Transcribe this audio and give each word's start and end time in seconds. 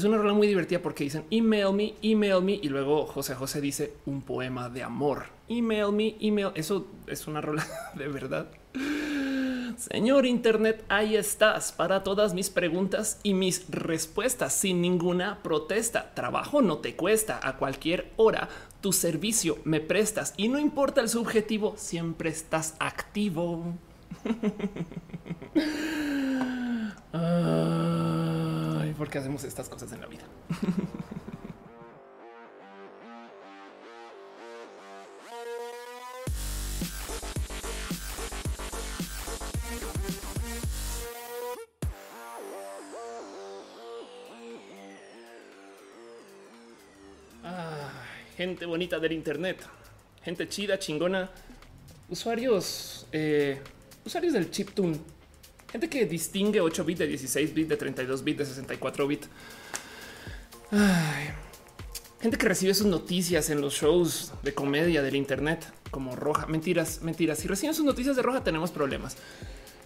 Es 0.00 0.04
una 0.04 0.16
rola 0.16 0.32
muy 0.32 0.46
divertida 0.46 0.80
porque 0.80 1.04
dicen 1.04 1.26
email 1.30 1.74
me, 1.74 1.94
email 2.00 2.42
me 2.42 2.52
y 2.52 2.70
luego 2.70 3.04
José 3.04 3.34
José 3.34 3.60
dice 3.60 3.92
un 4.06 4.22
poema 4.22 4.70
de 4.70 4.82
amor. 4.82 5.26
Email 5.46 5.92
me, 5.92 6.16
email. 6.20 6.52
Eso 6.54 6.86
es 7.06 7.26
una 7.26 7.42
rola 7.42 7.66
de 7.94 8.08
verdad. 8.08 8.48
Señor 9.76 10.24
Internet, 10.24 10.86
ahí 10.88 11.16
estás 11.16 11.72
para 11.72 12.02
todas 12.02 12.32
mis 12.32 12.48
preguntas 12.48 13.20
y 13.22 13.34
mis 13.34 13.68
respuestas 13.68 14.54
sin 14.54 14.80
ninguna 14.80 15.42
protesta. 15.42 16.14
Trabajo 16.14 16.62
no 16.62 16.78
te 16.78 16.96
cuesta 16.96 17.38
a 17.42 17.58
cualquier 17.58 18.10
hora. 18.16 18.48
Tu 18.80 18.94
servicio 18.94 19.58
me 19.64 19.80
prestas 19.80 20.32
y 20.38 20.48
no 20.48 20.58
importa 20.58 21.02
el 21.02 21.10
subjetivo, 21.10 21.74
siempre 21.76 22.30
estás 22.30 22.74
activo. 22.78 23.74
Ay, 27.12 27.96
¿por 29.00 29.08
qué 29.08 29.16
hacemos 29.16 29.44
estas 29.44 29.66
cosas 29.66 29.90
en 29.92 30.02
la 30.02 30.06
vida? 30.08 30.24
gente 48.36 48.66
bonita 48.66 48.98
del 48.98 49.12
Internet, 49.12 49.66
gente 50.22 50.46
chida, 50.46 50.78
chingona, 50.78 51.30
usuarios, 52.10 53.06
eh, 53.12 53.62
usuarios 54.04 54.34
del 54.34 54.50
chiptune, 54.50 54.98
gente 55.70 55.88
que 55.88 56.06
distingue 56.06 56.60
8 56.60 56.84
bits 56.84 56.98
de 56.98 57.06
16 57.06 57.54
bits, 57.54 57.68
de 57.68 57.76
32 57.76 58.24
bits, 58.24 58.38
de 58.38 58.46
64 58.46 59.06
bits. 59.06 59.28
gente 62.20 62.38
que 62.38 62.48
recibe 62.48 62.74
sus 62.74 62.86
noticias 62.86 63.50
en 63.50 63.60
los 63.60 63.74
shows 63.74 64.32
de 64.42 64.52
comedia 64.52 65.02
del 65.02 65.16
Internet 65.16 65.72
como 65.90 66.16
Roja. 66.16 66.46
Mentiras, 66.46 67.02
mentiras. 67.02 67.38
Si 67.38 67.48
reciben 67.48 67.74
sus 67.74 67.84
noticias 67.84 68.16
de 68.16 68.22
Roja, 68.22 68.44
tenemos 68.44 68.70
problemas. 68.70 69.16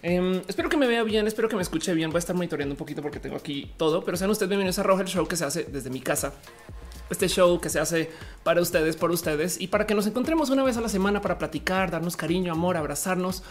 Em, 0.01 0.41
espero 0.47 0.69
que 0.69 0.77
me 0.77 0.87
vea 0.87 1.03
bien, 1.03 1.25
espero 1.25 1.49
que 1.49 1.55
me 1.55 1.61
escuche 1.61 1.93
bien. 1.93 2.09
Voy 2.11 2.17
a 2.17 2.19
estar 2.19 2.35
monitoreando 2.35 2.73
un 2.73 2.77
poquito 2.77 3.01
porque 3.01 3.19
tengo 3.19 3.35
aquí 3.35 3.71
todo, 3.77 4.03
pero 4.03 4.17
sean 4.17 4.29
ustedes 4.29 4.49
bienvenidos 4.49 4.77
a 4.79 4.83
Roja, 4.83 5.01
el 5.01 5.07
show 5.07 5.27
que 5.27 5.35
se 5.35 5.45
hace 5.45 5.63
desde 5.63 5.89
mi 5.89 6.01
casa 6.01 6.33
este 7.09 7.27
show 7.27 7.59
que 7.59 7.69
se 7.69 7.79
hace 7.79 8.09
para 8.43 8.61
ustedes, 8.61 8.95
por 8.97 9.11
ustedes 9.11 9.59
y 9.59 9.67
para 9.67 9.85
que 9.85 9.93
nos 9.93 10.07
encontremos 10.07 10.49
una 10.49 10.63
vez 10.63 10.77
a 10.77 10.81
la 10.81 10.89
semana 10.89 11.21
para 11.21 11.37
platicar, 11.37 11.91
darnos 11.91 12.17
cariño, 12.17 12.51
amor, 12.51 12.77
abrazarnos. 12.77 13.43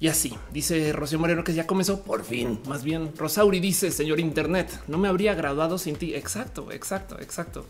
Y 0.00 0.08
así 0.08 0.34
dice 0.52 0.92
Rocío 0.92 1.18
Moreno 1.18 1.42
que 1.42 1.54
ya 1.54 1.66
comenzó 1.66 2.02
por 2.02 2.24
fin. 2.24 2.60
Más 2.68 2.84
bien, 2.84 3.12
Rosauri 3.16 3.58
dice, 3.58 3.90
señor 3.90 4.20
Internet, 4.20 4.80
no 4.86 4.98
me 4.98 5.08
habría 5.08 5.34
graduado 5.34 5.76
sin 5.78 5.96
ti. 5.96 6.14
Exacto, 6.14 6.70
exacto, 6.70 7.18
exacto. 7.20 7.66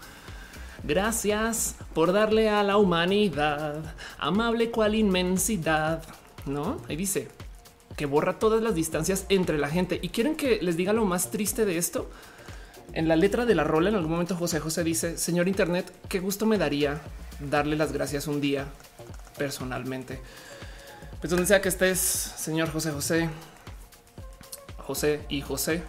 Gracias 0.84 1.75
por 1.95 2.12
darle 2.12 2.49
a 2.51 2.62
la 2.62 2.77
humanidad 2.77 3.95
amable 4.19 4.71
cual 4.71 4.95
inmensidad. 4.95 6.03
No, 6.47 6.81
ahí 6.89 6.97
dice 6.97 7.29
que 7.97 8.06
borra 8.06 8.39
todas 8.39 8.62
las 8.62 8.75
distancias 8.75 9.25
entre 9.29 9.59
la 9.59 9.69
gente. 9.69 9.99
Y 10.03 10.11
quieren 10.11 10.37
que 10.37 10.61
les 10.62 10.77
diga 10.77 10.93
lo 10.93 11.05
más 11.05 11.31
triste 11.31 11.65
de 11.65 11.79
esto 11.79 12.11
en 12.93 13.09
la 13.09 13.17
letra 13.17 13.45
de 13.47 13.55
la 13.55 13.65
rola, 13.65 13.91
en 13.91 13.97
algún 13.97 14.12
momento 14.12 14.37
José 14.37 14.61
José 14.61 14.83
dice, 14.84 15.19
señor 15.19 15.49
Internet, 15.49 15.93
qué 16.09 16.21
gusto 16.21 16.47
me 16.47 16.59
daría 16.59 17.01
darle 17.41 17.77
las 17.77 17.93
gracias 17.93 18.27
un 18.27 18.41
día 18.41 18.67
personalmente. 19.37 20.21
Pues 21.20 21.30
donde 21.30 21.47
sea 21.47 21.61
que 21.61 21.69
estés, 21.69 21.98
señor 21.98 22.70
José 22.70 22.92
José, 22.92 23.28
José 24.77 25.20
y 25.28 25.41
José, 25.41 25.83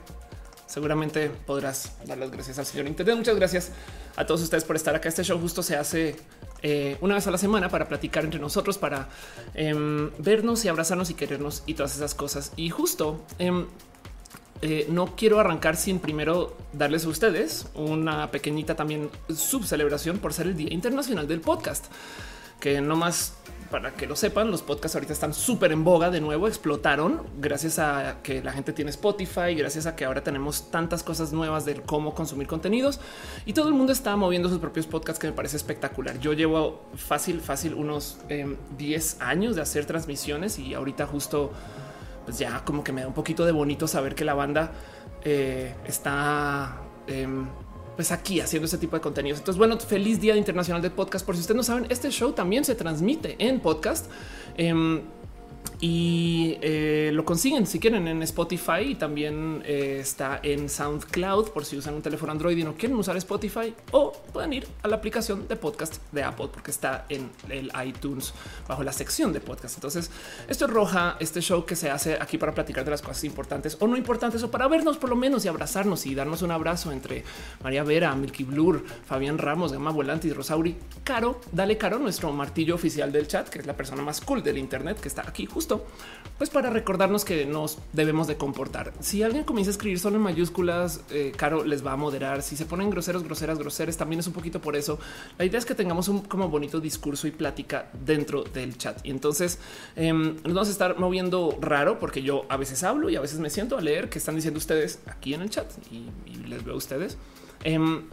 seguramente 0.66 1.30
podrás 1.30 1.94
dar 2.06 2.18
las 2.18 2.32
gracias 2.32 2.58
al 2.58 2.66
señor 2.66 2.88
Internet. 2.88 3.16
Muchas 3.16 3.36
gracias 3.36 3.72
a 4.16 4.26
todos 4.26 4.42
ustedes 4.42 4.64
por 4.64 4.76
estar 4.76 4.96
acá. 4.96 5.08
Este 5.08 5.24
show 5.24 5.40
justo 5.40 5.62
se 5.62 5.76
hace 5.76 6.16
eh, 6.64 6.98
una 7.02 7.14
vez 7.14 7.28
a 7.28 7.32
la 7.32 7.38
semana 7.38 7.70
para 7.70 7.88
platicar 7.88 8.24
entre 8.24 8.40
nosotros, 8.40 8.80
para 8.80 9.08
em, 9.54 10.10
vernos 10.18 10.66
y 10.66 10.68
abrazarnos 10.68 11.12
y 11.12 11.14
querernos 11.14 11.62
y 11.68 11.76
todas 11.76 11.96
esas 11.96 12.16
cosas. 12.16 12.52
Y 12.56 12.72
justo 12.72 13.24
em, 13.38 13.68
eh, 14.64 14.88
no 14.90 15.16
quiero 15.16 15.40
arrancar 15.40 15.78
sin 15.78 16.00
primero 16.00 16.58
darles 16.74 17.06
a 17.06 17.10
ustedes 17.10 17.68
una 17.76 18.32
pequeñita 18.32 18.76
también 18.76 19.12
subcelebración 19.30 20.18
por 20.18 20.34
ser 20.34 20.48
el 20.48 20.58
Día 20.58 20.74
Internacional 20.74 21.28
del 21.28 21.40
Podcast, 21.40 21.86
que 22.60 22.82
no 22.82 22.96
más 22.96 23.36
para 23.70 23.94
que 23.94 24.08
lo 24.08 24.16
sepan, 24.16 24.50
los 24.50 24.62
podcasts 24.62 24.96
ahorita 24.96 25.14
están 25.14 25.34
súper 25.34 25.72
en 25.72 25.84
boga 25.84 26.10
de 26.10 26.22
nuevo, 26.22 26.48
explotaron 26.48 27.22
gracias 27.40 27.80
a 27.80 28.18
que 28.24 28.44
la 28.44 28.52
gente 28.52 28.74
tiene 28.74 28.90
Spotify, 28.92 29.54
gracias 29.56 29.86
a 29.86 29.96
que 29.96 30.06
ahora 30.06 30.24
tenemos 30.24 30.72
tantas 30.72 31.04
cosas 31.04 31.32
nuevas 31.32 31.66
de 31.66 31.76
cómo 31.76 32.14
consumir 32.16 32.48
contenidos 32.48 33.00
y 33.46 33.54
todo 33.54 33.68
el 33.68 33.76
mundo 33.76 33.94
está 33.94 34.16
moviendo 34.16 34.50
sus 34.50 34.60
propios 34.60 34.88
podcasts 34.88 35.20
que 35.20 35.28
me 35.28 35.34
parece 35.34 35.58
espectacular. 35.58 36.20
Yo 36.20 36.34
llevo 36.34 36.82
fácil, 36.96 37.42
fácil 37.42 37.76
unos 37.76 38.18
10 38.78 39.14
em, 39.14 39.28
años 39.28 39.56
de 39.56 39.62
hacer 39.62 39.86
transmisiones 39.86 40.58
y 40.58 40.74
ahorita 40.74 41.06
justo 41.06 41.52
pues 42.26 42.40
ya 42.40 42.64
como 42.66 42.84
que 42.84 42.92
me 42.92 43.02
da 43.02 43.08
un 43.08 43.14
poquito 43.14 43.46
de 43.46 43.52
bonito 43.52 43.88
saber 43.88 44.16
que 44.16 44.26
la 44.26 44.34
banda 44.34 44.72
eh, 45.24 45.76
está 45.86 46.78
em, 47.08 47.48
pues 48.00 48.14
aquí 48.14 48.40
haciendo 48.40 48.66
ese 48.66 48.78
tipo 48.78 48.96
de 48.96 49.02
contenidos. 49.02 49.40
Entonces, 49.40 49.58
bueno, 49.58 49.78
feliz 49.78 50.22
Día 50.22 50.38
Internacional 50.38 50.82
de 50.82 50.90
Podcast. 50.90 51.26
Por 51.26 51.36
si 51.36 51.42
ustedes 51.42 51.58
no 51.58 51.64
saben, 51.64 51.86
este 51.90 52.10
show 52.12 52.32
también 52.32 52.64
se 52.64 52.74
transmite 52.74 53.36
en 53.40 53.60
podcast. 53.60 54.10
Em, 54.56 55.02
y 55.82 56.58
eh, 56.62 57.12
lo 57.14 57.24
consiguen 57.24 57.66
si 57.66 57.80
quieren 57.80 58.08
en 58.08 58.22
Spotify 58.24 58.82
y 58.82 58.96
también 58.96 59.64
eh, 59.66 60.00
está 60.02 60.40
en 60.44 60.68
SoundCloud 60.68 61.52
por 61.52 61.64
si 61.64 61.78
usan 61.78 61.94
un 61.94 62.02
teléfono 62.02 62.34
Android 62.34 62.58
y 62.58 62.64
no 62.64 62.76
quieren 62.76 62.98
usar 62.98 63.16
Spotify 63.18 63.74
o 63.92 64.12
pueden 64.34 64.52
ir 64.52 64.68
a 64.84 64.90
la 64.90 64.98
aplicación 64.98 65.48
de 65.48 65.56
podcast 65.56 66.02
de 66.12 66.24
Apple 66.24 66.50
porque 66.52 66.72
está 66.72 67.06
en 67.08 67.30
el 67.50 67.72
iTunes 67.86 68.34
bajo 68.68 68.84
la 68.84 68.92
sección 68.92 69.32
de 69.32 69.40
podcast. 69.40 69.76
Entonces 69.76 70.12
esto 70.50 70.66
es 70.66 70.72
roja, 70.72 71.16
este 71.22 71.42
show 71.42 71.66
que 71.66 71.78
se 71.78 71.90
hace 71.90 72.16
aquí 72.16 72.38
para 72.38 72.54
platicar 72.54 72.84
de 72.84 72.92
las 72.92 73.02
cosas 73.02 73.24
importantes 73.24 73.78
o 73.80 73.88
no 73.88 73.96
importantes 73.96 74.44
o 74.44 74.52
para 74.52 74.68
vernos 74.68 74.98
por 74.98 75.10
lo 75.10 75.16
menos 75.16 75.46
y 75.46 75.48
abrazarnos 75.48 76.06
y 76.06 76.14
darnos 76.14 76.42
un 76.42 76.52
abrazo 76.52 76.92
entre 76.92 77.24
María 77.64 77.84
Vera, 77.84 78.14
Milky 78.16 78.44
Blur, 78.44 78.84
Fabián 79.06 79.38
Ramos, 79.38 79.72
Gama 79.72 79.92
Volante 79.92 80.28
y 80.28 80.34
Rosauri. 80.34 80.76
Caro, 81.06 81.40
dale 81.54 81.78
Caro, 81.78 82.00
nuestro 82.00 82.34
martillo 82.34 82.76
oficial 82.76 83.14
del 83.14 83.28
chat, 83.28 83.48
que 83.48 83.60
es 83.60 83.66
la 83.66 83.78
persona 83.78 84.02
más 84.02 84.20
cool 84.20 84.44
del 84.44 84.58
Internet 84.58 85.00
que 85.00 85.08
está 85.08 85.22
aquí 85.26 85.48
justo 85.50 85.86
pues 86.40 86.50
para 86.50 86.70
recordarnos 86.70 87.26
que 87.26 87.46
nos 87.46 87.80
debemos 87.92 88.26
de 88.26 88.38
comportar. 88.38 88.94
Si 89.02 89.24
alguien 89.24 89.44
comienza 89.44 89.72
a 89.72 89.74
escribir 89.74 90.00
solo 90.00 90.16
en 90.16 90.22
mayúsculas, 90.22 91.02
eh, 91.12 91.34
Caro 91.36 91.66
les 91.66 91.86
va 91.86 91.92
a 91.92 91.96
moderar. 91.98 92.42
Si 92.42 92.56
se 92.56 92.66
ponen 92.66 92.90
groseros, 92.90 93.26
groseras, 93.26 93.60
groseres, 93.60 93.98
también 93.98 94.22
es 94.22 94.28
un 94.28 94.32
poquito 94.32 94.62
por 94.62 94.78
eso. 94.78 95.00
La 95.38 95.44
idea 95.44 95.60
es 95.60 95.66
que 95.66 95.76
tengamos 95.76 96.08
un 96.08 96.22
como 96.22 96.48
bonito 96.48 96.80
discurso 96.80 97.28
y 97.28 97.32
plática 97.32 97.92
dentro 98.06 98.44
del 98.44 98.78
chat. 98.78 99.06
Y 99.06 99.12
entonces 99.12 99.60
em, 99.98 100.36
nos 100.36 100.54
vamos 100.54 100.70
a 100.70 100.72
estar 100.72 100.98
moviendo 100.98 101.58
raro 101.60 102.00
porque 102.00 102.22
yo 102.22 102.46
a 102.48 102.56
veces 102.56 102.84
hablo 102.84 103.10
y 103.10 103.18
a 103.18 103.22
veces 103.22 103.40
me 103.40 103.50
siento 103.50 103.78
a 103.78 103.82
leer 103.82 104.10
qué 104.10 104.18
están 104.18 104.36
diciendo 104.36 104.60
ustedes 104.60 105.00
aquí 105.08 105.34
en 105.34 105.42
el 105.42 105.50
chat 105.50 105.70
y, 105.92 106.08
les 106.48 106.64
veo 106.64 106.74
a 106.74 106.78
ustedes. 106.78 107.18
Em, 107.66 108.06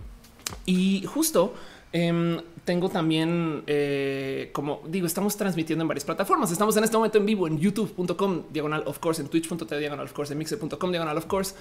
y 0.67 1.05
justo 1.07 1.55
Em, 1.93 2.41
tengo 2.67 2.91
también, 2.91 3.63
eh, 3.69 4.51
como 4.53 4.83
digo, 4.89 5.07
estamos 5.07 5.37
transmitiendo 5.37 5.83
en 5.83 5.89
varias 5.89 6.05
plataformas. 6.05 6.51
Estamos 6.51 6.77
en 6.77 6.85
este 6.85 6.97
momento 6.97 7.17
en 7.17 7.25
vivo 7.25 7.47
en 7.47 7.59
youtube.com 7.59 8.43
diagonal 8.53 8.83
of 8.87 8.99
course, 8.99 9.23
en 9.23 9.29
twitch.tv 9.29 9.79
diagonal 9.79 10.05
of 10.05 10.13
course, 10.13 10.33
en 10.33 10.39
mixer.com 10.39 10.91
diagonal 10.91 11.17
of 11.17 11.27
course 11.27 11.55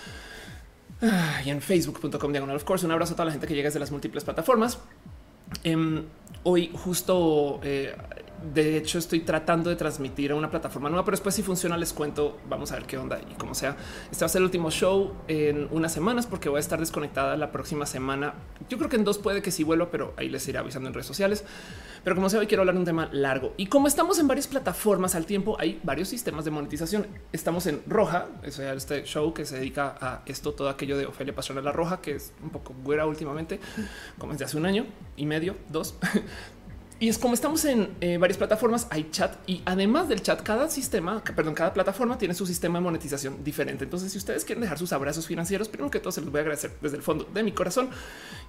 ah, 1.03 1.41
y 1.45 1.51
en 1.51 1.61
facebook.com 1.61 2.31
diagonal 2.31 2.55
of 2.57 2.63
course. 2.65 2.85
Un 2.85 2.91
abrazo 2.91 3.13
a 3.13 3.15
toda 3.15 3.25
la 3.25 3.31
gente 3.31 3.47
que 3.47 3.53
llega 3.53 3.67
desde 3.67 3.79
las 3.79 3.91
múltiples 3.91 4.23
plataformas. 4.23 4.79
Em, 5.63 6.03
hoy 6.43 6.71
justo 6.73 7.59
eh, 7.63 7.95
de 8.53 8.77
hecho, 8.77 8.99
estoy 8.99 9.21
tratando 9.21 9.69
de 9.69 9.75
transmitir 9.75 10.31
a 10.31 10.35
una 10.35 10.51
plataforma 10.51 10.89
nueva, 10.89 11.05
pero 11.05 11.15
después 11.15 11.33
si 11.33 11.43
funciona 11.43 11.77
les 11.77 11.93
cuento, 11.93 12.37
vamos 12.47 12.71
a 12.71 12.75
ver 12.75 12.85
qué 12.85 12.97
onda 12.97 13.19
y 13.19 13.33
como 13.35 13.55
sea. 13.55 13.75
Este 14.11 14.23
va 14.23 14.27
a 14.27 14.29
ser 14.29 14.39
el 14.39 14.45
último 14.45 14.69
show 14.69 15.13
en 15.27 15.67
unas 15.71 15.93
semanas 15.93 16.27
porque 16.27 16.49
voy 16.49 16.57
a 16.57 16.59
estar 16.59 16.79
desconectada 16.79 17.35
la 17.37 17.51
próxima 17.51 17.85
semana. 17.85 18.33
Yo 18.69 18.77
creo 18.77 18.89
que 18.89 18.97
en 18.97 19.03
dos 19.03 19.17
puede 19.17 19.41
que 19.41 19.51
sí 19.51 19.63
vuelva, 19.63 19.89
pero 19.89 20.13
ahí 20.17 20.29
les 20.29 20.47
iré 20.47 20.59
avisando 20.59 20.87
en 20.87 20.93
redes 20.93 21.07
sociales. 21.07 21.43
Pero 22.03 22.15
como 22.15 22.29
sea, 22.29 22.39
hoy 22.39 22.47
quiero 22.47 22.61
hablar 22.61 22.75
de 22.75 22.79
un 22.79 22.85
tema 22.85 23.09
largo. 23.11 23.53
Y 23.57 23.65
como 23.65 23.87
estamos 23.87 24.19
en 24.19 24.27
varias 24.27 24.47
plataformas 24.47 25.15
al 25.15 25.25
tiempo, 25.25 25.57
hay 25.59 25.79
varios 25.83 26.07
sistemas 26.07 26.45
de 26.45 26.51
monetización. 26.51 27.07
Estamos 27.31 27.65
en 27.65 27.81
Roja, 27.87 28.27
es 28.43 28.59
este 28.59 29.03
show 29.05 29.33
que 29.33 29.45
se 29.45 29.57
dedica 29.57 29.95
a 29.99 30.21
esto, 30.27 30.53
todo 30.53 30.69
aquello 30.69 30.97
de 30.97 31.07
Ofelia 31.07 31.33
La 31.63 31.71
Roja, 31.71 32.01
que 32.01 32.11
es 32.11 32.33
un 32.43 32.51
poco 32.51 32.75
güera 32.83 33.07
últimamente, 33.07 33.59
como 34.19 34.33
desde 34.33 34.45
hace 34.45 34.57
un 34.57 34.65
año 34.65 34.85
y 35.17 35.25
medio, 35.25 35.55
dos. 35.69 35.95
Y 36.97 37.09
es 37.09 37.17
como 37.17 37.33
estamos 37.33 37.65
en 37.65 37.89
eh, 37.99 38.17
varias 38.17 38.37
plataformas, 38.37 38.87
hay 38.89 39.09
chat 39.11 39.35
y 39.47 39.61
además 39.65 40.07
del 40.07 40.21
chat, 40.21 40.41
cada 40.41 40.69
sistema, 40.69 41.21
perdón, 41.21 41.53
cada 41.53 41.73
plataforma 41.73 42.17
tiene 42.17 42.33
su 42.33 42.45
sistema 42.45 42.79
de 42.79 42.85
monetización 42.85 43.43
diferente. 43.43 43.83
Entonces, 43.83 44.13
si 44.13 44.17
ustedes 44.17 44.45
quieren 44.45 44.61
dejar 44.61 44.77
sus 44.77 44.93
abrazos 44.93 45.27
financieros, 45.27 45.67
primero 45.67 45.91
que 45.91 45.99
todo 45.99 46.13
se 46.13 46.21
los 46.21 46.31
voy 46.31 46.39
a 46.39 46.41
agradecer 46.41 46.71
desde 46.81 46.95
el 46.95 47.03
fondo 47.03 47.25
de 47.25 47.43
mi 47.43 47.51
corazón. 47.51 47.89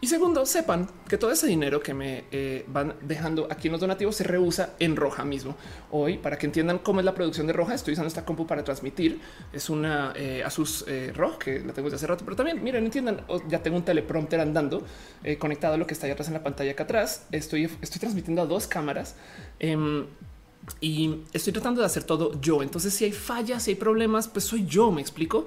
Y 0.01 0.07
segundo, 0.07 0.47
sepan 0.47 0.89
que 1.09 1.19
todo 1.19 1.33
ese 1.33 1.49
dinero 1.49 1.81
que 1.81 1.93
me 1.93 2.25
eh, 2.31 2.65
van 2.69 2.95
dejando 3.03 3.49
aquí 3.51 3.67
en 3.67 3.73
los 3.73 3.81
donativos 3.81 4.15
se 4.15 4.23
reusa 4.23 4.75
en 4.79 4.95
Roja 4.95 5.25
mismo. 5.25 5.57
Hoy, 5.91 6.19
para 6.19 6.39
que 6.39 6.47
entiendan 6.47 6.79
cómo 6.79 7.01
es 7.01 7.05
la 7.05 7.15
producción 7.15 7.49
de 7.49 7.53
Roja, 7.53 7.75
estoy 7.75 7.95
usando 7.95 8.07
esta 8.07 8.25
compu 8.25 8.47
para 8.47 8.63
transmitir. 8.63 9.21
Es 9.53 9.69
una 9.71 10.13
eh, 10.15 10.45
Asus 10.45 10.85
eh, 10.87 11.13
ROG 11.13 11.39
que 11.39 11.61
la 11.61 11.73
tengo 11.73 11.87
desde 11.87 11.97
hace 11.97 12.07
rato, 12.07 12.25
pero 12.25 12.37
también 12.37 12.63
miren, 12.63 12.85
entiendan, 12.85 13.23
ya 13.49 13.61
tengo 13.61 13.77
un 13.77 13.85
teleprompter 13.85 14.39
andando 14.39 14.85
conectado 15.41 15.75
a 15.75 15.77
lo 15.77 15.87
que 15.89 15.95
está 15.95 16.07
ahí 16.07 16.13
atrás 16.13 16.29
en 16.29 16.35
la 16.35 16.45
pantalla 16.45 16.71
acá 16.71 16.85
atrás. 16.85 17.27
Estoy, 17.33 17.65
estoy 17.81 17.99
transmitiendo 17.99 18.36
dos 18.45 18.67
cámaras. 18.67 19.15
Em, 19.59 20.05
y 20.81 21.23
estoy 21.33 21.53
tratando 21.53 21.81
de 21.81 21.87
hacer 21.87 22.05
todo 22.05 22.39
yo. 22.41 22.63
Entonces, 22.63 22.93
si 22.93 23.05
hay 23.05 23.13
fallas, 23.13 23.63
si 23.63 23.71
hay 23.71 23.77
problemas, 23.77 24.29
pues 24.29 24.45
soy 24.45 24.67
yo. 24.67 24.91
Me 24.91 25.01
explico. 25.01 25.47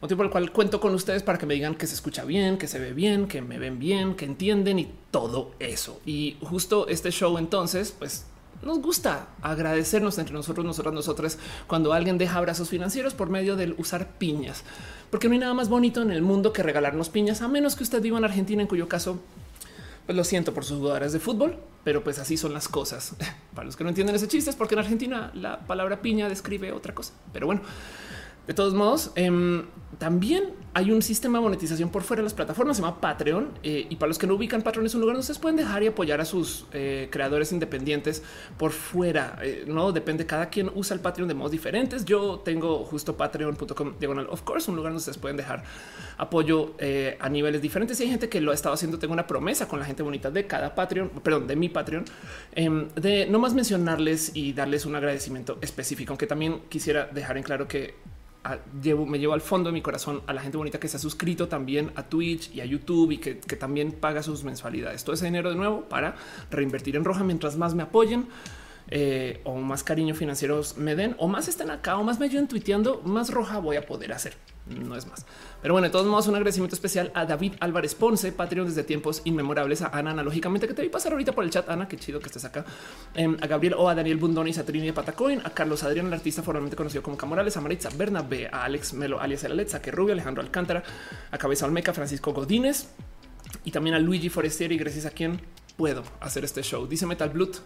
Motivo 0.00 0.18
por 0.18 0.26
el 0.26 0.32
cual 0.32 0.52
cuento 0.52 0.80
con 0.80 0.94
ustedes 0.94 1.22
para 1.22 1.38
que 1.38 1.46
me 1.46 1.54
digan 1.54 1.74
que 1.74 1.86
se 1.86 1.94
escucha 1.94 2.24
bien, 2.24 2.58
que 2.58 2.68
se 2.68 2.78
ve 2.78 2.92
bien, 2.92 3.26
que 3.26 3.40
me 3.40 3.58
ven 3.58 3.78
bien, 3.78 4.14
que 4.14 4.26
entienden 4.26 4.78
y 4.78 4.92
todo 5.10 5.52
eso. 5.58 5.98
Y 6.04 6.36
justo 6.42 6.86
este 6.88 7.10
show, 7.10 7.38
entonces, 7.38 7.94
pues 7.98 8.26
nos 8.62 8.80
gusta 8.80 9.28
agradecernos 9.42 10.18
entre 10.18 10.34
nosotros, 10.34 10.64
nosotras, 10.64 10.94
nosotras, 10.94 11.38
cuando 11.66 11.92
alguien 11.92 12.18
deja 12.18 12.38
abrazos 12.38 12.68
financieros 12.68 13.14
por 13.14 13.30
medio 13.30 13.56
del 13.56 13.74
usar 13.78 14.12
piñas, 14.18 14.62
porque 15.10 15.28
no 15.28 15.34
hay 15.34 15.40
nada 15.40 15.54
más 15.54 15.68
bonito 15.68 16.02
en 16.02 16.10
el 16.10 16.22
mundo 16.22 16.52
que 16.52 16.62
regalarnos 16.62 17.08
piñas, 17.08 17.42
a 17.42 17.48
menos 17.48 17.76
que 17.76 17.82
usted 17.82 18.02
viva 18.02 18.18
en 18.18 18.24
Argentina, 18.24 18.62
en 18.62 18.68
cuyo 18.68 18.88
caso 18.88 19.20
pues 20.06 20.16
lo 20.16 20.24
siento 20.24 20.52
por 20.52 20.64
sus 20.64 20.78
jugadores 20.78 21.12
de 21.12 21.20
fútbol, 21.20 21.58
pero 21.82 22.04
pues 22.04 22.18
así 22.18 22.36
son 22.36 22.52
las 22.52 22.68
cosas. 22.68 23.14
Para 23.54 23.66
los 23.66 23.76
que 23.76 23.84
no 23.84 23.90
entienden 23.90 24.16
ese 24.16 24.28
chiste 24.28 24.50
es 24.50 24.56
porque 24.56 24.74
en 24.74 24.80
Argentina 24.80 25.30
la 25.34 25.60
palabra 25.66 26.02
piña 26.02 26.28
describe 26.28 26.72
otra 26.72 26.94
cosa. 26.94 27.14
Pero 27.32 27.46
bueno, 27.46 27.62
de 28.46 28.54
todos 28.54 28.74
modos, 28.74 29.12
em, 29.14 29.64
también 29.98 30.52
hay 30.76 30.90
un 30.90 31.02
sistema 31.02 31.38
de 31.38 31.44
monetización 31.44 31.88
por 31.88 32.02
fuera 32.02 32.20
de 32.20 32.24
las 32.24 32.34
plataformas, 32.34 32.76
se 32.76 32.82
llama 32.82 33.00
Patreon. 33.00 33.50
Eh, 33.62 33.86
y 33.88 33.96
para 33.96 34.08
los 34.08 34.18
que 34.18 34.26
no 34.26 34.34
ubican 34.34 34.62
Patreon 34.62 34.86
es 34.86 34.94
un 34.94 35.00
lugar 35.00 35.14
donde 35.14 35.20
ustedes 35.20 35.38
pueden 35.38 35.56
dejar 35.56 35.84
y 35.84 35.86
apoyar 35.86 36.20
a 36.20 36.24
sus 36.24 36.66
eh, 36.72 37.08
creadores 37.12 37.52
independientes 37.52 38.22
por 38.58 38.72
fuera. 38.72 39.38
Eh, 39.40 39.64
no 39.68 39.92
depende, 39.92 40.26
cada 40.26 40.50
quien 40.50 40.70
usa 40.74 40.94
el 40.94 41.00
Patreon 41.00 41.28
de 41.28 41.34
modos 41.34 41.52
diferentes. 41.52 42.04
Yo 42.04 42.40
tengo 42.44 42.84
justo 42.84 43.16
patreon.com 43.16 43.94
diagonal, 44.00 44.26
of 44.30 44.42
course, 44.42 44.68
un 44.68 44.76
lugar 44.76 44.90
donde 44.90 44.98
ustedes 44.98 45.18
pueden 45.18 45.36
dejar 45.36 45.62
apoyo 46.18 46.74
a 47.20 47.28
niveles 47.28 47.62
diferentes. 47.62 47.98
Y 48.00 48.04
hay 48.04 48.10
gente 48.10 48.28
que 48.28 48.40
lo 48.40 48.50
ha 48.50 48.54
estado 48.54 48.74
haciendo. 48.74 48.98
Tengo 48.98 49.12
una 49.12 49.26
promesa 49.26 49.68
con 49.68 49.78
la 49.78 49.84
gente 49.84 50.02
bonita 50.02 50.30
de 50.30 50.46
cada 50.46 50.74
Patreon, 50.74 51.08
perdón, 51.22 51.46
de 51.46 51.56
mi 51.56 51.68
Patreon, 51.68 52.04
em, 52.52 52.88
de 52.90 53.26
no 53.26 53.38
más 53.38 53.54
mencionarles 53.54 54.32
y 54.34 54.52
darles 54.52 54.86
un 54.86 54.96
agradecimiento 54.96 55.58
específico, 55.60 56.12
aunque 56.12 56.26
también 56.26 56.62
quisiera 56.68 57.06
dejar 57.06 57.36
en 57.36 57.42
claro 57.44 57.68
que 57.68 57.94
llevo, 58.82 59.06
me 59.06 59.18
llevo 59.18 59.32
al 59.32 59.40
fondo 59.40 59.70
de 59.70 59.74
mi 59.74 59.82
corazón 59.82 60.22
a 60.26 60.32
la 60.32 60.42
gente 60.42 60.56
bonita 60.56 60.78
que 60.78 60.88
se 60.88 60.96
ha 60.96 61.00
suscrito 61.00 61.48
también 61.48 61.92
a 61.96 62.04
Twitch 62.04 62.54
y 62.54 62.60
a 62.60 62.64
YouTube 62.64 63.12
y 63.12 63.18
que, 63.18 63.34
también 63.34 63.92
paga 63.92 64.22
sus 64.22 64.44
mensualidades. 64.44 65.04
Todo 65.04 65.14
ese 65.14 65.26
dinero 65.26 65.50
de 65.50 65.56
nuevo 65.56 65.82
para 65.88 66.16
reinvertir 66.50 66.96
en 66.96 67.04
roja 67.04 67.24
mientras 67.24 67.56
más 67.56 67.74
me 67.74 67.82
apoyen. 67.82 68.26
Eh, 68.88 69.40
o 69.44 69.56
más 69.56 69.82
cariño 69.82 70.14
financieros 70.14 70.76
me 70.76 70.94
den 70.94 71.16
o 71.18 71.26
más 71.26 71.48
estén 71.48 71.70
acá 71.70 71.96
o 71.96 72.04
más 72.04 72.18
me 72.18 72.26
ayuden 72.26 72.48
tuiteando, 72.48 73.00
más 73.02 73.30
roja 73.30 73.58
voy 73.58 73.76
a 73.76 73.86
poder 73.86 74.12
hacer. 74.12 74.34
No 74.66 74.96
es 74.96 75.06
más. 75.06 75.26
Pero 75.60 75.74
bueno, 75.74 75.88
de 75.88 75.92
todos 75.92 76.06
modos, 76.06 76.26
un 76.26 76.36
agradecimiento 76.36 76.74
especial 76.74 77.10
a 77.14 77.26
David 77.26 77.54
Álvarez 77.60 77.94
Ponce, 77.94 78.32
Patreon 78.32 78.66
desde 78.66 78.82
tiempos 78.82 79.20
inmemorables, 79.24 79.82
a 79.82 79.88
Ana 79.88 80.12
analógicamente, 80.12 80.66
que 80.66 80.72
te 80.72 80.80
vi 80.80 80.88
pasar 80.88 81.12
ahorita 81.12 81.32
por 81.32 81.44
el 81.44 81.50
chat. 81.50 81.68
Ana, 81.68 81.86
qué 81.86 81.98
chido 81.98 82.18
que 82.18 82.26
estés 82.26 82.46
acá. 82.46 82.64
Em, 83.14 83.36
a 83.42 83.46
Gabriel 83.46 83.74
o 83.76 83.88
a 83.90 83.94
Daniel 83.94 84.16
Bundonis, 84.16 84.56
a 84.56 84.64
Trini 84.64 84.86
de 84.86 84.92
Patacoin, 84.94 85.40
a 85.44 85.50
Carlos 85.50 85.82
Adrián, 85.82 86.06
el 86.06 86.14
artista 86.14 86.42
formalmente 86.42 86.76
conocido 86.76 87.02
como 87.02 87.18
Camorales, 87.18 87.56
a 87.58 87.60
Maritza 87.60 87.90
Bernabé, 87.94 88.48
a 88.48 88.64
Alex 88.64 88.94
Melo, 88.94 89.20
alias 89.20 89.44
El 89.44 89.66
que 89.66 89.90
Rubio, 89.90 90.14
Alejandro 90.14 90.42
Alcántara, 90.42 90.82
a 91.30 91.36
Cabeza 91.36 91.66
Olmeca, 91.66 91.92
Francisco 91.92 92.32
Godínez 92.32 92.88
y 93.64 93.70
también 93.70 93.94
a 93.94 93.98
Luigi 93.98 94.30
Forestieri, 94.30 94.78
gracias 94.78 95.04
a 95.04 95.10
quien 95.10 95.40
puedo 95.76 96.04
hacer 96.20 96.44
este 96.44 96.62
show. 96.62 96.86
Dice 96.86 97.06
Metal 97.06 97.28
Blood. 97.28 97.56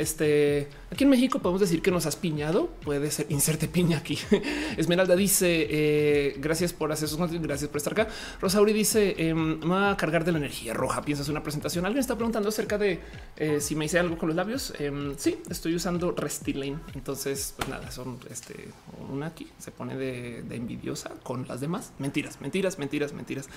Este 0.00 0.68
aquí 0.90 1.04
en 1.04 1.10
México 1.10 1.40
podemos 1.40 1.60
decir 1.60 1.82
que 1.82 1.90
nos 1.90 2.06
has 2.06 2.16
piñado. 2.16 2.68
Puede 2.82 3.10
ser 3.10 3.26
inserte 3.28 3.68
piña 3.68 3.98
aquí. 3.98 4.18
Esmeralda 4.78 5.14
dice 5.14 5.66
eh, 5.68 6.36
gracias 6.38 6.72
por 6.72 6.90
hacer 6.90 7.06
sus 7.06 7.18
gracias 7.18 7.68
por 7.68 7.76
estar 7.76 7.92
acá. 7.92 8.08
Rosauri 8.40 8.72
dice 8.72 9.14
eh, 9.18 9.34
va 9.34 9.90
a 9.90 9.96
cargar 9.98 10.24
de 10.24 10.32
la 10.32 10.38
energía 10.38 10.72
roja. 10.72 11.02
Piensas 11.02 11.28
una 11.28 11.42
presentación. 11.42 11.84
Alguien 11.84 12.00
está 12.00 12.14
preguntando 12.16 12.48
acerca 12.48 12.78
de 12.78 12.98
eh, 13.36 13.60
si 13.60 13.76
me 13.76 13.84
hice 13.84 13.98
algo 13.98 14.16
con 14.16 14.28
los 14.28 14.36
labios. 14.36 14.72
Em, 14.78 15.14
sí, 15.18 15.38
estoy 15.50 15.74
usando 15.74 16.12
Restylane. 16.12 16.78
Entonces, 16.94 17.52
pues 17.58 17.68
nada, 17.68 17.90
son 17.90 18.18
este 18.30 18.68
una 19.10 19.26
aquí 19.26 19.48
se 19.58 19.70
pone 19.70 19.96
de, 19.96 20.42
de, 20.42 20.56
envidiosa 20.56 21.10
con 21.22 21.46
las 21.46 21.60
demás. 21.60 21.92
Mentiras, 21.98 22.40
mentiras, 22.40 22.78
mentiras, 22.78 23.12
mentiras. 23.12 23.50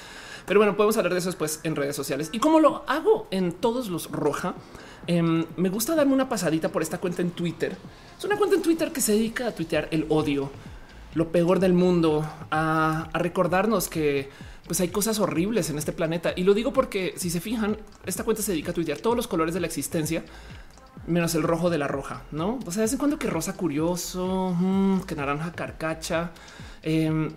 Pero 0.45 0.59
bueno, 0.59 0.75
podemos 0.75 0.97
hablar 0.97 1.13
de 1.13 1.19
eso 1.19 1.29
después 1.29 1.61
en 1.63 1.77
redes 1.77 1.95
sociales 1.95 2.29
y 2.33 2.39
cómo 2.39 2.59
lo 2.59 2.83
hago 2.89 3.29
en 3.31 3.53
todos 3.53 3.87
los 3.87 4.11
roja. 4.11 4.55
Em, 5.07 5.45
me 5.57 5.69
gusta 5.69 5.95
darme 5.95 6.13
una 6.13 6.29
pasadita 6.29 6.69
por 6.69 6.81
esta 6.81 6.97
cuenta 6.97 7.21
en 7.21 7.31
Twitter. 7.31 7.75
Es 8.17 8.23
una 8.23 8.37
cuenta 8.37 8.55
en 8.55 8.61
Twitter 8.61 8.91
que 8.91 9.01
se 9.01 9.13
dedica 9.13 9.47
a 9.47 9.51
tuitear 9.51 9.87
el 9.91 10.05
odio, 10.09 10.49
lo 11.13 11.31
peor 11.31 11.59
del 11.59 11.73
mundo, 11.73 12.25
a, 12.51 13.09
recordarnos 13.13 13.89
que 13.89 14.29
pues 14.65 14.79
hay 14.79 14.87
cosas 14.87 15.19
horribles 15.19 15.69
en 15.69 15.77
este 15.77 15.91
planeta. 15.91 16.33
Y 16.35 16.43
lo 16.43 16.53
digo 16.53 16.71
porque 16.71 17.13
si 17.17 17.29
se 17.29 17.41
fijan, 17.41 17.77
esta 18.05 18.23
cuenta 18.23 18.41
se 18.41 18.53
dedica 18.53 18.71
a 18.71 18.73
tuitear 18.73 18.99
todos 18.99 19.15
los 19.15 19.27
colores 19.27 19.53
de 19.53 19.59
la 19.59 19.67
existencia, 19.67 20.23
menos 21.05 21.35
el 21.35 21.43
rojo 21.43 21.69
de 21.69 21.77
la 21.77 21.89
roja, 21.89 22.23
¿no? 22.31 22.59
O 22.65 22.71
sea, 22.71 22.79
de 22.79 22.85
vez 22.85 22.93
en 22.93 22.99
cuando 22.99 23.19
que 23.19 23.29
rosa 23.29 23.57
curioso, 23.57 24.55
mm, 24.57 25.01
que 25.01 25.15
naranja 25.15 25.51
carcacha. 25.51 26.31
Em, 26.81 27.29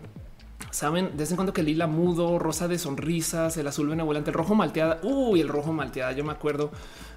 Saben, 0.70 1.12
de 1.12 1.16
vez 1.16 1.30
en 1.30 1.36
cuando 1.36 1.52
que 1.52 1.62
lila 1.62 1.86
mudo, 1.86 2.38
rosa 2.38 2.68
de 2.68 2.78
sonrisas, 2.78 3.56
el 3.56 3.66
azul 3.66 3.88
benevolente, 3.88 4.30
el 4.30 4.34
rojo 4.34 4.54
malteada. 4.54 5.00
Uy, 5.02 5.40
el 5.40 5.48
rojo 5.48 5.72
malteada. 5.72 6.12
Yo 6.12 6.24
me 6.24 6.32
acuerdo 6.32 6.70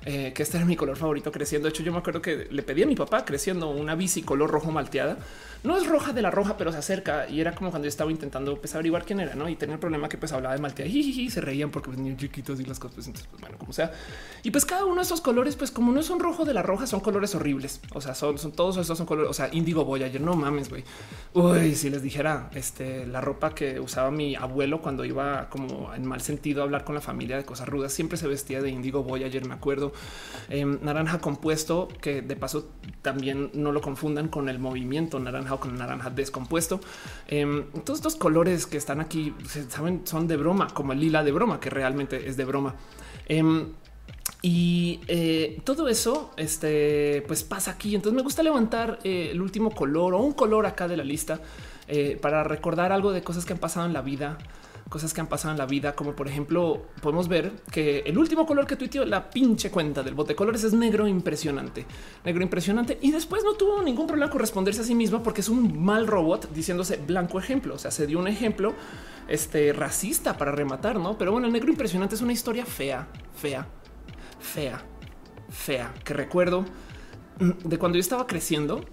eh, 0.06 0.32
que 0.34 0.44
este 0.44 0.58
era 0.58 0.66
mi 0.66 0.76
color 0.76 0.98
favorito 0.98 1.32
creciendo. 1.32 1.68
De 1.68 1.70
hecho, 1.70 1.84
yo 1.84 1.92
me 1.92 1.98
acuerdo 1.98 2.22
que 2.22 2.48
le 2.50 2.64
pedí 2.64 2.84
a 2.84 2.88
mi 2.88 2.96
papá 2.96 3.26
creciendo 3.26 3.70
una 3.70 3.96
bici 3.96 4.22
color 4.22 4.50
rojo 4.50 4.72
malteada. 4.72 5.18
No 5.62 5.76
es 5.76 5.88
roja 5.88 6.14
de 6.14 6.22
la 6.22 6.32
roja, 6.32 6.56
pero 6.56 6.72
se 6.72 6.78
acerca 6.78 7.28
y 7.28 7.42
era 7.42 7.54
como 7.54 7.70
cuando 7.70 7.86
yo 7.86 7.90
estaba 7.90 8.10
intentando 8.10 8.56
pues, 8.56 8.74
averiguar 8.76 9.04
quién 9.04 9.20
era, 9.20 9.36
¿no? 9.36 9.50
Y 9.50 9.58
tenía 9.58 9.76
el 9.76 9.80
problema 9.80 10.08
que 10.08 10.18
pues 10.18 10.32
hablaba 10.32 10.56
de 10.56 10.62
malteada 10.62 10.90
y 10.90 11.30
se 11.30 11.42
reían 11.42 11.70
porque 11.70 11.88
pues, 11.88 12.00
niños 12.00 12.18
chiquitos 12.18 12.62
y 12.62 12.66
las 12.66 12.80
cosas. 12.80 13.08
Entonces, 13.08 13.28
pues, 13.30 13.42
bueno, 13.42 13.58
como 13.58 13.74
sea. 13.74 13.92
Y 14.44 14.52
pues 14.52 14.64
cada 14.66 14.86
uno 14.86 14.96
de 14.96 15.02
esos 15.02 15.20
colores, 15.20 15.58
pues 15.58 15.72
como 15.72 15.92
no 15.92 16.02
son 16.02 16.22
rojo 16.22 16.46
de 16.46 16.54
la 16.54 16.62
roja, 16.62 16.88
son 16.88 17.02
colores 17.02 17.36
horribles. 17.36 17.82
O 17.94 18.00
sea, 18.00 18.16
son, 18.16 18.38
son 18.38 18.54
todos 18.54 18.78
esos 18.78 18.98
son 18.98 19.06
colores. 19.06 19.30
O 19.30 19.34
sea, 19.34 19.50
índigo 19.52 19.94
ayer 19.96 20.22
no 20.22 20.36
mames, 20.36 20.70
güey. 20.70 20.86
Uy, 21.34 21.76
si 21.76 21.90
les 21.90 22.02
dijera 22.02 22.50
este 22.54 23.06
la 23.06 23.20
ropa 23.20 23.54
que 23.54 23.82
usaba 23.82 24.12
mi 24.12 24.36
abuelo 24.36 24.82
cuando 24.82 25.04
iba 25.04 25.50
como 25.50 25.94
en 25.94 26.06
mal 26.06 26.22
sentido 26.22 26.62
a 26.62 26.66
hablar 26.66 26.86
con 26.86 26.96
la 26.96 27.02
familia 27.02 27.36
de 27.36 27.44
cosas 27.44 27.68
rudas, 27.68 27.92
siempre 27.92 28.18
se 28.18 28.28
vestía 28.28 28.62
de 28.62 28.70
índigo 28.70 29.04
ayer 29.16 29.46
me 29.46 29.54
acuerdo. 29.54 29.89
Em, 30.50 30.80
naranja 30.82 31.20
compuesto, 31.20 31.88
que 32.02 32.24
de 32.24 32.36
paso 32.36 32.70
también 33.04 33.52
no 33.54 33.72
lo 33.72 33.82
confundan 33.82 34.30
con 34.30 34.50
el 34.50 34.58
movimiento 34.58 35.20
naranja 35.20 35.54
o 35.54 35.60
con 35.60 35.78
naranja 35.78 36.10
descompuesto. 36.10 36.80
Em, 37.28 37.66
todos 37.86 38.00
estos 38.00 38.16
colores 38.16 38.66
que 38.66 38.78
están 38.78 39.00
aquí 39.00 39.34
saben 39.70 40.02
son 40.06 40.28
de 40.28 40.38
broma, 40.38 40.68
como 40.74 40.94
el 40.94 41.00
lila 41.00 41.24
de 41.24 41.32
broma, 41.32 41.60
que 41.60 41.70
realmente 41.70 42.28
es 42.28 42.36
de 42.36 42.46
broma. 42.46 42.76
Em, 43.28 43.68
y 44.42 45.02
eh, 45.08 45.62
todo 45.66 45.88
eso, 45.88 46.32
este, 46.38 47.24
pues 47.28 47.44
pasa 47.44 47.72
aquí. 47.72 47.94
Entonces 47.94 48.16
me 48.16 48.24
gusta 48.24 48.42
levantar 48.42 49.00
eh, 49.04 49.30
el 49.32 49.42
último 49.42 49.70
color 49.72 50.14
o 50.14 50.20
un 50.20 50.34
color 50.34 50.66
acá 50.66 50.88
de 50.88 50.98
la 50.98 51.04
lista 51.04 51.42
eh, 51.88 52.18
para 52.22 52.44
recordar 52.44 52.92
algo 52.92 53.12
de 53.12 53.22
cosas 53.22 53.46
que 53.46 53.54
han 53.54 53.60
pasado 53.60 53.86
en 53.86 53.94
la 53.94 54.02
vida 54.02 54.38
cosas 54.90 55.14
que 55.14 55.22
han 55.22 55.28
pasado 55.28 55.52
en 55.52 55.58
la 55.58 55.66
vida, 55.66 55.96
como 55.96 56.16
por 56.16 56.28
ejemplo, 56.28 56.88
podemos 57.02 57.28
ver 57.28 57.52
que 57.72 58.00
el 58.00 58.18
último 58.18 58.46
color 58.46 58.66
que 58.66 58.76
tuiteó 58.76 59.06
la 59.06 59.30
pinche 59.30 59.70
cuenta 59.70 60.04
del 60.04 60.16
bote 60.16 60.30
de 60.30 60.36
colores 60.36 60.64
es 60.64 60.74
negro 60.74 61.08
impresionante, 61.08 61.86
negro 62.26 62.44
impresionante. 62.44 62.98
Y 63.02 63.12
después 63.12 63.44
no 63.44 63.54
tuvo 63.54 63.82
ningún 63.84 64.08
problema 64.08 64.32
con 64.32 64.40
responderse 64.40 64.82
a 64.82 64.84
sí 64.84 64.96
misma 64.96 65.22
porque 65.22 65.42
es 65.42 65.50
un 65.50 65.84
mal 65.84 66.08
robot 66.08 66.52
diciéndose 66.52 66.98
blanco 66.98 67.40
ejemplo. 67.40 67.76
O 67.76 67.78
sea, 67.78 67.92
se 67.92 68.08
dio 68.08 68.20
un 68.20 68.28
ejemplo 68.28 68.74
este 69.28 69.72
racista 69.74 70.38
para 70.38 70.52
rematar, 70.52 71.00
no? 71.00 71.18
Pero 71.18 71.32
bueno, 71.32 71.48
el 71.48 71.54
negro 71.54 71.70
impresionante 71.70 72.16
es 72.16 72.22
una 72.22 72.34
historia 72.34 72.66
fea, 72.66 73.08
fea, 73.36 73.68
fea, 74.40 74.84
fea 75.50 75.94
que 76.04 76.14
recuerdo 76.14 76.66
de 77.40 77.78
cuando 77.78 77.98
yo 77.98 78.02
estaba 78.02 78.26
creciendo 78.26 78.84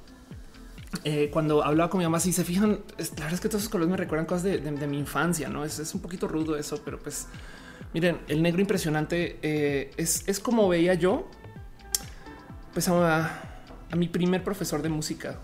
eh, 1.05 1.31
cuando 1.33 1.65
hablaba 1.65 1.91
con 1.91 1.99
mi 1.99 2.05
mamá, 2.05 2.21
si 2.21 2.33
se 2.33 2.45
fijan, 2.45 2.81
la 2.99 3.05
verdad 3.15 3.35
es 3.35 3.41
que 3.41 3.49
todos 3.49 3.63
esos 3.63 3.71
colores 3.71 3.91
me 3.91 3.97
recuerdan 3.97 4.27
cosas 4.27 4.45
de, 4.45 4.87
mi 4.87 4.99
infancia, 4.99 5.49
no 5.49 5.65
es, 5.65 5.95
un 5.95 6.01
poquito 6.01 6.29
rudo 6.29 6.57
eso, 6.57 6.81
pero 6.85 6.99
pues 6.99 7.27
miren, 7.93 8.21
el 8.29 8.43
negro 8.43 8.61
impresionante 8.61 9.39
eh, 9.43 9.93
es, 9.97 10.41
como 10.41 10.69
veía 10.69 10.95
yo, 10.95 11.29
pues 12.73 12.89
a, 12.89 13.43
mi 13.97 14.09
primer 14.09 14.43
profesor 14.43 14.83
de 14.83 14.89
música. 14.89 15.39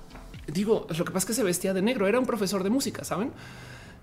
Digo, 0.47 0.87
lo 0.89 1.05
que 1.05 1.13
pasa 1.13 1.19
es 1.19 1.25
que 1.27 1.35
se 1.35 1.43
vestía 1.45 1.73
de 1.73 1.83
negro, 1.83 2.07
era 2.07 2.19
un 2.19 2.27
profesor 2.27 2.65
de 2.65 2.71
música, 2.71 3.05
saben? 3.05 3.33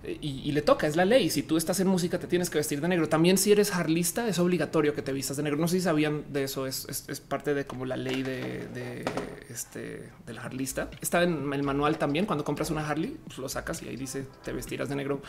Eh, 0.02 0.18
y, 0.22 0.52
le 0.54 0.62
toca, 0.62 0.88
es 0.88 0.96
la 0.96 1.04
ley. 1.04 1.30
Si 1.30 1.44
tú 1.44 1.58
estás 1.58 1.80
en 1.82 1.88
música, 1.88 2.20
te 2.20 2.28
tienes 2.28 2.50
que 2.50 2.58
vestir 2.58 2.80
de 2.80 2.88
negro. 2.88 3.10
También 3.10 3.38
si 3.38 3.52
eres 3.52 3.74
harlista, 3.74 4.28
es 4.28 4.40
obligatorio 4.40 4.94
que 4.94 5.02
te 5.02 5.12
vistas 5.12 5.36
de 5.38 5.44
negro. 5.44 5.60
No 5.60 5.68
sé 5.68 5.78
si 5.78 5.82
sabían 5.82 6.24
de 6.32 6.44
eso, 6.46 6.66
es, 6.66 6.86
parte 7.28 7.54
de 7.54 7.66
como 7.66 7.86
la 7.86 7.98
ley 7.98 8.24
de, 8.24 9.06
este 9.50 10.10
del 10.26 10.38
harlista. 10.38 10.90
Está 11.02 11.24
en 11.24 11.52
el 11.52 11.64
manual 11.64 11.98
también. 11.98 12.26
Cuando 12.26 12.46
compras 12.46 12.70
una 12.72 12.88
Harley, 12.88 13.18
pues 13.26 13.38
lo 13.40 13.50
sacas 13.50 13.82
y 13.84 13.90
ahí 13.90 13.98
dice 13.98 14.26
te 14.44 14.54
vestirás 14.54 14.88
de 14.88 14.96
negro. 14.96 15.22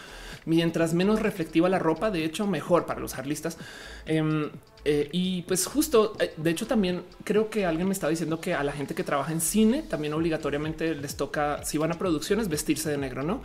Mientras 0.45 0.95
menos 0.95 1.21
reflectiva 1.21 1.69
la 1.69 1.81
ropa, 1.81 2.11
de 2.11 2.25
hecho, 2.25 2.47
mejor 2.47 2.87
para 2.87 3.01
los 3.01 3.19
harlistas. 3.19 3.59
Em, 4.07 4.51
eh, 4.85 5.09
y 5.13 5.43
pues 5.43 5.67
justo, 5.67 6.17
eh, 6.21 6.33
de 6.37 6.51
hecho 6.51 6.67
también 6.67 7.03
creo 7.25 7.51
que 7.51 7.67
alguien 7.67 7.87
me 7.87 7.93
estaba 7.93 8.11
diciendo 8.11 8.41
que 8.41 8.55
a 8.55 8.65
la 8.65 8.73
gente 8.73 8.95
que 8.95 9.05
trabaja 9.05 9.33
en 9.33 9.41
cine 9.41 9.83
también 9.83 10.15
obligatoriamente 10.15 10.95
les 10.95 11.17
toca, 11.17 11.63
si 11.65 11.77
van 11.77 11.93
a 11.93 11.99
producciones, 11.99 12.49
vestirse 12.49 12.89
de 12.89 12.97
negro, 12.97 13.23
¿no? 13.23 13.43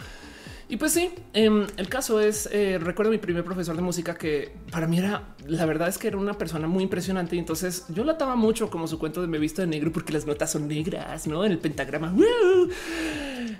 Y 0.67 0.77
pues 0.77 0.93
sí, 0.93 1.11
em, 1.33 1.67
el 1.77 1.89
caso 1.89 2.19
es, 2.19 2.49
eh, 2.51 2.79
recuerdo 2.79 3.11
mi 3.11 3.19
primer 3.19 3.43
profesor 3.43 3.75
de 3.75 3.83
música 3.83 4.15
que 4.15 4.51
para 4.71 4.87
mí 4.87 4.97
era, 4.97 5.35
la 5.47 5.65
verdad 5.65 5.89
es 5.89 5.99
que 5.99 6.07
era 6.07 6.17
una 6.17 6.33
persona 6.33 6.67
muy 6.67 6.83
impresionante 6.83 7.35
y 7.35 7.39
entonces 7.39 7.85
yo 7.89 8.03
la 8.03 8.13
ataba 8.13 8.35
mucho 8.35 8.71
como 8.71 8.87
su 8.87 8.97
cuento 8.97 9.21
de 9.21 9.27
me 9.27 9.37
visto 9.37 9.61
de 9.61 9.67
negro 9.67 9.91
porque 9.91 10.11
las 10.11 10.25
notas 10.25 10.51
son 10.51 10.67
negras, 10.67 11.27
¿no? 11.27 11.45
En 11.45 11.51
el 11.51 11.59
pentagrama. 11.59 12.15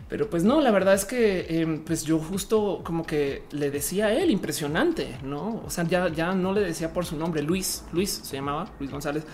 Pero 0.09 0.29
pues 0.29 0.43
no, 0.43 0.62
la 0.62 0.71
verdad 0.71 0.95
es 0.95 1.05
que 1.05 1.62
em, 1.62 1.83
pues 1.83 2.03
yo 2.05 2.17
justo 2.17 2.81
como 2.83 3.05
que 3.05 3.43
le 3.51 3.69
decía 3.69 4.07
a 4.07 4.13
él 4.13 4.31
impresionante, 4.31 5.17
¿no? 5.24 5.62
O 5.65 5.69
sea, 5.69 5.83
ya, 5.83 6.09
ya 6.09 6.33
no 6.33 6.53
le 6.53 6.62
decía 6.62 6.91
por 6.91 7.05
su 7.05 7.17
nombre, 7.17 7.43
Luis, 7.43 7.83
Luis 7.93 8.09
se 8.24 8.35
llamaba, 8.35 8.71
Luis 8.79 8.91
González. 8.91 9.25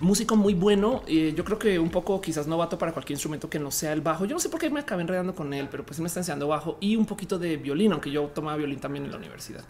Músico 0.00 0.36
muy 0.36 0.52
bueno. 0.52 1.02
y 1.06 1.32
yo 1.32 1.42
creo 1.44 1.58
que 1.58 1.78
un 1.78 1.88
poco 1.88 2.20
quizás 2.20 2.46
novato 2.46 2.76
para 2.76 2.92
cualquier 2.92 3.14
instrumento 3.14 3.48
que 3.48 3.58
no 3.58 3.70
sea 3.70 3.92
el 3.94 4.02
bajo. 4.02 4.26
Yo 4.26 4.34
no 4.34 4.40
sé 4.40 4.50
por 4.50 4.60
qué 4.60 4.68
me 4.68 4.80
acabé 4.80 5.02
enredando 5.02 5.34
con 5.34 5.54
él, 5.54 5.68
pero 5.70 5.86
pues 5.86 6.00
me 6.00 6.06
está 6.06 6.20
enseñando 6.20 6.48
bajo 6.48 6.76
y 6.80 6.96
un 6.96 7.06
poquito 7.06 7.38
de 7.38 7.56
violín, 7.56 7.92
aunque 7.92 8.10
yo 8.10 8.24
tomaba 8.26 8.58
violín 8.58 8.78
también 8.78 9.06
en 9.06 9.10
la 9.10 9.16
universidad. 9.16 9.64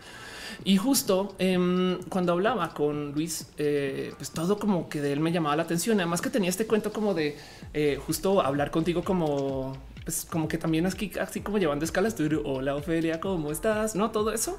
Y 0.65 0.79
justo 0.79 1.37
em, 1.39 1.99
cuando 2.09 2.33
hablaba 2.33 2.75
con 2.75 3.13
Luis, 3.13 3.51
eh, 3.57 4.15
pues 4.17 4.33
todo 4.33 4.59
como 4.59 4.89
que 4.89 5.01
de 5.01 5.13
él 5.13 5.21
me 5.21 5.31
llamaba 5.31 5.55
la 5.55 5.63
atención. 5.63 6.01
Además 6.01 6.21
que 6.21 6.31
tenía 6.31 6.51
este 6.51 6.67
cuento 6.67 6.93
como 6.93 7.15
de 7.15 7.37
eh, 7.73 7.99
justo 8.05 8.41
hablar 8.41 8.73
contigo 8.73 9.05
como 9.05 9.77
pues 10.05 10.25
como 10.25 10.47
que 10.47 10.57
también 10.57 10.87
aquí 10.87 11.11
así 11.21 11.41
como 11.41 11.59
llevando 11.59 11.85
escalas. 11.85 12.17
Hola 12.45 12.75
Ofelia, 12.75 13.21
¿cómo 13.21 13.53
estás? 13.53 13.95
No 13.95 14.11
todo 14.11 14.33
eso. 14.33 14.59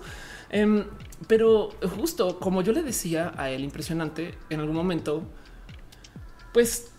Em, 0.49 0.85
pero 1.27 1.71
justo 1.97 2.39
como 2.39 2.61
yo 2.61 2.71
le 2.71 2.83
decía 2.83 3.33
a 3.35 3.49
él, 3.49 3.63
impresionante, 3.63 4.33
en 4.49 4.61
algún 4.61 4.75
momento 4.75 5.23
pues 6.53 6.91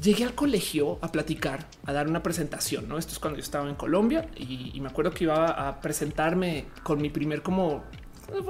llegué 0.00 0.24
al 0.24 0.34
colegio 0.34 0.98
a 1.02 1.12
platicar, 1.12 1.66
a 1.84 1.92
dar 1.92 2.08
una 2.08 2.22
presentación. 2.22 2.88
¿no? 2.88 2.98
Esto 2.98 3.12
es 3.12 3.18
cuando 3.18 3.38
yo 3.38 3.42
estaba 3.42 3.68
en 3.68 3.74
Colombia 3.74 4.28
y, 4.36 4.78
me 4.80 4.88
acuerdo 4.88 5.12
que 5.12 5.24
iba 5.24 5.46
a 5.46 5.80
presentarme 5.80 6.66
con 6.82 7.00
mi 7.00 7.10
primer 7.10 7.42
como 7.42 7.82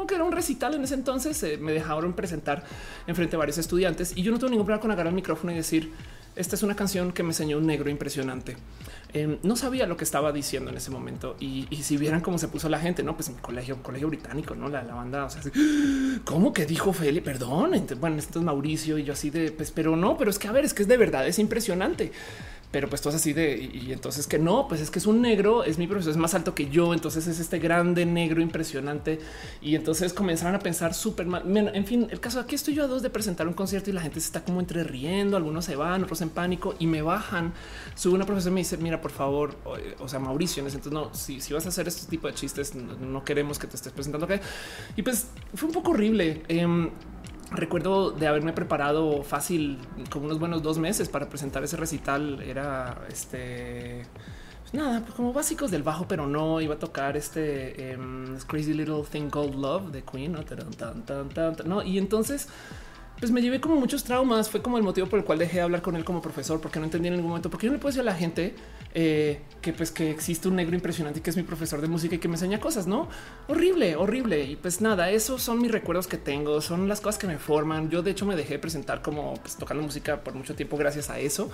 que 0.07 0.15
era 0.15 0.25
un 0.25 0.33
recital 0.33 0.75
en 0.75 0.85
ese 0.85 0.95
entonces. 0.95 1.43
Eh, 1.43 1.57
me 1.59 1.73
dejaron 1.73 2.13
presentar 2.13 2.65
en 3.07 3.17
frente 3.17 3.37
a 3.37 3.39
varios 3.39 3.59
estudiantes 3.59 4.13
y 4.17 4.23
yo 4.23 4.31
no 4.31 4.39
tuve 4.39 4.51
ningún 4.51 4.67
problema 4.67 4.81
con 4.81 4.91
agarrar 4.91 5.09
el 5.11 5.15
micrófono 5.15 5.53
y 5.53 5.57
decir 5.57 5.93
esta 6.37 6.55
es 6.55 6.63
una 6.63 6.77
canción 6.77 7.13
que 7.13 7.23
me 7.23 7.31
enseñó 7.31 7.59
un 7.59 7.67
negro 7.67 7.91
impresionante. 7.91 8.57
Em, 9.13 9.39
no 9.43 9.57
sabía 9.57 9.87
lo 9.87 9.97
que 9.97 10.05
estaba 10.05 10.33
diciendo 10.33 10.71
en 10.71 10.77
ese 10.77 10.91
momento 10.91 11.37
y, 11.41 11.67
si 11.83 11.97
vieran 11.97 12.21
cómo 12.21 12.39
se 12.39 12.49
puso 12.49 12.69
la 12.69 12.79
gente, 12.79 13.03
no, 13.03 13.17
pues 13.17 13.29
en 13.29 13.35
colegio, 13.37 13.83
colegio 13.83 14.09
británico, 14.09 14.55
no 14.55 14.69
la, 14.69 14.83
banda, 14.83 15.25
o 15.25 15.31
sea, 15.31 15.43
cómo 16.25 16.53
que 16.53 16.67
dijo 16.67 16.93
Feli, 16.93 17.21
perdón. 17.21 17.73
Bueno, 17.99 18.17
esto 18.17 18.39
es 18.39 18.45
Mauricio 18.45 18.99
y 18.99 19.05
yo 19.05 19.13
así 19.13 19.31
de, 19.31 19.51
pues, 19.53 19.71
pero 19.71 19.97
no, 19.97 20.17
pero 20.17 20.31
es 20.31 20.39
que 20.39 20.49
a 20.49 20.53
ver, 20.53 20.65
es 20.65 20.75
que 20.75 20.83
es 20.83 20.89
de 20.89 20.97
verdad, 20.97 21.27
es 21.27 21.39
impresionante 21.39 22.13
pero 22.71 22.89
pues 22.89 23.03
todo 23.03 23.15
así 23.15 23.33
de 23.33 23.71
y, 23.73 23.93
entonces 23.93 24.27
que 24.27 24.39
no, 24.39 24.69
pues 24.69 24.81
es 24.81 24.91
que 24.91 24.99
es 24.99 25.07
un 25.07 25.21
negro, 25.21 25.65
es 25.65 25.79
mi 25.79 25.87
profesor, 25.87 26.13
es 26.13 26.17
más 26.17 26.35
alto 26.35 26.55
que 26.55 26.69
yo, 26.69 26.95
entonces 26.95 27.27
es 27.27 27.41
este 27.41 27.59
grande 27.59 28.07
negro 28.07 28.41
impresionante 28.41 29.19
y 29.61 29.75
entonces 29.75 30.13
comenzaron 30.13 30.55
a 30.55 30.61
pensar 30.61 30.95
súper 30.95 31.27
mal. 31.27 31.43
En 31.75 31.87
fin, 31.87 32.07
el 32.11 32.21
caso 32.21 32.39
aquí 32.39 32.55
estoy 32.55 32.75
yo 32.75 32.85
a 32.85 32.87
dos 32.87 33.03
de 33.03 33.11
presentar 33.11 33.49
un 33.49 33.55
concierto 33.55 33.91
y 33.91 33.93
la 33.93 34.01
gente 34.01 34.21
se 34.21 34.27
está 34.27 34.45
como 34.45 34.61
entre 34.61 34.85
riendo, 34.85 35.37
algunos 35.37 35.65
se 35.65 35.77
van, 35.77 36.05
otros 36.05 36.21
en 36.21 36.31
pánico 36.31 36.75
y 36.79 36.87
me 36.87 37.03
bajan. 37.03 37.53
Sube 37.95 38.15
una 38.15 38.27
profesora 38.27 38.53
y 38.53 38.55
me 38.55 38.61
dice, 38.61 38.77
mira, 38.77 39.01
por 39.01 39.11
favor, 39.11 39.57
o, 39.99 40.09
sea, 40.09 40.19
Mauricio, 40.19 40.65
entonces 40.65 40.93
no, 40.93 41.13
si, 41.15 41.41
si 41.41 41.53
vas 41.53 41.67
a 41.67 41.71
hacer 41.71 41.89
este 41.89 42.09
tipo 42.09 42.29
de 42.29 42.35
chistes, 42.35 42.75
no, 42.75 43.25
queremos 43.25 43.59
que 43.59 43.67
te 43.67 43.77
estés 43.77 43.93
presentando. 43.93 44.27
acá. 44.27 44.41
Y 44.97 45.03
pues 45.03 45.27
fue 45.55 45.69
un 45.69 45.75
poco 45.75 45.91
horrible. 45.91 46.43
Em, 46.49 46.91
recuerdo 47.51 48.11
de 48.11 48.27
haberme 48.27 48.53
preparado 48.53 49.23
fácil 49.23 49.79
como 50.11 50.27
unos 50.27 50.39
buenos 50.39 50.63
dos 50.63 50.79
meses 50.79 51.09
para 51.09 51.29
presentar 51.29 51.65
ese 51.65 51.77
recital. 51.77 52.41
Era 52.43 53.03
este 53.09 54.07
pues 54.63 54.75
nada, 54.75 55.01
pues 55.01 55.15
como 55.15 55.33
básicos 55.33 55.71
del 55.71 55.83
bajo, 55.83 56.07
pero 56.07 56.27
no 56.27 56.61
iba 56.61 56.75
a 56.75 56.79
tocar 56.79 57.17
este 57.17 57.93
em, 57.93 58.39
Crazy 58.47 58.73
Little 58.73 59.03
Thing 59.11 59.29
Called 59.29 59.55
Love 59.55 59.91
de 59.91 60.03
Queen. 60.03 60.37
¿no? 61.65 61.83
Y 61.83 61.99
entonces 61.99 62.49
pues 63.21 63.31
me 63.31 63.43
llevé 63.43 63.61
como 63.61 63.77
muchos 63.77 64.03
traumas. 64.03 64.49
Fue 64.49 64.63
como 64.63 64.79
el 64.79 64.83
motivo 64.83 65.07
por 65.07 65.19
el 65.19 65.25
cual 65.27 65.39
dejé 65.39 65.57
de 65.57 65.63
hablar 65.63 65.83
con 65.83 65.95
él 65.95 66.05
como 66.05 66.23
profesor, 66.23 66.59
porque 66.61 66.79
no 66.79 66.87
entendía 66.87 67.11
en 67.11 67.17
ningún 67.17 67.29
momento. 67.29 67.51
Porque 67.51 67.67
yo 67.67 67.71
no 67.71 67.77
le 67.77 67.81
puedo 67.81 67.91
decir 67.91 68.01
a 68.01 68.05
la 68.05 68.15
gente 68.15 68.55
eh, 68.95 69.43
que 69.61 69.75
pues 69.75 69.91
que 69.91 70.11
existe 70.11 70.49
un 70.49 70.57
negro 70.57 70.75
impresionante 70.75 71.21
y 71.21 71.23
que 71.23 71.29
es 71.29 71.37
mi 71.37 71.43
profesor 71.43 71.83
de 71.83 71.87
música 71.87 72.15
y 72.15 72.19
que 72.19 72.29
me 72.29 72.35
enseña 72.35 72.59
cosas, 72.61 72.87
no 72.87 73.09
horrible, 73.47 73.95
horrible. 73.95 74.45
Y 74.45 74.57
pues 74.57 74.81
nada, 74.81 75.11
esos 75.11 75.43
son 75.43 75.61
mis 75.61 75.71
recuerdos 75.71 76.07
que 76.07 76.17
tengo, 76.17 76.63
son 76.63 76.89
las 76.89 77.03
cosas 77.03 77.19
que 77.19 77.27
me 77.27 77.39
forman. 77.39 77.91
Yo 77.91 78.03
de 78.03 78.11
hecho 78.11 78.25
me 78.25 78.37
dejé 78.37 78.59
presentar 78.59 79.03
como 79.03 79.35
pues, 79.35 79.57
tocando 79.57 79.83
música 79.83 80.25
por 80.25 80.35
mucho 80.35 80.55
tiempo 80.55 80.79
gracias 80.79 81.11
a 81.11 81.19
eso. 81.19 81.51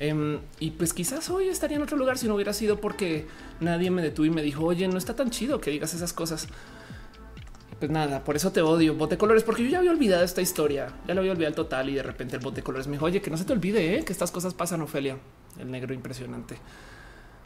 Em, 0.00 0.40
y 0.58 0.72
pues 0.72 0.92
quizás 0.92 1.30
hoy 1.30 1.48
estaría 1.48 1.76
en 1.76 1.84
otro 1.84 1.96
lugar 1.96 2.18
si 2.18 2.26
no 2.26 2.34
hubiera 2.34 2.52
sido 2.52 2.80
porque 2.80 3.26
nadie 3.60 3.90
me 3.92 4.02
detuvo 4.02 4.26
y 4.26 4.30
me 4.30 4.42
dijo, 4.42 4.64
oye, 4.64 4.88
no 4.88 4.98
está 4.98 5.14
tan 5.14 5.30
chido 5.30 5.60
que 5.60 5.70
digas 5.70 5.94
esas 5.94 6.12
cosas. 6.12 6.48
Pues 7.78 7.90
nada, 7.90 8.24
por 8.24 8.36
eso 8.36 8.52
te 8.52 8.62
odio, 8.62 8.94
bote 8.94 9.18
colores, 9.18 9.42
porque 9.42 9.64
yo 9.64 9.68
ya 9.68 9.78
había 9.78 9.90
olvidado 9.90 10.24
esta 10.24 10.40
historia, 10.40 10.88
ya 11.06 11.14
lo 11.14 11.20
había 11.20 11.32
olvidado 11.32 11.54
total 11.54 11.90
y 11.90 11.94
de 11.94 12.02
repente 12.02 12.36
el 12.36 12.42
bote 12.42 12.62
colores 12.62 12.86
me 12.86 12.92
dijo, 12.92 13.06
oye, 13.06 13.20
que 13.20 13.30
no 13.30 13.36
se 13.36 13.44
te 13.44 13.52
olvide 13.52 13.98
¿eh? 13.98 14.04
que 14.04 14.12
estas 14.12 14.30
cosas 14.30 14.54
pasan, 14.54 14.80
Ofelia, 14.82 15.16
el 15.58 15.70
negro 15.70 15.92
impresionante. 15.92 16.56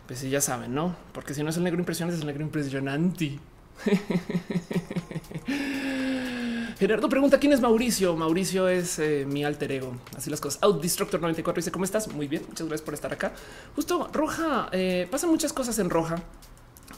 Pues 0.07 0.21
sí, 0.21 0.31
ya 0.31 0.41
saben, 0.41 0.75
¿no? 0.75 0.97
Porque 1.13 1.35
si 1.35 1.43
no 1.43 1.51
es 1.51 1.57
el 1.57 1.65
negro 1.65 1.81
impresionante, 1.81 2.17
es 2.17 2.23
el 2.23 2.27
negro 2.27 2.43
impresionante. 2.43 3.39
Gerardo 6.79 7.09
pregunta 7.09 7.41
quién 7.41 7.53
es 7.53 7.61
Mauricio. 7.61 8.17
Mauricio 8.17 8.69
es 8.69 9.01
eh, 9.01 9.27
mi 9.29 9.45
alter 9.45 9.73
ego. 9.73 9.97
Así 10.17 10.31
las 10.31 10.41
cosas. 10.41 10.63
Out 10.63 10.81
Destructor 10.81 11.21
94 11.21 11.61
dice 11.61 11.73
cómo 11.73 11.85
estás. 11.85 12.09
Muy 12.09 12.29
bien. 12.29 12.43
Muchas 12.49 12.69
gracias 12.69 12.85
por 12.85 12.95
estar 12.95 13.13
acá. 13.13 13.33
Justo 13.75 14.09
roja. 14.13 14.69
Eh, 14.73 15.09
pasan 15.11 15.31
muchas 15.31 15.53
cosas 15.53 15.79
en 15.81 15.91
roja, 15.91 16.23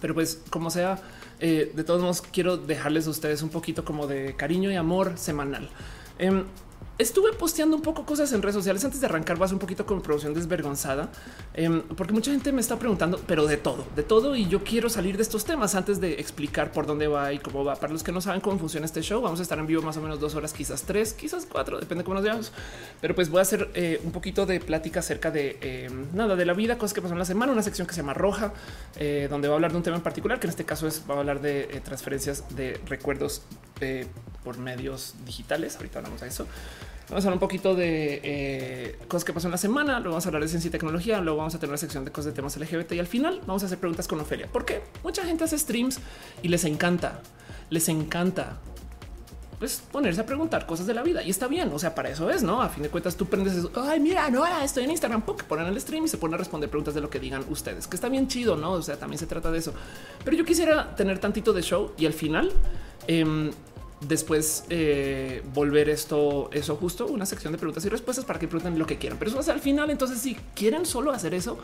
pero 0.00 0.14
pues 0.14 0.40
como 0.50 0.71
sea, 0.71 1.00
eh, 1.40 1.73
de 1.75 1.85
todos 1.85 2.02
modos, 2.02 2.23
quiero 2.23 2.57
dejarles 2.57 3.07
a 3.07 3.11
ustedes 3.11 3.42
un 3.42 3.49
poquito 3.49 3.85
como 3.85 4.07
de 4.07 4.35
cariño 4.37 4.71
y 4.71 4.76
amor 4.76 5.12
semanal. 5.16 5.71
Em, 6.19 6.45
estuve 7.00 7.33
posteando 7.33 7.76
un 7.76 7.83
poco 7.83 8.04
cosas 8.04 8.30
en 8.33 8.42
redes 8.42 8.54
sociales 8.54 8.85
antes 8.85 9.00
de 9.00 9.07
arrancar. 9.07 9.38
Vas 9.38 9.52
un 9.52 9.59
poquito 9.59 9.87
con 9.87 10.02
producción 10.02 10.35
desvergonzada, 10.35 11.09
em, 11.54 11.83
porque 11.83 12.12
mucha 12.12 12.30
gente 12.30 12.52
me 12.52 12.61
está 12.61 12.78
preguntando, 12.78 13.19
pero 13.26 13.47
de 13.47 13.57
todo, 13.57 13.87
de 13.97 14.02
todo. 14.02 14.37
Y 14.37 14.47
yo 14.47 14.62
quiero 14.62 14.90
salir 14.90 15.16
de 15.16 15.23
estos 15.23 15.45
temas 15.45 15.75
antes 15.75 16.00
de 16.00 16.12
explicar 16.21 16.73
por 16.73 16.87
dónde 16.87 17.09
va 17.09 17.33
y 17.33 17.38
cómo 17.38 17.64
va. 17.64 17.76
Para 17.76 17.92
los 17.92 18.02
que 18.02 18.12
no 18.12 18.21
saben 18.21 18.40
cómo 18.40 18.59
funciona 18.59 18.85
este 18.85 19.00
show, 19.00 19.23
vamos 19.23 19.40
a 19.40 19.42
estar 19.42 19.59
en 19.59 19.66
vivo 19.66 19.83
más 19.83 19.97
o 19.97 20.02
menos 20.02 20.21
dos 20.21 20.35
horas, 20.35 20.52
quizás 20.52 20.83
tres, 20.83 21.14
quizás 21.14 21.47
cuatro, 21.50 21.80
depende 21.80 22.02
de 22.02 22.04
cómo 22.04 22.16
nos 22.16 22.25
veamos. 22.25 22.52
Pero 23.00 23.14
pues 23.14 23.30
voy 23.30 23.38
a 23.38 23.42
hacer 23.42 23.71
eh, 23.75 24.00
un 24.04 24.12
poquito 24.12 24.45
de 24.45 24.61
plática 24.61 25.00
acerca 25.00 25.30
de 25.30 25.59
em, 25.62 26.07
nada 26.12 26.37
de 26.37 26.45
la 26.45 26.52
vida, 26.52 26.76
cosas 26.76 26.92
que 26.92 27.00
pasan 27.00 27.19
la 27.19 27.25
semana, 27.25 27.52
una 27.52 27.62
sección 27.62 27.87
que 27.87 27.95
se 27.95 28.02
llama 28.02 28.14
Roja, 28.14 28.52
eh, 28.97 29.26
donde 29.30 29.49
va 29.49 29.54
a 29.54 29.57
hablar 29.57 29.71
de 29.71 29.78
un 29.78 29.83
tema 29.83 29.97
en 29.97 30.02
particular, 30.02 30.38
que 30.38 30.47
en 30.47 30.50
este 30.50 30.64
caso 30.64 30.87
es 30.87 31.02
va 31.09 31.14
a 31.14 31.19
hablar 31.21 31.40
de 31.40 31.62
eh, 31.62 31.80
transferencias 31.83 32.45
de 32.54 32.78
recuerdos 32.87 33.42
por 34.45 34.59
medios 34.59 35.14
digitales. 35.25 35.76
Ahorita 35.76 36.00
hablamos 36.00 36.21
de 36.21 36.28
eso. 36.28 36.47
Vamos 37.11 37.25
a 37.25 37.29
hablar 37.29 37.35
un 37.35 37.40
poquito 37.40 37.75
de 37.75 38.21
eh, 38.23 38.99
cosas 39.09 39.25
que 39.25 39.33
pasó 39.33 39.49
en 39.49 39.50
la 39.50 39.59
semana. 39.59 39.99
Luego 39.99 40.11
vamos 40.11 40.26
a 40.26 40.29
hablar 40.29 40.43
de 40.43 40.49
ciencia 40.49 40.69
y 40.69 40.71
tecnología. 40.71 41.21
Luego 41.21 41.38
vamos 41.38 41.57
a 41.57 41.59
tener 41.59 41.71
una 41.71 41.76
sección 41.76 42.05
de 42.05 42.12
cosas 42.12 42.26
de 42.26 42.33
temas 42.37 42.57
LGBT 42.57 42.93
y 42.93 43.00
al 43.00 43.09
final 43.09 43.40
vamos 43.47 43.64
a 43.64 43.67
hacer 43.67 43.79
preguntas 43.79 44.07
con 44.07 44.21
Ofelia, 44.21 44.49
porque 44.52 44.81
mucha 45.02 45.25
gente 45.25 45.43
hace 45.43 45.59
streams 45.59 45.99
y 46.40 46.49
les 46.49 46.64
encanta, 46.64 47.21
les 47.69 47.88
encanta 47.88 48.59
pues 49.59 49.83
ponerse 49.90 50.21
a 50.21 50.26
preguntar 50.26 50.67
cosas 50.67 50.87
de 50.87 50.95
la 50.95 51.02
vida 51.02 51.21
y 51.25 51.31
está 51.31 51.49
bien. 51.49 51.73
O 51.75 51.81
sea, 51.81 51.97
para 51.97 52.11
eso 52.11 52.31
es, 52.31 52.45
no? 52.45 52.62
A 52.62 52.69
fin 52.69 52.85
de 52.85 52.90
cuentas, 52.90 53.17
tú 53.17 53.26
prendes 53.26 53.55
eso. 53.55 53.73
Ay, 53.75 53.99
mira, 53.99 54.31
no, 54.31 54.47
estoy 54.62 54.85
en 54.85 54.93
Instagram, 54.93 55.23
que 55.23 55.43
ponen 55.43 55.67
el 55.67 55.81
stream 55.81 56.05
y 56.05 56.09
se 56.09 56.17
ponen 56.17 56.35
a 56.35 56.38
responder 56.38 56.71
preguntas 56.71 56.95
de 56.95 57.00
lo 57.00 57.11
que 57.11 57.19
digan 57.19 57.45
ustedes, 57.49 57.88
que 57.88 57.97
está 57.97 58.09
bien 58.09 58.29
chido, 58.29 58.55
no? 58.57 58.71
O 58.71 58.83
sea, 58.83 58.97
también 58.97 59.19
se 59.19 59.26
trata 59.26 59.50
de 59.50 59.59
eso. 59.59 59.75
Pero 60.25 60.37
yo 60.37 60.45
quisiera 60.45 60.95
tener 60.95 61.19
tantito 61.19 61.52
de 61.52 61.62
show 61.62 61.93
y 61.99 62.07
al 62.07 62.12
final, 62.12 62.52
eh, 63.09 63.50
después 64.00 64.64
eh, 64.71 65.42
volver 65.54 65.88
esto, 65.88 66.50
eso 66.52 66.76
justo, 66.76 67.07
una 67.07 67.26
sección 67.26 67.52
de 67.52 67.59
preguntas 67.59 67.85
y 67.85 67.88
respuestas 67.88 68.25
para 68.25 68.38
que 68.38 68.49
pregunten 68.49 68.78
lo 68.78 68.87
que 68.87 68.99
quieran. 68.99 69.19
Pero 69.19 69.30
eso 69.30 69.40
va 69.40 69.52
al 69.52 69.61
final. 69.61 69.90
Entonces, 69.90 70.21
si 70.21 70.37
quieren 70.54 70.87
solo 70.87 71.12
hacer 71.12 71.35
eso, 71.35 71.59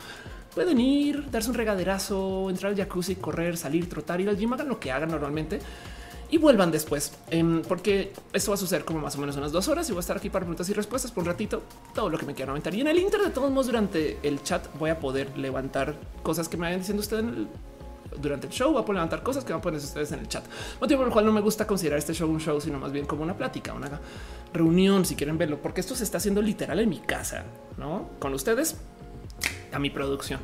pueden 0.55 0.81
ir, 0.81 1.31
darse 1.31 1.51
un 1.51 1.55
regaderazo, 1.55 2.51
entrar 2.51 2.73
al 2.73 2.79
jacuzzi, 2.79 3.17
correr, 3.17 3.57
salir, 3.57 3.89
trotar, 3.89 4.21
ir 4.21 4.29
al 4.29 4.37
gym, 4.37 4.53
hagan 4.53 4.69
lo 4.69 4.81
que 4.81 4.93
hagan 4.93 5.11
normalmente 5.11 5.61
y 6.29 6.39
vuelvan 6.39 6.71
después, 6.73 7.13
em, 7.31 7.63
porque 7.63 8.13
esto 8.33 8.51
va 8.51 8.57
a 8.57 8.59
suceder 8.59 8.85
como 8.85 9.01
más 9.01 9.15
o 9.17 9.21
menos 9.21 9.37
unas 9.37 9.53
dos 9.53 9.69
horas 9.69 9.89
y 9.89 9.93
voy 9.93 9.99
a 9.99 10.01
estar 10.01 10.17
aquí 10.17 10.29
para 10.29 10.41
preguntas 10.41 10.69
y 10.69 10.73
respuestas 10.73 11.13
por 11.13 11.23
un 11.23 11.29
ratito, 11.29 11.63
todo 11.95 12.11
lo 12.11 12.19
que 12.19 12.27
me 12.27 12.35
quieran 12.35 12.51
aventar. 12.51 12.75
Y 12.75 12.81
en 12.81 12.89
el 12.89 12.99
Inter, 12.99 13.21
de 13.21 13.31
todos 13.31 13.51
modos, 13.51 13.67
durante 13.67 14.19
el 14.23 14.43
chat 14.43 14.67
voy 14.79 14.91
a 14.91 14.99
poder 14.99 15.37
levantar 15.39 15.95
cosas 16.23 16.49
que 16.49 16.57
me 16.57 16.63
vayan 16.63 16.81
diciendo 16.81 17.01
ustedes 17.01 17.23
en 17.23 17.29
el 17.29 17.49
durante 18.21 18.47
el 18.47 18.53
show, 18.53 18.73
va 18.73 18.81
a 18.81 18.93
levantar 18.93 19.23
cosas 19.23 19.45
que 19.45 19.53
van 19.53 19.61
a 19.61 19.63
poner 19.63 19.81
ustedes 19.81 20.13
en 20.13 20.21
el 20.21 20.29
chat. 20.29 20.45
Motivo 20.81 20.99
por 21.01 21.09
el 21.09 21.13
cual 21.13 21.27
no 21.27 21.33
me 21.33 21.41
gusta 21.41 21.67
considerar 21.67 21.99
este 21.99 22.15
show 22.15 22.29
un 22.29 22.41
show, 22.41 22.61
sino 22.61 22.79
más 22.79 22.93
bien 22.93 23.07
como 23.07 23.23
una 23.23 23.37
plática, 23.37 23.73
una 23.73 24.01
reunión, 24.53 25.05
si 25.05 25.17
quieren 25.17 25.39
verlo, 25.39 25.61
porque 25.61 25.81
esto 25.81 25.95
se 25.95 26.05
está 26.05 26.19
haciendo 26.19 26.43
literal 26.43 26.81
en 26.81 26.89
mi 26.89 27.01
casa, 27.01 27.45
¿no? 27.77 28.11
Con 28.19 28.35
ustedes, 28.35 28.77
a 29.73 29.79
mi 29.79 29.91
producción. 29.91 30.41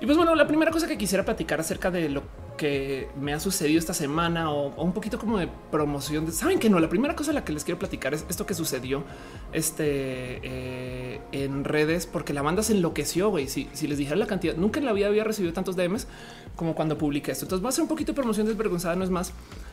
Y 0.00 0.06
pues 0.06 0.16
bueno, 0.16 0.34
la 0.34 0.46
primera 0.46 0.70
cosa 0.70 0.86
que 0.86 0.96
quisiera 0.96 1.24
platicar 1.24 1.58
acerca 1.58 1.90
de 1.90 2.08
lo 2.08 2.22
que 2.56 3.08
me 3.18 3.32
ha 3.32 3.40
sucedido 3.40 3.78
esta 3.78 3.94
semana 3.94 4.52
o, 4.52 4.68
un 4.82 4.92
poquito 4.92 5.18
como 5.18 5.38
de 5.38 5.48
promoción. 5.70 6.30
Saben 6.32 6.58
que 6.58 6.70
no, 6.70 6.78
la 6.78 6.88
primera 6.88 7.16
cosa 7.16 7.32
la 7.32 7.44
que 7.44 7.52
les 7.52 7.64
quiero 7.64 7.78
platicar 7.78 8.14
es 8.14 8.24
esto 8.28 8.46
que 8.46 8.54
sucedió 8.54 9.04
este, 9.52 10.40
eh, 10.42 11.20
en 11.32 11.64
redes, 11.64 12.06
porque 12.06 12.32
la 12.32 12.42
banda 12.42 12.62
se 12.62 12.74
enloqueció, 12.74 13.30
güey. 13.30 13.48
Si, 13.48 13.68
si, 13.72 13.88
les 13.88 13.98
dijera 13.98 14.16
la 14.16 14.26
cantidad, 14.26 14.54
nunca 14.54 14.78
en 14.78 14.86
la 14.86 14.92
vida 14.92 15.08
había 15.08 15.24
recibido 15.24 15.52
tantos 15.52 15.74
DMs 15.74 16.06
como 16.54 16.74
cuando 16.74 16.96
publiqué 16.96 17.32
esto. 17.32 17.46
Entonces 17.46 17.64
va 17.64 17.70
a 17.70 17.72
ser 17.72 17.82
un 17.82 17.88
poquito 17.88 18.12
de 18.12 18.16
promoción 18.16 18.46
desvergonzada, 18.46 18.94
no 18.94 19.04
es 19.04 19.10
más. 19.10 19.32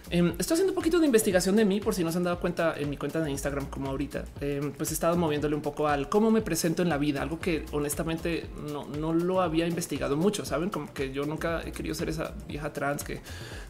Em, 0.10 0.34
estoy 0.38 0.56
haciendo 0.56 0.72
un 0.72 0.76
poquito 0.76 1.00
de 1.00 1.06
investigación 1.06 1.56
de 1.56 1.66
mí, 1.66 1.80
por 1.80 1.96
si 1.96 2.04
no 2.04 2.12
se 2.12 2.18
han 2.18 2.24
dado 2.24 2.40
cuenta 2.40 2.76
en 2.78 2.90
mi 2.90 2.98
cuenta 2.98 3.22
de 3.22 3.32
Instagram, 3.32 3.66
como 3.68 3.90
ahorita, 3.90 4.26
em, 4.40 4.72
pues 4.72 4.92
he 4.92 4.94
estado 4.94 5.18
moviéndole 5.18 5.56
un 5.56 5.62
poco 5.62 5.88
al 5.88 6.10
cómo 6.10 6.30
me 6.30 6.42
presento 6.42 6.84
en 6.84 6.90
la 6.90 6.98
vida, 6.98 7.22
algo 7.22 7.40
que 7.40 7.66
honestamente 7.72 8.48
no, 8.72 8.86
no 8.86 9.14
lo 9.14 9.42
había 9.42 9.68
investigado 9.68 10.16
mucho. 10.16 10.46
Saben 10.46 10.70
como 10.70 10.94
que 10.94 11.12
yo 11.12 11.26
nunca 11.26 11.62
he 11.66 11.72
querido 11.72 11.96
ser 11.96 12.10
esa 12.10 12.34
vieja 12.48 12.72
trans 12.72 13.04
que 13.04 13.22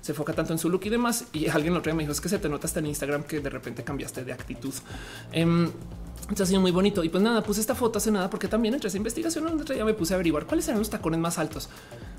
se 0.01 0.11
enfoca 0.11 0.33
tanto 0.33 0.53
en 0.53 0.59
su 0.59 0.69
look 0.69 0.81
y 0.85 0.89
demás. 0.89 1.25
Y 1.31 1.47
alguien 1.47 1.73
lo 1.73 1.81
trae 1.81 1.95
me 1.95 2.03
dijo 2.03 2.11
es 2.11 2.21
que 2.21 2.29
se 2.29 2.39
te 2.39 2.49
nota 2.49 2.67
hasta 2.67 2.79
en 2.79 2.87
Instagram 2.87 3.23
que 3.23 3.39
de 3.39 3.49
repente 3.49 3.83
cambiaste 3.83 4.25
de 4.25 4.33
actitud. 4.33 4.73
Eh, 5.31 5.69
ha 6.39 6.45
sido 6.45 6.61
muy 6.61 6.71
bonito. 6.71 7.03
Y 7.03 7.09
pues 7.09 7.23
nada, 7.23 7.43
puse 7.43 7.61
esta 7.61 7.75
foto 7.75 7.97
hace 7.97 8.11
nada 8.11 8.29
porque 8.29 8.47
también 8.47 8.73
entre 8.73 8.87
esa 8.87 8.97
investigación 8.97 9.45
donde 9.45 9.75
ya 9.75 9.85
me 9.85 9.93
puse 9.93 10.13
a 10.13 10.15
averiguar 10.15 10.45
cuáles 10.45 10.67
eran 10.67 10.79
los 10.79 10.89
tacones 10.89 11.19
más 11.19 11.37
altos. 11.37 11.69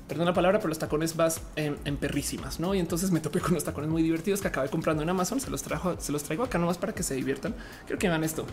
Perdón 0.07 0.25
la 0.25 0.33
palabra, 0.33 0.59
pero 0.59 0.69
los 0.69 0.79
tacones 0.79 1.15
vas 1.15 1.41
en, 1.55 1.97
perrísimas, 1.97 2.59
¿no? 2.59 2.73
Y 2.73 2.79
entonces 2.79 3.11
me 3.11 3.19
topé 3.19 3.39
con 3.41 3.51
unos 3.51 3.65
tacones 3.65 3.89
muy 3.89 4.01
divertidos 4.01 4.41
que 4.41 4.47
acabé 4.47 4.69
comprando 4.69 5.03
en 5.03 5.09
Amazon. 5.09 5.41
Se 5.41 5.49
los 5.49 5.61
trajo, 5.63 5.99
se 5.99 6.11
los 6.11 6.23
traigo 6.23 6.43
acá 6.43 6.57
nomás 6.57 6.77
para 6.77 6.93
que 6.93 7.03
se 7.03 7.15
diviertan. 7.15 7.53
Quiero 7.85 7.99
que 7.99 8.07
vean 8.07 8.23
esto. 8.23 8.45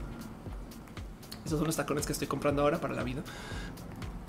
Esos 1.46 1.58
son 1.58 1.66
los 1.66 1.76
tacones 1.76 2.06
que 2.06 2.12
estoy 2.12 2.26
comprando 2.26 2.62
ahora 2.62 2.80
para 2.80 2.94
la 2.94 3.04
vida 3.04 3.23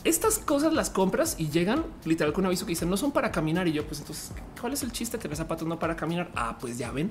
estas 0.06 0.38
cosas 0.38 0.72
las 0.72 0.92
compras 0.92 1.36
y 1.40 1.50
llegan 1.50 1.84
literal 2.06 2.32
con 2.32 2.44
un 2.44 2.48
aviso 2.48 2.66
que 2.66 2.70
dice 2.70 2.86
no 2.86 2.96
son 2.96 3.12
para 3.12 3.32
caminar. 3.32 3.68
Y 3.68 3.74
yo, 3.74 3.86
pues 3.86 4.00
entonces, 4.00 4.32
¿cuál 4.62 4.72
es 4.72 4.84
el 4.84 4.92
chiste? 4.92 5.18
Tener 5.18 5.36
zapatos 5.36 5.68
no 5.68 5.80
para 5.80 5.96
caminar. 5.96 6.30
Ah, 6.36 6.58
pues 6.62 6.78
ya 6.78 6.92
ven. 6.92 7.10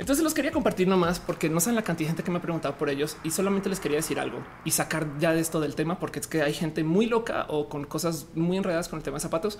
Entonces 0.00 0.24
los 0.24 0.32
quería 0.32 0.50
compartir 0.50 0.88
nomás 0.88 1.20
porque 1.20 1.50
no 1.50 1.60
saben 1.60 1.76
la 1.76 1.82
cantidad 1.82 2.08
de 2.08 2.12
gente 2.12 2.22
que 2.22 2.30
me 2.30 2.38
ha 2.38 2.40
preguntado 2.40 2.78
por 2.78 2.88
ellos 2.88 3.18
y 3.22 3.32
solamente 3.32 3.68
les 3.68 3.80
quería 3.80 3.98
decir 3.98 4.18
algo 4.18 4.38
y 4.64 4.70
sacar 4.70 5.06
ya 5.18 5.34
de 5.34 5.40
esto 5.40 5.60
del 5.60 5.74
tema 5.74 6.00
porque 6.00 6.20
es 6.20 6.26
que 6.26 6.40
hay 6.40 6.54
gente 6.54 6.82
muy 6.84 7.04
loca 7.04 7.44
o 7.48 7.68
con 7.68 7.84
cosas 7.84 8.26
muy 8.34 8.56
enredadas 8.56 8.88
con 8.88 8.98
el 8.98 9.02
tema 9.02 9.18
de 9.18 9.20
zapatos 9.20 9.58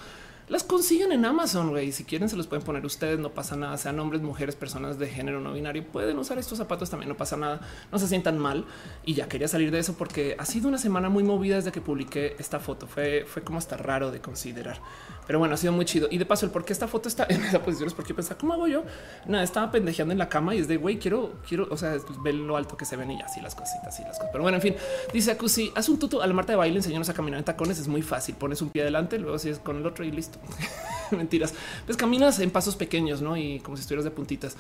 las 0.51 0.65
consiguen 0.65 1.13
en 1.13 1.25
Amazon, 1.25 1.71
güey. 1.71 1.93
Si 1.93 2.03
quieren, 2.03 2.29
se 2.29 2.37
los 2.37 2.49
pueden 2.49 2.65
poner 2.65 2.85
ustedes, 2.85 3.21
no 3.21 3.31
pasa 3.31 3.55
nada. 3.55 3.77
Sean 3.77 4.01
hombres, 4.01 4.21
mujeres, 4.21 4.57
personas 4.57 4.99
de 4.99 5.07
género 5.07 5.41
no 5.41 5.53
binario, 5.53 5.87
pueden 5.87 6.19
usar 6.19 6.39
estos 6.41 6.59
zapatos 6.59 6.91
también, 6.91 7.09
no 7.09 7.17
pasa 7.17 7.37
nada. 7.37 7.61
No 7.93 8.01
se 8.01 8.09
sientan 8.09 8.37
mal. 8.37 8.65
Y 9.05 9.15
ya 9.15 9.29
quería 9.29 9.47
salir 9.47 9.71
de 9.71 9.79
eso 9.79 9.95
porque 9.95 10.35
ha 10.41 10.45
sido 10.45 10.67
una 10.67 10.79
semana 10.79 11.09
muy 11.09 11.23
movida 11.23 11.55
desde 11.55 11.71
que 11.71 11.81
publiqué 11.81 12.35
esta 12.41 12.59
foto. 12.59 12.89
Fue, 12.89 13.25
fue 13.29 13.43
como 13.43 13.59
hasta 13.59 13.77
raro 13.77 14.11
de 14.11 14.21
considerar. 14.21 14.81
Pero 15.25 15.39
bueno, 15.39 15.55
ha 15.55 15.57
sido 15.57 15.73
muy 15.73 15.85
chido. 15.85 16.09
Y 16.11 16.19
de 16.19 16.27
paso, 16.27 16.47
el 16.47 16.51
por 16.51 16.65
qué 16.65 16.73
esta 16.73 16.89
foto 16.89 17.09
está 17.09 17.27
en 17.29 17.45
esa 17.45 17.63
posición 17.63 17.87
es 17.87 17.95
porque 17.95 18.13
pensaba, 18.13 18.37
¿cómo 18.37 18.55
hago 18.55 18.67
yo? 18.67 18.83
Nada, 19.27 19.45
estaba 19.45 19.71
pendejeando 19.71 20.11
en 20.11 20.19
la 20.19 20.29
cama 20.29 20.57
y 20.57 20.59
es 20.59 20.67
de 20.67 20.79
güey, 20.79 20.99
quiero, 20.99 21.35
quiero, 21.49 21.69
o 21.71 21.77
sea, 21.77 21.97
ver 22.25 22.35
lo 22.35 22.57
alto 22.57 22.77
que 22.77 22.85
se 22.85 22.97
ven 22.97 23.13
y 23.13 23.23
así 23.23 23.41
las 23.41 23.55
cositas 23.55 24.01
y 24.01 24.03
las 24.03 24.17
cosas. 24.17 24.31
Pero 24.33 24.43
bueno, 24.43 24.57
en 24.57 24.63
fin, 24.63 24.75
dice 25.13 25.31
Acusi, 25.31 25.71
haz 25.77 25.89
un 25.89 26.01
tuto 26.01 26.21
al 26.21 26.35
Marta 26.35 26.55
de 26.55 26.57
baile, 26.57 26.79
enseñanos 26.79 27.09
a 27.09 27.15
caminar 27.15 27.39
en 27.39 27.45
tacones. 27.45 27.79
Es 27.79 27.87
muy 27.87 28.03
fácil. 28.03 28.35
Pones 28.35 28.61
un 28.63 28.71
pie 28.71 28.83
adelante, 28.83 29.21
luego 29.21 29.39
si 29.39 29.51
es 29.51 29.61
con 29.61 29.77
el 29.77 29.87
otro 29.87 30.05
y 30.05 30.11
listo. 30.11 30.40
Mentiras. 31.17 31.55
Pues 31.87 31.97
caminas 31.97 32.39
en 32.39 32.51
pasos 32.51 32.77
pequeños, 32.77 33.21
¿no? 33.21 33.37
Y 33.37 33.61
como 33.61 33.77
si 33.77 33.83
estuvieras 33.83 34.05
de 34.05 34.11
puntitas. 34.11 34.57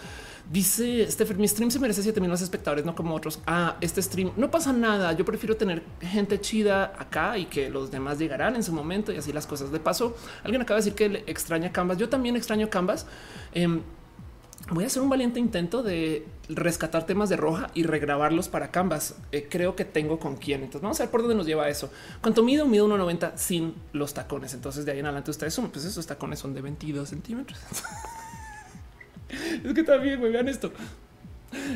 Dice 0.51 1.09
Stephen, 1.11 1.39
mi 1.39 1.47
stream 1.47 1.71
se 1.71 1.79
merece 1.79 2.03
7000 2.03 2.31
más 2.31 2.43
espectadores, 2.43 2.85
no 2.85 2.95
como 2.95 3.15
otros. 3.15 3.41
Ah, 3.47 3.77
este 3.81 4.03
stream 4.03 4.33
no 4.37 4.51
pasa 4.51 4.73
nada. 4.73 5.13
Yo 5.13 5.25
prefiero 5.25 5.57
tener 5.57 5.83
gente 6.01 6.41
chida 6.41 6.93
acá 6.99 7.39
y 7.39 7.47
que 7.47 7.71
los 7.71 7.91
demás 7.91 8.19
llegarán 8.19 8.57
en 8.57 8.65
su 8.65 8.73
momento 8.73 9.13
y 9.13 9.17
así 9.17 9.33
las 9.33 9.47
cosas. 9.47 9.71
De 9.71 9.79
paso, 9.79 10.17
alguien 10.43 10.63
acaba 10.63 10.81
de 10.81 10.85
decir 10.85 10.97
que 10.97 11.09
le 11.09 11.25
extraña 11.27 11.73
Canvas. 11.73 11.99
Yo 11.99 12.09
también 12.09 12.37
extraño 12.37 12.69
Canvas. 12.69 13.07
Eh, 13.55 13.81
voy 14.71 14.85
a 14.85 14.87
hacer 14.87 15.03
un 15.03 15.09
valiente 15.09 15.41
intento 15.41 15.83
de 15.83 16.27
rescatar 16.49 17.07
temas 17.07 17.29
de 17.29 17.37
roja 17.37 17.71
y 17.75 17.83
regrabarlos 17.83 18.49
para 18.49 18.71
Canvas. 18.71 19.17
Eh, 19.33 19.49
creo 19.51 19.75
que 19.77 19.85
tengo 19.85 20.19
con 20.19 20.37
quién. 20.37 20.63
Entonces 20.63 20.83
vamos 20.83 21.01
a 21.01 21.05
ver 21.05 21.11
por 21.11 21.23
dónde 21.23 21.35
nos 21.35 21.47
lleva 21.47 21.69
eso. 21.69 21.91
¿Cuánto 22.21 22.43
mido? 22.43 22.67
Mido 22.67 22.89
1,90 22.89 23.33
sin 23.37 23.75
los 23.93 24.15
tacones. 24.15 24.55
Entonces 24.55 24.85
de 24.85 24.93
ahí 24.93 25.01
en 25.01 25.07
adelante 25.07 25.31
ustedes 25.31 25.55
son, 25.55 25.71
pues 25.71 25.85
esos 25.85 26.07
tacones 26.07 26.39
son 26.39 26.55
de 26.55 26.61
22 26.61 27.09
centímetros. 27.09 27.59
es 29.65 29.75
que 29.75 29.83
también 29.83 30.21
me 30.21 30.29
vean 30.29 30.49
esto. 30.49 30.73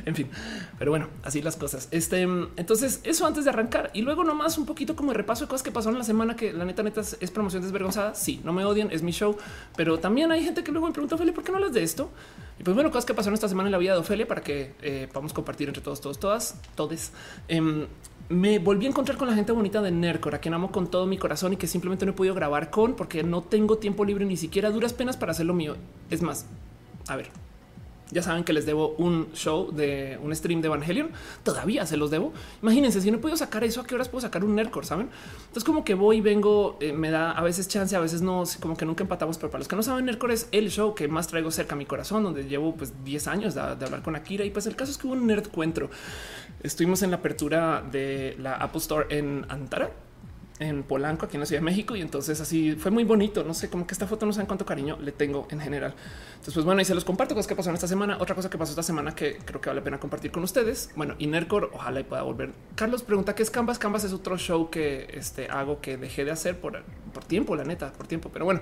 En 0.07 0.15
fin, 0.15 0.29
pero 0.79 0.93
bueno, 0.93 1.09
así 1.25 1.43
las 1.43 1.57
cosas. 1.57 1.89
Este, 1.91 2.23
entonces, 2.23 3.01
eso 3.03 3.27
antes 3.27 3.45
de 3.45 3.51
arrancar 3.51 3.91
y 3.93 4.03
luego 4.03 4.23
nomás 4.23 4.57
un 4.57 4.67
poquito 4.67 4.95
como 4.95 5.11
de 5.11 5.19
repaso 5.19 5.45
de 5.45 5.49
cosas 5.49 5.65
que 5.65 5.73
pasaron 5.73 5.99
la 5.99 6.05
semana 6.05 6.37
que 6.37 6.53
la 6.53 6.65
neta, 6.65 6.85
neta 6.85 7.01
es 7.01 7.31
promoción 7.33 7.63
desvergonzada. 7.63 8.15
Sí, 8.15 8.41
no 8.45 8.53
me 8.53 8.65
odian, 8.65 8.93
es 8.93 9.03
mi 9.03 9.11
show, 9.11 9.37
pero 9.77 9.99
también 9.99 10.31
hay 10.31 10.45
gente 10.45 10.63
que 10.63 10.71
luego 10.71 10.87
me 10.87 10.93
pregunta, 10.93 11.17
Ophelia, 11.17 11.35
¿por 11.35 11.43
qué 11.43 11.51
no 11.51 11.59
hablas 11.59 11.73
de 11.73 11.83
esto? 11.83 12.11
Y 12.59 12.63
pues 12.63 12.75
bueno, 12.75 12.91
cosas 12.91 13.05
que 13.05 13.15
pasaron 13.15 13.35
esta 13.35 13.49
semana 13.49 13.69
en 13.69 13.73
la 13.73 13.79
vida 13.79 13.95
de 13.95 13.99
Ofelia 13.99 14.29
para 14.29 14.43
que 14.43 14.75
eh, 14.83 15.09
podamos 15.13 15.33
compartir 15.33 15.69
entre 15.69 15.83
todos, 15.83 16.01
todos, 16.01 16.19
todas, 16.19 16.61
todes. 16.77 17.13
Em, 17.49 17.87
me 18.29 18.59
volví 18.59 18.87
a 18.87 18.89
encontrar 18.89 19.19
con 19.19 19.29
la 19.29 19.35
gente 19.35 19.53
bonita 19.53 19.83
de 19.83 19.91
Nercor, 19.91 20.35
a 20.35 20.39
quien 20.39 20.55
amo 20.55 20.71
con 20.71 20.91
todo 20.91 21.07
mi 21.07 21.19
corazón 21.19 21.53
y 21.53 21.57
que 21.57 21.67
simplemente 21.67 22.07
no 22.07 22.13
he 22.13 22.15
podido 22.15 22.35
grabar 22.35 22.71
con 22.71 22.95
porque 22.95 23.23
no 23.23 23.43
tengo 23.43 23.79
tiempo 23.79 24.05
libre 24.05 24.25
ni 24.25 24.37
siquiera 24.37 24.71
duras 24.71 24.93
penas 24.93 25.17
para 25.17 25.33
hacer 25.33 25.47
lo 25.47 25.55
mío. 25.55 25.77
Es 26.11 26.23
más, 26.23 26.47
a 27.09 27.17
ver, 27.17 27.29
ya 28.15 28.23
saben 28.23 28.45
que 28.45 28.53
les 28.53 28.65
debo 28.65 28.95
un 28.97 29.33
show 29.35 29.73
de 29.73 30.19
un 30.23 30.35
stream 30.35 30.63
de 30.63 30.69
Evangelion. 30.69 31.11
Todavía 31.43 31.85
se 31.85 31.97
los 31.97 32.11
debo. 32.11 32.33
Imagínense 32.63 33.01
si 33.01 33.11
no 33.11 33.21
puedo 33.21 33.37
sacar 33.37 33.65
eso, 33.65 33.81
a 33.81 33.87
qué 33.87 33.97
horas 33.97 34.09
puedo 34.09 34.23
sacar 34.23 34.45
un 34.45 34.55
Nerdcore, 34.55 34.87
saben? 34.87 35.11
Entonces, 35.41 35.65
como 35.65 35.85
que 35.85 35.95
voy 35.95 36.21
vengo, 36.21 36.79
eh, 36.81 36.93
me 36.93 37.11
da 37.11 37.33
a 37.33 37.43
veces 37.43 37.67
chance, 37.67 37.95
a 37.97 38.01
veces 38.01 38.23
no, 38.23 38.45
como 38.61 38.77
que 38.77 38.87
nunca 38.87 39.03
empatamos. 39.03 39.37
Pero 39.37 39.51
para 39.51 39.59
los 39.59 39.69
que 39.69 39.75
no 39.75 39.83
saben, 39.83 40.05
Nerdcore 40.05 40.35
es 40.35 40.49
el 40.53 40.71
show 40.71 40.95
que 40.95 41.09
más 41.09 41.27
traigo 41.27 41.51
cerca 41.51 41.75
a 41.75 41.79
mi 41.79 41.87
corazón, 41.87 42.23
donde 42.23 42.45
llevo 42.45 42.77
pues 42.77 43.05
10 43.05 43.27
años 43.27 43.55
de, 43.55 43.61
hablar 43.61 44.03
con 44.03 44.15
Akira. 44.15 44.45
Y 44.45 44.51
pues 44.51 44.67
el 44.67 44.77
caso 44.77 44.93
es 44.93 44.99
que 44.99 45.09
hubo 45.09 45.15
un 45.15 45.27
nerd 45.27 45.47
encuentro. 45.47 45.91
Estuvimos 46.63 47.03
en 47.03 47.11
la 47.11 47.17
apertura 47.17 47.85
de 47.91 48.37
la 48.39 48.55
Apple 48.55 48.79
Store 48.79 49.07
en 49.11 49.45
Antara 49.49 49.91
en 50.65 50.83
Polanco, 50.83 51.27
aquí 51.27 51.37
en 51.37 51.41
la 51.41 51.47
Ciudad 51.47 51.61
de 51.61 51.65
México. 51.65 51.95
Y 51.97 52.01
entonces 52.01 52.41
así 52.41 52.75
fue 52.77 52.91
muy 52.91 53.05
bonito. 53.05 53.45
No 53.45 53.55
sé, 53.55 53.71
como 53.71 53.87
que 53.87 53.95
esta 53.95 54.07
foto 54.07 54.27
no 54.27 54.33
saben 54.33 54.47
cuánto 54.47 54.67
cariño 54.67 54.99
le 55.01 55.13
tengo 55.13 55.47
en 55.51 55.61
general. 55.61 55.95
Entonces, 56.33 56.55
pues 56.55 56.67
bueno, 56.67 56.81
y 56.81 56.85
se 56.85 56.95
los 56.95 57.05
comparto 57.05 57.35
cosas 57.35 57.47
que 57.47 57.57
pasaron 57.57 57.75
esta 57.75 57.89
semana. 57.89 58.19
Otra 58.21 58.35
cosa 58.35 58.51
que 58.51 58.59
pasó 58.59 58.73
esta 58.73 58.83
semana 58.83 59.15
que 59.15 59.39
creo 59.45 59.61
que 59.61 59.69
vale 59.71 59.81
la 59.81 59.85
pena 59.85 60.01
compartir 60.01 60.31
con 60.31 60.43
ustedes. 60.43 60.91
Bueno, 60.97 61.15
Inercor, 61.19 61.71
ojalá 61.73 62.01
y 62.01 62.05
pueda 62.05 62.23
volver. 62.23 62.53
Carlos 62.75 63.03
pregunta 63.03 63.35
qué 63.35 63.43
es 63.43 63.51
Canvas. 63.51 63.79
Canvas 63.79 64.05
es 64.05 64.13
otro 64.13 64.37
show 64.39 64.71
que 64.71 65.09
este, 65.13 65.49
hago 65.49 65.81
que 65.81 65.97
dejé 65.97 66.25
de 66.25 66.31
hacer 66.31 66.61
por, 66.61 66.83
por 67.13 67.25
tiempo, 67.25 67.57
la 67.57 67.65
neta, 67.65 67.93
por 67.93 68.07
tiempo. 68.07 68.31
Pero 68.33 68.45
bueno, 68.45 68.61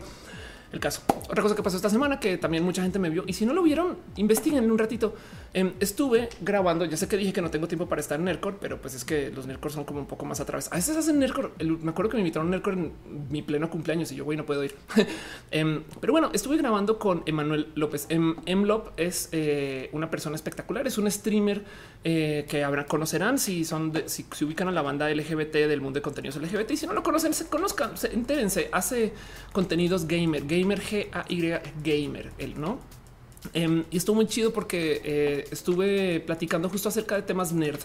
el 0.73 0.81
caso. 0.81 1.03
Otra 1.29 1.43
cosa 1.43 1.55
que 1.55 1.63
pasó 1.63 1.77
esta 1.77 1.91
semana 1.91 2.19
que 2.19 2.39
también 2.39 2.65
mucha 2.65 2.83
gente 2.83 2.99
me 2.99 3.11
vio 3.11 3.25
y 3.27 3.35
si 3.35 3.47
no 3.47 3.53
lo 3.53 3.63
vieron, 3.63 3.99
investiguen 4.17 4.71
un 4.71 4.79
ratito. 4.79 5.15
Em, 5.55 5.75
estuve 5.81 6.31
grabando. 6.41 6.85
Ya 6.87 6.97
sé 6.97 7.09
que 7.09 7.17
dije 7.17 7.33
que 7.33 7.43
no 7.43 7.51
tengo 7.51 7.69
tiempo 7.69 7.87
para 7.87 8.01
estar 8.01 8.19
en 8.19 8.25
Nercor, 8.25 8.57
pero 8.61 8.81
pues 8.81 8.95
es 8.95 9.05
que 9.05 9.31
los 9.31 9.47
Nercor 9.47 9.71
son 9.71 9.85
como 9.85 10.01
un 10.01 10.07
poco 10.07 10.25
más 10.25 10.41
a 10.41 10.47
través. 10.47 10.73
A 10.73 10.77
veces 10.77 10.97
hacen 10.97 11.19
Nercor. 11.19 11.53
me 11.61 11.91
acuerdo 11.91 12.11
que 12.11 12.17
me 12.17 12.23
invitaron 12.23 12.49
a 12.49 12.51
Nercor 12.51 12.73
en 12.75 12.93
mi 13.31 13.43
pleno 13.43 13.69
cumpleaños 13.69 14.11
y 14.13 14.17
yo, 14.17 14.25
güey, 14.25 14.39
no 14.39 14.47
puedo 14.47 14.65
ir. 14.65 14.75
Em, 15.51 15.83
pero 16.01 16.13
bueno, 16.13 16.31
estuve 16.33 16.57
grabando 16.57 16.99
con 16.99 17.23
Emanuel 17.27 17.69
López. 17.75 18.07
Em, 18.09 18.37
es 18.97 19.29
eh, 19.33 19.91
una 19.93 20.11
persona 20.11 20.37
espectacular. 20.37 20.87
Es 20.87 20.97
un 20.97 21.11
streamer 21.11 21.65
eh, 22.05 22.47
que 22.49 22.65
habrá 22.65 22.87
conocerán 22.87 23.39
si 23.39 23.65
son 23.65 23.93
si 24.07 24.27
se 24.33 24.45
ubican 24.45 24.69
a 24.69 24.73
la 24.73 24.83
banda 24.83 25.11
LGBT 25.11 25.53
del 25.53 25.81
mundo 25.81 25.99
de 25.99 26.03
contenidos 26.03 26.37
LGBT. 26.37 26.71
Y 26.71 26.77
si 26.77 26.87
no 26.87 26.95
lo 26.95 27.03
conocen, 27.03 27.35
se 27.35 27.49
conozcan, 27.49 27.97
se 27.99 28.13
entérense. 28.15 28.71
Hace 28.73 29.13
contenidos 29.53 30.07
gamer, 30.07 30.47
gamer 30.47 30.81
G 30.81 31.09
A 31.13 31.25
Y 31.29 31.53
gamer, 31.83 32.33
el 32.39 32.59
no 32.59 33.02
Em, 33.55 33.85
y 33.91 33.97
estuvo 33.97 34.17
muy 34.17 34.27
chido 34.27 34.53
porque 34.53 35.01
eh, 35.05 35.45
estuve 35.51 36.21
platicando 36.21 36.69
justo 36.69 36.89
acerca 36.89 37.17
de 37.17 37.23
temas 37.23 37.53
nerd 37.53 37.81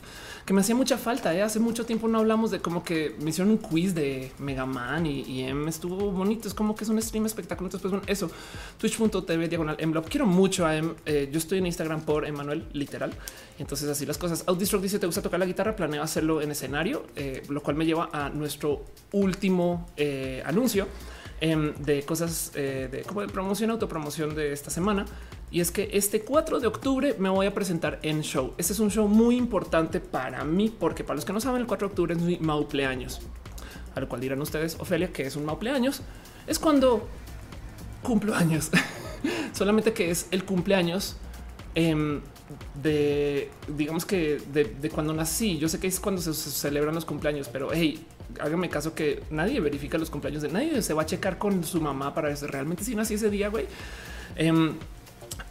que 0.46 0.54
me 0.54 0.62
hacía 0.62 0.76
mucha 0.76 0.98
falta. 0.98 1.34
¿eh? 1.34 1.42
Hace 1.42 1.60
mucho 1.60 1.86
tiempo 1.86 2.08
no 2.08 2.20
hablamos 2.20 2.52
de 2.52 2.60
como 2.60 2.84
que 2.84 3.16
me 3.20 3.32
hicieron 3.32 3.52
un 3.52 3.58
quiz 3.58 3.96
de 3.96 4.32
Mega 4.38 4.66
Man 4.66 5.06
y, 5.06 5.22
y 5.22 5.44
M 5.44 5.70
estuvo 5.70 6.12
bonito. 6.12 6.48
Es 6.48 6.54
como 6.54 6.76
que 6.76 6.84
es 6.84 6.90
un 6.90 7.02
stream 7.02 7.26
espectáculo. 7.26 7.68
Entonces, 7.68 7.82
pues 7.82 7.92
bueno, 7.92 8.06
eso 8.08 8.30
twitch.tv 8.78 9.48
diagonal 9.48 9.76
M. 9.80 10.00
Quiero 10.04 10.26
mucho 10.26 10.66
a 10.66 10.76
M. 10.76 10.94
Eh, 11.06 11.30
yo 11.32 11.38
estoy 11.40 11.58
en 11.58 11.66
Instagram 11.66 12.02
por 12.02 12.26
Emanuel, 12.26 12.66
literal. 12.74 13.14
Entonces, 13.58 13.90
así 13.90 14.06
las 14.06 14.18
cosas. 14.18 14.44
Audistruck 14.48 14.82
dice: 14.82 15.00
Te 15.00 15.08
gusta 15.08 15.22
tocar 15.22 15.40
la 15.40 15.46
guitarra, 15.46 15.76
planeo 15.76 16.04
hacerlo 16.04 16.42
en 16.42 16.52
escenario, 16.52 17.06
lo 17.50 17.62
cual 17.62 17.76
me 17.76 17.86
lleva 17.86 18.10
a 18.14 18.30
nuestro 18.30 18.86
último 19.12 19.88
anuncio 20.46 20.88
Em, 21.40 21.76
de 21.76 22.02
cosas 22.02 22.52
eh, 22.56 22.90
de 22.92 23.04
como 23.04 23.22
de 23.22 23.28
promoción, 23.28 23.70
autopromoción 23.70 24.34
de 24.34 24.54
esta 24.54 24.72
semana. 24.72 25.06
Y 25.50 25.62
es 25.62 25.72
que 25.72 25.90
este 25.94 26.22
4 26.22 26.60
de 26.60 26.68
octubre 26.68 27.16
me 27.20 27.30
voy 27.30 27.46
a 27.46 27.54
presentar 27.54 28.00
en 28.02 28.22
show. 28.22 28.54
Este 28.58 28.74
es 28.74 28.80
un 28.80 28.92
show 28.92 29.08
muy 29.08 29.38
importante 29.38 30.00
para 30.02 30.44
mí, 30.44 30.74
porque 30.78 31.04
para 31.04 31.16
los 31.16 31.26
que 31.26 31.32
no 31.32 31.40
saben, 31.40 31.62
el 31.62 31.68
4 31.68 31.88
de 31.88 31.92
octubre 31.92 32.14
es 32.14 32.22
mi 32.22 32.38
maupleaños. 32.38 33.22
A 33.96 34.02
lo 34.02 34.10
cual 34.10 34.22
dirán 34.22 34.42
ustedes, 34.42 34.76
Ofelia, 34.80 35.12
que 35.14 35.26
es 35.26 35.36
un 35.36 35.46
maupleaños. 35.46 36.02
Es 36.48 36.60
cuando 36.60 37.08
cumplo 38.04 38.36
años. 38.36 38.70
Solamente 39.54 39.94
que 39.94 40.12
es 40.12 40.28
el 40.32 40.44
cumpleaños 40.44 41.16
em, 41.76 42.22
de, 42.82 43.50
digamos 43.68 44.06
que 44.06 44.42
de, 44.52 44.90
cuando 44.90 45.14
nací. 45.14 45.58
Yo 45.58 45.70
sé 45.70 45.80
que 45.80 45.88
es 45.88 46.00
cuando 46.00 46.22
se, 46.22 46.34
celebran 46.34 46.94
los 46.94 47.06
cumpleaños, 47.06 47.48
pero 47.48 47.70
hey, 47.72 48.06
hágame 48.42 48.70
caso 48.70 48.94
que 48.94 49.24
nadie 49.30 49.62
verifica 49.62 49.98
los 49.98 50.10
cumpleaños 50.10 50.42
de 50.42 50.50
nadie. 50.50 50.82
Se 50.82 50.94
va 50.94 51.04
a 51.04 51.06
checar 51.06 51.38
con 51.38 51.64
su 51.64 51.80
mamá 51.80 52.14
para 52.14 52.28
ver 52.28 52.38
realmente 52.52 52.84
si 52.84 52.96
nací 52.96 53.14
ese 53.14 53.30
día, 53.30 53.48
güey. 53.48 53.66
Em, 54.36 54.76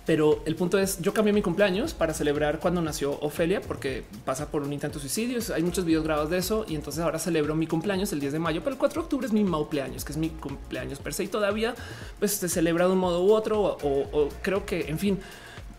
pero 0.06 0.40
el 0.46 0.54
punto 0.54 0.78
es, 0.78 1.00
yo 1.02 1.12
cambié 1.12 1.32
mi 1.32 1.42
cumpleaños 1.42 1.92
para 1.92 2.14
celebrar 2.14 2.60
cuando 2.60 2.80
nació 2.80 3.18
Ofelia, 3.20 3.60
porque 3.60 4.04
pasa 4.24 4.50
por 4.50 4.62
un 4.62 4.72
intento 4.72 4.98
de 4.98 5.02
suicidio. 5.02 5.40
Hay 5.54 5.62
muchos 5.62 5.84
videos 5.84 6.04
grabados 6.04 6.30
de 6.30 6.38
eso 6.38 6.64
y 6.68 6.76
entonces 6.76 7.02
ahora 7.02 7.18
celebro 7.18 7.54
mi 7.54 7.66
cumpleaños 7.66 8.12
el 8.12 8.20
10 8.20 8.34
de 8.34 8.38
mayo, 8.38 8.60
pero 8.62 8.72
el 8.74 8.78
4 8.78 9.02
de 9.02 9.04
octubre 9.04 9.26
es 9.26 9.32
mi 9.32 9.44
cumpleaños, 9.44 10.04
que 10.04 10.12
es 10.12 10.18
mi 10.18 10.30
cumpleaños 10.30 11.00
per 11.00 11.12
se 11.12 11.24
y 11.24 11.28
todavía 11.28 11.74
pues 12.18 12.32
se 12.32 12.48
celebra 12.48 12.86
de 12.86 12.92
un 12.92 12.98
modo 12.98 13.24
u 13.24 13.32
otro 13.32 13.76
o 13.82 14.28
creo 14.42 14.64
que, 14.64 14.88
en 14.88 14.98
fin, 14.98 15.18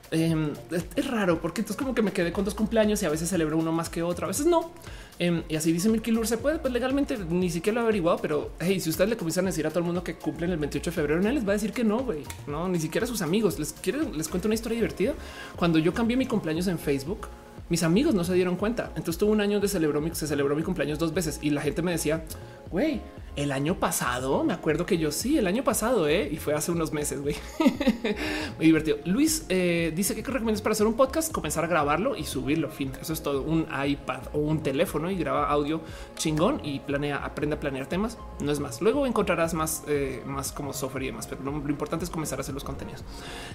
Em, 0.10 0.54
es, 0.72 1.08
raro 1.08 1.42
porque 1.42 1.62
entonces 1.62 1.76
como 1.78 1.94
que 1.94 2.02
me 2.02 2.14
quedé 2.14 2.32
con 2.32 2.46
dos 2.46 2.56
cumpleaños 2.56 3.04
y 3.04 3.06
a 3.06 3.10
veces 3.10 3.30
celebro 3.30 3.58
uno 3.58 3.74
más 3.74 3.90
que 3.90 4.04
otro, 4.04 4.26
a 4.26 4.30
veces 4.30 4.46
no. 4.46 4.72
Em, 5.20 5.44
y 5.50 5.56
así 5.56 5.72
dice 5.72 5.90
Milky 5.90 6.12
Lur, 6.12 6.28
se 6.28 6.38
puede, 6.38 6.60
pues 6.60 6.72
legalmente 6.72 7.18
ni 7.18 7.50
siquiera 7.50 7.76
lo 7.76 7.82
he 7.82 7.84
averiguado, 7.84 8.20
pero 8.22 8.52
hey, 8.60 8.80
si 8.80 8.90
ustedes 8.90 9.10
le 9.10 9.18
comienzan 9.18 9.46
a 9.46 9.50
decir 9.50 9.66
a 9.66 9.70
todo 9.70 9.80
el 9.80 9.86
mundo 9.86 10.04
que 10.04 10.16
cumplen 10.16 10.52
el 10.52 10.58
28 10.58 10.92
de 10.92 10.96
febrero, 10.96 11.22
nadie 11.22 11.36
les 11.36 11.48
va 11.48 11.52
a 11.52 11.54
decir 11.54 11.74
que 11.74 11.84
no, 11.84 12.00
güey, 12.04 12.24
no, 12.46 12.68
ni 12.70 12.80
siquiera 12.80 13.06
a 13.06 13.08
sus 13.08 13.22
amigos. 13.22 13.58
Les 13.58 13.74
quiero, 13.74 14.12
les 14.12 14.28
cuento 14.28 14.48
una 14.48 14.56
historia 14.56 14.76
divertida. 14.76 15.14
Cuando 15.56 15.80
yo 15.80 15.94
cambié 15.94 16.16
mi 16.18 16.28
cumpleaños 16.28 16.68
en 16.68 16.78
Facebook, 16.78 17.28
mis 17.70 17.84
amigos 17.84 18.16
no 18.16 18.24
se 18.24 18.34
dieron 18.34 18.56
cuenta. 18.56 18.92
Entonces 18.96 19.18
tuve 19.18 19.32
un 19.32 19.42
año 19.42 19.60
de 19.60 19.68
celebró 19.68 20.02
mi, 20.02 20.14
se 20.14 20.28
celebró 20.28 20.56
mi 20.56 20.64
cumpleaños 20.64 21.00
dos 21.00 21.14
veces 21.14 21.40
y 21.42 21.50
la 21.50 21.62
gente 21.62 21.82
me 21.82 21.92
decía, 21.92 22.24
güey, 22.72 23.02
el 23.38 23.52
año 23.52 23.76
pasado, 23.76 24.44
me 24.44 24.52
acuerdo 24.52 24.88
que 24.88 24.98
yo 24.98 25.12
sí, 25.12 25.38
el 25.38 25.46
año 25.46 25.64
pasado, 25.64 26.08
¿eh? 26.08 26.28
y 26.32 26.38
fue 26.38 26.56
hace 26.56 26.72
unos 26.72 26.92
meses, 26.92 27.22
güey. 27.22 27.36
Muy 28.58 28.66
divertido. 28.66 28.98
Luis 29.06 29.46
eh, 29.50 29.94
dice 29.96 30.16
que 30.16 30.24
recomiendas 30.24 30.64
para 30.64 30.74
hacer 30.74 30.88
un 30.88 30.96
podcast, 30.96 31.32
comenzar 31.32 31.64
a 31.64 31.68
grabarlo 31.68 32.16
y 32.16 32.24
subirlo. 32.24 32.70
Fin, 32.70 32.92
eso 33.00 33.14
es 33.14 33.22
todo. 33.22 33.44
Un 33.44 33.68
iPad 33.86 34.22
o 34.34 34.40
un 34.40 34.64
teléfono 34.64 35.12
y 35.12 35.18
graba 35.18 35.48
audio 35.50 35.82
chingón 36.16 36.62
y 36.64 36.80
planea, 36.80 37.18
aprende 37.18 37.58
a 37.58 37.60
planear 37.60 37.86
temas. 37.86 38.18
No 38.42 38.52
es 38.52 38.60
más. 38.60 38.82
Luego 38.82 39.06
encontrarás 39.06 39.54
más, 39.54 39.84
eh, 39.88 40.24
más 40.26 40.52
como 40.52 40.74
software 40.74 41.04
y 41.04 41.08
demás, 41.08 41.28
pero 41.28 41.44
lo, 41.44 41.52
importante 41.70 42.06
es 42.06 42.10
comenzar 42.10 42.40
a 42.40 42.42
hacer 42.42 42.56
los 42.56 42.64
contenidos. 42.64 43.04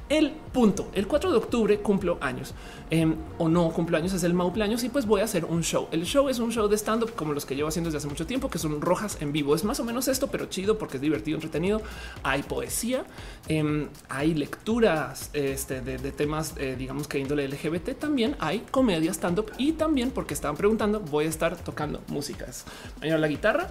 El 0.09 0.31
punto, 0.31 0.91
el 0.95 1.09
4 1.09 1.33
de 1.33 1.37
octubre 1.39 1.81
cumplo 1.81 2.19
años 2.21 2.55
em, 2.89 3.17
o 3.39 3.49
no 3.49 3.69
cumplo 3.71 3.97
años, 3.97 4.02
es 4.11 4.25
el 4.25 4.35
años 4.63 4.83
y 4.83 4.89
pues 4.89 5.07
voy 5.07 5.21
a 5.21 5.25
hacer 5.25 5.45
un 5.45 5.63
show. 5.63 5.89
El 5.93 6.05
show 6.05 6.29
es 6.29 6.39
un 6.41 6.51
show 6.51 6.67
de 6.69 6.77
stand 6.77 7.05
up 7.05 7.15
como 7.15 7.33
los 7.33 7.47
que 7.47 7.55
llevo 7.55 7.69
haciendo 7.69 7.89
desde 7.89 7.99
hace 7.99 8.09
mucho 8.09 8.27
tiempo, 8.27 8.51
que 8.51 8.59
son 8.59 8.81
rojas 8.81 9.19
en 9.21 9.33
vivo. 9.33 9.55
Es 9.55 9.63
más 9.63 9.79
o 9.79 9.85
menos 9.85 10.09
esto, 10.09 10.27
pero 10.27 10.47
chido 10.47 10.79
porque 10.79 10.97
es 10.97 11.01
divertido, 11.01 11.37
entretenido. 11.37 11.81
Hay 12.25 12.43
poesía, 12.43 13.05
em, 13.47 13.89
hay 14.09 14.35
lecturas 14.35 15.31
este, 15.33 15.81
de, 15.81 16.13
temas, 16.13 16.55
eh, 16.59 16.75
digamos 16.77 17.07
que 17.07 17.19
índole 17.19 17.47
LGBT. 17.47 17.95
También 17.95 18.37
hay 18.41 18.65
comedia 18.71 19.13
stand 19.13 19.39
up 19.39 19.53
y 19.59 19.73
también 19.73 20.11
porque 20.11 20.35
estaban 20.35 20.57
preguntando, 20.57 21.01
voy 21.01 21.27
a 21.27 21.29
estar 21.29 21.57
tocando 21.57 22.03
músicas. 22.09 22.65
Mañana 23.01 23.19
la 23.19 23.29
guitarra, 23.29 23.71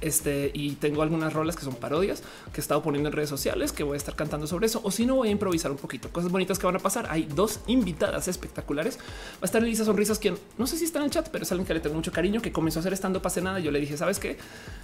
este, 0.00 0.50
y 0.54 0.72
tengo 0.72 1.02
algunas 1.02 1.32
rolas 1.32 1.56
que 1.56 1.62
son 1.62 1.74
parodias 1.74 2.22
que 2.52 2.60
he 2.60 2.62
estado 2.62 2.82
poniendo 2.82 3.08
en 3.08 3.14
redes 3.14 3.28
sociales 3.28 3.72
que 3.72 3.82
voy 3.82 3.94
a 3.94 3.96
estar 3.96 4.14
cantando 4.14 4.46
sobre 4.46 4.66
eso. 4.66 4.80
O 4.84 4.90
si 4.90 5.06
no, 5.06 5.16
voy 5.16 5.28
a 5.28 5.30
improvisar 5.30 5.70
un 5.70 5.76
poquito. 5.76 6.08
Cosas 6.10 6.30
bonitas 6.30 6.58
que 6.58 6.66
van 6.66 6.76
a 6.76 6.78
pasar. 6.78 7.06
Hay 7.10 7.24
dos 7.24 7.60
invitadas 7.66 8.28
espectaculares. 8.28 8.98
Va 8.98 9.42
a 9.42 9.46
estar 9.46 9.62
Elisa 9.62 9.84
Sonrisas, 9.84 10.18
quien 10.18 10.38
no 10.56 10.66
sé 10.66 10.76
si 10.76 10.84
está 10.84 10.98
en 10.98 11.06
el 11.06 11.10
chat, 11.10 11.28
pero 11.30 11.44
es 11.44 11.52
alguien 11.52 11.66
que 11.66 11.74
le 11.74 11.80
tengo 11.80 11.96
mucho 11.96 12.12
cariño, 12.12 12.40
que 12.40 12.52
comenzó 12.52 12.78
a 12.78 12.80
hacer 12.80 12.92
estando 12.92 13.22
pase 13.22 13.40
nada. 13.40 13.58
Yo 13.58 13.70
le 13.70 13.80
dije, 13.80 13.96
¿sabes 13.96 14.18
qué? 14.18 14.36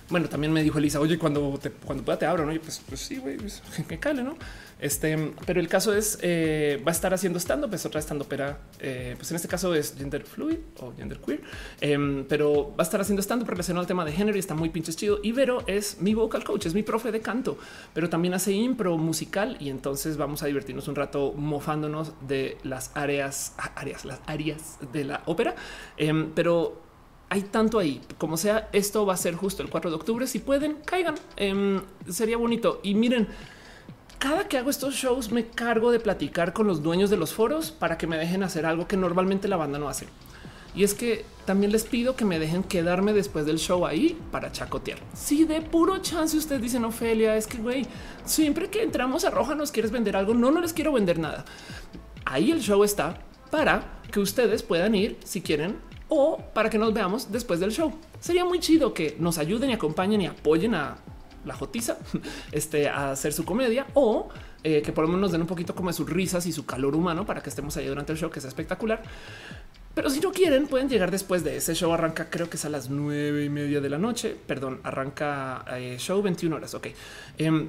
Bueno, 0.09 0.29
también 0.29 0.53
me 0.53 0.63
dijo 0.63 0.79
Elisa, 0.79 1.01
oye, 1.01 1.19
cuando, 1.19 1.59
te, 1.61 1.71
cuando 1.71 2.05
pueda 2.05 2.19
te 2.19 2.27
abro, 2.27 2.47
¿no? 2.47 2.53
Y 2.53 2.59
pues, 2.59 2.83
pues 2.89 3.01
sí, 3.01 3.17
güey, 3.17 3.37
pues, 3.37 3.63
que 3.89 3.99
cale, 3.99 4.23
¿no? 4.23 4.37
Este, 4.81 5.33
pero 5.47 5.61
el 5.61 5.69
caso 5.69 5.95
es, 5.95 6.19
eh, 6.21 6.83
va 6.87 6.91
a 6.91 6.95
estar 6.95 7.15
haciendo 7.15 7.39
estando, 7.39 7.69
pues 7.69 7.87
otra 7.87 8.01
estando 8.01 8.25
opera, 8.25 8.59
eh, 8.81 9.15
pues 9.17 9.31
en 9.31 9.37
este 9.37 9.49
caso 9.49 9.75
es 9.75 9.95
gender 9.97 10.25
fluid 10.25 10.59
o 10.81 10.93
gender 10.95 11.19
queer, 11.21 11.43
em, 11.81 12.25
pero 12.29 12.75
va 12.77 12.81
a 12.81 12.83
estar 12.83 13.01
haciendo 13.01 13.21
estando 13.21 13.47
relacionado 13.47 13.81
al 13.81 13.87
tema 13.87 14.05
de 14.05 14.13
género 14.13 14.37
y 14.37 14.41
está 14.41 14.55
muy 14.55 14.69
pinches 14.95 14.97
chido. 14.97 15.19
Y 15.23 15.33
Vero 15.33 15.63
es 15.67 16.01
mi 16.01 16.15
vocal 16.15 16.45
coach, 16.45 16.67
es 16.67 16.75
mi 16.75 16.83
profe 16.83 17.13
de 17.13 17.21
canto, 17.21 17.59
pero 17.93 18.09
también 18.09 18.35
hace 18.35 18.53
impro 18.53 18.97
musical 18.97 19.57
y 19.61 19.71
entonces 19.71 20.17
vamos 20.17 20.43
a 20.43 20.47
divertirnos 20.47 20.89
un 20.89 20.95
rato 20.95 21.33
mofándonos 21.37 22.13
de 22.27 22.59
las 22.63 22.91
áreas, 22.95 23.55
ah, 23.59 23.73
áreas, 23.77 24.05
las 24.05 24.21
áreas 24.27 24.79
de 24.93 25.05
la 25.05 25.23
ópera. 25.27 25.55
Em, 25.97 26.31
pero 26.35 26.83
hay 27.29 27.43
tanto 27.43 27.79
ahí 27.79 28.01
como 28.19 28.37
sea. 28.37 28.69
Esto 28.73 29.07
va 29.07 29.15
a 29.15 29.17
ser 29.17 29.35
justo 29.35 29.63
el 29.63 29.71
4 29.71 29.91
de 29.91 29.97
octubre. 29.97 30.27
Si 30.27 30.39
pueden, 30.39 30.77
caigan. 30.85 31.15
Em, 31.37 31.81
sería 32.09 32.37
bonito. 32.37 32.81
Y 32.83 32.95
miren, 32.95 33.29
cada 34.19 34.49
que 34.49 34.57
hago 34.57 34.71
estos 34.71 34.95
shows 34.95 35.33
me 35.33 35.49
cargo 35.49 35.91
de 35.91 36.01
platicar 36.01 36.53
con 36.53 36.67
los 36.67 36.83
dueños 36.83 37.11
de 37.11 37.17
los 37.17 37.35
foros 37.35 37.71
para 37.71 37.99
que 37.99 38.07
me 38.07 38.17
dejen 38.17 38.43
hacer 38.43 38.67
algo 38.67 38.87
que 38.87 38.97
normalmente 38.97 39.49
la 39.49 39.57
banda 39.57 39.79
no 39.79 39.89
hace. 39.89 40.07
Y 40.75 40.85
es 40.85 40.95
que 40.95 41.25
también 41.45 41.73
les 41.73 41.85
pido 41.85 42.17
que 42.17 42.25
me 42.25 42.39
dejen 42.39 42.63
quedarme 42.63 43.13
después 43.13 43.47
del 43.47 43.59
show 43.59 43.87
ahí 43.87 44.19
para 44.33 44.51
chacotear. 44.51 44.99
Si 45.15 45.45
de 45.45 45.61
puro 45.61 45.99
chance 45.99 46.37
ustedes 46.37 46.63
dicen, 46.63 46.85
Ofelia, 46.85 47.37
es 47.37 47.47
que 47.47 47.59
güey, 47.59 47.87
siempre 48.25 48.71
que 48.71 48.83
entramos 48.83 49.25
a 49.25 49.31
Roja 49.31 49.55
nos 49.55 49.71
quieres 49.71 49.91
vender 49.91 50.17
algo. 50.17 50.35
No, 50.35 50.51
no 50.51 50.61
les 50.61 50.73
quiero 50.73 50.93
vender 50.93 51.19
nada. 51.19 51.45
Ahí 52.25 52.51
el 52.51 52.61
show 52.61 52.83
está 52.83 53.21
para 53.51 54.01
que 54.11 54.21
ustedes 54.21 54.63
puedan 54.63 54.95
ir 54.95 55.19
si 55.25 55.43
quieren 55.43 55.77
o 56.09 56.39
para 56.55 56.71
que 56.71 56.79
nos 56.79 56.93
veamos 56.93 57.31
después 57.31 57.61
del 57.61 57.71
show. 57.71 57.93
Sería 58.21 58.45
muy 58.45 58.59
chido 58.59 58.95
que 58.95 59.17
nos 59.19 59.39
ayuden 59.39 59.71
y 59.71 59.73
acompañen 59.75 60.21
y 60.23 60.27
apoyen 60.27 60.75
a 60.75 60.97
la 61.45 61.55
jotiza 61.55 61.99
este, 62.53 62.89
a 62.89 63.13
hacer 63.13 63.33
su 63.33 63.45
comedia 63.45 63.87
o 63.95 64.29
eh, 64.63 64.81
que 64.83 64.93
por 64.93 65.05
lo 65.05 65.09
menos 65.09 65.21
nos 65.21 65.33
den 65.33 65.43
un 65.43 65.47
poquito 65.47 65.75
como 65.75 65.91
de 65.91 65.95
sus 65.95 66.09
risas 66.09 66.47
y 66.47 66.53
su 66.53 66.65
calor 66.65 66.97
humano 66.97 67.27
para 67.27 67.43
que 67.43 67.51
estemos 67.51 67.77
ahí 67.77 67.87
durante 67.87 68.13
el 68.13 68.19
show, 68.19 68.31
que 68.31 68.41
sea 68.41 68.49
espectacular. 68.49 69.03
Pero 69.95 70.11
si 70.11 70.21
no 70.21 70.33
quieren, 70.33 70.67
pueden 70.67 70.89
llegar 70.89 71.11
después 71.11 71.45
de 71.45 71.57
ese 71.57 71.75
show. 71.75 71.93
Arranca, 71.93 72.29
creo 72.29 72.51
que 72.51 72.57
es 72.57 72.65
a 72.65 72.69
las 72.69 72.91
nueve 72.91 73.45
y 73.45 73.49
media 73.49 73.81
de 73.81 73.89
la 73.89 73.99
noche. 73.99 74.37
Perdón, 74.47 74.81
arranca 74.83 75.65
eh, 75.77 75.97
show 75.99 76.21
21 76.21 76.57
horas. 76.57 76.75
Ok. 76.75 76.89
Em, 77.39 77.69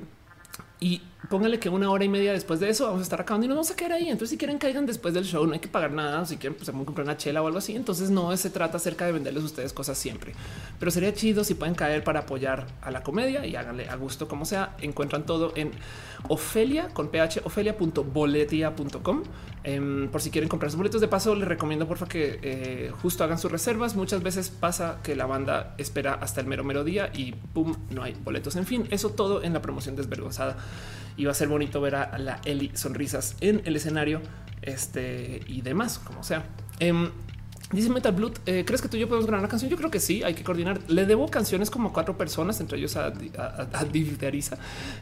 y 0.79 1.01
póngale 1.29 1.59
que 1.59 1.69
una 1.69 1.89
hora 1.89 2.03
y 2.03 2.09
media 2.09 2.31
después 2.31 2.59
de 2.59 2.69
eso 2.69 2.85
vamos 2.85 2.99
a 2.99 3.03
estar 3.03 3.21
acabando 3.21 3.45
y 3.45 3.47
nos 3.47 3.55
vamos 3.55 3.71
a 3.71 3.75
quedar 3.75 3.93
ahí. 3.93 4.09
Entonces, 4.09 4.29
si 4.29 4.37
quieren 4.37 4.57
caigan 4.57 4.85
después 4.85 5.13
del 5.13 5.23
show, 5.23 5.45
no 5.45 5.53
hay 5.53 5.59
que 5.59 5.67
pagar 5.67 5.91
nada. 5.91 6.25
Si 6.25 6.37
quieren, 6.37 6.55
pues 6.57 6.65
se 6.65 6.71
comprar 6.71 7.05
una 7.05 7.17
chela 7.17 7.41
o 7.41 7.47
algo 7.47 7.59
así. 7.59 7.75
Entonces, 7.75 8.09
no 8.09 8.35
se 8.37 8.49
trata 8.49 8.77
acerca 8.77 9.05
de 9.05 9.11
venderles 9.11 9.43
a 9.43 9.45
ustedes 9.45 9.73
cosas 9.73 9.97
siempre, 9.97 10.33
pero 10.79 10.91
sería 10.91 11.13
chido 11.13 11.43
si 11.43 11.55
pueden 11.55 11.75
caer 11.75 12.03
para 12.03 12.21
apoyar 12.21 12.67
a 12.81 12.91
la 12.91 13.03
comedia 13.03 13.45
y 13.45 13.55
háganle 13.55 13.89
a 13.89 13.95
gusto 13.95 14.27
como 14.27 14.45
sea. 14.45 14.75
Encuentran 14.81 15.25
todo 15.25 15.53
en 15.55 15.71
Ofelia 16.27 16.89
con 16.89 17.09
ph 17.09 17.41
ofelia.boletia.com. 17.43 19.23
Em, 19.63 20.09
por 20.09 20.21
si 20.21 20.29
quieren 20.29 20.47
comprar 20.47 20.69
sus 20.69 20.77
boletos 20.77 21.01
de 21.01 21.07
paso, 21.07 21.33
les 21.33 21.47
recomiendo 21.47 21.87
porfa 21.87 22.07
que 22.07 22.39
eh, 22.43 22.91
justo 23.01 23.23
hagan 23.23 23.39
sus 23.39 23.51
reservas. 23.51 23.95
Muchas 23.95 24.21
veces 24.21 24.49
pasa 24.49 24.99
que 25.01 25.15
la 25.15 25.25
banda 25.25 25.73
espera 25.77 26.13
hasta 26.13 26.39
el 26.41 26.47
mero 26.47 26.63
mero 26.63 26.83
día 26.83 27.09
y 27.13 27.31
pum, 27.31 27.75
no 27.89 28.03
hay 28.03 28.15
boletos. 28.23 28.55
En 28.55 28.65
fin, 28.65 28.87
eso 28.91 29.09
todo 29.09 29.43
en 29.43 29.53
la 29.53 29.61
promoción 29.61 29.95
desvergonzada 29.95 30.57
y 31.17 31.25
va 31.25 31.31
a 31.31 31.35
ser 31.35 31.47
bonito 31.47 31.81
ver 31.81 31.95
a 31.95 32.17
la 32.17 32.41
Eli 32.45 32.71
sonrisas 32.73 33.35
en 33.41 33.61
el 33.65 33.75
escenario 33.75 34.21
este 34.61 35.41
y 35.47 35.61
demás, 35.61 35.99
como 35.99 36.23
sea. 36.23 36.43
Em, 36.79 37.09
Dice 37.71 37.89
Metal 37.89 38.13
Blood, 38.13 38.33
eh, 38.45 38.63
¿crees 38.63 38.81
que 38.81 38.87
tú 38.87 38.95
y 38.95 38.99
yo 38.99 39.07
podemos 39.07 39.25
grabar 39.25 39.41
una 39.41 39.49
canción? 39.49 39.71
Yo 39.71 39.77
creo 39.77 39.89
que 39.89 39.99
sí, 39.99 40.21
hay 40.21 40.35
que 40.35 40.43
coordinar. 40.43 40.79
Le 40.87 41.05
debo 41.07 41.27
canciones 41.27 41.71
como 41.71 41.89
a 41.89 41.93
cuatro 41.93 42.15
personas, 42.15 42.59
entre 42.59 42.77
ellos 42.77 42.95
a, 42.95 43.07
a, 43.07 43.85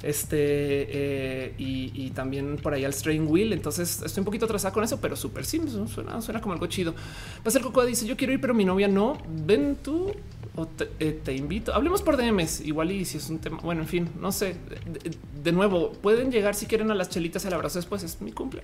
este 0.01 0.37
eh, 0.39 1.53
y, 1.57 2.09
también 2.11 2.57
por 2.57 2.73
ahí 2.73 2.85
al 2.85 2.93
Strain 2.93 3.27
Wheel. 3.27 3.51
Entonces 3.51 4.01
estoy 4.01 4.21
un 4.21 4.25
poquito 4.25 4.45
atrasada 4.45 4.73
con 4.73 4.83
eso, 4.83 5.01
pero 5.01 5.17
súper 5.17 5.43
simple. 5.43 5.71
Suena, 5.87 6.21
suena 6.21 6.39
como 6.39 6.53
algo 6.53 6.67
chido. 6.67 6.95
ser 7.45 7.61
Cocoa 7.61 7.85
dice: 7.85 8.05
Yo 8.05 8.15
quiero 8.15 8.31
ir, 8.31 8.39
pero 8.39 8.53
mi 8.53 8.63
novia 8.63 8.87
no. 8.87 9.17
Ven 9.27 9.77
tú 9.83 10.13
o 10.55 10.67
eh, 10.99 11.19
te, 11.23 11.35
invito. 11.35 11.73
Hablemos 11.73 12.01
por 12.01 12.15
DMs, 12.15 12.61
igual 12.61 12.91
y 12.91 13.05
si 13.05 13.17
es 13.17 13.29
un 13.29 13.39
tema. 13.39 13.59
Bueno, 13.63 13.81
en 13.81 13.87
fin, 13.87 14.09
no 14.19 14.31
sé. 14.31 14.55
De, 15.43 15.51
nuevo, 15.51 15.91
pueden 15.93 16.31
llegar 16.31 16.55
si 16.55 16.67
quieren 16.67 16.91
a 16.91 16.95
las 16.95 17.09
chelitas 17.09 17.45
al 17.45 17.53
abrazo 17.53 17.79
después. 17.79 18.03
Es 18.03 18.21
mi 18.21 18.31
cumple. 18.31 18.63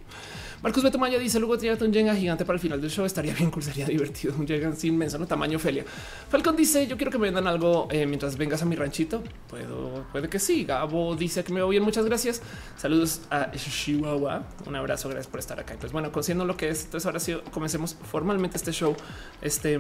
Marcos 0.62 0.84
Beto 0.84 0.98
Maya 0.98 1.18
dice: 1.18 1.40
Luego 1.40 1.58
tírate 1.58 1.86
un 1.86 1.94
Jenga 1.94 2.16
gigante 2.16 2.46
para 2.46 2.56
el 2.56 2.60
final 2.60 2.82
del 2.82 2.90
show. 2.90 3.06
Estaría 3.06 3.34
bien, 3.34 3.52
sería 3.62 3.86
divertido. 3.86 4.34
Un 4.38 4.48
Jenga 4.48 4.76
sin 4.76 4.94
inmenso, 4.94 5.18
no 5.18 5.26
tamaño 5.26 5.58
Felia. 5.60 5.86
Falcon 6.30 6.56
dice: 6.56 6.88
Yo 6.88 6.98
quiero 6.98 7.12
que 7.12 7.18
me 7.18 7.28
vendan 7.28 7.48
algo 7.48 7.88
eh, 7.92 8.06
mientras 8.06 8.38
vengas 8.38 8.62
a 8.62 8.66
mi 8.66 8.76
ranchito. 8.76 9.24
Puedo, 9.50 10.06
puede 10.12 10.28
que 10.30 10.40
sí. 10.40 10.66
Gabo 10.66 11.16
dice 11.16 11.44
que 11.44 11.54
me 11.54 11.62
va 11.62 11.70
bien. 11.70 11.84
Muchas 11.84 12.06
gracias. 12.06 12.42
Saludos 12.78 13.22
a 13.30 13.52
Chihuahua. 13.52 14.44
Un 14.66 14.76
abrazo. 14.76 15.10
Gracias 15.10 15.28
por 15.28 15.40
estar 15.40 15.60
acá. 15.60 15.76
Pues 15.80 15.92
bueno, 15.92 16.12
conociendo 16.12 16.46
lo 16.46 16.58
que 16.58 16.70
es. 16.70 16.86
Entonces 16.86 17.06
ahora 17.06 17.20
sí 17.20 17.38
comencemos 17.52 17.96
formalmente 18.12 18.58
este 18.58 18.72
show. 18.72 18.96
Este 19.42 19.80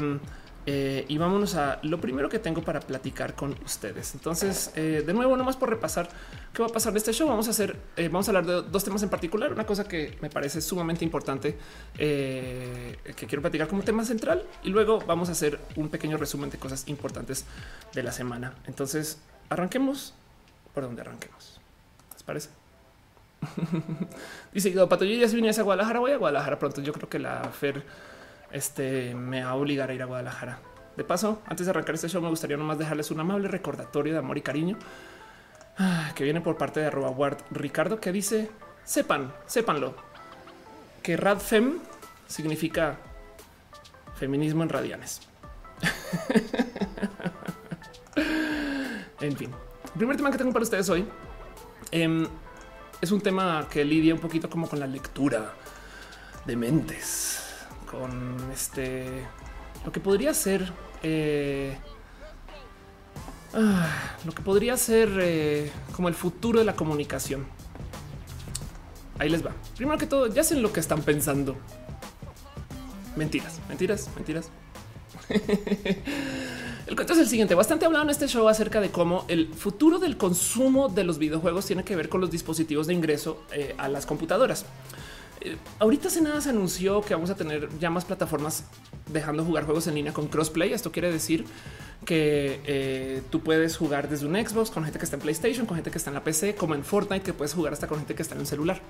eh, 0.71 1.03
y 1.07 1.17
vámonos 1.17 1.55
a 1.55 1.79
lo 1.81 1.99
primero 1.99 2.29
que 2.29 2.37
tengo 2.37 2.61
para 2.61 2.79
platicar 2.79 3.33
con 3.33 3.55
ustedes. 3.65 4.13
Entonces, 4.13 4.71
eh, 4.75 5.01
de 5.03 5.13
nuevo, 5.15 5.35
nomás 5.35 5.55
por 5.55 5.67
repasar 5.67 6.07
qué 6.53 6.61
va 6.61 6.67
a 6.67 6.71
pasar 6.71 6.93
de 6.93 6.99
este 6.99 7.11
show, 7.11 7.27
vamos 7.27 7.47
a 7.47 7.49
hacer, 7.49 7.75
eh, 7.97 8.07
vamos 8.07 8.27
a 8.27 8.29
hablar 8.29 8.45
de 8.45 8.69
dos 8.69 8.83
temas 8.83 9.01
en 9.01 9.09
particular. 9.09 9.51
Una 9.51 9.65
cosa 9.65 9.87
que 9.87 10.15
me 10.21 10.29
parece 10.29 10.61
sumamente 10.61 11.03
importante 11.03 11.57
que 11.97 13.25
quiero 13.27 13.41
platicar 13.41 13.67
como 13.67 13.81
tema 13.81 14.05
central 14.05 14.43
y 14.63 14.69
luego 14.69 14.99
vamos 15.07 15.29
a 15.29 15.31
hacer 15.31 15.59
un 15.75 15.89
pequeño 15.89 16.17
resumen 16.17 16.51
de 16.51 16.59
cosas 16.59 16.87
importantes 16.87 17.45
de 17.95 18.03
la 18.03 18.11
semana. 18.11 18.53
Entonces, 18.67 19.17
arranquemos 19.49 20.13
por 20.75 20.83
donde 20.83 21.01
arranquemos. 21.01 21.59
¿Les 22.13 22.21
parece? 22.21 22.49
Dice 24.53 24.71
Pato, 24.85 25.03
yo 25.03 25.15
ya 25.19 25.27
si 25.27 25.35
viniese 25.35 25.61
a 25.61 25.63
Guadalajara, 25.63 25.99
voy 25.99 26.11
a 26.11 26.17
Guadalajara 26.17 26.59
pronto. 26.59 26.81
Yo 26.81 26.93
creo 26.93 27.09
que 27.09 27.17
la 27.17 27.45
Fer 27.45 27.83
este, 28.51 29.13
me 29.15 29.43
va 29.43 29.51
a 29.51 29.55
obligar 29.55 29.89
a 29.89 29.93
ir 29.93 30.01
a 30.01 30.05
Guadalajara. 30.05 30.59
De 30.95 31.03
paso, 31.03 31.41
antes 31.45 31.65
de 31.65 31.71
arrancar 31.71 31.95
este 31.95 32.09
show, 32.09 32.21
me 32.21 32.29
gustaría 32.29 32.57
nomás 32.57 32.77
dejarles 32.77 33.11
un 33.11 33.19
amable 33.19 33.47
recordatorio 33.47 34.13
de 34.13 34.19
amor 34.19 34.37
y 34.37 34.41
cariño 34.41 34.77
ah, 35.77 36.11
que 36.15 36.23
viene 36.23 36.41
por 36.41 36.57
parte 36.57 36.81
de 36.81 36.87
arroba 36.87 37.09
Ward 37.09 37.37
Ricardo, 37.51 37.99
que 37.99 38.11
dice: 38.11 38.49
sepan, 38.83 39.33
sépanlo, 39.45 39.95
que 41.01 41.15
Radfem 41.15 41.79
significa 42.27 42.97
feminismo 44.15 44.63
en 44.63 44.69
radianes. 44.69 45.21
en 49.21 49.37
fin, 49.37 49.51
el 49.85 49.97
primer 49.97 50.17
tema 50.17 50.31
que 50.31 50.37
tengo 50.37 50.51
para 50.51 50.63
ustedes 50.63 50.89
hoy 50.89 51.07
em, 51.91 52.27
es 52.99 53.11
un 53.11 53.21
tema 53.21 53.67
que 53.69 53.85
lidia 53.85 54.13
un 54.13 54.19
poquito 54.19 54.49
como 54.49 54.67
con 54.67 54.79
la 54.79 54.87
lectura 54.87 55.53
de 56.45 56.55
mentes, 56.55 57.38
con 57.89 58.37
este 58.51 59.25
lo 59.85 59.91
que 59.91 59.99
podría 59.99 60.33
ser 60.33 60.71
eh, 61.01 61.77
ah, 63.53 63.87
lo 64.25 64.31
que 64.31 64.41
podría 64.41 64.77
ser 64.77 65.09
eh, 65.21 65.71
como 65.95 66.07
el 66.07 66.15
futuro 66.15 66.59
de 66.59 66.65
la 66.65 66.75
comunicación. 66.75 67.47
Ahí 69.17 69.29
les 69.29 69.45
va. 69.45 69.51
Primero 69.75 69.97
que 69.97 70.05
todo, 70.05 70.27
ya 70.27 70.43
sé 70.43 70.55
lo 70.55 70.71
que 70.71 70.79
están 70.79 71.01
pensando. 71.01 71.57
Mentiras, 73.15 73.59
mentiras, 73.67 74.09
mentiras. 74.15 74.49
el 76.87 76.95
cuento 76.95 77.13
es 77.13 77.19
el 77.19 77.27
siguiente. 77.27 77.53
Bastante 77.53 77.85
hablado 77.85 78.05
en 78.05 78.11
este 78.11 78.27
show 78.27 78.47
acerca 78.47 78.79
de 78.79 78.91
cómo 78.91 79.25
el 79.27 79.53
futuro 79.53 79.99
del 79.99 80.15
consumo 80.15 80.87
de 80.87 81.03
los 81.03 81.17
videojuegos 81.17 81.65
tiene 81.65 81.83
que 81.83 81.97
ver 81.97 82.07
con 82.07 82.21
los 82.21 82.31
dispositivos 82.31 82.87
de 82.87 82.93
ingreso 82.93 83.43
eh, 83.51 83.75
a 83.77 83.89
las 83.89 84.05
computadoras. 84.05 84.65
Eh, 85.41 85.57
ahorita 85.79 86.07
hace 86.07 86.21
nada 86.21 86.41
se 86.41 86.49
anunció 86.49 87.01
que 87.01 87.13
vamos 87.13 87.29
a 87.29 87.35
tener 87.35 87.69
ya 87.79 87.89
más 87.89 88.05
plataformas 88.05 88.65
dejando 89.11 89.43
jugar 89.43 89.65
juegos 89.65 89.87
en 89.87 89.95
línea 89.95 90.13
con 90.13 90.27
crossplay. 90.27 90.73
Esto 90.73 90.91
quiere 90.91 91.11
decir 91.11 91.45
que 92.05 92.61
eh, 92.65 93.21
tú 93.29 93.41
puedes 93.41 93.77
jugar 93.77 94.09
desde 94.09 94.25
un 94.25 94.35
Xbox 94.35 94.69
con 94.69 94.83
gente 94.83 94.99
que 94.99 95.05
está 95.05 95.17
en 95.17 95.21
PlayStation, 95.21 95.65
con 95.65 95.75
gente 95.75 95.91
que 95.91 95.97
está 95.97 96.09
en 96.09 96.15
la 96.15 96.23
PC, 96.23 96.55
como 96.55 96.75
en 96.75 96.83
Fortnite, 96.83 97.23
que 97.23 97.33
puedes 97.33 97.53
jugar 97.53 97.73
hasta 97.73 97.87
con 97.87 97.97
gente 97.97 98.15
que 98.15 98.21
está 98.21 98.35
en 98.35 98.41
un 98.41 98.47
celular. 98.47 98.81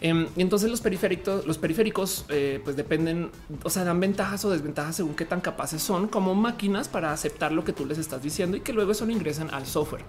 Em, 0.00 0.28
y 0.36 0.42
entonces 0.42 0.70
los 0.70 0.80
periféricos, 0.80 1.44
los 1.46 1.58
periféricos, 1.58 2.24
eh, 2.28 2.60
pues 2.62 2.76
dependen, 2.76 3.30
o 3.64 3.70
sea, 3.70 3.84
dan 3.84 3.98
ventajas 3.98 4.44
o 4.44 4.50
desventajas 4.50 4.96
según 4.96 5.14
qué 5.14 5.24
tan 5.24 5.40
capaces 5.40 5.82
son 5.82 6.06
como 6.06 6.34
máquinas 6.34 6.88
para 6.88 7.12
aceptar 7.12 7.50
lo 7.50 7.64
que 7.64 7.72
tú 7.72 7.84
les 7.84 7.98
estás 7.98 8.22
diciendo 8.22 8.56
y 8.56 8.60
que 8.60 8.72
luego 8.72 8.92
eso 8.92 9.06
lo 9.06 9.12
ingresan 9.12 9.50
al 9.52 9.66
software. 9.66 10.04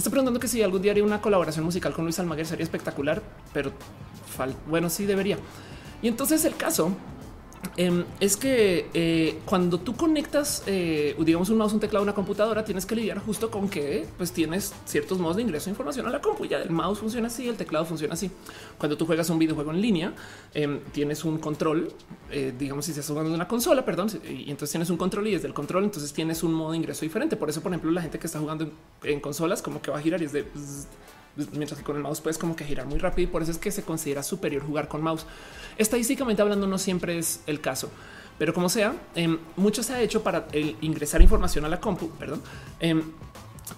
Estoy 0.00 0.12
preguntando 0.12 0.40
que 0.40 0.48
si 0.48 0.62
algún 0.62 0.80
día 0.80 0.92
haría 0.92 1.04
una 1.04 1.20
colaboración 1.20 1.62
musical 1.62 1.92
con 1.92 2.06
Luis 2.06 2.18
Almaguer 2.18 2.46
sería 2.46 2.64
espectacular, 2.64 3.20
pero 3.52 3.70
bueno, 4.66 4.88
sí 4.88 5.04
debería. 5.04 5.36
Y 6.00 6.08
entonces 6.08 6.42
el 6.46 6.56
caso 6.56 6.92
Em, 7.76 8.04
es 8.20 8.36
que 8.36 8.88
eh, 8.94 9.38
cuando 9.44 9.78
tú 9.78 9.94
conectas, 9.94 10.62
eh, 10.66 11.14
digamos, 11.18 11.50
un 11.50 11.58
mouse, 11.58 11.72
un 11.72 11.80
teclado, 11.80 12.02
una 12.02 12.14
computadora, 12.14 12.64
tienes 12.64 12.86
que 12.86 12.96
lidiar 12.96 13.18
justo 13.18 13.50
con 13.50 13.68
que 13.68 14.06
pues 14.16 14.32
tienes 14.32 14.74
ciertos 14.86 15.18
modos 15.18 15.36
de 15.36 15.42
ingreso 15.42 15.66
de 15.66 15.72
información 15.72 16.06
a 16.06 16.10
la 16.10 16.20
compu. 16.20 16.46
Ya 16.46 16.58
el 16.58 16.70
mouse 16.70 16.98
funciona 16.98 17.28
así, 17.28 17.48
el 17.48 17.56
teclado 17.56 17.84
funciona 17.84 18.14
así. 18.14 18.30
Cuando 18.78 18.96
tú 18.96 19.06
juegas 19.06 19.28
un 19.30 19.38
videojuego 19.38 19.72
en 19.72 19.80
línea, 19.80 20.14
em, 20.54 20.80
tienes 20.92 21.24
un 21.24 21.38
control, 21.38 21.92
eh, 22.30 22.52
digamos, 22.58 22.86
si 22.86 22.92
estás 22.92 23.06
jugando 23.06 23.28
en 23.28 23.34
una 23.34 23.46
consola, 23.46 23.84
perdón, 23.84 24.08
y 24.26 24.50
entonces 24.50 24.70
tienes 24.70 24.90
un 24.90 24.96
control 24.96 25.28
y 25.28 25.32
desde 25.32 25.46
el 25.46 25.54
control, 25.54 25.84
entonces 25.84 26.12
tienes 26.12 26.42
un 26.42 26.54
modo 26.54 26.72
de 26.72 26.78
ingreso 26.78 27.02
diferente. 27.02 27.36
Por 27.36 27.50
eso, 27.50 27.60
por 27.60 27.72
ejemplo, 27.72 27.90
la 27.90 28.02
gente 28.02 28.18
que 28.18 28.26
está 28.26 28.38
jugando 28.38 28.70
en, 29.04 29.20
consolas, 29.20 29.60
como 29.62 29.82
que 29.82 29.90
va 29.90 29.98
a 29.98 30.00
girar 30.00 30.22
y 30.22 30.24
es 30.24 30.32
de 30.32 30.46
mientras 31.52 31.78
que 31.78 31.84
con 31.84 31.96
el 31.96 32.02
mouse 32.02 32.20
puedes 32.20 32.38
como 32.38 32.56
que 32.56 32.64
girar 32.64 32.86
muy 32.86 32.98
rápido 32.98 33.28
y 33.28 33.32
por 33.32 33.42
eso 33.42 33.50
es 33.50 33.58
que 33.58 33.70
se 33.70 33.82
considera 33.82 34.22
superior 34.22 34.64
jugar 34.64 34.88
con 34.88 35.02
mouse. 35.02 35.26
Estadísticamente 35.78 36.42
hablando, 36.42 36.66
no 36.66 36.78
siempre 36.78 37.18
es 37.18 37.42
el 37.46 37.60
caso, 37.60 37.90
pero 38.38 38.54
como 38.54 38.68
sea, 38.68 38.94
em, 39.14 39.38
mucho 39.56 39.82
se 39.82 39.94
ha 39.94 40.00
hecho 40.02 40.22
para 40.22 40.46
ingresar 40.80 41.22
información 41.22 41.64
a 41.64 41.68
la 41.68 41.80
compu, 41.80 42.10
perdón. 42.10 42.42
Em, 42.80 43.02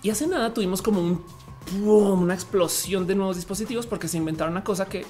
y 0.02 0.10
hace 0.10 0.26
nada 0.26 0.52
tuvimos 0.54 0.82
como 0.82 1.00
un 1.00 1.24
una 1.80 2.34
explosión 2.34 3.06
de 3.06 3.14
nuevos 3.14 3.36
dispositivos 3.36 3.86
porque 3.86 4.08
se 4.08 4.16
inventaron 4.16 4.52
una 4.52 4.64
cosa 4.64 4.86
que 4.86 5.04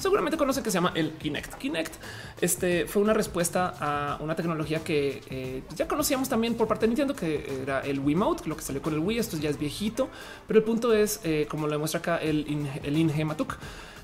seguramente 0.00 0.36
conoce 0.36 0.62
que 0.62 0.70
se 0.70 0.74
llama 0.74 0.92
el 0.94 1.12
Kinect. 1.12 1.54
Kinect 1.54 1.94
este, 2.40 2.86
fue 2.86 3.02
una 3.02 3.12
respuesta 3.12 3.74
a 3.78 4.18
una 4.20 4.34
tecnología 4.34 4.82
que 4.82 5.20
eh, 5.30 5.62
ya 5.76 5.86
conocíamos 5.86 6.28
también 6.28 6.54
por 6.54 6.66
parte 6.66 6.86
de 6.86 6.88
Nintendo, 6.88 7.14
que 7.14 7.60
era 7.62 7.80
el 7.80 8.00
Wiimote, 8.00 8.48
lo 8.48 8.56
que 8.56 8.62
salió 8.62 8.82
con 8.82 8.94
el 8.94 9.00
Wii. 9.00 9.18
Esto 9.18 9.36
ya 9.36 9.50
es 9.50 9.58
viejito, 9.58 10.08
pero 10.46 10.58
el 10.58 10.64
punto 10.64 10.94
es, 10.94 11.20
eh, 11.24 11.46
como 11.48 11.66
lo 11.66 11.72
demuestra 11.72 12.00
acá 12.00 12.16
el, 12.16 12.68
el 12.82 12.96
Ingematuk, 12.96 13.56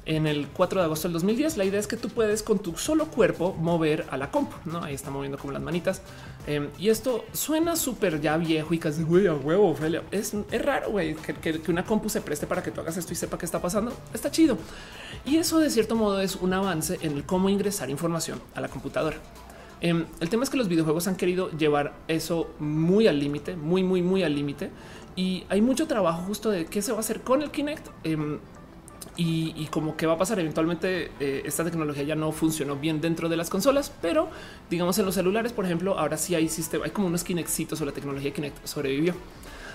en 0.06 0.26
el 0.26 0.46
4 0.48 0.80
de 0.80 0.84
agosto 0.86 1.08
del 1.08 1.14
2010. 1.14 1.56
La 1.56 1.64
idea 1.64 1.80
es 1.80 1.86
que 1.86 1.96
tú 1.96 2.08
puedes 2.08 2.42
con 2.42 2.60
tu 2.60 2.76
solo 2.76 3.06
cuerpo 3.06 3.54
mover 3.54 4.06
a 4.10 4.16
la 4.16 4.30
compu. 4.30 4.56
No, 4.64 4.82
ahí 4.82 4.94
está 4.94 5.10
moviendo 5.10 5.36
como 5.36 5.52
las 5.52 5.60
manitas. 5.60 6.00
Em, 6.46 6.68
y 6.78 6.88
esto 6.88 7.24
suena 7.32 7.76
súper 7.76 8.20
ya 8.20 8.36
viejo 8.36 8.72
y 8.72 8.78
casi 8.78 9.02
güey 9.02 9.26
a 9.26 9.34
huevo. 9.34 9.70
Ophelia. 9.70 10.02
Es, 10.12 10.32
es 10.50 10.64
raro 10.64 10.90
güey, 10.90 11.16
que, 11.16 11.60
una 11.68 11.84
compu 11.84 12.08
se 12.08 12.20
preste 12.20 12.46
para 12.46 12.62
que 12.62 12.70
tú 12.70 12.80
hagas 12.80 12.96
esto 12.96 13.12
y 13.12 13.16
sepa 13.16 13.36
qué 13.36 13.44
está 13.44 13.60
pasando. 13.60 13.92
Está 14.14 14.30
chido. 14.30 14.56
Y 15.24 15.36
eso 15.36 15.58
de 15.58 15.70
cierto 15.70 15.96
modo 15.96 16.20
es 16.20 16.36
un 16.36 16.54
avance 16.54 16.98
en 17.02 17.12
el 17.16 17.24
cómo 17.24 17.48
ingresar 17.48 17.90
información 17.90 18.40
a 18.54 18.60
la 18.60 18.68
computadora. 18.68 19.16
Em, 19.80 20.06
el 20.20 20.28
tema 20.30 20.44
es 20.44 20.50
que 20.50 20.56
los 20.56 20.68
videojuegos 20.68 21.06
han 21.08 21.16
querido 21.16 21.50
llevar 21.50 21.94
eso 22.08 22.50
muy 22.58 23.08
al 23.08 23.18
límite, 23.18 23.56
muy, 23.56 23.82
muy, 23.82 24.02
muy 24.02 24.22
al 24.22 24.34
límite. 24.34 24.70
Y 25.16 25.44
hay 25.48 25.62
mucho 25.62 25.86
trabajo 25.86 26.22
justo 26.22 26.50
de 26.50 26.66
qué 26.66 26.82
se 26.82 26.92
va 26.92 26.98
a 26.98 27.00
hacer 27.00 27.22
con 27.22 27.42
el 27.42 27.50
Kinect. 27.50 27.88
Em, 28.04 28.38
y, 29.16 29.66
como 29.70 29.96
que 29.96 30.06
va 30.06 30.14
a 30.14 30.18
pasar 30.18 30.38
eventualmente 30.38 31.10
eh, 31.20 31.42
esta 31.44 31.64
tecnología 31.64 32.02
ya 32.02 32.14
no 32.14 32.32
funcionó 32.32 32.76
bien 32.76 33.00
dentro 33.00 33.28
de 33.28 33.36
las 33.36 33.50
consolas, 33.50 33.92
pero 34.02 34.28
digamos 34.70 34.98
en 34.98 35.06
los 35.06 35.14
celulares, 35.14 35.52
por 35.52 35.64
ejemplo, 35.64 35.98
ahora 35.98 36.16
sí 36.16 36.34
hay 36.34 36.48
sistema, 36.48 36.84
hay 36.84 36.90
como 36.90 37.06
unos 37.06 37.24
Kinectsitos 37.24 37.80
o 37.80 37.84
la 37.84 37.92
tecnología 37.92 38.32
Kinect 38.32 38.66
sobrevivió. 38.66 39.14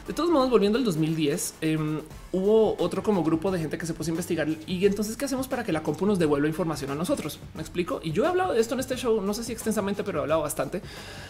De 0.07 0.13
todos 0.13 0.31
modos, 0.31 0.49
volviendo 0.49 0.79
al 0.79 0.83
2010, 0.83 1.55
em, 1.61 2.01
hubo 2.31 2.75
otro 2.79 3.03
como 3.03 3.23
grupo 3.23 3.51
de 3.51 3.59
gente 3.59 3.77
que 3.77 3.85
se 3.85 3.93
puso 3.93 4.09
a 4.09 4.13
investigar 4.13 4.47
y 4.65 4.85
entonces 4.85 5.15
qué 5.15 5.25
hacemos 5.25 5.47
para 5.47 5.63
que 5.63 5.71
la 5.71 5.83
compu 5.83 6.07
nos 6.07 6.17
devuelva 6.17 6.47
información 6.47 6.89
a 6.89 6.95
nosotros. 6.95 7.39
Me 7.53 7.61
explico. 7.61 7.99
Y 8.03 8.11
yo 8.11 8.23
he 8.23 8.27
hablado 8.27 8.53
de 8.53 8.59
esto 8.59 8.73
en 8.73 8.79
este 8.79 8.97
show, 8.97 9.21
no 9.21 9.33
sé 9.35 9.43
si 9.43 9.51
extensamente, 9.51 10.03
pero 10.03 10.19
he 10.19 10.21
hablado 10.23 10.41
bastante 10.41 10.81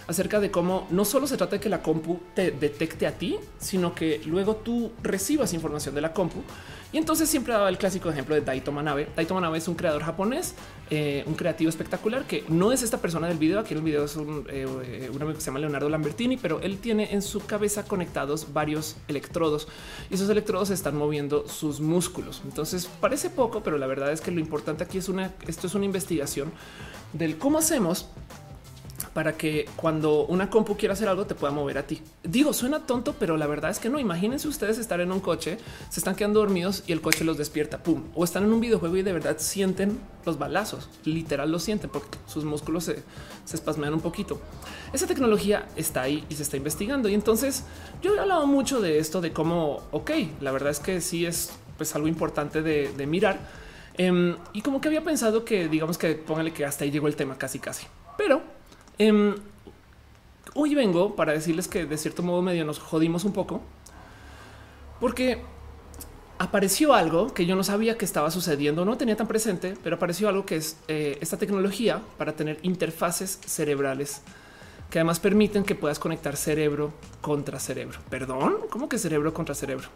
acerca 0.08 0.40
de 0.40 0.52
cómo 0.52 0.88
no 0.90 1.04
solo 1.04 1.28
se 1.28 1.36
trata 1.36 1.58
de 1.58 1.60
que 1.60 1.68
la 1.68 1.84
compu 1.84 2.20
te 2.34 2.52
detecte 2.52 3.08
a 3.08 3.18
ti, 3.18 3.38
sino 3.60 3.94
que 3.94 4.22
luego 4.26 4.56
tú 4.56 4.92
recibas 5.04 5.54
información 5.54 5.94
de 5.94 6.02
la 6.02 6.14
compu 6.14 6.42
y 6.94 6.98
entonces 6.98 7.30
siempre 7.30 7.54
daba 7.54 7.70
el 7.70 7.78
clásico 7.78 8.10
ejemplo 8.10 8.36
de 8.36 8.42
Daito 8.42 8.72
Manabe. 8.72 9.08
Daito 9.16 9.34
Manabe 9.34 9.58
es 9.58 9.68
un 9.68 9.76
creador 9.76 10.04
japonés, 10.04 10.56
eh, 10.90 11.24
un 11.26 11.36
creativo 11.36 11.70
espectacular 11.70 12.26
que 12.26 12.44
no 12.50 12.74
es 12.74 12.84
esta 12.84 12.98
persona 12.98 13.28
del 13.28 13.38
video. 13.38 13.60
Aquí 13.60 13.74
en 13.74 13.78
el 13.78 13.84
video 13.84 14.04
es 14.04 14.18
un, 14.18 14.46
eh, 14.50 14.66
un, 14.66 15.22
amigo 15.22 15.34
que 15.34 15.40
se 15.40 15.46
llama 15.46 15.60
Leonardo 15.60 15.88
Lambertini, 15.88 16.36
pero 16.36 16.60
él 16.60 16.80
tiene 16.80 17.14
en 17.14 17.22
su 17.22 17.46
cabeza 17.46 17.86
conectados 17.86 18.52
varios 18.52 18.98
electrodos 19.08 19.70
y 20.10 20.16
esos 20.16 20.30
electrodos 20.30 20.70
están 20.70 20.98
moviendo 20.98 21.48
sus 21.48 21.80
músculos. 21.80 22.42
Entonces 22.44 22.90
parece 23.00 23.30
poco, 23.30 23.64
pero 23.64 23.78
la 23.78 23.88
verdad 23.88 24.12
es 24.12 24.20
que 24.20 24.32
lo 24.32 24.42
importante 24.42 24.84
aquí 24.84 24.98
es 24.98 25.08
una, 25.08 25.32
esto 25.48 25.68
es 25.68 25.76
una 25.76 25.86
investigación 25.86 26.52
del 27.14 27.38
cómo 27.38 27.60
hacemos 27.60 28.08
para 29.14 29.34
que 29.34 29.66
cuando 29.76 30.26
una 30.26 30.50
compu 30.50 30.78
quiera 30.78 30.94
hacer 30.94 31.08
algo 31.08 31.26
te 31.26 31.36
pueda 31.36 31.54
mover 31.54 31.78
a 31.78 31.88
ti. 31.88 32.02
Digo, 32.24 32.54
suena 32.54 32.86
tonto, 32.86 33.16
pero 33.20 33.38
la 33.38 33.48
verdad 33.48 33.72
es 33.72 33.80
que 33.80 33.90
no. 33.90 34.00
Imagínense 34.00 34.48
ustedes 34.48 34.78
estar 34.78 35.02
en 35.02 35.12
un 35.12 35.20
coche, 35.20 35.58
se 35.90 36.00
están 36.00 36.16
quedando 36.16 36.40
dormidos 36.40 36.84
y 36.88 36.94
el 36.94 37.02
coche 37.02 37.24
los 37.24 37.38
despierta, 37.38 37.84
pum, 37.84 38.04
o 38.16 38.24
están 38.24 38.44
en 38.44 38.54
un 38.54 38.62
videojuego 38.62 38.98
y 38.98 39.04
de 39.04 39.14
verdad 39.14 39.38
sienten 39.40 40.00
los 40.26 40.38
balazos, 40.38 40.90
literal 41.04 41.52
lo 41.52 41.60
sienten 41.60 41.90
porque 41.90 42.18
sus 42.28 42.46
músculos 42.46 42.86
se, 42.86 43.04
se 43.46 43.56
espasmean 43.56 43.94
un 43.94 44.02
poquito. 44.02 44.40
Esa 44.94 45.08
tecnología 45.08 45.68
está 45.76 46.04
ahí 46.04 46.24
y 46.30 46.36
se 46.36 46.44
está 46.44 46.58
investigando. 46.58 47.10
Y 47.10 47.14
entonces 47.14 47.64
yo 48.02 48.16
he 48.16 48.20
hablado 48.20 48.48
mucho 48.48 48.82
de 48.82 49.00
esto, 49.00 49.22
de 49.22 49.34
cómo, 49.34 49.82
ok, 49.92 50.12
la 50.40 50.52
verdad 50.52 50.72
es 50.72 50.80
que 50.80 51.02
sí 51.02 51.26
es 51.26 51.52
pues 51.78 51.96
algo 51.96 52.08
importante 52.08 52.62
de, 52.62 53.08
mirar. 53.08 53.40
Em, 53.98 54.38
y 54.54 54.62
como 54.62 54.80
que 54.80 54.88
había 54.88 55.04
pensado 55.04 55.44
que 55.44 55.68
digamos 55.68 55.98
que 55.98 56.16
póngale 56.16 56.54
que 56.54 56.64
hasta 56.64 56.84
ahí 56.84 56.92
llegó 56.92 57.08
el 57.08 57.16
tema 57.16 57.38
casi 57.38 57.60
casi. 57.60 57.88
Pero 58.18 58.42
Em, 59.02 59.34
hoy 60.54 60.76
vengo 60.76 61.16
para 61.16 61.34
decirles 61.34 61.68
que 61.68 61.88
de 61.88 61.98
cierto 61.98 62.22
modo 62.22 62.44
medio 62.44 62.64
nos 62.66 62.78
jodimos 62.78 63.26
un 63.26 63.34
poco 63.34 63.60
porque 65.00 65.42
apareció 66.38 66.94
algo 66.94 67.34
que 67.34 67.48
yo 67.48 67.56
no 67.56 67.64
sabía 67.64 67.98
que 67.98 68.06
estaba 68.06 68.30
sucediendo, 68.30 68.86
no 68.86 68.98
tenía 68.98 69.18
tan 69.18 69.26
presente, 69.28 69.74
pero 69.84 69.96
apareció 69.96 70.30
algo 70.30 70.46
que 70.46 70.58
es 70.58 70.78
eh, 70.88 71.18
esta 71.20 71.38
tecnología 71.38 72.04
para 72.20 72.34
tener 72.34 72.60
interfaces 72.62 73.40
cerebrales 73.44 74.22
que 74.92 75.00
además 75.00 75.20
permiten 75.20 75.64
que 75.64 75.74
puedas 75.74 75.98
conectar 75.98 76.36
cerebro 76.36 76.94
contra 77.22 77.60
cerebro. 77.60 77.98
Perdón, 78.12 78.58
¿cómo 78.70 78.88
que 78.88 79.00
cerebro 79.00 79.34
contra 79.34 79.56
cerebro? 79.56 79.88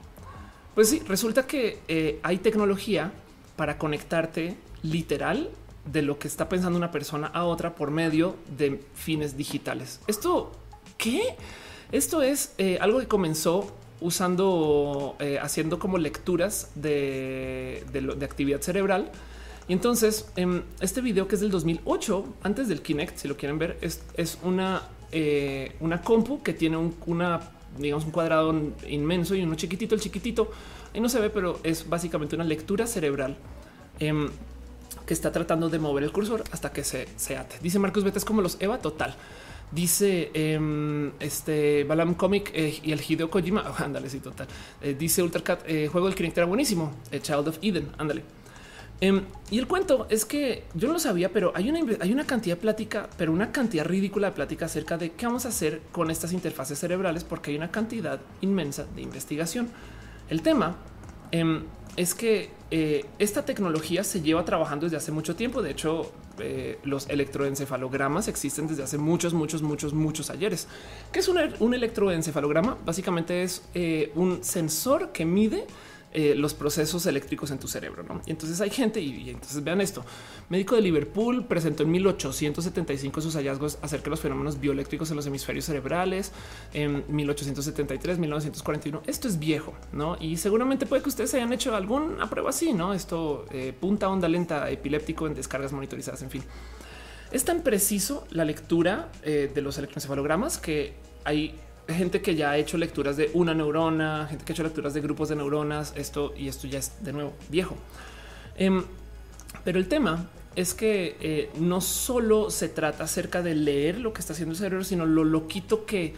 Pues 0.73 0.89
sí, 0.89 1.03
resulta 1.07 1.45
que 1.45 1.77
eh, 1.87 2.19
hay 2.23 2.39
tecnología 2.39 3.11
para 3.55 3.77
conectarte 3.77 4.57
literal 4.81 5.51
de 5.91 6.01
lo 6.01 6.17
que 6.17 6.27
está 6.27 6.49
pensando 6.49 6.77
una 6.77 6.91
persona 6.91 7.27
a 7.27 7.45
otra 7.45 7.75
por 7.75 7.91
medio 7.91 8.35
de 8.57 8.81
fines 8.93 9.37
digitales. 9.37 9.99
Esto, 10.07 10.51
¿qué? 10.97 11.35
Esto 11.91 12.21
es 12.21 12.53
eh, 12.57 12.77
algo 12.81 12.99
que 12.99 13.07
comenzó 13.07 13.71
usando, 14.01 15.15
eh, 15.19 15.39
haciendo 15.41 15.79
como 15.79 15.97
lecturas 15.97 16.71
de, 16.75 17.83
de, 17.91 18.25
actividad 18.25 18.61
cerebral. 18.61 19.11
Y 19.67 19.73
entonces 19.73 20.27
em, 20.35 20.63
este 20.79 21.01
video 21.01 21.27
que 21.27 21.35
es 21.35 21.41
del 21.41 21.51
2008, 21.51 22.25
antes 22.43 22.67
del 22.67 22.81
Kinect, 22.81 23.17
si 23.17 23.27
lo 23.27 23.37
quieren 23.37 23.57
ver, 23.57 23.77
es, 23.81 24.03
es 24.15 24.37
una, 24.43 24.83
eh, 25.11 25.75
una 25.79 26.01
compu 26.01 26.43
que 26.43 26.53
tiene 26.53 26.77
un, 26.77 26.95
una, 27.05 27.51
digamos, 27.77 28.05
un 28.05 28.11
cuadrado 28.11 28.53
inmenso 28.87 29.35
y 29.35 29.41
uno 29.41 29.55
chiquitito, 29.55 29.95
el 29.95 30.01
chiquitito. 30.01 30.51
Ahí 30.93 31.01
no 31.01 31.09
se 31.09 31.19
ve, 31.19 31.29
pero 31.29 31.59
es 31.63 31.87
básicamente 31.89 32.35
una 32.35 32.45
lectura 32.45 32.87
cerebral 32.87 33.37
em, 33.99 34.29
que 35.05 35.13
está 35.13 35.31
tratando 35.31 35.69
de 35.69 35.79
mover 35.79 36.03
el 36.03 36.11
cursor 36.11 36.43
hasta 36.51 36.71
que 36.71 36.83
se, 36.83 37.07
se 37.15 37.37
ate. 37.37 37.57
Dice 37.61 37.79
Marcos 37.79 38.03
Vete, 38.03 38.19
es 38.19 38.25
como 38.25 38.41
los 38.41 38.57
Eva 38.59 38.79
total. 38.79 39.15
Dice 39.71 40.31
em, 40.33 41.11
este 41.19 41.83
Balam 41.83 42.13
Comic 42.13 42.51
eh, 42.53 42.79
y 42.83 42.91
el 42.91 43.01
Hideo 43.01 43.29
Kojima. 43.29 43.61
ándale, 43.77 44.09
sí, 44.09 44.19
total. 44.19 44.47
Eh, 44.81 44.95
dice 44.97 45.21
Ultracat, 45.23 45.63
eh, 45.67 45.87
juego 45.91 46.07
del 46.07 46.15
Kinect 46.15 46.37
era 46.37 46.47
buenísimo. 46.47 46.93
Child 47.11 47.47
of 47.47 47.59
Eden. 47.61 47.89
Ándale. 47.97 48.23
Em, 49.01 49.23
y 49.51 49.59
el 49.59 49.67
cuento 49.67 50.07
es 50.09 50.23
que 50.23 50.63
yo 50.73 50.87
no 50.87 50.93
lo 50.93 50.99
sabía, 50.99 51.33
pero 51.33 51.51
hay 51.53 51.69
una, 51.69 51.79
hay 51.99 52.13
una 52.13 52.25
cantidad 52.25 52.55
de 52.55 52.61
plática, 52.61 53.09
pero 53.17 53.33
una 53.33 53.51
cantidad 53.51 53.85
ridícula 53.85 54.27
de 54.29 54.33
plática 54.33 54.67
acerca 54.67 54.97
de 54.97 55.11
qué 55.11 55.25
vamos 55.25 55.45
a 55.45 55.49
hacer 55.49 55.81
con 55.91 56.09
estas 56.09 56.31
interfaces 56.31 56.79
cerebrales, 56.79 57.25
porque 57.25 57.51
hay 57.51 57.57
una 57.57 57.71
cantidad 57.71 58.21
inmensa 58.39 58.85
de 58.95 59.01
investigación. 59.01 59.69
El 60.29 60.41
tema 60.41 60.77
em, 61.31 61.63
es 61.95 62.13
que 62.13 62.49
esta 63.19 63.45
tecnología 63.45 64.03
se 64.03 64.21
lleva 64.21 64.43
trabajando 64.43 64.85
desde 64.85 64.97
hace 64.97 65.11
mucho 65.11 65.35
tiempo. 65.35 65.61
De 65.61 65.71
hecho, 65.71 66.11
eh, 66.39 66.79
los 66.83 67.09
electroencefalogramas 67.09 68.27
existen 68.27 68.67
desde 68.67 68.83
hace 68.83 68.97
muchos, 68.97 69.33
muchos, 69.33 69.61
muchos, 69.61 69.93
muchos 69.93 70.29
ayeres. 70.29 70.67
¿Qué 71.11 71.19
es 71.19 71.27
un, 71.29 71.73
electroencefalograma? 71.73 72.77
Básicamente 72.85 73.43
es 73.43 73.63
eh, 73.73 74.11
un 74.15 74.43
sensor 74.43 75.11
que 75.11 75.23
mide 75.25 75.65
eh, 76.17 76.33
los 76.33 76.53
procesos 76.53 77.05
eléctricos 77.07 77.51
en 77.51 77.59
tu 77.59 77.67
cerebro. 77.67 78.01
¿no? 78.03 78.21
Y 78.25 78.31
entonces 78.31 78.61
hay 78.61 78.69
gente, 78.69 79.01
y, 79.01 79.29
entonces 79.29 79.61
vean 79.61 79.81
esto, 79.81 80.05
médico 80.47 80.75
de 80.75 80.81
Liverpool 80.81 81.45
presentó 81.45 81.83
en 81.83 81.91
1875 81.91 83.19
sus 83.19 83.35
hallazgos 83.35 83.77
acerca 83.81 84.05
de 84.05 84.11
los 84.11 84.21
fenómenos 84.21 84.57
bioeléctricos 84.57 85.09
en 85.09 85.17
los 85.17 85.27
hemisferios 85.27 85.65
cerebrales, 85.65 86.31
en 86.73 87.03
1873, 87.09 88.17
1941. 88.17 89.01
Esto 89.05 89.27
es 89.27 89.39
viejo, 89.39 89.73
¿no? 89.91 90.15
Y 90.17 90.37
seguramente 90.37 90.85
puede 90.85 91.03
que 91.03 91.09
ustedes 91.09 91.33
hayan 91.33 91.51
hecho 91.51 91.75
alguna 91.75 92.29
prueba 92.29 92.51
así, 92.51 92.71
¿no? 92.71 92.93
Esto 92.93 93.45
eh, 93.51 93.73
punta 93.77 94.07
onda 94.07 94.29
lenta 94.29 94.69
epiléptico 94.69 95.27
en 95.27 95.33
descargas 95.33 95.73
monitorizadas, 95.73 96.21
en 96.21 96.29
fin. 96.29 96.43
Es 97.33 97.43
tan 97.43 97.61
preciso 97.61 98.25
la 98.29 98.45
lectura 98.45 99.11
eh, 99.23 99.51
de 99.53 99.61
los 99.61 99.77
electroencefalogramas 99.77 100.59
que 100.59 100.93
hay 101.25 101.55
gente 101.87 102.21
que 102.21 102.35
ya 102.35 102.51
ha 102.51 102.57
hecho 102.57 102.77
lecturas 102.77 103.17
de 103.17 103.29
una 103.33 103.53
neurona, 103.53 104.27
gente 104.29 104.43
que 104.43 104.51
ha 104.51 104.55
hecho 104.55 104.63
lecturas 104.63 104.93
de 104.93 105.01
grupos 105.01 105.29
de 105.29 105.35
neuronas, 105.35 105.93
esto 105.95 106.33
y 106.35 106.47
esto 106.47 106.67
ya 106.67 106.79
es 106.79 107.03
de 107.03 107.13
nuevo 107.13 107.33
viejo. 107.49 107.75
Em, 108.55 108.83
pero 109.63 109.79
el 109.79 109.87
tema 109.87 110.27
es 110.55 110.73
que 110.73 111.17
eh, 111.19 111.51
no 111.59 111.81
solo 111.81 112.49
se 112.49 112.69
trata 112.69 113.03
acerca 113.03 113.41
de 113.41 113.55
leer 113.55 113.99
lo 113.99 114.13
que 114.13 114.21
está 114.21 114.33
haciendo 114.33 114.53
el 114.53 114.57
cerebro, 114.57 114.83
sino 114.83 115.05
lo 115.05 115.23
loquito 115.23 115.85
que 115.85 116.13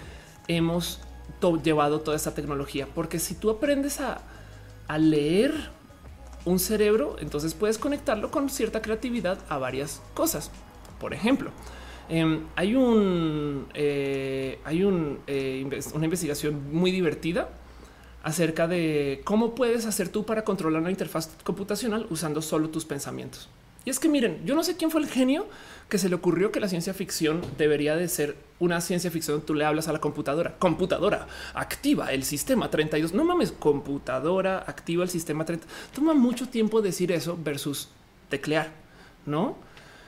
hemos 0.47 1.01
llevado 1.63 2.01
toda 2.01 2.15
esta 2.15 2.33
tecnología. 2.33 2.87
Porque 2.93 3.19
si 3.19 3.35
tú 3.35 3.49
aprendes 3.49 3.99
a, 3.99 4.21
a 4.87 4.97
leer 4.97 5.53
un 6.45 6.59
cerebro, 6.59 7.17
entonces 7.19 7.53
puedes 7.53 7.77
conectarlo 7.77 8.31
con 8.31 8.49
cierta 8.49 8.81
creatividad 8.81 9.39
a 9.49 9.57
varias 9.57 10.01
cosas. 10.13 10.51
Por 10.99 11.13
ejemplo, 11.13 11.51
Em, 12.09 12.45
hay 12.55 12.73
eh, 13.73 14.59
eh, 14.65 15.81
una 15.93 16.05
investigación 16.05 16.71
muy 16.71 16.91
divertida 16.91 17.49
acerca 18.23 18.67
de 18.67 19.21
cómo 19.23 19.55
puedes 19.55 19.85
hacer 19.85 20.09
tú 20.09 20.25
para 20.25 20.43
controlar 20.43 20.81
una 20.81 20.91
interfaz 20.91 21.29
computacional 21.43 22.07
usando 22.09 22.41
solo 22.41 22.69
tus 22.69 22.85
pensamientos. 22.85 23.49
Y 23.85 23.89
es 23.89 23.99
que 23.99 24.09
miren, 24.09 24.41
yo 24.45 24.53
no 24.53 24.63
sé 24.63 24.75
quién 24.75 24.91
fue 24.91 24.99
el 24.99 25.07
genio 25.07 25.47
que 25.87 25.97
se 25.97 26.09
le 26.09 26.15
ocurrió 26.15 26.51
que 26.51 26.59
la 26.59 26.67
ciencia 26.67 26.93
ficción 26.93 27.41
debería 27.57 27.95
de 27.95 28.09
ser 28.09 28.35
una 28.59 28.81
ciencia 28.81 29.09
ficción. 29.09 29.41
Tú 29.41 29.53
le 29.53 29.63
hablas 29.63 29.87
a 29.87 29.93
la 29.93 30.01
computadora, 30.01 30.57
computadora 30.59 31.27
activa 31.53 32.11
el 32.11 32.23
sistema 32.23 32.69
32. 32.69 33.13
No 33.13 33.23
mames, 33.23 33.53
computadora 33.53 34.57
activa 34.67 35.05
el 35.05 35.09
sistema 35.09 35.45
30. 35.45 35.65
Toma 35.95 36.13
mucho 36.13 36.49
tiempo 36.49 36.81
decir 36.81 37.13
eso 37.13 37.39
versus 37.41 37.87
teclear, 38.29 38.71
no? 39.25 39.55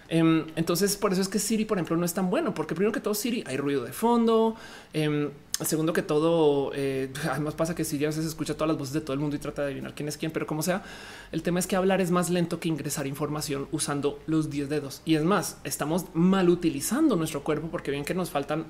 Em, 0.10 0.48
entonces, 0.56 0.98
por 0.98 1.13
eso 1.13 1.22
es 1.22 1.30
que 1.30 1.38
Siri, 1.38 1.65
por 1.65 1.78
ejemplo, 1.78 1.95
no 1.95 2.04
es 2.04 2.13
tan 2.13 2.30
bueno, 2.32 2.54
porque 2.56 2.74
primero 2.74 2.91
que 2.91 3.00
todo, 3.00 3.13
Siri 3.13 3.43
hay 3.45 3.58
ruido 3.58 3.84
de 3.84 3.93
fondo. 3.93 4.56
Em, 4.91 5.30
segundo 5.62 5.93
que 5.93 6.02
todo, 6.02 6.72
eh, 6.74 7.13
además 7.30 7.54
pasa 7.54 7.76
que 7.76 7.86
Siri 7.86 8.06
a 8.06 8.08
veces 8.08 8.26
escucha 8.26 8.56
todas 8.56 8.69
las 8.69 8.78
voces 8.78 8.93
de 8.93 9.02
todo 9.02 9.13
el 9.13 9.19
mundo 9.19 9.36
y 9.36 9.39
trata 9.39 9.62
de 9.62 9.67
adivinar 9.67 9.93
quién 9.93 10.10
es 10.10 10.17
quién, 10.17 10.32
pero 10.32 10.48
como 10.48 10.63
sea, 10.63 10.84
el 11.32 11.43
tema 11.43 11.60
es 11.60 11.67
que 11.67 11.76
hablar 11.76 12.02
es 12.02 12.10
más 12.10 12.32
lento 12.32 12.60
que 12.60 12.69
ingresar 12.69 13.06
información 13.06 13.67
usando 13.72 14.19
los 14.26 14.50
10 14.50 14.67
dedos. 14.67 15.04
Y 15.06 15.13
es 15.15 15.24
más, 15.24 15.58
estamos 15.63 16.06
mal 16.13 16.50
utilizando 16.50 17.15
nuestro 17.15 17.43
cuerpo 17.43 17.69
porque 17.69 17.91
bien 17.91 18.04
que 18.04 18.15
nos 18.15 18.32
faltan 18.32 18.65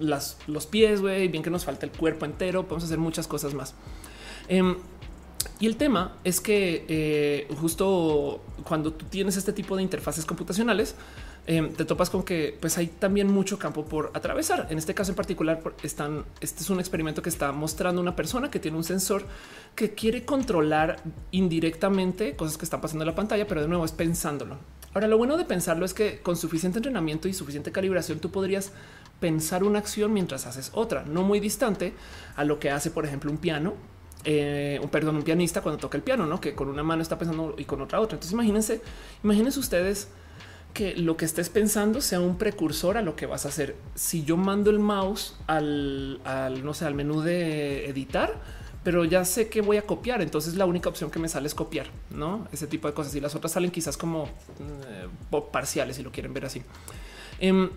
las, 0.00 0.38
los 0.48 0.66
pies, 0.66 1.00
güey, 1.00 1.28
bien 1.28 1.44
que 1.44 1.50
nos 1.50 1.64
falta 1.64 1.86
el 1.86 1.92
cuerpo 1.92 2.24
entero, 2.24 2.64
podemos 2.64 2.84
hacer 2.84 2.98
muchas 2.98 3.28
cosas 3.28 3.54
más. 3.54 3.74
Em, 4.48 4.76
y 5.62 5.66
el 5.66 5.76
tema 5.76 6.16
es 6.24 6.40
que 6.40 6.84
eh, 6.88 7.46
justo 7.60 8.42
cuando 8.64 8.92
tú 8.92 9.06
tienes 9.06 9.36
este 9.36 9.52
tipo 9.52 9.76
de 9.76 9.84
interfaces 9.84 10.26
computacionales, 10.26 10.96
em, 11.46 11.72
te 11.72 11.84
topas 11.84 12.10
con 12.10 12.24
que 12.24 12.58
pues 12.60 12.78
hay 12.78 12.88
también 12.88 13.28
mucho 13.28 13.60
campo 13.60 13.84
por 13.84 14.10
atravesar. 14.12 14.66
En 14.70 14.78
este 14.78 14.92
caso 14.92 15.12
en 15.12 15.14
particular, 15.14 15.62
están, 15.84 16.24
este 16.40 16.64
es 16.64 16.70
un 16.70 16.80
experimento 16.80 17.22
que 17.22 17.28
está 17.28 17.52
mostrando 17.52 18.00
una 18.00 18.16
persona 18.16 18.50
que 18.50 18.58
tiene 18.58 18.76
un 18.76 18.82
sensor 18.82 19.24
que 19.76 19.94
quiere 19.94 20.24
controlar 20.24 21.00
indirectamente 21.30 22.34
cosas 22.34 22.58
que 22.58 22.64
están 22.64 22.80
pasando 22.80 23.04
en 23.04 23.10
la 23.10 23.14
pantalla, 23.14 23.46
pero 23.46 23.60
de 23.62 23.68
nuevo 23.68 23.84
es 23.84 23.92
pensándolo. 23.92 24.58
Ahora, 24.94 25.06
lo 25.06 25.16
bueno 25.16 25.36
de 25.36 25.44
pensarlo 25.44 25.84
es 25.84 25.94
que 25.94 26.18
con 26.22 26.34
suficiente 26.34 26.80
entrenamiento 26.80 27.28
y 27.28 27.34
suficiente 27.34 27.70
calibración, 27.70 28.18
tú 28.18 28.32
podrías 28.32 28.72
pensar 29.20 29.62
una 29.62 29.78
acción 29.78 30.12
mientras 30.12 30.44
haces 30.44 30.72
otra, 30.74 31.04
no 31.04 31.22
muy 31.22 31.38
distante 31.38 31.94
a 32.34 32.42
lo 32.42 32.58
que 32.58 32.72
hace, 32.72 32.90
por 32.90 33.06
ejemplo, 33.06 33.30
un 33.30 33.38
piano 33.38 33.91
eh, 34.24 34.78
un 34.82 34.88
perdón, 34.88 35.16
un 35.16 35.22
pianista 35.22 35.60
cuando 35.62 35.78
toca 35.80 35.96
el 35.96 36.02
piano, 36.02 36.26
no 36.26 36.40
que 36.40 36.54
con 36.54 36.68
una 36.68 36.82
mano 36.82 37.02
está 37.02 37.18
pensando 37.18 37.54
y 37.58 37.64
con 37.64 37.80
otra 37.80 38.00
otra. 38.00 38.16
Entonces 38.16 38.32
imagínense, 38.32 38.80
imagínense 39.22 39.58
ustedes 39.58 40.08
que 40.72 40.96
lo 40.96 41.16
que 41.16 41.24
estés 41.24 41.50
pensando 41.50 42.00
sea 42.00 42.20
un 42.20 42.38
precursor 42.38 42.96
a 42.96 43.02
lo 43.02 43.16
que 43.16 43.26
vas 43.26 43.44
a 43.44 43.48
hacer. 43.48 43.76
Si 43.94 44.24
yo 44.24 44.36
mando 44.36 44.70
el 44.70 44.78
mouse 44.78 45.36
al, 45.46 46.20
no 46.64 46.74
sé, 46.74 46.86
al 46.86 46.94
menú 46.94 47.20
de 47.20 47.88
editar, 47.88 48.40
pero 48.82 49.04
ya 49.04 49.24
sé 49.24 49.48
que 49.48 49.60
voy 49.60 49.76
a 49.76 49.82
copiar. 49.82 50.22
Entonces 50.22 50.54
la 50.54 50.66
única 50.66 50.88
opción 50.88 51.10
que 51.10 51.18
me 51.18 51.28
sale 51.28 51.46
es 51.46 51.54
copiar, 51.54 51.86
no 52.10 52.48
ese 52.52 52.66
tipo 52.66 52.88
de 52.88 52.94
cosas. 52.94 53.14
Y 53.14 53.20
las 53.20 53.34
otras 53.34 53.52
salen 53.52 53.70
quizás 53.70 53.96
como 53.96 54.24
eh, 54.88 55.08
parciales, 55.52 55.96
si 55.96 56.02
lo 56.02 56.10
quieren 56.10 56.32
ver 56.32 56.46
así. 56.46 56.62
Em, 57.38 57.70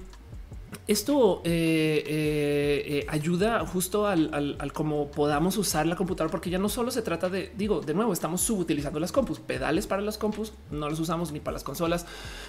esto 0.88 1.42
eh, 1.44 2.04
eh, 2.06 2.84
eh, 2.86 3.06
ayuda 3.08 3.66
justo 3.66 4.08
al, 4.08 4.72
cómo 4.74 5.10
podamos 5.12 5.58
usar 5.58 5.86
la 5.86 5.96
computadora, 5.96 6.32
porque 6.32 6.50
ya 6.50 6.58
no 6.58 6.70
solo 6.70 6.92
se 6.92 7.02
trata 7.02 7.30
de, 7.30 7.52
digo, 7.58 7.82
de 7.82 7.94
nuevo, 7.94 8.14
estamos 8.14 8.42
subutilizando 8.42 9.00
las 9.00 9.12
compus, 9.12 9.40
pedales 9.40 9.88
para 9.88 10.02
las 10.02 10.18
compus, 10.18 10.54
no 10.72 10.90
los 10.90 11.00
usamos 11.00 11.32
ni 11.32 11.40
para 11.40 11.54
las 11.54 11.64
consolas, 11.64 12.06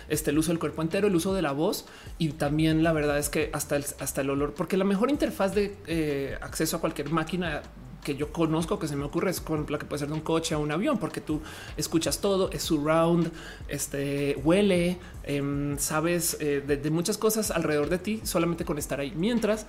este, 0.08 0.30
el 0.30 0.38
uso 0.38 0.50
del 0.50 0.58
cuerpo 0.58 0.82
entero, 0.82 1.08
el 1.08 1.16
uso 1.16 1.34
de 1.34 1.42
la 1.42 1.52
voz 1.52 1.86
y 2.18 2.28
también 2.30 2.82
la 2.82 2.92
verdad 2.92 3.18
es 3.18 3.28
que 3.28 3.50
hasta 3.52 3.76
el, 3.76 3.84
hasta 4.00 4.20
el 4.20 4.30
olor, 4.30 4.54
porque 4.54 4.76
la 4.76 4.84
mejor 4.84 5.10
interfaz 5.10 5.54
de 5.54 6.36
acceso 6.40 6.76
a 6.76 6.80
cualquier 6.80 7.10
máquina 7.10 7.62
que 8.06 8.14
yo 8.14 8.32
conozco 8.32 8.78
que 8.78 8.86
se 8.86 8.94
me 8.94 9.04
ocurre 9.04 9.32
es 9.32 9.40
con 9.40 9.66
la 9.68 9.78
que 9.78 9.84
puede 9.84 9.98
ser 9.98 10.06
de 10.06 10.14
un 10.14 10.20
coche 10.20 10.54
a 10.54 10.58
un 10.58 10.70
avión, 10.70 10.96
porque 10.98 11.20
tú 11.20 11.40
escuchas 11.76 12.20
todo, 12.20 12.52
es 12.52 12.62
surround, 12.62 13.32
este 13.66 14.40
huele, 14.44 14.96
em, 15.24 15.76
sabes 15.76 16.36
eh, 16.38 16.62
de, 16.64 16.90
muchas 16.92 17.18
cosas 17.18 17.50
alrededor 17.50 17.88
de 17.88 17.98
ti 17.98 18.20
solamente 18.22 18.64
con 18.64 18.78
estar 18.78 19.00
ahí. 19.00 19.12
Mientras 19.16 19.66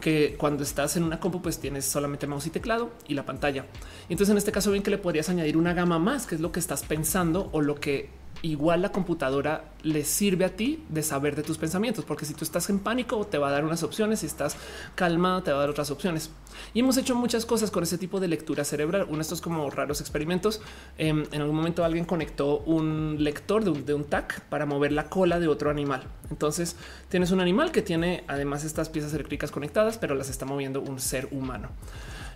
que 0.00 0.36
cuando 0.38 0.62
estás 0.62 0.96
en 0.96 1.02
una 1.02 1.18
compu, 1.18 1.42
pues 1.42 1.58
tienes 1.58 1.84
solamente 1.84 2.28
mouse 2.28 2.46
y 2.46 2.50
teclado 2.50 2.92
y 3.08 3.14
la 3.14 3.26
pantalla. 3.26 3.66
Entonces, 4.08 4.30
en 4.30 4.38
este 4.38 4.52
caso, 4.52 4.70
bien 4.70 4.84
que 4.84 4.90
le 4.92 4.98
podrías 4.98 5.28
añadir 5.28 5.56
una 5.56 5.74
gama 5.74 5.98
más, 5.98 6.26
que 6.26 6.36
es 6.36 6.40
lo 6.40 6.52
que 6.52 6.60
estás 6.60 6.84
pensando 6.84 7.50
o 7.50 7.60
lo 7.60 7.74
que 7.74 8.10
igual 8.42 8.82
la 8.82 8.90
computadora 8.90 9.64
le 9.82 10.04
sirve 10.04 10.44
a 10.44 10.56
ti 10.56 10.84
de 10.88 11.02
saber 11.02 11.36
de 11.36 11.42
tus 11.42 11.58
pensamientos, 11.58 12.04
porque 12.04 12.24
si 12.24 12.34
tú 12.34 12.44
estás 12.44 12.68
en 12.70 12.80
pánico 12.80 13.26
te 13.26 13.38
va 13.38 13.48
a 13.48 13.52
dar 13.52 13.64
unas 13.64 13.82
opciones, 13.82 14.20
si 14.20 14.26
estás 14.26 14.56
calmado 14.94 15.42
te 15.42 15.50
va 15.50 15.58
a 15.58 15.60
dar 15.60 15.70
otras 15.70 15.90
opciones. 15.90 16.30
Y 16.74 16.80
hemos 16.80 16.96
hecho 16.96 17.14
muchas 17.14 17.46
cosas 17.46 17.70
con 17.70 17.82
ese 17.82 17.98
tipo 17.98 18.20
de 18.20 18.28
lectura 18.28 18.64
cerebral, 18.64 19.06
uno 19.08 19.16
de 19.16 19.22
estos 19.22 19.40
como 19.40 19.70
raros 19.70 20.00
experimentos. 20.00 20.60
Em, 20.98 21.24
en 21.32 21.40
algún 21.40 21.56
momento 21.56 21.84
alguien 21.84 22.04
conectó 22.04 22.58
un 22.58 23.16
lector 23.18 23.64
de 23.64 23.70
un, 23.70 23.86
de 23.86 23.94
un 23.94 24.04
TAC 24.04 24.40
para 24.42 24.66
mover 24.66 24.92
la 24.92 25.08
cola 25.08 25.38
de 25.40 25.48
otro 25.48 25.70
animal. 25.70 26.02
Entonces 26.30 26.76
tienes 27.08 27.30
un 27.30 27.40
animal 27.40 27.72
que 27.72 27.82
tiene 27.82 28.24
además 28.28 28.64
estas 28.64 28.88
piezas 28.88 29.14
eléctricas 29.14 29.50
conectadas, 29.50 29.98
pero 29.98 30.14
las 30.14 30.28
está 30.28 30.46
moviendo 30.46 30.80
un 30.80 31.00
ser 31.00 31.28
humano. 31.30 31.70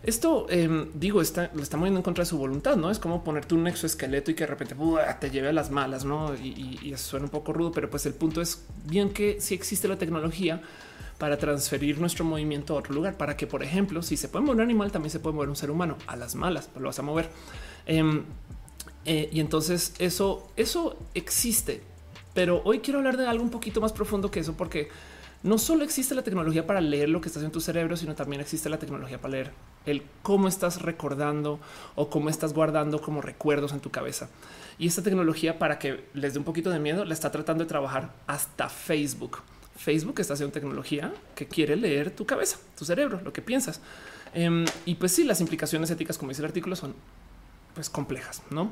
Esto 0.02 0.46
em, 0.50 0.88
digo, 0.94 1.20
está, 1.20 1.50
lo 1.54 1.62
está 1.62 1.76
moviendo 1.76 1.98
en 1.98 2.04
contra 2.04 2.24
de 2.24 2.30
su 2.30 2.38
voluntad, 2.38 2.76
no 2.76 2.90
es 2.90 2.98
como 2.98 3.24
ponerte 3.24 3.54
un 3.54 3.66
exoesqueleto 3.66 4.30
y 4.30 4.34
que 4.34 4.44
de 4.44 4.48
repente 4.48 4.76
te 5.20 5.30
lleve 5.30 5.48
a 5.48 5.52
las 5.52 5.70
malas, 5.70 6.04
no? 6.04 6.34
Y, 6.34 6.78
y, 6.82 6.96
suena 6.96 7.24
un 7.24 7.30
poco 7.30 7.52
rudo, 7.52 7.72
pero 7.72 7.90
pues 7.90 8.06
el 8.06 8.14
punto 8.14 8.40
es 8.40 8.64
bien 8.84 9.10
que 9.10 9.40
si 9.40 9.54
existe 9.54 9.88
la 9.88 9.96
tecnología 9.96 10.60
para 11.18 11.38
transferir 11.38 11.98
nuestro 11.98 12.24
movimiento 12.24 12.74
a 12.74 12.78
otro 12.78 12.94
lugar, 12.94 13.16
para 13.16 13.36
que, 13.36 13.46
por 13.46 13.62
ejemplo, 13.62 14.02
si 14.02 14.16
se 14.16 14.28
puede 14.28 14.44
mover 14.44 14.56
un 14.56 14.62
animal, 14.62 14.92
también 14.92 15.10
se 15.10 15.18
puede 15.18 15.34
mover 15.34 15.48
un 15.48 15.56
ser 15.56 15.70
humano 15.70 15.96
a 16.06 16.16
las 16.16 16.34
malas, 16.34 16.68
lo 16.78 16.86
vas 16.86 16.98
a 16.98 17.02
mover. 17.02 17.28
Em, 17.86 18.24
eh, 19.06 19.28
y 19.32 19.40
entonces 19.40 19.94
eso, 19.98 20.48
eso 20.56 20.98
existe. 21.14 21.82
Pero 22.34 22.60
hoy 22.64 22.80
quiero 22.80 22.98
hablar 22.98 23.16
de 23.16 23.26
algo 23.26 23.42
un 23.42 23.50
poquito 23.50 23.80
más 23.80 23.92
profundo 23.92 24.30
que 24.30 24.40
eso, 24.40 24.54
porque 24.54 24.90
no 25.46 25.58
solo 25.58 25.84
existe 25.84 26.14
la 26.14 26.22
tecnología 26.22 26.66
para 26.66 26.80
leer 26.80 27.08
lo 27.08 27.20
que 27.20 27.28
estás 27.28 27.44
en 27.44 27.52
tu 27.52 27.60
cerebro, 27.60 27.96
sino 27.96 28.14
también 28.14 28.42
existe 28.42 28.68
la 28.68 28.78
tecnología 28.78 29.20
para 29.20 29.32
leer 29.32 29.52
el 29.86 30.02
cómo 30.22 30.48
estás 30.48 30.82
recordando 30.82 31.60
o 31.94 32.10
cómo 32.10 32.28
estás 32.28 32.52
guardando 32.52 33.00
como 33.00 33.22
recuerdos 33.22 33.72
en 33.72 33.80
tu 33.80 33.90
cabeza. 33.90 34.28
Y 34.78 34.88
esta 34.88 35.02
tecnología, 35.02 35.58
para 35.58 35.78
que 35.78 36.04
les 36.14 36.34
dé 36.34 36.40
un 36.40 36.44
poquito 36.44 36.70
de 36.70 36.80
miedo, 36.80 37.04
la 37.04 37.14
está 37.14 37.30
tratando 37.30 37.64
de 37.64 37.68
trabajar 37.68 38.12
hasta 38.26 38.68
Facebook. 38.68 39.38
Facebook 39.76 40.20
está 40.20 40.34
haciendo 40.34 40.52
tecnología 40.52 41.14
que 41.34 41.46
quiere 41.46 41.76
leer 41.76 42.10
tu 42.10 42.26
cabeza, 42.26 42.58
tu 42.76 42.84
cerebro, 42.84 43.20
lo 43.22 43.32
que 43.32 43.40
piensas. 43.40 43.80
Em, 44.34 44.64
y 44.84 44.96
pues 44.96 45.12
sí, 45.12 45.24
las 45.24 45.40
implicaciones 45.40 45.90
éticas, 45.90 46.18
como 46.18 46.30
dice 46.30 46.42
el 46.42 46.46
artículo, 46.46 46.74
son 46.74 46.94
pues 47.74 47.88
complejas, 47.88 48.42
¿no? 48.50 48.70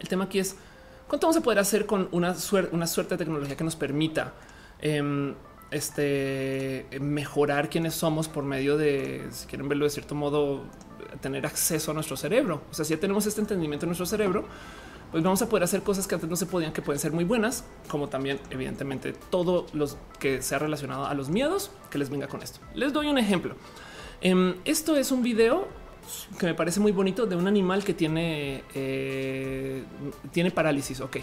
El 0.00 0.08
tema 0.08 0.24
aquí 0.24 0.40
es 0.40 0.56
cuánto 1.06 1.26
vamos 1.26 1.36
a 1.36 1.42
poder 1.42 1.60
hacer 1.60 1.86
con 1.86 2.08
una 2.10 2.34
suerte, 2.34 2.74
una 2.74 2.86
suerte 2.86 3.14
de 3.14 3.18
tecnología 3.18 3.56
que 3.56 3.64
nos 3.64 3.76
permita 3.76 4.32
em, 4.80 5.34
este, 5.70 6.86
mejorar 7.00 7.70
quiénes 7.70 7.94
somos 7.94 8.28
por 8.28 8.44
medio 8.44 8.76
de, 8.76 9.26
si 9.30 9.46
quieren 9.46 9.68
verlo 9.68 9.84
de 9.84 9.90
cierto 9.90 10.14
modo, 10.14 10.64
tener 11.20 11.46
acceso 11.46 11.90
a 11.90 11.94
nuestro 11.94 12.16
cerebro. 12.16 12.62
O 12.70 12.74
sea, 12.74 12.84
si 12.84 12.94
ya 12.94 13.00
tenemos 13.00 13.26
este 13.26 13.40
entendimiento 13.40 13.86
en 13.86 13.88
nuestro 13.88 14.06
cerebro, 14.06 14.44
pues 15.10 15.22
vamos 15.22 15.40
a 15.42 15.48
poder 15.48 15.62
hacer 15.62 15.82
cosas 15.82 16.06
que 16.06 16.16
antes 16.16 16.28
no 16.28 16.36
se 16.36 16.46
podían, 16.46 16.72
que 16.72 16.82
pueden 16.82 16.98
ser 16.98 17.12
muy 17.12 17.24
buenas, 17.24 17.64
como 17.88 18.08
también, 18.08 18.40
evidentemente, 18.50 19.12
todo 19.30 19.66
los 19.72 19.96
que 20.18 20.42
sea 20.42 20.58
relacionado 20.58 21.06
a 21.06 21.14
los 21.14 21.28
miedos 21.28 21.70
que 21.90 21.98
les 21.98 22.10
venga 22.10 22.26
con 22.26 22.42
esto. 22.42 22.58
Les 22.74 22.92
doy 22.92 23.06
un 23.06 23.18
ejemplo. 23.18 23.54
Em, 24.20 24.56
esto 24.64 24.96
es 24.96 25.12
un 25.12 25.22
video 25.22 25.68
que 26.38 26.46
me 26.46 26.54
parece 26.54 26.80
muy 26.80 26.92
bonito 26.92 27.26
de 27.26 27.36
un 27.36 27.46
animal 27.46 27.84
que 27.84 27.94
tiene, 27.94 28.64
eh, 28.74 29.84
tiene 30.32 30.50
parálisis. 30.50 31.00
Ok. 31.00 31.18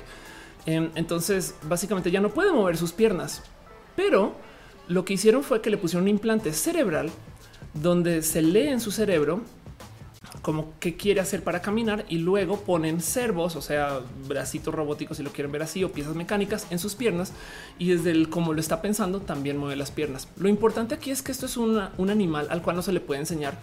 Em, 0.66 0.92
entonces, 0.96 1.56
básicamente 1.64 2.12
ya 2.12 2.22
no 2.22 2.30
puede 2.30 2.54
mover 2.54 2.78
sus 2.78 2.94
piernas, 2.94 3.44
pero 3.96 4.36
lo 4.88 5.06
que 5.06 5.14
hicieron 5.14 5.44
fue 5.44 5.62
que 5.62 5.70
le 5.70 5.78
pusieron 5.78 6.04
un 6.04 6.10
implante 6.10 6.54
cerebral 6.54 7.10
donde 7.74 8.22
se 8.22 8.42
lee 8.42 8.68
en 8.68 8.82
su 8.82 8.92
cerebro 8.92 9.42
como 10.42 10.74
qué 10.80 10.96
quiere 10.98 11.22
hacer 11.22 11.44
para 11.44 11.62
caminar 11.62 12.06
y 12.10 12.18
luego 12.18 12.62
ponen 12.62 13.02
servos, 13.02 13.56
o 13.56 13.62
sea, 13.62 14.00
bracitos 14.28 14.74
robóticos 14.74 15.18
si 15.18 15.24
lo 15.24 15.32
quieren 15.32 15.52
ver 15.52 15.62
así 15.62 15.84
o 15.84 15.92
piezas 15.92 16.16
mecánicas 16.16 16.68
en 16.72 16.80
sus 16.80 16.96
piernas 16.96 17.32
y 17.78 17.90
desde 17.90 18.12
el 18.12 18.30
cómo 18.30 18.54
lo 18.54 18.60
está 18.60 18.82
pensando 18.82 19.22
también 19.22 19.58
mueve 19.58 19.76
las 19.76 19.92
piernas. 19.92 20.28
Lo 20.38 20.50
importante 20.50 20.96
aquí 20.96 21.12
es 21.12 21.22
que 21.22 21.32
esto 21.32 21.46
es 21.46 21.58
un 21.58 22.10
animal 22.10 22.48
al 22.50 22.62
cual 22.62 22.76
no 22.76 22.82
se 22.82 22.92
le 22.92 23.02
puede 23.02 23.20
enseñar 23.20 23.58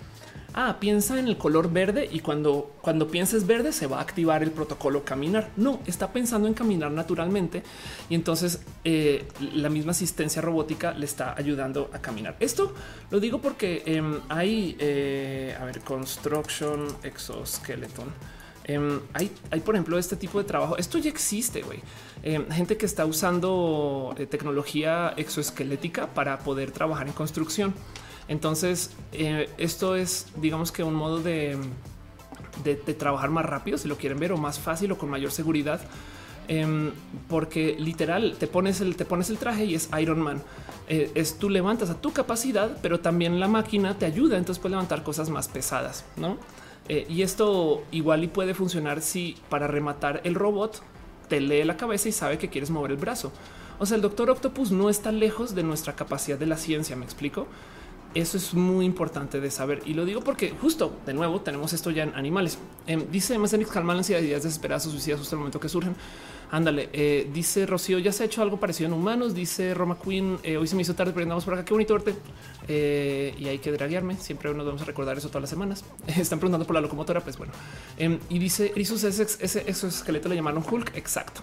ah, 0.54 0.76
piensa 0.80 1.18
en 1.18 1.28
el 1.28 1.36
color 1.36 1.72
verde 1.72 2.08
y 2.10 2.20
cuando, 2.20 2.74
cuando 2.80 3.08
pienses 3.08 3.46
verde 3.46 3.72
se 3.72 3.86
va 3.86 3.98
a 3.98 4.02
activar 4.02 4.42
el 4.42 4.50
protocolo 4.50 5.04
caminar. 5.04 5.50
No, 5.56 5.80
está 5.86 6.12
pensando 6.12 6.48
en 6.48 6.54
caminar 6.54 6.90
naturalmente 6.90 7.62
y 8.08 8.14
entonces 8.14 8.60
eh, 8.84 9.26
la 9.54 9.68
misma 9.68 9.92
asistencia 9.92 10.42
robótica 10.42 10.92
le 10.92 11.04
está 11.04 11.34
ayudando 11.36 11.90
a 11.92 11.98
caminar. 11.98 12.36
Esto 12.40 12.74
lo 13.10 13.20
digo 13.20 13.40
porque 13.40 13.82
em, 13.86 14.20
hay, 14.28 14.76
eh, 14.78 15.56
a 15.60 15.64
ver, 15.64 15.80
construction 15.80 16.86
exoskeleton. 17.02 18.08
Em, 18.64 19.00
hay, 19.14 19.32
hay, 19.50 19.60
por 19.60 19.74
ejemplo, 19.74 19.98
este 19.98 20.14
tipo 20.14 20.38
de 20.38 20.44
trabajo. 20.44 20.76
Esto 20.76 20.98
ya 20.98 21.08
existe, 21.08 21.62
güey. 21.62 21.80
Em, 22.22 22.48
gente 22.50 22.76
que 22.76 22.84
está 22.84 23.06
usando 23.06 24.14
eh, 24.18 24.26
tecnología 24.26 25.14
exoesquelética 25.16 26.08
para 26.08 26.38
poder 26.40 26.70
trabajar 26.70 27.06
en 27.06 27.14
construcción. 27.14 27.74
Entonces, 28.28 28.90
eh, 29.12 29.48
esto 29.58 29.96
es, 29.96 30.26
digamos 30.36 30.70
que 30.70 30.82
un 30.82 30.94
modo 30.94 31.20
de, 31.20 31.58
trabajar 32.98 33.30
más 33.30 33.46
rápido, 33.46 33.78
si 33.78 33.88
lo 33.88 33.96
quieren 33.96 34.18
ver, 34.18 34.32
o 34.32 34.36
más 34.36 34.58
fácil 34.58 34.92
o 34.92 34.98
con 34.98 35.08
mayor 35.10 35.30
seguridad. 35.30 35.80
Em, 36.50 36.92
porque 37.28 37.76
literal 37.78 38.36
te 38.38 38.46
pones 38.46 38.80
el, 38.80 38.96
te 38.96 39.04
pones 39.04 39.28
el 39.28 39.36
traje 39.36 39.66
y 39.66 39.74
es 39.74 39.90
Iron 40.00 40.20
Man. 40.20 40.42
Eh, 40.88 41.10
es 41.14 41.38
tú 41.38 41.50
levantas 41.50 41.90
a 41.90 42.00
tu 42.00 42.12
capacidad, 42.12 42.78
pero 42.80 43.00
también 43.00 43.38
la 43.38 43.48
máquina 43.48 43.98
te 43.98 44.06
ayuda. 44.06 44.38
Entonces 44.38 44.60
puedes 44.60 44.72
levantar 44.72 45.02
cosas 45.02 45.28
más 45.28 45.48
pesadas, 45.48 46.04
no? 46.16 46.38
Eh, 46.88 47.06
y 47.08 47.20
esto 47.20 47.82
igual 47.92 48.24
y 48.24 48.28
puede 48.28 48.54
funcionar 48.54 49.02
si 49.02 49.36
para 49.50 49.66
rematar 49.66 50.22
el 50.24 50.34
robot 50.34 50.82
te 51.28 51.40
lee 51.40 51.64
la 51.64 51.76
cabeza 51.76 52.08
y 52.08 52.12
sabe 52.12 52.38
que 52.38 52.48
quieres 52.48 52.70
mover 52.70 52.92
el 52.92 52.96
brazo. 52.96 53.30
O 53.78 53.84
sea, 53.84 53.96
el 53.96 54.02
doctor 54.02 54.30
Octopus 54.30 54.72
no 54.72 54.88
está 54.88 55.12
lejos 55.12 55.54
de 55.54 55.62
nuestra 55.62 55.94
capacidad 55.94 56.38
de 56.38 56.46
la 56.46 56.56
ciencia. 56.56 56.96
Me 56.96 57.04
explico. 57.04 57.46
Eso 58.14 58.36
es 58.36 58.54
muy 58.54 58.86
importante 58.86 59.40
de 59.40 59.50
saber 59.50 59.82
y 59.84 59.94
lo 59.94 60.04
digo 60.04 60.22
porque 60.22 60.54
justo 60.60 60.96
de 61.04 61.12
nuevo 61.12 61.40
tenemos 61.40 61.72
esto 61.72 61.90
ya 61.90 62.04
en 62.04 62.14
animales. 62.14 62.58
Eh, 62.86 63.06
dice 63.10 63.38
Mesenix 63.38 63.70
calmar 63.70 63.96
ansiedades 63.96 64.42
desesperadas 64.42 64.86
o 64.86 64.90
suicidas 64.90 65.20
hasta 65.20 65.34
el 65.34 65.38
momento 65.38 65.60
que 65.60 65.68
surgen. 65.68 65.94
Ándale, 66.50 66.88
eh, 66.94 67.28
dice 67.32 67.66
Rocío, 67.66 67.98
ya 67.98 68.10
se 68.10 68.22
ha 68.22 68.26
hecho 68.26 68.40
algo 68.40 68.58
parecido 68.58 68.88
en 68.88 68.94
humanos. 68.94 69.34
Dice 69.34 69.74
Roma 69.74 69.98
Queen, 70.02 70.38
eh, 70.42 70.56
hoy 70.56 70.66
se 70.66 70.76
me 70.76 70.82
hizo 70.82 70.94
tarde, 70.94 71.12
pero 71.12 71.24
andamos 71.24 71.44
por 71.44 71.54
acá. 71.54 71.64
Qué 71.64 71.74
bonito 71.74 71.92
verte. 71.92 72.14
Eh, 72.66 73.34
y 73.38 73.48
hay 73.48 73.58
que 73.58 73.70
draguearme. 73.70 74.16
Siempre 74.16 74.52
nos 74.54 74.64
vamos 74.64 74.80
a 74.80 74.86
recordar 74.86 75.18
eso 75.18 75.28
todas 75.28 75.42
las 75.42 75.50
semanas. 75.50 75.84
Están 76.06 76.38
preguntando 76.38 76.66
por 76.66 76.74
la 76.74 76.80
locomotora. 76.80 77.20
Pues 77.20 77.36
bueno, 77.36 77.52
em, 77.98 78.18
y 78.30 78.38
dice 78.38 78.72
Erisus, 78.74 79.04
ese, 79.04 79.24
ese, 79.40 79.86
esqueleto 79.86 80.28
le 80.30 80.36
llamaron 80.36 80.64
Hulk. 80.68 80.96
Exacto. 80.96 81.42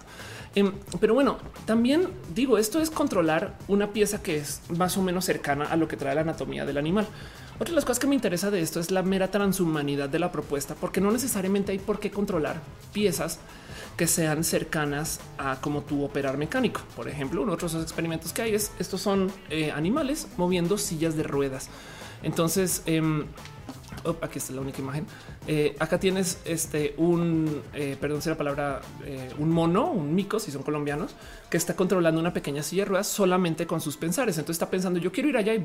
Em, 0.55 0.71
pero 1.01 1.13
bueno, 1.13 1.37
también 1.65 2.07
digo, 2.33 2.57
esto 2.57 2.79
es 2.79 2.89
controlar 2.89 3.57
una 3.67 3.91
pieza 3.91 4.23
que 4.23 4.37
es 4.37 4.61
más 4.69 4.97
o 4.97 5.01
menos 5.01 5.25
cercana 5.25 5.65
a 5.65 5.75
lo 5.75 5.87
que 5.87 5.97
trae 5.97 6.15
la 6.15 6.21
anatomía 6.21 6.65
del 6.65 6.77
animal. 6.77 7.05
Otra 7.55 7.67
de 7.67 7.75
las 7.75 7.85
cosas 7.85 7.99
que 7.99 8.07
me 8.07 8.15
interesa 8.15 8.51
de 8.51 8.61
esto 8.61 8.79
es 8.79 8.89
la 8.89 9.03
mera 9.03 9.29
transhumanidad 9.31 10.09
de 10.09 10.19
la 10.19 10.31
propuesta, 10.31 10.75
porque 10.75 11.01
no 11.01 11.11
necesariamente 11.11 11.73
hay 11.73 11.79
por 11.79 11.99
qué 11.99 12.09
controlar 12.09 12.61
piezas 12.93 13.39
que 13.97 14.07
sean 14.07 14.43
cercanas 14.43 15.19
a 15.37 15.59
como 15.61 15.81
tu 15.81 16.03
operar 16.03 16.37
mecánico. 16.37 16.81
Por 16.95 17.07
ejemplo, 17.07 17.41
uno 17.41 17.51
de 17.51 17.55
otros 17.55 17.75
experimentos 17.75 18.33
que 18.33 18.41
hay 18.41 18.55
es 18.55 18.71
estos 18.79 19.01
son 19.01 19.31
eh, 19.49 19.71
animales 19.71 20.27
moviendo 20.37 20.77
sillas 20.77 21.15
de 21.15 21.23
ruedas. 21.23 21.69
Entonces, 22.23 22.81
aquí 24.21 24.39
está 24.39 24.53
la 24.53 24.61
única 24.61 24.81
imagen. 24.81 25.05
Eh, 25.47 25.75
acá 25.79 25.99
tienes 25.99 26.39
este 26.45 26.93
un, 26.97 27.61
eh, 27.73 27.97
perdón 27.99 28.21
si 28.21 28.29
la 28.29 28.37
palabra, 28.37 28.81
un 29.39 29.49
mono, 29.49 29.91
un 29.91 30.13
mico, 30.13 30.39
si 30.39 30.51
son 30.51 30.63
colombianos, 30.63 31.15
que 31.49 31.57
está 31.57 31.75
controlando 31.75 32.19
una 32.19 32.33
pequeña 32.33 32.63
silla 32.63 32.83
de 32.83 32.89
ruedas 32.89 33.07
solamente 33.07 33.65
con 33.65 33.81
sus 33.81 33.97
pensares. 33.97 34.37
Entonces 34.37 34.55
está 34.55 34.69
pensando, 34.69 34.99
yo 34.99 35.11
quiero 35.11 35.29
ir 35.29 35.37
allá 35.37 35.53
y 35.53 35.63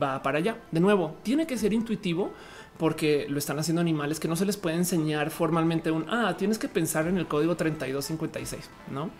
va 0.00 0.22
para 0.22 0.38
allá. 0.38 0.56
De 0.70 0.80
nuevo, 0.80 1.16
tiene 1.22 1.46
que 1.46 1.56
ser 1.56 1.72
intuitivo 1.72 2.32
porque 2.78 3.26
lo 3.28 3.38
están 3.38 3.58
haciendo 3.58 3.80
animales 3.80 4.18
que 4.18 4.28
no 4.28 4.36
se 4.36 4.44
les 4.44 4.56
puede 4.56 4.76
enseñar 4.76 5.30
formalmente 5.30 5.90
un 5.90 6.08
ah, 6.10 6.36
tienes 6.36 6.58
que 6.58 6.68
pensar 6.68 7.06
en 7.06 7.18
el 7.18 7.26
código 7.26 7.56
3256, 7.56 8.68
no? 8.90 9.10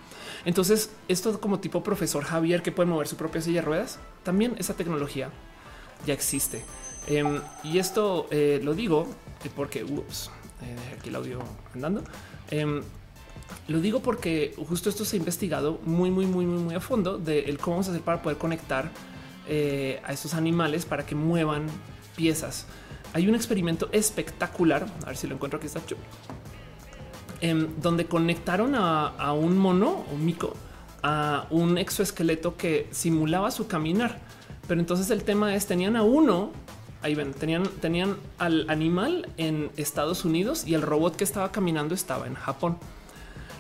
Entonces, 0.45 0.91
esto 1.09 1.41
como 1.41 1.61
tipo 1.61 1.83
profesor 1.83 2.25
Javier 2.25 2.63
que 2.63 2.73
puede 2.73 2.89
mover 2.89 3.07
su 3.07 3.17
propia 3.17 3.41
silla 3.41 3.61
de 3.61 3.67
ruedas, 3.67 4.01
también 4.25 4.57
esa 4.59 4.75
tecnología 4.75 5.31
ya 6.07 6.15
existe. 6.15 6.65
Em, 7.07 7.41
y 7.65 7.79
esto 7.79 8.29
eh, 8.31 8.61
lo 8.63 8.75
digo 8.75 9.09
porque 9.57 9.83
ups, 9.83 10.31
eh, 10.63 10.97
aquí 10.99 11.09
el 11.09 11.17
audio 11.17 11.41
andando. 11.75 12.03
Em, 12.51 12.83
lo 13.69 13.81
digo 13.81 14.01
porque 14.01 14.55
justo 14.69 14.89
esto 14.89 15.05
se 15.05 15.17
ha 15.17 15.19
investigado 15.19 15.81
muy, 15.85 16.11
muy, 16.11 16.27
muy, 16.27 16.47
muy, 16.47 16.63
muy 16.63 16.75
a 16.75 16.81
fondo 16.81 17.19
de 17.19 17.57
cómo 17.61 17.77
vamos 17.77 17.89
a 17.89 17.91
hacer 17.91 18.03
para 18.03 18.23
poder 18.23 18.39
conectar 18.39 18.91
eh, 19.49 20.01
a 20.05 20.13
estos 20.13 20.35
animales 20.35 20.85
para 20.87 21.05
que 21.05 21.15
muevan 21.15 21.67
piezas. 22.17 22.67
Hay 23.13 23.29
un 23.29 23.35
experimento 23.35 23.89
espectacular, 23.93 24.87
a 25.03 25.07
ver 25.07 25.17
si 25.17 25.27
lo 25.27 25.35
encuentro 25.35 25.59
aquí 25.59 25.67
está, 25.67 25.81
em, 27.41 27.69
donde 27.81 28.07
conectaron 28.07 28.75
a, 28.75 29.33
un 29.33 29.59
mono, 29.59 30.05
un 30.13 30.25
mico, 30.25 30.55
a 31.03 31.47
un 31.51 31.77
exoesqueleto 31.77 32.57
que 32.57 32.89
simulaba 32.93 33.51
su 33.51 33.67
caminar. 33.67 34.21
Pero 34.69 34.81
entonces 34.81 35.11
el 35.11 35.25
tema 35.25 35.55
es, 35.55 35.67
tenían 35.67 35.97
a 35.97 36.05
uno, 36.05 36.53
ahí 37.03 37.15
ven, 37.15 37.33
tenían, 37.35 37.65
tenían 37.81 38.17
al 38.39 38.69
animal 38.71 39.29
en 39.37 39.71
Estados 39.77 40.25
Unidos 40.25 40.65
y 40.67 40.75
el 40.75 40.83
robot 40.83 41.17
que 41.17 41.25
estaba 41.25 41.53
caminando 41.53 41.95
estaba 41.95 42.27
en 42.27 42.35
Japón. 42.35 42.79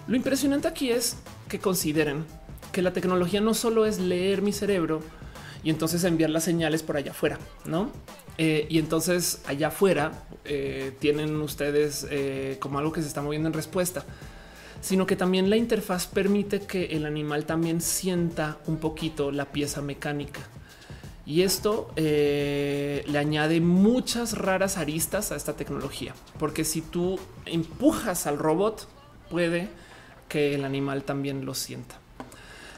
Lo 0.06 0.16
impresionante 0.16 0.68
aquí 0.68 0.90
es 0.90 1.16
que 1.48 1.58
consideren 1.58 2.24
que 2.72 2.82
la 2.82 2.92
tecnología 2.92 3.40
no 3.40 3.54
solo 3.54 3.86
es 3.86 3.98
leer 3.98 4.42
mi 4.42 4.52
cerebro 4.52 5.00
y 5.62 5.70
entonces 5.70 6.02
enviar 6.04 6.30
las 6.30 6.44
señales 6.44 6.82
por 6.82 6.96
allá 6.96 7.12
afuera, 7.12 7.38
¿no? 7.64 7.90
Eh, 8.38 8.66
y 8.70 8.78
entonces 8.78 9.42
allá 9.46 9.68
afuera 9.68 10.12
eh, 10.44 10.96
tienen 10.98 11.36
ustedes 11.40 12.06
eh, 12.10 12.56
como 12.58 12.78
algo 12.78 12.90
que 12.92 13.02
se 13.02 13.08
está 13.08 13.22
moviendo 13.22 13.48
en 13.48 13.52
respuesta, 13.52 14.04
sino 14.80 15.06
que 15.06 15.14
también 15.14 15.50
la 15.50 15.56
interfaz 15.56 16.06
permite 16.06 16.60
que 16.60 16.86
el 16.86 17.06
animal 17.06 17.44
también 17.44 17.80
sienta 17.80 18.58
un 18.66 18.78
poquito 18.78 19.30
la 19.30 19.44
pieza 19.52 19.82
mecánica. 19.82 20.40
Y 21.24 21.42
esto 21.42 21.92
le 21.96 23.18
añade 23.18 23.60
muchas 23.60 24.36
raras 24.36 24.76
aristas 24.76 25.30
a 25.32 25.36
esta 25.36 25.54
tecnología, 25.54 26.14
porque 26.38 26.64
si 26.64 26.80
tú 26.80 27.18
empujas 27.46 28.26
al 28.26 28.38
robot, 28.38 28.88
puede 29.30 29.68
que 30.28 30.54
el 30.54 30.64
animal 30.64 31.04
también 31.04 31.44
lo 31.44 31.54
sienta. 31.54 32.02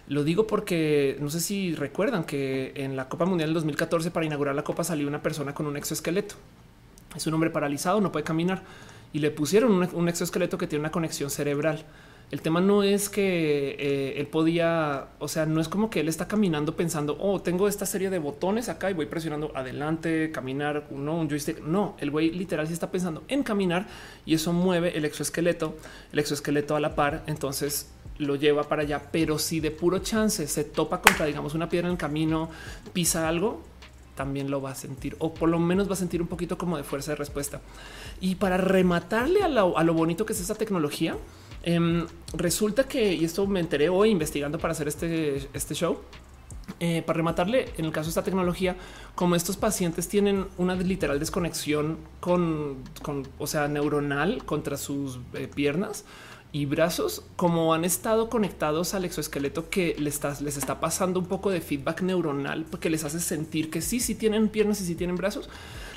Lo 0.06 0.22
digo 0.22 0.46
porque 0.46 1.16
no 1.20 1.30
sé 1.30 1.40
si 1.40 1.74
recuerdan 1.74 2.24
que 2.24 2.72
en 2.76 2.94
la 2.94 3.08
Copa 3.08 3.24
Mundial 3.24 3.48
del 3.50 3.54
2014 3.54 4.10
para 4.10 4.26
inaugurar 4.26 4.54
la 4.54 4.62
Copa 4.62 4.84
salió 4.84 5.08
una 5.08 5.22
persona 5.22 5.54
con 5.54 5.66
un 5.66 5.76
exoesqueleto. 5.76 6.34
Es 7.16 7.26
un 7.26 7.34
hombre 7.34 7.50
paralizado, 7.50 8.00
no 8.00 8.12
puede 8.12 8.24
caminar 8.24 8.62
y 9.14 9.20
le 9.20 9.30
pusieron 9.30 9.88
un, 9.94 10.08
exoesqueleto 10.08 10.58
que 10.58 10.66
tiene 10.66 10.80
una 10.80 10.90
conexión 10.90 11.30
cerebral. 11.30 11.84
El 12.34 12.42
tema 12.42 12.60
no 12.60 12.82
es 12.82 13.08
que 13.08 13.76
eh, 13.78 14.14
él 14.16 14.26
podía, 14.26 15.06
o 15.20 15.28
sea, 15.28 15.46
no 15.46 15.60
es 15.60 15.68
como 15.68 15.88
que 15.88 16.00
él 16.00 16.08
está 16.08 16.26
caminando 16.26 16.74
pensando, 16.74 17.16
oh, 17.20 17.40
tengo 17.40 17.68
esta 17.68 17.86
serie 17.86 18.10
de 18.10 18.18
botones 18.18 18.68
acá 18.68 18.90
y 18.90 18.92
voy 18.92 19.06
presionando 19.06 19.52
adelante, 19.54 20.32
caminar, 20.32 20.88
no, 20.90 21.16
un 21.20 21.28
joystick. 21.30 21.60
No, 21.60 21.94
el 22.00 22.10
güey 22.10 22.32
literal 22.32 22.66
sí 22.66 22.72
está 22.72 22.90
pensando 22.90 23.22
en 23.28 23.44
caminar 23.44 23.86
y 24.26 24.34
eso 24.34 24.52
mueve 24.52 24.98
el 24.98 25.04
exoesqueleto, 25.04 25.76
el 26.10 26.18
exoesqueleto 26.18 26.74
a 26.74 26.80
la 26.80 26.96
par. 26.96 27.22
Entonces 27.28 27.92
lo 28.18 28.34
lleva 28.34 28.64
para 28.64 28.82
allá, 28.82 29.00
pero 29.12 29.38
si 29.38 29.60
de 29.60 29.70
puro 29.70 30.00
chance 30.00 30.48
se 30.48 30.64
topa 30.64 31.02
contra, 31.02 31.26
digamos, 31.26 31.54
una 31.54 31.68
piedra 31.68 31.86
en 31.86 31.92
el 31.92 31.98
camino, 31.98 32.50
pisa 32.92 33.28
algo, 33.28 33.62
también 34.14 34.50
lo 34.50 34.60
va 34.62 34.70
a 34.70 34.74
sentir 34.74 35.16
o 35.18 35.34
por 35.34 35.48
lo 35.48 35.58
menos 35.58 35.88
va 35.88 35.94
a 35.94 35.96
sentir 35.96 36.22
un 36.22 36.28
poquito 36.28 36.56
como 36.58 36.76
de 36.76 36.84
fuerza 36.84 37.12
de 37.12 37.16
respuesta. 37.16 37.60
Y 38.20 38.36
para 38.36 38.56
rematarle 38.56 39.42
a 39.42 39.48
lo, 39.48 39.94
bonito 39.94 40.24
que 40.26 40.32
es 40.32 40.40
esta 40.40 40.54
tecnología, 40.54 41.16
em, 41.64 42.06
resulta 42.34 42.84
que, 42.84 43.14
y 43.14 43.24
esto 43.24 43.46
me 43.46 43.60
enteré 43.60 43.88
hoy 43.88 44.10
investigando 44.10 44.58
para 44.58 44.72
hacer 44.72 44.88
este, 44.88 45.48
este 45.52 45.74
show, 45.74 45.98
eh, 46.80 47.02
para 47.02 47.18
rematarle, 47.18 47.68
en 47.76 47.84
el 47.84 47.92
caso 47.92 48.06
de 48.06 48.10
esta 48.10 48.24
tecnología, 48.24 48.76
como 49.14 49.36
estos 49.36 49.56
pacientes 49.56 50.08
tienen 50.08 50.46
una 50.56 50.74
literal 50.74 51.18
desconexión 51.18 51.98
con, 52.20 52.78
o 53.38 53.46
sea, 53.46 53.68
neuronal 53.68 54.44
contra 54.44 54.76
sus 54.76 55.20
eh, 55.34 55.48
piernas, 55.52 56.04
y 56.54 56.66
brazos, 56.66 57.24
como 57.34 57.74
han 57.74 57.84
estado 57.84 58.30
conectados 58.30 58.94
al 58.94 59.04
exoesqueleto 59.04 59.70
que 59.70 59.96
les 59.98 60.14
está, 60.14 60.40
les 60.40 60.56
está 60.56 60.78
pasando 60.78 61.18
un 61.18 61.26
poco 61.26 61.50
de 61.50 61.60
feedback 61.60 62.02
neuronal 62.02 62.64
porque 62.70 62.90
les 62.90 63.02
hace 63.02 63.18
sentir 63.18 63.70
que 63.70 63.82
sí, 63.82 63.98
sí 63.98 64.14
tienen 64.14 64.48
piernas 64.48 64.80
y 64.80 64.86
sí 64.86 64.94
tienen 64.94 65.16
brazos, 65.16 65.50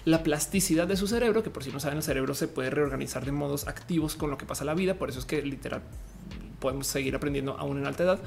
la 0.03 0.24
plasticidad 0.24 0.88
de 0.88 0.97
su 0.97 1.05
cerebro, 1.05 1.43
que 1.43 1.51
por 1.51 1.64
si 1.64 1.72
no 1.72 1.80
saben, 1.80 1.97
el 1.97 2.03
cerebro 2.03 2.34
se 2.34 2.47
puede 2.47 2.72
reorganizar 2.72 3.24
de 3.24 3.32
modos 3.32 3.68
activos 3.68 4.16
con 4.16 4.32
lo 4.32 4.39
que 4.39 4.47
pasa 4.47 4.66
la 4.66 4.74
vida. 4.74 4.95
Por 4.95 5.12
eso 5.12 5.20
es 5.20 5.26
que 5.26 5.43
literal 5.43 5.84
podemos 6.60 6.88
seguir 6.88 7.16
aprendiendo 7.16 7.55
aún 7.60 7.78
en 7.78 7.86
alta 7.86 8.01
edad. 8.01 8.20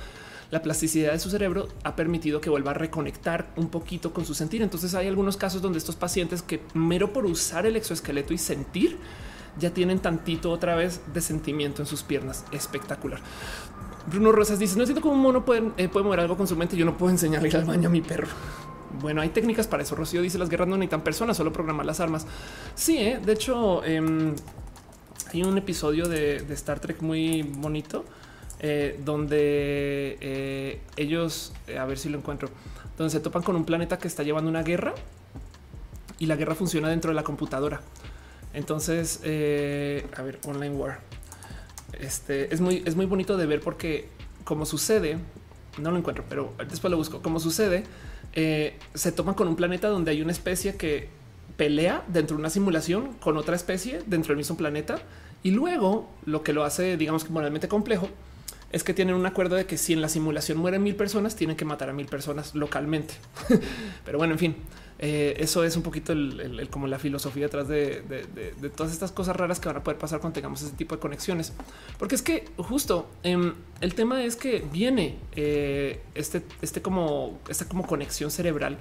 La 0.53 0.63
plasticidad 0.63 1.11
de 1.11 1.19
su 1.19 1.31
cerebro 1.31 1.67
ha 1.83 1.97
permitido 1.97 2.41
que 2.41 2.49
vuelva 2.49 2.71
a 2.71 2.75
reconectar 2.75 3.53
un 3.57 3.71
poquito 3.71 4.13
con 4.13 4.25
su 4.25 4.35
sentir. 4.35 4.63
Entonces 4.63 4.95
hay 4.95 5.09
algunos 5.09 5.37
casos 5.37 5.63
donde 5.63 5.79
estos 5.79 5.97
pacientes 5.97 6.43
que 6.43 6.61
mero 6.75 7.13
por 7.13 7.27
usar 7.27 7.67
el 7.67 7.75
exoesqueleto 7.75 8.33
y 8.33 8.39
sentir, 8.39 8.99
ya 9.59 9.71
tienen 9.71 9.99
tantito 9.99 10.51
otra 10.51 10.75
vez 10.75 11.01
de 11.13 11.21
sentimiento 11.21 11.83
en 11.83 11.87
sus 11.87 12.03
piernas. 12.03 12.45
Espectacular. 12.53 13.21
Bruno 14.07 14.33
Rosas 14.33 14.59
dice: 14.59 14.79
No 14.79 14.85
siento 14.85 15.03
cómo 15.03 15.15
un 15.15 15.21
mono 15.21 15.45
puede, 15.45 15.71
eh, 15.77 15.89
puede 15.89 16.05
mover 16.05 16.21
algo 16.21 16.37
con 16.37 16.47
su 16.47 16.57
mente. 16.57 16.77
Yo 16.77 16.85
no 16.85 16.97
puedo 16.97 17.11
enseñarle 17.11 17.51
al 17.51 17.65
baño 17.65 17.89
a 17.89 17.93
mi 17.93 18.01
perro. 18.01 18.29
Bueno, 19.01 19.21
hay 19.21 19.29
técnicas 19.29 19.67
para 19.67 19.83
eso. 19.83 19.95
Rocío 19.95 20.23
dice: 20.23 20.39
Las 20.39 20.49
guerras 20.49 20.69
no 20.69 20.77
necesitan 20.77 21.03
personas, 21.03 21.37
solo 21.37 21.53
programar 21.53 21.87
las 21.87 22.01
armas. 22.01 22.27
Sí, 22.75 22.99
¿eh? 22.99 23.21
de 23.25 23.33
hecho, 23.33 23.85
em, 23.85 24.35
hay 25.33 25.43
un 25.43 25.59
episodio 25.59 26.09
de, 26.09 26.37
Star 26.51 26.81
Trek 26.81 27.03
muy 27.03 27.43
bonito 27.43 28.05
eh, 28.59 28.99
donde 29.05 30.81
ellos, 30.97 31.53
a 31.79 31.85
ver 31.85 31.99
si 31.99 32.09
lo 32.09 32.19
encuentro, 32.19 32.49
donde 32.99 33.11
se 33.11 33.21
topan 33.21 33.43
con 33.43 33.57
un 33.57 33.65
planeta 33.65 33.99
que 33.99 34.09
está 34.09 34.23
llevando 34.23 34.51
una 34.51 34.63
guerra 34.63 34.95
y 36.19 36.27
la 36.27 36.37
guerra 36.37 36.55
funciona 36.55 36.89
dentro 36.89 37.11
de 37.11 37.15
la 37.15 37.23
computadora. 37.23 37.81
Entonces, 38.55 39.21
eh, 39.25 40.07
a 40.17 40.23
ver, 40.23 40.39
Online 40.47 40.75
War. 40.75 41.01
Este 41.99 42.53
es 42.53 42.61
muy, 42.61 42.83
es 42.87 42.97
muy 42.97 43.07
bonito 43.07 43.37
de 43.37 43.47
ver 43.47 43.61
porque, 43.61 44.09
como 44.45 44.67
sucede, 44.67 45.19
no 45.79 45.91
lo 45.91 45.99
encuentro, 45.99 46.25
pero 46.29 46.53
después 46.69 46.91
lo 46.91 46.97
busco. 46.97 47.23
Como 47.23 47.41
sucede, 47.41 47.85
eh, 48.33 48.77
se 48.95 49.13
toman 49.13 49.35
con 49.35 49.49
un 49.49 49.57
planeta 49.57 49.89
donde 49.89 50.11
hay 50.13 50.23
una 50.23 50.33
especie 50.33 50.77
que 50.77 51.09
pelea 51.57 52.05
dentro 52.09 52.37
de 52.37 52.41
una 52.41 52.51
simulación 52.51 53.13
con 53.15 53.37
otra 53.37 53.55
especie 53.55 54.03
dentro 54.07 54.31
del 54.31 54.39
mismo 54.39 54.57
planeta. 54.57 55.01
Y 55.43 55.53
luego 55.53 56.09
lo 56.27 56.43
que 56.43 56.53
lo 56.53 56.65
hace, 56.65 56.97
digamos 56.97 57.25
que 57.25 57.31
moralmente 57.31 57.69
complejo, 57.69 58.09
es 58.73 58.85
que 58.85 58.95
tienen 58.95 59.15
un 59.15 59.27
acuerdo 59.27 59.57
de 59.57 59.67
que 59.67 59.77
si 59.77 59.93
en 59.93 60.01
la 60.01 60.09
simulación 60.09 60.59
mueren 60.59 60.83
mil 60.83 60.95
personas, 60.95 61.35
tienen 61.35 61.57
que 61.57 61.65
matar 61.65 61.91
a 61.91 61.93
mil 61.93 62.07
personas 62.07 62.55
localmente. 62.55 63.15
Pero 64.05 64.19
bueno, 64.19 64.35
en 64.35 64.39
fin, 64.39 64.57
eh, 65.03 65.35
eso 65.39 65.65
es 65.65 65.79
un 65.79 65.83
poquito 65.83 66.13
el, 66.13 66.69
como 66.71 66.87
la 66.87 66.99
filosofía 66.99 67.45
detrás 67.45 67.69
de, 67.69 68.05
todas 68.77 68.93
estas 68.93 69.13
cosas 69.13 69.35
raras 69.35 69.59
que 69.59 69.67
van 69.67 69.79
a 69.79 69.83
poder 69.83 69.99
pasar 69.99 70.21
cuando 70.21 70.35
tengamos 70.35 70.61
ese 70.61 70.77
tipo 70.77 70.95
de 70.95 71.01
conexiones. 71.01 71.55
Porque 71.99 72.15
es 72.15 72.21
que 72.21 72.51
justo 72.59 73.09
em, 73.23 73.55
el 73.81 73.95
tema 73.95 74.23
es 74.23 74.37
que 74.37 74.63
viene 74.71 75.17
eh, 75.37 76.03
este, 76.15 76.43
este 76.61 76.83
como 76.83 77.39
esta 77.49 77.67
como 77.67 77.87
conexión 77.87 78.31
cerebral 78.31 78.77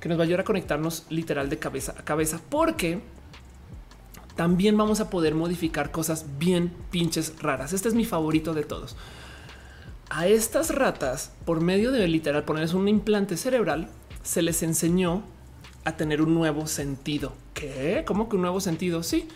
que 0.00 0.08
nos 0.08 0.16
va 0.16 0.22
a 0.22 0.24
ayudar 0.24 0.40
a 0.40 0.44
conectarnos 0.44 1.04
literal 1.10 1.50
de 1.50 1.58
cabeza 1.58 1.94
a 1.98 2.02
cabeza, 2.02 2.40
porque 2.48 3.00
también 4.36 4.74
vamos 4.74 5.00
a 5.00 5.10
poder 5.10 5.34
modificar 5.34 5.90
cosas 5.90 6.24
bien 6.38 6.72
pinches 6.90 7.34
raras. 7.42 7.74
Este 7.74 7.88
es 7.88 7.94
mi 7.94 8.06
favorito 8.06 8.54
de 8.54 8.62
todos. 8.62 8.96
A 10.08 10.28
estas 10.28 10.74
ratas, 10.74 11.32
por 11.44 11.60
medio 11.60 11.92
de 11.92 12.08
literal 12.08 12.44
ponerles 12.44 12.72
un 12.72 12.88
implante 12.88 13.36
cerebral, 13.36 13.90
se 14.22 14.40
les 14.40 14.62
enseñó 14.62 15.24
a 15.84 15.96
tener 15.96 16.22
un 16.22 16.34
nuevo 16.34 16.66
sentido. 16.66 17.32
¿Qué? 17.54 18.04
¿Cómo 18.06 18.28
que 18.28 18.36
un 18.36 18.42
nuevo 18.42 18.60
sentido? 18.60 19.02
Sí. 19.02 19.28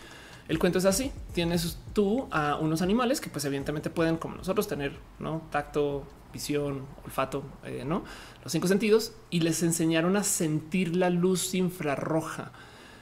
El 0.47 0.59
cuento 0.59 0.79
es 0.79 0.85
así. 0.85 1.11
Tienes 1.33 1.77
tú 1.93 2.27
a 2.31 2.55
unos 2.57 2.81
animales 2.81 3.21
que 3.21 3.29
pues 3.29 3.45
evidentemente 3.45 3.89
pueden 3.89 4.17
como 4.17 4.35
nosotros 4.35 4.67
tener 4.67 4.93
¿no? 5.19 5.43
tacto, 5.51 6.05
visión, 6.33 6.85
olfato, 7.05 7.43
eh, 7.63 7.83
no 7.85 8.03
los 8.43 8.51
cinco 8.51 8.67
sentidos 8.67 9.13
y 9.29 9.39
les 9.39 9.63
enseñaron 9.63 10.17
a 10.17 10.23
sentir 10.23 10.95
la 10.95 11.09
luz 11.09 11.53
infrarroja. 11.53 12.51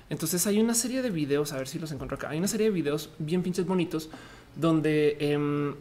Entonces 0.10 0.46
hay 0.46 0.60
una 0.60 0.76
serie 0.76 1.02
de 1.02 1.10
videos, 1.10 1.54
a 1.54 1.58
ver 1.58 1.68
si 1.68 1.80
los 1.80 1.92
encuentro 1.92 2.16
acá. 2.16 2.30
Hay 2.30 2.38
una 2.38 2.48
serie 2.48 2.68
de 2.68 2.72
videos 2.72 3.10
bien 3.18 3.42
pinches 3.42 3.66
bonitos 3.66 4.10
donde 4.56 5.18
em, 5.20 5.76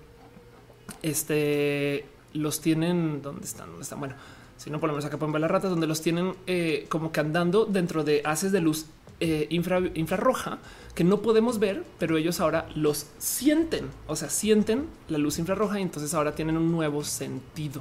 este 1.03 2.07
los 2.33 2.61
tienen. 2.61 3.23
¿Dónde 3.23 3.45
están? 3.45 3.67
¿Dónde 3.67 3.83
están? 3.83 3.99
Bueno, 3.99 4.15
si 4.61 4.69
no, 4.69 4.79
por 4.79 4.91
lo 4.91 4.93
menos 4.93 5.07
acá 5.07 5.17
pueden 5.17 5.33
ver 5.33 5.41
las 5.41 5.51
ratas 5.51 5.71
donde 5.71 5.87
los 5.87 6.03
tienen 6.03 6.35
eh, 6.47 6.85
como 6.91 7.13
que 7.13 7.21
andando 7.21 7.65
dentro 7.65 8.05
de 8.05 8.21
haces 8.27 8.53
de 8.53 8.61
luz 8.61 8.85
eh, 9.19 9.47
infrarroja 9.51 10.59
que 10.95 11.03
no 11.03 11.23
podemos 11.23 11.59
ver, 11.59 11.83
pero 11.99 12.19
ellos 12.19 12.41
ahora 12.41 12.69
los 12.75 13.07
sienten, 13.17 13.89
o 14.07 14.17
sea, 14.17 14.29
sienten 14.29 14.87
la 15.09 15.17
luz 15.17 15.39
infrarroja 15.39 15.79
y 15.79 15.83
entonces 15.83 16.13
ahora 16.13 16.35
tienen 16.35 16.59
un 16.59 16.71
nuevo 16.71 17.03
sentido. 17.05 17.81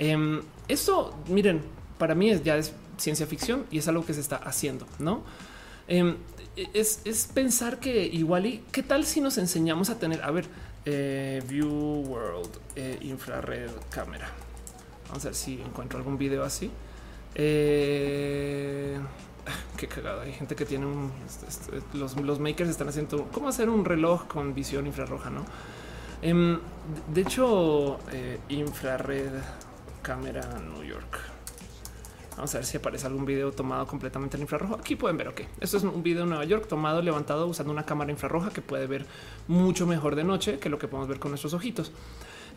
Eh, 0.00 0.40
esto, 0.66 1.14
miren, 1.28 1.60
para 1.96 2.16
mí 2.16 2.30
es, 2.30 2.42
ya 2.42 2.56
es 2.56 2.72
ciencia 2.96 3.28
ficción 3.28 3.64
y 3.70 3.78
es 3.78 3.86
algo 3.86 4.04
que 4.04 4.12
se 4.12 4.20
está 4.20 4.34
haciendo, 4.34 4.88
¿no? 4.98 5.22
Em, 5.86 6.16
es, 6.74 7.02
es, 7.04 7.28
pensar 7.32 7.78
que 7.78 8.04
igual 8.04 8.46
y 8.46 8.64
qué 8.72 8.82
tal 8.82 9.06
si 9.06 9.20
nos 9.20 9.38
enseñamos 9.38 9.90
a 9.90 10.00
tener, 10.00 10.24
a 10.24 10.32
ver, 10.32 10.46
eh, 10.86 11.40
View 11.46 11.68
World, 11.68 12.50
infrared 13.00 13.70
cámara. 13.90 14.49
Vamos 15.10 15.24
a 15.24 15.28
ver 15.28 15.34
si 15.34 15.60
encuentro 15.60 15.98
algún 15.98 16.16
video 16.16 16.44
así. 16.44 16.70
Eh, 17.34 18.98
qué 19.76 19.88
cagado. 19.88 20.20
Hay 20.22 20.32
gente 20.32 20.54
que 20.54 20.64
tiene 20.64 20.86
un. 20.86 21.10
Este, 21.26 21.78
este, 21.78 21.98
los, 21.98 22.38
makers 22.38 22.70
están 22.70 22.88
haciendo 22.88 23.28
cómo 23.32 23.48
hacer 23.48 23.68
un 23.68 23.84
reloj 23.84 24.26
con 24.28 24.54
visión 24.54 24.86
infrarroja, 24.86 25.30
no? 25.30 25.44
Em, 26.22 26.58
de 27.12 27.20
hecho, 27.22 27.98
eh, 28.12 28.38
infrared 28.50 29.32
cámara 30.02 30.42
New 30.74 30.84
York. 30.84 31.18
Vamos 32.36 32.54
a 32.54 32.58
ver 32.58 32.64
si 32.64 32.76
aparece 32.76 33.06
algún 33.06 33.26
video 33.26 33.50
tomado 33.50 33.86
completamente 33.86 34.36
en 34.36 34.42
infrarrojo. 34.42 34.76
Aquí 34.76 34.94
pueden 34.94 35.16
ver, 35.16 35.28
ok, 35.28 35.40
esto 35.60 35.76
es 35.76 35.82
un 35.82 36.02
video 36.02 36.22
en 36.22 36.30
Nueva 36.30 36.44
York 36.44 36.68
tomado, 36.68 37.02
levantado 37.02 37.46
usando 37.46 37.72
una 37.72 37.84
cámara 37.84 38.12
infrarroja 38.12 38.50
que 38.50 38.62
puede 38.62 38.86
ver 38.86 39.06
mucho 39.48 39.86
mejor 39.86 40.14
de 40.14 40.24
noche 40.24 40.58
que 40.58 40.68
lo 40.68 40.78
que 40.78 40.88
podemos 40.88 41.08
ver 41.08 41.18
con 41.18 41.32
nuestros 41.32 41.52
ojitos. 41.52 41.92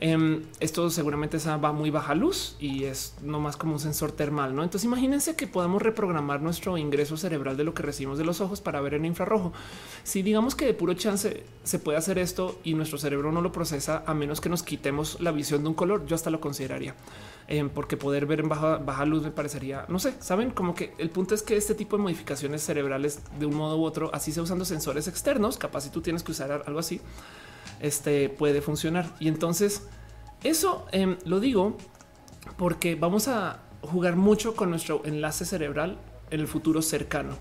Em, 0.05 0.41
esto 0.59 0.89
seguramente 0.89 1.37
va 1.37 1.71
muy 1.71 1.89
baja 1.89 2.13
luz 2.13 2.57
y 2.59 2.83
es 2.83 3.15
no 3.21 3.39
más 3.39 3.55
como 3.55 3.71
un 3.71 3.79
sensor 3.79 4.11
termal. 4.11 4.53
No, 4.53 4.61
entonces 4.61 4.83
imagínense 4.83 5.37
que 5.37 5.47
podamos 5.47 5.81
reprogramar 5.81 6.41
nuestro 6.41 6.77
ingreso 6.77 7.15
cerebral 7.15 7.55
de 7.55 7.63
lo 7.63 7.73
que 7.73 7.83
recibimos 7.83 8.17
de 8.17 8.25
los 8.25 8.41
ojos 8.41 8.59
para 8.59 8.81
ver 8.81 8.95
en 8.95 9.05
infrarrojo. 9.05 9.53
Si 10.03 10.21
digamos 10.21 10.55
que 10.55 10.65
de 10.65 10.73
puro 10.73 10.93
chance 10.93 11.45
se 11.63 11.79
puede 11.79 11.97
hacer 11.97 12.19
esto 12.19 12.59
y 12.65 12.73
nuestro 12.73 12.97
cerebro 12.97 13.31
no 13.31 13.41
lo 13.41 13.53
procesa 13.53 14.03
a 14.05 14.13
menos 14.13 14.41
que 14.41 14.49
nos 14.49 14.61
quitemos 14.61 15.21
la 15.21 15.31
visión 15.31 15.63
de 15.63 15.69
un 15.69 15.73
color, 15.73 16.05
yo 16.05 16.15
hasta 16.15 16.29
lo 16.29 16.41
consideraría. 16.41 16.95
Em, 17.47 17.69
porque 17.69 17.95
poder 17.95 18.25
ver 18.25 18.41
en 18.41 18.49
baja, 18.49 18.79
baja 18.79 19.05
luz 19.05 19.23
me 19.23 19.31
parecería, 19.31 19.85
no 19.87 19.99
sé, 19.99 20.15
saben 20.19 20.51
como 20.51 20.75
que 20.75 20.93
el 20.97 21.11
punto 21.11 21.33
es 21.33 21.43
que 21.43 21.55
este 21.55 21.75
tipo 21.75 21.95
de 21.95 22.03
modificaciones 22.03 22.61
cerebrales 22.61 23.21
de 23.39 23.45
un 23.45 23.55
modo 23.55 23.77
u 23.77 23.85
otro, 23.85 24.11
así 24.13 24.33
se 24.33 24.41
usando 24.41 24.65
sensores 24.65 25.07
externos, 25.07 25.57
capaz 25.57 25.81
si 25.81 25.91
tú 25.91 26.01
tienes 26.01 26.23
que 26.23 26.31
usar 26.33 26.63
algo 26.65 26.79
así, 26.79 26.99
este 27.79 28.29
puede 28.29 28.61
funcionar. 28.61 29.13
Y 29.19 29.27
entonces 29.27 29.87
eso 30.43 30.85
em, 30.91 31.17
lo 31.25 31.39
digo 31.39 31.77
porque 32.57 32.95
vamos 32.95 33.27
a 33.27 33.59
jugar 33.81 34.15
mucho 34.15 34.55
con 34.55 34.69
nuestro 34.69 35.01
enlace 35.05 35.45
cerebral 35.45 35.97
en 36.29 36.39
el 36.39 36.47
futuro 36.47 36.81
cercano. 36.81 37.37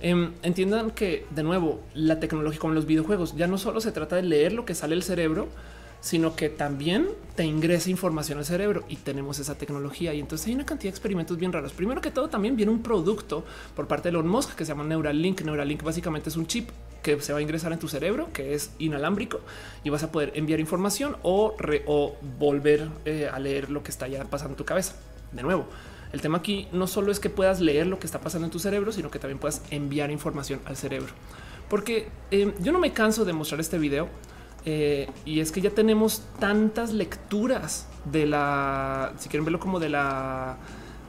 Em, 0.00 0.32
entiendan 0.42 0.90
que 0.90 1.26
de 1.30 1.42
nuevo 1.44 1.80
la 1.94 2.18
tecnología 2.18 2.58
como 2.58 2.74
los 2.74 2.86
videojuegos 2.86 3.36
ya 3.36 3.46
no 3.46 3.58
solo 3.58 3.80
se 3.80 3.92
trata 3.92 4.16
de 4.16 4.22
leer 4.22 4.52
lo 4.52 4.64
que 4.64 4.74
sale 4.74 4.94
del 4.94 5.04
cerebro, 5.04 5.48
sino 6.02 6.34
que 6.34 6.50
también 6.50 7.08
te 7.36 7.44
ingresa 7.44 7.88
información 7.88 8.38
al 8.38 8.44
cerebro 8.44 8.84
y 8.88 8.96
tenemos 8.96 9.38
esa 9.38 9.54
tecnología. 9.54 10.12
Y 10.12 10.20
entonces 10.20 10.48
hay 10.48 10.54
una 10.54 10.66
cantidad 10.66 10.90
de 10.92 10.96
experimentos 10.96 11.38
bien 11.38 11.52
raros. 11.52 11.72
Primero 11.72 12.00
que 12.00 12.10
todo, 12.10 12.28
también 12.28 12.56
viene 12.56 12.72
un 12.72 12.82
producto 12.82 13.44
por 13.74 13.86
parte 13.86 14.04
de 14.04 14.10
Elon 14.10 14.26
Musk 14.26 14.54
que 14.54 14.64
se 14.64 14.72
llama 14.72 14.84
Neuralink. 14.84 15.42
Neuralink 15.42 15.82
básicamente 15.82 16.28
es 16.28 16.36
un 16.36 16.46
chip 16.46 16.68
que 17.02 17.20
se 17.20 17.32
va 17.32 17.38
a 17.38 17.42
ingresar 17.42 17.72
en 17.72 17.78
tu 17.78 17.88
cerebro, 17.88 18.28
que 18.32 18.54
es 18.54 18.72
inalámbrico 18.78 19.40
y 19.84 19.90
vas 19.90 20.02
a 20.02 20.12
poder 20.12 20.32
enviar 20.34 20.60
información 20.60 21.16
o, 21.22 21.54
volver 22.38 22.88
eh, 23.04 23.30
a 23.32 23.38
leer 23.38 23.70
lo 23.70 23.82
que 23.82 23.92
está 23.92 24.08
ya 24.08 24.24
pasando 24.24 24.54
en 24.54 24.56
tu 24.56 24.64
cabeza. 24.64 24.96
De 25.30 25.42
nuevo, 25.42 25.66
el 26.12 26.20
tema 26.20 26.38
aquí 26.38 26.68
no 26.72 26.88
solo 26.88 27.12
es 27.12 27.20
que 27.20 27.30
puedas 27.30 27.60
leer 27.60 27.86
lo 27.86 28.00
que 28.00 28.06
está 28.06 28.20
pasando 28.20 28.46
en 28.46 28.50
tu 28.50 28.58
cerebro, 28.58 28.90
sino 28.90 29.10
que 29.10 29.20
también 29.20 29.38
puedas 29.38 29.62
enviar 29.70 30.10
información 30.10 30.60
al 30.64 30.76
cerebro. 30.76 31.12
Porque 31.68 32.08
eh, 32.32 32.52
yo 32.60 32.72
no 32.72 32.80
me 32.80 32.92
canso 32.92 33.24
de 33.24 33.32
mostrar 33.32 33.60
este 33.60 33.78
video 33.78 34.08
eh, 34.64 35.10
y 35.24 35.40
es 35.40 35.50
que 35.50 35.60
ya 35.60 35.70
tenemos 35.70 36.22
tantas 36.38 36.92
lecturas 36.92 37.88
de 38.04 38.26
la, 38.26 39.12
si 39.18 39.28
quieren 39.28 39.44
verlo 39.44 39.58
como 39.58 39.80
de 39.80 39.88
la, 39.88 40.56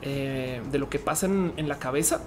eh, 0.01 0.61
de 0.71 0.79
lo 0.79 0.89
que 0.89 0.99
pasa 0.99 1.27
en, 1.27 1.67
la 1.67 1.77
cabeza, 1.77 2.21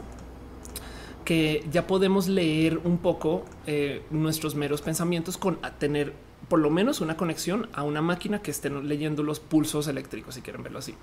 que 1.25 1.65
ya 1.73 1.87
podemos 1.87 2.29
leer 2.29 2.79
un 2.79 2.99
poco 2.99 3.45
eh, 3.67 4.03
nuestros 4.11 4.55
meros 4.55 4.83
pensamientos 4.83 5.37
con 5.37 5.59
tener 5.79 6.13
por 6.49 6.61
lo 6.61 6.71
menos 6.71 7.01
una 7.01 7.17
conexión 7.17 7.69
a 7.73 7.83
una 7.83 8.03
máquina 8.03 8.41
que 8.41 8.53
esté 8.53 8.71
leyendo 8.71 9.25
los 9.25 9.41
pulsos 9.41 9.89
eléctricos, 9.89 10.37
si 10.37 10.43
quieren 10.43 10.63
verlo 10.63 10.79
así. 10.79 10.95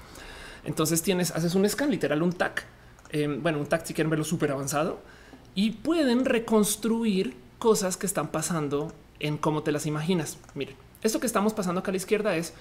Entonces 0.64 1.02
tienes, 1.02 1.32
haces 1.32 1.56
un 1.56 1.68
scan, 1.68 1.92
literal, 1.92 2.24
un 2.24 2.32
TAC, 2.32 2.66
bueno, 3.42 3.60
un 3.60 3.66
TAC 3.66 3.86
si 3.86 3.94
quieren 3.94 4.10
verlo 4.10 4.24
súper 4.24 4.52
avanzado, 4.52 5.02
y 5.54 5.72
pueden 5.72 6.24
reconstruir 6.24 7.36
cosas 7.60 7.98
que 7.98 8.06
están 8.06 8.30
pasando 8.30 8.94
en 9.24 9.38
cómo 9.38 9.64
te 9.64 9.72
las 9.72 9.88
imaginas. 9.88 10.38
Miren, 10.54 10.76
esto 11.02 11.20
que 11.20 11.26
estamos 11.26 11.54
pasando 11.54 11.80
acá 11.80 11.90
a 11.90 11.94
la 11.94 11.98
izquierda 11.98 12.36
es 12.36 12.54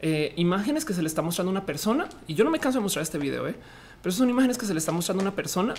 eh, 0.00 0.32
imágenes 0.36 0.84
que 0.84 0.94
se 0.94 1.02
le 1.02 1.08
está 1.08 1.22
mostrando 1.22 1.50
a 1.50 1.52
una 1.52 1.66
persona 1.66 2.08
y 2.26 2.34
yo 2.34 2.44
no 2.44 2.50
me 2.50 2.58
canso 2.58 2.80
de 2.80 2.82
mostrar 2.82 3.02
este 3.02 3.18
video, 3.18 3.46
¿eh? 3.46 3.54
pero 4.02 4.12
son 4.12 4.28
imágenes 4.28 4.58
que 4.58 4.66
se 4.66 4.72
le 4.72 4.78
está 4.78 4.92
mostrando 4.92 5.22
a 5.22 5.26
una 5.26 5.36
persona 5.36 5.74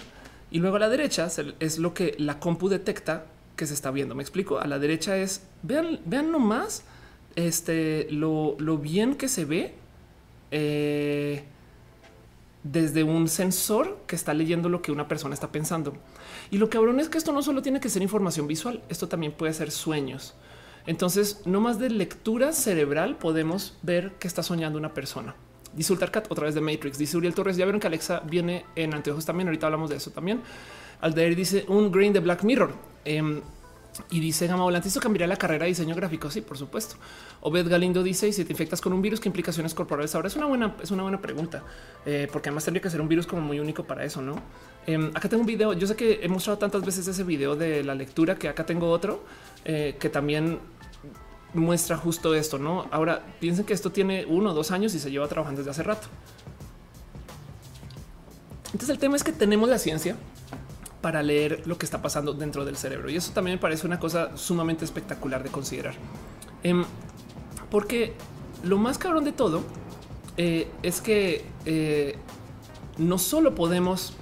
y 0.50 0.60
luego 0.60 0.78
a 0.78 0.80
la 0.80 0.90
derecha 0.90 1.28
es 1.60 1.78
lo 1.80 1.94
que 1.94 2.16
la 2.18 2.40
compu 2.40 2.70
detecta 2.70 3.26
que 3.58 3.66
se 3.66 3.74
está 3.74 3.92
viendo. 3.92 4.16
Me 4.16 4.24
explico. 4.24 4.60
A 4.60 4.68
la 4.68 4.80
derecha 4.80 5.18
es 5.18 5.42
vean, 5.64 6.00
vean 6.06 6.32
nomás 6.32 6.84
este 7.36 8.08
lo, 8.10 8.56
bien 8.78 9.16
que 9.16 9.28
se 9.28 9.44
ve 9.44 9.74
eh, 10.52 11.44
desde 12.64 13.04
un 13.04 13.28
sensor 13.28 14.00
que 14.08 14.16
está 14.16 14.34
leyendo 14.34 14.70
lo 14.70 14.82
que 14.82 14.92
una 14.92 15.08
persona 15.08 15.34
está 15.34 15.52
pensando. 15.52 15.94
Y 16.50 16.58
lo 16.58 16.70
cabrón 16.70 17.00
es 17.00 17.10
que 17.10 17.18
esto 17.18 17.32
no 17.32 17.42
solo 17.42 17.62
tiene 17.62 17.80
que 17.80 17.90
ser 17.90 18.02
información 18.02 18.48
visual, 18.48 18.82
esto 18.90 19.08
también 19.08 19.34
puede 19.34 19.54
ser 19.54 19.72
sueños. 19.72 20.34
Entonces, 20.86 21.42
no 21.46 21.60
más 21.60 21.80
de 21.80 21.90
lectura 21.90 22.54
cerebral 22.54 23.18
podemos 23.18 23.78
ver 23.82 24.14
qué 24.20 24.28
está 24.28 24.42
soñando 24.42 24.80
una 24.80 24.94
persona. 24.94 25.36
Dice 25.74 25.94
Ultarcat 25.94 26.32
otra 26.32 26.46
vez 26.46 26.56
de 26.56 26.62
Matrix. 26.62 26.98
Dice 26.98 27.18
Uriel 27.18 27.36
Torres. 27.36 27.58
Ya 27.58 27.66
vieron 27.66 27.80
que 27.80 27.88
Alexa 27.88 28.22
viene 28.22 28.66
en 28.76 28.94
anteojos 28.94 29.26
también. 29.26 29.48
Ahorita 29.48 29.68
hablamos 29.68 29.90
de 29.90 29.98
eso 29.98 30.12
también. 30.12 30.42
Aldair 31.02 31.36
dice 31.36 31.66
un 31.68 31.92
grain 31.92 32.14
de 32.14 32.22
Black 32.22 32.44
Mirror. 32.44 32.74
Em, 33.06 33.42
y 34.10 34.20
dice 34.20 34.48
Gama 34.48 34.64
Volante, 34.64 34.88
¿esto 34.88 35.00
cambiaría 35.00 35.28
la 35.28 35.38
carrera 35.38 35.64
de 35.64 35.70
diseño 35.70 35.96
gráfico? 35.96 36.30
Sí, 36.30 36.42
por 36.42 36.58
supuesto. 36.58 36.96
Obed 37.42 37.68
Galindo 37.70 38.04
dice, 38.04 38.28
y 38.28 38.34
si 38.34 38.46
te 38.46 38.54
infectas 38.54 38.82
con 38.82 38.94
un 38.94 39.02
virus, 39.02 39.20
¿qué 39.20 39.30
implicaciones 39.30 39.74
corporales 39.74 40.14
ahora? 40.16 40.28
Es 40.28 40.36
una 40.36 40.46
buena, 40.46 40.76
es 40.82 40.92
una 40.92 41.04
buena 41.04 41.22
pregunta, 41.22 41.64
eh, 42.06 42.28
porque 42.32 42.50
además 42.50 42.66
tendría 42.66 42.82
que 42.82 42.90
ser 42.90 43.02
un 43.02 43.08
virus 43.08 43.28
como 43.28 43.42
muy 43.42 43.60
único 43.60 43.84
para 43.84 44.04
eso, 44.04 44.22
¿no? 44.22 44.36
Em, 44.86 45.12
acá 45.14 45.30
tengo 45.30 45.42
un 45.42 45.48
video, 45.48 45.74
yo 45.74 45.88
sé 45.88 45.96
que 45.96 46.20
he 46.22 46.30
mostrado 46.30 46.58
tantas 46.58 46.86
veces 46.86 47.08
ese 47.08 47.24
video 47.24 47.56
de 47.56 47.84
la 47.84 47.96
lectura, 47.96 48.36
que 48.36 48.48
acá 48.48 48.66
tengo 48.66 48.90
otro, 48.90 49.24
eh, 49.66 49.98
que 50.00 50.10
también 50.10 50.60
muestra 51.54 51.98
justo 51.98 52.36
esto, 52.36 52.58
¿no? 52.58 52.88
Ahora, 52.92 53.24
piensen 53.40 53.66
que 53.66 53.74
esto 53.74 53.92
tiene 53.92 54.26
uno 54.26 54.52
o 54.52 54.54
dos 54.54 54.72
años 54.72 54.94
y 54.96 55.00
se 55.00 55.12
lleva 55.12 55.28
trabajando 55.28 55.60
desde 55.60 55.72
hace 55.72 55.84
rato. 55.84 56.08
Entonces 58.68 58.90
el 58.90 59.00
tema 59.00 59.16
es 59.16 59.24
que 59.24 59.32
tenemos 59.32 59.70
la 59.70 59.80
ciencia, 59.80 60.16
para 61.08 61.24
leer 61.24 61.66
lo 61.66 61.78
que 61.78 61.86
está 61.86 62.02
pasando 62.02 62.34
dentro 62.34 62.66
del 62.66 62.76
cerebro. 62.76 63.10
Y 63.10 63.16
eso 63.16 63.32
también 63.32 63.56
me 63.56 63.62
parece 63.62 63.88
una 63.88 63.98
cosa 63.98 64.36
sumamente 64.36 64.84
espectacular 64.84 65.42
de 65.42 65.50
considerar. 65.50 65.94
Em, 66.64 66.84
porque 67.72 68.12
lo 68.66 68.78
más 68.78 68.98
cabrón 68.98 69.24
de 69.24 69.32
todo 69.32 69.64
eh, 70.36 70.68
es 70.84 71.00
que 71.00 71.46
eh, 71.64 72.18
no 72.98 73.18
solo 73.20 73.56
podemos 73.56 74.16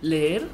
leer 0.00 0.48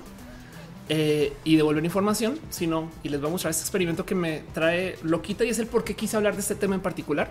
eh, 0.88 1.32
y 1.44 1.54
devolver 1.54 1.84
información, 1.84 2.40
sino, 2.50 2.90
y 3.04 3.08
les 3.08 3.20
voy 3.20 3.28
a 3.28 3.30
mostrar 3.30 3.52
este 3.52 3.62
experimento 3.62 4.04
que 4.04 4.16
me 4.16 4.42
trae 4.52 4.98
loquita 5.04 5.44
y 5.44 5.50
es 5.50 5.60
el 5.60 5.68
por 5.68 5.84
qué 5.84 5.94
quise 5.94 6.16
hablar 6.16 6.34
de 6.34 6.40
este 6.40 6.56
tema 6.56 6.74
en 6.74 6.80
particular. 6.80 7.30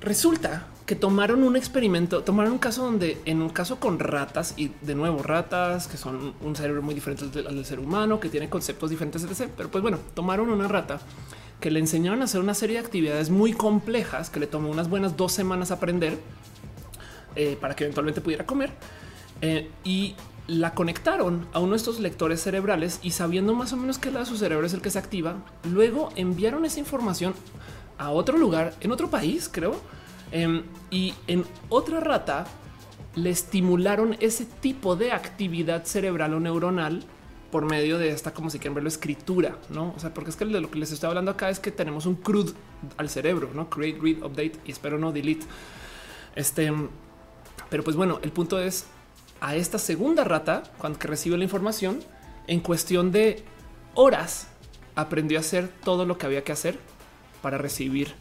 Resulta 0.00 0.68
que 0.86 0.94
tomaron 0.94 1.42
un 1.42 1.56
experimento, 1.56 2.22
tomaron 2.22 2.52
un 2.52 2.58
caso 2.58 2.84
donde 2.84 3.18
en 3.24 3.40
un 3.40 3.48
caso 3.48 3.80
con 3.80 3.98
ratas 3.98 4.52
y 4.56 4.70
de 4.82 4.94
nuevo 4.94 5.22
ratas 5.22 5.86
que 5.86 5.96
son 5.96 6.34
un 6.42 6.56
cerebro 6.56 6.82
muy 6.82 6.94
diferente 6.94 7.24
al 7.46 7.56
del 7.56 7.64
ser 7.64 7.78
humano, 7.78 8.20
que 8.20 8.28
tiene 8.28 8.50
conceptos 8.50 8.90
diferentes, 8.90 9.24
etc. 9.24 9.50
Pero 9.56 9.70
pues 9.70 9.80
bueno, 9.80 9.98
tomaron 10.12 10.50
una 10.50 10.68
rata 10.68 11.00
que 11.60 11.70
le 11.70 11.80
enseñaron 11.80 12.20
a 12.20 12.24
hacer 12.24 12.40
una 12.40 12.52
serie 12.52 12.78
de 12.78 12.84
actividades 12.84 13.30
muy 13.30 13.54
complejas 13.54 14.28
que 14.28 14.40
le 14.40 14.46
tomó 14.46 14.68
unas 14.68 14.90
buenas 14.90 15.16
dos 15.16 15.32
semanas 15.32 15.70
aprender 15.70 16.18
eh, 17.36 17.56
para 17.58 17.74
que 17.74 17.84
eventualmente 17.84 18.20
pudiera 18.20 18.44
comer 18.44 18.70
eh, 19.40 19.70
y 19.84 20.14
la 20.46 20.74
conectaron 20.74 21.48
a 21.54 21.60
uno 21.60 21.70
de 21.70 21.78
estos 21.78 22.00
lectores 22.00 22.42
cerebrales 22.42 23.00
y 23.02 23.12
sabiendo 23.12 23.54
más 23.54 23.72
o 23.72 23.78
menos 23.78 23.96
que 23.96 24.10
lado 24.10 24.26
de 24.26 24.30
su 24.30 24.36
cerebro 24.36 24.66
es 24.66 24.74
el 24.74 24.82
que 24.82 24.90
se 24.90 24.98
activa, 24.98 25.36
luego 25.72 26.10
enviaron 26.16 26.66
esa 26.66 26.80
información 26.80 27.34
a 27.96 28.10
otro 28.10 28.36
lugar 28.36 28.74
en 28.80 28.92
otro 28.92 29.08
país, 29.08 29.48
creo 29.50 29.80
Em, 30.34 30.64
y 30.90 31.14
en 31.28 31.44
otra 31.68 32.00
rata 32.00 32.44
le 33.14 33.30
estimularon 33.30 34.16
ese 34.18 34.44
tipo 34.44 34.96
de 34.96 35.12
actividad 35.12 35.84
cerebral 35.84 36.34
o 36.34 36.40
neuronal 36.40 37.04
por 37.52 37.66
medio 37.66 37.98
de 37.98 38.08
esta, 38.08 38.34
como 38.34 38.50
si 38.50 38.58
quieren 38.58 38.74
verlo, 38.74 38.88
escritura, 38.88 39.58
no? 39.70 39.94
O 39.96 40.00
sea, 40.00 40.12
porque 40.12 40.30
es 40.30 40.36
que 40.36 40.44
de 40.44 40.60
lo 40.60 40.72
que 40.72 40.80
les 40.80 40.90
estoy 40.90 41.06
hablando 41.06 41.30
acá 41.30 41.50
es 41.50 41.60
que 41.60 41.70
tenemos 41.70 42.04
un 42.04 42.16
CRUD 42.16 42.52
al 42.96 43.08
cerebro, 43.08 43.50
no 43.54 43.70
create, 43.70 44.00
read, 44.02 44.24
update 44.24 44.54
y 44.64 44.72
espero 44.72 44.98
no 44.98 45.12
delete. 45.12 45.46
Este, 46.34 46.72
pero 47.70 47.84
pues 47.84 47.94
bueno, 47.94 48.18
el 48.24 48.32
punto 48.32 48.58
es 48.58 48.86
a 49.40 49.54
esta 49.54 49.78
segunda 49.78 50.24
rata, 50.24 50.64
cuando 50.78 50.98
que 50.98 51.06
recibe 51.06 51.38
la 51.38 51.44
información, 51.44 52.00
en 52.48 52.58
cuestión 52.58 53.12
de 53.12 53.44
horas, 53.94 54.48
aprendió 54.96 55.38
a 55.38 55.42
hacer 55.42 55.68
todo 55.84 56.06
lo 56.06 56.18
que 56.18 56.26
había 56.26 56.42
que 56.42 56.50
hacer 56.50 56.76
para 57.40 57.56
recibir 57.56 58.14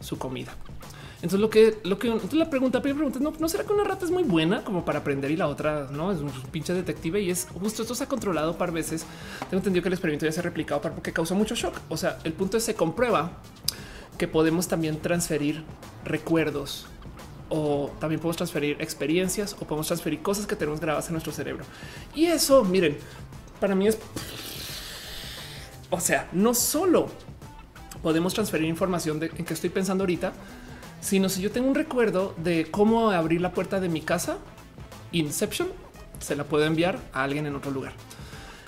su 0.00 0.16
comida. 0.16 0.56
Entonces 1.24 1.40
lo 1.40 1.48
que 1.48 1.78
lo 1.84 1.98
que 1.98 2.12
la 2.32 2.50
pregunta, 2.50 2.82
primera 2.82 2.98
pregunta, 2.98 3.18
no, 3.18 3.32
no 3.40 3.48
será 3.48 3.64
que 3.64 3.72
una 3.72 3.82
rata 3.82 4.04
es 4.04 4.10
muy 4.10 4.24
buena 4.24 4.62
como 4.62 4.84
para 4.84 4.98
aprender 4.98 5.30
y 5.30 5.38
la 5.38 5.48
otra 5.48 5.88
no 5.90 6.12
es 6.12 6.18
un 6.18 6.30
pinche 6.52 6.74
detective 6.74 7.18
y 7.18 7.30
es 7.30 7.48
justo 7.58 7.80
esto 7.80 7.94
se 7.94 8.04
ha 8.04 8.06
controlado 8.06 8.58
par 8.58 8.72
veces. 8.72 9.06
Tengo 9.48 9.56
entendido 9.56 9.82
que 9.82 9.88
el 9.88 9.94
experimento 9.94 10.26
ya 10.26 10.32
se 10.32 10.40
ha 10.40 10.42
replicado 10.42 10.82
porque 10.82 11.14
causa 11.14 11.34
mucho 11.34 11.54
shock. 11.54 11.80
O 11.88 11.96
sea, 11.96 12.18
el 12.24 12.34
punto 12.34 12.58
es 12.58 12.64
se 12.64 12.74
comprueba 12.74 13.38
que 14.18 14.28
podemos 14.28 14.68
también 14.68 15.00
transferir 15.00 15.62
recuerdos 16.04 16.88
o 17.48 17.90
también 18.00 18.20
podemos 18.20 18.36
transferir 18.36 18.76
experiencias 18.78 19.54
o 19.54 19.64
podemos 19.64 19.86
transferir 19.86 20.20
cosas 20.20 20.46
que 20.46 20.56
tenemos 20.56 20.78
grabadas 20.78 21.06
en 21.06 21.14
nuestro 21.14 21.32
cerebro. 21.32 21.64
Y 22.14 22.26
eso, 22.26 22.64
miren, 22.64 22.98
para 23.60 23.74
mí 23.74 23.88
es, 23.88 23.96
o 25.88 26.00
sea, 26.00 26.28
no 26.32 26.52
solo 26.52 27.08
podemos 28.02 28.34
transferir 28.34 28.68
información 28.68 29.18
de 29.18 29.30
en 29.34 29.46
que 29.46 29.54
estoy 29.54 29.70
pensando 29.70 30.02
ahorita, 30.02 30.34
sino 31.04 31.28
si 31.28 31.42
yo 31.42 31.50
tengo 31.50 31.68
un 31.68 31.74
recuerdo 31.74 32.34
de 32.38 32.66
cómo 32.70 33.10
abrir 33.10 33.42
la 33.42 33.52
puerta 33.52 33.78
de 33.78 33.90
mi 33.90 34.00
casa, 34.00 34.38
Inception, 35.12 35.68
se 36.18 36.34
la 36.34 36.44
puedo 36.44 36.64
enviar 36.64 36.98
a 37.12 37.24
alguien 37.24 37.44
en 37.44 37.54
otro 37.54 37.70
lugar. 37.70 37.92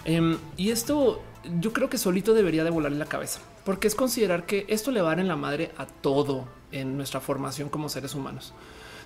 Em, 0.04 0.36
y 0.58 0.70
esto 0.70 1.22
yo 1.60 1.72
creo 1.72 1.88
que 1.88 1.96
solito 1.96 2.34
debería 2.34 2.62
de 2.62 2.68
volar 2.68 2.92
en 2.92 2.98
la 2.98 3.06
cabeza, 3.06 3.40
porque 3.64 3.88
es 3.88 3.94
considerar 3.94 4.44
que 4.44 4.66
esto 4.68 4.90
le 4.90 5.00
va 5.00 5.08
a 5.08 5.10
dar 5.12 5.20
en 5.20 5.28
la 5.28 5.36
madre 5.36 5.70
a 5.78 5.86
todo 5.86 6.46
en 6.72 6.98
nuestra 6.98 7.20
formación 7.20 7.70
como 7.70 7.88
seres 7.88 8.14
humanos. 8.14 8.52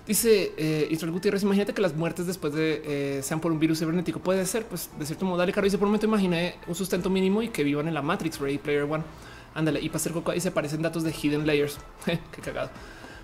Dice 0.05 0.51
eh, 0.57 0.87
Israel 0.91 1.13
Gutiérrez, 1.13 1.43
imagínate 1.43 1.73
que 1.73 1.81
las 1.81 1.95
muertes 1.95 2.27
después 2.27 2.53
de 2.53 2.81
eh, 2.83 3.23
sean 3.23 3.39
por 3.39 3.53
un 3.53 3.59
virus 3.59 3.79
cibernético. 3.79 4.19
Puede 4.19 4.45
ser, 4.45 4.65
pues 4.65 4.89
de 4.99 5.05
cierto 5.05 5.23
modo, 5.23 5.37
dale, 5.37 5.53
caro. 5.53 5.63
Dice, 5.63 5.77
por 5.77 5.85
un 5.85 5.91
momento 5.91 6.05
imaginé 6.05 6.55
un 6.67 6.75
sustento 6.75 7.09
mínimo 7.09 7.41
y 7.41 7.47
que 7.47 7.63
vivan 7.63 7.87
en 7.87 7.93
la 7.93 8.01
Matrix, 8.01 8.39
Ready 8.41 8.57
Player 8.57 8.83
One. 8.83 9.05
Ándale, 9.55 9.79
y 9.79 9.89
hacer 9.93 10.11
coco 10.11 10.31
ahí 10.31 10.41
se 10.41 10.51
parecen 10.51 10.81
datos 10.81 11.03
de 11.03 11.13
hidden 11.13 11.47
layers. 11.47 11.77
Qué 12.05 12.41
cagado. 12.41 12.71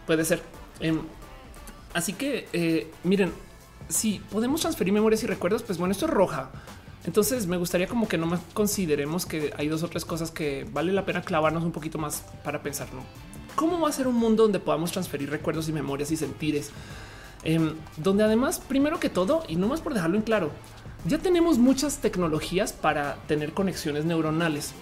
Puede 0.08 0.26
ser. 0.26 0.42
Em, 0.80 1.02
así 1.94 2.14
que 2.14 2.48
eh, 2.54 2.92
miren, 3.04 3.32
si 3.90 4.20
podemos 4.32 4.62
transferir 4.62 4.94
memorias 4.94 5.22
y 5.24 5.28
recuerdos, 5.28 5.62
pues 5.62 5.78
bueno, 5.78 5.92
esto 5.92 6.06
es 6.06 6.12
roja. 6.12 6.50
Entonces 7.06 7.48
me 7.48 7.58
gustaría 7.58 7.88
como 7.88 8.08
que 8.08 8.18
no 8.18 8.26
más 8.26 8.42
consideremos 8.54 9.26
que 9.26 9.54
hay 9.58 9.68
dos 9.68 9.84
o 9.84 9.88
tres 9.88 10.04
cosas 10.04 10.32
que 10.32 10.66
vale 10.72 10.92
la 10.92 11.06
pena 11.06 11.22
clavarnos 11.22 11.64
un 11.64 11.72
poquito 11.72 11.98
más 11.98 12.24
para 12.44 12.64
pensar. 12.64 12.88
¿Cómo 13.56 13.80
va 13.80 13.90
a 13.90 13.92
ser 13.92 14.08
un 14.08 14.16
mundo 14.16 14.44
donde 14.44 14.60
podamos 14.60 14.92
transferir 14.92 15.30
recuerdos 15.30 15.70
y 15.70 15.74
memorias 15.74 16.12
y 16.12 16.18
sentires? 16.18 16.72
Em, 17.44 17.76
donde 17.98 18.24
además, 18.24 18.60
primero 18.60 19.00
que 19.00 19.10
todo, 19.10 19.44
y 19.48 19.56
no 19.56 19.68
más 19.68 19.80
por 19.80 19.94
dejarlo 19.94 20.18
en 20.18 20.24
claro, 20.24 20.52
ya 21.06 21.18
tenemos 21.18 21.58
muchas 21.58 22.00
tecnologías 22.00 22.74
para 22.74 23.16
tener 23.28 23.54
conexiones 23.54 24.06
neuronales. 24.06 24.74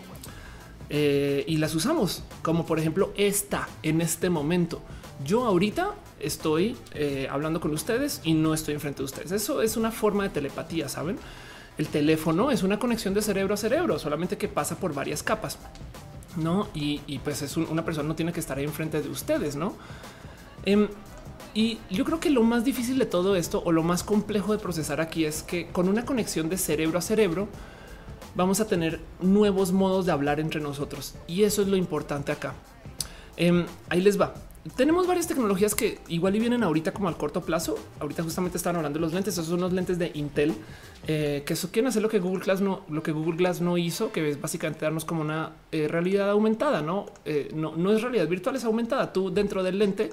eh, 0.89 1.43
y 1.47 1.57
las 1.57 1.73
usamos, 1.73 2.23
como 2.43 2.67
por 2.67 2.77
ejemplo 2.79 3.11
esta 3.17 3.67
en 3.81 4.01
este 4.01 4.29
momento. 4.29 4.81
Yo 5.23 5.45
ahorita 5.45 5.93
estoy 6.19 6.75
eh, 6.93 7.27
hablando 7.31 7.61
con 7.61 7.71
ustedes 7.71 8.21
y 8.23 8.33
no 8.33 8.53
estoy 8.53 8.73
enfrente 8.73 8.99
de 8.99 9.05
ustedes. 9.05 9.31
Eso 9.31 9.61
es 9.61 9.77
una 9.77 9.91
forma 9.91 10.23
de 10.23 10.29
telepatía, 10.29 10.89
saben? 10.89 11.17
El 11.77 11.87
teléfono 11.87 12.51
es 12.51 12.63
una 12.63 12.79
conexión 12.79 13.13
de 13.13 13.21
cerebro 13.21 13.53
a 13.53 13.57
cerebro, 13.57 13.99
solamente 13.99 14.37
que 14.37 14.47
pasa 14.47 14.77
por 14.77 14.93
varias 14.93 15.23
capas, 15.23 15.57
no? 16.37 16.67
Y, 16.73 17.19
pues 17.19 17.41
es 17.41 17.57
una 17.57 17.83
persona 17.83 18.07
no 18.07 18.15
tiene 18.15 18.31
que 18.31 18.39
estar 18.39 18.57
ahí 18.57 18.63
enfrente 18.63 19.01
de 19.01 19.09
ustedes, 19.09 19.55
no? 19.55 19.73
Em, 20.65 20.87
y 21.53 21.79
yo 21.89 22.03
creo 22.05 22.19
que 22.19 22.29
lo 22.29 22.43
más 22.43 22.65
difícil 22.65 22.97
de 22.97 23.05
todo 23.05 23.35
esto 23.35 23.61
o 23.65 23.71
lo 23.71 23.83
más 23.83 24.03
complejo 24.03 24.51
de 24.51 24.59
procesar 24.59 24.99
aquí 24.99 25.25
es 25.25 25.43
que 25.43 25.67
con 25.67 25.87
una 25.87 26.05
conexión 26.05 26.49
de 26.49 26.57
cerebro 26.57 26.99
a 26.99 27.01
cerebro 27.01 27.47
vamos 28.35 28.59
a 28.59 28.67
tener 28.67 28.99
nuevos 29.21 29.71
modos 29.71 30.05
de 30.05 30.11
hablar 30.11 30.39
entre 30.39 30.61
nosotros. 30.61 31.15
Y 31.27 31.43
eso 31.43 31.61
es 31.61 31.67
lo 31.67 31.77
importante 31.77 32.31
acá. 32.31 32.53
Em, 33.37 33.65
ahí 33.89 34.01
les 34.01 34.19
va. 34.19 34.33
Tenemos 34.75 35.05
varias 35.05 35.27
tecnologías 35.27 35.75
que 35.75 35.99
igual 36.07 36.35
y 36.35 36.39
vienen 36.39 36.63
ahorita 36.63 36.91
como 36.91 37.07
al 37.07 37.17
corto 37.17 37.41
plazo. 37.41 37.77
Ahorita 37.99 38.23
justamente 38.23 38.57
estaban 38.57 38.77
hablando 38.77 38.97
de 38.97 39.05
los 39.05 39.13
lentes. 39.13 39.35
Esos 39.35 39.47
son 39.47 39.61
los 39.61 39.71
lentes 39.71 39.99
de 39.99 40.09
Intel 40.15 40.55
eh, 41.07 41.43
que 41.45 41.53
eso 41.53 41.69
quieren 41.71 41.87
hacer 41.87 42.01
lo 42.01 42.09
que 42.09 42.17
Google 42.17 42.43
Glass 42.43 42.61
no, 42.61 42.81
lo 42.89 43.03
que 43.03 43.11
Google 43.11 43.37
Glass 43.37 43.61
no 43.61 43.77
hizo, 43.77 44.11
que 44.11 44.27
es 44.27 44.41
básicamente 44.41 44.83
darnos 44.83 45.05
como 45.05 45.21
una 45.21 45.51
eh, 45.71 45.87
realidad 45.87 46.31
aumentada. 46.31 46.81
No, 46.81 47.05
eh, 47.25 47.51
no, 47.53 47.75
no 47.75 47.91
es 47.91 48.01
realidad 48.01 48.27
virtual, 48.27 48.55
es 48.55 48.63
aumentada. 48.63 49.13
Tú 49.13 49.31
dentro 49.31 49.61
del 49.63 49.77
lente 49.77 50.11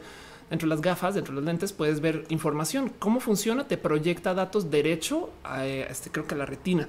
dentro 0.51 0.69
de 0.69 0.75
las 0.75 0.83
gafas, 0.83 1.15
dentro 1.15 1.33
de 1.33 1.41
los 1.41 1.47
lentes, 1.47 1.73
puedes 1.73 2.03
ver 2.03 2.27
información. 2.29 2.93
¿Cómo 2.99 3.21
funciona? 3.21 3.67
Te 3.67 3.79
proyecta 3.79 4.35
datos 4.35 4.71
derecho 4.71 5.31
a 5.45 5.65
este, 5.65 6.11
creo 6.11 6.27
que 6.27 6.35
a 6.35 6.39
la 6.39 6.45
retina, 6.45 6.89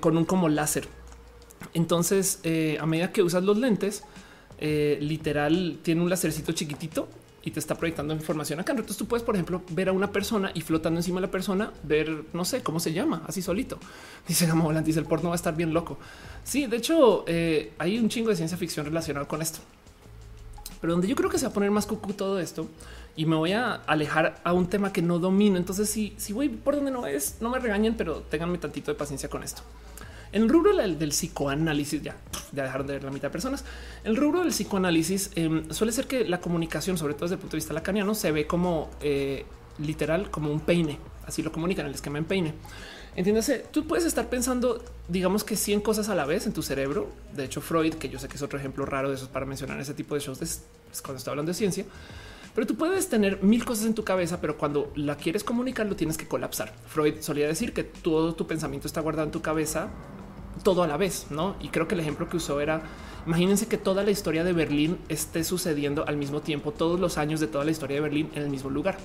con 0.00 0.16
un 0.16 0.24
como 0.24 0.48
láser. 0.48 0.88
Entonces, 1.72 2.40
a 2.80 2.86
medida 2.86 3.12
que 3.12 3.22
usas 3.22 3.44
los 3.44 3.58
lentes, 3.58 4.02
eh, 4.60 4.98
literal 5.00 5.78
tiene 5.82 6.02
un 6.02 6.10
lásercito 6.10 6.52
chiquitito 6.52 7.08
y 7.42 7.50
te 7.50 7.58
está 7.58 7.74
proyectando 7.74 8.12
información 8.14 8.60
acá. 8.60 8.72
Entonces 8.72 8.96
tú 8.96 9.06
puedes, 9.06 9.24
por 9.24 9.34
ejemplo, 9.34 9.62
ver 9.70 9.88
a 9.88 9.92
una 9.92 10.12
persona 10.12 10.50
y 10.54 10.60
flotando 10.60 11.00
encima 11.00 11.20
de 11.20 11.26
la 11.26 11.30
persona, 11.30 11.72
ver, 11.82 12.24
no 12.32 12.44
sé 12.44 12.62
cómo 12.62 12.78
se 12.78 12.92
llama, 12.92 13.22
así 13.26 13.40
solito. 13.42 13.78
Dice 14.28 14.46
Gama 14.46 14.64
Volante, 14.64 14.88
dice 14.88 15.00
el 15.00 15.06
porno 15.06 15.30
va 15.30 15.34
a 15.34 15.36
estar 15.36 15.56
bien 15.56 15.72
loco. 15.72 15.98
Sí, 16.44 16.66
de 16.66 16.76
hecho, 16.76 17.24
hay 17.26 17.98
un 17.98 18.08
chingo 18.08 18.28
de 18.28 18.36
ciencia 18.36 18.58
ficción 18.58 18.84
relacionado 18.84 19.26
con 19.26 19.40
esto. 19.42 19.60
Pero 20.80 20.92
donde 20.92 21.08
yo 21.08 21.16
creo 21.16 21.28
que 21.28 21.38
se 21.38 21.46
va 21.46 21.50
a 21.50 21.54
poner 21.54 21.70
más 21.70 21.86
cucú 21.86 22.12
todo 22.12 22.38
esto 22.38 22.68
y 23.16 23.26
me 23.26 23.36
voy 23.36 23.52
a 23.52 23.74
alejar 23.74 24.40
a 24.44 24.52
un 24.52 24.66
tema 24.66 24.92
que 24.92 25.02
no 25.02 25.18
domino. 25.18 25.56
Entonces, 25.56 25.90
si, 25.90 26.14
si 26.16 26.32
voy 26.32 26.48
por 26.48 26.76
donde 26.76 26.90
no 26.90 27.06
es, 27.06 27.36
no 27.40 27.50
me 27.50 27.58
regañen, 27.58 27.94
pero 27.96 28.20
ténganme 28.22 28.58
tantito 28.58 28.90
de 28.90 28.96
paciencia 28.96 29.28
con 29.28 29.42
esto. 29.42 29.62
El 30.32 30.48
rubro 30.48 30.76
del, 30.76 30.96
psicoanálisis, 31.08 32.02
ya, 32.02 32.16
ya 32.52 32.62
dejaron 32.62 32.86
de 32.86 32.94
ver 32.94 33.04
la 33.04 33.10
mitad 33.10 33.28
de 33.28 33.32
personas. 33.32 33.64
El 34.04 34.16
rubro 34.16 34.40
del 34.40 34.50
psicoanálisis 34.50 35.32
em, 35.34 35.68
suele 35.70 35.92
ser 35.92 36.06
que 36.06 36.24
la 36.24 36.40
comunicación, 36.40 36.96
sobre 36.96 37.14
todo 37.14 37.24
desde 37.24 37.34
el 37.34 37.40
punto 37.40 37.52
de 37.52 37.58
vista 37.58 37.74
lacaniano, 37.74 38.14
se 38.14 38.30
ve 38.30 38.46
como 38.46 38.90
eh, 39.00 39.44
literal, 39.78 40.30
como 40.30 40.52
un 40.52 40.60
peine. 40.60 40.98
Así 41.26 41.42
lo 41.42 41.50
comunican 41.50 41.86
el 41.86 41.94
esquema 41.94 42.18
en 42.18 42.24
peine. 42.24 42.54
Entiéndase, 43.16 43.66
tú 43.72 43.88
puedes 43.88 44.04
estar 44.04 44.28
pensando, 44.28 44.84
digamos 45.08 45.42
que 45.42 45.56
100 45.56 45.80
cosas 45.80 46.08
a 46.08 46.14
la 46.14 46.26
vez 46.26 46.46
en 46.46 46.52
tu 46.52 46.62
cerebro. 46.62 47.10
De 47.34 47.44
hecho, 47.44 47.60
Freud, 47.60 47.94
que 47.94 48.08
yo 48.08 48.20
sé 48.20 48.28
que 48.28 48.36
es 48.36 48.42
otro 48.42 48.58
ejemplo 48.58 48.86
raro 48.86 49.08
de 49.08 49.16
esos 49.16 49.28
para 49.28 49.46
mencionar 49.46 49.80
ese 49.80 49.94
tipo 49.94 50.14
de 50.14 50.20
shows, 50.20 50.40
es 50.42 50.62
cuando 51.02 51.18
estoy 51.18 51.32
hablando 51.32 51.50
de 51.50 51.54
ciencia. 51.54 51.84
Pero 52.54 52.66
tú 52.66 52.76
puedes 52.76 53.08
tener 53.08 53.42
mil 53.42 53.64
cosas 53.64 53.86
en 53.86 53.94
tu 53.94 54.04
cabeza, 54.04 54.40
pero 54.40 54.58
cuando 54.58 54.92
la 54.96 55.16
quieres 55.16 55.44
comunicar, 55.44 55.86
lo 55.86 55.96
tienes 55.96 56.16
que 56.16 56.26
colapsar. 56.26 56.74
Freud 56.86 57.14
solía 57.20 57.46
decir 57.46 57.72
que 57.72 57.84
todo 57.84 58.34
tu 58.34 58.46
pensamiento 58.46 58.86
está 58.86 59.00
guardado 59.00 59.26
en 59.26 59.32
tu 59.32 59.40
cabeza 59.40 59.88
todo 60.62 60.82
a 60.82 60.86
la 60.86 60.96
vez, 60.96 61.26
¿no? 61.30 61.56
Y 61.60 61.68
creo 61.68 61.88
que 61.88 61.94
el 61.94 62.00
ejemplo 62.00 62.28
que 62.28 62.36
usó 62.36 62.60
era, 62.60 62.82
imagínense 63.26 63.66
que 63.66 63.78
toda 63.78 64.02
la 64.02 64.10
historia 64.10 64.44
de 64.44 64.52
Berlín 64.52 64.98
esté 65.08 65.44
sucediendo 65.44 66.06
al 66.06 66.16
mismo 66.16 66.40
tiempo, 66.40 66.72
todos 66.72 67.00
los 67.00 67.18
años 67.18 67.40
de 67.40 67.46
toda 67.46 67.64
la 67.64 67.70
historia 67.70 67.96
de 67.96 68.02
Berlín 68.02 68.30
en 68.34 68.42
el 68.42 68.50
mismo 68.50 68.70
lugar 68.70 68.98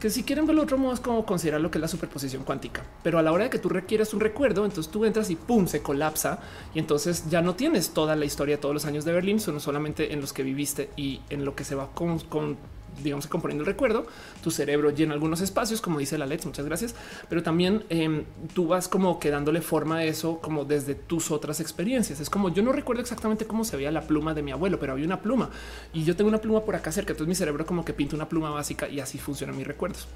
que 0.00 0.10
si 0.10 0.22
quieren 0.22 0.46
verlo 0.46 0.62
otro 0.62 0.78
modo 0.78 0.94
es 0.94 1.00
como 1.00 1.26
considerar 1.26 1.60
lo 1.60 1.70
que 1.70 1.78
es 1.78 1.82
la 1.82 1.88
superposición 1.88 2.42
cuántica. 2.42 2.82
Pero 3.02 3.18
a 3.18 3.22
la 3.22 3.32
hora 3.32 3.44
de 3.44 3.50
que 3.50 3.58
tú 3.58 3.68
requieres 3.68 4.14
un 4.14 4.20
recuerdo, 4.20 4.64
entonces 4.64 4.90
tú 4.90 5.04
entras 5.04 5.30
y 5.30 5.36
pum, 5.36 5.66
se 5.66 5.82
colapsa 5.82 6.40
y 6.74 6.78
entonces 6.78 7.28
ya 7.28 7.42
no 7.42 7.54
tienes 7.54 7.90
toda 7.90 8.16
la 8.16 8.24
historia 8.24 8.56
de 8.56 8.62
todos 8.62 8.74
los 8.74 8.86
años 8.86 9.04
de 9.04 9.12
Berlín, 9.12 9.38
sino 9.38 9.60
solamente 9.60 10.12
en 10.12 10.22
los 10.22 10.32
que 10.32 10.42
viviste 10.42 10.88
y 10.96 11.20
en 11.28 11.44
lo 11.44 11.54
que 11.54 11.64
se 11.64 11.74
va 11.74 11.90
con, 11.92 12.18
con 12.18 12.56
digamos, 13.02 13.26
componiendo 13.26 13.62
el 13.62 13.66
recuerdo, 13.66 14.06
tu 14.42 14.50
cerebro 14.50 14.90
llena 14.90 15.14
algunos 15.14 15.40
espacios, 15.40 15.80
como 15.80 15.98
dice 15.98 16.18
la 16.18 16.26
Let's, 16.26 16.46
muchas 16.46 16.64
gracias, 16.64 16.94
pero 17.28 17.42
también 17.42 17.84
em, 17.88 18.24
tú 18.54 18.68
vas 18.68 18.88
como 18.88 19.18
quedándole 19.18 19.60
forma 19.60 19.98
a 19.98 20.04
eso 20.04 20.38
como 20.40 20.64
desde 20.64 20.94
tus 20.94 21.30
otras 21.30 21.60
experiencias. 21.60 22.20
Es 22.20 22.30
como 22.30 22.50
yo 22.50 22.62
no 22.62 22.72
recuerdo 22.72 23.02
exactamente 23.02 23.46
cómo 23.46 23.64
se 23.64 23.76
veía 23.76 23.90
la 23.90 24.02
pluma 24.02 24.34
de 24.34 24.42
mi 24.42 24.52
abuelo, 24.52 24.78
pero 24.78 24.92
había 24.92 25.06
una 25.06 25.20
pluma 25.20 25.50
y 25.92 26.04
yo 26.04 26.16
tengo 26.16 26.28
una 26.28 26.38
pluma 26.38 26.64
por 26.64 26.76
acá 26.76 26.92
cerca, 26.92 27.12
entonces 27.12 27.28
mi 27.28 27.34
cerebro 27.34 27.66
como 27.66 27.84
que 27.84 27.92
pinta 27.92 28.16
una 28.16 28.28
pluma 28.28 28.50
básica 28.50 28.88
y 28.88 29.00
así 29.00 29.18
funcionan 29.18 29.56
mis 29.56 29.66
recuerdos. 29.66 30.08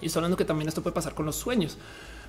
Y 0.00 0.06
estoy 0.06 0.20
hablando 0.20 0.36
que 0.36 0.44
también 0.44 0.68
esto 0.68 0.82
puede 0.82 0.94
pasar 0.94 1.14
con 1.14 1.26
los 1.26 1.36
sueños. 1.36 1.78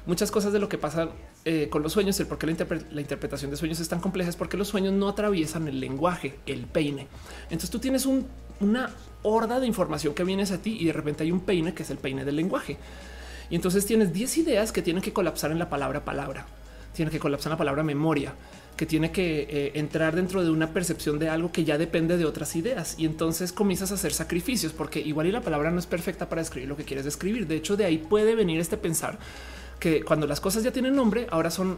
Muchas 0.05 0.31
cosas 0.31 0.51
de 0.51 0.59
lo 0.59 0.67
que 0.67 0.77
pasa 0.77 1.09
eh, 1.45 1.69
con 1.69 1.81
los 1.81 1.93
sueños, 1.93 2.19
el 2.19 2.27
por 2.27 2.37
qué 2.37 2.45
la, 2.45 2.55
la, 2.91 3.01
interpretación 3.01 3.49
de 3.51 3.57
sueños 3.57 3.79
es 3.79 3.87
tan 3.87 4.01
compleja 4.01 4.29
es 4.29 4.35
porque 4.35 4.57
los 4.57 4.67
sueños 4.67 4.91
no 4.93 5.07
atraviesan 5.07 5.67
el 5.69 5.79
lenguaje, 5.79 6.39
el 6.45 6.65
peine. 6.65 7.07
Entonces 7.43 7.69
tú 7.69 7.79
tienes 7.79 8.05
un, 8.05 8.27
una 8.63 8.91
horda 9.23 9.59
de 9.59 9.67
información 9.67 10.13
que 10.13 10.23
vienes 10.23 10.51
a 10.51 10.57
ti 10.57 10.77
y 10.79 10.85
de 10.85 10.93
repente 10.93 11.23
hay 11.23 11.31
un 11.31 11.41
peine 11.41 11.73
que 11.73 11.83
es 11.83 11.89
el 11.89 11.97
peine 11.97 12.25
del 12.25 12.35
lenguaje. 12.35 12.77
Y 13.49 13.55
entonces 13.55 13.85
tienes 13.85 14.13
10 14.13 14.37
ideas 14.39 14.71
que 14.71 14.81
tienen 14.81 15.01
que 15.03 15.13
colapsar 15.13 15.51
en 15.51 15.59
la 15.59 15.69
palabra 15.69 16.03
palabra, 16.05 16.45
tiene 16.93 17.11
que 17.11 17.19
colapsar 17.19 17.51
en 17.51 17.53
la 17.53 17.57
palabra 17.57 17.83
memoria, 17.83 18.33
que 18.75 18.85
tiene 18.85 19.11
que 19.11 19.47
eh, 19.49 19.71
entrar 19.75 20.15
dentro 20.15 20.43
de 20.43 20.49
una 20.49 20.73
percepción 20.73 21.19
de 21.19 21.29
algo 21.29 21.51
que 21.51 21.63
ya 21.63 21.77
depende 21.77 22.17
de 22.17 22.25
otras 22.25 22.55
ideas. 22.55 22.95
Y 22.97 23.05
entonces 23.05 23.53
comienzas 23.53 23.91
a 23.91 23.95
hacer 23.95 24.13
sacrificios 24.13 24.73
porque 24.73 24.99
igual 24.99 25.27
y 25.27 25.31
la 25.31 25.41
palabra 25.41 25.71
no 25.71 25.79
es 25.79 25.85
perfecta 25.85 26.29
para 26.29 26.41
escribir 26.41 26.69
lo 26.69 26.77
que 26.77 26.83
quieres 26.83 27.05
describir. 27.05 27.47
De 27.47 27.55
hecho, 27.55 27.77
de 27.77 27.85
ahí 27.85 27.97
puede 27.97 28.35
venir 28.35 28.59
este 28.59 28.77
pensar 28.77 29.19
que 29.79 30.03
cuando 30.03 30.25
las 30.27 30.39
cosas 30.39 30.63
ya 30.63 30.71
tienen 30.71 30.95
nombre, 30.95 31.27
ahora 31.29 31.51
son 31.51 31.77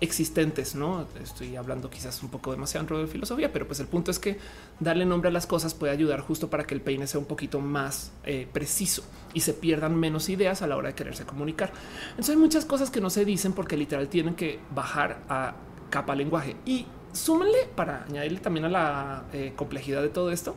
existentes, 0.00 0.74
no 0.74 1.06
estoy 1.22 1.56
hablando 1.56 1.88
quizás 1.88 2.22
un 2.22 2.28
poco 2.28 2.52
demasiado 2.52 2.98
de 2.98 3.06
filosofía, 3.06 3.52
pero 3.52 3.66
pues 3.66 3.80
el 3.80 3.86
punto 3.86 4.10
es 4.10 4.18
que 4.18 4.38
darle 4.78 5.06
nombre 5.06 5.28
a 5.28 5.32
las 5.32 5.46
cosas 5.46 5.74
puede 5.74 5.92
ayudar 5.92 6.20
justo 6.20 6.50
para 6.50 6.64
que 6.64 6.74
el 6.74 6.80
peine 6.80 7.06
sea 7.06 7.18
un 7.18 7.26
poquito 7.26 7.60
más 7.60 8.12
eh, 8.24 8.46
preciso 8.52 9.02
y 9.32 9.40
se 9.40 9.54
pierdan 9.54 9.96
menos 9.96 10.28
ideas 10.28 10.60
a 10.62 10.66
la 10.66 10.76
hora 10.76 10.88
de 10.88 10.94
quererse 10.94 11.24
comunicar. 11.24 11.72
Entonces 12.10 12.34
hay 12.34 12.40
muchas 12.40 12.64
cosas 12.64 12.90
que 12.90 13.00
no 13.00 13.08
se 13.08 13.24
dicen 13.24 13.54
porque 13.54 13.76
literal 13.76 14.08
tienen 14.08 14.34
que 14.34 14.60
bajar 14.74 15.22
a 15.28 15.54
capa 15.88 16.14
lenguaje 16.14 16.56
y 16.66 16.86
súmenle 17.12 17.68
para 17.74 18.04
añadirle 18.04 18.40
también 18.40 18.66
a 18.66 18.68
la 18.68 19.24
eh, 19.32 19.54
complejidad 19.56 20.02
de 20.02 20.10
todo 20.10 20.30
esto, 20.30 20.54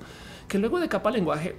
que 0.50 0.58
luego 0.58 0.80
de 0.80 0.90
capa 0.90 1.12
lenguaje, 1.12 1.56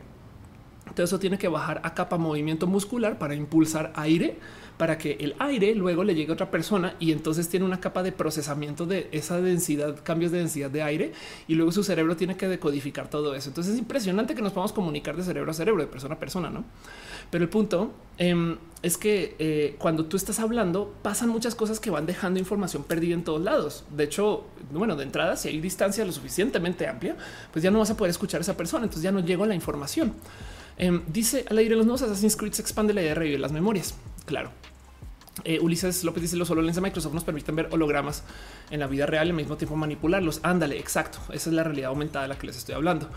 todo 0.95 1.05
eso 1.05 1.19
tiene 1.19 1.39
que 1.39 1.49
bajar 1.49 1.81
a 1.85 1.95
capa 1.95 2.19
movimiento 2.19 2.67
muscular 2.67 3.19
para 3.19 3.35
impulsar 3.35 3.93
aire 3.97 4.39
para 4.81 4.97
que 4.97 5.19
el 5.21 5.35
aire 5.41 5.75
luego 5.75 6.05
le 6.05 6.15
llegue 6.15 6.31
a 6.31 6.33
otra 6.33 6.51
persona 6.51 6.95
y 6.99 7.13
entonces 7.13 7.51
tiene 7.51 7.67
una 7.67 7.81
capa 7.81 8.03
de 8.03 8.13
procesamiento 8.13 8.87
de 8.87 9.11
esa 9.13 9.39
densidad, 9.39 9.95
cambios 10.03 10.33
de 10.33 10.39
densidad 10.39 10.71
de 10.71 10.83
aire 10.83 11.13
y 11.47 11.55
luego 11.55 11.71
su 11.71 11.85
cerebro 11.85 12.17
tiene 12.17 12.35
que 12.39 12.49
decodificar 12.49 13.11
todo 13.11 13.35
eso. 13.35 13.51
Entonces 13.51 13.75
es 13.75 13.79
impresionante 13.79 14.35
que 14.35 14.41
nos 14.41 14.53
podamos 14.53 14.73
comunicar 14.73 15.19
de 15.19 15.23
cerebro 15.23 15.51
a 15.51 15.53
cerebro, 15.53 15.83
de 15.83 15.87
persona 15.87 16.15
a 16.15 16.19
persona, 16.19 16.49
¿no? 16.49 16.65
Pero 17.31 17.45
el 17.45 17.51
punto 17.51 17.93
em, 18.17 18.57
es 18.83 18.97
que 18.97 19.37
eh, 19.39 19.77
cuando 19.79 20.07
tú 20.07 20.17
estás 20.17 20.41
hablando 20.41 20.95
pasan 21.03 21.29
muchas 21.29 21.55
cosas 21.55 21.79
que 21.79 21.91
van 21.91 22.07
dejando 22.07 22.41
información 22.41 22.83
perdida 22.83 23.13
en 23.13 23.23
todos 23.23 23.43
lados. 23.43 23.85
De 23.95 24.05
hecho, 24.05 24.47
bueno, 24.73 24.97
de 24.97 25.05
entrada, 25.05 25.37
si 25.37 25.49
hay 25.49 25.61
distancia 25.61 26.07
lo 26.07 26.13
suficientemente 26.13 26.89
amplia, 26.89 27.19
pues 27.53 27.63
ya 27.63 27.71
no 27.71 27.81
vas 27.81 27.91
a 27.91 27.99
poder 27.99 28.13
escuchar 28.13 28.41
a 28.41 28.45
esa 28.45 28.57
persona. 28.57 28.85
Entonces 28.85 29.03
ya 29.03 29.13
no 29.13 29.21
llega 29.21 29.45
la 29.45 29.55
información. 29.55 30.15
Em, 30.79 31.03
dice 31.07 31.45
al 31.51 31.59
aire 31.59 31.77
los 31.77 31.85
nuevos 31.85 32.01
Assassin's 32.01 32.35
Creed 32.35 32.55
se 32.55 32.63
expande 32.63 32.95
la 32.95 33.03
idea 33.03 33.11
de 33.11 33.17
revivir 33.17 33.41
las 33.41 33.53
memorias. 33.53 33.95
Claro, 34.25 34.51
eh, 35.45 35.59
Ulises 35.61 36.05
López 36.05 36.23
dice 36.23 36.37
los 36.37 36.51
HoloLens 36.51 36.77
de 36.77 36.83
Microsoft 36.83 37.15
nos 37.15 37.25
permiten 37.25 37.57
ver 37.57 37.69
hologramas 37.71 38.23
en 38.71 38.81
la 38.81 38.87
vida 38.87 39.07
real 39.07 39.27
y 39.29 39.31
al 39.31 39.37
mismo 39.37 39.57
tiempo 39.57 39.77
manipularlos. 39.77 40.41
Ándale, 40.43 40.79
exacto. 40.79 41.19
Esa 41.33 41.51
es 41.51 41.55
la 41.55 41.65
realidad 41.65 41.91
aumentada 41.91 42.23
de 42.25 42.29
la 42.29 42.39
que 42.39 42.47
les 42.47 42.57
estoy 42.57 42.75
hablando. 42.75 43.09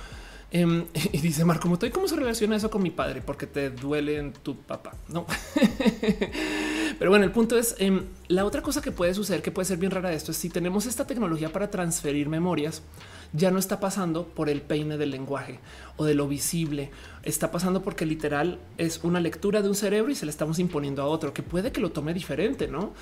Em, 0.54 0.86
y 1.12 1.18
dice 1.18 1.44
Marco 1.44 1.68
Motoy, 1.68 1.90
¿cómo 1.90 2.08
se 2.08 2.16
relaciona 2.16 2.56
eso 2.56 2.70
con 2.70 2.84
mi 2.84 2.92
padre? 2.92 3.22
Porque 3.22 3.48
te 3.48 3.72
duele 3.72 4.32
tu 4.44 4.56
papá. 4.56 4.94
No, 5.10 5.26
pero 7.00 7.10
bueno, 7.10 7.26
el 7.26 7.32
punto 7.32 7.58
es 7.58 7.76
em, 7.80 8.04
la 8.28 8.46
otra 8.46 8.62
cosa 8.62 8.80
que 8.82 8.92
puede 8.92 9.16
suceder, 9.16 9.42
que 9.42 9.52
puede 9.52 9.66
ser 9.66 9.78
bien 9.78 9.92
rara 9.92 10.10
de 10.10 10.16
esto, 10.16 10.32
es 10.32 10.38
si 10.38 10.50
tenemos 10.50 10.86
esta 10.86 11.08
tecnología 11.08 11.52
para 11.52 11.72
transferir 11.72 12.30
memorias 12.30 12.84
ya 13.34 13.52
no 13.52 13.60
está 13.60 13.80
pasando 13.80 14.28
por 14.28 14.50
el 14.50 14.62
peine 14.62 14.98
del 14.98 15.12
lenguaje 15.12 15.60
o 15.98 16.06
de 16.06 16.14
lo 16.14 16.28
visible. 16.28 16.92
Está 17.24 17.52
pasando 17.52 17.82
porque 17.82 18.06
literal 18.06 18.60
es 18.78 19.04
una 19.04 19.20
lectura 19.20 19.62
de 19.62 19.70
un 19.70 19.76
cerebro 19.76 20.12
y 20.12 20.16
se 20.16 20.26
le 20.26 20.32
estamos 20.32 20.60
imponiendo 20.60 21.02
a 21.02 21.08
otro 21.08 21.34
que 21.34 21.44
puede 21.44 21.72
que 21.72 21.82
lo 21.82 21.92
tome 21.92 22.14
diferente, 22.14 22.68
no? 22.68 22.94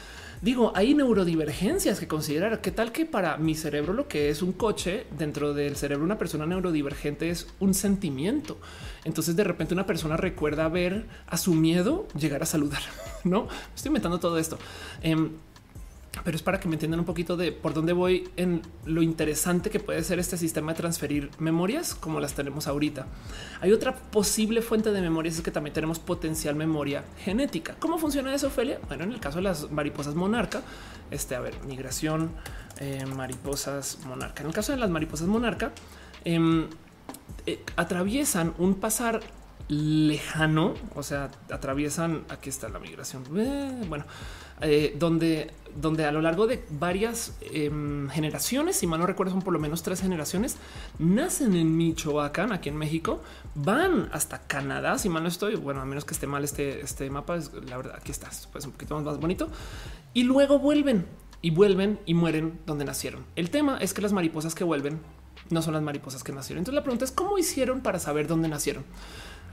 Digo, 0.41 0.71
hay 0.73 0.95
neurodivergencias 0.95 1.99
que 1.99 2.07
considerar. 2.07 2.61
¿Qué 2.61 2.71
tal 2.71 2.91
que 2.91 3.05
para 3.05 3.37
mi 3.37 3.55
cerebro 3.55 3.93
lo 3.93 4.07
que 4.07 4.29
es 4.29 4.41
un 4.41 4.53
coche 4.53 5.05
dentro 5.17 5.53
del 5.53 5.75
cerebro 5.75 6.03
una 6.03 6.17
persona 6.17 6.45
neurodivergente 6.45 7.29
es 7.29 7.47
un 7.59 7.73
sentimiento? 7.73 8.57
Entonces 9.03 9.35
de 9.35 9.43
repente 9.43 9.73
una 9.73 9.85
persona 9.85 10.17
recuerda 10.17 10.67
ver 10.69 11.05
a 11.27 11.37
su 11.37 11.53
miedo 11.53 12.07
llegar 12.17 12.41
a 12.41 12.45
saludar, 12.45 12.81
¿no? 13.23 13.47
Estoy 13.75 13.89
inventando 13.89 14.19
todo 14.19 14.37
esto. 14.39 14.57
Em, 15.01 15.31
pero 16.23 16.35
es 16.35 16.43
para 16.43 16.59
que 16.59 16.67
me 16.67 16.75
entiendan 16.75 16.99
un 16.99 17.05
poquito 17.05 17.37
de 17.37 17.51
por 17.51 17.73
dónde 17.73 17.93
voy 17.93 18.29
en 18.35 18.61
lo 18.85 19.01
interesante 19.01 19.69
que 19.69 19.79
puede 19.79 20.03
ser 20.03 20.19
este 20.19 20.37
sistema 20.37 20.73
de 20.73 20.77
transferir 20.77 21.31
memorias 21.39 21.95
como 21.95 22.19
las 22.19 22.33
tenemos 22.33 22.67
ahorita. 22.67 23.07
Hay 23.61 23.71
otra 23.71 23.95
posible 23.95 24.61
fuente 24.61 24.91
de 24.91 25.01
memorias 25.01 25.35
es 25.35 25.41
que 25.41 25.51
también 25.51 25.73
tenemos 25.73 25.99
potencial 25.99 26.55
memoria 26.55 27.03
genética. 27.23 27.75
¿Cómo 27.79 27.97
funciona 27.97 28.33
eso, 28.35 28.47
Ophelia? 28.47 28.79
Bueno, 28.87 29.05
en 29.05 29.13
el 29.13 29.19
caso 29.19 29.37
de 29.37 29.43
las 29.43 29.71
mariposas 29.71 30.13
monarca, 30.15 30.61
este, 31.11 31.35
a 31.35 31.39
ver, 31.39 31.55
migración, 31.65 32.31
eh, 32.79 33.05
mariposas 33.05 33.99
monarca. 34.05 34.41
En 34.41 34.47
el 34.47 34.53
caso 34.53 34.71
de 34.73 34.77
las 34.77 34.89
mariposas 34.89 35.27
monarca, 35.27 35.71
em, 36.25 36.67
eh, 37.45 37.63
atraviesan 37.75 38.53
un 38.57 38.75
pasar 38.75 39.21
lejano, 39.67 40.73
o 40.95 41.03
sea, 41.03 41.31
atraviesan, 41.49 42.25
aquí 42.29 42.49
está 42.49 42.67
la 42.69 42.79
migración, 42.79 43.23
eh, 43.37 43.85
bueno, 43.87 44.05
donde, 44.99 45.51
donde 45.75 46.05
a 46.05 46.11
lo 46.11 46.21
largo 46.21 46.47
de 46.47 46.63
varias 46.69 47.37
em, 47.41 48.09
generaciones, 48.09 48.75
si 48.75 48.87
mal 48.87 48.99
no 48.99 49.05
recuerdo, 49.05 49.31
son 49.31 49.41
por 49.41 49.53
lo 49.53 49.59
menos 49.59 49.83
tres 49.83 50.01
generaciones, 50.01 50.57
nacen 50.99 51.55
en 51.55 51.75
Michoacán, 51.77 52.51
aquí 52.51 52.69
en 52.69 52.77
México, 52.77 53.21
van 53.55 54.09
hasta 54.11 54.41
Canadá, 54.47 54.97
si 54.97 55.09
mal 55.09 55.23
no 55.23 55.29
estoy, 55.29 55.55
bueno, 55.55 55.81
a 55.81 55.85
menos 55.85 56.05
que 56.05 56.13
esté 56.13 56.27
mal 56.27 56.43
este, 56.43 56.81
este 56.81 57.09
mapa, 57.09 57.35
es, 57.35 57.51
la 57.53 57.77
verdad, 57.77 57.95
aquí 57.97 58.11
está, 58.11 58.29
pues 58.51 58.65
un 58.65 58.71
poquito 58.71 58.99
más 58.99 59.19
bonito, 59.19 59.49
y 60.13 60.23
luego 60.23 60.59
vuelven 60.59 61.05
y 61.41 61.51
vuelven 61.51 61.99
y 62.05 62.13
mueren 62.13 62.59
donde 62.65 62.85
nacieron. 62.85 63.25
El 63.35 63.49
tema 63.49 63.77
es 63.79 63.93
que 63.93 64.01
las 64.01 64.13
mariposas 64.13 64.55
que 64.55 64.63
vuelven 64.63 64.99
no 65.49 65.61
son 65.61 65.73
las 65.73 65.83
mariposas 65.83 66.23
que 66.23 66.31
nacieron. 66.31 66.59
Entonces 66.59 66.75
la 66.75 66.83
pregunta 66.83 67.05
es 67.05 67.11
cómo 67.11 67.37
hicieron 67.37 67.81
para 67.81 67.99
saber 67.99 68.27
dónde 68.27 68.47
nacieron. 68.47 68.83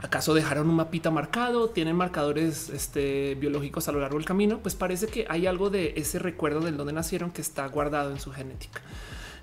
¿Acaso 0.01 0.33
dejaron 0.33 0.69
un 0.69 0.75
mapita 0.75 1.11
marcado? 1.11 1.69
¿Tienen 1.69 1.95
marcadores 1.95 2.69
este, 2.69 3.35
biológicos 3.35 3.89
a 3.89 3.91
lo 3.91 3.99
largo 3.99 4.17
del 4.17 4.25
camino? 4.25 4.59
Pues 4.59 4.73
parece 4.75 5.07
que 5.07 5.25
hay 5.29 5.45
algo 5.45 5.69
de 5.69 5.93
ese 5.97 6.19
recuerdo 6.19 6.61
del 6.61 6.77
donde 6.77 6.93
nacieron 6.93 7.31
que 7.31 7.41
está 7.41 7.67
guardado 7.67 8.11
en 8.11 8.19
su 8.19 8.31
genética. 8.31 8.81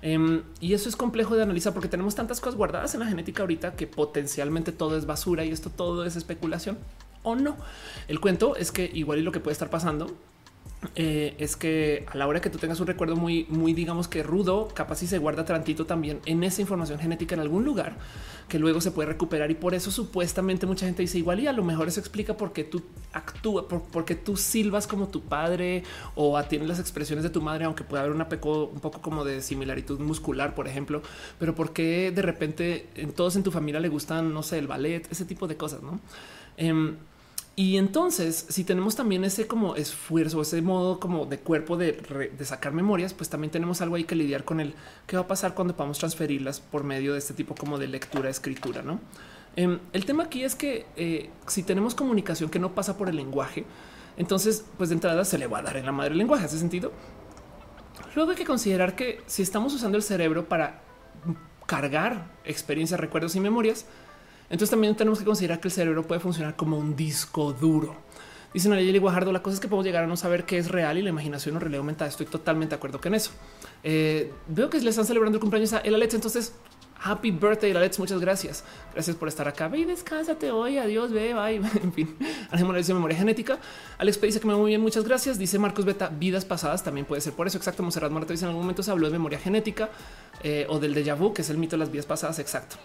Em, 0.01 0.41
y 0.59 0.73
eso 0.73 0.89
es 0.89 0.95
complejo 0.95 1.35
de 1.35 1.43
analizar 1.43 1.73
porque 1.73 1.89
tenemos 1.89 2.15
tantas 2.15 2.39
cosas 2.39 2.55
guardadas 2.55 2.93
en 2.95 3.01
la 3.01 3.07
genética 3.07 3.43
ahorita 3.43 3.75
que 3.75 3.87
potencialmente 3.87 4.71
todo 4.71 4.97
es 4.97 5.05
basura 5.05 5.45
y 5.45 5.51
esto 5.51 5.69
todo 5.69 6.05
es 6.05 6.15
especulación 6.15 6.77
o 7.21 7.35
no. 7.35 7.55
El 8.07 8.19
cuento 8.19 8.55
es 8.55 8.71
que 8.71 8.89
igual 8.93 9.19
y 9.19 9.21
lo 9.21 9.31
que 9.31 9.39
puede 9.39 9.53
estar 9.53 9.69
pasando 9.69 10.11
eh, 10.95 11.35
es 11.39 11.55
que 11.55 12.05
a 12.11 12.17
la 12.17 12.27
hora 12.27 12.41
que 12.41 12.49
tú 12.49 12.57
tengas 12.57 12.79
un 12.79 12.87
recuerdo 12.87 13.15
muy, 13.15 13.45
muy, 13.49 13.73
digamos 13.73 14.07
que 14.07 14.23
rudo, 14.23 14.67
capaz 14.73 14.97
si 14.97 15.07
se 15.07 15.17
guarda 15.17 15.45
tantito 15.45 15.85
también 15.85 16.19
en 16.25 16.43
esa 16.43 16.61
información 16.61 16.99
genética 16.99 17.35
en 17.35 17.41
algún 17.41 17.65
lugar 17.65 17.97
que 18.47 18.59
luego 18.59 18.79
se 18.81 18.91
puede 18.91 19.09
recuperar. 19.09 19.51
Y 19.51 19.55
por 19.55 19.73
eso 19.73 19.91
supuestamente 19.91 20.65
mucha 20.65 20.85
gente 20.85 21.01
dice 21.01 21.17
igual 21.17 21.39
y 21.39 21.47
a 21.47 21.53
lo 21.53 21.63
mejor 21.63 21.87
eso 21.87 21.99
explica 21.99 22.37
por 22.37 22.53
qué 22.53 22.63
tú 22.63 22.83
actúas, 23.13 23.65
por, 23.65 23.83
porque 23.83 24.15
tú 24.15 24.37
silbas 24.37 24.87
como 24.87 25.07
tu 25.07 25.21
padre 25.21 25.83
o 26.15 26.41
tienes 26.43 26.67
las 26.67 26.79
expresiones 26.79 27.23
de 27.23 27.29
tu 27.29 27.41
madre, 27.41 27.65
aunque 27.65 27.83
pueda 27.83 28.03
haber 28.03 28.15
una 28.15 28.29
peco, 28.29 28.65
un 28.65 28.79
poco 28.79 29.01
como 29.01 29.25
de 29.25 29.41
similaritud 29.41 29.99
muscular, 29.99 30.55
por 30.55 30.67
ejemplo, 30.67 31.01
pero 31.39 31.55
por 31.55 31.73
qué 31.73 32.11
de 32.11 32.21
repente 32.21 32.87
en 32.95 33.11
todos 33.11 33.35
en 33.35 33.43
tu 33.43 33.51
familia 33.51 33.79
le 33.79 33.89
gustan, 33.89 34.33
no 34.33 34.43
sé, 34.43 34.59
el 34.59 34.67
ballet, 34.67 35.07
ese 35.11 35.25
tipo 35.25 35.47
de 35.47 35.57
cosas, 35.57 35.81
no? 35.81 35.99
Em, 36.57 36.95
y 37.59 37.77
entonces, 37.77 38.45
si 38.49 38.63
tenemos 38.63 38.95
también 38.95 39.23
ese 39.23 39.47
como 39.47 39.75
esfuerzo, 39.75 40.43
ese 40.43 40.61
modo 40.61 40.99
como 40.99 41.25
de 41.25 41.39
cuerpo 41.39 41.75
de, 41.75 42.31
sacar 42.43 42.71
memorias, 42.71 43.15
pues 43.15 43.29
también 43.31 43.49
tenemos 43.49 43.81
algo 43.81 43.95
ahí 43.95 44.03
que 44.03 44.13
lidiar 44.13 44.43
con 44.43 44.59
el 44.59 44.75
qué 45.07 45.15
va 45.15 45.23
a 45.23 45.27
pasar 45.27 45.55
cuando 45.55 45.75
podamos 45.75 45.97
transferirlas 45.97 46.59
por 46.59 46.83
medio 46.83 47.13
de 47.13 47.17
este 47.17 47.33
tipo 47.33 47.55
como 47.55 47.79
de 47.79 47.87
lectura, 47.87 48.29
escritura, 48.29 48.83
¿no? 48.83 48.99
Em, 49.55 49.79
el 49.91 50.05
tema 50.05 50.25
aquí 50.25 50.43
es 50.43 50.53
que 50.53 50.85
eh, 50.97 51.31
si 51.47 51.63
tenemos 51.63 51.95
comunicación 51.95 52.51
que 52.51 52.59
no 52.59 52.75
pasa 52.75 52.95
por 52.95 53.09
el 53.09 53.15
lenguaje, 53.15 53.65
entonces, 54.17 54.63
pues 54.77 54.89
de 54.89 54.95
entrada 54.95 55.25
se 55.25 55.39
le 55.39 55.47
va 55.47 55.57
a 55.57 55.61
dar 55.63 55.77
en 55.77 55.87
la 55.87 55.91
madre 55.91 56.11
el 56.11 56.19
lenguaje, 56.19 56.45
¿hace 56.45 56.59
sentido? 56.59 56.91
Luego 58.13 58.29
hay 58.29 58.37
que 58.37 58.45
considerar 58.45 58.95
que 58.95 59.21
si 59.25 59.41
estamos 59.41 59.73
usando 59.73 59.97
el 59.97 60.03
cerebro 60.03 60.47
para 60.47 60.83
cargar 61.65 62.27
experiencias, 62.45 62.99
recuerdos 62.99 63.35
y 63.35 63.39
memorias, 63.39 63.87
entonces 64.49 64.69
también 64.69 64.95
tenemos 64.95 65.19
que 65.19 65.25
considerar 65.25 65.59
que 65.59 65.67
el 65.67 65.73
cerebro 65.73 66.05
puede 66.05 66.19
funcionar 66.21 66.55
como 66.55 66.77
un 66.77 66.95
disco 66.95 67.53
duro. 67.53 67.95
Dicen 68.53 68.71
Nayeli 68.71 68.97
Guajardo, 68.97 69.31
la 69.31 69.43
cosa 69.43 69.55
es 69.55 69.59
que 69.59 69.67
podemos 69.67 69.85
llegar 69.85 70.03
a 70.03 70.07
no 70.07 70.17
saber 70.17 70.45
qué 70.45 70.57
es 70.57 70.69
real 70.69 70.97
y 70.97 71.01
la 71.01 71.09
imaginación 71.09 71.55
o 71.57 71.59
realidad 71.59 71.79
aumentada. 71.79 72.09
Estoy 72.09 72.25
totalmente 72.25 72.71
de 72.71 72.77
acuerdo 72.77 72.99
con 72.99 73.13
eso. 73.13 73.31
Eh, 73.83 74.31
veo 74.47 74.69
que 74.69 74.79
le 74.79 74.89
están 74.89 75.05
celebrando 75.05 75.35
el 75.37 75.41
cumpleaños 75.41 75.73
a 75.73 75.79
El 75.79 75.95
Alex, 75.95 76.13
entonces 76.13 76.53
Happy 77.03 77.31
birthday, 77.31 77.71
Alex. 77.71 77.99
Muchas 77.99 78.19
gracias. 78.19 78.63
Gracias 78.93 79.15
por 79.15 79.27
estar 79.27 79.47
acá. 79.47 79.67
Ve 79.67 79.79
y 79.79 79.85
descánsate 79.85 80.51
hoy. 80.51 80.77
Adiós, 80.77 81.11
ve, 81.11 81.33
bye. 81.33 81.57
En 81.83 81.93
fin, 81.93 82.17
de 82.51 82.93
memoria 82.93 83.17
genética. 83.17 83.59
Alex 83.97 84.19
dice 84.21 84.39
que 84.39 84.47
me 84.47 84.53
va 84.53 84.59
muy 84.59 84.69
bien. 84.69 84.81
Muchas 84.81 85.03
gracias. 85.03 85.37
Dice 85.37 85.59
Marcos 85.59 85.85
Beta, 85.85 86.09
vidas 86.09 86.45
pasadas 86.45 86.83
también 86.83 87.05
puede 87.05 87.21
ser 87.21 87.33
por 87.33 87.47
eso. 87.47 87.57
Exacto. 87.57 87.83
Monserrat 87.83 88.11
Marta 88.11 88.33
dice 88.33 88.45
en 88.45 88.49
algún 88.49 88.63
momento 88.63 88.83
se 88.83 88.91
habló 88.91 89.07
de 89.07 89.13
memoria 89.13 89.39
genética 89.39 89.89
eh, 90.43 90.65
o 90.69 90.79
del 90.79 90.95
déjà 90.95 91.15
vu, 91.17 91.33
que 91.33 91.43
es 91.43 91.49
el 91.49 91.57
mito 91.57 91.75
de 91.75 91.79
las 91.79 91.91
vidas 91.91 92.05
pasadas. 92.05 92.39
Exacto. 92.39 92.77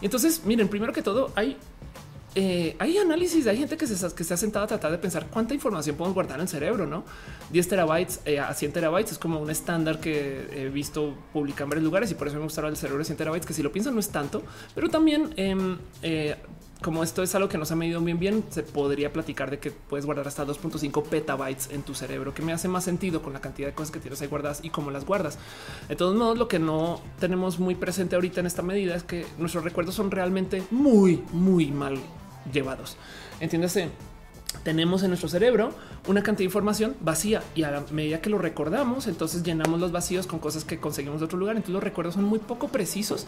Entonces, 0.00 0.42
miren, 0.44 0.68
primero 0.68 0.92
que 0.92 1.02
todo, 1.02 1.32
hay, 1.34 1.56
eh, 2.34 2.76
hay 2.78 2.98
análisis, 2.98 3.46
hay 3.46 3.56
gente 3.56 3.76
que 3.76 3.86
se, 3.86 4.34
ha 4.34 4.36
sentado 4.36 4.64
a 4.64 4.68
tratar 4.68 4.92
de 4.92 4.98
pensar 4.98 5.26
cuánta 5.26 5.54
información 5.54 5.96
podemos 5.96 6.14
guardar 6.14 6.36
en 6.36 6.42
el 6.42 6.48
cerebro, 6.48 6.86
¿no? 6.86 7.04
10 7.50 7.68
terabytes 7.68 8.20
eh, 8.24 8.38
a 8.38 8.54
100 8.54 8.72
terabytes 8.72 9.12
es 9.12 9.18
como 9.18 9.40
un 9.40 9.50
estándar 9.50 9.98
que 9.98 10.46
he 10.52 10.68
visto 10.68 11.14
publicar 11.32 11.64
en 11.64 11.70
varios 11.70 11.84
lugares 11.84 12.10
y 12.10 12.14
por 12.14 12.28
eso 12.28 12.36
me 12.36 12.44
gusta 12.44 12.66
el 12.66 12.76
cerebro 12.76 12.98
de 12.98 13.06
100 13.06 13.18
terabytes, 13.18 13.46
que 13.46 13.54
si 13.54 13.62
lo 13.62 13.72
piensan 13.72 13.94
no 13.94 14.00
es 14.00 14.10
tanto, 14.10 14.42
pero 14.74 14.88
también 14.88 15.32
em, 15.36 15.78
eh, 16.02 16.36
como 16.82 17.02
esto 17.02 17.22
es 17.22 17.34
algo 17.34 17.48
que 17.48 17.58
no 17.58 17.64
se 17.64 17.72
ha 17.72 17.76
medido 17.76 18.00
bien 18.00 18.18
bien, 18.18 18.44
se 18.50 18.62
podría 18.62 19.12
platicar 19.12 19.50
de 19.50 19.58
que 19.58 19.70
puedes 19.70 20.06
guardar 20.06 20.28
hasta 20.28 20.46
2.5 20.46 21.02
petabytes 21.04 21.70
en 21.70 21.82
tu 21.82 21.94
cerebro, 21.94 22.32
que 22.32 22.42
me 22.42 22.52
hace 22.52 22.68
más 22.68 22.84
sentido 22.84 23.20
con 23.20 23.32
la 23.32 23.40
cantidad 23.40 23.68
de 23.68 23.74
cosas 23.74 23.90
que 23.90 23.98
tienes 23.98 24.20
ahí 24.22 24.28
guardadas 24.28 24.60
y 24.62 24.70
cómo 24.70 24.90
las 24.90 25.04
guardas. 25.04 25.38
De 25.88 25.96
todos 25.96 26.16
modos, 26.16 26.38
lo 26.38 26.46
que 26.46 26.58
no 26.58 27.00
tenemos 27.18 27.58
muy 27.58 27.74
presente 27.74 28.14
ahorita 28.14 28.40
en 28.40 28.46
esta 28.46 28.62
medida 28.62 28.94
es 28.94 29.02
que 29.02 29.26
nuestros 29.38 29.64
recuerdos 29.64 29.94
son 29.94 30.10
realmente 30.10 30.62
muy, 30.70 31.24
muy 31.32 31.72
mal 31.72 31.98
llevados. 32.52 32.96
Entiéndase, 33.40 33.90
tenemos 34.62 35.02
en 35.02 35.08
nuestro 35.08 35.28
cerebro 35.28 35.72
una 36.06 36.22
cantidad 36.22 36.38
de 36.38 36.44
información 36.46 36.96
vacía 37.00 37.42
y 37.54 37.64
a 37.64 37.70
la 37.70 37.84
medida 37.90 38.20
que 38.20 38.30
lo 38.30 38.38
recordamos, 38.38 39.06
entonces 39.06 39.42
llenamos 39.42 39.78
los 39.78 39.92
vacíos 39.92 40.26
con 40.26 40.38
cosas 40.38 40.64
que 40.64 40.80
conseguimos 40.80 41.20
de 41.20 41.26
otro 41.26 41.38
lugar. 41.38 41.56
Entonces 41.56 41.74
los 41.74 41.82
recuerdos 41.82 42.14
son 42.14 42.24
muy 42.24 42.38
poco 42.38 42.68
precisos, 42.68 43.26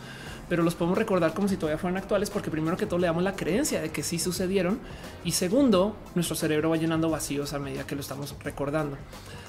pero 0.48 0.62
los 0.62 0.74
podemos 0.74 0.98
recordar 0.98 1.34
como 1.34 1.48
si 1.48 1.56
todavía 1.56 1.78
fueran 1.78 1.98
actuales, 1.98 2.30
porque 2.30 2.50
primero 2.50 2.76
que 2.76 2.86
todo 2.86 2.98
le 2.98 3.06
damos 3.06 3.22
la 3.22 3.36
creencia 3.36 3.80
de 3.80 3.90
que 3.90 4.02
sí 4.02 4.18
sucedieron 4.18 4.80
y 5.24 5.32
segundo, 5.32 5.94
nuestro 6.14 6.36
cerebro 6.36 6.70
va 6.70 6.76
llenando 6.76 7.10
vacíos 7.10 7.52
a 7.52 7.58
medida 7.58 7.86
que 7.86 7.94
lo 7.94 8.00
estamos 8.00 8.34
recordando. 8.42 8.96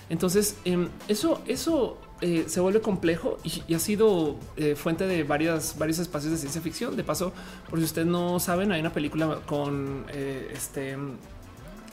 Entonces 0.09 0.57
em, 0.65 0.89
eso, 1.07 1.41
eso 1.47 1.97
eh, 2.19 2.43
se 2.47 2.59
vuelve 2.59 2.81
complejo 2.81 3.37
y, 3.43 3.73
ha 3.73 3.79
sido 3.79 4.35
eh, 4.57 4.75
fuente 4.75 5.07
de 5.07 5.23
varias, 5.23 5.77
varios 5.77 5.99
espacios 5.99 6.33
de 6.33 6.37
ciencia 6.37 6.61
ficción. 6.61 6.97
De 6.97 7.03
paso, 7.05 7.31
por 7.69 7.79
si 7.79 7.85
ustedes 7.85 8.07
no 8.07 8.39
saben, 8.41 8.73
hay 8.73 8.81
una 8.81 8.91
película 8.91 9.39
con 9.47 10.05
eh, 10.09 10.51
este 10.53 10.97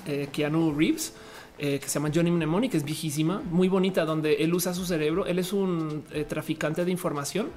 eh, 0.09 0.29
Keanu 0.33 0.75
Reeves. 0.75 1.15
Eh, 1.61 1.81
que 1.81 1.89
se 1.89 1.99
llama 1.99 2.13
Johnny 2.15 2.31
Mnemonic, 2.31 2.71
que 2.71 2.77
es 2.77 2.85
viejísima, 2.85 3.43
muy 3.51 3.67
bonita, 3.67 4.05
donde 4.05 4.35
él 4.35 4.55
usa 4.55 4.73
su 4.75 4.87
cerebro. 4.87 5.27
Él 5.27 5.41
es 5.41 5.53
un 5.53 6.05
eh, 6.13 6.23
traficante 6.23 6.85
de 6.85 6.93
información 6.93 7.49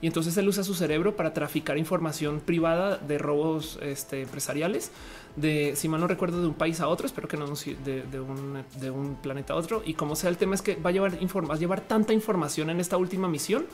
y 0.00 0.06
entonces 0.06 0.34
él 0.38 0.48
usa 0.48 0.64
su 0.64 0.72
cerebro 0.72 1.14
para 1.14 1.34
traficar 1.34 1.76
información 1.76 2.40
privada 2.40 2.96
de 2.96 3.18
robos 3.18 3.78
este, 3.82 4.22
empresariales, 4.22 4.92
de 5.36 5.74
si 5.76 5.90
mal 5.90 6.00
no 6.00 6.06
recuerdo, 6.06 6.40
de 6.40 6.46
un 6.46 6.54
país 6.54 6.80
a 6.80 6.88
otro, 6.88 7.04
espero 7.04 7.28
que 7.28 7.36
no 7.36 7.44
de, 7.46 8.02
de, 8.10 8.20
un, 8.20 8.64
de 8.80 8.90
un 8.90 9.16
planeta 9.16 9.52
a 9.52 9.56
otro. 9.56 9.82
Y 9.84 9.92
como 9.92 10.16
sea, 10.16 10.30
el 10.30 10.38
tema 10.38 10.54
es 10.54 10.62
que 10.62 10.76
va 10.76 10.88
a 10.88 10.92
llevar, 10.94 11.12
va 11.12 11.54
a 11.54 11.58
llevar 11.58 11.82
tanta 11.82 12.14
información 12.14 12.70
en 12.70 12.80
esta 12.80 12.96
última 12.96 13.28
misión 13.28 13.66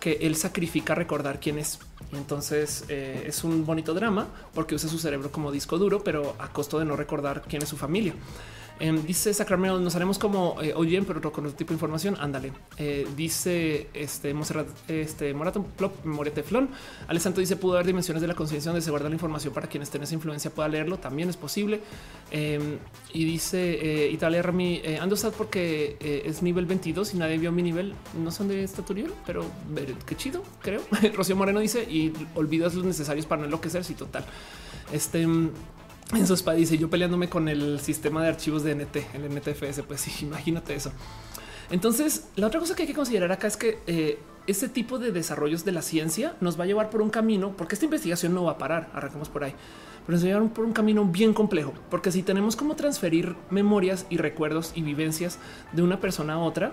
que 0.00 0.18
él 0.22 0.34
sacrifica 0.34 0.94
recordar 0.94 1.38
quién 1.38 1.58
es. 1.58 1.78
Entonces 2.12 2.84
eh, 2.88 3.24
es 3.26 3.44
un 3.44 3.64
bonito 3.64 3.94
drama 3.94 4.26
porque 4.52 4.74
usa 4.74 4.88
su 4.88 4.98
cerebro 4.98 5.30
como 5.30 5.52
disco 5.52 5.78
duro, 5.78 6.02
pero 6.02 6.34
a 6.38 6.48
costo 6.48 6.78
de 6.78 6.84
no 6.84 6.96
recordar 6.96 7.42
quién 7.46 7.62
es 7.62 7.68
su 7.68 7.76
familia. 7.76 8.14
Em, 8.80 9.02
dice 9.04 9.34
Sacramento, 9.34 9.78
nos 9.78 9.94
haremos 9.94 10.18
como 10.18 10.56
eh, 10.62 10.72
oyen, 10.74 11.04
pero 11.04 11.20
con 11.20 11.44
otro 11.44 11.56
tipo 11.56 11.68
de 11.68 11.74
información. 11.74 12.16
Ándale. 12.18 12.52
Eh, 12.78 13.06
dice 13.14 13.88
este 13.92 14.32
Monserrat, 14.32 14.68
este 14.88 15.34
Morato, 15.34 15.62
Plop, 15.62 16.02
Memoria 16.04 16.32
Teflón. 16.32 16.70
Alessandro 17.06 17.40
dice: 17.40 17.56
Pudo 17.56 17.74
haber 17.74 17.86
dimensiones 17.86 18.22
de 18.22 18.28
la 18.28 18.34
conciencia 18.34 18.70
donde 18.70 18.82
se 18.82 18.90
guarda 18.90 19.10
la 19.10 19.14
información 19.14 19.52
para 19.52 19.68
quienes 19.68 19.90
tengan 19.90 20.04
esa 20.04 20.14
influencia 20.14 20.50
pueda 20.50 20.66
leerlo. 20.68 20.98
También 20.98 21.28
es 21.28 21.36
posible. 21.36 21.82
Em, 22.30 22.78
y 23.12 23.24
dice 23.26 24.06
eh, 24.06 24.10
Italia 24.10 24.40
Rami, 24.40 24.80
eh, 24.82 24.98
ando 24.98 25.14
sad 25.14 25.32
porque 25.32 25.98
es 26.24 26.42
nivel 26.42 26.64
22 26.64 27.12
y 27.12 27.18
nadie 27.18 27.36
vio 27.36 27.52
mi 27.52 27.62
nivel. 27.62 27.94
No 28.18 28.30
son 28.30 28.48
de 28.48 28.64
estaturil, 28.64 29.12
pero 29.26 29.44
qué 30.06 30.16
chido, 30.16 30.42
creo. 30.62 30.80
Rocío 31.14 31.36
Moreno 31.36 31.60
dice: 31.60 31.82
Y 31.82 32.14
olvidas 32.34 32.74
los 32.74 32.86
necesarios 32.86 33.26
para 33.26 33.40
no 33.40 33.44
enloquecer. 33.44 33.84
Sí, 33.84 33.92
total. 33.92 34.24
Este. 34.90 35.26
En 36.12 36.26
su 36.26 36.34
spa 36.34 36.54
dice 36.54 36.76
yo 36.76 36.90
peleándome 36.90 37.28
con 37.28 37.48
el 37.48 37.78
sistema 37.80 38.22
de 38.22 38.28
archivos 38.28 38.64
de 38.64 38.74
NT, 38.74 38.96
el 39.14 39.34
NTFS. 39.34 39.82
Pues 39.86 40.22
imagínate 40.22 40.74
eso. 40.74 40.92
Entonces, 41.70 42.28
la 42.34 42.48
otra 42.48 42.58
cosa 42.58 42.74
que 42.74 42.82
hay 42.82 42.88
que 42.88 42.94
considerar 42.94 43.30
acá 43.30 43.46
es 43.46 43.56
que 43.56 43.78
eh, 43.86 44.18
ese 44.48 44.68
tipo 44.68 44.98
de 44.98 45.12
desarrollos 45.12 45.64
de 45.64 45.70
la 45.70 45.82
ciencia 45.82 46.34
nos 46.40 46.58
va 46.58 46.64
a 46.64 46.66
llevar 46.66 46.90
por 46.90 47.00
un 47.00 47.10
camino, 47.10 47.54
porque 47.56 47.76
esta 47.76 47.84
investigación 47.84 48.34
no 48.34 48.44
va 48.44 48.52
a 48.52 48.58
parar, 48.58 48.90
arrancamos 48.92 49.28
por 49.28 49.44
ahí, 49.44 49.54
pero 50.04 50.16
nos 50.16 50.24
va 50.24 50.28
a 50.30 50.32
llevar 50.32 50.52
por 50.52 50.64
un 50.64 50.72
camino 50.72 51.04
bien 51.04 51.32
complejo, 51.32 51.72
porque 51.88 52.10
si 52.10 52.24
tenemos 52.24 52.56
como 52.56 52.74
transferir 52.74 53.36
memorias 53.50 54.06
y 54.10 54.16
recuerdos 54.16 54.72
y 54.74 54.82
vivencias 54.82 55.38
de 55.72 55.82
una 55.82 56.00
persona 56.00 56.34
a 56.34 56.38
otra, 56.38 56.72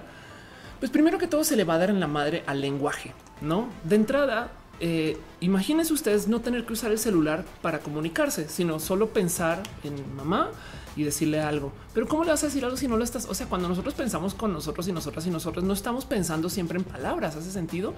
pues 0.80 0.92
primero 0.92 1.20
que 1.20 1.28
todo 1.28 1.44
se 1.44 1.56
le 1.56 1.64
va 1.64 1.76
a 1.76 1.78
dar 1.80 1.92
en 1.92 2.00
la 2.00 2.08
madre 2.08 2.44
al 2.48 2.62
lenguaje, 2.62 3.14
¿no? 3.42 3.68
De 3.84 3.96
entrada, 3.96 4.52
eh, 4.80 5.18
imagínense 5.40 5.94
ustedes 5.94 6.28
no 6.28 6.42
tener 6.42 6.66
que 6.66 6.74
usar 6.74 6.92
el 6.92 7.00
celular 7.00 7.46
para 7.62 7.80
comunicarse, 7.80 8.50
sino 8.50 8.80
solo 8.80 9.10
pensar 9.10 9.64
en 9.84 10.16
mamá 10.16 10.52
y 10.98 11.04
decirle 11.04 11.40
algo. 11.40 11.72
Pero 11.94 12.08
¿cómo 12.08 12.24
le 12.24 12.32
vas 12.32 12.44
a 12.44 12.48
decir 12.48 12.66
algo 12.66 12.76
si 12.76 12.88
no 12.88 12.98
lo 12.98 13.04
estás? 13.04 13.28
O 13.28 13.34
sea, 13.34 13.48
cuando 13.48 13.70
nosotros 13.70 13.94
pensamos 13.94 14.34
con 14.34 14.52
nosotros 14.52 14.88
y 14.88 14.92
nosotras 14.92 15.26
y 15.28 15.30
nosotros, 15.30 15.64
no 15.64 15.74
estamos 15.74 16.06
pensando 16.06 16.50
siempre 16.50 16.80
en 16.80 16.84
palabras. 16.84 17.36
Hace 17.36 17.52
sentido. 17.52 17.94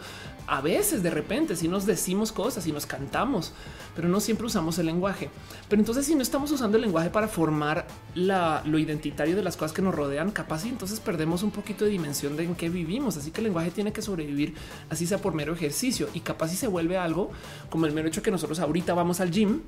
A 0.48 0.60
veces, 0.62 1.02
de 1.02 1.10
repente, 1.10 1.56
si 1.56 1.68
nos 1.68 1.86
decimos 1.86 2.32
cosas 2.32 2.68
y 2.68 2.72
nos 2.74 2.86
cantamos, 2.86 3.54
pero 3.96 4.10
no 4.10 4.20
siempre 4.20 4.46
usamos 4.46 4.78
el 4.80 4.86
lenguaje. 4.88 5.30
Pero 5.70 5.82
entonces, 5.82 6.06
si 6.06 6.14
no 6.14 6.22
estamos 6.22 6.52
usando 6.52 6.78
el 6.78 6.82
lenguaje 6.82 7.10
para 7.10 7.28
formar 7.28 7.88
lo 8.16 8.78
identitario 8.78 9.36
de 9.36 9.44
las 9.44 9.56
cosas 9.56 9.72
que 9.72 9.82
nos 9.82 9.96
rodean, 9.96 10.32
capaz 10.32 10.66
y 10.66 10.70
entonces 10.70 11.00
perdemos 11.00 11.42
un 11.42 11.52
poquito 11.52 11.86
de 11.86 11.92
dimensión 11.92 12.36
de 12.36 12.44
en 12.44 12.56
qué 12.56 12.70
vivimos. 12.70 13.16
Así 13.16 13.32
que 13.32 13.40
el 13.40 13.46
lenguaje 13.46 13.72
tiene 13.72 13.94
que 13.94 14.02
sobrevivir, 14.02 14.56
así 14.90 15.08
sea 15.08 15.20
por 15.20 15.34
mero 15.34 15.54
ejercicio 15.54 16.10
y 16.14 16.20
capaz 16.20 16.50
si 16.50 16.58
se 16.58 16.68
vuelve 16.68 16.98
algo 16.98 17.32
como 17.70 17.86
el 17.86 17.94
mero 17.94 18.08
hecho 18.08 18.22
que 18.22 18.32
nosotros 18.32 18.60
ahorita 18.60 18.94
vamos 18.94 19.20
al 19.20 19.32
gym 19.32 19.62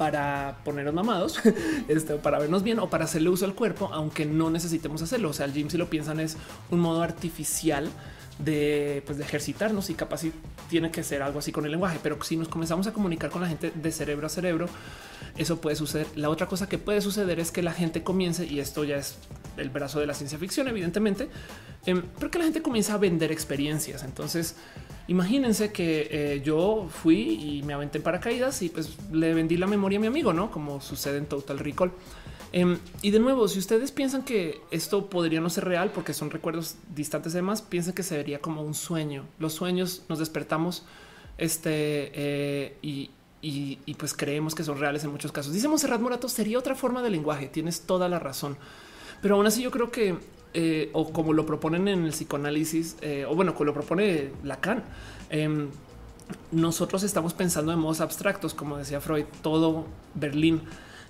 para 0.00 0.56
ponernos 0.64 0.94
mamados, 0.94 1.38
este, 1.88 2.14
para 2.14 2.38
vernos 2.38 2.62
bien 2.62 2.78
o 2.78 2.88
para 2.88 3.04
hacerle 3.04 3.28
uso 3.28 3.44
al 3.44 3.54
cuerpo, 3.54 3.90
aunque 3.92 4.24
no 4.24 4.48
necesitemos 4.48 5.02
hacerlo. 5.02 5.28
O 5.28 5.32
sea, 5.34 5.44
el 5.44 5.52
gym, 5.52 5.68
si 5.68 5.76
lo 5.76 5.90
piensan, 5.90 6.20
es 6.20 6.38
un 6.70 6.80
modo 6.80 7.02
artificial 7.02 7.86
de, 8.38 9.02
pues, 9.04 9.18
de 9.18 9.24
ejercitarnos 9.24 9.90
y 9.90 9.94
capaz 9.94 10.22
tiene 10.70 10.90
que 10.90 11.02
ser 11.02 11.20
algo 11.20 11.40
así 11.40 11.52
con 11.52 11.66
el 11.66 11.72
lenguaje. 11.72 11.98
Pero 12.02 12.16
si 12.24 12.38
nos 12.38 12.48
comenzamos 12.48 12.86
a 12.86 12.94
comunicar 12.94 13.28
con 13.28 13.42
la 13.42 13.48
gente 13.48 13.72
de 13.74 13.92
cerebro 13.92 14.28
a 14.28 14.30
cerebro, 14.30 14.70
eso 15.36 15.60
puede 15.60 15.76
suceder. 15.76 16.06
La 16.16 16.30
otra 16.30 16.46
cosa 16.46 16.66
que 16.66 16.78
puede 16.78 17.02
suceder 17.02 17.38
es 17.38 17.50
que 17.50 17.62
la 17.62 17.74
gente 17.74 18.02
comience, 18.02 18.46
y 18.46 18.58
esto 18.58 18.84
ya 18.84 18.96
es 18.96 19.18
el 19.58 19.68
brazo 19.68 20.00
de 20.00 20.06
la 20.06 20.14
ciencia 20.14 20.38
ficción, 20.38 20.66
evidentemente, 20.66 21.28
eh, 21.84 22.02
que 22.32 22.38
la 22.38 22.44
gente 22.44 22.62
comienza 22.62 22.94
a 22.94 22.96
vender 22.96 23.32
experiencias. 23.32 24.02
Entonces, 24.02 24.56
Imagínense 25.10 25.72
que 25.72 26.06
eh, 26.08 26.42
yo 26.44 26.88
fui 26.88 27.32
y 27.32 27.62
me 27.64 27.74
aventé 27.74 27.98
en 27.98 28.04
paracaídas 28.04 28.62
y 28.62 28.68
pues 28.68 28.96
le 29.10 29.34
vendí 29.34 29.56
la 29.56 29.66
memoria 29.66 29.98
a 29.98 30.00
mi 30.00 30.06
amigo, 30.06 30.32
no 30.32 30.52
como 30.52 30.80
sucede 30.80 31.18
en 31.18 31.26
Total 31.26 31.58
Recall. 31.58 31.90
Em, 32.52 32.78
y 33.02 33.10
de 33.10 33.18
nuevo, 33.18 33.48
si 33.48 33.58
ustedes 33.58 33.90
piensan 33.90 34.22
que 34.22 34.60
esto 34.70 35.10
podría 35.10 35.40
no 35.40 35.50
ser 35.50 35.64
real 35.64 35.90
porque 35.90 36.14
son 36.14 36.30
recuerdos 36.30 36.76
distantes, 36.94 37.32
además 37.34 37.60
piensen 37.60 37.92
que 37.92 38.04
se 38.04 38.16
vería 38.16 38.40
como 38.40 38.62
un 38.62 38.72
sueño. 38.72 39.26
Los 39.40 39.54
sueños 39.54 40.04
nos 40.08 40.20
despertamos 40.20 40.84
este 41.38 42.12
eh, 42.14 42.76
y, 42.80 43.10
y, 43.42 43.94
pues 43.94 44.14
creemos 44.14 44.54
que 44.54 44.62
son 44.62 44.78
reales 44.78 45.02
en 45.02 45.10
muchos 45.10 45.32
casos. 45.32 45.52
Dice 45.52 45.66
Monserrat 45.66 46.00
Morato, 46.00 46.28
sería 46.28 46.56
otra 46.56 46.76
forma 46.76 47.02
de 47.02 47.10
lenguaje. 47.10 47.48
Tienes 47.48 47.80
toda 47.80 48.08
la 48.08 48.20
razón, 48.20 48.56
pero 49.22 49.34
aún 49.34 49.46
así 49.48 49.60
yo 49.60 49.72
creo 49.72 49.90
que 49.90 50.14
eh, 50.54 50.90
o 50.92 51.12
como 51.12 51.32
lo 51.32 51.46
proponen 51.46 51.88
en 51.88 52.04
el 52.04 52.10
psicoanálisis, 52.10 52.96
eh, 53.02 53.24
o 53.28 53.34
bueno, 53.34 53.54
como 53.54 53.66
lo 53.66 53.74
propone 53.74 54.30
Lacan, 54.42 54.82
em, 55.30 55.68
nosotros 56.52 57.02
estamos 57.02 57.34
pensando 57.34 57.72
en 57.72 57.78
modos 57.78 58.00
abstractos, 58.00 58.54
como 58.54 58.76
decía 58.76 59.00
Freud, 59.00 59.24
todo 59.42 59.86
Berlín. 60.14 60.62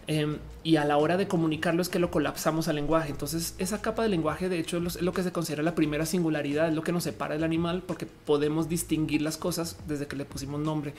Em, 0.06 0.38
y 0.64 0.76
a 0.76 0.84
la 0.84 0.96
hora 0.96 1.16
de 1.16 1.28
comunicarlo 1.28 1.82
es 1.82 1.88
que 1.88 1.98
lo 1.98 2.10
colapsamos 2.10 2.68
al 2.68 2.76
lenguaje. 2.76 3.10
Entonces, 3.10 3.54
esa 3.58 3.80
capa 3.80 4.02
de 4.02 4.08
lenguaje, 4.08 4.48
de 4.48 4.58
hecho, 4.58 4.78
es 4.78 5.00
lo 5.00 5.12
que 5.12 5.22
se 5.22 5.32
considera 5.32 5.62
la 5.62 5.74
primera 5.74 6.04
singularidad, 6.04 6.68
es 6.68 6.74
lo 6.74 6.82
que 6.82 6.92
nos 6.92 7.04
separa 7.04 7.34
del 7.34 7.44
animal, 7.44 7.82
porque 7.86 8.06
podemos 8.06 8.68
distinguir 8.68 9.22
las 9.22 9.36
cosas 9.36 9.76
desde 9.86 10.06
que 10.06 10.16
le 10.16 10.24
pusimos 10.24 10.60
nombre. 10.60 10.94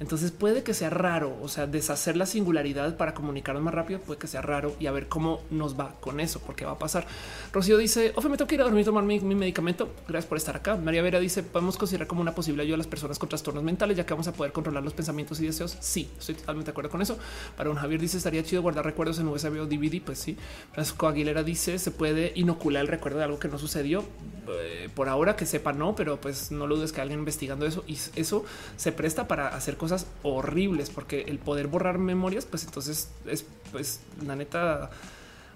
Entonces 0.00 0.30
puede 0.30 0.62
que 0.62 0.74
sea 0.74 0.90
raro, 0.90 1.36
o 1.42 1.48
sea, 1.48 1.66
deshacer 1.66 2.16
la 2.16 2.26
singularidad 2.26 2.96
para 2.96 3.14
comunicarnos 3.14 3.62
más 3.62 3.74
rápido 3.74 4.00
puede 4.00 4.18
que 4.18 4.26
sea 4.26 4.42
raro 4.42 4.74
y 4.78 4.86
a 4.86 4.92
ver 4.92 5.08
cómo 5.08 5.40
nos 5.50 5.78
va 5.78 5.94
con 6.00 6.20
eso, 6.20 6.40
porque 6.40 6.64
va 6.64 6.72
a 6.72 6.78
pasar. 6.78 7.06
Rocío 7.52 7.78
dice, 7.78 8.12
Ofe, 8.16 8.28
me 8.28 8.36
tengo 8.36 8.48
que 8.48 8.54
ir 8.56 8.60
a 8.60 8.64
dormir, 8.64 8.84
tomar 8.84 9.04
mi, 9.04 9.20
medicamento. 9.20 9.90
Gracias 10.08 10.28
por 10.28 10.38
estar 10.38 10.56
acá. 10.56 10.76
María 10.76 11.02
Vera 11.02 11.20
dice, 11.20 11.42
podemos 11.42 11.76
considerar 11.76 12.06
como 12.06 12.20
una 12.20 12.34
posible 12.34 12.62
ayuda 12.62 12.76
a 12.76 12.78
las 12.78 12.86
personas 12.86 13.18
con 13.18 13.28
trastornos 13.28 13.64
mentales, 13.64 13.96
ya 13.96 14.06
que 14.06 14.12
vamos 14.12 14.28
a 14.28 14.32
poder 14.32 14.52
controlar 14.52 14.82
los 14.82 14.94
pensamientos 14.94 15.40
y 15.40 15.46
deseos. 15.46 15.76
Sí, 15.80 16.10
estoy 16.18 16.34
totalmente 16.34 16.66
de 16.66 16.70
acuerdo 16.72 16.90
con 16.90 17.02
eso. 17.02 17.18
Para 17.56 17.70
un 17.70 17.76
Javier 17.76 18.00
dice, 18.00 18.16
estaría 18.16 18.42
chido 18.42 18.62
guardar 18.62 18.84
recuerdos 18.84 19.18
en 19.18 19.28
USB 19.28 19.60
o 19.60 19.66
DVD. 19.66 20.02
Pues 20.02 20.18
sí. 20.18 20.36
Francisco 20.72 21.06
Aguilera 21.06 21.42
dice, 21.42 21.78
se 21.78 21.90
puede 21.90 22.32
inocular 22.34 22.82
el 22.82 22.88
recuerdo 22.88 23.18
de 23.18 23.24
algo 23.24 23.38
que 23.38 23.48
no 23.48 23.58
sucedió. 23.58 24.04
Eh, 24.48 24.88
por 24.94 25.08
ahora 25.08 25.36
que 25.36 25.46
sepa, 25.46 25.72
no, 25.72 25.94
pero 25.94 26.20
pues 26.20 26.50
no 26.50 26.66
lo 26.66 26.76
dudes 26.76 26.92
que 26.92 27.00
alguien 27.00 27.20
investigando 27.20 27.64
eso 27.64 27.84
y 27.86 27.96
eso 28.16 28.44
se 28.76 28.90
presta 28.90 29.28
para 29.28 29.48
hacer 29.48 29.76
cosas 29.82 30.06
horribles, 30.22 30.90
porque 30.90 31.22
el 31.22 31.40
poder 31.40 31.66
borrar 31.66 31.98
memorias, 31.98 32.46
pues 32.46 32.62
entonces 32.62 33.10
es 33.26 33.44
pues 33.72 33.98
la 34.24 34.36
neta, 34.36 34.90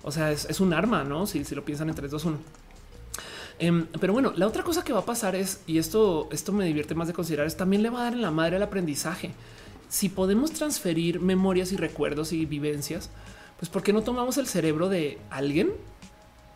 o 0.02 0.10
sea, 0.10 0.32
es, 0.32 0.60
un 0.60 0.72
arma, 0.72 1.04
no? 1.04 1.28
Si, 1.28 1.44
lo 1.54 1.64
piensan 1.64 1.90
en 1.90 1.94
3, 1.94 2.10
2, 2.10 2.24
1. 2.24 2.38
pero 4.00 4.12
bueno, 4.12 4.32
la 4.34 4.48
otra 4.48 4.64
cosa 4.64 4.82
que 4.82 4.92
va 4.92 4.98
a 4.98 5.04
pasar 5.04 5.36
es, 5.36 5.60
y 5.68 5.78
esto, 5.78 6.28
esto 6.32 6.50
me 6.50 6.64
divierte 6.64 6.96
más 6.96 7.06
de 7.06 7.14
considerar, 7.14 7.46
es 7.46 7.56
también 7.56 7.84
le 7.84 7.90
va 7.90 8.00
a 8.00 8.02
dar 8.02 8.14
en 8.14 8.22
la 8.22 8.32
madre 8.32 8.56
el 8.56 8.64
aprendizaje. 8.64 9.30
Si 9.88 10.08
podemos 10.08 10.50
transferir 10.50 11.20
memorias 11.20 11.70
y 11.70 11.76
recuerdos 11.76 12.32
y 12.32 12.46
vivencias, 12.46 13.10
pues 13.60 13.68
¿por 13.68 13.84
qué 13.84 13.92
no 13.92 14.02
tomamos 14.02 14.38
el 14.38 14.48
cerebro 14.48 14.88
de 14.88 15.20
alguien 15.30 15.70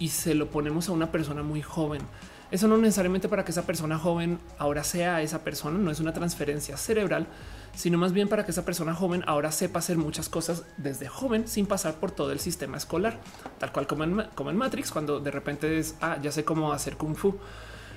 y 0.00 0.08
se 0.08 0.34
lo 0.34 0.50
ponemos 0.50 0.88
a 0.88 0.92
una 0.92 1.12
persona 1.12 1.44
muy 1.44 1.62
joven? 1.62 2.02
Eso 2.50 2.66
no 2.66 2.76
necesariamente 2.78 3.28
para 3.28 3.44
que 3.44 3.52
esa 3.52 3.64
persona 3.64 3.96
joven 3.96 4.40
ahora 4.58 4.82
sea 4.82 5.22
esa 5.22 5.44
persona, 5.44 5.78
no 5.78 5.90
es 5.92 6.00
una 6.00 6.12
transferencia 6.12 6.76
cerebral, 6.76 7.28
sino 7.74 7.98
más 7.98 8.12
bien 8.12 8.28
para 8.28 8.44
que 8.44 8.50
esa 8.50 8.64
persona 8.64 8.94
joven 8.94 9.22
ahora 9.26 9.52
sepa 9.52 9.78
hacer 9.78 9.96
muchas 9.96 10.28
cosas 10.28 10.64
desde 10.76 11.08
joven 11.08 11.48
sin 11.48 11.66
pasar 11.66 11.94
por 11.94 12.10
todo 12.10 12.32
el 12.32 12.40
sistema 12.40 12.76
escolar, 12.76 13.18
tal 13.58 13.72
cual 13.72 13.86
como 13.86 14.04
en, 14.04 14.26
como 14.34 14.50
en 14.50 14.56
Matrix, 14.56 14.90
cuando 14.90 15.20
de 15.20 15.30
repente 15.30 15.78
es, 15.78 15.94
ah, 16.00 16.18
ya 16.22 16.32
sé 16.32 16.44
cómo 16.44 16.72
hacer 16.72 16.96
kung 16.96 17.14
fu. 17.14 17.36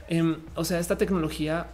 Em, 0.08 0.38
o 0.56 0.64
sea, 0.64 0.80
esta 0.80 0.98
tecnología 0.98 1.68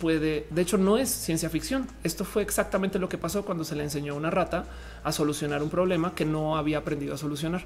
puede, 0.00 0.46
de 0.50 0.62
hecho 0.62 0.78
no 0.78 0.98
es 0.98 1.10
ciencia 1.10 1.50
ficción. 1.50 1.86
Esto 2.02 2.24
fue 2.24 2.42
exactamente 2.42 2.98
lo 2.98 3.08
que 3.08 3.18
pasó 3.18 3.44
cuando 3.44 3.64
se 3.64 3.76
le 3.76 3.84
enseñó 3.84 4.14
a 4.14 4.16
una 4.16 4.30
rata 4.30 4.64
a 5.04 5.12
solucionar 5.12 5.62
un 5.62 5.70
problema 5.70 6.14
que 6.14 6.24
no 6.24 6.56
había 6.56 6.78
aprendido 6.78 7.14
a 7.14 7.18
solucionar. 7.18 7.64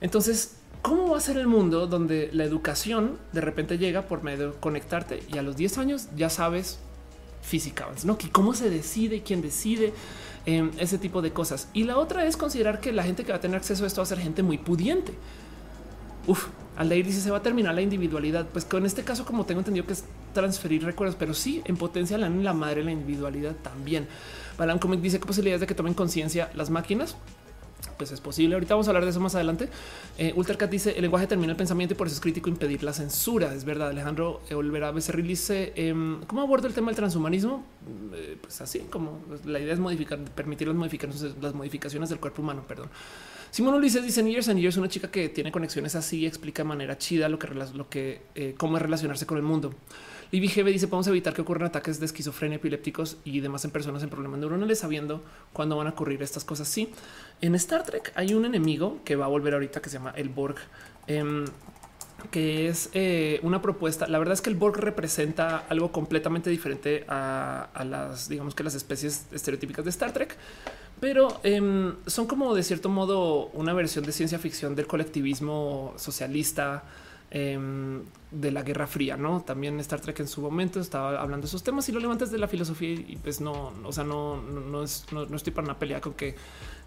Entonces, 0.00 0.56
¿cómo 0.82 1.10
va 1.10 1.18
a 1.18 1.20
ser 1.20 1.36
el 1.38 1.46
mundo 1.46 1.86
donde 1.86 2.30
la 2.32 2.44
educación 2.44 3.18
de 3.32 3.40
repente 3.40 3.78
llega 3.78 4.02
por 4.02 4.22
medio 4.22 4.52
de 4.52 4.58
conectarte 4.58 5.22
y 5.32 5.38
a 5.38 5.42
los 5.42 5.56
10 5.56 5.78
años 5.78 6.08
ya 6.16 6.30
sabes 6.30 6.78
física, 7.46 7.86
¿no? 8.04 8.18
¿Cómo 8.32 8.54
se 8.54 8.68
decide? 8.68 9.22
¿Quién 9.22 9.40
decide? 9.40 9.92
Em, 10.46 10.70
ese 10.78 10.98
tipo 10.98 11.22
de 11.22 11.32
cosas. 11.32 11.68
Y 11.72 11.84
la 11.84 11.98
otra 11.98 12.24
es 12.24 12.36
considerar 12.36 12.80
que 12.80 12.92
la 12.92 13.02
gente 13.02 13.24
que 13.24 13.32
va 13.32 13.38
a 13.38 13.40
tener 13.40 13.56
acceso 13.56 13.84
a 13.84 13.86
esto 13.86 14.00
va 14.00 14.04
a 14.04 14.06
ser 14.06 14.18
gente 14.18 14.42
muy 14.42 14.58
pudiente. 14.58 15.12
Uf, 16.26 16.48
Aldair 16.76 17.04
dice 17.04 17.20
se 17.20 17.30
va 17.30 17.38
a 17.38 17.42
terminar 17.42 17.74
la 17.74 17.82
individualidad. 17.82 18.46
Pues 18.52 18.64
con 18.64 18.86
este 18.86 19.02
caso, 19.02 19.24
como 19.24 19.44
tengo 19.44 19.60
entendido 19.60 19.86
que 19.86 19.94
es 19.94 20.04
transferir 20.34 20.84
recuerdos, 20.84 21.16
pero 21.16 21.34
sí 21.34 21.62
en 21.64 21.76
potencia 21.76 22.16
la, 22.16 22.28
la 22.28 22.52
madre 22.52 22.84
la 22.84 22.92
individualidad 22.92 23.56
también. 23.56 24.06
Balan 24.56 24.78
Comic 24.78 25.00
dice 25.00 25.18
que 25.18 25.26
posibilidades 25.26 25.62
de 25.62 25.66
que 25.66 25.74
tomen 25.74 25.94
conciencia 25.94 26.50
las 26.54 26.70
máquinas 26.70 27.16
pues 27.96 28.12
es 28.12 28.20
posible. 28.20 28.54
Ahorita 28.54 28.74
vamos 28.74 28.86
a 28.88 28.90
hablar 28.90 29.04
de 29.04 29.10
eso 29.10 29.20
más 29.20 29.34
adelante. 29.34 29.68
Eh, 30.18 30.32
Ultracat 30.36 30.70
dice 30.70 30.92
el 30.96 31.02
lenguaje 31.02 31.26
termina 31.26 31.52
el 31.52 31.56
pensamiento 31.56 31.94
y 31.94 31.96
por 31.96 32.06
eso 32.06 32.14
es 32.14 32.20
crítico 32.20 32.48
impedir 32.48 32.82
la 32.82 32.92
censura. 32.92 33.52
Es 33.54 33.64
verdad. 33.64 33.88
Alejandro 33.88 34.40
Olvera 34.52 34.90
Becerril 34.90 35.26
dice 35.26 35.72
cómo 36.26 36.42
aborda 36.42 36.68
el 36.68 36.74
tema 36.74 36.88
del 36.88 36.96
transhumanismo. 36.96 37.64
Eh, 38.14 38.36
pues 38.40 38.60
así 38.60 38.80
como 38.90 39.20
la 39.44 39.60
idea 39.60 39.72
es 39.72 39.78
modificar, 39.78 40.18
permitir 40.18 40.68
las 40.68 40.76
modificaciones, 40.76 41.36
las 41.40 41.54
modificaciones 41.54 42.08
del 42.08 42.18
cuerpo 42.18 42.42
humano. 42.42 42.64
Perdón. 42.66 42.90
Simón 43.50 43.74
Ulises 43.74 44.04
dice 44.04 44.22
Years 44.22 44.48
and 44.48 44.60
Years, 44.60 44.76
una 44.76 44.88
chica 44.88 45.10
que 45.10 45.28
tiene 45.28 45.50
conexiones 45.50 45.94
así 45.94 46.18
y 46.18 46.26
explica 46.26 46.62
de 46.62 46.68
manera 46.68 46.98
chida 46.98 47.28
lo 47.28 47.38
que, 47.38 47.48
lo 47.48 47.88
que 47.88 48.22
eh, 48.34 48.54
cómo 48.58 48.76
es 48.76 48.82
relacionarse 48.82 49.26
con 49.26 49.38
el 49.38 49.44
mundo. 49.44 49.72
Libby 50.30 50.48
GB 50.48 50.66
dice 50.72 50.88
podemos 50.88 51.06
evitar 51.06 51.34
que 51.34 51.42
ocurran 51.42 51.68
ataques 51.68 52.00
de 52.00 52.06
esquizofrenia 52.06 52.56
epilépticos 52.56 53.18
y 53.24 53.40
demás 53.40 53.64
en 53.64 53.70
personas 53.70 54.02
en 54.02 54.10
problemas 54.10 54.40
neuronales 54.40 54.78
sabiendo 54.78 55.22
cuándo 55.52 55.76
van 55.76 55.86
a 55.86 55.90
ocurrir 55.90 56.22
estas 56.22 56.44
cosas. 56.44 56.68
Sí, 56.68 56.90
en 57.40 57.54
Star 57.54 57.84
Trek 57.84 58.12
hay 58.14 58.34
un 58.34 58.44
enemigo 58.44 59.00
que 59.04 59.16
va 59.16 59.26
a 59.26 59.28
volver 59.28 59.54
ahorita 59.54 59.80
que 59.80 59.90
se 59.90 59.98
llama 59.98 60.12
el 60.16 60.28
Borg. 60.28 60.56
Em, 61.06 61.44
que 62.30 62.68
es 62.68 62.90
eh, 62.92 63.38
una 63.42 63.62
propuesta. 63.62 64.06
La 64.08 64.18
verdad 64.18 64.34
es 64.34 64.40
que 64.40 64.50
el 64.50 64.56
Borg 64.56 64.78
representa 64.78 65.58
algo 65.68 65.92
completamente 65.92 66.50
diferente 66.50 67.04
a, 67.08 67.68
las, 67.84 68.28
digamos 68.28 68.54
que 68.54 68.64
las 68.64 68.74
especies 68.74 69.26
estereotípicas 69.32 69.84
de 69.84 69.90
Star 69.90 70.12
Trek, 70.12 70.36
pero 70.98 71.40
em, 71.42 71.94
son 72.06 72.26
como 72.26 72.54
de 72.54 72.62
cierto 72.62 72.88
modo 72.88 73.46
una 73.48 73.74
versión 73.74 74.04
de 74.04 74.12
ciencia 74.12 74.38
ficción 74.38 74.74
del 74.74 74.86
colectivismo 74.86 75.94
socialista 75.96 76.84
Em, 77.38 78.02
de 78.30 78.50
la 78.50 78.62
Guerra 78.62 78.86
Fría, 78.86 79.18
no? 79.18 79.42
También 79.42 79.78
Star 79.80 80.00
Trek 80.00 80.20
en 80.20 80.26
su 80.26 80.40
momento 80.40 80.80
estaba 80.80 81.20
hablando 81.20 81.44
de 81.44 81.48
esos 81.48 81.62
temas 81.62 81.86
y 81.86 81.92
lo 81.92 82.00
levantas 82.00 82.30
de 82.30 82.38
la 82.38 82.48
filosofía 82.48 82.92
y 82.92 83.18
pues 83.22 83.42
no, 83.42 83.74
o 83.84 83.92
sea, 83.92 84.04
no, 84.04 84.40
no, 84.40 84.82
es, 84.82 85.04
no, 85.12 85.36
estoy 85.36 85.52
para 85.52 85.66
una 85.66 85.78
pelea 85.78 86.00
con 86.00 86.14
que 86.14 86.34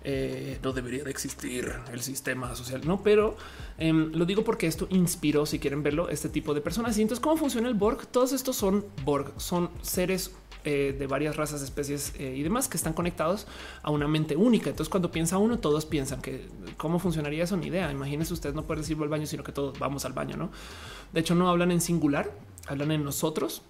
eh, 0.04 0.58
no 0.64 0.72
debería 0.72 1.04
de 1.04 1.12
existir 1.12 1.72
el 1.94 2.02
sistema 2.02 2.56
social, 2.56 2.82
no? 2.84 3.04
Pero 3.04 3.38
em, 3.78 4.12
lo 4.12 4.26
digo 4.26 4.44
porque 4.44 4.66
esto 4.66 4.88
inspiró, 4.90 5.46
si 5.46 5.60
quieren 5.60 5.84
verlo, 5.84 6.10
este 6.10 6.30
tipo 6.30 6.56
de 6.56 6.62
personas. 6.62 6.98
Y 6.98 7.04
entonces, 7.04 7.22
¿cómo 7.22 7.38
funciona 7.38 7.68
el 7.68 7.76
Borg? 7.76 8.08
Todos 8.08 8.34
estos 8.34 8.56
son 8.56 8.84
Borg, 9.06 9.32
son 9.38 9.70
seres 9.84 10.32
eh, 10.66 10.96
de 10.98 11.08
varias 11.08 11.38
razas, 11.38 11.62
especies 11.62 12.14
eh, 12.20 12.36
y 12.36 12.44
demás 12.44 12.68
que 12.68 12.76
están 12.76 12.94
conectados 12.94 13.48
a 13.82 13.92
una 13.92 14.08
mente 14.08 14.36
única. 14.36 14.70
Entonces, 14.70 14.90
cuando 14.90 15.12
piensa 15.12 15.38
uno, 15.38 15.60
todos 15.60 15.86
piensan 15.86 16.22
que 16.22 16.48
cómo 16.78 17.00
funcionaría 17.00 17.46
eso, 17.46 17.56
ni 17.56 17.68
idea. 17.68 17.92
Imagínense 17.92 18.34
ustedes 18.34 18.56
no 18.56 18.64
pueden 18.64 18.82
decir 18.82 18.98
al 19.02 19.08
baño, 19.08 19.26
sino 19.26 19.44
que 19.44 19.52
todos 19.52 19.80
vamos 19.80 20.06
al 20.06 20.14
baño, 20.14 20.36
no? 20.36 20.50
De 21.14 21.22
hecho, 21.22 21.34
no 21.34 21.50
hablan 21.50 21.72
en 21.72 21.80
singular, 21.80 22.32
hablan 22.68 22.92
en 22.92 23.04
nosotros 23.04 23.62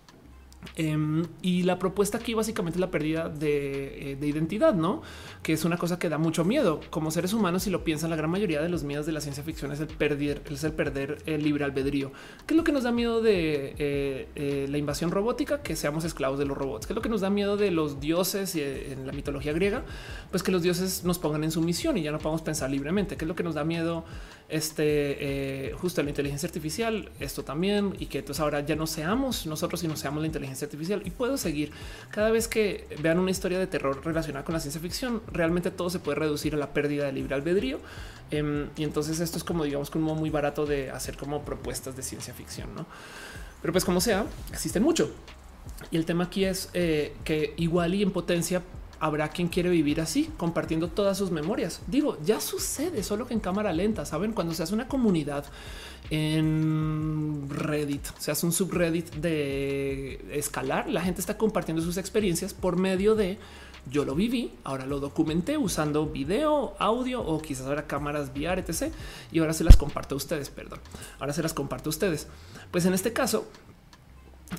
Em, 0.76 1.26
y 1.41 1.64
la 1.64 1.80
propuesta 1.80 2.18
aquí 2.18 2.34
básicamente 2.34 2.78
es 2.78 2.82
la 2.82 2.91
pérdida 2.91 3.32
eh, 3.41 4.18
de, 4.20 4.28
identidad, 4.28 4.74
no? 4.74 5.01
Que 5.41 5.53
es 5.53 5.64
una 5.64 5.78
cosa 5.78 5.97
que 5.99 6.10
da 6.10 6.18
mucho 6.18 6.43
miedo. 6.43 6.82
Como 6.89 7.12
seres 7.12 7.34
humanos, 7.34 7.64
si 7.64 7.70
lo 7.70 7.84
piensan, 7.84 8.10
la 8.10 8.18
gran 8.18 8.30
mayoría 8.30 8.62
de 8.62 8.70
los 8.70 8.84
miedos 8.84 9.05
de 9.05 9.14
la 9.14 9.22
ciencia 9.22 9.43
ficción 9.43 9.72
es 9.72 9.80
el 9.80 9.88
perder, 9.88 10.41
es 10.49 10.64
el 10.64 10.74
perder 10.74 11.18
el 11.26 11.43
libre 11.43 11.64
albedrío. 11.64 12.12
¿Qué 12.45 12.53
es 12.53 12.57
lo 12.57 12.64
que 12.64 12.74
nos 12.74 12.84
da 12.84 12.91
miedo 12.91 13.22
de 13.22 13.76
eh, 13.78 14.28
eh, 14.36 14.68
la 14.70 14.78
invasión 14.78 15.12
robótica? 15.12 15.62
Que 15.62 15.76
seamos 15.76 16.03
esclavos 16.03 16.39
de 16.39 16.45
los 16.45 16.57
robots. 16.57 16.88
¿Qué 16.88 16.93
es 16.93 16.95
lo 16.95 17.01
que 17.01 17.10
nos 17.10 17.22
da 17.22 17.30
miedo 17.30 17.55
de 17.55 17.72
los 17.72 17.99
dioses 18.01 18.55
en 18.55 19.07
la 19.07 19.14
mitología 19.14 19.53
griega? 19.53 19.84
Pues 20.30 20.43
que 20.43 20.51
los 20.51 20.62
dioses 20.62 21.05
nos 21.05 21.20
pongan 21.20 21.43
en 21.45 21.51
sumisión 21.51 21.97
y 21.97 22.03
ya 22.03 22.12
no 22.12 22.20
podemos 22.20 22.41
pensar 22.41 22.70
libremente. 22.70 23.16
¿Qué 23.16 23.26
es 23.26 23.30
lo 23.30 23.36
que 23.36 23.43
nos 23.43 23.55
da 23.55 23.64
miedo? 23.64 24.03
Este 24.50 25.74
justo 25.80 26.02
la 26.02 26.10
inteligencia 26.10 26.47
artificial, 26.47 27.10
esto 27.20 27.43
también, 27.43 27.95
y 28.00 28.08
que 28.08 28.20
entonces 28.20 28.41
ahora 28.41 28.62
ya 28.62 28.76
no 28.76 28.88
seamos 28.88 29.45
nosotros, 29.45 29.80
sino 29.82 29.95
seamos 29.95 30.22
la 30.22 30.28
inteligencia 30.28 30.66
artificial. 30.66 31.02
Y 31.06 31.12
puedo 31.12 31.38
seguir 31.38 31.72
cada 32.10 32.32
vez 32.32 32.47
que 32.47 32.88
vean 33.02 33.20
una 33.20 33.32
historia 33.32 33.60
de 33.60 33.68
terror 33.68 34.04
relacionada 34.04 34.43
con 34.43 34.54
la 34.54 34.60
ciencia 34.60 34.82
ficción. 34.82 35.22
Realmente 35.32 35.72
todo 35.72 35.89
se 35.89 36.00
puede 36.00 36.20
reducir 36.20 36.56
a 36.56 36.58
la 36.58 36.74
pérdida 36.74 37.06
de 37.06 37.12
libre 37.12 37.36
albedrío. 37.36 37.80
Em, 38.32 38.70
y 38.76 38.84
entonces 38.84 39.20
esto 39.20 39.38
es 39.38 39.43
como 39.43 39.64
digamos 39.64 39.89
como 39.89 40.14
muy 40.16 40.30
barato 40.30 40.66
de 40.66 40.91
hacer 40.91 41.18
como 41.18 41.43
propuestas 41.43 41.95
de 41.95 42.04
ciencia 42.04 42.34
ficción, 42.34 42.74
no? 42.76 42.86
Pero 43.62 43.74
pues 43.74 43.86
como 43.86 44.02
sea, 44.02 44.26
existen 44.52 44.84
mucho. 44.84 45.12
Y 45.91 45.97
el 45.97 46.06
tema 46.06 46.26
aquí 46.26 46.45
es 46.45 46.70
eh, 46.74 47.14
que 47.24 47.54
igual 47.58 47.95
y 47.95 48.04
en 48.04 48.12
potencia 48.12 48.62
habrá 49.00 49.30
quien 49.30 49.47
quiere 49.47 49.70
vivir 49.70 50.02
así, 50.02 50.30
compartiendo 50.38 50.89
todas 50.89 51.18
sus 51.18 51.32
memorias. 51.32 51.82
Digo, 51.88 52.18
ya 52.24 52.39
sucede, 52.39 53.04
solo 53.04 53.28
que 53.28 53.34
en 53.34 53.39
cámara 53.39 53.74
lenta, 53.74 54.06
saben, 54.06 54.34
cuando 54.34 54.54
se 54.54 54.64
hace 54.64 54.74
una 54.74 54.88
comunidad 54.88 55.45
en 56.10 57.47
Reddit, 57.50 58.06
se 58.18 58.32
hace 58.32 58.45
un 58.45 58.52
subreddit 58.52 59.14
de 59.16 60.26
escalar, 60.32 60.89
la 60.89 61.02
gente 61.02 61.22
está 61.22 61.38
compartiendo 61.38 61.82
sus 61.82 61.97
experiencias 61.97 62.54
por 62.54 62.78
medio 62.78 63.16
de 63.16 63.38
yo 63.89 64.06
lo 64.06 64.14
viví, 64.14 64.52
ahora 64.64 64.86
lo 64.86 65.00
documenté 65.00 65.58
usando 65.58 66.06
video, 66.08 66.76
audio 66.80 67.22
o 67.22 67.41
quizás 67.41 67.66
ahora 67.66 67.88
cámaras 67.88 68.30
VR, 68.36 68.62
etc. 68.62 68.93
Y 69.32 69.39
ahora 69.39 69.54
se 69.54 69.64
las 69.64 69.78
comparto 69.78 70.16
a 70.16 70.18
ustedes, 70.18 70.50
perdón. 70.50 70.80
Ahora 71.20 71.34
se 71.34 71.41
las 71.41 71.54
comparto 71.54 71.89
a 71.89 71.91
ustedes. 71.91 72.28
Pues 72.72 72.86
en 72.86 72.93
este 72.93 73.14
caso, 73.14 73.47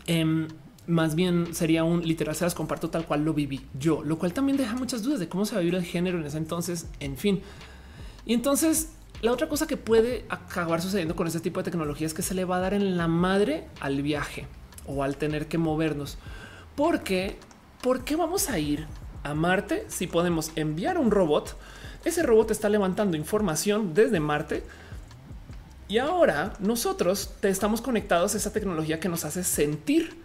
eh, 0.06 0.48
más 0.90 1.14
bien 1.14 1.54
sería 1.54 1.84
un 1.84 2.02
literal, 2.02 2.34
se 2.34 2.44
las 2.44 2.54
comparto 2.54 2.90
tal 2.90 3.06
cual 3.06 3.24
lo 3.24 3.32
viví 3.32 3.66
yo, 3.78 4.02
lo 4.02 4.18
cual 4.18 4.32
también 4.32 4.58
deja 4.58 4.74
muchas 4.74 5.02
dudas 5.02 5.20
de 5.20 5.28
cómo 5.28 5.46
se 5.46 5.54
va 5.54 5.58
a 5.58 5.60
vivir 5.60 5.76
el 5.76 5.84
género 5.84 6.18
en 6.18 6.26
ese 6.26 6.38
entonces, 6.38 6.86
en 7.00 7.16
fin. 7.16 7.40
Y 8.26 8.34
entonces 8.34 8.90
la 9.22 9.32
otra 9.32 9.48
cosa 9.48 9.66
que 9.66 9.76
puede 9.76 10.24
acabar 10.30 10.80
sucediendo 10.80 11.14
con 11.14 11.26
este 11.26 11.40
tipo 11.40 11.60
de 11.60 11.70
tecnología 11.70 12.06
es 12.06 12.14
que 12.14 12.22
se 12.22 12.34
le 12.34 12.46
va 12.46 12.56
a 12.56 12.60
dar 12.60 12.74
en 12.74 12.96
la 12.96 13.06
madre 13.06 13.68
al 13.80 14.02
viaje 14.02 14.46
o 14.86 15.02
al 15.02 15.16
tener 15.16 15.46
que 15.46 15.58
movernos. 15.58 16.16
Porque, 16.74 17.36
¿por 17.82 18.04
qué 18.04 18.16
vamos 18.16 18.48
a 18.48 18.58
ir 18.58 18.86
a 19.22 19.34
Marte 19.34 19.84
si 19.88 20.06
podemos 20.06 20.52
enviar 20.56 20.96
un 20.96 21.10
robot? 21.10 21.54
Ese 22.04 22.22
robot 22.22 22.50
está 22.50 22.70
levantando 22.70 23.16
información 23.16 23.92
desde 23.92 24.20
Marte. 24.20 24.64
Y 25.86 25.98
ahora 25.98 26.54
nosotros 26.58 27.34
estamos 27.42 27.82
conectados 27.82 28.34
a 28.34 28.38
esa 28.38 28.52
tecnología 28.52 29.00
que 29.00 29.10
nos 29.10 29.26
hace 29.26 29.44
sentir 29.44 30.18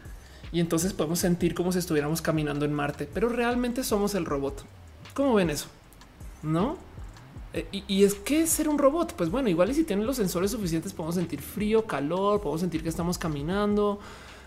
y 0.52 0.60
entonces 0.60 0.94
podemos 0.94 1.20
sentir 1.20 1.54
como 1.56 1.72
si 1.72 1.80
estuviéramos 1.80 2.22
caminando 2.22 2.66
en 2.66 2.74
Marte, 2.74 3.10
pero 3.12 3.30
realmente 3.30 3.84
somos 3.84 4.16
el 4.16 4.26
robot. 4.26 4.66
¿Cómo 5.14 5.34
ven 5.36 5.50
eso? 5.50 5.68
No? 6.44 6.78
Eh, 7.54 7.84
y, 7.88 8.04
es 8.04 8.16
que 8.16 8.48
ser 8.48 8.68
un 8.68 8.78
robot, 8.78 9.14
pues 9.14 9.30
bueno, 9.32 9.48
igual 9.48 9.70
y 9.70 9.74
si 9.74 9.86
tienen 9.86 10.06
los 10.06 10.18
sensores 10.18 10.52
suficientes 10.52 10.92
podemos 10.92 11.16
sentir 11.16 11.42
frío, 11.42 11.86
calor, 11.86 12.42
podemos 12.42 12.60
sentir 12.60 12.84
que 12.84 12.90
estamos 12.90 13.18
caminando, 13.18 14.00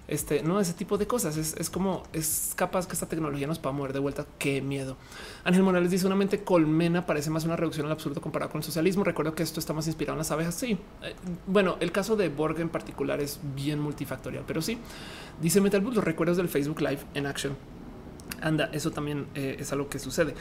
este, 0.08 0.42
no, 0.42 0.58
ese 0.58 0.72
tipo 0.72 0.96
de 0.96 1.06
cosas. 1.06 1.36
Es, 1.36 1.70
como 1.70 2.02
es 2.14 2.52
capaz 2.56 2.86
que 2.86 2.94
esta 2.94 3.06
tecnología 3.06 3.46
nos 3.46 3.58
pueda 3.58 3.74
mover 3.74 3.92
de 3.92 3.98
vuelta. 3.98 4.26
Qué 4.38 4.62
miedo. 4.62 4.96
Ángel 5.44 5.62
Morales 5.62 5.90
dice 5.90 6.06
una 6.06 6.16
mente 6.16 6.42
colmena 6.42 7.04
parece 7.06 7.28
más 7.28 7.44
una 7.44 7.56
reducción 7.56 7.86
al 7.86 7.92
absurdo 7.92 8.20
comparado 8.20 8.50
con 8.50 8.60
el 8.60 8.64
socialismo. 8.64 9.04
Recuerdo 9.04 9.34
que 9.34 9.42
esto 9.42 9.60
está 9.60 9.74
más 9.74 9.86
inspirado 9.86 10.14
en 10.14 10.18
las 10.18 10.30
abejas. 10.30 10.54
Sí, 10.54 10.78
eh, 11.02 11.14
bueno, 11.46 11.76
el 11.80 11.92
caso 11.92 12.16
de 12.16 12.30
Borg 12.30 12.58
en 12.58 12.70
particular 12.70 13.20
es 13.20 13.38
bien 13.54 13.78
multifactorial, 13.78 14.44
pero 14.46 14.62
sí 14.62 14.78
dice 15.40 15.60
Metal 15.60 15.82
los 15.82 16.04
recuerdos 16.04 16.38
del 16.38 16.48
Facebook 16.48 16.80
Live 16.80 17.00
en 17.14 17.26
action. 17.26 17.54
Anda, 18.40 18.70
eso 18.72 18.90
también 18.90 19.26
eh, 19.34 19.56
es 19.58 19.72
algo 19.72 19.88
que 19.88 19.98
sucede. 19.98 20.34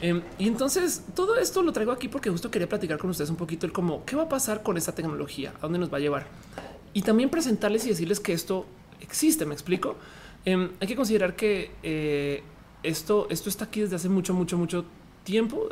Em, 0.00 0.22
y 0.38 0.48
entonces 0.48 1.04
todo 1.14 1.36
esto 1.36 1.62
lo 1.62 1.72
traigo 1.72 1.92
aquí 1.92 2.08
porque 2.08 2.30
justo 2.30 2.50
quería 2.50 2.68
platicar 2.68 2.98
con 2.98 3.10
ustedes 3.10 3.28
un 3.28 3.36
poquito 3.36 3.66
el 3.66 3.72
cómo 3.72 4.02
qué 4.06 4.16
va 4.16 4.22
a 4.22 4.28
pasar 4.30 4.62
con 4.62 4.78
esta 4.78 4.92
tecnología, 4.92 5.52
a 5.58 5.60
dónde 5.60 5.78
nos 5.78 5.92
va 5.92 5.98
a 5.98 6.00
llevar 6.00 6.26
y 6.92 7.02
también 7.02 7.30
presentarles 7.30 7.84
y 7.86 7.90
decirles 7.90 8.20
que 8.20 8.32
esto 8.32 8.66
existe. 9.00 9.46
Me 9.46 9.54
explico. 9.54 9.96
Em, 10.44 10.70
hay 10.80 10.88
que 10.88 10.96
considerar 10.96 11.36
que 11.36 11.70
eh, 11.82 12.42
esto, 12.82 13.26
esto 13.30 13.48
está 13.48 13.66
aquí 13.66 13.80
desde 13.80 13.96
hace 13.96 14.08
mucho, 14.08 14.32
mucho, 14.34 14.56
mucho 14.56 14.84
tiempo, 15.24 15.68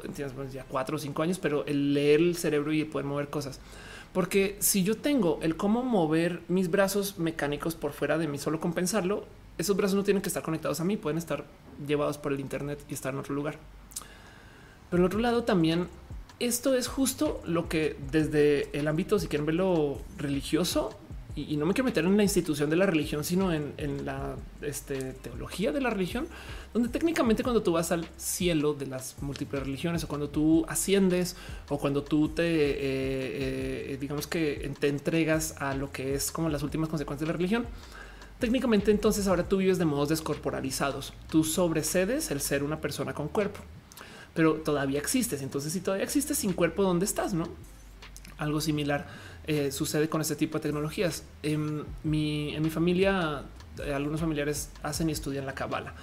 ya 0.53 0.65
cuatro 0.69 0.97
o 0.97 0.99
cinco 0.99 1.23
años, 1.23 1.39
pero 1.39 1.65
el 1.67 1.95
leer 1.95 2.21
el 2.21 2.37
cerebro 2.37 2.73
y 2.73 2.85
poder 2.85 3.07
mover 3.07 3.29
cosas. 3.29 3.61
Porque 4.13 4.57
si 4.61 4.83
yo 4.83 4.97
tengo 4.97 5.39
el 5.43 5.57
cómo 5.57 5.83
mover 5.83 6.43
mis 6.49 6.71
brazos 6.71 7.19
mecánicos 7.19 7.75
por 7.75 7.93
fuera 7.93 8.19
de 8.19 8.27
mí, 8.29 8.39
solo 8.39 8.61
compensarlo, 8.61 9.25
esos 9.59 9.77
brazos 9.77 9.97
no 9.97 10.05
tienen 10.05 10.23
que 10.23 10.29
estar 10.29 10.43
conectados 10.43 10.81
a 10.81 10.85
mí, 10.85 10.97
pueden 10.97 11.19
estar 11.19 11.45
llevados 11.87 12.19
por 12.19 12.33
el 12.33 12.41
Internet 12.41 12.81
y 12.89 12.95
estar 12.95 13.13
en 13.13 13.21
otro 13.21 13.35
lugar. 13.35 13.59
Pero 14.91 15.03
el 15.03 15.07
otro 15.07 15.19
lado 15.19 15.45
también, 15.45 15.89
esto 16.41 16.75
es 16.75 16.89
justo 16.89 17.43
lo 17.45 17.69
que 17.69 17.97
desde 18.11 18.71
el 18.79 18.89
ámbito, 18.89 19.19
si 19.19 19.29
quieren 19.29 19.47
verlo 19.47 19.99
religioso, 20.17 20.97
y, 21.49 21.57
no 21.57 21.67
me 21.67 21.75
quiero 21.75 21.85
meter 21.85 22.05
en 22.05 22.17
la 22.17 22.23
institución 22.23 22.71
de 22.71 22.77
la 22.77 22.87
religión, 22.87 23.23
sino 23.23 23.53
en, 23.53 24.05
la 24.05 24.37
este, 24.63 25.13
teología 25.13 25.73
de 25.73 25.81
la 25.81 25.91
religión, 25.91 26.27
donde 26.73 26.89
técnicamente 26.89 27.43
cuando 27.43 27.63
tú 27.63 27.73
vas 27.73 27.93
al 27.93 28.09
cielo 28.17 28.75
de 28.75 28.87
las 28.87 29.17
múltiples 29.23 29.63
religiones 29.63 30.05
o 30.05 30.09
cuando 30.09 30.29
tú 30.29 30.65
asciendes 30.69 31.37
o 31.69 31.79
cuando 31.79 32.03
tú 32.03 32.29
te, 32.29 32.43
eh, 32.45 33.93
eh, 33.93 33.99
digamos 34.01 34.27
que 34.27 34.73
te 34.79 34.89
entregas 34.89 35.55
a 35.59 35.75
lo 35.75 35.93
que 35.93 36.15
es 36.15 36.33
como 36.33 36.49
las 36.49 36.63
últimas 36.63 36.89
consecuencias 36.89 37.27
de 37.27 37.33
la 37.33 37.37
religión, 37.37 37.67
técnicamente 38.39 38.91
entonces 38.91 39.27
ahora 39.29 39.49
tú 39.49 39.59
vives 39.59 39.79
de 39.79 39.85
modos 39.85 40.09
descorporalizados. 40.09 41.13
Tú 41.31 41.45
sobrecedes 41.45 42.31
el 42.31 42.41
ser 42.41 42.63
una 42.65 42.81
persona 42.81 43.15
con 43.15 43.29
cuerpo, 43.29 43.61
pero 44.35 44.55
todavía 44.55 44.99
existes. 44.99 45.43
Entonces, 45.43 45.73
si 45.73 45.81
todavía 45.81 46.05
existes 46.05 46.39
sin 46.39 46.53
cuerpo, 46.53 46.83
¿dónde 46.83 47.05
estás? 47.05 47.35
No 47.35 47.49
algo 48.39 48.61
similar 48.61 49.07
eh, 49.49 49.73
sucede 49.73 50.11
con 50.11 50.21
este 50.21 50.37
tipo 50.37 50.59
de 50.59 50.63
tecnologías. 50.65 51.25
En 51.43 51.85
mi, 52.05 52.55
en 52.55 52.63
mi 52.63 52.69
familia, 52.69 53.45
eh, 53.83 53.95
algunos 53.95 54.21
familiares 54.21 54.69
hacen 54.83 55.09
y 55.09 55.13
estudian 55.13 55.47
la 55.47 55.55
cabala. 55.55 55.95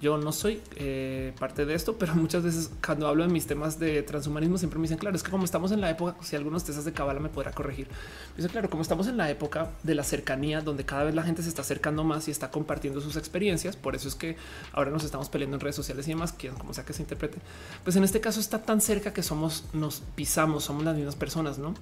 Yo 0.00 0.18
no 0.18 0.30
soy 0.30 0.60
eh, 0.76 1.32
parte 1.36 1.66
de 1.66 1.74
esto, 1.74 1.96
pero 1.98 2.14
muchas 2.14 2.44
veces 2.44 2.70
cuando 2.84 3.08
hablo 3.08 3.26
de 3.26 3.32
mis 3.32 3.48
temas 3.48 3.80
de 3.80 4.04
transhumanismo 4.04 4.56
siempre 4.56 4.78
me 4.78 4.84
dicen, 4.84 4.98
claro, 4.98 5.16
es 5.16 5.24
que 5.24 5.32
como 5.32 5.44
estamos 5.44 5.72
en 5.72 5.80
la 5.80 5.90
época, 5.90 6.14
si 6.22 6.36
algunos 6.36 6.62
tesas 6.62 6.84
de 6.84 6.92
cabala 6.92 7.18
me 7.18 7.28
podrá 7.28 7.50
corregir. 7.50 7.88
Dice, 8.36 8.48
claro, 8.48 8.70
como 8.70 8.82
estamos 8.82 9.08
en 9.08 9.16
la 9.16 9.28
época 9.28 9.70
de 9.82 9.96
la 9.96 10.04
cercanía, 10.04 10.60
donde 10.60 10.84
cada 10.84 11.02
vez 11.02 11.16
la 11.16 11.24
gente 11.24 11.42
se 11.42 11.48
está 11.48 11.62
acercando 11.62 12.04
más 12.04 12.28
y 12.28 12.30
está 12.30 12.52
compartiendo 12.52 13.00
sus 13.00 13.16
experiencias, 13.16 13.74
por 13.74 13.96
eso 13.96 14.06
es 14.06 14.14
que 14.14 14.36
ahora 14.72 14.92
nos 14.92 15.02
estamos 15.02 15.28
peleando 15.28 15.56
en 15.56 15.60
redes 15.60 15.74
sociales 15.74 16.06
y 16.06 16.12
demás, 16.12 16.32
quien 16.32 16.54
como 16.54 16.72
sea 16.72 16.84
que 16.84 16.92
se 16.92 17.02
interprete. 17.02 17.38
Pues 17.82 17.96
en 17.96 18.04
este 18.04 18.20
caso 18.20 18.38
está 18.38 18.62
tan 18.62 18.80
cerca 18.80 19.12
que 19.12 19.24
somos, 19.24 19.64
nos 19.72 20.04
pisamos, 20.14 20.62
somos 20.62 20.84
las 20.84 20.94
mismas 20.94 21.16
personas, 21.16 21.58
¿no? 21.58 21.74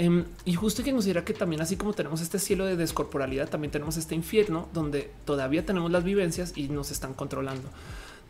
Em, 0.00 0.24
y 0.46 0.54
justo 0.54 0.80
hay 0.80 0.86
que 0.86 0.92
considerar 0.92 1.24
que 1.24 1.34
también 1.34 1.60
así 1.60 1.76
como 1.76 1.92
tenemos 1.92 2.22
este 2.22 2.38
cielo 2.38 2.64
de 2.64 2.74
descorporalidad, 2.74 3.50
también 3.50 3.70
tenemos 3.70 3.98
este 3.98 4.14
infierno 4.14 4.66
donde 4.72 5.10
todavía 5.26 5.66
tenemos 5.66 5.90
las 5.90 6.04
vivencias 6.04 6.54
y 6.56 6.68
nos 6.68 6.90
están 6.90 7.12
controlando. 7.12 7.68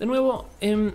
De 0.01 0.05
nuevo, 0.05 0.49
eh, 0.61 0.93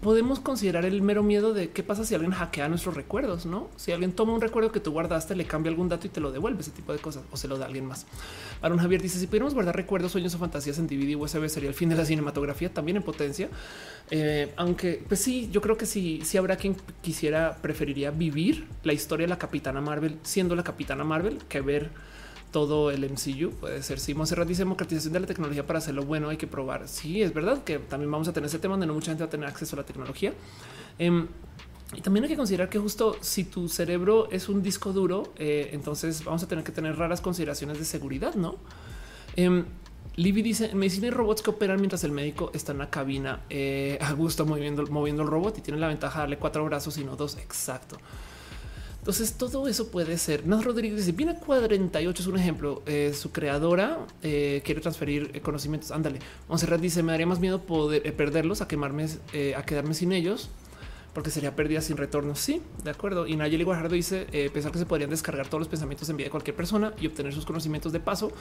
podemos 0.00 0.40
considerar 0.40 0.84
el 0.84 1.02
mero 1.02 1.22
miedo 1.22 1.54
de 1.54 1.70
qué 1.70 1.82
pasa 1.82 2.04
si 2.04 2.14
alguien 2.14 2.32
hackea 2.32 2.68
nuestros 2.68 2.94
recuerdos, 2.94 3.46
no? 3.46 3.68
Si 3.76 3.92
alguien 3.92 4.12
toma 4.12 4.32
un 4.32 4.40
recuerdo 4.40 4.72
que 4.72 4.80
tú 4.80 4.92
guardaste, 4.92 5.34
le 5.36 5.44
cambia 5.44 5.70
algún 5.70 5.88
dato 5.88 6.06
y 6.06 6.10
te 6.10 6.20
lo 6.20 6.32
devuelve, 6.32 6.60
ese 6.60 6.70
tipo 6.70 6.92
de 6.92 6.98
cosas, 6.98 7.22
o 7.30 7.36
se 7.36 7.48
lo 7.48 7.56
da 7.58 7.64
a 7.64 7.68
alguien 7.68 7.86
más. 7.86 8.06
Para 8.60 8.74
un 8.74 8.80
Javier 8.80 9.02
dice: 9.02 9.18
Si 9.18 9.26
pudiéramos 9.26 9.54
guardar 9.54 9.76
recuerdos, 9.76 10.12
sueños 10.12 10.34
o 10.34 10.38
fantasías 10.38 10.78
en 10.78 10.86
DVD 10.86 11.16
USB, 11.16 11.48
sería 11.48 11.68
el 11.68 11.74
fin 11.74 11.88
de 11.88 11.96
la 11.96 12.04
cinematografía, 12.04 12.72
también 12.72 12.96
en 12.96 13.02
potencia. 13.02 13.48
Eh, 14.10 14.52
aunque, 14.56 15.02
pues 15.06 15.20
sí, 15.20 15.48
yo 15.50 15.60
creo 15.60 15.76
que 15.76 15.86
sí, 15.86 16.20
sí 16.24 16.38
habrá 16.38 16.56
quien 16.56 16.76
quisiera, 17.02 17.58
preferiría 17.60 18.10
vivir 18.10 18.66
la 18.82 18.92
historia 18.92 19.24
de 19.24 19.30
la 19.30 19.38
capitana 19.38 19.80
Marvel 19.80 20.18
siendo 20.22 20.54
la 20.56 20.64
capitana 20.64 21.04
Marvel 21.04 21.38
que 21.48 21.60
ver 21.60 21.90
todo 22.54 22.92
el 22.92 23.10
MCU. 23.10 23.50
Puede 23.50 23.82
ser. 23.82 23.98
Si 23.98 24.14
Monserrat 24.14 24.46
dice 24.46 24.60
democratización 24.60 25.12
de 25.12 25.18
la 25.18 25.26
tecnología 25.26 25.66
para 25.66 25.80
hacerlo 25.80 26.04
bueno, 26.04 26.28
hay 26.28 26.36
que 26.36 26.46
probar. 26.46 26.86
Sí, 26.86 27.20
es 27.20 27.34
verdad 27.34 27.64
que 27.64 27.80
también 27.80 28.12
vamos 28.12 28.28
a 28.28 28.32
tener 28.32 28.46
ese 28.46 28.60
tema 28.60 28.74
donde 28.74 28.86
no 28.86 28.94
mucha 28.94 29.10
gente 29.10 29.24
va 29.24 29.26
a 29.26 29.30
tener 29.30 29.48
acceso 29.48 29.74
a 29.74 29.80
la 29.80 29.84
tecnología. 29.84 30.32
Em, 30.96 31.26
y 31.96 32.00
también 32.00 32.22
hay 32.22 32.30
que 32.30 32.36
considerar 32.36 32.68
que 32.68 32.78
justo 32.78 33.16
si 33.20 33.42
tu 33.42 33.68
cerebro 33.68 34.30
es 34.30 34.48
un 34.48 34.62
disco 34.62 34.92
duro, 34.92 35.32
eh, 35.36 35.70
entonces 35.72 36.22
vamos 36.22 36.44
a 36.44 36.46
tener 36.46 36.62
que 36.62 36.70
tener 36.70 36.96
raras 36.96 37.20
consideraciones 37.20 37.76
de 37.76 37.84
seguridad, 37.84 38.36
¿no? 38.36 38.54
Eh, 39.34 39.64
Libby 40.14 40.42
dice 40.42 40.66
en 40.66 40.78
medicina 40.78 41.08
hay 41.08 41.10
robots 41.10 41.42
que 41.42 41.50
operan 41.50 41.78
mientras 41.78 42.04
el 42.04 42.12
médico 42.12 42.52
está 42.54 42.70
en 42.70 42.78
la 42.78 42.88
cabina 42.88 43.40
eh, 43.50 43.98
a 44.00 44.12
gusto 44.12 44.46
moviendo, 44.46 44.86
moviendo 44.86 45.24
el 45.24 45.28
robot 45.28 45.58
y 45.58 45.60
tiene 45.60 45.80
la 45.80 45.88
ventaja 45.88 46.20
de 46.20 46.22
darle 46.22 46.38
cuatro 46.38 46.64
brazos 46.64 46.96
y 46.98 47.04
no 47.04 47.16
dos. 47.16 47.36
Exacto. 47.36 47.98
Entonces 49.04 49.34
todo 49.34 49.68
eso 49.68 49.88
puede 49.88 50.16
ser. 50.16 50.46
Naz 50.46 50.64
Rodríguez 50.64 50.96
dice, 50.96 51.12
viene 51.12 51.36
48 51.36 52.22
es 52.22 52.26
un 52.26 52.38
ejemplo. 52.38 52.82
Eh, 52.86 53.12
su 53.14 53.32
creadora 53.32 53.98
eh, 54.22 54.62
quiere 54.64 54.80
transferir 54.80 55.42
conocimientos. 55.42 55.90
Ándale. 55.90 56.20
Monserrat 56.48 56.80
dice, 56.80 57.02
me 57.02 57.12
daría 57.12 57.26
más 57.26 57.38
miedo 57.38 57.60
poder 57.62 58.02
perderlos 58.16 58.62
a 58.62 58.68
quemarme, 58.68 59.06
a 59.56 59.62
quedarme 59.64 59.92
sin 59.92 60.12
ellos 60.12 60.48
porque 61.14 61.30
sería 61.30 61.54
pérdida 61.54 61.80
sin 61.80 61.96
retorno. 61.96 62.34
Sí, 62.34 62.60
de 62.82 62.90
acuerdo. 62.90 63.26
Y 63.26 63.36
Nayeli 63.36 63.62
Guajardo 63.62 63.94
dice 63.94 64.26
eh, 64.32 64.50
pensar 64.52 64.72
que 64.72 64.78
se 64.78 64.86
podrían 64.86 65.08
descargar 65.08 65.46
todos 65.46 65.60
los 65.60 65.68
pensamientos 65.68 66.08
en 66.10 66.16
vida 66.16 66.26
de 66.26 66.30
cualquier 66.30 66.56
persona 66.56 66.92
y 67.00 67.06
obtener 67.06 67.32
sus 67.32 67.46
conocimientos 67.46 67.92
de 67.92 68.00
paso, 68.00 68.32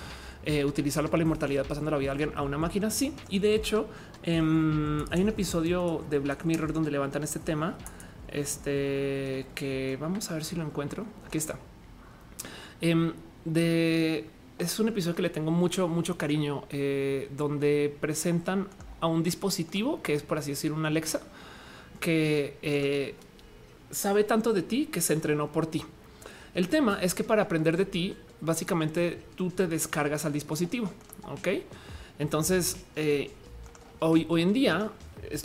eh, 0.44 0.66
utilizarlo 0.66 1.10
para 1.10 1.20
la 1.20 1.26
inmortalidad, 1.26 1.66
pasando 1.66 1.92
la 1.92 1.98
vida 1.98 2.10
a 2.10 2.14
alguien 2.14 2.32
a 2.36 2.42
una 2.42 2.58
máquina. 2.58 2.90
Sí, 2.90 3.14
y 3.30 3.40
de 3.40 3.54
hecho 3.54 3.88
em, 4.24 5.06
hay 5.12 5.22
un 5.22 5.30
episodio 5.30 6.04
de 6.10 6.20
Black 6.20 6.44
Mirror 6.44 6.74
donde 6.74 6.90
levantan 6.92 7.24
este 7.24 7.40
tema. 7.40 7.78
Este 8.28 9.46
que 9.56 9.98
vamos 10.00 10.32
a 10.32 10.34
ver 10.34 10.44
si 10.44 10.56
lo 10.56 10.64
encuentro. 10.64 11.06
Aquí 11.26 11.38
está. 11.38 11.58
Em, 12.82 13.14
de 13.46 14.26
es 14.58 14.80
un 14.80 14.88
episodio 14.88 15.16
que 15.16 15.22
le 15.24 15.30
tengo 15.30 15.52
mucho, 15.52 15.88
mucho 15.88 16.18
cariño, 16.18 16.64
eh, 16.70 17.30
donde 17.36 17.96
presentan 18.00 18.68
a 19.02 19.08
un 19.08 19.24
dispositivo 19.24 20.02
que 20.02 20.14
es, 20.14 20.24
por 20.24 20.38
así 20.38 20.52
decir, 20.52 20.72
una 20.72 20.88
Alexa 20.88 21.22
que 22.00 22.58
eh, 22.62 23.16
sabe 23.92 24.24
tanto 24.24 24.54
de 24.54 24.62
ti 24.62 24.86
que 24.86 25.02
se 25.02 25.14
entrenó 25.14 25.52
por 25.52 25.66
ti. 25.66 25.84
El 26.54 26.70
tema 26.70 27.00
es 27.02 27.14
que 27.14 27.24
para 27.24 27.44
aprender 27.44 27.78
de 27.78 27.86
ti, 27.86 28.16
básicamente 28.42 29.20
tú 29.36 29.50
te 29.50 29.68
descargas 29.68 30.26
al 30.26 30.34
dispositivo. 30.34 30.92
Ok, 31.32 31.48
entonces 32.20 32.78
eh, 32.96 33.32
hoy, 34.00 34.26
hoy 34.30 34.42
en 34.42 34.54
día 34.54 34.92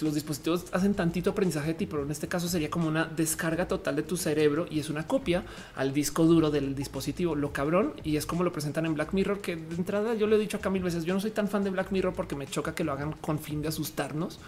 los 0.01 0.15
dispositivos 0.15 0.67
hacen 0.73 0.95
tantito 0.95 1.31
aprendizaje 1.31 1.69
de 1.69 1.75
ti, 1.75 1.87
pero 1.87 2.03
en 2.03 2.11
este 2.11 2.29
caso 2.29 2.49
sería 2.49 2.71
como 2.71 2.89
una 2.89 3.07
descarga 3.07 3.69
total 3.69 3.97
de 3.97 4.03
tu 4.03 4.17
cerebro 4.17 4.67
y 4.71 4.81
es 4.81 4.91
una 4.91 5.07
copia 5.07 5.45
al 5.77 5.93
disco 5.93 6.25
duro 6.25 6.51
del 6.51 6.75
dispositivo. 6.75 7.35
Lo 7.35 7.53
cabrón 7.53 7.95
y 8.05 8.17
es 8.17 8.27
como 8.27 8.45
lo 8.45 8.53
presentan 8.53 8.87
en 8.87 8.95
Black 8.95 9.13
Mirror, 9.13 9.41
que 9.41 9.57
de 9.57 9.77
entrada 9.77 10.15
yo 10.15 10.27
le 10.27 10.37
he 10.37 10.39
dicho 10.39 10.57
acá 10.57 10.71
mil 10.71 10.83
veces. 10.83 11.05
Yo 11.05 11.15
no 11.15 11.21
soy 11.21 11.31
tan 11.31 11.49
fan 11.49 11.65
de 11.65 11.71
Black 11.71 11.91
Mirror 11.91 12.15
porque 12.15 12.37
me 12.37 12.47
choca 12.47 12.75
que 12.75 12.85
lo 12.85 12.93
hagan 12.93 13.13
con 13.13 13.39
fin 13.39 13.63
de 13.63 13.69
asustarnos 13.69 14.39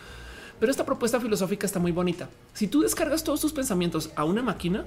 pero 0.60 0.70
esta 0.70 0.84
propuesta 0.84 1.18
filosófica 1.18 1.66
está 1.66 1.80
muy 1.80 1.90
bonita. 1.90 2.28
Si 2.52 2.68
tú 2.68 2.82
descargas 2.82 3.24
todos 3.24 3.40
tus 3.40 3.52
pensamientos 3.54 4.10
a 4.14 4.24
una 4.24 4.42
máquina, 4.42 4.84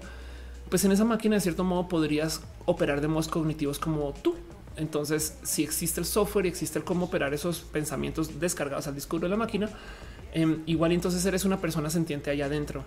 pues 0.69 0.85
en 0.85 0.91
esa 0.91 1.03
máquina 1.03 1.35
de 1.35 1.41
cierto 1.41 1.63
modo 1.63 1.87
podrías 1.87 2.41
operar 2.65 3.01
de 3.01 3.07
modos 3.07 3.27
cognitivos 3.27 3.79
como 3.79 4.13
tú. 4.13 4.35
Entonces, 4.77 5.37
si 5.41 5.63
existe 5.63 5.99
el 5.99 6.05
software 6.05 6.45
y 6.45 6.49
existe 6.49 6.77
el 6.77 6.85
cómo 6.85 7.05
operar 7.05 7.33
esos 7.33 7.61
pensamientos 7.61 8.39
descargados 8.39 8.87
al 8.87 8.93
disco 8.93 9.17
de 9.17 9.29
la 9.29 9.35
máquina, 9.35 9.69
em, 10.33 10.63
igual 10.65 10.91
entonces 10.91 11.25
eres 11.25 11.45
una 11.45 11.59
persona 11.59 11.89
sentiente 11.89 12.29
allá 12.29 12.45
adentro. 12.45 12.83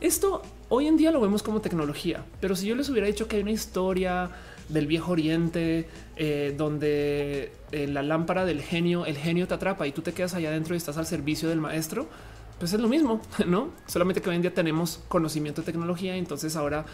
Esto 0.00 0.42
hoy 0.68 0.86
en 0.88 0.96
día 0.96 1.10
lo 1.10 1.20
vemos 1.20 1.42
como 1.42 1.60
tecnología, 1.60 2.24
pero 2.40 2.54
si 2.54 2.66
yo 2.66 2.74
les 2.74 2.88
hubiera 2.90 3.06
dicho 3.06 3.28
que 3.28 3.36
hay 3.36 3.42
una 3.42 3.52
historia 3.52 4.30
del 4.68 4.86
viejo 4.86 5.12
oriente 5.12 5.88
eh, 6.16 6.54
donde 6.56 7.52
en 7.72 7.94
la 7.94 8.02
lámpara 8.02 8.44
del 8.44 8.60
genio, 8.60 9.06
el 9.06 9.16
genio 9.16 9.46
te 9.46 9.54
atrapa 9.54 9.86
y 9.86 9.92
tú 9.92 10.02
te 10.02 10.12
quedas 10.12 10.34
allá 10.34 10.48
adentro 10.48 10.74
y 10.74 10.78
estás 10.78 10.98
al 10.98 11.06
servicio 11.06 11.48
del 11.48 11.60
maestro, 11.60 12.08
pues 12.58 12.72
es 12.72 12.80
lo 12.80 12.88
mismo, 12.88 13.20
no? 13.46 13.70
Solamente 13.86 14.20
que 14.20 14.28
hoy 14.28 14.36
en 14.36 14.42
día 14.42 14.52
tenemos 14.52 15.00
conocimiento 15.08 15.62
de 15.62 15.66
tecnología, 15.66 16.16
entonces 16.16 16.56
ahora 16.56 16.84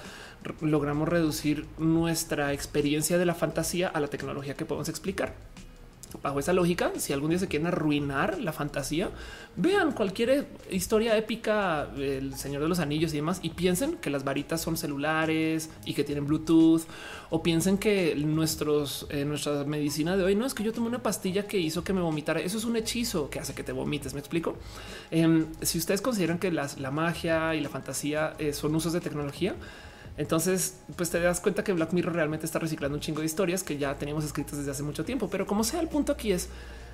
logramos 0.60 1.08
reducir 1.08 1.66
nuestra 1.78 2.52
experiencia 2.52 3.18
de 3.18 3.26
la 3.26 3.34
fantasía 3.34 3.88
a 3.88 4.00
la 4.00 4.08
tecnología 4.08 4.54
que 4.54 4.64
podemos 4.64 4.88
explicar 4.88 5.34
bajo 6.22 6.38
esa 6.40 6.52
lógica, 6.52 6.92
si 6.96 7.12
algún 7.12 7.30
día 7.30 7.38
se 7.38 7.48
quieren 7.48 7.68
arruinar 7.68 8.38
la 8.38 8.52
fantasía, 8.52 9.10
vean 9.56 9.92
cualquier 9.92 10.46
historia 10.70 11.16
épica, 11.16 11.88
el 11.96 12.34
Señor 12.34 12.62
de 12.62 12.68
los 12.68 12.78
Anillos 12.78 13.12
y 13.12 13.16
demás, 13.16 13.40
y 13.42 13.50
piensen 13.50 13.96
que 13.96 14.10
las 14.10 14.24
varitas 14.24 14.60
son 14.60 14.76
celulares 14.76 15.70
y 15.84 15.94
que 15.94 16.04
tienen 16.04 16.26
Bluetooth, 16.26 16.82
o 17.30 17.42
piensen 17.42 17.78
que 17.78 18.14
nuestros, 18.16 19.06
eh, 19.10 19.24
nuestra 19.24 19.64
medicina 19.64 20.16
de 20.16 20.24
hoy 20.24 20.34
no 20.34 20.44
es 20.44 20.54
que 20.54 20.62
yo 20.62 20.72
tomé 20.72 20.88
una 20.88 21.02
pastilla 21.02 21.46
que 21.46 21.58
hizo 21.58 21.84
que 21.84 21.92
me 21.92 22.00
vomitara. 22.00 22.40
Eso 22.40 22.58
es 22.58 22.64
un 22.64 22.76
hechizo 22.76 23.30
que 23.30 23.38
hace 23.38 23.54
que 23.54 23.62
te 23.62 23.72
vomites. 23.72 24.14
Me 24.14 24.20
explico. 24.20 24.56
Em, 25.10 25.46
si 25.62 25.78
ustedes 25.78 26.02
consideran 26.02 26.38
que 26.38 26.50
la 26.50 26.90
magia 26.90 27.54
y 27.54 27.60
la 27.60 27.68
fantasía 27.68 28.34
eh, 28.38 28.52
son 28.52 28.74
usos 28.74 28.92
de 28.92 29.00
tecnología, 29.00 29.54
entonces, 30.16 30.76
pues 30.96 31.10
te 31.10 31.20
das 31.20 31.40
cuenta 31.40 31.64
que 31.64 31.72
Black 31.72 31.92
Mirror 31.92 32.14
realmente 32.14 32.44
está 32.44 32.58
reciclando 32.58 32.96
un 32.96 33.00
chingo 33.00 33.20
de 33.20 33.26
historias 33.26 33.62
que 33.62 33.78
ya 33.78 33.94
teníamos 33.96 34.24
escritas 34.24 34.58
desde 34.58 34.70
hace 34.70 34.82
mucho 34.82 35.04
tiempo. 35.04 35.28
Pero 35.30 35.46
como 35.46 35.64
sea, 35.64 35.80
el 35.80 35.88
punto 35.88 36.12
aquí 36.12 36.32
es 36.32 36.48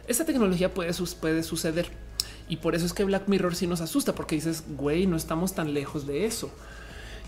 esta 0.07 0.24
tecnología 0.24 0.73
puede, 0.73 0.93
suceder 0.93 1.90
y 2.49 2.57
por 2.57 2.74
eso 2.74 2.86
es 2.86 2.95
que 2.95 3.05
Black 3.05 3.28
Mirror 3.28 3.55
sí 3.55 3.66
nos 3.66 3.82
asusta 3.82 4.15
porque 4.15 4.36
dices, 4.36 4.65
güey, 4.77 5.07
no 5.07 5.16
estamos 5.16 5.55
tan 5.55 5.74
lejos 5.74 6.07
de 6.07 6.24
eso. 6.24 6.51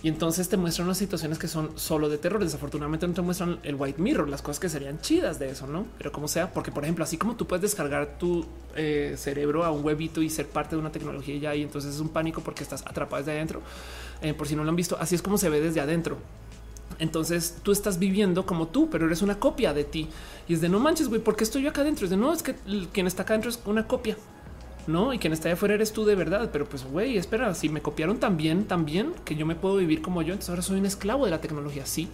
Y 0.02 0.08
entonces 0.08 0.48
te 0.48 0.56
muestran 0.56 0.86
unas 0.86 0.96
situaciones 0.96 1.38
que 1.38 1.46
son 1.46 1.78
solo 1.78 2.08
de 2.08 2.16
terror. 2.16 2.42
Desafortunadamente 2.42 3.06
no 3.06 3.12
te 3.12 3.20
muestran 3.20 3.58
el 3.64 3.74
white 3.74 4.00
mirror, 4.00 4.30
las 4.30 4.40
cosas 4.40 4.58
que 4.58 4.70
serían 4.70 4.98
chidas 5.02 5.38
de 5.38 5.50
eso, 5.50 5.66
no? 5.66 5.84
Pero 5.98 6.10
como 6.10 6.26
sea, 6.26 6.54
porque 6.54 6.72
por 6.72 6.84
ejemplo, 6.84 7.04
así 7.04 7.18
como 7.18 7.36
tú 7.36 7.46
puedes 7.46 7.60
descargar 7.60 8.16
tu 8.18 8.46
eh, 8.76 9.16
cerebro 9.18 9.62
a 9.62 9.70
un 9.70 9.84
huevito 9.84 10.22
y 10.22 10.30
ser 10.30 10.46
parte 10.46 10.74
de 10.74 10.80
una 10.80 10.90
tecnología 10.90 11.36
ya 11.36 11.54
y 11.54 11.62
entonces 11.62 11.94
es 11.94 12.00
un 12.00 12.08
pánico 12.08 12.40
porque 12.40 12.62
estás 12.62 12.80
atrapado 12.86 13.22
desde 13.22 13.32
adentro. 13.32 13.60
Eh, 14.22 14.34
por 14.34 14.46
si 14.46 14.56
no 14.56 14.64
lo 14.64 14.70
han 14.70 14.76
visto, 14.76 14.96
así 15.00 15.14
es 15.14 15.22
como 15.22 15.38
se 15.38 15.48
ve 15.48 15.60
desde 15.60 15.80
adentro. 15.80 16.18
Entonces 16.98 17.56
tú 17.62 17.72
estás 17.72 17.98
viviendo 17.98 18.44
como 18.44 18.68
tú, 18.68 18.90
pero 18.90 19.06
eres 19.06 19.22
una 19.22 19.38
copia 19.38 19.72
de 19.72 19.84
ti. 19.84 20.08
Y 20.48 20.54
es 20.54 20.60
de 20.60 20.68
no 20.68 20.80
manches, 20.80 21.08
güey, 21.08 21.20
¿por 21.20 21.36
qué 21.36 21.44
estoy 21.44 21.62
yo 21.62 21.70
acá 21.70 21.80
adentro? 21.80 22.04
Es 22.04 22.10
de 22.10 22.16
no, 22.16 22.32
es 22.32 22.42
que 22.42 22.54
quien 22.92 23.06
está 23.06 23.22
acá 23.22 23.34
adentro 23.34 23.50
es 23.50 23.60
una 23.64 23.86
copia 23.86 24.16
no? 24.86 25.12
Y 25.14 25.18
quien 25.18 25.32
está 25.32 25.48
allá 25.48 25.54
afuera 25.54 25.74
eres 25.74 25.92
tú 25.92 26.04
de 26.04 26.14
verdad. 26.14 26.50
Pero 26.52 26.68
pues, 26.68 26.84
güey, 26.84 27.16
espera, 27.16 27.54
si 27.54 27.68
me 27.68 27.80
copiaron 27.80 28.18
también, 28.18 28.64
también 28.64 29.12
que 29.24 29.36
yo 29.36 29.46
me 29.46 29.54
puedo 29.54 29.76
vivir 29.76 30.02
como 30.02 30.22
yo. 30.22 30.32
Entonces 30.32 30.50
ahora 30.50 30.62
soy 30.62 30.78
un 30.78 30.86
esclavo 30.86 31.24
de 31.24 31.30
la 31.30 31.40
tecnología. 31.40 31.86
Sí. 31.86 32.08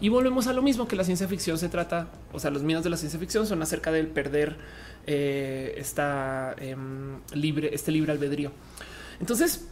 Y 0.00 0.08
volvemos 0.08 0.46
a 0.48 0.52
lo 0.52 0.62
mismo 0.62 0.88
que 0.88 0.96
la 0.96 1.04
ciencia 1.04 1.28
ficción 1.28 1.58
se 1.58 1.68
trata. 1.68 2.08
O 2.32 2.40
sea, 2.40 2.50
los 2.50 2.62
miedos 2.62 2.84
de 2.84 2.90
la 2.90 2.96
ciencia 2.96 3.18
ficción 3.18 3.46
son 3.46 3.62
acerca 3.62 3.92
del 3.92 4.08
perder 4.08 4.56
eh, 5.06 5.74
esta 5.76 6.54
em, 6.58 7.20
libre, 7.32 7.70
este 7.72 7.92
libre 7.92 8.12
albedrío. 8.12 8.50
Entonces, 9.20 9.68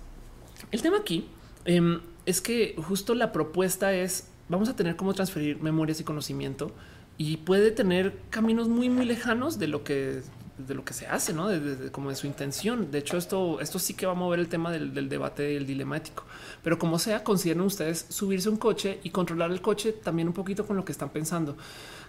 el 0.70 0.80
tema 0.82 0.98
aquí 0.98 1.26
em, 1.64 2.00
es 2.26 2.40
que 2.40 2.74
justo 2.78 3.14
la 3.14 3.32
propuesta 3.32 3.92
es 3.92 4.28
vamos 4.48 4.68
a 4.68 4.76
tener 4.76 4.96
cómo 4.96 5.14
transferir 5.14 5.62
memorias 5.62 6.00
y 6.00 6.04
conocimiento 6.04 6.72
y 7.16 7.38
puede 7.38 7.70
tener 7.70 8.18
caminos 8.30 8.68
muy, 8.68 8.88
muy 8.88 9.06
lejanos 9.06 9.58
de 9.58 9.68
lo 9.68 9.84
que 9.84 10.22
de 10.58 10.74
lo 10.74 10.84
que 10.84 10.94
se 10.94 11.06
hace, 11.06 11.32
¿no? 11.32 11.48
De, 11.48 11.90
como 11.90 12.10
de 12.10 12.14
su 12.14 12.26
intención. 12.26 12.90
De 12.90 12.98
hecho, 12.98 13.16
esto, 13.16 13.60
esto 13.60 13.78
sí 13.78 13.94
que 13.94 14.06
va 14.06 14.12
a 14.12 14.14
mover 14.14 14.38
el 14.38 14.48
tema 14.48 14.70
del, 14.70 15.08
debate 15.08 15.42
del 15.42 15.66
dilema 15.66 15.96
ético. 15.96 16.24
Pero 16.62 16.78
como 16.78 16.98
sea, 16.98 17.24
consideren 17.24 17.62
ustedes 17.62 18.06
subirse 18.08 18.48
un 18.48 18.58
coche 18.58 19.00
y 19.02 19.10
controlar 19.10 19.50
el 19.50 19.60
coche 19.60 19.92
también 19.92 20.28
un 20.28 20.34
poquito 20.34 20.66
con 20.66 20.76
lo 20.76 20.84
que 20.84 20.92
están 20.92 21.08
pensando. 21.08 21.56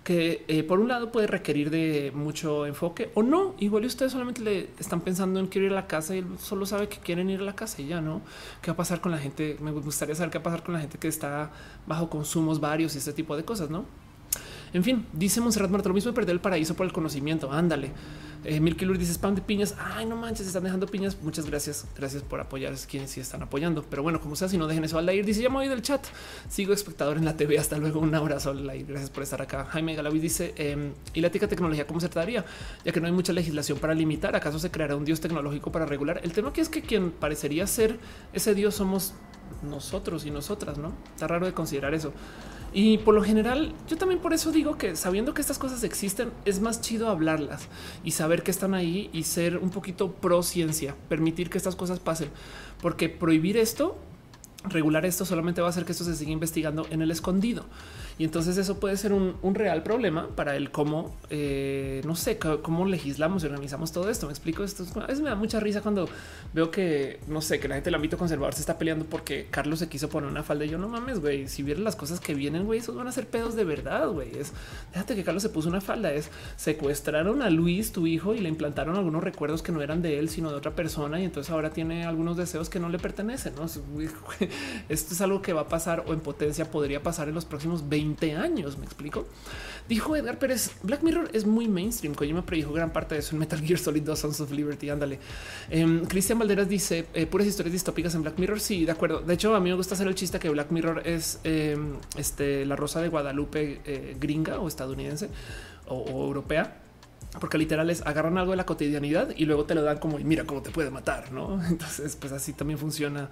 Que 0.03 0.43
eh, 0.49 0.63
por 0.63 0.80
un 0.80 0.89
lado 0.89 1.11
puede 1.11 1.27
requerir 1.27 1.69
de 1.69 2.11
mucho 2.13 2.65
enfoque 2.65 3.11
o 3.13 3.23
no. 3.23 3.55
Igual 3.59 3.85
ustedes 3.85 4.11
solamente 4.11 4.41
le 4.41 4.69
están 4.80 5.01
pensando 5.01 5.39
en 5.39 5.47
quiero 5.47 5.67
ir 5.67 5.73
a 5.73 5.75
la 5.75 5.88
casa 5.88 6.15
y 6.15 6.19
él 6.19 6.25
solo 6.39 6.65
sabe 6.65 6.89
que 6.89 6.97
quieren 6.97 7.30
ir 7.30 7.39
a 7.39 7.43
la 7.43 7.55
casa 7.55 7.81
y 7.81 7.88
ya 7.88 8.01
no. 8.01 8.21
¿Qué 8.61 8.71
va 8.71 8.73
a 8.73 8.77
pasar 8.77 8.99
con 8.99 9.11
la 9.11 9.17
gente? 9.17 9.57
Me 9.61 9.71
gustaría 9.71 10.15
saber 10.15 10.31
qué 10.31 10.39
va 10.39 10.41
a 10.41 10.43
pasar 10.43 10.63
con 10.63 10.73
la 10.73 10.81
gente 10.81 10.97
que 10.97 11.07
está 11.07 11.51
bajo 11.88 12.09
consumos 12.09 12.59
varios 12.59 12.95
y 12.95 12.97
este 12.97 13.13
tipo 13.13 13.38
de 13.38 13.45
cosas, 13.45 13.69
no? 13.69 13.85
En 14.73 14.83
fin, 14.83 15.05
dice 15.13 15.39
Monserrat 15.39 15.69
Marta, 15.69 15.87
lo 15.87 15.95
mismo 15.95 16.11
de 16.11 16.15
perder 16.15 16.33
el 16.33 16.41
paraíso 16.41 16.75
por 16.75 16.85
el 16.85 16.91
conocimiento. 16.91 17.51
Ándale. 17.51 17.91
Eh, 18.43 18.59
Milky 18.59 18.85
dice 18.85 19.13
spam 19.13 19.35
de 19.35 19.41
piñas. 19.41 19.75
Ay, 19.77 20.05
no 20.05 20.15
manches, 20.15 20.47
están 20.47 20.63
dejando 20.63 20.87
piñas. 20.87 21.17
Muchas 21.21 21.45
gracias. 21.45 21.85
Gracias 21.95 22.23
por 22.23 22.41
apoyar. 22.41 22.73
Es 22.73 22.87
quienes 22.87 23.11
sí 23.11 23.19
están 23.21 23.43
apoyando. 23.43 23.83
Pero 23.89 24.03
bueno, 24.03 24.19
como 24.19 24.35
sea, 24.35 24.49
si 24.49 24.57
no 24.57 24.67
dejen 24.67 24.83
eso 24.83 24.97
al 24.97 25.07
aire, 25.07 25.23
dice 25.23 25.41
ya 25.41 25.49
me 25.49 25.55
voy 25.55 25.67
del 25.67 25.81
chat. 25.81 26.03
Sigo 26.49 26.73
espectador 26.73 27.17
en 27.17 27.25
la 27.25 27.37
TV. 27.37 27.57
Hasta 27.57 27.77
luego. 27.77 27.99
Un 27.99 28.13
abrazo 28.15 28.49
al 28.49 28.67
aire. 28.69 28.85
Gracias 28.89 29.11
por 29.11 29.23
estar 29.23 29.41
acá. 29.41 29.65
Jaime 29.65 29.95
Galavi 29.95 30.19
dice 30.19 30.53
em, 30.57 30.93
y 31.13 31.21
la 31.21 31.27
ética 31.27 31.47
tecnología, 31.47 31.87
cómo 31.87 31.99
se 31.99 32.09
trataría, 32.09 32.43
ya 32.83 32.91
que 32.91 32.99
no 32.99 33.05
hay 33.05 33.13
mucha 33.13 33.31
legislación 33.31 33.77
para 33.77 33.93
limitar. 33.93 34.35
¿Acaso 34.35 34.59
se 34.59 34.71
creará 34.71 34.95
un 34.95 35.05
dios 35.05 35.21
tecnológico 35.21 35.71
para 35.71 35.85
regular? 35.85 36.19
El 36.23 36.33
tema 36.33 36.51
que 36.51 36.61
es 36.61 36.69
que 36.69 36.81
quien 36.81 37.11
parecería 37.11 37.67
ser 37.67 37.99
ese 38.33 38.55
dios 38.55 38.75
somos 38.75 39.13
nosotros 39.61 40.25
y 40.25 40.31
nosotras, 40.31 40.77
no 40.77 40.93
está 41.13 41.27
raro 41.27 41.45
de 41.45 41.53
considerar 41.53 41.93
eso. 41.93 42.11
Y 42.73 42.97
por 42.97 43.13
lo 43.13 43.23
general, 43.23 43.73
yo 43.87 43.97
también 43.97 44.19
por 44.19 44.33
eso 44.33 44.51
digo 44.51 44.77
que 44.77 44.95
sabiendo 44.95 45.35
que 45.35 45.41
estas 45.41 45.59
cosas 45.59 45.83
existen, 45.83 46.31
es 46.43 46.59
más 46.59 46.81
chido 46.81 47.09
hablarlas 47.09 47.67
y 48.03 48.11
saber 48.11 48.41
que 48.41 48.49
están 48.49 48.73
ahí 48.73 49.11
y 49.13 49.23
ser 49.23 49.59
un 49.59 49.69
poquito 49.69 50.11
pro 50.11 50.41
ciencia, 50.41 50.95
permitir 51.07 51.51
que 51.51 51.59
estas 51.59 51.75
cosas 51.75 51.99
pasen, 51.99 52.29
porque 52.81 53.09
prohibir 53.09 53.57
esto 53.57 53.95
regular 54.65 55.05
esto 55.05 55.25
solamente 55.25 55.61
va 55.61 55.67
a 55.67 55.69
hacer 55.69 55.85
que 55.85 55.91
esto 55.91 56.03
se 56.03 56.15
siga 56.15 56.31
investigando 56.31 56.87
en 56.89 57.01
el 57.01 57.11
escondido. 57.11 57.65
Y 58.18 58.26
entonces 58.26 58.57
eso 58.57 58.80
puede 58.80 58.95
ser 58.98 59.14
un, 59.14 59.34
real 59.53 59.84
problema 59.84 60.30
para 60.35 60.56
el 60.56 60.72
cómo, 60.72 61.15
eh, 61.30 62.02
no 62.06 62.15
sé, 62.15 62.38
cómo 62.38 62.85
legislamos 62.85 63.44
y 63.44 63.48
organizamos 63.48 63.91
todo 63.91 64.10
esto. 64.10 64.27
Me 64.27 64.34
explico 64.34 64.64
esto. 64.64 64.85
A 64.99 65.07
veces 65.07 65.22
me 65.22 65.30
da 65.30 65.35
mucha 65.35 65.60
risa 65.60 65.81
cuando 65.81 66.07
veo 66.53 66.72
que, 66.72 67.19
no 67.27 67.41
sé, 67.41 67.60
que 67.60 67.68
la 67.68 67.76
gente 67.76 67.88
del 67.88 67.95
ámbito 67.95 68.18
conservador 68.18 68.53
se 68.53 68.61
está 68.61 68.77
peleando 68.77 69.06
porque 69.06 69.48
Carlos 69.49 69.80
se 69.80 69.90
quiso 69.90 70.10
poner 70.10 70.30
una 70.30 70.44
falda. 70.44 70.65
Y 70.65 70.69
yo 70.69 70.77
no 70.77 70.88
mames, 70.88 71.19
güey. 71.19 71.48
Si 71.48 71.64
vieron 71.64 71.84
las 71.84 71.95
cosas 71.95 72.19
que 72.19 72.34
vienen, 72.34 72.65
güey, 72.65 72.80
esos 72.80 72.95
van 72.95 73.07
a 73.07 73.11
ser 73.11 73.27
pedos 73.27 73.56
de 73.56 73.64
verdad, 73.64 74.10
güey. 74.10 74.38
Es 74.38 74.53
déjate 74.94 75.15
que 75.15 75.23
Carlos 75.23 75.44
se 75.44 75.49
puso 75.49 75.69
una 75.69 75.81
falda. 75.81 76.14
Es 76.14 76.30
secuestraron 76.56 77.41
a 77.41 77.49
Luis, 77.49 77.91
tu 77.91 78.07
hijo, 78.07 78.34
y 78.34 78.40
le 78.40 78.49
implantaron 78.49 78.95
algunos 78.95 79.23
recuerdos 79.23 79.61
que 79.61 79.72
no 79.72 79.81
eran 79.81 80.02
de 80.02 80.19
él, 80.19 80.30
sino 80.30 80.49
de 80.49 80.56
otra 80.56 80.76
persona. 80.76 81.19
Y 81.19 81.26
entonces 81.26 81.52
ahora 81.52 81.72
tiene 81.72 82.06
algunos 82.06 82.38
deseos 82.38 82.69
que 82.69 82.80
no 82.80 82.90
le 82.90 82.99
pertenecen. 82.99 83.56
¿no? 83.56 83.65
Esto 84.90 85.14
es 85.14 85.22
algo 85.22 85.41
que 85.41 85.53
va 85.53 85.61
a 85.61 85.68
pasar 85.68 86.03
o 86.07 86.14
en 86.14 86.19
potencia 86.19 86.69
podría 86.69 87.02
pasar 87.02 87.27
en 87.27 87.35
los 87.35 87.45
próximos 87.45 87.90
20 87.90 88.02
20 88.03 88.35
años. 88.35 88.77
Me 88.77 88.85
explico. 88.85 89.25
Dijo 89.88 90.15
Edgar 90.15 90.39
Pérez, 90.39 90.71
Black 90.84 91.03
Mirror 91.03 91.30
es 91.34 91.45
muy 91.45 91.67
mainstream. 91.67 92.15
me 92.34 92.41
predijo 92.41 92.71
gran 92.71 92.91
parte 92.91 93.15
de 93.15 93.19
eso 93.19 93.35
en 93.35 93.39
Metal 93.39 93.59
Gear 93.59 93.80
Solid 93.80 94.01
2 94.01 94.19
Sons 94.19 94.41
of 94.41 94.51
Liberty. 94.51 94.89
Ándale. 94.89 95.19
Em, 95.69 96.05
Cristian 96.05 96.39
Valderas 96.39 96.67
dice 96.67 97.05
eh, 97.13 97.25
puras 97.25 97.47
historias 97.47 97.73
distópicas 97.73 98.13
en 98.15 98.21
Black 98.21 98.38
Mirror. 98.38 98.59
Sí, 98.59 98.85
de 98.85 98.91
acuerdo. 98.91 99.21
De 99.21 99.34
hecho, 99.34 99.55
a 99.55 99.59
mí 99.59 99.69
me 99.69 99.75
gusta 99.75 99.95
hacer 99.95 100.07
el 100.07 100.15
chiste 100.15 100.39
que 100.39 100.49
Black 100.49 100.71
Mirror 100.71 101.05
es 101.05 101.39
em, 101.43 101.95
este, 102.17 102.65
la 102.65 102.75
rosa 102.75 103.01
de 103.01 103.09
Guadalupe 103.09 103.81
eh, 103.85 104.15
gringa 104.19 104.59
o 104.59 104.67
estadounidense 104.67 105.30
o, 105.88 106.25
europea 106.25 106.80
porque 107.39 107.57
literal 107.57 107.89
es 107.89 108.03
agarran 108.05 108.38
algo 108.38 108.51
de 108.51 108.57
la 108.57 108.65
cotidianidad 108.65 109.34
y 109.35 109.45
luego 109.45 109.65
te 109.65 109.73
lo 109.73 109.81
dan 109.81 109.97
como 109.97 110.19
y 110.19 110.23
mira 110.23 110.45
cómo 110.45 110.61
te 110.61 110.69
puede 110.69 110.91
matar, 110.91 111.31
¿no? 111.31 111.65
Entonces, 111.67 112.15
pues 112.15 112.31
así 112.31 112.53
también 112.53 112.77
funciona 112.77 113.30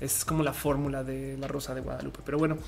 es 0.00 0.24
como 0.24 0.42
la 0.42 0.52
fórmula 0.52 1.04
de 1.04 1.36
la 1.38 1.48
Rosa 1.48 1.74
de 1.74 1.80
Guadalupe. 1.80 2.20
Pero 2.24 2.38
bueno, 2.38 2.58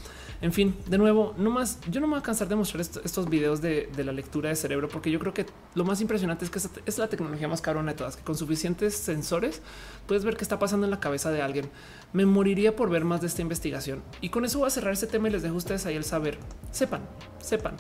en 0.41 0.53
fin, 0.53 0.75
de 0.87 0.99
nuevo, 0.99 1.35
no 1.37 1.51
más, 1.51 1.79
yo 1.91 2.01
no 2.01 2.07
me 2.07 2.13
voy 2.13 2.21
a 2.21 2.23
cansar 2.23 2.49
de 2.49 2.57
mostrar 2.57 2.81
estos 2.81 3.29
videos 3.29 3.61
de, 3.61 3.89
la 3.97 4.13
lectura 4.13 4.49
de 4.49 4.57
cerebro, 4.57 4.89
porque 4.89 5.11
yo 5.11 5.19
creo 5.19 5.35
que 5.35 5.47
lo 5.75 5.85
más 5.85 6.01
impresionante 6.01 6.45
es 6.45 6.51
que 6.51 6.61
es 6.87 6.99
la 6.99 7.09
tecnología 7.09 7.49
más 7.49 7.61
carona 7.61 7.93
de 7.93 7.99
todas, 7.99 8.17
que 8.17 8.23
con 8.23 8.37
suficientes 8.37 8.95
sensores 8.95 9.63
puedes 10.07 10.25
ver 10.25 10.37
qué 10.37 10.45
está 10.45 10.59
pasando 10.59 10.87
en 10.87 10.91
la 10.91 11.01
cabeza 11.01 11.31
de 11.31 11.43
alguien. 11.43 11.71
Me 12.13 12.27
moriría 12.27 12.75
por 12.77 12.91
ver 12.91 13.05
más 13.05 13.21
de 13.21 13.27
esta 13.27 13.43
investigación. 13.43 14.03
Y 14.21 14.31
con 14.31 14.45
eso 14.45 14.59
voy 14.59 14.69
a 14.69 14.71
cerrar 14.71 14.93
este 14.93 15.07
tema 15.07 15.29
y 15.29 15.33
les 15.33 15.43
dejo 15.43 15.55
a 15.55 15.59
ustedes 15.59 15.85
ahí 15.87 15.97
el 15.97 16.05
saber. 16.05 16.39
Sepan, 16.71 17.03
sepan 17.41 17.77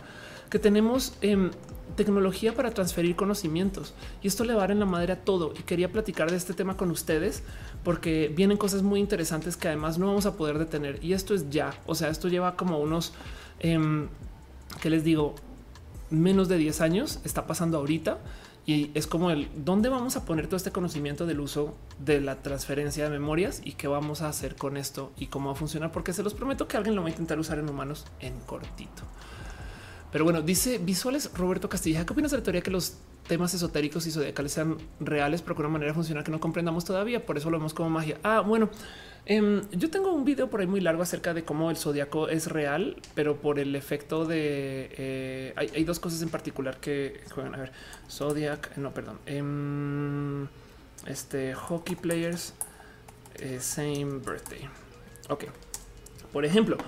que 0.50 0.58
tenemos 0.58 1.14
em, 1.20 1.50
tecnología 1.96 2.54
para 2.54 2.70
transferir 2.70 3.16
conocimientos 3.16 3.92
y 4.22 4.28
esto 4.28 4.44
le 4.44 4.54
va 4.54 4.60
a 4.60 4.62
dar 4.62 4.70
en 4.70 4.78
la 4.78 4.86
madre 4.86 5.12
a 5.12 5.24
todo. 5.24 5.52
Y 5.58 5.62
quería 5.62 5.90
platicar 5.90 6.30
de 6.30 6.36
este 6.36 6.54
tema 6.54 6.76
con 6.76 6.90
ustedes 6.90 7.42
porque 7.84 8.32
vienen 8.34 8.56
cosas 8.56 8.82
muy 8.82 9.00
interesantes 9.00 9.56
que 9.56 9.68
además 9.68 9.98
no 9.98 10.06
vamos 10.06 10.26
a 10.26 10.36
poder 10.36 10.58
detener. 10.58 11.02
Y 11.04 11.12
esto 11.12 11.34
es 11.34 11.50
ya, 11.50 11.74
o 11.86 11.94
sea, 11.94 12.08
esto 12.08 12.28
lleva 12.28 12.56
como 12.56 12.78
unos, 12.78 13.12
eh, 13.60 14.06
que 14.80 14.90
les 14.90 15.04
digo, 15.04 15.34
menos 16.10 16.48
de 16.48 16.56
10 16.56 16.80
años, 16.80 17.20
está 17.24 17.46
pasando 17.46 17.78
ahorita. 17.78 18.18
Y 18.64 18.90
es 18.92 19.06
como 19.06 19.30
el 19.30 19.48
dónde 19.56 19.88
vamos 19.88 20.16
a 20.16 20.26
poner 20.26 20.46
todo 20.46 20.56
este 20.56 20.72
conocimiento 20.72 21.24
del 21.24 21.40
uso 21.40 21.74
de 22.04 22.20
la 22.20 22.42
transferencia 22.42 23.04
de 23.04 23.10
memorias 23.10 23.62
y 23.64 23.72
qué 23.72 23.88
vamos 23.88 24.20
a 24.20 24.28
hacer 24.28 24.56
con 24.56 24.76
esto 24.76 25.10
y 25.16 25.28
cómo 25.28 25.48
va 25.48 25.54
a 25.54 25.56
funcionar, 25.56 25.90
porque 25.90 26.12
se 26.12 26.22
los 26.22 26.34
prometo 26.34 26.68
que 26.68 26.76
alguien 26.76 26.94
lo 26.94 27.00
va 27.00 27.08
a 27.08 27.10
intentar 27.10 27.38
usar 27.38 27.58
en 27.58 27.70
humanos 27.70 28.04
en 28.20 28.38
cortito. 28.40 29.04
Pero 30.10 30.24
bueno, 30.24 30.40
dice 30.40 30.78
visuales 30.78 31.30
Roberto 31.34 31.68
Castilla. 31.68 32.06
¿Qué 32.06 32.12
opinas 32.12 32.30
de 32.30 32.38
la 32.38 32.42
teoría 32.42 32.62
que 32.62 32.70
los 32.70 32.96
temas 33.26 33.52
esotéricos 33.52 34.06
y 34.06 34.10
zodiacales 34.10 34.52
sean 34.52 34.78
reales, 35.00 35.42
pero 35.42 35.54
con 35.54 35.66
una 35.66 35.74
manera 35.74 35.92
funcional 35.92 36.24
que 36.24 36.30
no 36.30 36.40
comprendamos 36.40 36.84
todavía? 36.84 37.24
Por 37.24 37.36
eso 37.36 37.50
lo 37.50 37.58
vemos 37.58 37.74
como 37.74 37.90
magia. 37.90 38.18
Ah, 38.22 38.40
bueno, 38.40 38.70
em, 39.26 39.60
yo 39.70 39.90
tengo 39.90 40.12
un 40.12 40.24
video 40.24 40.48
por 40.48 40.60
ahí 40.60 40.66
muy 40.66 40.80
largo 40.80 41.02
acerca 41.02 41.34
de 41.34 41.44
cómo 41.44 41.70
el 41.70 41.76
zodiaco 41.76 42.28
es 42.28 42.46
real, 42.46 42.96
pero 43.14 43.36
por 43.36 43.58
el 43.58 43.76
efecto 43.76 44.24
de 44.24 44.88
eh, 44.96 45.52
hay, 45.56 45.84
dos 45.84 46.00
cosas 46.00 46.22
en 46.22 46.30
particular 46.30 46.78
que 46.78 47.20
juegan. 47.30 47.54
A 47.54 47.58
ver, 47.58 47.72
Zodiac, 48.10 48.78
no, 48.78 48.94
perdón. 48.94 49.18
Em, 49.26 50.46
este 51.06 51.54
hockey 51.54 51.96
players, 51.96 52.54
eh, 53.34 53.58
same 53.60 54.20
birthday. 54.24 54.68
Ok, 55.28 55.44
por 56.32 56.46
ejemplo. 56.46 56.78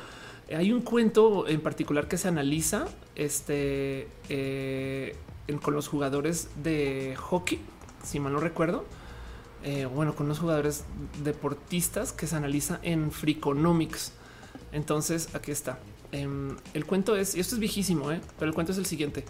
Hay 0.53 0.73
un 0.73 0.81
cuento 0.81 1.47
en 1.47 1.61
particular 1.61 2.09
que 2.09 2.19
se 2.19 2.27
analiza 2.27 2.87
este, 3.21 4.09
eh, 4.31 5.15
con 5.63 5.75
los 5.75 5.89
jugadores 5.89 6.49
de 6.63 7.15
hockey, 7.17 7.61
si 8.03 8.19
mal 8.19 8.33
no 8.33 8.41
recuerdo. 8.41 8.87
Eh, 9.63 9.85
bueno, 9.85 10.15
con 10.17 10.27
los 10.27 10.39
jugadores 10.39 10.85
deportistas 11.23 12.13
que 12.13 12.27
se 12.27 12.35
analiza 12.37 12.81
en 12.83 13.13
Freakonomics. 13.13 14.13
Entonces, 14.73 15.35
aquí 15.35 15.51
está. 15.51 15.79
Em, 16.13 16.57
el 16.73 16.87
cuento 16.87 17.15
es, 17.15 17.35
y 17.35 17.41
esto 17.41 17.57
es 17.57 17.61
viejísimo, 17.61 18.11
¿eh? 18.11 18.23
pero 18.39 18.49
el 18.49 18.55
cuento 18.55 18.73
es 18.73 18.79
el 18.79 18.87
siguiente. 18.87 19.25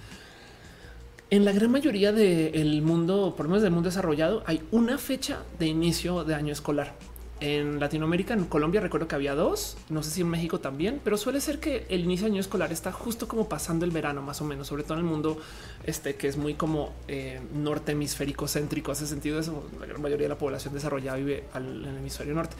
En 1.30 1.44
la 1.44 1.52
gran 1.52 1.70
mayoría 1.72 2.12
del 2.12 2.82
mundo, 2.82 3.34
por 3.36 3.46
lo 3.46 3.50
menos 3.50 3.62
del 3.62 3.72
mundo 3.72 3.88
desarrollado, 3.88 4.44
hay 4.46 4.62
una 4.70 4.98
fecha 4.98 5.42
de 5.58 5.66
inicio 5.66 6.22
de 6.22 6.34
año 6.34 6.52
escolar 6.52 6.94
en 7.40 7.80
Latinoamérica, 7.80 8.34
en 8.34 8.44
Colombia 8.44 8.80
recuerdo 8.80 9.08
que 9.08 9.14
había 9.14 9.34
dos, 9.34 9.78
no 9.88 10.02
sé 10.02 10.10
si 10.10 10.20
en 10.20 10.28
México 10.28 10.60
también, 10.60 11.00
pero 11.02 11.16
suele 11.16 11.40
ser 11.40 11.58
que 11.58 11.86
el 11.88 12.04
inicio 12.04 12.26
de 12.26 12.32
año 12.32 12.40
escolar 12.40 12.70
está 12.70 12.92
justo 12.92 13.28
como 13.28 13.48
pasando 13.48 13.86
el 13.86 13.90
verano 13.90 14.20
más 14.20 14.40
o 14.42 14.44
menos, 14.44 14.66
sobre 14.66 14.82
todo 14.82 14.94
en 14.94 15.00
el 15.00 15.10
mundo 15.10 15.38
este 15.84 16.16
que 16.16 16.28
es 16.28 16.36
muy 16.36 16.54
como 16.54 16.92
eh, 17.08 17.40
norte 17.54 17.92
hemisférico 17.92 18.46
céntrico, 18.46 18.92
hace 18.92 19.06
sentido 19.06 19.40
eso, 19.40 19.64
la 19.80 19.86
gran 19.86 20.02
mayoría 20.02 20.26
de 20.26 20.34
la 20.34 20.38
población 20.38 20.74
desarrollada 20.74 21.16
vive 21.16 21.44
al, 21.54 21.82
en 21.82 21.88
el 21.90 21.96
hemisferio 21.96 22.34
norte. 22.34 22.56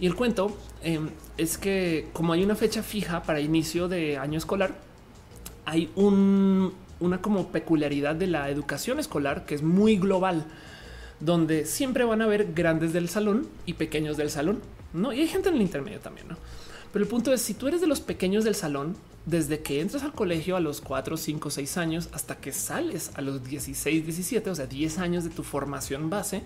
Y 0.00 0.06
el 0.06 0.14
cuento 0.14 0.56
em, 0.82 1.10
es 1.36 1.58
que 1.58 2.08
como 2.14 2.32
hay 2.32 2.42
una 2.42 2.56
fecha 2.56 2.82
fija 2.82 3.22
para 3.22 3.40
inicio 3.40 3.86
de 3.86 4.16
año 4.16 4.38
escolar, 4.38 4.74
hay 5.66 5.90
un, 5.94 6.72
una 7.00 7.20
como 7.20 7.48
peculiaridad 7.48 8.14
de 8.14 8.28
la 8.28 8.48
educación 8.48 8.98
escolar 8.98 9.44
que 9.44 9.54
es 9.54 9.62
muy 9.62 9.96
global 9.96 10.46
donde 11.24 11.66
siempre 11.66 12.04
van 12.04 12.20
a 12.20 12.24
haber 12.24 12.52
grandes 12.52 12.92
del 12.92 13.08
salón 13.08 13.46
y 13.64 13.74
pequeños 13.74 14.16
del 14.16 14.30
salón, 14.30 14.60
¿no? 14.92 15.12
Y 15.12 15.20
hay 15.20 15.28
gente 15.28 15.48
en 15.50 15.54
el 15.54 15.62
intermedio 15.62 16.00
también, 16.00 16.28
¿no? 16.28 16.36
Pero 16.92 17.04
el 17.04 17.08
punto 17.08 17.32
es, 17.32 17.40
si 17.40 17.54
tú 17.54 17.68
eres 17.68 17.80
de 17.80 17.86
los 17.86 18.00
pequeños 18.00 18.44
del 18.44 18.54
salón, 18.54 18.96
desde 19.24 19.60
que 19.60 19.80
entras 19.80 20.02
al 20.02 20.12
colegio 20.12 20.56
a 20.56 20.60
los 20.60 20.80
4, 20.80 21.16
5, 21.16 21.50
6 21.50 21.76
años 21.78 22.08
hasta 22.12 22.38
que 22.38 22.52
sales 22.52 23.12
a 23.14 23.22
los 23.22 23.44
16, 23.44 24.04
17, 24.04 24.50
o 24.50 24.54
sea, 24.54 24.66
10 24.66 24.98
años 24.98 25.24
de 25.24 25.30
tu 25.30 25.44
formación 25.44 26.10
base, 26.10 26.42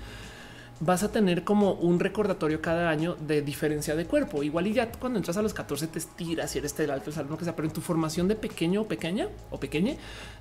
vas 0.81 1.03
a 1.03 1.11
tener 1.11 1.43
como 1.45 1.73
un 1.73 1.99
recordatorio 1.99 2.61
cada 2.61 2.91
año 2.91 3.17
de 3.27 3.43
diferencia 3.43 3.97
de 3.97 4.05
cuerpo. 4.05 4.43
Igual 4.43 4.67
y 4.67 4.75
ya 4.75 4.91
cuando 4.93 5.19
entras 5.19 5.37
a 5.37 5.43
los 5.43 5.55
14 5.55 5.87
te 5.87 5.99
estiras 5.99 6.55
y 6.55 6.59
eres 6.59 6.77
del 6.77 6.91
alto 6.91 7.11
salón, 7.13 7.37
que 7.39 7.45
sea, 7.45 7.57
pero 7.57 7.69
en 7.69 7.75
tu 7.75 7.81
formación 7.81 8.29
de 8.29 8.37
pequeño 8.37 8.83
o 8.83 8.89
pequeña 8.89 9.29
o 9.51 9.59
pequeña 9.59 9.95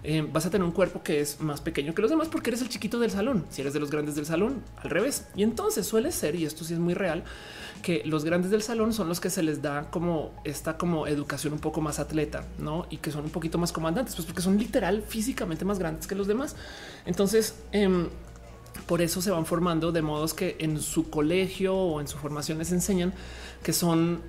eh, 0.04 0.28
vas 0.32 0.46
a 0.46 0.50
tener 0.50 0.66
un 0.66 0.74
cuerpo 0.74 1.02
que 1.04 1.22
es 1.22 1.40
más 1.40 1.62
pequeño 1.62 1.94
que 1.94 2.02
los 2.02 2.12
demás 2.12 2.28
porque 2.28 2.50
eres 2.50 2.62
el 2.62 2.70
chiquito 2.70 3.00
del 3.00 3.12
salón. 3.12 3.46
Si 3.50 3.62
eres 3.62 3.74
de 3.74 3.80
los 3.80 3.92
grandes 3.92 4.16
del 4.16 4.26
salón, 4.26 4.62
al 4.78 4.90
revés. 4.90 5.26
Y 5.36 5.44
entonces 5.44 5.88
suele 5.88 6.12
ser, 6.12 6.36
y 6.36 6.46
esto 6.46 6.66
sí 6.66 6.74
es 6.74 6.80
muy 6.80 6.94
real, 6.94 7.24
que 7.82 8.02
los 8.06 8.26
grandes 8.26 8.52
del 8.52 8.62
salón 8.62 8.94
son 8.94 9.08
los 9.08 9.20
que 9.20 9.30
se 9.30 9.44
les 9.44 9.62
da 9.62 9.90
como 9.90 10.34
esta 10.44 10.78
como 10.78 11.08
educación 11.08 11.54
un 11.54 11.60
poco 11.60 11.82
más 11.82 12.00
atleta, 12.00 12.44
¿no? 12.58 12.88
Y 12.90 12.98
que 12.98 13.12
son 13.12 13.26
un 13.26 13.30
poquito 13.30 13.58
más 13.58 13.72
comandantes, 13.72 14.16
pues 14.16 14.26
porque 14.26 14.42
son 14.42 14.58
literal 14.58 15.02
físicamente 15.02 15.66
más 15.66 15.80
grandes 15.80 16.08
que 16.08 16.16
los 16.16 16.28
demás. 16.28 16.56
Entonces, 17.06 17.56
eh, 17.72 18.08
por 18.88 19.02
eso 19.02 19.22
se 19.22 19.32
van 19.32 19.46
formando 19.46 19.92
de 19.92 20.02
modos 20.02 20.34
que 20.34 20.58
en 20.60 20.80
su 20.80 21.10
colegio 21.10 21.76
o 21.76 22.02
en 22.02 22.08
su 22.08 22.18
formación 22.18 22.58
les 22.58 22.72
enseñan 22.72 23.14
que 23.64 23.74
son, 23.74 24.22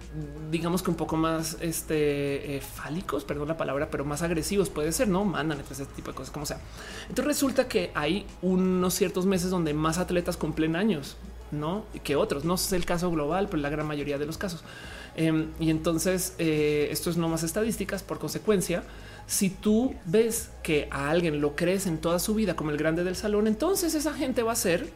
digamos 0.50 0.82
que 0.82 0.90
un 0.90 0.96
poco 0.96 1.16
más 1.16 1.58
este, 1.60 2.56
eh, 2.56 2.60
fálicos, 2.62 3.24
perdón 3.24 3.48
la 3.48 3.58
palabra, 3.58 3.90
pero 3.90 4.02
más 4.04 4.22
agresivos 4.22 4.70
puede 4.70 4.92
ser, 4.92 5.08
no 5.08 5.26
mandan 5.26 5.60
ese 5.60 5.84
tipo 5.84 6.10
de 6.10 6.16
cosas, 6.16 6.32
como 6.32 6.46
sea. 6.46 6.58
Entonces 7.02 7.26
resulta 7.26 7.68
que 7.68 7.90
hay 7.94 8.26
unos 8.40 8.94
ciertos 8.94 9.26
meses 9.26 9.50
donde 9.50 9.74
más 9.74 9.98
atletas 9.98 10.38
cumplen 10.38 10.74
años, 10.74 11.18
no 11.50 11.84
que 12.02 12.16
otros. 12.16 12.44
No 12.44 12.54
es 12.54 12.72
el 12.72 12.86
caso 12.86 13.10
global, 13.10 13.48
pero 13.50 13.62
la 13.62 13.68
gran 13.68 13.86
mayoría 13.86 14.16
de 14.16 14.24
los 14.24 14.38
casos. 14.38 14.64
Em, 15.16 15.48
y 15.60 15.68
entonces 15.68 16.34
eh, 16.38 16.88
esto 16.90 17.10
es 17.10 17.18
no 17.18 17.28
más 17.28 17.42
estadísticas. 17.42 18.02
Por 18.02 18.18
consecuencia, 18.18 18.84
si 19.26 19.50
tú 19.50 19.94
ves 20.04 20.50
que 20.62 20.88
a 20.90 21.10
alguien 21.10 21.40
lo 21.40 21.56
crees 21.56 21.86
en 21.86 21.98
toda 21.98 22.18
su 22.18 22.34
vida 22.34 22.54
como 22.54 22.70
el 22.70 22.76
grande 22.76 23.04
del 23.04 23.16
salón, 23.16 23.46
entonces 23.46 23.94
esa 23.94 24.14
gente 24.14 24.42
va 24.42 24.52
a 24.52 24.56
ser, 24.56 24.88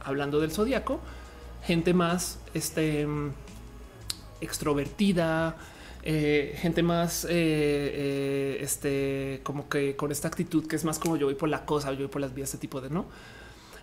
hablando 0.00 0.40
del 0.40 0.50
zodiaco, 0.50 1.00
gente 1.62 1.92
más 1.92 2.38
este, 2.54 3.06
extrovertida, 4.40 5.56
eh, 6.02 6.56
gente 6.58 6.82
más 6.82 7.24
eh, 7.24 7.28
eh, 7.32 8.58
este, 8.60 9.40
como 9.42 9.68
que 9.68 9.96
con 9.96 10.12
esta 10.12 10.28
actitud 10.28 10.66
que 10.66 10.76
es 10.76 10.84
más 10.84 10.98
como 10.98 11.16
yo 11.16 11.26
voy 11.26 11.34
por 11.34 11.48
la 11.48 11.64
cosa, 11.64 11.90
yo 11.92 11.98
voy 11.98 12.08
por 12.08 12.20
las 12.20 12.34
vías, 12.34 12.50
este 12.50 12.58
tipo 12.58 12.80
de 12.80 12.90
no. 12.90 13.06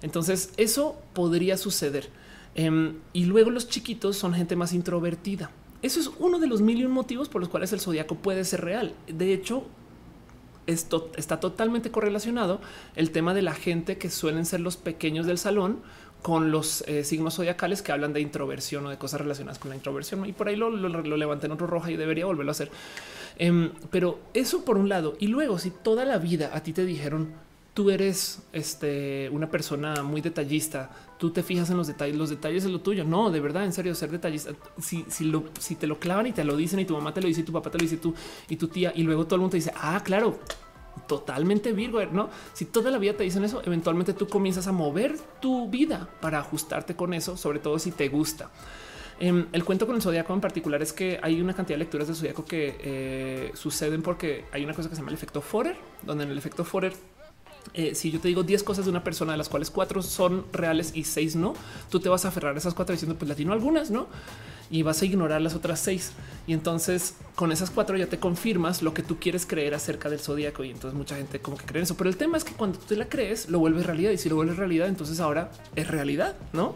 Entonces, 0.02 0.52
eso 0.58 1.02
podría 1.14 1.58
suceder. 1.58 2.10
Em, 2.56 3.00
y 3.14 3.26
luego 3.26 3.50
los 3.50 3.68
chiquitos 3.68 4.18
son 4.18 4.34
gente 4.34 4.56
más 4.56 4.74
introvertida. 4.74 5.52
Eso 5.82 6.00
es 6.00 6.10
uno 6.20 6.40
de 6.40 6.48
los 6.48 6.62
mil 6.62 6.80
y 6.80 6.86
un 6.86 6.92
motivos 6.92 7.30
por 7.30 7.42
los 7.42 7.50
cuales 7.50 7.74
el 7.74 7.80
zodiaco 7.80 8.16
puede 8.16 8.46
ser 8.46 8.62
real. 8.62 8.94
De 9.08 9.34
hecho, 9.34 9.66
esto 10.68 11.12
está 11.18 11.40
totalmente 11.40 11.92
correlacionado 11.92 12.62
el 12.96 13.12
tema 13.12 13.34
de 13.34 13.42
la 13.42 13.54
gente 13.54 13.98
que 13.98 14.10
suelen 14.10 14.46
ser 14.46 14.60
los 14.60 14.78
pequeños 14.78 15.26
del 15.26 15.38
salón 15.38 15.80
con 16.22 16.52
los 16.52 16.84
eh, 16.88 17.04
signos 17.04 17.36
zodiacales 17.36 17.82
que 17.82 17.92
hablan 17.92 18.14
de 18.14 18.22
introversión 18.22 18.86
o 18.86 18.90
de 18.90 18.98
cosas 18.98 19.20
relacionadas 19.20 19.60
con 19.60 19.70
la 19.70 19.76
introversión. 19.76 20.26
Y 20.26 20.32
por 20.32 20.48
ahí 20.48 20.56
lo, 20.56 20.70
lo, 20.70 21.18
levanté 21.18 21.48
en 21.48 21.52
otro 21.52 21.68
roja 21.68 21.92
y 21.92 21.98
debería 21.98 22.26
volverlo 22.26 22.52
a 22.52 22.54
hacer. 22.54 22.72
Em, 23.38 23.72
pero 23.92 24.20
eso 24.34 24.64
por 24.64 24.78
un 24.78 24.88
lado. 24.88 25.16
Y 25.20 25.28
luego, 25.28 25.60
si 25.60 25.70
toda 25.70 26.06
la 26.06 26.18
vida 26.18 26.52
a 26.54 26.64
ti 26.64 26.72
te 26.72 26.86
dijeron 26.86 27.34
tú 27.74 27.90
eres 27.90 28.44
este, 28.54 29.30
una 29.32 29.50
persona 29.50 30.04
muy 30.04 30.22
detallista, 30.22 30.92
tú 31.24 31.32
te 31.32 31.42
fijas 31.42 31.70
en 31.70 31.78
los 31.78 31.88
detalles, 31.88 32.18
los 32.18 32.30
detalles 32.30 32.66
es 32.66 32.70
lo 32.70 32.82
tuyo. 32.82 33.06
No, 33.06 33.32
de 33.32 33.40
verdad, 33.40 33.64
en 33.64 33.72
serio, 33.72 33.96
ser 33.96 34.12
detallista. 34.12 34.52
Si, 34.78 35.06
si, 35.08 35.24
lo, 35.24 35.46
te 35.80 35.88
lo 35.88 35.98
clavan 35.98 36.28
y 36.28 36.34
te 36.34 36.44
lo 36.44 36.58
dicen 36.58 36.82
y 36.82 36.86
tu 36.86 36.98
mamá 36.98 37.14
te 37.14 37.22
lo 37.22 37.30
dice 37.30 37.40
y 37.40 37.44
tu 37.46 37.54
papá 37.54 37.72
te 37.72 37.78
lo 37.78 37.84
dice 37.84 37.96
tú 37.96 38.14
y 38.50 38.58
tu 38.58 38.68
tía 38.68 38.92
y 38.94 39.04
luego 39.04 39.24
todo 39.24 39.36
el 39.36 39.40
mundo 39.40 39.52
te 39.52 39.58
dice, 39.60 39.72
ah, 39.78 40.02
claro, 40.04 40.38
totalmente 41.08 41.72
Virgo, 41.72 42.06
¿no? 42.08 42.30
Si 42.52 42.66
toda 42.66 42.92
la 42.92 42.98
vida 42.98 43.14
te 43.14 43.24
dicen 43.24 43.46
eso, 43.46 43.62
eventualmente 43.66 44.12
tú 44.12 44.28
comienzas 44.28 44.68
a 44.68 44.74
mover 44.74 45.18
tu 45.40 45.70
vida 45.70 46.10
para 46.20 46.40
ajustarte 46.40 46.94
con 46.94 47.14
eso, 47.14 47.38
sobre 47.38 47.60
todo 47.60 47.80
si 47.80 47.92
te 47.92 48.10
gusta. 48.10 48.52
Em, 49.18 49.48
el 49.54 49.64
cuento 49.64 49.88
con 49.88 49.96
el 49.96 50.02
zodiaco 50.02 50.34
en 50.34 50.42
particular 50.42 50.82
es 50.82 50.92
que 50.92 51.22
hay 51.24 51.40
una 51.40 51.54
cantidad 51.54 51.78
de 51.78 51.86
lecturas 51.86 52.08
del 52.08 52.18
zodiaco 52.18 52.44
que 52.44 52.76
eh, 52.82 53.52
suceden 53.54 54.02
porque 54.02 54.44
hay 54.52 54.66
una 54.66 54.74
cosa 54.74 54.90
que 54.90 54.96
se 54.96 55.02
llama 55.02 55.12
el 55.12 55.16
efecto 55.16 55.40
Forer, 55.40 55.78
donde 56.02 56.26
en 56.26 56.32
el 56.32 56.38
efecto 56.38 56.66
Forer 56.66 56.94
eh, 57.74 57.96
si 57.96 58.12
yo 58.12 58.20
te 58.20 58.28
digo 58.28 58.44
10 58.44 58.64
cosas 58.64 58.86
de 58.86 58.92
una 58.92 59.04
persona, 59.04 59.32
de 59.32 59.38
las 59.38 59.50
cuales 59.50 59.70
cuatro 59.70 60.02
son 60.02 60.46
reales 60.52 60.92
y 60.94 61.04
seis 61.04 61.36
no, 61.36 61.54
tú 61.90 62.00
te 62.00 62.10
vas 62.10 62.26
a 62.26 62.30
aferrar 62.30 62.56
a 62.56 62.58
esas 62.58 62.74
cuatro 62.74 62.94
diciendo 62.94 63.18
pues 63.18 63.30
latino 63.30 63.54
algunas, 63.54 63.92
no? 63.92 64.08
Y 64.70 64.82
vas 64.82 65.02
a 65.02 65.06
ignorar 65.06 65.42
las 65.42 65.56
otras 65.56 65.80
seis. 65.80 66.14
Y 66.48 66.54
entonces 66.54 67.16
con 67.36 67.52
esas 67.52 67.70
cuatro 67.70 67.98
ya 67.98 68.08
te 68.08 68.18
confirmas 68.18 68.82
lo 68.82 68.94
que 68.94 69.04
tú 69.04 69.18
quieres 69.20 69.46
creer 69.46 69.76
acerca 69.76 70.10
del 70.10 70.20
zodíaco. 70.20 70.64
Y 70.64 70.72
entonces 70.72 70.98
mucha 70.98 71.16
gente 71.16 71.40
como 71.40 71.58
que 71.58 71.66
cree 71.66 71.84
eso. 71.84 71.96
Pero 71.96 72.10
el 72.10 72.18
tema 72.18 72.38
es 72.38 72.44
que 72.44 72.54
cuando 72.54 72.80
tú 72.80 72.86
te 72.88 72.96
la 72.96 73.08
crees, 73.08 73.50
lo 73.50 73.60
vuelves 73.60 73.86
realidad. 73.86 74.12
Y 74.12 74.18
si 74.18 74.30
lo 74.30 74.36
vuelves 74.36 74.58
realidad, 74.58 74.88
entonces 74.88 75.20
ahora 75.20 75.52
es 75.76 75.88
realidad, 75.88 76.36
no? 76.54 76.76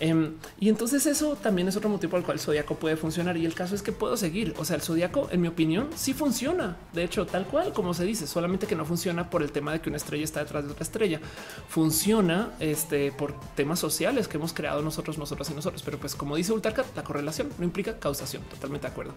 Em, 0.00 0.34
y 0.60 0.68
entonces 0.68 1.06
eso 1.06 1.36
también 1.36 1.68
es 1.68 1.76
otro 1.76 1.90
motivo 1.90 2.10
por 2.10 2.20
el 2.20 2.24
cual 2.24 2.36
el 2.36 2.40
zodiaco 2.40 2.76
puede 2.76 2.96
funcionar. 2.96 3.36
Y 3.36 3.46
el 3.46 3.54
caso 3.54 3.74
es 3.74 3.82
que 3.82 3.92
puedo 3.92 4.16
seguir. 4.16 4.54
O 4.58 4.64
sea, 4.64 4.76
el 4.76 4.82
zodiaco, 4.82 5.28
en 5.30 5.40
mi 5.40 5.48
opinión, 5.48 5.88
sí 5.96 6.14
funciona. 6.14 6.76
De 6.92 7.04
hecho, 7.04 7.26
tal 7.26 7.46
cual 7.46 7.72
como 7.72 7.94
se 7.94 8.04
dice, 8.04 8.26
solamente 8.26 8.66
que 8.66 8.74
no 8.74 8.84
funciona 8.84 9.30
por 9.30 9.42
el 9.42 9.52
tema 9.52 9.72
de 9.72 9.80
que 9.80 9.88
una 9.88 9.96
estrella 9.96 10.24
está 10.24 10.40
detrás 10.40 10.64
de 10.64 10.72
otra 10.72 10.84
estrella. 10.84 11.20
Funciona 11.68 12.50
este, 12.60 13.12
por 13.12 13.34
temas 13.54 13.78
sociales 13.78 14.28
que 14.28 14.36
hemos 14.36 14.52
creado 14.52 14.82
nosotros, 14.82 15.18
nosotros 15.18 15.50
y 15.50 15.54
nosotros. 15.54 15.82
Pero 15.82 15.98
pues 15.98 16.14
como 16.14 16.36
dice 16.36 16.52
Ultarcat, 16.52 16.86
la 16.96 17.02
correlación 17.02 17.48
no 17.58 17.64
implica 17.64 17.98
causación. 17.98 18.42
Totalmente 18.44 18.86
de 18.86 18.92
acuerdo. 18.92 19.12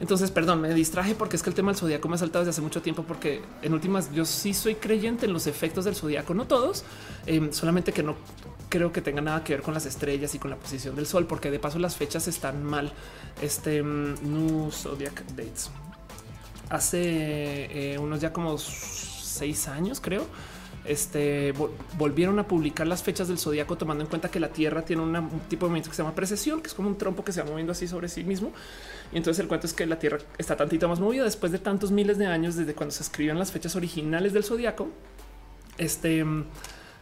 Entonces, 0.00 0.30
perdón, 0.30 0.60
me 0.60 0.72
distraje 0.74 1.14
porque 1.14 1.36
es 1.36 1.42
que 1.42 1.50
el 1.50 1.56
tema 1.56 1.70
del 1.70 1.78
zodiaco 1.78 2.08
me 2.08 2.14
ha 2.14 2.18
saltado 2.18 2.44
desde 2.44 2.50
hace 2.50 2.62
mucho 2.62 2.82
tiempo 2.82 3.04
porque 3.06 3.42
en 3.62 3.72
últimas 3.72 4.12
yo 4.12 4.24
sí 4.24 4.54
soy 4.54 4.76
creyente 4.76 5.26
en 5.26 5.32
los 5.32 5.46
efectos 5.46 5.84
del 5.84 5.94
zodiaco, 5.94 6.34
no 6.34 6.46
todos, 6.46 6.84
em, 7.26 7.52
solamente 7.52 7.92
que 7.92 8.02
no 8.02 8.16
creo 8.68 8.92
que 8.92 9.00
tenga 9.00 9.20
nada 9.20 9.44
que 9.44 9.54
ver 9.54 9.62
con 9.62 9.74
las 9.74 9.86
estrellas 9.86 10.34
y 10.34 10.38
con 10.38 10.50
la 10.50 10.56
posición 10.56 10.96
del 10.96 11.06
sol, 11.06 11.26
porque 11.26 11.50
de 11.50 11.58
paso 11.58 11.78
las 11.78 11.96
fechas 11.96 12.28
están 12.28 12.64
mal. 12.64 12.92
Este 13.40 13.82
mm, 13.82 14.14
New 14.22 14.70
Zodiac 14.70 15.24
Dates 15.28 15.70
hace 16.68 17.92
eh, 17.94 17.98
unos 17.98 18.20
ya 18.20 18.32
como 18.32 18.58
seis 18.58 19.68
años, 19.68 20.00
creo. 20.00 20.26
Este 20.84 21.52
volvieron 21.98 22.38
a 22.38 22.46
publicar 22.46 22.86
las 22.86 23.02
fechas 23.02 23.26
del 23.26 23.38
zodiaco, 23.38 23.76
tomando 23.76 24.04
en 24.04 24.08
cuenta 24.08 24.30
que 24.30 24.38
la 24.38 24.48
Tierra 24.48 24.82
tiene 24.82 25.02
un 25.02 25.40
tipo 25.48 25.66
de 25.66 25.70
movimiento 25.70 25.90
que 25.90 25.96
se 25.96 26.02
llama 26.02 26.14
precesión, 26.14 26.60
que 26.60 26.68
es 26.68 26.74
como 26.74 26.88
un 26.88 26.96
trompo 26.96 27.24
que 27.24 27.32
se 27.32 27.42
va 27.42 27.50
moviendo 27.50 27.72
así 27.72 27.88
sobre 27.88 28.08
sí 28.08 28.22
mismo. 28.22 28.52
Y 29.12 29.16
entonces 29.16 29.40
el 29.40 29.48
cuento 29.48 29.66
es 29.66 29.72
que 29.72 29.84
la 29.84 29.98
Tierra 29.98 30.18
está 30.38 30.56
tantito 30.56 30.88
más 30.88 31.00
movida 31.00 31.24
después 31.24 31.50
de 31.50 31.58
tantos 31.58 31.90
miles 31.90 32.18
de 32.18 32.26
años 32.26 32.54
desde 32.54 32.74
cuando 32.74 32.94
se 32.94 33.02
escribían 33.02 33.36
las 33.36 33.50
fechas 33.50 33.74
originales 33.74 34.32
del 34.32 34.44
zodiaco. 34.44 34.88
Este 35.76 36.24
mm, 36.24 36.44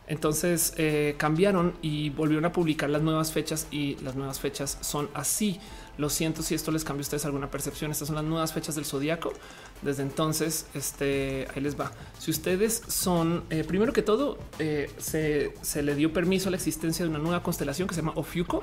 entonces 0.07 0.75
eh, 0.77 1.15
cambiaron 1.17 1.75
y 1.81 2.11
volvieron 2.11 2.45
a 2.45 2.53
publicar 2.53 2.91
las 2.91 3.03
nuevas 3.03 3.33
fechas 3.33 3.67
y 3.71 3.97
las 4.03 4.15
nuevas 4.15 4.39
fechas 4.39 4.77
son 4.81 5.09
así. 5.15 5.59
Lo 5.97 6.11
siento 6.11 6.43
si 6.43 6.55
esto 6.55 6.73
les 6.73 6.83
cambia 6.83 7.03
a 7.03 7.03
ustedes 7.03 7.25
alguna 7.25 7.51
percepción. 7.51 7.91
Estas 7.91 8.09
son 8.09 8.17
las 8.17 8.25
nuevas 8.25 8.53
fechas 8.53 8.75
del 8.75 8.85
zodiaco. 8.85 9.33
Desde 9.81 10.03
entonces, 10.03 10.67
este 10.75 11.47
ahí 11.55 11.63
les 11.63 11.79
va. 11.79 11.93
Si 12.19 12.31
ustedes 12.31 12.83
son, 12.89 13.45
eh, 13.49 13.65
primero 13.65 13.93
que 13.93 14.03
todo, 14.03 14.39
eh, 14.59 14.91
se, 14.99 15.55
se, 15.63 15.83
le 15.83 15.95
dio 15.95 16.13
permiso 16.13 16.49
a 16.49 16.51
la 16.51 16.57
existencia 16.57 17.05
de 17.05 17.11
una 17.11 17.21
nueva 17.21 17.43
constelación 17.43 17.87
que 17.87 17.95
se 17.95 18.01
llama 18.01 18.13
Ofiuco, 18.17 18.61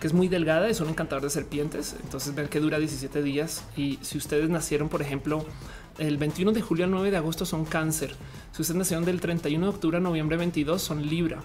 que 0.00 0.06
es 0.06 0.14
muy 0.14 0.28
delgada, 0.28 0.68
es 0.68 0.80
un 0.80 0.88
encantador 0.88 1.22
de 1.22 1.30
serpientes. 1.30 1.94
Entonces 2.02 2.34
ven 2.34 2.48
que 2.48 2.60
dura 2.60 2.78
17 2.78 3.22
días. 3.22 3.62
Y 3.76 3.98
si 4.00 4.16
ustedes 4.16 4.48
nacieron, 4.48 4.88
por 4.88 5.02
ejemplo, 5.02 5.44
el 6.00 6.16
21 6.16 6.52
de 6.52 6.62
julio 6.62 6.84
al 6.86 6.90
9 6.90 7.10
de 7.10 7.16
agosto 7.16 7.44
son 7.44 7.64
cáncer. 7.64 8.14
Si 8.52 8.62
ustedes 8.62 8.78
nacieron 8.78 9.04
del 9.04 9.20
31 9.20 9.66
de 9.66 9.70
octubre 9.70 9.98
a 9.98 10.00
noviembre 10.00 10.36
22 10.36 10.80
son 10.80 11.06
Libra. 11.06 11.42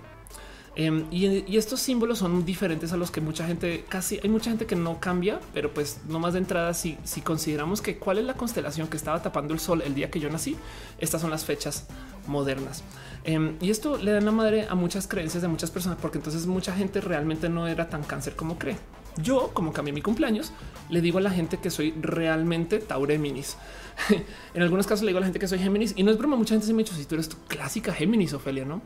Em, 0.77 1.05
y, 1.09 1.55
estos 1.55 1.79
símbolos 1.79 2.19
son 2.19 2.43
diferentes 2.43 2.91
a 2.91 2.97
los 2.97 3.09
que 3.09 3.21
mucha 3.21 3.47
gente 3.47 3.85
casi 3.87 4.19
hay 4.21 4.29
mucha 4.29 4.49
gente 4.49 4.65
que 4.65 4.75
no 4.75 4.99
cambia, 4.99 5.39
pero 5.53 5.73
pues 5.73 5.99
no 6.09 6.19
más 6.19 6.33
de 6.33 6.39
entrada. 6.39 6.73
Si, 6.73 6.97
si 7.03 7.21
consideramos 7.21 7.81
que 7.81 7.97
cuál 7.97 8.17
es 8.17 8.25
la 8.25 8.33
constelación 8.33 8.87
que 8.87 8.97
estaba 8.97 9.21
tapando 9.21 9.53
el 9.53 9.59
sol 9.59 9.81
el 9.85 9.95
día 9.95 10.09
que 10.09 10.19
yo 10.19 10.29
nací, 10.29 10.57
estas 10.99 11.21
son 11.21 11.31
las 11.31 11.45
fechas 11.45 11.87
modernas. 12.27 12.83
Em, 13.23 13.55
y 13.61 13.69
esto 13.69 13.97
le 13.97 14.11
da 14.11 14.21
la 14.21 14.31
madre 14.31 14.67
a 14.69 14.75
muchas 14.75 15.07
creencias 15.07 15.41
de 15.41 15.47
muchas 15.47 15.71
personas, 15.71 15.97
porque 16.01 16.17
entonces 16.17 16.45
mucha 16.45 16.73
gente 16.75 17.01
realmente 17.01 17.47
no 17.49 17.67
era 17.67 17.89
tan 17.89 18.03
cáncer 18.03 18.35
como 18.35 18.57
cree. 18.57 18.77
Yo, 19.17 19.51
como 19.53 19.71
cambié 19.71 19.93
mi 19.93 20.01
cumpleaños, 20.01 20.51
le 20.89 20.99
digo 20.99 21.19
a 21.19 21.21
la 21.21 21.31
gente 21.31 21.57
que 21.57 21.69
soy 21.69 21.93
realmente 22.01 22.79
Taureminis. 22.79 23.55
en 24.53 24.61
algunos 24.61 24.87
casos 24.87 25.03
le 25.03 25.09
digo 25.09 25.17
a 25.17 25.21
la 25.21 25.27
gente 25.27 25.39
que 25.39 25.47
soy 25.47 25.59
Géminis 25.59 25.93
y 25.95 26.03
no 26.03 26.11
es 26.11 26.17
broma. 26.17 26.35
Mucha 26.35 26.53
gente 26.53 26.67
se 26.67 26.73
me 26.73 26.81
ha 26.81 26.83
dicho 26.83 26.95
si 26.95 27.05
tú 27.05 27.15
eres 27.15 27.29
tu 27.29 27.37
clásica 27.47 27.93
Géminis, 27.93 28.33
Ofelia, 28.33 28.65
no? 28.65 28.81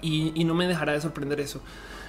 Y, 0.00 0.44
no 0.44 0.54
me 0.54 0.68
dejará 0.68 0.92
de 0.92 1.00
sorprender 1.00 1.40
eso. 1.40 1.60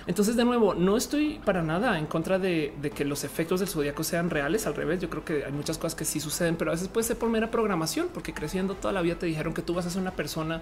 Entonces, 0.06 0.36
de 0.36 0.46
nuevo, 0.46 0.76
no 0.76 0.96
estoy 0.96 1.40
para 1.44 1.64
nada 1.64 1.98
en 1.98 2.06
contra 2.06 2.40
de, 2.40 2.74
que 2.96 3.04
los 3.04 3.24
efectos 3.24 3.60
del 3.60 3.70
zodiaco 3.70 4.04
sean 4.04 4.30
reales. 4.30 4.68
Al 4.68 4.76
revés, 4.76 5.02
yo 5.02 5.10
creo 5.10 5.26
que 5.26 5.44
hay 5.44 5.52
muchas 5.52 5.78
cosas 5.78 5.96
que 5.96 6.06
sí 6.06 6.20
suceden, 6.20 6.56
pero 6.56 6.72
a 6.72 6.76
veces 6.76 6.88
puede 6.88 7.06
ser 7.06 7.18
por 7.18 7.30
mera 7.30 7.50
programación, 7.52 8.10
porque 8.14 8.34
creciendo 8.34 8.76
toda 8.76 8.94
la 8.94 9.02
vida 9.02 9.16
te 9.16 9.26
dijeron 9.26 9.54
que 9.54 9.62
tú 9.62 9.74
vas 9.74 9.86
a 9.86 9.90
ser 9.90 10.02
una 10.02 10.12
persona 10.12 10.62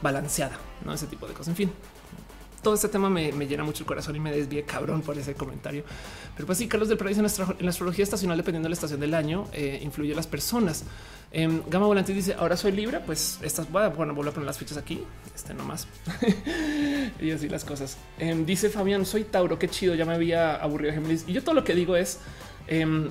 balanceada, 0.00 0.58
no 0.84 0.92
ese 0.92 1.06
tipo 1.06 1.26
de 1.26 1.34
cosas. 1.34 1.48
En 1.48 1.56
fin, 1.56 1.72
todo 2.62 2.74
este 2.74 2.88
tema 2.88 3.08
me, 3.10 3.32
llena 3.32 3.64
mucho 3.64 3.82
el 3.82 3.86
corazón 3.86 4.16
y 4.16 4.20
me 4.20 4.30
desvíe 4.32 4.64
cabrón 4.64 5.02
por 5.02 5.16
ese 5.18 5.34
comentario. 5.34 5.84
Pero 6.34 6.46
pues 6.46 6.58
sí, 6.58 6.68
Carlos 6.68 6.88
del 6.88 6.98
Prado 6.98 7.14
dice 7.14 7.20
en 7.58 7.64
la 7.64 7.70
astrología 7.70 8.02
estacional, 8.02 8.36
dependiendo 8.36 8.66
de 8.66 8.70
la 8.70 8.74
estación 8.74 9.00
del 9.00 9.14
año, 9.14 9.46
eh, 9.52 9.80
influye 9.82 10.12
a 10.12 10.16
las 10.16 10.26
personas. 10.26 10.84
Eh, 11.32 11.62
Gama 11.68 11.86
Volante 11.86 12.12
dice 12.12 12.34
ahora 12.34 12.56
soy 12.56 12.72
libre. 12.72 13.00
Pues 13.00 13.38
estas 13.42 13.70
bueno, 13.70 14.14
vuelvo 14.14 14.30
a 14.30 14.34
poner 14.34 14.46
las 14.46 14.58
fichas 14.58 14.76
aquí. 14.76 15.02
Este 15.34 15.54
nomás 15.54 15.86
y 17.20 17.30
así 17.30 17.48
las 17.48 17.64
cosas. 17.64 17.96
Em, 18.18 18.44
dice 18.44 18.68
Fabián, 18.68 19.06
soy 19.06 19.24
Tauro. 19.24 19.58
Qué 19.58 19.68
chido. 19.68 19.94
Ya 19.94 20.04
me 20.04 20.14
había 20.14 20.56
aburrido 20.56 20.92
Géminis. 20.92 21.24
Y 21.26 21.32
yo 21.32 21.42
todo 21.42 21.54
lo 21.54 21.64
que 21.64 21.74
digo 21.74 21.96
es 21.96 22.18
em, 22.66 23.08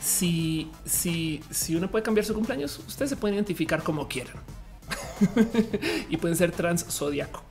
si, 0.00 0.70
si, 0.84 1.42
si 1.50 1.76
uno 1.76 1.90
puede 1.90 2.04
cambiar 2.04 2.24
su 2.24 2.34
cumpleaños, 2.34 2.78
ustedes 2.86 3.10
se 3.10 3.16
pueden 3.16 3.36
identificar 3.36 3.82
como 3.82 4.06
quieran 4.06 4.36
y 6.10 6.16
pueden 6.18 6.36
ser 6.36 6.52
trans 6.52 6.84
zodiaco 6.90 7.42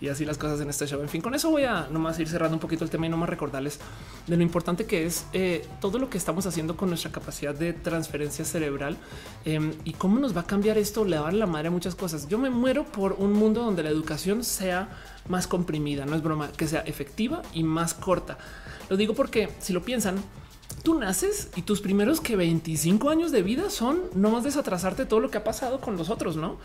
y 0.00 0.08
así 0.08 0.24
las 0.24 0.38
cosas 0.38 0.60
en 0.60 0.68
este 0.68 0.86
show. 0.86 1.00
En 1.00 1.08
fin, 1.08 1.20
con 1.20 1.34
eso 1.34 1.50
voy 1.50 1.64
a 1.64 1.88
nomás 1.90 2.18
ir 2.18 2.28
cerrando 2.28 2.56
un 2.56 2.60
poquito 2.60 2.84
el 2.84 2.90
tema 2.90 3.06
y 3.06 3.08
nomás 3.08 3.28
recordarles 3.28 3.78
de 4.26 4.36
lo 4.36 4.42
importante 4.42 4.84
que 4.84 5.06
es 5.06 5.26
eh, 5.32 5.66
todo 5.80 5.98
lo 5.98 6.10
que 6.10 6.18
estamos 6.18 6.46
haciendo 6.46 6.76
con 6.76 6.88
nuestra 6.88 7.10
capacidad 7.10 7.54
de 7.54 7.72
transferencia 7.72 8.44
cerebral 8.44 8.96
em, 9.44 9.72
y 9.84 9.92
cómo 9.92 10.18
nos 10.18 10.36
va 10.36 10.42
a 10.42 10.46
cambiar 10.46 10.78
esto, 10.78 11.04
le 11.04 11.16
a 11.16 11.22
dar 11.22 11.34
la 11.34 11.46
madre 11.46 11.68
a 11.68 11.70
muchas 11.70 11.94
cosas. 11.94 12.28
Yo 12.28 12.38
me 12.38 12.50
muero 12.50 12.84
por 12.84 13.14
un 13.14 13.32
mundo 13.32 13.62
donde 13.62 13.82
la 13.82 13.90
educación 13.90 14.44
sea 14.44 14.88
más 15.28 15.46
comprimida, 15.46 16.06
no 16.06 16.16
es 16.16 16.22
broma, 16.22 16.50
que 16.52 16.68
sea 16.68 16.80
efectiva 16.80 17.42
y 17.52 17.62
más 17.62 17.94
corta. 17.94 18.38
Lo 18.88 18.96
digo 18.96 19.14
porque 19.14 19.48
si 19.58 19.72
lo 19.72 19.82
piensan, 19.82 20.16
tú 20.82 20.98
naces 20.98 21.50
y 21.56 21.62
tus 21.62 21.80
primeros 21.80 22.20
que 22.20 22.36
25 22.36 23.10
años 23.10 23.32
de 23.32 23.42
vida 23.42 23.70
son 23.70 24.02
no 24.14 24.30
más 24.30 24.44
desatrasarte 24.44 25.04
todo 25.04 25.20
lo 25.20 25.30
que 25.30 25.38
ha 25.38 25.44
pasado 25.44 25.80
con 25.80 25.96
los 25.96 26.10
otros, 26.10 26.36
no? 26.36 26.58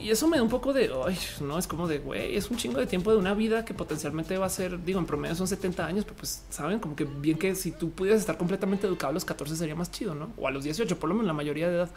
Y 0.00 0.10
eso 0.10 0.28
me 0.28 0.36
da 0.36 0.42
un 0.42 0.48
poco 0.48 0.72
de 0.72 0.90
ay, 1.06 1.18
no 1.40 1.58
es 1.58 1.66
como 1.66 1.88
de 1.88 1.98
güey, 1.98 2.36
es 2.36 2.50
un 2.50 2.56
chingo 2.56 2.78
de 2.78 2.86
tiempo 2.86 3.10
de 3.10 3.18
una 3.18 3.34
vida 3.34 3.64
que 3.64 3.74
potencialmente 3.74 4.38
va 4.38 4.46
a 4.46 4.48
ser, 4.48 4.82
digo, 4.84 4.98
en 4.98 5.06
promedio 5.06 5.34
son 5.34 5.48
70 5.48 5.84
años, 5.84 6.04
pero 6.04 6.16
pues 6.16 6.44
saben 6.50 6.78
como 6.78 6.96
que 6.96 7.04
bien 7.04 7.38
que 7.38 7.54
si 7.54 7.72
tú 7.72 7.90
pudieras 7.90 8.20
estar 8.20 8.38
completamente 8.38 8.86
educado 8.86 9.10
a 9.10 9.14
los 9.14 9.24
14 9.24 9.56
sería 9.56 9.74
más 9.74 9.90
chido, 9.90 10.14
no? 10.14 10.30
O 10.36 10.46
a 10.46 10.50
los 10.50 10.64
18, 10.64 10.98
por 10.98 11.08
lo 11.08 11.14
menos 11.14 11.26
la 11.26 11.34
mayoría 11.34 11.68
de 11.68 11.76
edad. 11.76 11.90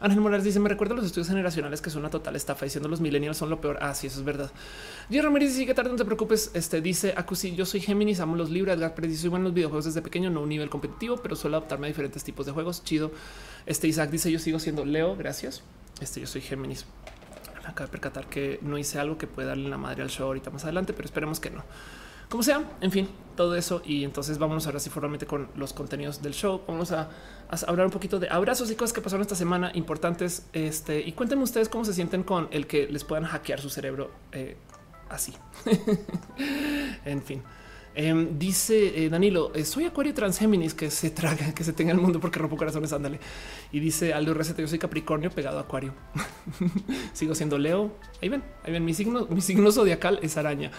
Ángel 0.00 0.20
Morales 0.20 0.44
dice: 0.44 0.60
Me 0.60 0.68
recuerda 0.68 0.94
los 0.94 1.04
estudios 1.04 1.28
generacionales 1.28 1.80
que 1.80 1.90
son 1.90 2.00
una 2.00 2.10
total 2.10 2.36
estafa 2.36 2.64
diciendo 2.64 2.88
los 2.88 3.00
millennials 3.00 3.36
son 3.36 3.50
lo 3.50 3.60
peor. 3.60 3.78
Ah, 3.80 3.94
sí, 3.94 4.06
eso 4.06 4.18
es 4.18 4.24
verdad. 4.24 4.50
Jerry 5.08 5.22
Ramirez 5.22 5.54
dice 5.54 5.66
que 5.66 5.74
tarde, 5.74 5.90
no 5.90 5.96
te 5.96 6.04
preocupes. 6.04 6.50
Este 6.54 6.80
dice 6.80 7.14
Acusi, 7.16 7.54
yo 7.54 7.66
soy 7.66 7.80
Géminis, 7.80 8.20
amo 8.20 8.36
los 8.36 8.50
libros. 8.50 8.76
Edgar 8.76 8.94
Pérez 8.94 9.12
dice: 9.12 9.28
Bueno, 9.28 9.44
los 9.44 9.54
videojuegos 9.54 9.84
desde 9.84 10.02
pequeño, 10.02 10.30
no 10.30 10.42
un 10.42 10.48
nivel 10.48 10.70
competitivo, 10.70 11.16
pero 11.16 11.36
suelo 11.36 11.56
adaptarme 11.56 11.86
a 11.86 11.88
diferentes 11.88 12.24
tipos 12.24 12.46
de 12.46 12.52
juegos. 12.52 12.84
Chido. 12.84 13.12
Este 13.66 13.88
Isaac 13.88 14.10
dice: 14.10 14.30
Yo 14.30 14.38
sigo 14.38 14.58
siendo 14.58 14.84
Leo. 14.84 15.16
Gracias. 15.16 15.62
Este 16.00 16.20
yo 16.20 16.26
soy 16.26 16.40
Géminis. 16.40 16.86
Acabo 17.64 17.88
de 17.88 17.92
percatar 17.92 18.26
que 18.26 18.60
no 18.62 18.78
hice 18.78 18.98
algo 18.98 19.18
que 19.18 19.26
pueda 19.26 19.48
darle 19.48 19.68
la 19.68 19.76
madre 19.78 20.02
al 20.02 20.10
show 20.10 20.26
ahorita 20.26 20.50
más 20.50 20.62
adelante, 20.64 20.92
pero 20.92 21.06
esperemos 21.06 21.40
que 21.40 21.50
no. 21.50 21.64
Como 22.28 22.42
sea, 22.42 22.62
en 22.80 22.90
fin, 22.90 23.08
todo 23.36 23.54
eso. 23.54 23.82
Y 23.84 24.04
entonces 24.04 24.38
vamos 24.38 24.66
ahora 24.66 24.80
sí 24.80 24.90
formalmente 24.90 25.26
con 25.26 25.48
los 25.56 25.72
contenidos 25.72 26.22
del 26.22 26.34
show. 26.34 26.62
Vamos 26.66 26.92
a, 26.92 27.08
hablar 27.66 27.86
un 27.86 27.92
poquito 27.92 28.18
de 28.18 28.28
abrazos 28.28 28.70
y 28.70 28.74
cosas 28.74 28.92
que 28.92 29.00
pasaron 29.00 29.22
esta 29.22 29.36
semana 29.36 29.70
importantes. 29.74 30.46
Este 30.52 31.00
y 31.00 31.12
cuéntenme 31.12 31.44
ustedes 31.44 31.68
cómo 31.68 31.84
se 31.84 31.94
sienten 31.94 32.22
con 32.22 32.48
el 32.50 32.66
que 32.66 32.86
les 32.88 33.04
puedan 33.04 33.24
hackear 33.24 33.60
su 33.60 33.70
cerebro. 33.70 34.10
Eh, 34.32 34.56
así. 35.08 35.34
en 37.04 37.22
fin. 37.22 37.42
Em, 37.98 38.38
dice 38.38 39.04
eh, 39.04 39.08
Danilo, 39.08 39.52
eh, 39.54 39.64
soy 39.64 39.86
Acuario 39.86 40.12
Transgéminis 40.12 40.74
que 40.74 40.90
se 40.90 41.08
traga, 41.08 41.54
que 41.54 41.64
se 41.64 41.72
tenga 41.72 41.92
el 41.92 41.98
mundo 41.98 42.20
porque 42.20 42.38
rompo 42.38 42.56
corazones, 42.56 42.92
ándale. 42.92 43.18
Y 43.72 43.80
dice 43.80 44.12
Aldo 44.12 44.34
Receta, 44.34 44.60
yo 44.60 44.68
soy 44.68 44.78
Capricornio 44.78 45.30
pegado 45.30 45.56
a 45.56 45.62
Acuario. 45.62 45.94
Sigo 47.14 47.34
siendo 47.34 47.56
Leo. 47.56 47.96
Ahí 48.20 48.28
ven, 48.28 48.44
ahí 48.64 48.72
ven, 48.72 48.84
mi 48.84 48.92
signo, 48.92 49.26
mi 49.30 49.40
signo 49.40 49.72
zodiacal 49.72 50.18
es 50.20 50.36
araña. 50.36 50.70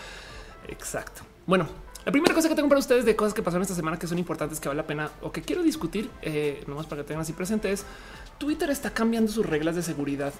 Exacto. 0.68 1.24
Bueno, 1.48 1.68
la 2.08 2.12
primera 2.14 2.34
cosa 2.34 2.48
que 2.48 2.56
tengo 2.56 2.70
para 2.70 2.80
ustedes 2.80 3.04
de 3.04 3.18
cosas 3.18 3.34
que 3.34 3.44
pasaron 3.44 3.64
esta 3.64 3.76
semana 3.76 4.00
que 4.00 4.08
son 4.08 4.18
importantes, 4.18 4.62
que 4.62 4.70
vale 4.70 4.78
la 4.78 4.88
pena 4.88 5.12
o 5.22 5.30
que 5.30 5.42
quiero 5.42 5.62
discutir, 5.62 6.10
eh, 6.22 6.64
nomás 6.66 6.86
para 6.86 7.02
que 7.02 7.08
tengan 7.10 7.24
así 7.24 7.34
presentes, 7.34 7.84
Twitter 8.38 8.70
está 8.70 8.92
cambiando 8.92 9.30
sus 9.30 9.46
reglas 9.46 9.76
de 9.76 9.84
seguridad. 9.84 10.34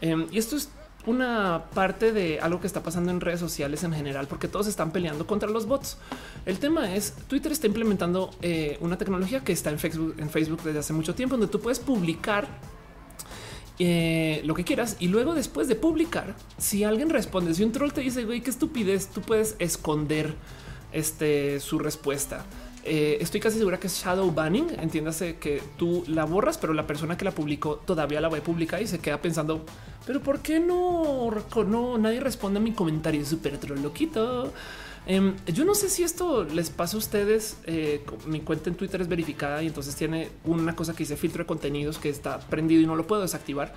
Em, 0.00 0.26
y 0.32 0.38
esto 0.38 0.56
es 0.56 0.68
una 1.06 1.66
parte 1.74 2.10
de 2.10 2.40
algo 2.40 2.60
que 2.60 2.66
está 2.66 2.82
pasando 2.82 3.12
en 3.12 3.20
redes 3.20 3.38
sociales 3.38 3.84
en 3.84 3.92
general, 3.92 4.26
porque 4.26 4.48
todos 4.48 4.66
están 4.66 4.90
peleando 4.90 5.24
contra 5.24 5.48
los 5.48 5.66
bots. 5.66 5.96
El 6.44 6.58
tema 6.58 6.92
es 6.92 7.12
Twitter 7.28 7.52
está 7.52 7.68
implementando 7.68 8.30
eh, 8.42 8.76
una 8.80 8.98
tecnología 8.98 9.44
que 9.44 9.52
está 9.52 9.70
en 9.70 9.78
Facebook, 9.78 10.16
en 10.18 10.28
Facebook 10.28 10.62
desde 10.64 10.80
hace 10.80 10.92
mucho 10.92 11.14
tiempo, 11.14 11.36
donde 11.36 11.52
tú 11.52 11.60
puedes 11.60 11.78
publicar 11.78 12.48
eh, 13.78 14.42
lo 14.44 14.54
que 14.54 14.64
quieras 14.64 14.96
y 14.98 15.06
luego 15.06 15.34
después 15.34 15.68
de 15.68 15.76
publicar, 15.76 16.34
si 16.58 16.82
alguien 16.82 17.10
responde, 17.10 17.54
si 17.54 17.62
un 17.62 17.70
troll 17.70 17.92
te 17.92 18.00
dice 18.00 18.24
güey, 18.24 18.40
qué 18.40 18.50
estupidez, 18.50 19.06
tú 19.06 19.20
puedes 19.20 19.54
esconder 19.60 20.34
este 20.92 21.60
su 21.60 21.78
respuesta. 21.78 22.44
Eh, 22.84 23.18
estoy 23.20 23.38
casi 23.38 23.58
segura 23.58 23.78
que 23.78 23.86
es 23.86 24.02
shadow 24.02 24.30
banning. 24.32 24.68
Entiéndase 24.78 25.36
que 25.36 25.62
tú 25.76 26.04
la 26.08 26.24
borras, 26.24 26.58
pero 26.58 26.74
la 26.74 26.86
persona 26.86 27.16
que 27.16 27.24
la 27.24 27.30
publicó 27.30 27.76
todavía 27.76 28.20
la 28.20 28.28
a 28.28 28.30
publicar 28.30 28.82
y 28.82 28.86
se 28.86 28.98
queda 28.98 29.20
pensando, 29.20 29.64
pero 30.06 30.20
¿por 30.20 30.40
qué 30.40 30.58
no? 30.58 31.30
No, 31.66 31.98
nadie 31.98 32.20
responde 32.20 32.58
a 32.58 32.62
mi 32.62 32.72
comentario 32.72 33.24
súper 33.24 33.58
loquito. 33.78 34.52
Em, 35.04 35.34
yo 35.46 35.64
no 35.64 35.74
sé 35.74 35.88
si 35.88 36.04
esto 36.04 36.44
les 36.44 36.70
pasa 36.70 36.96
a 36.96 36.98
ustedes. 36.98 37.56
Eh, 37.66 38.04
mi 38.26 38.40
cuenta 38.40 38.70
en 38.70 38.76
Twitter 38.76 39.00
es 39.00 39.08
verificada 39.08 39.62
y 39.62 39.66
entonces 39.66 39.94
tiene 39.96 40.30
una 40.44 40.74
cosa 40.74 40.92
que 40.92 41.00
dice 41.00 41.16
filtro 41.16 41.42
de 41.44 41.46
contenidos 41.46 41.98
que 41.98 42.08
está 42.08 42.38
prendido 42.38 42.82
y 42.82 42.86
no 42.86 42.96
lo 42.96 43.06
puedo 43.06 43.22
desactivar. 43.22 43.74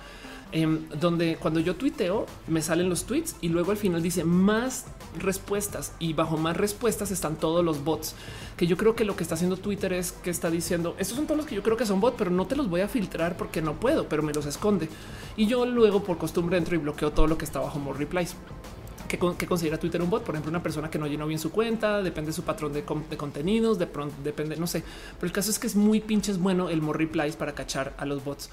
Em, 0.52 0.88
donde 1.00 1.36
cuando 1.36 1.58
yo 1.58 1.74
tuiteo 1.74 2.24
me 2.46 2.62
salen 2.62 2.88
los 2.88 3.04
tweets 3.04 3.34
y 3.40 3.48
luego 3.48 3.72
al 3.72 3.76
final 3.76 4.00
dice 4.00 4.22
más 4.22 4.84
respuestas 5.18 5.92
y 5.98 6.12
bajo 6.12 6.36
más 6.36 6.56
respuestas 6.56 7.10
están 7.10 7.34
todos 7.34 7.64
los 7.64 7.82
bots 7.82 8.14
que 8.56 8.68
yo 8.68 8.76
creo 8.76 8.94
que 8.94 9.04
lo 9.04 9.16
que 9.16 9.24
está 9.24 9.34
haciendo 9.34 9.56
Twitter 9.56 9.92
es 9.92 10.12
que 10.12 10.30
está 10.30 10.48
diciendo 10.48 10.94
estos 11.00 11.16
son 11.16 11.26
todos 11.26 11.38
los 11.38 11.46
que 11.46 11.56
yo 11.56 11.64
creo 11.64 11.76
que 11.76 11.84
son 11.84 12.00
bots, 12.00 12.14
pero 12.16 12.30
no 12.30 12.46
te 12.46 12.54
los 12.54 12.70
voy 12.70 12.82
a 12.82 12.88
filtrar 12.88 13.36
porque 13.36 13.60
no 13.60 13.74
puedo, 13.74 14.08
pero 14.08 14.22
me 14.22 14.32
los 14.32 14.46
esconde 14.46 14.88
y 15.36 15.48
yo 15.48 15.66
luego 15.66 16.04
por 16.04 16.16
costumbre 16.16 16.56
entro 16.58 16.76
y 16.76 16.78
bloqueo 16.78 17.10
todo 17.10 17.26
lo 17.26 17.36
que 17.36 17.44
está 17.44 17.58
bajo 17.58 17.80
more 17.80 17.98
replies. 17.98 18.36
¿Qué, 19.08 19.18
considera 19.18 19.78
Twitter 19.78 20.02
un 20.02 20.10
bot? 20.10 20.24
Por 20.24 20.34
ejemplo, 20.34 20.50
una 20.50 20.62
persona 20.62 20.90
que 20.90 20.98
no 20.98 21.06
llenó 21.06 21.26
bien 21.26 21.38
su 21.38 21.52
cuenta, 21.52 22.02
depende 22.02 22.30
de 22.30 22.32
su 22.32 22.42
patrón 22.42 22.72
de, 22.72 22.84
contenidos, 22.84 23.78
de 23.78 23.86
pronto 23.86 24.14
depende, 24.24 24.56
no 24.56 24.66
sé. 24.66 24.82
Pero 25.18 25.26
el 25.26 25.32
caso 25.32 25.50
es 25.50 25.58
que 25.58 25.68
es 25.68 25.76
muy 25.76 26.00
pinches 26.00 26.38
bueno 26.38 26.68
el 26.68 26.82
more 26.82 26.98
replies 26.98 27.36
para 27.36 27.52
cachar 27.54 27.94
a 27.98 28.04
los 28.04 28.24
bots. 28.24 28.50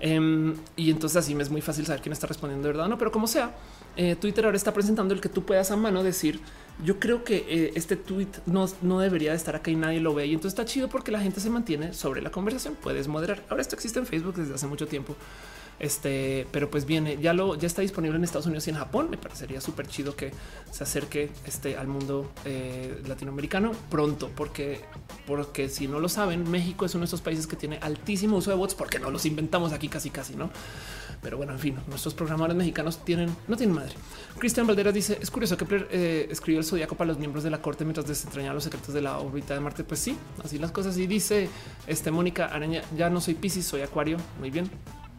Em, 0.00 0.54
y 0.76 0.90
entonces 0.90 1.16
así 1.16 1.34
me 1.34 1.42
es 1.42 1.50
muy 1.50 1.62
fácil 1.62 1.86
saber 1.86 2.02
quién 2.02 2.12
está 2.12 2.26
respondiendo 2.26 2.68
de 2.68 2.74
verdad 2.74 2.88
no, 2.88 2.98
pero 2.98 3.10
como 3.10 3.26
sea, 3.26 3.54
eh, 3.96 4.14
Twitter 4.14 4.44
ahora 4.44 4.56
está 4.56 4.74
presentando 4.74 5.14
el 5.14 5.22
que 5.22 5.30
tú 5.30 5.44
puedas 5.44 5.70
a 5.70 5.76
mano 5.76 6.02
decir 6.02 6.40
yo 6.84 7.00
creo 7.00 7.24
que 7.24 7.46
eh, 7.48 7.72
este 7.74 7.96
tweet 7.96 8.28
no, 8.44 8.66
no 8.82 9.00
debería 9.00 9.30
de 9.30 9.36
estar 9.36 9.56
acá 9.56 9.70
y 9.70 9.76
nadie 9.76 10.00
lo 10.00 10.14
ve. 10.14 10.26
Y 10.26 10.34
entonces 10.34 10.58
está 10.58 10.64
chido 10.64 10.88
porque 10.88 11.10
la 11.10 11.20
gente 11.20 11.40
se 11.40 11.48
mantiene 11.48 11.94
sobre 11.94 12.20
la 12.20 12.30
conversación. 12.30 12.76
Puedes 12.80 13.08
moderar. 13.08 13.42
Ahora 13.48 13.62
esto 13.62 13.74
existe 13.74 13.98
en 13.98 14.06
Facebook 14.06 14.34
desde 14.34 14.54
hace 14.54 14.66
mucho 14.66 14.86
tiempo. 14.86 15.16
Este, 15.78 16.46
pero 16.52 16.70
pues 16.70 16.86
viene, 16.86 17.18
ya 17.20 17.34
lo 17.34 17.54
ya 17.54 17.66
está 17.66 17.82
disponible 17.82 18.16
en 18.16 18.24
Estados 18.24 18.46
Unidos 18.46 18.66
y 18.66 18.70
en 18.70 18.76
Japón. 18.76 19.08
Me 19.10 19.18
parecería 19.18 19.60
súper 19.60 19.86
chido 19.86 20.16
que 20.16 20.32
se 20.70 20.84
acerque 20.84 21.30
este 21.46 21.76
al 21.76 21.86
mundo 21.86 22.30
eh, 22.44 23.02
latinoamericano 23.06 23.72
pronto, 23.90 24.30
porque, 24.34 24.80
porque 25.26 25.68
si 25.68 25.88
no 25.88 26.00
lo 26.00 26.08
saben, 26.08 26.50
México 26.50 26.86
es 26.86 26.94
uno 26.94 27.02
de 27.02 27.06
esos 27.06 27.20
países 27.20 27.46
que 27.46 27.56
tiene 27.56 27.78
altísimo 27.82 28.36
uso 28.36 28.50
de 28.50 28.56
bots 28.56 28.74
porque 28.74 28.98
no 28.98 29.10
los 29.10 29.26
inventamos 29.26 29.72
aquí 29.72 29.88
casi 29.88 30.10
casi, 30.10 30.34
no? 30.34 30.50
Pero 31.22 31.38
bueno, 31.38 31.52
en 31.52 31.58
fin, 31.58 31.76
nuestros 31.88 32.14
programadores 32.14 32.56
mexicanos 32.56 33.04
tienen, 33.04 33.34
no 33.48 33.56
tienen 33.56 33.74
madre. 33.74 33.94
Cristian 34.38 34.66
Valderas 34.66 34.94
dice: 34.94 35.18
Es 35.20 35.30
curioso 35.30 35.56
que 35.56 35.66
eh, 35.90 36.28
escribió 36.30 36.60
el 36.60 36.64
zodiaco 36.64 36.94
para 36.94 37.08
los 37.08 37.18
miembros 37.18 37.42
de 37.42 37.50
la 37.50 37.60
corte 37.60 37.84
mientras 37.84 38.06
desentrañaba 38.06 38.54
los 38.54 38.64
secretos 38.64 38.94
de 38.94 39.02
la 39.02 39.18
órbita 39.18 39.54
de 39.54 39.60
Marte. 39.60 39.82
Pues 39.82 40.00
sí, 40.00 40.16
así 40.44 40.58
las 40.58 40.70
cosas. 40.70 40.96
Y 40.98 41.06
dice 41.06 41.48
este 41.86 42.10
Mónica 42.10 42.46
Araña: 42.46 42.82
Ya 42.96 43.10
no 43.10 43.20
soy 43.20 43.34
Pisces, 43.34 43.66
soy 43.66 43.80
Acuario. 43.80 44.18
Muy 44.38 44.50
bien. 44.50 44.70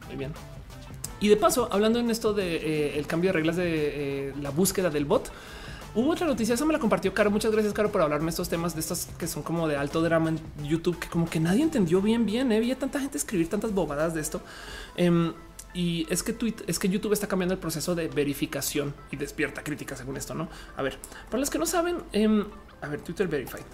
Muy 0.07 0.17
bien. 0.17 0.33
Y 1.19 1.29
de 1.29 1.37
paso, 1.37 1.67
hablando 1.71 1.99
en 1.99 2.11
esto 2.11 2.33
de 2.33 2.55
eh, 2.55 2.99
el 2.99 3.07
cambio 3.07 3.29
de 3.29 3.33
reglas 3.33 3.55
de 3.55 4.29
eh, 4.29 4.33
la 4.39 4.51
búsqueda 4.51 4.89
del 4.89 5.05
bot, 5.05 5.31
hubo 5.95 6.11
otra 6.11 6.27
noticia, 6.27 6.53
esa 6.53 6.65
me 6.65 6.73
la 6.73 6.79
compartió 6.79 7.13
Caro. 7.13 7.31
Muchas 7.31 7.51
gracias, 7.51 7.73
Caro, 7.73 7.91
por 7.91 8.01
hablarme 8.01 8.29
estos 8.29 8.49
temas 8.49 8.75
de 8.75 8.81
estos 8.81 9.07
que 9.17 9.27
son 9.27 9.41
como 9.41 9.67
de 9.67 9.77
alto 9.77 10.01
drama 10.01 10.29
en 10.29 10.39
YouTube, 10.63 10.99
que 10.99 11.07
como 11.07 11.27
que 11.27 11.39
nadie 11.39 11.63
entendió 11.63 12.01
bien, 12.01 12.25
bien. 12.25 12.51
¿eh? 12.51 12.57
Había 12.57 12.77
tanta 12.77 12.99
gente 12.99 13.17
escribir 13.17 13.49
tantas 13.49 13.73
bobadas 13.73 14.13
de 14.13 14.21
esto. 14.21 14.41
Em, 14.95 15.33
y 15.73 16.07
es 16.09 16.23
que 16.23 16.33
Twitter, 16.33 16.65
es 16.69 16.77
que 16.79 16.87
YouTube 16.87 17.13
está 17.13 17.27
cambiando 17.27 17.53
el 17.53 17.59
proceso 17.59 17.95
de 17.95 18.07
verificación 18.07 18.93
y 19.11 19.17
despierta 19.17 19.63
crítica 19.63 19.95
según 19.95 20.17
esto, 20.17 20.33
¿no? 20.33 20.49
A 20.75 20.81
ver, 20.83 20.97
para 21.29 21.39
los 21.39 21.49
que 21.49 21.57
no 21.57 21.65
saben, 21.65 21.97
em, 22.13 22.45
a 22.81 22.87
ver, 22.87 23.01
Twitter 23.01 23.27
Verified. 23.27 23.65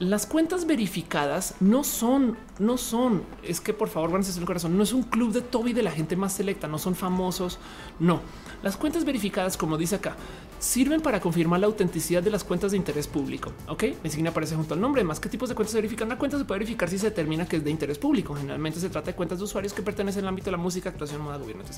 Las 0.00 0.24
cuentas 0.24 0.66
verificadas 0.66 1.56
no 1.60 1.84
son, 1.84 2.38
no 2.58 2.78
son, 2.78 3.22
es 3.42 3.60
que 3.60 3.74
por 3.74 3.90
favor 3.90 4.10
van 4.10 4.22
el 4.24 4.44
corazón, 4.46 4.74
no 4.74 4.82
es 4.82 4.94
un 4.94 5.02
club 5.02 5.30
de 5.30 5.42
Toby 5.42 5.74
de 5.74 5.82
la 5.82 5.90
gente 5.90 6.16
más 6.16 6.32
selecta, 6.32 6.66
no 6.68 6.78
son 6.78 6.94
famosos, 6.94 7.58
no. 7.98 8.22
Las 8.62 8.78
cuentas 8.78 9.04
verificadas, 9.04 9.58
como 9.58 9.76
dice 9.76 9.96
acá, 9.96 10.16
sirven 10.58 11.02
para 11.02 11.20
confirmar 11.20 11.60
la 11.60 11.66
autenticidad 11.66 12.22
de 12.22 12.30
las 12.30 12.44
cuentas 12.44 12.70
de 12.70 12.78
interés 12.78 13.06
público. 13.06 13.52
Ok, 13.68 13.84
mi 14.02 14.08
signo 14.08 14.30
aparece 14.30 14.56
junto 14.56 14.72
al 14.72 14.80
nombre. 14.80 15.04
Más 15.04 15.20
qué 15.20 15.28
tipos 15.28 15.50
de 15.50 15.54
cuentas 15.54 15.72
se 15.72 15.78
verifican. 15.78 16.08
Una 16.08 16.16
cuenta 16.16 16.38
se 16.38 16.46
puede 16.46 16.60
verificar 16.60 16.88
si 16.88 16.98
se 16.98 17.10
determina 17.10 17.46
que 17.46 17.56
es 17.56 17.64
de 17.64 17.70
interés 17.70 17.98
público. 17.98 18.34
Generalmente 18.34 18.80
se 18.80 18.88
trata 18.88 19.10
de 19.10 19.16
cuentas 19.16 19.36
de 19.36 19.44
usuarios 19.44 19.74
que 19.74 19.82
pertenecen 19.82 20.24
al 20.24 20.28
ámbito 20.28 20.46
de 20.46 20.52
la 20.52 20.56
música, 20.56 20.88
actuación, 20.88 21.20
moda, 21.20 21.36
gobierno. 21.36 21.62
Etc. 21.62 21.76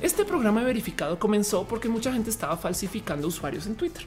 Este 0.00 0.24
programa 0.24 0.62
verificado 0.62 1.18
comenzó 1.18 1.68
porque 1.68 1.90
mucha 1.90 2.14
gente 2.14 2.30
estaba 2.30 2.56
falsificando 2.56 3.28
usuarios 3.28 3.66
en 3.66 3.74
Twitter. 3.74 4.06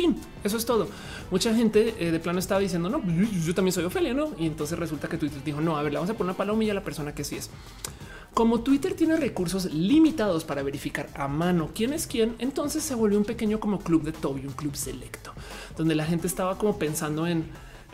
Fin, 0.00 0.16
eso 0.42 0.56
es 0.56 0.64
todo. 0.64 0.88
Mucha 1.30 1.54
gente 1.54 1.94
eh, 1.98 2.10
de 2.10 2.18
plano 2.20 2.38
estaba 2.38 2.58
diciendo, 2.58 2.88
no, 2.88 3.02
yo, 3.44 3.54
también 3.54 3.74
soy 3.74 3.84
Ofelia, 3.84 4.14
¿no? 4.14 4.30
Y 4.38 4.46
entonces 4.46 4.78
resulta 4.78 5.08
que 5.08 5.18
Twitter 5.18 5.44
dijo, 5.44 5.60
no, 5.60 5.76
a 5.76 5.82
ver, 5.82 5.92
le 5.92 5.98
vamos 5.98 6.08
a 6.08 6.14
poner 6.14 6.30
una 6.30 6.38
palomilla 6.38 6.72
a 6.72 6.76
la 6.76 6.82
persona 6.82 7.14
que 7.14 7.22
sí 7.22 7.36
es. 7.36 7.50
Como 8.32 8.60
Twitter 8.60 8.94
tiene 8.94 9.18
recursos 9.18 9.66
limitados 9.66 10.44
para 10.44 10.62
verificar 10.62 11.10
a 11.14 11.28
mano 11.28 11.72
quién 11.74 11.92
es 11.92 12.06
quién, 12.06 12.34
entonces 12.38 12.82
se 12.82 12.94
volvió 12.94 13.18
un 13.18 13.26
pequeño 13.26 13.60
como 13.60 13.80
club 13.80 14.02
de 14.02 14.12
Toby, 14.12 14.46
un 14.46 14.54
club 14.54 14.74
selecto, 14.74 15.34
donde 15.76 15.94
la 15.94 16.06
gente 16.06 16.26
estaba 16.26 16.56
como 16.56 16.78
pensando 16.78 17.26
en 17.26 17.44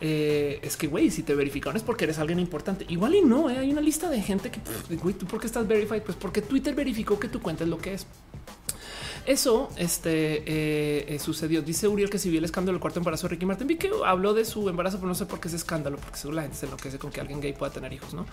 eh, 0.00 0.60
es 0.62 0.76
que 0.76 0.86
güey, 0.86 1.10
si 1.10 1.24
te 1.24 1.34
verificaron 1.34 1.76
es 1.76 1.82
porque 1.82 2.04
eres 2.04 2.20
alguien 2.20 2.38
importante. 2.38 2.86
Igual 2.88 3.16
y 3.16 3.22
no, 3.22 3.50
eh, 3.50 3.58
hay 3.58 3.72
una 3.72 3.80
lista 3.80 4.08
de 4.08 4.22
gente 4.22 4.52
que 4.52 4.60
güey, 4.94 5.12
tú 5.12 5.26
por 5.26 5.40
qué 5.40 5.48
estás 5.48 5.66
verified? 5.66 6.02
Pues 6.02 6.16
porque 6.16 6.40
Twitter 6.40 6.72
verificó 6.72 7.18
que 7.18 7.26
tu 7.26 7.42
cuenta 7.42 7.64
es 7.64 7.70
lo 7.70 7.78
que 7.78 7.94
es. 7.94 8.06
Eso 9.26 9.70
este, 9.76 10.44
eh, 10.46 11.04
eh, 11.08 11.18
sucedió. 11.18 11.60
Dice 11.60 11.88
Uriel 11.88 12.08
que 12.08 12.18
si 12.18 12.30
vi 12.30 12.36
el 12.36 12.44
escándalo 12.44 12.74
del 12.74 12.80
cuarto 12.80 13.00
embarazo 13.00 13.26
de 13.26 13.30
Ricky 13.30 13.44
Martin, 13.44 13.66
vi 13.66 13.74
que 13.74 13.90
habló 14.04 14.32
de 14.34 14.44
su 14.44 14.68
embarazo, 14.68 14.98
pero 14.98 15.08
no 15.08 15.16
sé 15.16 15.26
por 15.26 15.40
qué 15.40 15.48
es 15.48 15.54
escándalo, 15.54 15.96
porque 15.96 16.16
seguro 16.16 16.36
la 16.36 16.42
gente 16.42 16.56
se 16.56 16.66
enloquece 16.66 16.96
con 16.98 17.10
que 17.10 17.20
alguien 17.20 17.40
gay 17.40 17.52
pueda 17.52 17.72
tener 17.72 17.92
hijos, 17.92 18.14
¿no? 18.14 18.24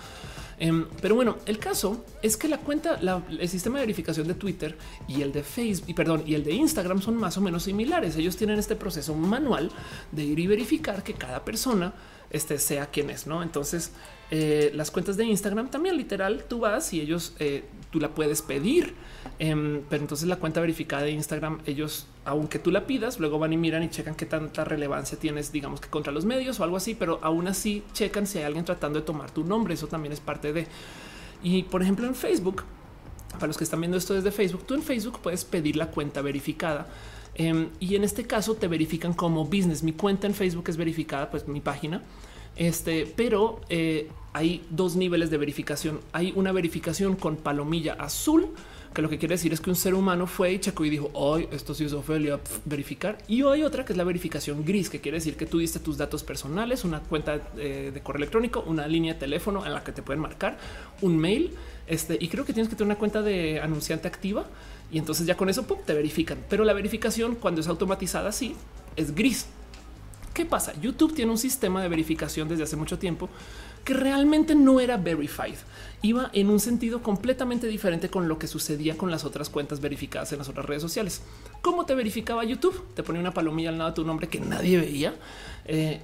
Em, 0.59 0.85
pero 1.01 1.15
bueno, 1.15 1.37
el 1.47 1.57
caso 1.57 2.05
es 2.21 2.37
que 2.37 2.47
la 2.47 2.59
cuenta, 2.59 2.99
el 3.27 3.49
sistema 3.49 3.79
de 3.79 3.85
verificación 3.85 4.27
de 4.27 4.35
Twitter 4.35 4.77
y 5.07 5.23
el 5.23 5.31
de 5.31 5.41
Facebook, 5.41 5.89
y 5.89 5.93
perdón, 5.95 6.23
y 6.27 6.35
el 6.35 6.43
de 6.43 6.51
Instagram 6.51 7.01
son 7.01 7.17
más 7.17 7.37
o 7.39 7.41
menos 7.41 7.63
similares. 7.63 8.15
Ellos 8.15 8.37
tienen 8.37 8.59
este 8.59 8.75
proceso 8.75 9.15
manual 9.15 9.71
de 10.11 10.23
ir 10.23 10.37
y 10.37 10.45
verificar 10.45 11.03
que 11.03 11.15
cada 11.15 11.43
persona 11.43 11.91
este 12.29 12.59
sea 12.59 12.85
quien 12.85 13.09
es, 13.09 13.25
¿no? 13.25 13.41
Entonces, 13.41 13.93
eh, 14.29 14.71
las 14.75 14.91
cuentas 14.91 15.17
de 15.17 15.25
Instagram 15.25 15.69
también 15.69 15.97
literal, 15.97 16.45
tú 16.47 16.59
vas 16.59 16.93
y 16.93 17.01
ellos, 17.01 17.33
tú 17.93 17.99
la 17.99 18.09
puedes 18.09 18.41
pedir 18.41 18.95
Em, 19.39 19.81
pero 19.89 20.03
entonces 20.03 20.27
la 20.27 20.37
cuenta 20.37 20.61
verificada 20.61 21.03
de 21.03 21.11
Instagram, 21.11 21.59
ellos, 21.65 22.07
aunque 22.25 22.59
tú 22.59 22.71
la 22.71 22.85
pidas, 22.85 23.19
luego 23.19 23.39
van 23.39 23.53
y 23.53 23.57
miran 23.57 23.83
y 23.83 23.89
checan 23.89 24.15
qué 24.15 24.25
tanta 24.25 24.63
relevancia 24.63 25.17
tienes, 25.17 25.51
digamos 25.51 25.81
que 25.81 25.89
contra 25.89 26.11
los 26.11 26.25
medios 26.25 26.59
o 26.59 26.63
algo 26.63 26.77
así, 26.77 26.95
pero 26.95 27.19
aún 27.21 27.47
así 27.47 27.83
checan 27.93 28.27
si 28.27 28.39
hay 28.39 28.45
alguien 28.45 28.65
tratando 28.65 28.99
de 28.99 29.05
tomar 29.05 29.31
tu 29.31 29.43
nombre. 29.43 29.73
Eso 29.73 29.87
también 29.87 30.13
es 30.13 30.19
parte 30.19 30.53
de. 30.53 30.67
Y 31.41 31.63
por 31.63 31.81
ejemplo, 31.81 32.07
en 32.07 32.15
Facebook, 32.15 32.63
para 33.33 33.47
los 33.47 33.57
que 33.57 33.63
están 33.63 33.81
viendo 33.81 33.97
esto 33.97 34.13
desde 34.13 34.31
Facebook, 34.31 34.65
tú 34.65 34.75
en 34.75 34.83
Facebook 34.83 35.19
puedes 35.21 35.43
pedir 35.45 35.75
la 35.75 35.87
cuenta 35.87 36.21
verificada. 36.21 36.87
Em, 37.35 37.69
y 37.79 37.95
en 37.95 38.03
este 38.03 38.25
caso 38.25 38.55
te 38.55 38.67
verifican 38.67 39.13
como 39.13 39.45
business. 39.45 39.81
Mi 39.83 39.93
cuenta 39.93 40.27
en 40.27 40.35
Facebook 40.35 40.69
es 40.69 40.77
verificada, 40.77 41.31
pues 41.31 41.47
mi 41.47 41.59
página. 41.59 42.03
Este, 42.55 43.11
pero 43.15 43.61
eh, 43.69 44.09
hay 44.33 44.65
dos 44.69 44.95
niveles 44.95 45.29
de 45.29 45.37
verificación. 45.37 45.99
Hay 46.11 46.33
una 46.35 46.51
verificación 46.51 47.15
con 47.15 47.37
palomilla 47.37 47.93
azul 47.93 48.49
que 48.93 49.01
lo 49.01 49.09
que 49.09 49.17
quiere 49.17 49.33
decir 49.33 49.51
es 49.51 49.59
que 49.59 49.69
un 49.69 49.75
ser 49.75 49.95
humano 49.95 50.27
fue 50.27 50.53
y 50.53 50.59
checó 50.59 50.85
y 50.85 50.89
dijo, 50.89 51.09
hoy 51.13 51.47
esto 51.51 51.73
sí 51.73 51.83
es 51.83 51.93
Ofelia, 51.93 52.39
verificar. 52.65 53.17
Y 53.27 53.41
hay 53.43 53.63
otra 53.63 53.83
que 53.83 53.93
es 53.93 53.97
la 53.97 54.03
verificación 54.03 54.63
gris, 54.63 54.89
que 54.89 55.01
quiere 55.01 55.17
decir 55.17 55.35
que 55.35 55.45
tú 55.45 55.57
diste 55.59 55.79
tus 55.79 55.97
datos 55.97 56.23
personales, 56.23 56.83
una 56.85 56.99
cuenta 56.99 57.41
eh, 57.57 57.91
de 57.93 58.01
correo 58.01 58.19
electrónico, 58.19 58.63
una 58.67 58.87
línea 58.87 59.13
de 59.13 59.19
teléfono 59.19 59.65
en 59.65 59.73
la 59.73 59.83
que 59.83 59.91
te 59.91 60.03
pueden 60.03 60.21
marcar, 60.21 60.57
un 61.01 61.17
mail, 61.17 61.55
este, 61.87 62.17
y 62.19 62.27
creo 62.27 62.45
que 62.45 62.53
tienes 62.53 62.69
que 62.69 62.75
tener 62.75 62.85
una 62.85 62.99
cuenta 62.99 63.21
de 63.21 63.59
anunciante 63.59 64.07
activa 64.07 64.45
y 64.91 64.99
entonces 64.99 65.25
ya 65.25 65.35
con 65.35 65.49
eso 65.49 65.63
te 65.63 65.93
verifican. 65.93 66.37
Pero 66.47 66.63
la 66.63 66.73
verificación 66.73 67.35
cuando 67.35 67.61
es 67.61 67.67
automatizada 67.67 68.31
sí 68.31 68.55
es 68.95 69.15
gris. 69.15 69.47
¿Qué 70.33 70.45
pasa? 70.45 70.73
YouTube 70.81 71.13
tiene 71.13 71.31
un 71.31 71.37
sistema 71.37 71.81
de 71.81 71.89
verificación 71.89 72.47
desde 72.47 72.63
hace 72.63 72.75
mucho 72.75 72.97
tiempo 72.97 73.29
que 73.83 73.93
realmente 73.93 74.55
no 74.55 74.79
era 74.79 74.97
verified. 74.97 75.55
Iba 76.01 76.29
en 76.33 76.49
un 76.49 76.59
sentido 76.59 77.01
completamente 77.01 77.67
diferente 77.67 78.09
con 78.09 78.27
lo 78.27 78.37
que 78.37 78.47
sucedía 78.47 78.97
con 78.97 79.09
las 79.09 79.23
otras 79.23 79.49
cuentas 79.49 79.79
verificadas 79.79 80.31
en 80.33 80.39
las 80.39 80.49
otras 80.49 80.65
redes 80.65 80.81
sociales. 80.81 81.21
¿Cómo 81.61 81.85
te 81.85 81.95
verificaba 81.95 82.43
YouTube? 82.43 82.83
Te 82.93 83.03
ponía 83.03 83.21
una 83.21 83.33
palomilla 83.33 83.69
al 83.69 83.77
lado 83.77 83.91
de 83.91 83.95
tu 83.95 84.05
nombre 84.05 84.27
que 84.27 84.39
nadie 84.39 84.79
veía. 84.79 85.15
Eh, 85.65 86.01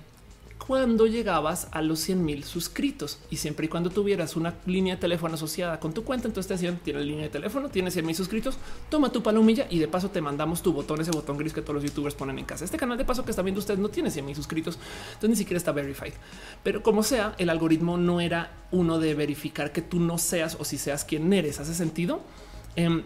cuando 0.70 1.08
llegabas 1.08 1.68
a 1.72 1.82
los 1.82 2.00
100 2.00 2.24
mil 2.24 2.44
suscritos 2.44 3.18
y 3.32 3.38
siempre 3.38 3.66
y 3.66 3.70
cuando 3.70 3.90
tuvieras 3.90 4.36
una 4.36 4.54
línea 4.68 4.94
de 4.94 5.02
teléfono 5.02 5.34
asociada 5.34 5.80
con 5.80 5.94
tu 5.94 6.04
cuenta, 6.04 6.28
entonces 6.28 6.48
te 6.48 6.54
decían 6.54 6.80
tienes 6.84 7.08
línea 7.08 7.24
de 7.24 7.30
teléfono, 7.30 7.70
tienes 7.70 7.94
100 7.94 8.06
mil 8.06 8.16
suscritos, 8.16 8.56
toma 8.88 9.12
tu 9.12 9.24
palomilla 9.24 9.66
y 9.68 9.80
de 9.80 9.88
paso 9.88 10.12
te 10.12 10.22
mandamos 10.22 10.62
tu 10.62 10.72
botón, 10.72 11.02
ese 11.02 11.10
botón 11.10 11.40
gris 11.40 11.54
que 11.54 11.64
todos 11.64 11.74
los 11.74 11.84
youtubers 11.84 12.14
ponen 12.14 12.38
en 12.38 12.46
casa. 12.46 12.66
Este 12.66 12.78
canal 12.78 13.00
de 13.00 13.04
paso 13.04 13.26
que 13.26 13.32
está 13.32 13.42
viendo 13.42 13.58
ustedes 13.58 13.80
no 13.80 13.90
tiene 13.90 14.12
100 14.12 14.24
mil 14.24 14.36
suscritos, 14.36 14.78
entonces 15.08 15.30
ni 15.32 15.36
siquiera 15.38 15.58
está 15.58 15.72
verified. 15.72 16.14
Pero 16.62 16.84
como 16.84 17.02
sea, 17.02 17.34
el 17.40 17.50
algoritmo 17.50 17.98
no 17.98 18.22
era 18.22 18.52
uno 18.70 19.00
de 19.00 19.16
verificar 19.16 19.72
que 19.72 19.82
tú 19.82 20.00
no 20.00 20.20
seas 20.20 20.56
o 20.60 20.66
si 20.66 20.78
seas 20.78 21.04
quien 21.04 21.34
eres. 21.34 21.60
¿Hace 21.60 21.74
sentido? 21.74 22.22
Em, 22.76 23.02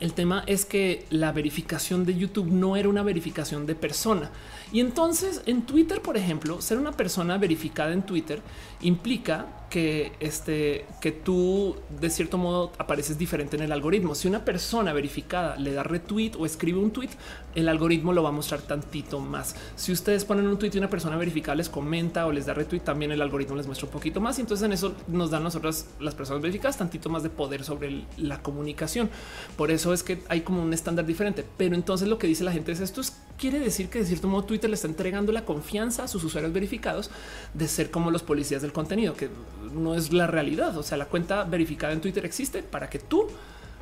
el 0.00 0.12
tema 0.12 0.42
es 0.46 0.64
que 0.64 1.06
la 1.10 1.32
verificación 1.32 2.04
de 2.04 2.16
YouTube 2.16 2.46
no 2.46 2.76
era 2.76 2.88
una 2.88 3.02
verificación 3.02 3.66
de 3.66 3.74
persona. 3.74 4.30
Y 4.72 4.80
entonces 4.80 5.42
en 5.46 5.62
Twitter, 5.62 6.00
por 6.00 6.16
ejemplo, 6.16 6.60
ser 6.62 6.78
una 6.78 6.92
persona 6.92 7.36
verificada 7.36 7.92
en 7.92 8.02
Twitter 8.02 8.40
implica 8.82 9.46
que 9.72 10.12
este 10.20 10.84
que 11.00 11.12
tú 11.12 11.76
de 11.98 12.10
cierto 12.10 12.36
modo 12.36 12.72
apareces 12.76 13.16
diferente 13.16 13.56
en 13.56 13.62
el 13.62 13.72
algoritmo. 13.72 14.14
Si 14.14 14.28
una 14.28 14.44
persona 14.44 14.92
verificada 14.92 15.56
le 15.56 15.72
da 15.72 15.82
retweet 15.82 16.32
o 16.38 16.44
escribe 16.44 16.78
un 16.78 16.90
tweet, 16.90 17.08
el 17.54 17.70
algoritmo 17.70 18.12
lo 18.12 18.22
va 18.22 18.28
a 18.28 18.32
mostrar 18.32 18.60
tantito 18.60 19.18
más. 19.18 19.56
Si 19.74 19.90
ustedes 19.90 20.26
ponen 20.26 20.46
un 20.46 20.58
tweet 20.58 20.72
y 20.74 20.78
una 20.78 20.90
persona 20.90 21.16
verificada 21.16 21.54
les 21.54 21.70
comenta 21.70 22.26
o 22.26 22.32
les 22.32 22.44
da 22.44 22.52
retweet, 22.52 22.80
también 22.80 23.12
el 23.12 23.22
algoritmo 23.22 23.56
les 23.56 23.66
muestra 23.66 23.86
un 23.86 23.92
poquito 23.92 24.20
más. 24.20 24.36
Y 24.36 24.42
entonces 24.42 24.66
en 24.66 24.72
eso 24.72 24.94
nos 25.08 25.30
dan 25.30 25.42
nosotras 25.42 25.86
las 26.00 26.14
personas 26.14 26.42
verificadas 26.42 26.76
tantito 26.76 27.08
más 27.08 27.22
de 27.22 27.30
poder 27.30 27.64
sobre 27.64 28.04
la 28.18 28.42
comunicación. 28.42 29.08
Por 29.56 29.70
eso 29.70 29.94
es 29.94 30.02
que 30.02 30.22
hay 30.28 30.42
como 30.42 30.62
un 30.62 30.74
estándar 30.74 31.06
diferente. 31.06 31.46
Pero 31.56 31.74
entonces 31.74 32.08
lo 32.08 32.18
que 32.18 32.26
dice 32.26 32.44
la 32.44 32.52
gente 32.52 32.72
es 32.72 32.80
esto 32.80 33.00
es, 33.00 33.16
quiere 33.38 33.58
decir 33.58 33.88
que 33.88 34.00
de 34.00 34.04
cierto 34.04 34.28
modo 34.28 34.44
Twitter 34.44 34.68
le 34.68 34.74
está 34.74 34.86
entregando 34.86 35.32
la 35.32 35.46
confianza 35.46 36.04
a 36.04 36.08
sus 36.08 36.22
usuarios 36.24 36.52
verificados 36.52 37.10
de 37.54 37.68
ser 37.68 37.90
como 37.90 38.10
los 38.10 38.22
policías 38.22 38.60
del 38.60 38.71
contenido, 38.72 39.14
que 39.14 39.28
no 39.74 39.94
es 39.94 40.12
la 40.12 40.26
realidad. 40.26 40.76
O 40.76 40.82
sea, 40.82 40.98
la 40.98 41.06
cuenta 41.06 41.44
verificada 41.44 41.92
en 41.92 42.00
Twitter 42.00 42.24
existe 42.24 42.62
para 42.62 42.88
que 42.90 42.98
tú 42.98 43.28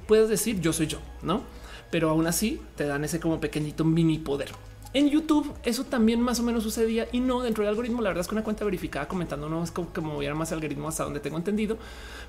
puedas 0.07 0.29
decir 0.29 0.61
yo 0.61 0.73
soy 0.73 0.87
yo, 0.87 0.99
no? 1.23 1.43
Pero 1.91 2.11
aún 2.11 2.27
así 2.27 2.61
te 2.77 2.87
dan 2.87 3.05
ese 3.05 3.21
como 3.21 3.41
pequeñito 3.41 3.85
mini 3.85 4.19
poder. 4.19 4.51
En 4.93 5.09
YouTube 5.09 5.55
eso 5.63 5.85
también 5.85 6.21
más 6.21 6.41
o 6.41 6.43
menos 6.43 6.65
sucedía 6.65 7.07
y 7.13 7.21
no 7.21 7.43
dentro 7.43 7.63
del 7.63 7.71
algoritmo. 7.71 8.03
La 8.03 8.11
verdad 8.11 8.23
es 8.23 8.27
que 8.29 8.35
una 8.35 8.43
cuenta 8.43 8.65
verificada 8.65 9.07
comentando 9.07 9.49
no 9.49 9.63
es 9.63 9.71
como 9.71 9.93
que 9.93 10.01
moviera 10.01 10.35
más 10.35 10.51
algoritmo 10.51 10.89
hasta 10.89 11.05
donde 11.05 11.21
tengo 11.21 11.37
entendido. 11.37 11.79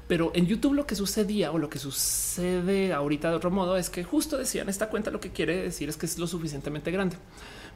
Pero 0.08 0.32
en 0.36 0.46
YouTube 0.46 0.76
lo 0.76 0.86
que 0.86 0.94
sucedía 0.94 1.52
o 1.52 1.58
lo 1.58 1.70
que 1.70 1.80
sucede 1.80 2.94
ahorita 2.94 3.32
de 3.32 3.36
otro 3.36 3.50
modo 3.50 3.78
es 3.78 3.90
que 3.90 4.04
justo 4.04 4.38
decían 4.38 4.70
esta 4.70 4.90
cuenta 4.90 5.10
lo 5.10 5.20
que 5.20 5.32
quiere 5.32 5.58
decir 5.58 5.90
es 5.90 5.98
que 5.98 6.06
es 6.06 6.20
lo 6.20 6.28
suficientemente 6.28 6.92
grande. 6.92 7.18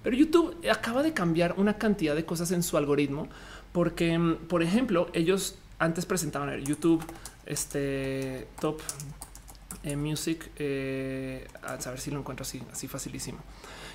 Pero 0.03 0.17
YouTube 0.17 0.55
acaba 0.69 1.01
de 1.01 1.13
cambiar 1.13 1.55
una 1.57 1.79
cantidad 1.79 2.13
de 2.13 2.25
cosas 2.25 2.51
en 2.51 2.61
su 2.61 2.77
algoritmo 2.77 3.27
porque, 3.75 4.37
por 4.47 4.63
ejemplo, 4.63 5.09
ellos 5.11 5.55
antes 5.79 6.05
presentaban 6.05 6.49
en 6.49 6.63
YouTube 6.63 7.03
este 7.45 8.47
top 8.61 8.79
eh, 9.83 9.97
music. 9.97 10.49
Eh, 10.55 11.45
a 11.61 11.81
saber 11.81 11.99
si 11.99 12.09
lo 12.09 12.19
encuentro 12.19 12.43
así, 12.43 12.63
así 12.71 12.87
facilísimo. 12.87 13.39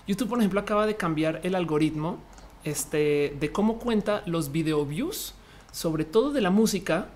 YouTube, 0.07 0.29
por 0.29 0.39
ejemplo, 0.39 0.61
acaba 0.61 0.85
de 0.85 0.97
cambiar 0.97 1.41
el 1.45 1.55
algoritmo 1.55 2.19
este, 2.63 3.35
de 3.41 3.53
cómo 3.53 3.79
cuenta 3.79 4.23
los 4.27 4.53
video 4.53 4.85
views, 4.85 5.33
sobre 5.73 6.05
todo 6.05 6.31
de 6.31 6.43
la 6.43 6.51
música, 6.51 7.07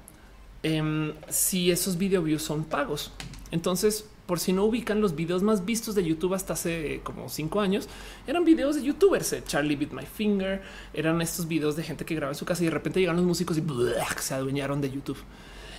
em, 0.63 1.13
si 1.29 1.71
esos 1.71 1.99
video 1.99 2.23
views 2.23 2.43
son 2.43 2.65
pagos. 2.65 3.13
Entonces, 3.51 4.09
por 4.27 4.41
si 4.41 4.53
no 4.53 4.65
ubican 4.65 5.01
los 5.01 5.15
videos 5.15 5.43
más 5.43 5.65
vistos 5.65 5.95
de 5.95 6.05
YouTube 6.05 6.35
hasta 6.35 6.55
hace 6.55 7.01
como 7.03 7.29
cinco 7.29 7.61
años, 7.61 7.89
eran 8.27 8.45
videos 8.45 8.77
de 8.77 8.83
youtubers. 8.83 9.33
Eh, 9.33 9.43
Charlie 9.47 9.77
Beat 9.77 9.93
My 9.93 10.07
Finger, 10.07 10.63
eran 10.93 11.21
estos 11.21 11.47
videos 11.47 11.77
de 11.77 11.83
gente 11.83 12.05
que 12.05 12.15
graba 12.15 12.33
en 12.33 12.37
su 12.37 12.45
casa 12.45 12.63
y 12.63 12.67
de 12.67 12.73
repente 12.73 13.01
llegaron 13.01 13.17
los 13.19 13.27
músicos 13.27 13.59
y 13.59 13.63
se 14.21 14.35
adueñaron 14.35 14.81
de 14.81 14.91
YouTube. 14.91 15.19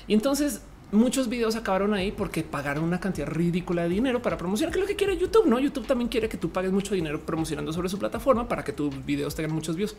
Y 0.08 0.14
entonces 0.14 0.62
muchos 0.92 1.28
videos 1.28 1.56
acabaron 1.56 1.94
ahí 1.94 2.12
porque 2.12 2.44
pagaron 2.44 2.84
una 2.84 3.00
cantidad 3.00 3.28
ridícula 3.28 3.84
de 3.84 3.90
dinero 3.90 4.22
para 4.22 4.38
promocionar, 4.38 4.72
que 4.72 4.80
es 4.80 4.84
lo 4.84 4.88
que 4.88 4.96
quiere 4.96 5.18
YouTube. 5.18 5.48
No, 5.48 5.60
YouTube 5.60 5.88
también 5.88 6.10
quiere 6.10 6.30
que 6.30 6.38
tú 6.38 6.50
pagues 6.50 6.72
mucho 6.72 6.94
dinero 6.94 7.22
promocionando 7.26 7.74
sobre 7.74 7.90
su 7.90 7.98
plataforma 7.98 8.48
para 8.48 8.64
que 8.64 8.74
tus 8.74 9.06
videos 9.06 9.34
tengan 9.34 9.54
muchos 9.54 9.76
views. 9.76 9.96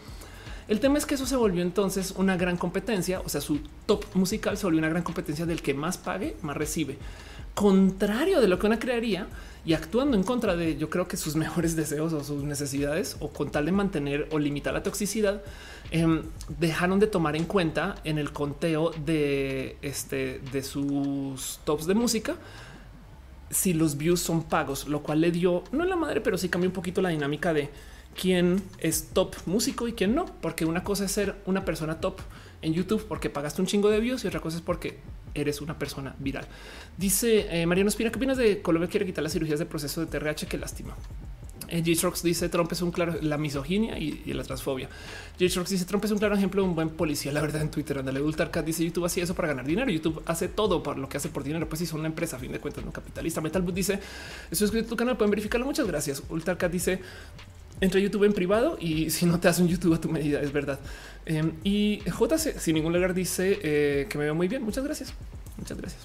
El 0.68 0.80
tema 0.80 0.98
es 0.98 1.06
que 1.06 1.14
eso 1.14 1.26
se 1.26 1.36
volvió 1.36 1.62
entonces 1.62 2.12
una 2.16 2.36
gran 2.36 2.56
competencia. 2.56 3.20
O 3.20 3.28
sea, 3.28 3.40
su 3.40 3.60
top 3.86 4.04
musical 4.14 4.56
se 4.56 4.66
volvió 4.66 4.78
una 4.78 4.88
gran 4.88 5.02
competencia 5.02 5.46
del 5.46 5.62
que 5.62 5.74
más 5.74 5.96
pague, 5.96 6.36
más 6.42 6.56
recibe 6.56 6.98
contrario 7.56 8.42
de 8.42 8.48
lo 8.48 8.58
que 8.58 8.66
una 8.66 8.78
crearía 8.78 9.26
y 9.64 9.72
actuando 9.72 10.14
en 10.14 10.22
contra 10.22 10.56
de 10.56 10.76
yo 10.76 10.90
creo 10.90 11.08
que 11.08 11.16
sus 11.16 11.36
mejores 11.36 11.74
deseos 11.74 12.12
o 12.12 12.22
sus 12.22 12.42
necesidades 12.44 13.16
o 13.18 13.30
con 13.30 13.50
tal 13.50 13.64
de 13.64 13.72
mantener 13.72 14.28
o 14.30 14.38
limitar 14.38 14.74
la 14.74 14.82
toxicidad 14.82 15.42
em, 15.90 16.22
dejaron 16.60 17.00
de 17.00 17.06
tomar 17.06 17.34
en 17.34 17.46
cuenta 17.46 17.94
en 18.04 18.18
el 18.18 18.30
conteo 18.30 18.90
de 19.06 19.78
este 19.80 20.42
de 20.52 20.62
sus 20.62 21.58
tops 21.64 21.86
de 21.86 21.94
música 21.94 22.36
si 23.48 23.72
los 23.72 23.96
views 23.96 24.20
son 24.20 24.42
pagos, 24.42 24.86
lo 24.86 25.02
cual 25.02 25.22
le 25.22 25.30
dio 25.30 25.64
no 25.72 25.84
en 25.84 25.88
la 25.88 25.96
madre, 25.96 26.20
pero 26.20 26.36
sí 26.36 26.50
cambió 26.50 26.68
un 26.68 26.74
poquito 26.74 27.00
la 27.00 27.08
dinámica 27.08 27.54
de 27.54 27.70
quién 28.20 28.62
es 28.80 29.08
top 29.14 29.34
músico 29.46 29.88
y 29.88 29.94
quién 29.94 30.14
no, 30.14 30.26
porque 30.42 30.66
una 30.66 30.84
cosa 30.84 31.06
es 31.06 31.12
ser 31.12 31.36
una 31.46 31.64
persona 31.64 32.00
top 32.00 32.20
en 32.60 32.74
YouTube 32.74 33.06
porque 33.08 33.30
pagaste 33.30 33.62
un 33.62 33.66
chingo 33.66 33.88
de 33.88 34.00
views 34.00 34.24
y 34.24 34.26
otra 34.26 34.40
cosa 34.40 34.58
es 34.58 34.62
porque 34.62 34.98
eres 35.40 35.60
una 35.60 35.78
persona 35.78 36.14
viral. 36.18 36.46
Dice 36.96 37.46
eh, 37.50 37.66
Mariano 37.66 37.88
Espina, 37.88 38.10
¿qué 38.10 38.16
opinas 38.16 38.36
de 38.36 38.62
Colombia 38.62 38.88
quiere 38.88 39.06
quitar 39.06 39.22
las 39.22 39.32
cirugías 39.32 39.58
de 39.58 39.66
proceso 39.66 40.04
de 40.04 40.06
TRH? 40.06 40.46
Qué 40.46 40.58
lástima. 40.58 40.94
Eh, 41.68 41.82
J-Strokes 41.84 42.22
dice 42.22 42.48
Trump 42.48 42.70
es 42.70 42.80
un 42.82 42.92
claro 42.92 43.16
la 43.20 43.38
misoginia 43.38 43.98
y, 43.98 44.32
la 44.32 44.44
transfobia. 44.44 44.88
J-Strokes 45.38 45.70
dice 45.70 45.84
Trump 45.84 46.04
es 46.04 46.10
un 46.10 46.18
claro 46.18 46.36
ejemplo 46.36 46.62
de 46.62 46.68
un 46.68 46.74
buen 46.74 46.90
policía. 46.90 47.32
La 47.32 47.40
verdad 47.40 47.62
en 47.62 47.70
Twitter, 47.70 47.98
andale 47.98 48.20
Ultarcat 48.20 48.64
dice 48.64 48.84
YouTube 48.84 49.04
hacía 49.04 49.24
eso 49.24 49.34
para 49.34 49.48
ganar 49.48 49.64
dinero. 49.64 49.90
YouTube 49.90 50.22
hace 50.26 50.48
todo 50.48 50.82
por 50.82 50.98
lo 50.98 51.08
que 51.08 51.16
hace 51.16 51.28
por 51.28 51.42
dinero. 51.42 51.68
Pues 51.68 51.80
si 51.80 51.86
son 51.86 52.00
una 52.00 52.08
empresa 52.08 52.36
a 52.36 52.38
fin 52.38 52.52
de 52.52 52.60
cuentas, 52.60 52.84
no 52.84 52.92
capitalista. 52.92 53.40
Metalboot 53.40 53.74
dice 53.74 53.98
eso 54.50 54.64
es 54.64 54.86
tu 54.86 54.96
canal. 54.96 55.16
Pueden 55.16 55.30
verificarlo. 55.30 55.66
Muchas 55.66 55.86
gracias. 55.86 56.22
Ultarcat 56.28 56.70
dice 56.70 57.00
entre 57.80 58.00
YouTube 58.02 58.24
en 58.24 58.32
privado 58.32 58.76
y 58.80 59.10
si 59.10 59.26
no 59.26 59.38
te 59.40 59.48
hace 59.48 59.62
un 59.62 59.68
YouTube 59.68 59.94
a 59.94 60.00
tu 60.00 60.08
medida, 60.08 60.40
es 60.40 60.52
verdad. 60.52 60.78
Em, 61.24 61.52
y 61.64 62.00
JC 62.04 62.58
sin 62.58 62.74
ningún 62.74 62.92
lugar 62.92 63.12
dice 63.14 63.58
eh, 63.62 64.06
que 64.08 64.18
me 64.18 64.24
veo 64.24 64.34
muy 64.34 64.48
bien. 64.48 64.62
Muchas 64.62 64.84
gracias. 64.84 65.12
Muchas 65.56 65.76
gracias. 65.78 66.02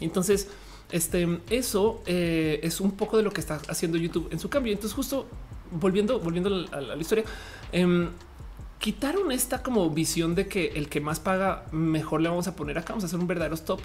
Entonces, 0.00 0.48
este, 0.90 1.40
eso 1.50 2.02
eh, 2.06 2.60
es 2.62 2.80
un 2.80 2.92
poco 2.92 3.16
de 3.16 3.22
lo 3.22 3.30
que 3.30 3.40
está 3.40 3.60
haciendo 3.68 3.98
YouTube 3.98 4.28
en 4.30 4.38
su 4.38 4.48
cambio. 4.48 4.72
Entonces, 4.72 4.94
justo 4.94 5.26
volviendo, 5.70 6.18
volviendo 6.20 6.66
a 6.72 6.80
la, 6.80 6.96
historia, 6.96 7.24
em, 7.72 8.08
quitaron 8.78 9.30
esta 9.32 9.62
como 9.62 9.90
visión 9.90 10.34
de 10.34 10.48
que 10.48 10.68
el 10.76 10.88
que 10.88 11.00
más 11.00 11.20
paga 11.20 11.66
mejor 11.72 12.20
le 12.20 12.28
vamos 12.28 12.48
a 12.48 12.56
poner 12.56 12.78
acá, 12.78 12.94
vamos 12.94 13.04
a 13.04 13.06
hacer 13.06 13.18
un 13.18 13.26
verdadero 13.26 13.54
stop. 13.54 13.80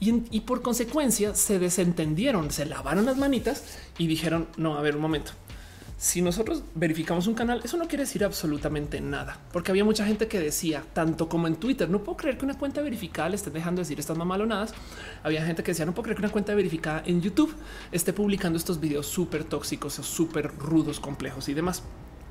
Y, 0.00 0.22
y 0.36 0.40
por 0.40 0.60
consecuencia 0.60 1.34
se 1.34 1.58
desentendieron, 1.58 2.50
se 2.50 2.66
lavaron 2.66 3.06
las 3.06 3.16
manitas 3.16 3.78
y 3.96 4.06
dijeron, 4.06 4.48
no, 4.56 4.76
a 4.76 4.82
ver 4.82 4.96
un 4.96 5.02
momento 5.02 5.32
si 5.96 6.22
nosotros 6.22 6.64
verificamos 6.74 7.26
un 7.26 7.34
canal, 7.34 7.60
eso 7.64 7.76
no 7.76 7.86
quiere 7.86 8.04
decir 8.04 8.24
absolutamente 8.24 9.00
nada, 9.00 9.40
porque 9.52 9.70
había 9.70 9.84
mucha 9.84 10.04
gente 10.04 10.26
que 10.26 10.40
decía, 10.40 10.84
tanto 10.92 11.28
como 11.28 11.46
en 11.46 11.56
Twitter, 11.56 11.88
no 11.88 12.02
puedo 12.02 12.16
creer 12.16 12.36
que 12.36 12.44
una 12.44 12.58
cuenta 12.58 12.82
verificada 12.82 13.28
le 13.28 13.36
esté 13.36 13.50
dejando 13.50 13.80
decir 13.80 14.00
estas 14.00 14.18
mamalonadas. 14.18 14.74
Había 15.22 15.44
gente 15.46 15.62
que 15.62 15.70
decía, 15.70 15.86
no 15.86 15.94
puedo 15.94 16.04
creer 16.04 16.16
que 16.16 16.22
una 16.22 16.32
cuenta 16.32 16.54
verificada 16.54 17.02
en 17.06 17.22
YouTube 17.22 17.54
esté 17.92 18.12
publicando 18.12 18.58
estos 18.58 18.80
videos 18.80 19.06
súper 19.06 19.44
tóxicos 19.44 19.98
o 19.98 20.02
súper 20.02 20.52
rudos, 20.58 20.98
complejos 20.98 21.48
y 21.48 21.54
demás. 21.54 21.84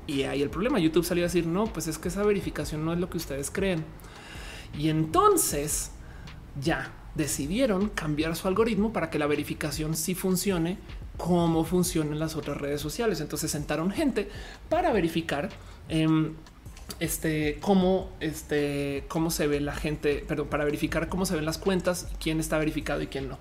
Y 0.06 0.24
ahí 0.24 0.42
el 0.42 0.50
problema, 0.50 0.78
YouTube 0.78 1.04
salió 1.04 1.24
a 1.24 1.28
decir, 1.28 1.46
no, 1.46 1.64
pues 1.64 1.88
es 1.88 1.96
que 1.96 2.08
esa 2.08 2.22
verificación 2.22 2.84
no 2.84 2.92
es 2.92 2.98
lo 2.98 3.08
que 3.08 3.16
ustedes 3.16 3.50
creen. 3.50 3.84
Y 4.78 4.88
entonces 4.90 5.92
ya 6.60 6.92
decidieron 7.14 7.88
cambiar 7.88 8.36
su 8.36 8.46
algoritmo 8.48 8.92
para 8.92 9.08
que 9.08 9.18
la 9.18 9.26
verificación 9.26 9.96
sí 9.96 10.14
funcione 10.14 10.78
cómo 11.16 11.64
funcionan 11.64 12.18
las 12.18 12.36
otras 12.36 12.56
redes 12.56 12.80
sociales. 12.80 13.20
Entonces 13.20 13.50
sentaron 13.50 13.90
gente 13.90 14.28
para 14.68 14.92
verificar 14.92 15.50
em, 15.88 16.34
este 17.00 17.58
cómo 17.60 18.10
este 18.20 19.04
cómo 19.08 19.30
se 19.30 19.46
ve 19.46 19.60
la 19.60 19.74
gente, 19.74 20.24
pero 20.26 20.48
para 20.50 20.64
verificar 20.64 21.08
cómo 21.08 21.26
se 21.26 21.34
ven 21.34 21.44
las 21.44 21.58
cuentas, 21.58 22.08
quién 22.20 22.40
está 22.40 22.58
verificado 22.58 23.02
y 23.02 23.06
quién 23.06 23.28
no. 23.28 23.38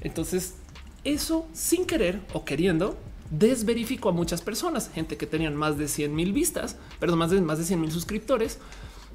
Entonces, 0.00 0.54
eso 1.04 1.48
sin 1.52 1.86
querer 1.86 2.20
o 2.32 2.44
queriendo 2.44 2.98
desverificó 3.30 4.10
a 4.10 4.12
muchas 4.12 4.40
personas, 4.40 4.90
gente 4.94 5.16
que 5.16 5.26
tenían 5.26 5.56
más 5.56 5.78
de 5.78 5.88
100 5.88 6.14
mil 6.14 6.32
vistas, 6.32 6.76
perdón, 7.00 7.18
más 7.18 7.30
de 7.30 7.40
más 7.40 7.58
de 7.58 7.64
100 7.64 7.80
mil 7.80 7.90
suscriptores, 7.90 8.58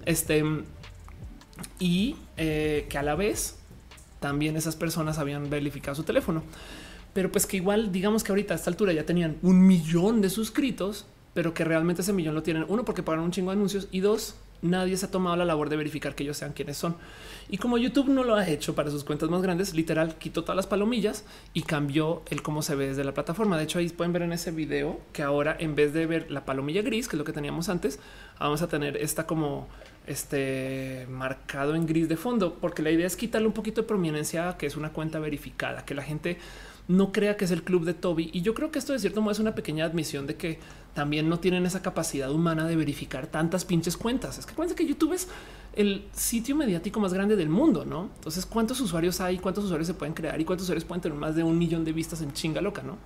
este 0.06 0.44
y 1.80 2.16
eh, 2.38 2.88
que 2.90 2.98
a 2.98 3.04
la 3.04 3.16
vez 3.16 3.58
también 4.20 4.58
esas 4.58 4.76
personas 4.76 5.18
habían 5.18 5.50
verificado 5.50 5.96
su 5.96 6.04
teléfono, 6.04 6.44
pero 7.14 7.32
pues 7.32 7.46
que 7.46 7.58
igual 7.58 7.92
digamos 7.92 8.24
que 8.24 8.32
ahorita 8.32 8.54
a 8.54 8.58
esta 8.58 8.70
altura 8.70 8.94
ya 8.94 9.06
tenían 9.06 9.38
un 9.42 9.66
millón 9.66 10.22
de 10.22 10.30
suscritos, 10.30 11.06
pero 11.34 11.54
que 11.54 11.64
realmente 11.64 12.02
ese 12.02 12.14
millón 12.14 12.36
lo 12.36 12.44
tienen 12.44 12.66
uno 12.68 12.86
porque 12.86 13.04
pagaron 13.04 13.26
un 13.26 13.32
chingo 13.32 13.52
de 13.52 13.58
anuncios 13.58 13.88
y 13.92 14.00
dos 14.00 14.36
nadie 14.62 14.96
se 14.98 15.06
ha 15.06 15.12
tomado 15.12 15.36
la 15.36 15.46
labor 15.46 15.70
de 15.70 15.76
verificar 15.76 16.16
que 16.16 16.24
ellos 16.24 16.38
sean 16.38 16.54
quienes 16.54 16.78
son. 16.78 16.96
Y 17.50 17.58
como 17.58 17.78
YouTube 17.78 18.10
no 18.10 18.24
lo 18.24 18.36
ha 18.36 18.48
hecho 18.48 18.76
para 18.76 18.92
sus 18.92 19.04
cuentas 19.04 19.30
más 19.30 19.42
grandes, 19.42 19.74
literal 19.74 20.16
quitó 20.18 20.44
todas 20.44 20.56
las 20.56 20.68
palomillas 20.68 21.26
y 21.54 21.64
cambió 21.64 22.22
el 22.30 22.42
cómo 22.42 22.62
se 22.62 22.76
ve 22.76 22.88
desde 22.88 23.04
la 23.04 23.14
plataforma. 23.14 23.58
De 23.58 23.64
hecho, 23.64 23.80
ahí 23.80 23.90
pueden 23.90 24.14
ver 24.14 24.22
en 24.22 24.34
ese 24.34 24.52
video 24.52 25.00
que 25.14 25.24
ahora 25.24 25.56
en 25.60 25.76
vez 25.76 25.94
de 25.94 26.06
ver 26.06 26.32
la 26.32 26.46
palomilla 26.46 26.82
gris, 26.82 27.08
que 27.08 27.16
es 27.16 27.18
lo 27.18 27.26
que 27.26 27.34
teníamos 27.34 27.70
antes, 27.70 28.00
vamos 28.40 28.62
a 28.62 28.68
tener 28.68 28.98
esta 28.98 29.26
como 29.26 29.68
este 30.08 31.08
marcado 31.10 31.76
en 31.76 31.86
gris 31.86 32.08
de 32.10 32.18
fondo, 32.18 32.58
porque 32.60 32.82
la 32.82 32.92
idea 32.92 33.06
es 33.06 33.16
quitarle 33.16 33.48
un 33.48 33.54
poquito 33.54 33.82
de 33.82 33.88
prominencia 33.88 34.56
que 34.58 34.66
es 34.66 34.76
una 34.76 34.92
cuenta 34.92 35.20
verificada, 35.20 35.86
que 35.86 35.94
la 35.94 36.04
gente 36.04 36.38
no 36.88 37.12
crea 37.12 37.38
que 37.38 37.46
es 37.46 37.52
el 37.52 37.64
club 37.64 37.86
de 37.86 37.94
Toby. 37.94 38.30
Y 38.34 38.42
yo 38.42 38.54
creo 38.54 38.72
que 38.72 38.80
esto 38.80 38.94
de 38.94 39.00
cierto 39.00 39.22
modo 39.22 39.32
es 39.32 39.40
una 39.40 39.56
pequeña 39.56 39.86
admisión 39.86 40.28
de 40.28 40.36
que 40.36 40.60
también 40.94 41.30
no 41.30 41.40
tienen 41.40 41.66
esa 41.66 41.82
capacidad 41.82 42.32
humana 42.32 42.68
de 42.68 42.76
verificar 42.76 43.28
tantas 43.28 43.66
pinches 43.66 43.98
cuentas. 43.98 44.38
Es 44.38 44.46
que 44.46 44.54
cuenta 44.54 44.76
que 44.76 44.86
YouTube 44.86 45.14
es 45.14 45.28
el 45.76 46.06
sitio 46.12 46.56
mediático 46.56 47.00
más 47.00 47.14
grande 47.14 47.36
del 47.36 47.50
mundo, 47.50 47.86
¿no? 47.86 48.10
Entonces, 48.16 48.46
¿cuántos 48.46 48.82
usuarios 48.82 49.22
hay? 49.22 49.38
¿Cuántos 49.38 49.64
usuarios 49.64 49.88
se 49.88 49.94
pueden 49.94 50.14
crear? 50.14 50.40
¿Y 50.42 50.46
cuántos 50.46 50.66
usuarios 50.66 50.84
pueden 50.84 51.02
tener 51.02 51.18
más 51.18 51.36
de 51.36 51.44
un 51.44 51.58
millón 51.58 51.86
de 51.86 51.94
vistas 51.94 52.22
en 52.22 52.34
chinga 52.34 52.60
loca, 52.60 52.82
no? 52.84 52.98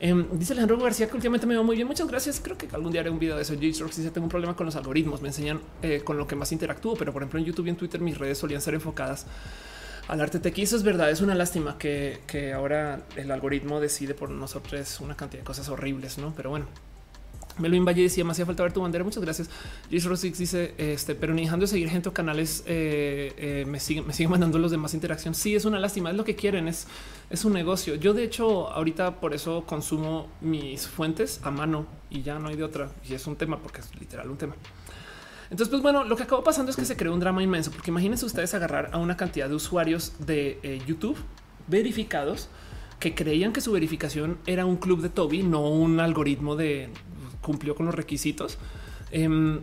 Em, 0.00 0.26
dice 0.38 0.52
Alejandro 0.52 0.78
García 0.78 1.08
que 1.08 1.14
últimamente 1.14 1.46
me 1.46 1.56
va 1.56 1.62
muy 1.62 1.74
bien. 1.74 1.88
Muchas 1.88 2.06
gracias. 2.06 2.40
Creo 2.40 2.56
que 2.56 2.68
algún 2.72 2.92
día 2.92 3.00
haré 3.00 3.10
un 3.10 3.18
video 3.18 3.34
de 3.34 3.42
eso. 3.42 3.54
Yo 3.54 3.88
si 3.88 4.08
tengo 4.10 4.26
un 4.26 4.30
problema 4.30 4.54
con 4.54 4.64
los 4.66 4.76
algoritmos, 4.76 5.20
me 5.22 5.28
enseñan 5.28 5.60
eh, 5.82 6.02
con 6.04 6.16
lo 6.16 6.26
que 6.26 6.36
más 6.36 6.52
interactúo, 6.52 6.94
pero 6.96 7.12
por 7.12 7.22
ejemplo 7.22 7.40
en 7.40 7.46
YouTube 7.46 7.66
y 7.66 7.70
en 7.70 7.76
Twitter 7.76 8.00
mis 8.00 8.16
redes 8.16 8.38
solían 8.38 8.60
ser 8.60 8.74
enfocadas 8.74 9.26
al 10.08 10.20
arte 10.20 10.40
tech. 10.40 10.58
eso 10.58 10.76
es 10.76 10.82
verdad. 10.82 11.10
Es 11.10 11.20
una 11.20 11.34
lástima 11.34 11.78
que, 11.78 12.20
que 12.26 12.52
ahora 12.52 13.02
el 13.16 13.30
algoritmo 13.30 13.80
decide 13.80 14.14
por 14.14 14.30
nosotros 14.30 15.00
una 15.00 15.16
cantidad 15.16 15.42
de 15.42 15.46
cosas 15.46 15.68
horribles, 15.68 16.18
no? 16.18 16.32
Pero 16.34 16.50
bueno, 16.50 16.66
Melvin 17.58 17.84
Valle 17.84 18.02
decía, 18.02 18.24
me 18.24 18.32
hacía 18.32 18.46
falta 18.46 18.62
ver 18.62 18.72
tu 18.72 18.80
bandera. 18.80 19.04
Muchas 19.04 19.22
gracias. 19.22 19.50
Jason 19.90 20.10
Rosix 20.10 20.38
dice, 20.38 20.74
este, 20.78 21.14
pero 21.14 21.34
ni 21.34 21.42
dejando 21.42 21.64
de 21.64 21.68
seguir 21.68 21.90
gente 21.90 22.08
o 22.08 22.12
canales, 22.12 22.62
eh, 22.66 23.32
eh, 23.36 23.64
me 23.66 23.80
siguen, 23.80 24.06
me 24.06 24.12
siguen 24.12 24.30
mandando 24.30 24.58
los 24.58 24.70
demás 24.70 24.94
interacción. 24.94 25.34
Sí, 25.34 25.54
es 25.54 25.64
una 25.64 25.78
lástima, 25.78 26.10
es 26.10 26.16
lo 26.16 26.24
que 26.24 26.36
quieren, 26.36 26.68
es, 26.68 26.86
es 27.30 27.44
un 27.44 27.52
negocio. 27.52 27.94
Yo, 27.96 28.14
de 28.14 28.24
hecho, 28.24 28.70
ahorita 28.70 29.20
por 29.20 29.34
eso 29.34 29.64
consumo 29.66 30.28
mis 30.40 30.86
fuentes 30.86 31.40
a 31.42 31.50
mano 31.50 31.86
y 32.10 32.22
ya 32.22 32.38
no 32.38 32.48
hay 32.48 32.56
de 32.56 32.64
otra. 32.64 32.90
Y 33.08 33.14
es 33.14 33.26
un 33.26 33.36
tema 33.36 33.58
porque 33.58 33.80
es 33.80 33.94
literal 33.98 34.30
un 34.30 34.38
tema. 34.38 34.54
Entonces, 35.50 35.68
pues 35.68 35.82
bueno, 35.82 36.04
lo 36.04 36.16
que 36.16 36.24
acabó 36.24 36.44
pasando 36.44 36.70
es 36.70 36.76
que 36.76 36.84
se 36.84 36.96
creó 36.96 37.14
un 37.14 37.20
drama 37.20 37.42
inmenso, 37.42 37.70
porque 37.70 37.90
imagínense 37.90 38.26
ustedes 38.26 38.52
agarrar 38.54 38.90
a 38.92 38.98
una 38.98 39.16
cantidad 39.16 39.48
de 39.48 39.54
usuarios 39.54 40.12
de 40.18 40.58
eh, 40.62 40.80
YouTube 40.86 41.16
verificados 41.68 42.48
que 42.98 43.14
creían 43.14 43.52
que 43.52 43.60
su 43.60 43.72
verificación 43.72 44.38
era 44.46 44.66
un 44.66 44.76
club 44.76 45.00
de 45.00 45.08
Toby, 45.08 45.42
no 45.42 45.68
un 45.68 46.00
algoritmo 46.00 46.56
de 46.56 46.90
cumplió 47.40 47.74
con 47.74 47.86
los 47.86 47.94
requisitos. 47.94 48.58
Em, 49.10 49.60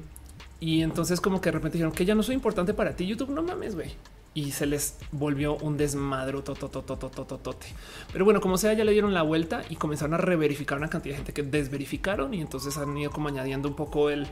y 0.59 0.81
entonces 0.81 1.21
como 1.21 1.41
que 1.41 1.49
de 1.49 1.53
repente 1.53 1.77
dijeron 1.77 1.93
que 1.93 2.05
ya 2.05 2.15
no 2.15 2.23
soy 2.23 2.35
importante 2.35 2.73
para 2.73 2.95
ti, 2.95 3.05
YouTube, 3.05 3.29
no 3.29 3.43
mames, 3.43 3.75
güey. 3.75 3.91
Y 4.33 4.51
se 4.51 4.65
les 4.65 4.97
volvió 5.11 5.55
un 5.57 5.77
desmadro 5.77 6.43
tototototototote. 6.43 7.67
Pero 8.11 8.25
bueno, 8.25 8.41
como 8.41 8.57
sea, 8.57 8.73
ya 8.73 8.83
le 8.83 8.91
dieron 8.91 9.13
la 9.13 9.21
vuelta 9.21 9.63
y 9.69 9.75
comenzaron 9.75 10.13
a 10.13 10.17
reverificar 10.17 10.77
una 10.77 10.89
cantidad 10.89 11.13
de 11.13 11.17
gente 11.17 11.33
que 11.33 11.43
desverificaron 11.43 12.33
y 12.33 12.41
entonces 12.41 12.77
han 12.77 12.97
ido 12.97 13.11
como 13.11 13.29
añadiendo 13.29 13.69
un 13.69 13.75
poco 13.75 14.09
el, 14.09 14.27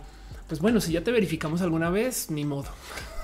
pues 0.53 0.61
bueno, 0.61 0.79
si 0.81 0.91
ya 0.91 1.03
te 1.03 1.11
verificamos 1.11 1.63
alguna 1.63 1.89
vez, 1.89 2.29
ni 2.29 2.45
modo. 2.45 2.69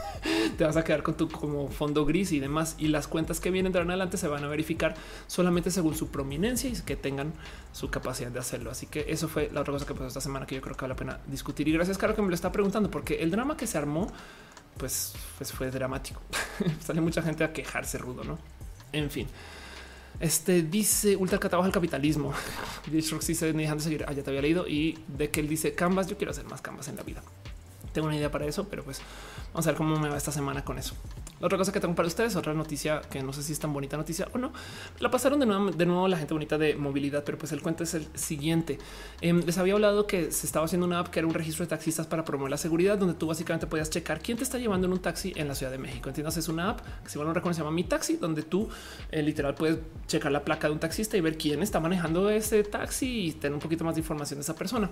te 0.58 0.64
vas 0.64 0.76
a 0.78 0.84
quedar 0.84 1.04
con 1.04 1.14
tu 1.14 1.30
como 1.30 1.70
fondo 1.70 2.04
gris 2.04 2.32
y 2.32 2.40
demás. 2.40 2.74
Y 2.80 2.88
las 2.88 3.08
cuentas 3.08 3.40
que 3.40 3.52
vienen 3.52 3.72
de 3.72 3.78
adelante 3.78 4.18
se 4.18 4.28
van 4.28 4.44
a 4.44 4.48
verificar 4.48 4.96
solamente 5.28 5.70
según 5.70 5.94
su 5.94 6.08
prominencia 6.08 6.72
y 6.72 6.74
que 6.74 6.96
tengan 6.96 7.34
su 7.72 7.92
capacidad 7.92 8.32
de 8.32 8.40
hacerlo. 8.40 8.72
Así 8.72 8.88
que 8.88 9.06
eso 9.10 9.28
fue 9.28 9.52
la 9.54 9.62
otra 9.62 9.74
cosa 9.74 9.86
que 9.86 9.94
pasó 9.94 10.08
esta 10.08 10.22
semana 10.22 10.48
que 10.48 10.56
yo 10.56 10.62
creo 10.62 10.76
que 10.76 10.82
vale 10.82 10.96
la 10.96 10.98
pena 10.98 11.20
discutir. 11.28 11.68
Y 11.68 11.72
gracias, 11.72 12.00
Caro, 12.00 12.16
que 12.16 12.24
me 12.24 12.30
lo 12.30 12.34
está 12.34 12.52
preguntando, 12.52 12.90
porque 12.90 13.22
el 13.22 13.30
drama 13.30 13.56
que 13.56 13.68
se 13.68 13.78
armó, 13.78 14.12
pues, 14.78 15.14
pues 15.38 15.52
fue 15.52 15.70
dramático. 15.70 16.20
Sale 16.84 17.00
mucha 17.00 17.22
gente 17.22 17.44
a 17.44 17.54
quejarse 17.54 18.00
rudo, 18.00 18.24
no? 18.24 18.40
En 18.92 19.12
fin. 19.12 19.28
Este 20.20 20.64
dice 20.64 21.16
ultra 21.16 21.40
catalogo 21.40 21.66
al 21.66 21.72
capitalismo. 21.72 22.34
dice 22.91 23.16
dejando 23.54 23.84
seguir. 23.84 24.06
Ah, 24.08 24.14
ya 24.14 24.24
te 24.24 24.30
había 24.30 24.41
leído 24.41 24.68
y 24.68 25.00
de 25.08 25.30
que 25.30 25.40
él 25.40 25.48
dice 25.48 25.74
Canvas. 25.76 26.08
Yo 26.08 26.18
quiero 26.18 26.32
hacer 26.32 26.46
más 26.46 26.62
Canvas 26.62 26.88
en 26.88 26.96
la 26.96 27.04
vida. 27.04 27.24
Tengo 27.94 28.08
una 28.08 28.18
idea 28.18 28.30
para 28.30 28.46
eso, 28.46 28.68
pero 28.70 28.84
pues 28.84 29.02
Vamos 29.54 29.66
a 29.66 29.72
ver 29.72 29.78
cómo 29.78 29.98
me 29.98 30.10
va 30.10 30.18
esta 30.18 30.32
semana 30.32 30.64
con 30.64 30.78
eso. 30.78 30.96
Otra 31.41 31.57
cosa 31.57 31.72
que 31.72 31.80
tengo 31.80 31.95
para 31.95 32.07
ustedes, 32.07 32.36
otra 32.36 32.53
noticia 32.53 33.02
que 33.02 33.22
no 33.24 33.34
sé 33.34 33.44
si 33.44 33.53
es 33.53 33.60
tan 33.60 33.72
bonita 33.72 33.98
noticia 33.98 34.28
o 34.34 34.38
no. 34.38 34.52
La 34.99 35.11
pasaron 35.11 35.40
de 35.40 35.45
nuevo, 35.45 35.72
de 35.72 35.86
nuevo 35.86 36.07
la 36.07 36.18
gente 36.18 36.34
bonita 36.34 36.57
de 36.57 36.76
movilidad, 36.76 37.24
pero 37.24 37.38
pues 37.38 37.52
el 37.52 37.61
cuento 37.61 37.84
es 37.84 37.94
el 37.94 38.07
siguiente. 38.16 38.80
Em, 39.22 39.41
les 39.45 39.57
había 39.57 39.74
hablado 39.74 40.07
que 40.07 40.32
se 40.32 40.45
estaba 40.45 40.66
haciendo 40.66 40.88
una 40.88 40.99
app 40.99 41.10
que 41.10 41.20
era 41.20 41.28
un 41.28 41.34
registro 41.34 41.66
de 41.66 41.70
taxistas 41.70 42.07
para 42.07 42.26
promover 42.26 42.52
la 42.52 42.57
seguridad, 42.57 42.98
donde 42.98 43.14
tú 43.14 43.28
básicamente 43.28 43.68
podías 43.68 43.90
checar 43.90 44.22
quién 44.22 44.38
te 44.38 44.44
está 44.44 44.57
llevando 44.57 44.88
en 44.88 44.94
un 44.94 44.99
taxi 44.99 45.34
en 45.36 45.48
la 45.48 45.56
Ciudad 45.56 45.72
de 45.72 45.78
México. 45.78 46.10
Entiendes, 46.10 46.38
es 46.38 46.48
una 46.49 46.72
app 46.72 46.82
que 47.03 47.10
si 47.10 47.20
no 47.20 47.34
reconoce 47.34 47.60
se 47.60 47.61
llama 47.64 47.72
Mi 47.72 47.84
Taxi, 47.84 48.18
donde 48.18 48.44
tú 48.44 48.70
eh, 49.11 49.22
literal 49.22 49.56
puedes 49.56 49.80
checar 50.07 50.32
la 50.32 50.44
placa 50.44 50.68
de 50.68 50.74
un 50.74 50.80
taxista 50.80 51.18
y 51.18 51.22
ver 51.22 51.38
quién 51.38 51.61
está 51.61 51.80
manejando 51.80 52.30
ese 52.30 52.64
taxi 52.64 53.28
y 53.28 53.32
tener 53.34 53.53
un 53.53 53.60
poquito 53.60 53.84
más 53.84 53.95
de 53.95 54.02
información 54.02 54.40
de 54.40 54.44
esa 54.44 54.56
persona. 54.56 54.90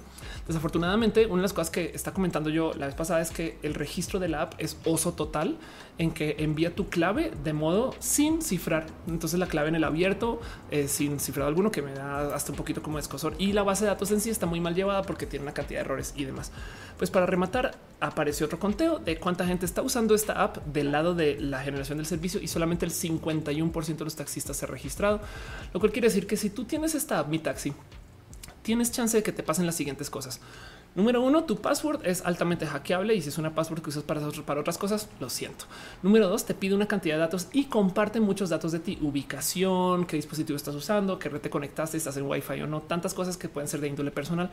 Desafortunadamente, 0.48 1.26
una 1.26 1.38
de 1.38 1.42
las 1.44 1.54
cosas 1.54 1.70
que 1.70 1.92
está 1.94 2.14
comentando 2.14 2.50
yo 2.50 2.74
la 2.74 2.88
vez 2.88 2.96
pasada 2.96 3.22
es 3.22 3.32
que 3.32 3.58
el 3.64 3.74
registro 3.74 4.20
de 4.20 4.30
la 4.30 4.44
app 4.44 4.54
es 4.58 4.78
oso 4.86 5.14
total 5.14 5.58
en 5.98 6.12
que 6.12 6.37
envía 6.38 6.76
tu 6.76 6.90
clave 6.90 7.32
de 7.44 7.54
modo 7.54 7.96
sin 8.00 8.42
cifrar. 8.42 8.88
Entonces 9.08 9.40
la 9.40 9.48
clave 9.48 9.70
en 9.70 9.76
el 9.76 9.84
abierto 9.84 10.40
eh, 10.72 10.88
sin 10.88 11.20
cifrado 11.20 11.48
alguno 11.48 11.72
que 11.72 11.82
me 11.82 11.94
da 11.94 12.34
hasta 12.36 12.52
un 12.52 12.58
poquito 12.58 12.82
como 12.82 13.00
escosor 13.00 13.36
y 13.38 13.54
la 13.54 13.64
base 13.64 13.86
de 13.86 13.90
datos 13.90 14.12
en 14.12 14.22
sí 14.22 14.30
está 14.30 14.46
muy 14.46 14.60
mal 14.60 14.76
llevada 14.76 15.02
porque 15.04 15.26
tiene 15.26 15.44
una 15.44 15.54
cantidad 15.54 15.80
de 15.80 15.86
errores 15.86 16.14
y 16.16 16.26
demás. 16.26 16.52
Pues 16.98 17.12
para 17.12 17.26
rematar 17.26 17.76
apareció 18.00 18.46
otro 18.46 18.60
conteo 18.60 19.00
de 19.00 19.18
cuánta 19.18 19.46
gente 19.46 19.66
está 19.66 19.82
usando 19.82 20.16
esta 20.16 20.44
app 20.44 20.58
del 20.66 20.92
lado 20.92 21.16
de 21.16 21.40
la 21.40 21.62
generación 21.62 21.98
del 21.98 22.08
servicio 22.08 22.42
y 22.42 22.48
solamente 22.48 22.86
el 22.86 22.92
51% 22.92 23.98
de 23.98 24.04
los 24.04 24.16
taxistas 24.16 24.58
se 24.58 24.66
ha 24.66 24.68
registrado, 24.68 25.22
lo 25.74 25.80
cual 25.80 25.92
quiere 25.92 26.08
decir 26.08 26.28
que 26.28 26.38
si 26.38 26.50
tú 26.50 26.66
tienes 26.66 26.96
esta 26.96 27.20
app, 27.20 27.30
mi 27.30 27.40
taxi, 27.40 27.74
tienes 28.62 28.92
chance 28.92 29.16
de 29.16 29.24
que 29.24 29.32
te 29.32 29.44
pasen 29.44 29.66
las 29.66 29.76
siguientes 29.76 30.10
cosas. 30.10 30.42
Número 30.98 31.22
uno, 31.22 31.44
tu 31.44 31.58
password 31.58 32.08
es 32.08 32.26
altamente 32.26 32.66
hackeable 32.66 33.14
y 33.14 33.22
si 33.22 33.30
es 33.30 33.38
una 33.38 33.54
password 33.54 33.84
que 33.84 33.92
usas 33.92 34.02
para, 34.02 34.20
otras 34.60 34.80
cosas, 34.80 35.08
lo 35.20 35.30
siento. 35.30 35.66
Número 36.02 36.28
dos, 36.28 36.44
te 36.44 36.56
pide 36.56 36.74
una 36.74 36.88
cantidad 36.88 37.18
de 37.18 37.20
datos 37.20 37.50
y 37.54 37.66
comparte 37.66 38.20
muchos 38.20 38.50
datos 38.50 38.72
de 38.72 38.80
ti, 38.80 38.98
ubicación, 39.04 40.08
qué 40.08 40.16
dispositivo 40.16 40.58
estás 40.58 40.74
usando, 40.74 41.20
qué 41.20 41.30
red 41.30 41.40
te 41.40 41.52
conectaste, 41.52 41.98
estás 41.98 42.18
en 42.18 42.24
Wi-Fi 42.24 42.62
o 42.62 42.68
no, 42.68 42.82
tantas 42.82 43.14
cosas 43.14 43.38
que 43.38 43.48
pueden 43.48 43.68
ser 43.68 43.80
de 43.80 43.90
índole 43.90 44.10
personal. 44.10 44.50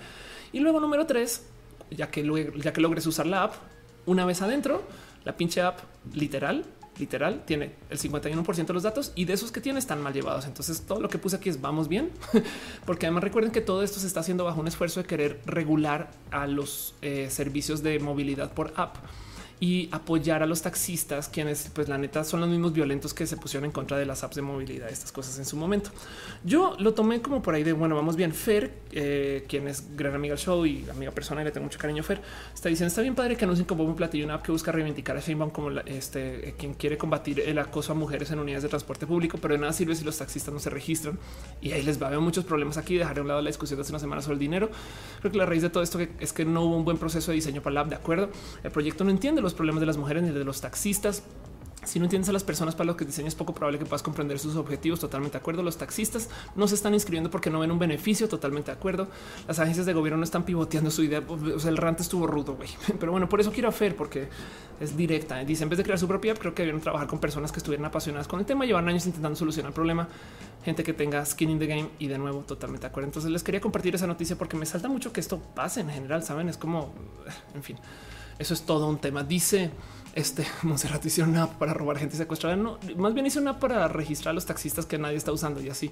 Y 0.53 0.61
luego 0.61 0.81
número 0.81 1.07
tres, 1.07 1.47
ya 1.91 2.11
que, 2.11 2.53
ya 2.63 2.75
que 2.75 2.81
logres 2.83 3.07
usar 3.07 3.25
la 3.25 3.45
app, 3.45 3.55
una 4.05 4.27
vez 4.27 4.43
adentro, 4.43 4.83
la 5.25 5.39
pinche 5.39 5.63
app 5.63 5.79
literal 6.13 6.67
literal 6.99 7.45
tiene 7.45 7.73
el 7.91 7.99
51% 7.99 8.67
de 8.67 8.73
los 8.73 8.83
datos 8.83 9.13
y 9.15 9.25
de 9.25 9.33
esos 9.33 9.53
que 9.53 9.61
tiene 9.61 9.79
están 9.79 10.03
mal 10.03 10.13
llevados. 10.13 10.47
Entonces 10.47 10.83
todo 10.83 11.01
lo 11.01 11.09
que 11.09 11.19
puse 11.19 11.37
aquí 11.37 11.49
es 11.49 11.61
vamos 11.61 11.89
bien, 11.89 12.11
porque 12.87 13.07
además 13.07 13.25
recuerden 13.25 13.53
que 13.53 13.61
todo 13.61 13.83
esto 13.83 14.01
se 14.01 14.07
está 14.07 14.21
haciendo 14.21 14.45
bajo 14.45 14.61
un 14.61 14.69
esfuerzo 14.69 15.01
de 15.01 15.07
querer 15.07 15.41
regular 15.47 16.11
a 16.31 16.47
los 16.47 16.95
eh, 17.03 17.29
servicios 17.31 17.83
de 17.83 17.99
movilidad 17.99 18.53
por 18.53 18.73
app 18.77 18.97
y 19.65 19.89
apoyar 19.93 20.43
a 20.43 20.47
los 20.47 20.61
taxistas, 20.61 21.31
quienes 21.31 21.71
pues 21.73 21.89
la 21.89 21.97
neta 21.97 22.23
son 22.23 22.41
los 22.41 22.51
mismos 22.51 22.75
violentos 22.75 23.15
que 23.15 23.27
se 23.27 23.39
pusieron 23.39 23.65
en 23.65 23.73
contra 23.73 23.97
de 23.97 24.05
las 24.05 24.23
apps 24.23 24.37
de 24.37 24.43
movilidad, 24.43 24.91
estas 24.91 25.11
cosas 25.11 25.39
en 25.39 25.47
su 25.47 25.57
momento. 25.57 25.89
Yo 26.45 26.77
lo 26.79 26.93
tomé 26.93 27.23
como 27.23 27.41
por 27.41 27.55
ahí 27.55 27.63
de, 27.63 27.73
bueno, 27.73 27.97
vamos 27.97 28.15
bien. 28.15 28.35
Fer, 28.35 28.75
eh, 28.93 29.47
quien 29.49 29.67
es 29.67 29.97
gran 29.97 30.15
amiga 30.15 30.35
del 30.35 30.45
show 30.45 30.67
y 30.67 30.85
amiga 30.91 31.13
personal 31.13 31.45
y 31.45 31.47
le 31.47 31.51
tengo 31.51 31.65
mucho 31.65 31.79
cariño, 31.79 32.03
Fer, 32.03 32.21
está 32.53 32.69
diciendo, 32.69 32.89
está 32.89 33.01
bien 33.01 33.15
padre 33.15 33.39
que 33.39 33.47
anuncien 33.47 33.67
como 33.67 33.85
un 33.85 33.97
platillo 33.97 34.27
una 34.27 34.35
app 34.35 34.43
que 34.43 34.53
busca 34.53 34.71
reivindicar 34.71 35.17
a 35.17 35.21
Sheinbaum 35.21 35.49
como 35.49 35.71
este, 35.71 36.51
eh, 36.51 36.55
quien 36.59 36.75
quiere 36.75 36.99
combatir 36.99 37.41
el 37.41 37.59
acoso 37.59 37.93
a 37.93 37.95
mujeres 37.95 38.31
en 38.33 38.41
unidades 38.41 38.65
de 38.65 38.69
transporte 38.69 39.07
público, 39.07 39.39
pero 39.41 39.55
de 39.55 39.61
nada 39.61 39.73
sirve 39.73 39.95
si 39.95 40.05
los 40.05 40.19
taxistas 40.19 40.53
no 40.53 40.61
se 40.61 40.69
registran 40.69 41.19
y 41.63 41.73
ahí 41.73 41.83
les 41.83 41.99
va 41.99 42.05
a 42.05 42.09
haber 42.09 42.21
muchos 42.21 42.45
problemas 42.45 42.77
aquí. 42.77 42.99
Dejaré 42.99 43.21
a 43.21 43.23
un 43.23 43.29
lado 43.29 43.41
la 43.41 43.49
discusión 43.49 43.79
de 43.79 43.83
hace 43.83 43.93
una 43.93 43.99
semana 43.99 44.21
sobre 44.21 44.35
el 44.35 44.41
dinero. 44.41 44.69
Creo 45.21 45.33
que 45.33 45.39
la 45.39 45.47
raíz 45.47 45.63
de 45.63 45.71
todo 45.71 45.83
esto 45.83 45.99
es 46.21 46.35
que 46.35 46.45
no 46.45 46.65
hubo 46.65 46.77
un 46.77 46.85
buen 46.85 46.99
proceso 46.99 47.31
de 47.31 47.37
diseño 47.37 47.63
para 47.63 47.73
la 47.73 47.81
app, 47.81 47.89
de 47.89 47.97
acuerdo. 47.97 48.29
El 48.63 48.71
proyecto 48.71 49.05
no 49.05 49.11
entiende 49.11 49.41
los 49.41 49.54
problemas 49.55 49.81
de 49.81 49.87
las 49.87 49.97
mujeres 49.97 50.23
ni 50.23 50.31
de 50.31 50.45
los 50.45 50.61
taxistas 50.61 51.23
Si 51.85 51.99
no 51.99 52.07
entiendes 52.07 52.29
a 52.31 52.33
las 52.33 52.45
personas 52.45 52.75
para 52.75 52.87
lo 52.87 52.97
que 52.97 53.05
diseñas, 53.05 53.29
es 53.29 53.35
poco 53.35 53.55
probable 53.55 53.79
que 53.79 53.85
puedas 53.85 54.03
comprender 54.03 54.39
sus 54.39 54.57
objetivos. 54.57 55.01
Totalmente 55.01 55.35
de 55.35 55.39
acuerdo. 55.39 55.63
Los 55.63 55.77
taxistas 55.77 56.31
no 56.57 56.67
se 56.67 56.75
están 56.75 56.95
inscribiendo 56.95 57.31
porque 57.31 57.51
no 57.51 57.61
ven 57.61 57.71
un 57.71 57.79
beneficio. 57.79 58.29
Totalmente 58.29 58.71
de 58.71 58.77
acuerdo. 58.77 59.09
Las 59.47 59.59
agencias 59.59 59.85
de 59.87 59.93
gobierno 59.93 60.17
no 60.19 60.25
están 60.25 60.45
pivoteando 60.45 60.91
su 60.91 61.03
idea. 61.03 61.23
O 61.29 61.59
sea, 61.59 61.71
el 61.71 61.77
rant 61.77 62.01
estuvo 62.01 62.27
rudo, 62.27 62.55
güey. 62.55 62.71
Pero 62.99 63.13
bueno, 63.13 63.29
por 63.29 63.41
eso 63.41 63.53
quiero 63.53 63.69
a 63.69 63.73
Fer, 63.73 63.97
porque 63.97 64.29
es 64.81 64.97
directa. 64.97 65.45
Dice 65.45 65.65
en 65.65 65.69
vez 65.69 65.77
de 65.77 65.85
crear 65.85 65.99
su 65.99 66.09
propia 66.09 66.35
creo 66.35 66.55
que 66.55 66.63
debieron 66.63 66.81
trabajar 66.81 67.07
con 67.07 67.19
personas 67.19 67.53
que 67.53 67.59
estuvieran 67.59 67.85
apasionadas 67.85 68.29
con 68.29 68.41
el 68.41 68.47
tema. 68.47 68.65
Llevan 68.65 68.89
años 68.89 69.07
intentando 69.07 69.37
solucionar 69.37 69.71
el 69.71 69.75
problema. 69.75 70.09
Gente 70.65 70.83
que 70.83 70.95
tenga 70.95 71.25
skin 71.27 71.51
in 71.51 71.59
the 71.59 71.67
game 71.67 71.91
y 71.99 72.09
de 72.09 72.17
nuevo, 72.17 72.41
totalmente 72.41 72.87
de 72.87 72.89
acuerdo. 72.89 73.09
Entonces 73.09 73.31
les 73.31 73.43
quería 73.43 73.61
compartir 73.61 73.95
esa 73.95 74.07
noticia 74.07 74.37
porque 74.37 74.57
me 74.57 74.65
salta 74.65 74.89
mucho 74.89 75.13
que 75.13 75.21
esto 75.21 75.39
pase 75.55 75.81
en 75.81 75.91
general. 75.91 76.23
Saben, 76.23 76.49
es 76.49 76.57
como 76.57 76.95
en 77.55 77.63
fin, 77.63 77.77
eso 78.39 78.55
es 78.55 78.63
todo 78.63 78.89
un 78.89 78.99
tema. 78.99 79.23
Dice 79.23 79.71
este 80.15 80.47
Monserrat 80.63 81.05
hicieron 81.05 81.33
una 81.33 81.45
app 81.45 81.55
para 81.55 81.75
robar 81.75 81.99
gente 81.99 82.17
secuestrada. 82.17 82.57
No, 82.57 82.79
más 82.97 83.15
bien 83.15 83.27
hizo 83.27 83.41
una 83.41 83.59
para 83.59 83.89
registrar 83.89 84.31
a 84.31 84.35
los 84.35 84.47
taxistas 84.47 84.87
que 84.87 84.99
nadie 84.99 85.17
está 85.17 85.33
usando 85.33 85.61
y 85.61 85.69
así. 85.69 85.91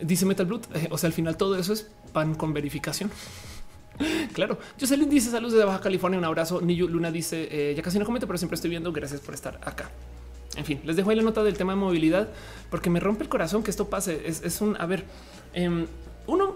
Dice 0.00 0.26
Metal 0.26 0.46
Blood. 0.46 0.62
Eh, 0.74 0.88
o 0.90 0.98
sea, 0.98 1.08
al 1.08 1.12
final 1.12 1.36
todo 1.36 1.56
eso 1.56 1.72
es 1.72 1.88
pan 2.12 2.34
con 2.34 2.52
verificación. 2.52 3.10
claro, 4.32 4.58
Jocelyn 4.80 5.08
dice 5.08 5.30
saludos 5.30 5.58
de 5.58 5.64
Baja 5.64 5.80
California. 5.80 6.18
Un 6.18 6.24
abrazo. 6.24 6.60
Niyu 6.60 6.88
Luna 6.88 7.10
dice 7.10 7.48
eh, 7.50 7.74
ya 7.74 7.82
casi 7.82 7.98
no 7.98 8.04
comento, 8.04 8.26
pero 8.26 8.38
siempre 8.38 8.54
estoy 8.54 8.70
viendo. 8.70 8.92
Gracias 8.92 9.20
por 9.20 9.34
estar 9.34 9.60
acá. 9.62 9.90
En 10.56 10.64
fin, 10.64 10.80
les 10.84 10.94
dejo 10.94 11.10
ahí 11.10 11.16
la 11.16 11.22
nota 11.22 11.42
del 11.42 11.56
tema 11.56 11.72
de 11.72 11.76
movilidad 11.80 12.28
porque 12.70 12.88
me 12.88 13.00
rompe 13.00 13.24
el 13.24 13.28
corazón 13.28 13.62
que 13.62 13.70
esto 13.70 13.88
pase. 13.88 14.22
Es, 14.26 14.60
un 14.60 14.76
a 14.80 14.86
ver, 14.86 15.04
em, 15.52 15.86
uno 16.26 16.54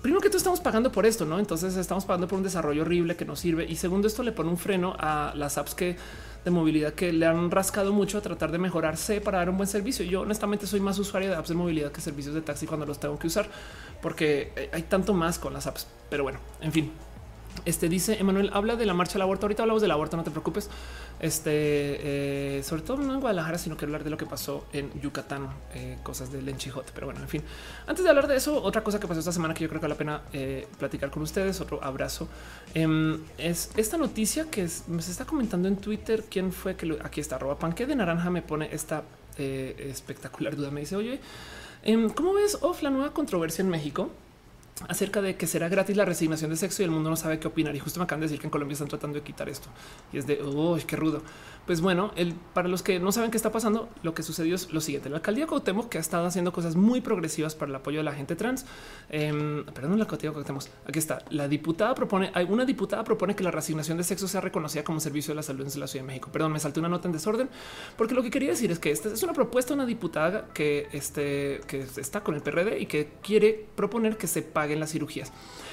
primero 0.00 0.20
que 0.20 0.28
todo 0.28 0.38
estamos 0.38 0.60
pagando 0.60 0.92
por 0.92 1.06
esto, 1.06 1.24
¿no? 1.24 1.38
Entonces 1.38 1.76
estamos 1.76 2.04
pagando 2.04 2.28
por 2.28 2.38
un 2.38 2.44
desarrollo 2.44 2.82
horrible 2.82 3.16
que 3.16 3.24
nos 3.24 3.40
sirve. 3.40 3.64
Y 3.68 3.76
segundo, 3.76 4.08
esto 4.08 4.22
le 4.22 4.32
pone 4.32 4.50
un 4.50 4.58
freno 4.58 4.94
a 4.98 5.32
las 5.36 5.58
apps 5.58 5.74
que 5.74 5.96
de 6.44 6.50
movilidad 6.50 6.94
que 6.94 7.12
le 7.12 7.26
han 7.26 7.50
rascado 7.50 7.92
mucho 7.92 8.18
a 8.18 8.20
tratar 8.22 8.50
de 8.50 8.58
mejorarse 8.58 9.20
para 9.20 9.38
dar 9.38 9.50
un 9.50 9.56
buen 9.56 9.68
servicio. 9.68 10.04
Yo 10.04 10.22
honestamente 10.22 10.66
soy 10.66 10.80
más 10.80 10.98
usuario 10.98 11.28
de 11.28 11.36
apps 11.36 11.50
de 11.50 11.54
movilidad 11.54 11.92
que 11.92 12.00
servicios 12.00 12.34
de 12.34 12.40
taxi 12.40 12.66
cuando 12.66 12.86
los 12.86 12.98
tengo 12.98 13.18
que 13.18 13.26
usar, 13.26 13.48
porque 14.00 14.70
hay 14.72 14.82
tanto 14.84 15.12
más 15.12 15.38
con 15.38 15.52
las 15.52 15.66
apps. 15.66 15.86
Pero 16.08 16.22
bueno, 16.22 16.38
en 16.60 16.72
fin, 16.72 16.92
este 17.64 17.88
dice 17.88 18.18
Emanuel, 18.18 18.50
habla 18.52 18.76
de 18.76 18.86
la 18.86 18.94
marcha 18.94 19.14
del 19.14 19.22
aborto. 19.22 19.46
Ahorita 19.46 19.62
hablamos 19.62 19.82
del 19.82 19.90
aborto, 19.90 20.16
no 20.16 20.24
te 20.24 20.30
preocupes. 20.30 20.70
Este, 21.20 21.50
eh, 21.52 22.62
sobre 22.62 22.82
todo 22.82 22.98
no 22.98 23.12
en 23.12 23.20
Guadalajara, 23.20 23.58
sino 23.58 23.76
que 23.76 23.84
hablar 23.84 24.04
de 24.04 24.10
lo 24.10 24.16
que 24.16 24.26
pasó 24.26 24.66
en 24.72 24.90
Yucatán, 25.00 25.48
eh, 25.74 25.98
cosas 26.02 26.32
del 26.32 26.48
enchijote. 26.48 26.92
Pero 26.94 27.06
bueno, 27.06 27.20
en 27.20 27.28
fin, 27.28 27.42
antes 27.86 28.02
de 28.02 28.08
hablar 28.08 28.26
de 28.26 28.36
eso, 28.36 28.62
otra 28.62 28.82
cosa 28.82 28.98
que 28.98 29.06
pasó 29.06 29.20
esta 29.20 29.32
semana 29.32 29.52
que 29.52 29.62
yo 29.62 29.68
creo 29.68 29.80
que 29.80 29.86
vale 29.86 29.94
la 29.94 29.98
pena 29.98 30.22
eh, 30.32 30.66
platicar 30.78 31.10
con 31.10 31.22
ustedes, 31.22 31.60
otro 31.60 31.82
abrazo, 31.84 32.28
em, 32.74 33.20
es 33.36 33.70
esta 33.76 33.98
noticia 33.98 34.50
que 34.50 34.66
se 34.68 35.10
está 35.10 35.26
comentando 35.26 35.68
en 35.68 35.76
Twitter. 35.76 36.24
¿Quién 36.30 36.52
fue 36.52 36.76
que 36.76 36.98
aquí 37.02 37.20
está? 37.20 37.38
Panque 37.38 37.86
de 37.86 37.96
naranja 37.96 38.30
me 38.30 38.42
pone 38.42 38.68
esta 38.72 39.04
espectacular 39.36 40.54
duda. 40.54 40.70
Me 40.70 40.80
dice, 40.80 40.96
oye, 40.96 41.18
em, 41.82 42.10
¿cómo 42.10 42.34
ves 42.34 42.58
off 42.60 42.82
la 42.82 42.90
nueva 42.90 43.14
controversia 43.14 43.62
en 43.62 43.70
México? 43.70 44.10
Acerca 44.88 45.20
de 45.20 45.36
que 45.36 45.46
será 45.46 45.68
gratis 45.68 45.96
la 45.96 46.04
resignación 46.04 46.50
de 46.50 46.56
sexo 46.56 46.82
y 46.82 46.84
el 46.84 46.90
mundo 46.90 47.10
no 47.10 47.16
sabe 47.16 47.38
qué 47.38 47.48
opinar. 47.48 47.74
Y 47.74 47.78
justo 47.78 48.00
me 48.00 48.04
acaban 48.04 48.20
de 48.20 48.26
decir 48.26 48.40
que 48.40 48.46
en 48.46 48.50
Colombia 48.50 48.74
están 48.74 48.88
tratando 48.88 49.18
de 49.18 49.24
quitar 49.24 49.48
esto 49.48 49.68
y 50.12 50.18
es 50.18 50.26
de 50.26 50.40
oh, 50.42 50.78
qué 50.86 50.96
rudo. 50.96 51.22
Pues 51.70 51.82
bueno, 51.82 52.10
el, 52.16 52.34
para 52.34 52.66
los 52.66 52.82
que 52.82 52.98
no 52.98 53.12
saben 53.12 53.30
qué 53.30 53.36
está 53.36 53.52
pasando, 53.52 53.88
lo 54.02 54.12
que 54.12 54.24
sucedió 54.24 54.56
es 54.56 54.72
lo 54.72 54.80
siguiente: 54.80 55.08
la 55.08 55.18
alcaldía 55.18 55.46
Cuauhtémoc 55.46 55.88
que 55.88 55.98
ha 55.98 56.00
estado 56.00 56.26
haciendo 56.26 56.52
cosas 56.52 56.74
muy 56.74 57.00
progresivas 57.00 57.54
para 57.54 57.70
el 57.70 57.76
apoyo 57.76 57.98
de 57.98 58.02
la 58.02 58.12
gente 58.12 58.34
trans. 58.34 58.66
Eh, 59.08 59.62
perdón, 59.72 59.96
la 59.96 60.02
alcaldía 60.02 60.32
Cuauhtémoc. 60.32 60.64
Aquí 60.84 60.98
está. 60.98 61.22
La 61.30 61.46
diputada 61.46 61.94
propone, 61.94 62.32
una 62.48 62.64
diputada 62.64 63.04
propone 63.04 63.36
que 63.36 63.44
la 63.44 63.52
resignación 63.52 63.98
de 63.98 64.02
sexo 64.02 64.26
sea 64.26 64.40
reconocida 64.40 64.82
como 64.82 64.98
servicio 64.98 65.30
de 65.30 65.36
la 65.36 65.44
salud 65.44 65.60
en 65.60 65.78
la 65.78 65.86
Ciudad 65.86 66.02
de 66.02 66.08
México. 66.08 66.30
Perdón, 66.32 66.50
me 66.50 66.58
salté 66.58 66.80
una 66.80 66.88
nota 66.88 67.06
en 67.06 67.12
desorden 67.12 67.48
porque 67.96 68.16
lo 68.16 68.24
que 68.24 68.30
quería 68.30 68.48
decir 68.48 68.72
es 68.72 68.80
que 68.80 68.90
esta 68.90 69.08
es 69.08 69.22
una 69.22 69.32
propuesta 69.32 69.68
de 69.68 69.74
una 69.74 69.86
diputada 69.86 70.48
que, 70.52 70.88
este, 70.90 71.60
que 71.68 71.86
está 71.98 72.24
con 72.24 72.34
el 72.34 72.42
PRD 72.42 72.80
y 72.80 72.86
que 72.86 73.12
quiere 73.22 73.64
proponer 73.76 74.16
que 74.16 74.26
se 74.26 74.42
paguen 74.42 74.80
las 74.80 74.90
cirugías. 74.90 75.30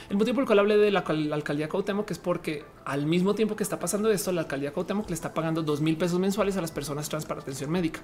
El 0.09 0.15
motivo 0.15 0.35
por 0.35 0.43
el 0.43 0.47
cual 0.47 0.59
hablé 0.59 0.77
de 0.77 0.89
la, 0.89 0.99
alcaldía 0.99 1.67
Cuauhtémoc 1.67 2.09
es 2.11 2.17
porque 2.17 2.63
al 2.85 3.05
mismo 3.05 3.35
tiempo 3.35 3.57
que 3.57 3.63
está 3.63 3.77
pasando 3.77 4.09
esto, 4.09 4.31
la 4.31 4.41
alcaldía 4.41 4.71
Cuauhtémoc 4.71 5.09
le 5.09 5.13
está 5.13 5.34
pagando 5.34 5.63
dos 5.63 5.81
mil 5.81 5.97
pesos 5.97 6.17
mensuales 6.17 6.55
a 6.55 6.61
las 6.61 6.71
personas 6.71 7.09
trans 7.09 7.25
para 7.25 7.41
atención 7.41 7.69
médica. 7.69 7.99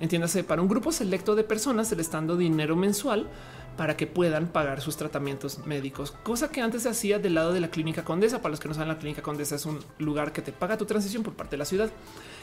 Entiéndase, 0.00 0.42
para 0.42 0.60
un 0.60 0.68
grupo 0.68 0.90
selecto 0.90 1.36
de 1.36 1.44
personas 1.44 1.86
se 1.86 1.94
le 1.94 2.02
está 2.02 2.16
dando 2.16 2.36
dinero 2.36 2.74
mensual 2.74 3.28
para 3.76 3.96
que 3.96 4.08
puedan 4.08 4.48
pagar 4.48 4.80
sus 4.80 4.96
tratamientos 4.96 5.66
médicos, 5.66 6.10
cosa 6.24 6.50
que 6.50 6.62
antes 6.62 6.82
se 6.82 6.88
hacía 6.88 7.18
del 7.18 7.34
lado 7.34 7.52
de 7.52 7.60
la 7.60 7.68
clínica 7.68 8.04
Condesa. 8.04 8.40
Para 8.42 8.50
los 8.50 8.60
que 8.60 8.68
no 8.68 8.74
saben, 8.74 8.88
la 8.88 8.98
clínica 8.98 9.22
Condesa 9.22 9.54
es 9.54 9.66
un 9.66 9.78
lugar 9.98 10.32
que 10.32 10.42
te 10.42 10.50
paga 10.50 10.76
tu 10.76 10.86
transición 10.86 11.22
por 11.22 11.34
parte 11.34 11.52
de 11.52 11.58
la 11.58 11.64
ciudad. 11.64 11.90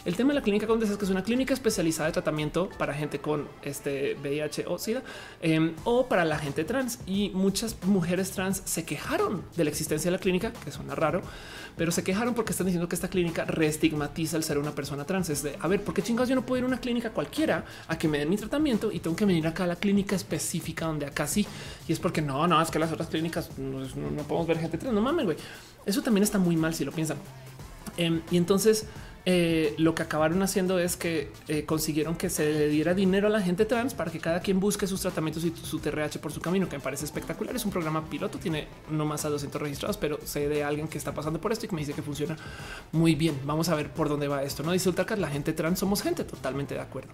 El 0.05 0.17
tema 0.17 0.33
de 0.33 0.35
la 0.35 0.41
clínica 0.41 0.67
Condesa 0.67 0.91
es 0.91 0.97
que 0.97 1.05
es 1.05 1.11
una 1.11 1.23
clínica 1.23 1.53
especializada 1.53 2.07
de 2.07 2.13
tratamiento 2.13 2.67
para 2.77 2.93
gente 2.93 3.19
con 3.19 3.47
este 3.61 4.15
VIH 4.21 4.65
o 4.67 4.77
SIDA 4.77 5.01
em, 5.41 5.75
o 5.85 6.07
para 6.07 6.25
la 6.25 6.37
gente 6.37 6.65
trans. 6.65 6.99
Y 7.07 7.29
muchas 7.29 7.77
mujeres 7.85 8.31
trans 8.31 8.61
se 8.65 8.83
quejaron 8.83 9.43
de 9.55 9.63
la 9.63 9.69
existencia 9.69 10.11
de 10.11 10.17
la 10.17 10.21
clínica, 10.21 10.51
que 10.51 10.73
suena 10.73 10.93
raro, 10.93 11.21
pero 11.77 11.93
se 11.93 12.03
quejaron 12.03 12.33
porque 12.33 12.51
están 12.51 12.67
diciendo 12.67 12.89
que 12.89 12.95
esta 12.95 13.07
clínica 13.07 13.45
reestigmatiza 13.45 14.35
el 14.35 14.43
ser 14.43 14.57
una 14.57 14.75
persona 14.75 15.05
trans. 15.05 15.29
Es 15.29 15.41
de 15.41 15.55
a 15.61 15.69
ver, 15.69 15.81
¿por 15.81 15.93
qué 15.93 16.01
chingados 16.01 16.27
yo 16.27 16.35
no 16.35 16.45
puedo 16.45 16.59
ir 16.59 16.65
a 16.65 16.67
una 16.67 16.81
clínica 16.81 17.11
cualquiera 17.11 17.63
a 17.87 17.97
que 17.97 18.09
me 18.09 18.19
den 18.19 18.29
mi 18.29 18.35
tratamiento 18.35 18.91
y 18.91 18.99
tengo 18.99 19.15
que 19.15 19.23
venir 19.23 19.47
acá 19.47 19.63
a 19.63 19.67
la 19.67 19.77
clínica 19.77 20.17
específica 20.17 20.85
donde 20.85 21.05
acá 21.05 21.27
sí? 21.27 21.47
Y 21.87 21.93
es 21.93 21.99
porque 22.01 22.21
no, 22.21 22.45
no, 22.45 22.61
es 22.61 22.69
que 22.69 22.77
las 22.77 22.91
otras 22.91 23.07
clínicas 23.07 23.57
no, 23.57 23.87
podemos 24.23 24.47
ver 24.47 24.59
gente 24.59 24.77
trans. 24.77 24.93
No 24.93 24.99
mames, 24.99 25.23
güey. 25.23 25.37
Eso 25.85 26.01
también 26.01 26.23
está 26.23 26.39
muy 26.39 26.57
mal 26.57 26.73
si 26.73 26.83
lo 26.83 26.91
piensan. 26.91 27.15
Em, 27.95 28.21
y 28.31 28.37
entonces 28.37 28.87
eh, 29.25 29.73
lo 29.77 29.95
que 29.95 30.03
acabaron 30.03 30.41
haciendo 30.43 30.79
es 30.79 30.97
que 30.97 31.31
eh, 31.47 31.63
consiguieron 31.65 32.15
que 32.15 32.29
se 32.29 32.51
le 32.51 32.67
diera 32.67 32.93
dinero 32.93 33.27
a 33.27 33.29
la 33.29 33.41
gente 33.41 33.65
trans 33.65 33.93
para 33.93 34.11
que 34.11 34.19
cada 34.19 34.41
quien 34.41 34.59
busque 34.59 34.85
sus 34.85 34.99
tratamientos 35.01 35.45
y 35.45 35.53
su 35.55 35.79
TRH 35.79 36.19
por 36.19 36.33
su 36.33 36.41
camino, 36.41 36.67
que 36.67 36.77
me 36.77 36.83
parece 36.83 37.05
espectacular. 37.05 37.55
Es 37.55 37.63
un 37.63 37.71
programa 37.71 38.03
piloto, 38.09 38.37
tiene 38.37 38.67
no 38.91 39.05
más 39.05 39.23
a 39.23 39.29
200 39.29 39.61
registrados, 39.61 39.97
pero 39.97 40.19
sé 40.25 40.49
de 40.49 40.63
alguien 40.63 40.89
que 40.89 40.97
está 40.97 41.13
pasando 41.13 41.39
por 41.39 41.53
esto 41.53 41.65
y 41.65 41.69
que 41.69 41.75
me 41.75 41.81
dice 41.81 41.93
que 41.93 42.01
funciona 42.01 42.35
muy 42.91 43.15
bien. 43.15 43.39
Vamos 43.45 43.69
a 43.69 43.75
ver 43.75 43.91
por 43.91 44.09
dónde 44.09 44.27
va 44.27 44.43
esto. 44.43 44.61
No 44.63 44.73
dice 44.73 44.89
Ultracat, 44.89 45.19
la 45.19 45.29
gente 45.29 45.53
trans 45.53 45.79
somos 45.79 46.01
gente 46.01 46.25
totalmente 46.25 46.75
de 46.75 46.81
acuerdo. 46.81 47.13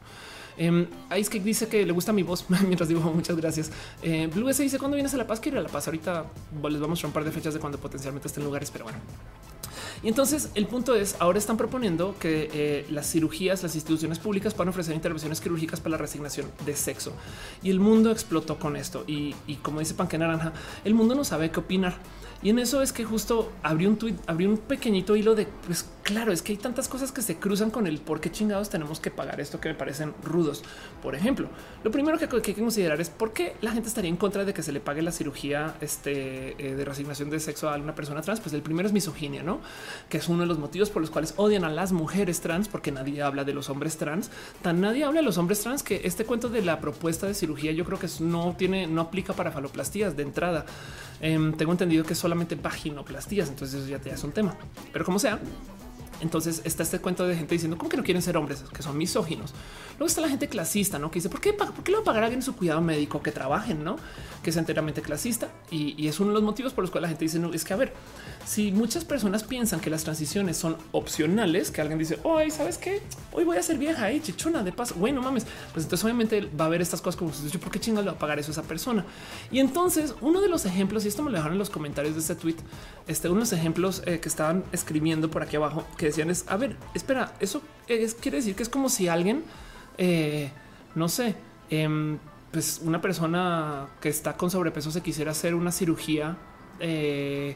Eh, 0.58 0.88
Ice 1.18 1.30
que 1.30 1.40
dice 1.40 1.68
que 1.68 1.86
le 1.86 1.92
gusta 1.92 2.14
mi 2.14 2.24
voz 2.24 2.46
mientras 2.50 2.90
digo 2.90 3.02
muchas 3.02 3.38
gracias. 3.38 3.72
Eh, 4.02 4.30
Blue 4.34 4.50
S 4.50 4.62
dice 4.62 4.80
cuando 4.80 4.96
vienes 4.96 5.14
a 5.14 5.18
La 5.18 5.28
Paz, 5.28 5.40
quiero 5.40 5.58
ir 5.58 5.60
a 5.60 5.64
La 5.64 5.70
Paz. 5.70 5.88
Ahorita 5.88 6.26
les 6.70 6.80
vamos 6.80 7.04
a 7.04 7.08
un 7.08 7.14
par 7.14 7.24
de 7.24 7.32
fechas 7.32 7.54
de 7.54 7.60
cuando 7.60 7.78
potencialmente 7.78 8.28
estén 8.28 8.44
lugares, 8.44 8.72
pero 8.72 8.86
bueno, 8.86 9.00
y 10.02 10.08
entonces 10.08 10.50
el 10.56 10.66
punto 10.66 10.96
es, 10.96 11.16
ahora 11.20 11.40
están 11.40 11.58
proponiendo 11.58 12.16
que 12.20 12.50
eh, 12.54 12.86
las 12.90 13.12
cirugías, 13.12 13.64
las 13.64 13.76
instituciones 13.76 14.20
públicas 14.20 14.54
puedan 14.54 14.70
ofrecer 14.70 14.96
intervenciones 14.96 15.42
quirúrgicas 15.42 15.80
para 15.80 15.92
la 15.92 15.98
resignación 15.98 16.48
de 16.66 16.76
sexo. 16.76 17.14
Y 17.62 17.70
el 17.70 17.80
mundo 17.80 18.12
explotó 18.12 18.58
con 18.60 18.76
esto. 18.76 19.04
Y, 19.08 19.36
y 19.46 19.56
como 19.56 19.80
dice 19.80 19.94
Panque 19.94 20.18
Naranja, 20.18 20.54
el 20.86 20.94
mundo 20.94 21.16
no 21.16 21.24
sabe 21.24 21.52
qué 21.52 21.60
opinar. 21.60 21.98
Y 22.42 22.50
en 22.50 22.60
eso 22.60 22.82
es 22.82 22.94
que 22.94 23.04
justo 23.04 23.52
abrió 23.64 23.90
un 23.90 23.98
tweet, 23.98 24.16
abrió 24.26 24.50
un 24.50 24.58
pequeñito 24.58 25.18
hilo 25.18 25.36
de 25.36 25.48
pues 25.66 25.86
claro, 26.10 26.32
es 26.32 26.42
que 26.42 26.54
hay 26.54 26.58
tantas 26.58 26.90
cosas 26.90 27.12
que 27.12 27.22
se 27.22 27.36
cruzan 27.36 27.70
con 27.70 27.86
el 27.86 28.00
por 28.00 28.20
qué 28.20 28.32
chingados 28.32 28.68
tenemos 28.68 29.00
que 29.00 29.12
pagar 29.12 29.40
esto 29.40 29.60
que 29.60 29.70
me 29.70 29.76
parecen 29.76 30.16
rudos. 30.24 30.64
Por 31.04 31.14
ejemplo, 31.14 31.48
lo 31.84 31.92
primero 31.92 32.18
que, 32.18 32.26
hay 32.26 32.42
que 32.42 32.56
considerar 32.56 33.00
es 33.00 33.12
por 33.12 33.32
qué 33.32 33.56
la 33.62 33.72
gente 33.72 33.90
estaría 33.90 34.10
en 34.10 34.18
contra 34.18 34.44
de 34.44 34.52
que 34.52 34.64
se 34.64 34.72
le 34.72 34.80
pague 34.80 35.04
la 35.04 35.12
cirugía 35.12 35.76
este, 35.82 36.56
eh, 36.58 36.74
de 36.74 36.84
resignación 36.84 37.30
de 37.30 37.40
sexo 37.40 37.70
a 37.70 37.76
una 37.76 37.94
persona 37.94 38.24
trans. 38.24 38.40
Pues 38.40 38.54
el 38.54 38.64
primero 38.64 38.88
es 38.88 38.94
misoginia, 38.94 39.44
no? 39.44 39.60
Que 40.10 40.18
es 40.18 40.28
uno 40.30 40.40
de 40.42 40.48
los 40.48 40.58
motivos 40.58 40.90
por 40.90 41.04
los 41.04 41.12
cuales 41.12 41.36
odian 41.38 41.64
a 41.64 41.70
las 41.70 41.92
mujeres 41.92 42.42
trans, 42.42 42.68
porque 42.68 42.92
nadie 42.92 43.22
habla 43.22 43.44
de 43.44 43.54
los 43.54 43.70
hombres 43.70 43.98
trans. 43.98 44.32
Tan 44.64 44.82
nadie 44.82 45.04
habla 45.04 45.20
de 45.20 45.26
los 45.26 45.38
hombres 45.38 45.62
trans 45.62 45.84
que 45.84 46.02
este 46.06 46.26
cuento 46.26 46.50
de 46.50 46.64
la 46.64 46.80
propuesta 46.80 47.28
de 47.28 47.36
cirugía 47.36 47.72
yo 47.72 47.86
creo 47.86 48.00
que 48.00 48.08
no 48.20 48.56
tiene, 48.58 48.88
no 48.88 49.02
aplica 49.02 49.34
para 49.34 49.52
faloplastías 49.52 50.18
de 50.18 50.24
entrada. 50.24 50.66
Em, 51.22 51.54
tengo 51.54 51.72
entendido 51.72 52.04
que 52.04 52.16
solamente 52.16 52.56
vaginoplastías, 52.56 53.50
entonces 53.50 53.82
eso 53.82 53.90
ya 53.90 54.00
te 54.00 54.12
hace 54.12 54.26
un 54.26 54.32
tema. 54.32 54.56
Pero 54.92 55.06
como 55.06 55.20
sea, 55.20 55.40
entonces 56.22 56.62
está 56.66 56.84
este 56.84 57.00
cuento 57.00 57.28
de 57.28 57.36
gente 57.36 57.56
diciendo 57.56 57.78
cómo 57.78 57.90
que 57.90 57.98
no 57.98 58.04
quieren 58.04 58.22
ser 58.22 58.38
hombres, 58.38 58.64
que 58.74 58.84
son 58.84 58.98
misóginos. 58.98 59.54
Luego 59.92 60.08
está 60.08 60.22
la 60.22 60.30
gente 60.30 60.48
clasista, 60.48 61.00
¿no? 61.00 61.12
Que 61.12 61.16
dice, 61.16 61.30
¿por 61.30 61.42
qué, 61.42 61.54
¿por 61.54 61.84
qué 61.84 61.92
le 61.92 61.98
va 61.98 62.02
a 62.02 62.06
pagar 62.06 62.24
a 62.24 62.26
alguien 62.28 62.42
su 62.42 62.56
cuidado 62.56 62.82
médico 62.82 63.22
que 63.22 63.32
trabajen, 63.32 63.84
¿no? 63.84 63.98
Que 64.44 64.50
es 64.50 64.58
enteramente 64.58 65.02
clasista. 65.02 65.50
Y, 65.72 66.08
es 66.08 66.20
uno 66.20 66.30
de 66.30 66.36
los 66.36 66.44
motivos 66.44 66.74
por 66.74 66.84
los 66.84 66.92
cuales 66.92 67.04
la 67.04 67.10
gente 67.10 67.26
dice, 67.26 67.40
no, 67.40 67.54
es 67.54 67.64
que 67.64 67.74
a 67.74 67.78
ver, 67.78 67.94
si 68.50 68.72
muchas 68.72 69.06
personas 69.06 69.44
piensan 69.44 69.80
que 69.80 69.92
las 69.92 70.04
transiciones 70.04 70.58
son 70.58 70.76
opcionales, 70.92 71.70
que 71.70 71.82
alguien 71.82 72.00
dice, 72.00 72.18
hoy, 72.24 72.50
¿sabes 72.50 72.80
qué? 72.80 73.00
Hoy 73.32 73.44
voy 73.44 73.58
a 73.58 73.62
ser 73.62 73.78
vieja, 73.78 74.12
y 74.12 74.22
chichona, 74.22 74.64
de 74.64 74.72
paso. 74.72 74.96
Bueno, 74.96 75.22
mames. 75.22 75.46
Pues 75.72 75.86
entonces 75.86 76.04
obviamente 76.04 76.50
va 76.60 76.64
a 76.64 76.68
haber 76.68 76.82
estas 76.82 77.00
cosas 77.00 77.16
como, 77.16 77.30
¿por 77.30 77.72
qué 77.72 77.80
chingados 77.80 78.06
le 78.06 78.12
va 78.12 78.18
a 78.18 78.20
pagar 78.20 78.40
eso 78.40 78.50
a 78.50 78.54
esa 78.54 78.64
persona? 78.64 79.06
Y 79.52 79.60
entonces 79.60 80.16
uno 80.22 80.42
de 80.42 80.50
los 80.50 80.66
ejemplos, 80.66 81.06
y 81.06 81.10
esto 81.10 81.22
me 81.22 81.30
lo 81.30 81.36
dejaron 81.36 81.54
en 81.54 81.60
los 81.60 81.70
comentarios 81.70 82.16
de 82.16 82.22
este 82.22 82.34
tweet, 82.34 82.56
este, 83.06 83.28
uno 83.28 83.36
de 83.36 83.42
los 83.42 83.54
ejemplos 83.54 84.02
eh, 84.08 84.20
que 84.20 84.30
estaban 84.30 84.64
escribiendo 84.72 85.30
por 85.30 85.44
aquí 85.44 85.56
abajo, 85.56 85.86
que 85.96 86.08
decían 86.08 86.32
es, 86.32 86.46
a 86.48 86.58
ver, 86.58 86.76
espera, 86.96 87.36
eso 87.40 87.62
es, 87.88 88.16
quiere 88.16 88.38
decir 88.38 88.56
que 88.56 88.64
es 88.64 88.70
como 88.70 88.90
si 88.90 89.08
alguien 89.08 89.44
eh, 90.00 90.50
no 90.96 91.08
sé, 91.08 91.36
em, 91.70 92.18
pues 92.52 92.82
una 92.84 93.00
persona 93.00 93.90
que 94.02 94.10
está 94.10 94.36
con 94.38 94.50
sobrepeso 94.50 94.90
se 94.90 95.02
quisiera 95.02 95.32
hacer 95.32 95.54
una 95.54 95.72
cirugía, 95.72 96.38
eh, 96.80 97.56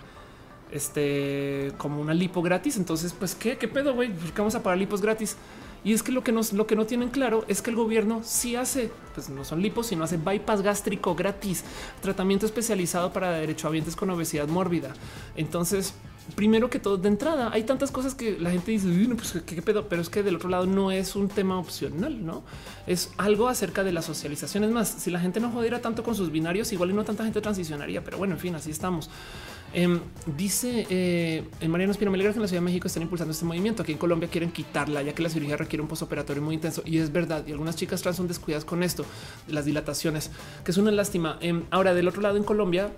este, 0.72 1.72
como 1.78 2.02
una 2.02 2.14
lipo 2.14 2.42
gratis. 2.42 2.78
Entonces, 2.78 3.14
pues, 3.14 3.36
¿qué, 3.36 3.58
qué 3.58 3.68
pedo, 3.68 3.94
güey? 3.94 4.12
¿Por 4.12 4.32
qué 4.32 4.42
vamos 4.42 4.56
a 4.56 4.64
pagar 4.64 4.78
lipos 4.78 5.02
gratis? 5.02 5.38
Y 5.86 5.92
es 5.92 6.02
que 6.02 6.12
lo 6.12 6.24
que, 6.24 6.32
nos, 6.32 6.54
lo 6.54 6.66
que 6.66 6.76
no 6.76 6.86
tienen 6.86 7.10
claro 7.10 7.44
es 7.48 7.62
que 7.62 7.70
el 7.70 7.76
gobierno 7.76 8.22
sí 8.24 8.56
hace, 8.56 8.90
pues 9.14 9.30
no 9.30 9.44
son 9.44 9.62
lipos, 9.62 9.88
sino 9.88 10.06
hace 10.06 10.18
bypass 10.18 10.62
gástrico 10.62 11.14
gratis, 11.14 11.64
tratamiento 12.02 12.46
especializado 12.46 13.12
para 13.12 13.32
derechohabientes 13.32 13.96
con 13.96 14.10
obesidad 14.10 14.48
mórbida. 14.48 14.94
Entonces, 15.36 15.94
primero 16.36 16.70
que 16.70 16.80
todo, 16.80 16.98
de 16.98 17.10
entrada, 17.10 17.50
hay 17.52 17.64
tantas 17.64 17.92
cosas 17.92 18.16
que 18.16 18.40
la 18.40 18.52
gente 18.52 18.72
dice, 18.72 18.88
pues 19.16 19.44
¿qué, 19.46 19.62
pedo, 19.62 19.90
pero 19.90 20.02
es 20.02 20.10
que 20.10 20.24
del 20.24 20.38
otro 20.38 20.50
lado 20.50 20.66
no 20.66 20.90
es 20.90 21.18
un 21.18 21.28
tema 21.28 21.60
opcional, 21.60 22.26
no 22.26 22.44
es 22.88 23.12
algo 23.18 23.50
acerca 23.50 23.84
de 23.84 23.92
la 23.92 24.02
socialización. 24.02 24.64
Es 24.64 24.72
más, 24.72 24.88
si 24.88 25.12
la 25.12 25.20
gente 25.20 25.42
no 25.42 25.52
jodiera 25.52 25.82
tanto 25.82 26.02
con 26.04 26.16
sus 26.16 26.32
binarios, 26.32 26.72
igual 26.72 26.92
y 26.92 26.94
no 26.94 27.04
tanta 27.04 27.26
gente 27.26 27.42
transicionaría, 27.42 28.06
pero 28.06 28.18
bueno, 28.18 28.36
en 28.36 28.40
fin, 28.40 28.56
así 28.56 28.72
estamos. 28.72 29.10
Em, 29.74 30.00
dice 30.38 30.86
eh, 30.92 31.44
Mariano 31.68 31.92
Espino, 31.92 32.12
me 32.12 32.16
alegra 32.18 32.32
que 32.32 32.38
en 32.38 32.44
la 32.44 32.48
Ciudad 32.48 32.62
de 32.62 32.66
México 32.66 32.88
están 32.88 33.02
impulsando 33.02 33.32
este 33.32 33.44
movimiento. 33.44 33.82
Aquí 33.82 33.92
en 33.92 33.98
Colombia 33.98 34.30
quieren 34.30 34.52
quitarla, 34.52 35.02
ya 35.02 35.14
que 35.14 35.24
la 35.24 35.30
cirugía 35.30 35.58
requiere 35.58 35.82
un 35.82 35.88
postoperatorio 35.88 36.44
muy 36.44 36.56
intenso. 36.56 36.84
Y 36.86 37.00
es 37.00 37.12
verdad. 37.12 37.44
Y 37.48 37.52
algunas 37.52 37.76
chicas 37.76 38.02
trans 38.02 38.18
son 38.18 38.28
descuidadas 38.28 38.66
con 38.66 38.84
esto, 38.84 39.04
las 39.48 39.66
dilataciones, 39.66 40.30
que 40.64 40.72
es 40.72 40.78
una 40.78 40.92
lástima. 40.92 41.38
Em, 41.42 41.64
ahora, 41.72 41.96
del 41.96 42.08
otro 42.08 42.22
lado, 42.22 42.38
en 42.38 42.44
Colombia, 42.44 42.92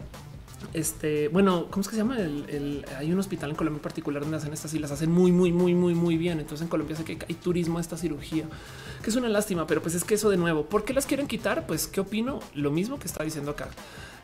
este, 0.73 1.29
bueno, 1.29 1.67
¿cómo 1.69 1.81
es 1.81 1.87
que 1.87 1.95
se 1.95 2.01
llama? 2.01 2.19
El, 2.19 2.85
hay 2.97 3.11
un 3.11 3.19
hospital 3.19 3.51
en 3.51 3.55
Colombia 3.55 3.77
en 3.77 3.83
particular 3.83 4.21
donde 4.23 4.37
hacen 4.37 4.51
estas 4.51 4.73
y 4.73 4.79
las 4.79 4.91
hacen 4.91 5.11
muy, 5.11 5.31
muy, 5.31 5.53
muy, 5.53 5.73
muy, 5.73 5.95
muy 5.95 6.17
bien. 6.17 6.39
Entonces 6.41 6.63
en 6.63 6.67
Colombia 6.67 6.97
sé 6.97 7.05
que 7.05 7.17
hay 7.27 7.35
turismo 7.35 7.77
a 7.77 7.81
esta 7.81 7.95
cirugía, 7.95 8.45
que 9.01 9.09
es 9.09 9.15
una 9.15 9.29
lástima, 9.29 9.65
pero 9.67 9.81
pues 9.81 9.95
es 9.95 10.03
que 10.03 10.15
eso 10.15 10.29
de 10.29 10.37
nuevo, 10.37 10.65
¿por 10.65 10.83
qué 10.83 10.93
las 10.93 11.05
quieren 11.05 11.27
quitar? 11.27 11.65
Pues 11.67 11.87
qué 11.87 12.01
opino, 12.01 12.39
lo 12.53 12.71
mismo 12.71 12.99
que 12.99 13.07
está 13.07 13.23
diciendo 13.23 13.51
acá 13.51 13.69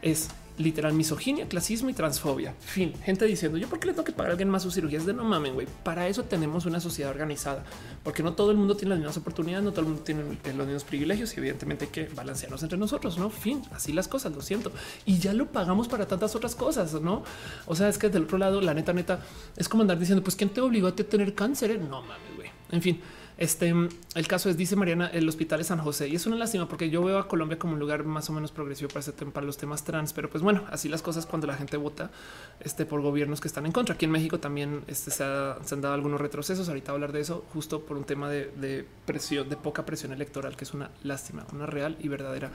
es 0.02 0.30
literal 0.58 0.94
misoginia, 0.94 1.48
clasismo 1.48 1.90
y 1.90 1.94
transfobia. 1.94 2.54
Fin, 2.60 2.94
gente 3.04 3.26
diciendo 3.26 3.58
yo 3.58 3.68
por 3.68 3.80
qué 3.80 3.88
le 3.88 3.94
tengo 3.94 4.04
que 4.04 4.12
pagar 4.12 4.30
a 4.30 4.32
alguien 4.32 4.50
más 4.50 4.64
sus 4.64 4.74
cirugías 4.74 5.06
de 5.06 5.14
no 5.14 5.24
mamen, 5.24 5.54
güey. 5.54 5.68
Para 5.84 6.08
eso 6.08 6.24
tenemos 6.24 6.66
una 6.66 6.80
sociedad 6.80 7.12
organizada, 7.12 7.64
porque 8.04 8.24
no 8.24 8.34
todo 8.34 8.52
el 8.52 8.58
mundo 8.58 8.76
tiene 8.76 8.90
las 8.90 9.00
mismas 9.00 9.18
oportunidades, 9.18 9.64
no 9.64 9.72
todo 9.72 9.82
el 9.82 9.88
mundo 9.88 10.04
tiene 10.04 10.24
los 10.24 10.68
mismos 10.68 10.84
privilegios 10.84 11.34
y 11.36 11.40
evidentemente 11.40 11.86
hay 11.86 11.92
que 11.92 12.08
balancearnos 12.14 12.62
entre 12.64 12.78
nosotros, 12.78 13.18
no? 13.18 13.30
Fin, 13.30 13.62
así 13.72 13.92
las 13.94 14.08
cosas, 14.08 14.34
lo 14.34 14.42
siento. 14.42 14.72
Y 15.06 15.20
ya 15.20 15.34
lo 15.34 15.48
pagamos 15.48 15.88
para 15.88 16.08
tantas 16.08 16.36
otras 16.36 16.56
cosas, 16.56 16.94
no? 17.02 17.24
O 17.66 17.76
sea, 17.76 17.90
es 17.90 17.98
que 17.98 18.10
del 18.10 18.24
otro 18.24 18.38
lado, 18.38 18.62
la 18.62 18.74
neta, 18.74 18.94
neta, 18.94 19.22
es 19.58 19.68
como 19.68 19.82
andar 19.82 20.00
diciendo, 20.00 20.24
pues 20.24 20.36
quién 20.36 20.50
te 20.50 20.62
obligó 20.62 20.88
a 20.88 20.96
tener 20.96 21.34
cáncer? 21.34 21.80
No 21.80 22.02
mames, 22.02 22.36
güey. 22.36 22.50
En 22.72 22.82
fin. 22.82 23.02
Este, 23.38 23.74
el 24.16 24.28
caso 24.28 24.50
es, 24.50 24.58
dice 24.58 24.76
Mariana, 24.76 25.08
el 25.08 25.28
hospital 25.28 25.60
de 25.60 25.64
San 25.64 25.80
José 25.80 26.08
y 26.08 26.16
es 26.16 26.26
una 26.26 26.36
lástima 26.36 26.68
porque 26.68 26.90
yo 26.90 27.04
veo 27.04 27.18
a 27.18 27.28
Colombia 27.28 27.58
como 27.58 27.74
un 27.74 27.80
lugar 27.80 28.04
más 28.04 28.30
o 28.30 28.34
menos 28.34 28.52
progresivo 28.52 28.90
para, 28.90 29.06
para 29.32 29.46
los 29.46 29.58
temas 29.58 29.84
trans, 29.84 30.14
pero 30.14 30.30
pues 30.30 30.44
bueno, 30.44 30.64
así 30.70 30.90
las 30.90 31.02
cosas 31.02 31.26
cuando 31.26 31.48
la 31.48 31.56
gente 31.56 31.78
vota 31.78 32.12
este, 32.60 32.86
por 32.86 33.02
gobiernos 33.02 33.42
que 33.42 33.48
están 33.48 33.66
en 33.66 33.72
contra. 33.72 33.96
Aquí 33.96 34.06
en 34.06 34.12
México 34.12 34.40
también 34.40 34.84
este, 34.88 35.12
se, 35.12 35.24
han 35.24 35.82
dado 35.82 35.94
algunos 35.94 36.22
retrocesos. 36.22 36.68
Ahorita 36.68 36.92
hablar 36.92 37.12
de 37.12 37.22
eso 37.22 37.46
justo 37.54 37.82
por 37.82 37.98
un 37.98 38.04
tema 38.04 38.30
de, 38.30 38.86
presión, 39.06 39.50
de 39.50 39.58
poca 39.58 39.86
presión 39.86 40.12
electoral, 40.12 40.56
que 40.56 40.64
es 40.64 40.74
una 40.74 40.92
lástima, 41.04 41.46
una 41.54 41.66
real 41.66 41.98
y 42.00 42.08
verdadera 42.08 42.52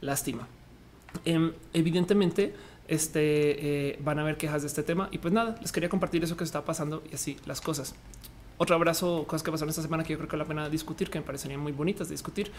lástima. 0.00 0.48
Em, 1.24 1.52
evidentemente, 1.72 2.54
este 2.88 3.90
eh, 3.90 3.98
van 4.02 4.18
a 4.18 4.22
haber 4.22 4.36
quejas 4.36 4.62
de 4.62 4.68
este 4.68 4.82
tema 4.82 5.08
y 5.10 5.18
pues 5.18 5.32
nada, 5.32 5.56
les 5.60 5.72
quería 5.72 5.88
compartir 5.88 6.22
eso 6.22 6.36
que 6.36 6.44
está 6.44 6.64
pasando 6.64 7.02
y 7.10 7.14
así 7.14 7.36
las 7.46 7.60
cosas. 7.60 7.94
Otro 8.58 8.74
abrazo, 8.74 9.24
cosas 9.26 9.42
que 9.42 9.50
pasaron 9.50 9.68
esta 9.68 9.82
semana 9.82 10.02
que 10.02 10.14
yo 10.14 10.18
creo 10.18 10.28
que 10.28 10.36
vale 10.36 10.44
la 10.44 10.48
pena 10.48 10.68
discutir, 10.70 11.10
que 11.10 11.18
me 11.18 11.24
parecerían 11.24 11.60
muy 11.60 11.72
bonitas 11.72 12.08
de 12.08 12.14
discutir. 12.14 12.50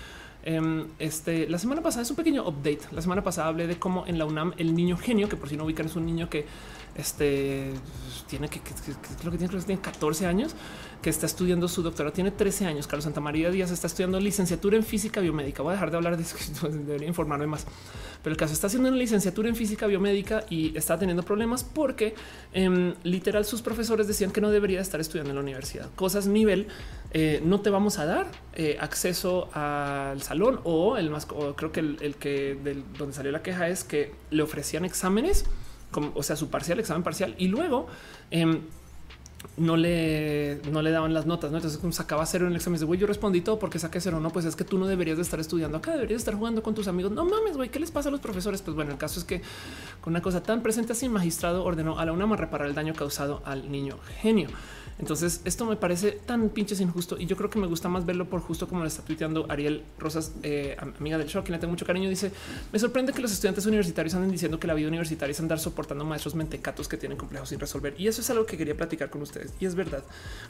Em, 0.44 0.86
este, 1.00 1.50
la 1.50 1.58
semana 1.58 1.82
pasada 1.82 2.04
es 2.04 2.10
un 2.12 2.16
pequeño 2.16 2.48
update. 2.48 2.82
La 2.92 3.02
semana 3.02 3.24
pasada 3.24 3.48
hablé 3.48 3.66
de 3.66 3.80
cómo 3.80 4.06
en 4.06 4.20
la 4.20 4.26
UNAM 4.26 4.54
el 4.58 4.76
niño 4.76 4.98
genio, 4.98 5.28
que 5.28 5.36
por 5.38 5.50
si 5.50 5.58
no 5.58 5.66
ubican 5.66 5.88
es 5.88 5.96
un 5.96 6.06
niño 6.06 6.30
que 6.30 6.46
este 6.96 7.74
tiene 8.28 8.50
que, 8.50 8.60
que, 8.60 8.74
que, 8.74 9.32
que 9.32 9.38
tiene, 9.38 9.64
tiene 9.64 9.82
14 9.82 10.26
años, 10.28 10.56
que 11.02 11.10
está 11.10 11.26
estudiando 11.26 11.68
su 11.68 11.82
doctorado, 11.82 12.14
tiene 12.14 12.32
13 12.32 12.66
años. 12.66 12.86
Carlos 12.86 13.04
Santa 13.04 13.22
María 13.22 13.50
Díaz 13.50 13.72
está 13.72 13.88
estudiando 13.88 14.20
licenciatura 14.20 14.78
en 14.78 14.84
física 14.84 15.20
biomédica. 15.22 15.64
Voy 15.64 15.72
a 15.72 15.74
dejar 15.74 15.90
de 15.90 15.98
hablar 15.98 16.18
de 16.18 16.24
eso, 16.24 16.38
debería 16.70 17.08
informarme 17.08 17.48
más. 17.48 17.66
Pero 18.24 18.34
el 18.34 18.38
caso 18.38 18.54
está 18.54 18.68
haciendo 18.68 18.90
una 18.90 18.98
licenciatura 18.98 19.50
en 19.50 19.56
física 19.56 19.88
biomédica 19.88 20.46
y 20.50 20.78
está 20.78 20.98
teniendo 20.98 21.24
problemas 21.24 21.64
porque 21.64 22.16
em, 22.54 22.94
literal 23.04 23.46
sus 23.46 23.62
profesores 23.62 24.08
decían 24.08 24.32
que 24.32 24.42
no 24.42 24.52
debería 24.52 24.82
estar 24.82 25.00
estudiando 25.00 25.32
en 25.32 25.36
la 25.36 25.42
universidad. 25.42 25.90
Cosas 25.96 26.28
nivel 26.28 26.68
eh, 27.12 27.42
no 27.44 27.62
te 27.62 27.70
vamos 27.70 28.00
a 28.00 28.06
dar 28.06 28.28
eh, 28.54 28.78
acceso 28.80 29.50
al 29.54 30.22
salón 30.22 30.60
o 30.64 30.98
el 30.98 31.10
más 31.10 31.26
creo 31.26 31.72
que 31.72 31.80
el, 31.80 32.16
que 32.16 32.58
del, 32.64 32.84
donde 32.98 33.16
salió 33.16 33.32
la 33.32 33.42
queja 33.42 33.70
es 33.70 33.84
que 33.84 34.14
le 34.30 34.44
ofrecían 34.44 34.84
exámenes, 34.86 35.46
como, 35.92 36.12
o 36.16 36.24
sea, 36.24 36.36
su 36.36 36.50
parcial, 36.50 36.80
examen 36.80 37.04
parcial 37.04 37.36
y 37.38 37.48
luego 37.48 37.88
em, 38.32 38.62
no 39.56 39.78
le, 39.78 40.62
no 40.72 40.82
le 40.82 40.92
daban 40.92 41.14
las 41.14 41.26
notas. 41.26 41.52
¿no? 41.52 41.58
Entonces, 41.58 41.80
como 41.80 41.94
sacaba 41.94 42.26
cero 42.26 42.46
en 42.46 42.52
el 42.52 42.58
examen, 42.58 42.80
de 42.80 42.86
güey, 42.86 43.00
yo 43.00 43.08
respondí 43.08 43.42
todo 43.42 43.58
porque 43.58 43.80
saqué 43.80 44.02
cero. 44.02 44.20
No, 44.20 44.30
pues 44.30 44.46
es 44.46 44.56
que 44.56 44.64
tú 44.64 44.78
no 44.78 44.88
deberías 44.88 45.18
de 45.18 45.24
estar 45.24 45.40
estudiando 45.40 45.78
acá, 45.78 45.94
deberías 45.94 46.20
estar 46.20 46.36
jugando 46.36 46.62
con 46.62 46.76
tus 46.76 46.88
amigos. 46.88 47.12
No 47.12 47.26
mames, 47.26 47.58
güey, 47.58 47.70
¿qué 47.70 47.80
les 47.80 47.92
pasa 47.92 48.10
a 48.10 48.12
los 48.12 48.22
profesores? 48.22 48.62
Pues 48.62 48.76
bueno, 48.76 48.92
el 48.92 48.98
caso 48.98 49.20
es 49.20 49.26
que 49.26 49.42
con 50.02 50.14
una 50.14 50.22
cosa 50.22 50.44
tan 50.44 50.62
presente 50.62 50.94
así, 50.94 51.06
el 51.06 51.12
magistrado 51.12 51.64
ordenó 51.64 52.00
a 52.00 52.06
la 52.06 52.12
UNAM 52.12 52.34
reparar 52.34 52.68
el 52.68 52.76
daño 52.76 52.94
causado 52.94 53.42
al 53.46 53.72
niño 53.72 53.98
genio. 54.22 54.50
Entonces, 55.00 55.42
esto 55.46 55.66
me 55.66 55.76
parece 55.76 56.12
tan 56.12 56.50
pinches 56.50 56.82
injusto 56.82 57.18
y 57.20 57.28
yo 57.28 57.38
creo 57.38 57.50
que 57.50 57.60
me 57.60 57.68
gusta 57.68 57.88
más 57.88 58.06
verlo 58.06 58.30
por 58.30 58.42
justo 58.42 58.68
como 58.68 58.82
lo 58.82 58.88
está 58.88 59.04
tuiteando 59.04 59.46
Ariel 59.50 59.84
Rosas, 60.00 60.32
eh, 60.44 60.76
amiga 61.00 61.18
del 61.18 61.28
show, 61.28 61.44
quien 61.44 61.54
le 61.54 61.60
tengo 61.60 61.72
mucho 61.72 61.86
cariño. 61.86 62.10
Dice: 62.10 62.32
Me 62.72 62.80
sorprende 62.80 63.14
que 63.14 63.22
los 63.22 63.32
estudiantes 63.32 63.66
universitarios 63.66 64.16
anden 64.16 64.32
diciendo 64.32 64.60
que 64.60 64.68
la 64.68 64.74
vida 64.74 64.88
universitaria 64.88 65.32
es 65.32 65.40
andar 65.40 65.60
soportando 65.60 66.04
maestros 66.04 66.36
mentecatos 66.36 66.88
que 66.88 66.98
tienen 66.98 67.18
complejos 67.18 67.50
sin 67.50 67.60
resolver. 67.60 67.94
Y 67.98 68.08
eso 68.08 68.22
es 68.22 68.30
algo 68.30 68.46
que 68.46 68.58
quería 68.58 68.76
platicar 68.76 69.10
con 69.10 69.22
ustedes. 69.22 69.54
Y 69.60 69.66
es 69.66 69.76
verdad. 69.76 70.04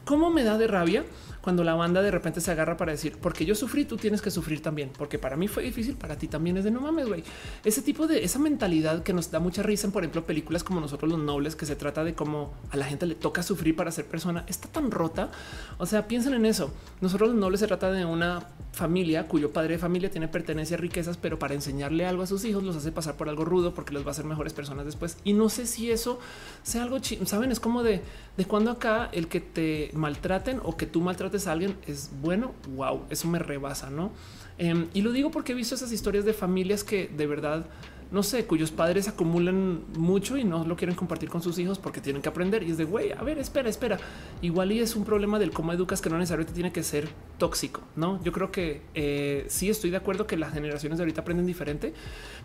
¿Cómo 0.06 0.30
me 0.30 0.44
da 0.44 0.58
de 0.58 0.68
rabia 0.68 1.04
cuando 1.42 1.64
la 1.64 1.76
banda 1.76 2.02
de 2.02 2.12
repente 2.12 2.40
se 2.40 2.52
agarra 2.52 2.78
para 2.78 2.94
decir, 2.94 3.18
porque 3.22 3.46
yo 3.46 3.56
sufrí, 3.56 3.86
tú 3.86 3.98
tienes 3.98 4.22
que 4.22 4.32
sufrir 4.32 4.62
también? 4.62 4.92
Porque 4.98 5.20
para 5.20 5.36
mí 5.36 5.48
fue 5.48 5.64
difícil, 5.64 5.96
para 5.96 6.18
ti 6.18 6.28
también 6.28 6.58
es 6.58 6.64
de 6.64 6.72
no 6.72 6.80
mames, 6.80 7.08
güey. 7.08 7.24
Ese 7.66 7.82
tipo 7.82 8.08
de 8.08 8.24
esa 8.24 8.40
mentalidad 8.40 9.04
que 9.04 9.14
nos 9.14 9.30
da 9.30 9.40
mucha 9.40 9.64
risa 9.64 9.88
en, 9.88 9.94
por 9.94 10.04
ejemplo, 10.04 10.26
películas 10.26 10.64
como 10.64 10.80
nosotros 10.80 11.12
los 11.12 11.20
nobles, 11.20 11.56
que 11.56 11.66
se 11.66 11.76
trata 11.76 12.04
de 12.04 12.14
cómo 12.14 12.54
a 12.72 12.78
la 12.78 12.86
gente 12.86 13.06
le 13.06 13.16
toca 13.16 13.44
sufrir 13.44 13.76
para 13.76 13.92
ser 13.92 14.06
persona 14.06 14.37
está 14.48 14.68
tan 14.68 14.92
rota. 14.92 15.30
O 15.78 15.86
sea, 15.86 16.08
piensen 16.08 16.34
en 16.34 16.46
eso. 16.46 16.72
Nosotros 17.02 17.30
los 17.30 17.38
nobles 17.38 17.60
se 17.60 17.68
trata 17.68 17.92
de 17.92 18.06
una 18.06 18.48
familia 18.72 19.28
cuyo 19.28 19.52
padre 19.52 19.74
de 19.74 19.80
familia 19.80 20.12
tiene 20.12 20.28
pertenencia 20.28 20.78
a 20.78 20.80
riquezas, 20.80 21.18
pero 21.18 21.40
para 21.40 21.56
enseñarle 21.56 22.06
algo 22.06 22.24
a 22.24 22.28
sus 22.28 22.46
hijos 22.46 22.64
los 22.64 22.76
hace 22.76 22.92
pasar 22.92 23.16
por 23.16 23.28
algo 23.28 23.44
rudo 23.44 23.74
porque 23.74 23.92
los 23.92 24.04
va 24.04 24.10
a 24.10 24.12
hacer 24.12 24.26
mejores 24.26 24.54
personas 24.54 24.86
después. 24.86 25.18
Y 25.24 25.34
no 25.34 25.50
sé 25.50 25.66
si 25.66 25.92
eso 25.92 26.20
sea 26.64 26.84
algo, 26.84 27.00
saben, 27.26 27.52
es 27.52 27.60
como 27.60 27.84
de, 27.84 28.02
de 28.38 28.46
cuando 28.46 28.72
acá 28.72 29.10
el 29.12 29.28
que 29.28 29.42
te 29.42 29.90
maltraten 29.94 30.62
o 30.64 30.78
que 30.78 30.86
tú 30.86 31.02
maltrates 31.02 31.48
a 31.48 31.54
alguien 31.54 31.76
es 31.88 32.12
bueno. 32.22 32.54
Wow, 32.76 33.06
eso 33.10 33.28
me 33.28 33.40
rebasa, 33.40 33.90
no? 33.90 34.12
Em, 34.58 34.88
y 34.94 35.02
lo 35.02 35.12
digo 35.12 35.32
porque 35.32 35.52
he 35.52 35.56
visto 35.56 35.76
esas 35.76 35.92
historias 35.92 36.26
de 36.26 36.34
familias 36.34 36.84
que 36.84 37.08
de 37.08 37.28
verdad 37.28 37.66
no 38.12 38.24
sé, 38.24 38.46
cuyos 38.46 38.72
padres 38.72 39.08
acumulan 39.08 39.82
mucho 39.98 40.38
y 40.38 40.44
no 40.44 40.66
lo 40.66 40.76
quieren 40.76 40.96
compartir 40.96 41.30
con 41.30 41.42
sus 41.42 41.60
hijos 41.60 41.78
porque 41.78 42.02
tienen 42.02 42.22
que 42.22 42.30
aprender. 42.30 42.64
Y 42.64 42.72
es 42.72 42.78
de 42.78 42.86
güey, 42.86 43.12
a 43.12 43.22
ver, 43.24 43.38
espera, 43.38 43.70
espera. 43.70 43.98
Igual 44.42 44.72
y 44.72 44.80
es 44.80 44.96
un 44.96 45.04
problema 45.04 45.40
del 45.40 45.52
cómo 45.52 45.74
educas 45.74 46.02
que 46.02 46.10
no 46.10 46.18
necesariamente 46.18 46.54
tiene 46.54 46.72
que 46.72 46.84
ser 46.84 47.10
tóxico. 47.38 47.82
No, 47.96 48.24
yo 48.24 48.32
creo 48.32 48.52
que 48.52 48.82
eh, 48.94 49.46
sí 49.50 49.70
estoy 49.70 49.90
de 49.90 49.98
acuerdo 49.98 50.26
que 50.26 50.38
las 50.38 50.54
generaciones 50.54 50.98
de 50.98 51.04
ahorita 51.04 51.22
aprenden 51.22 51.46
diferente, 51.46 51.94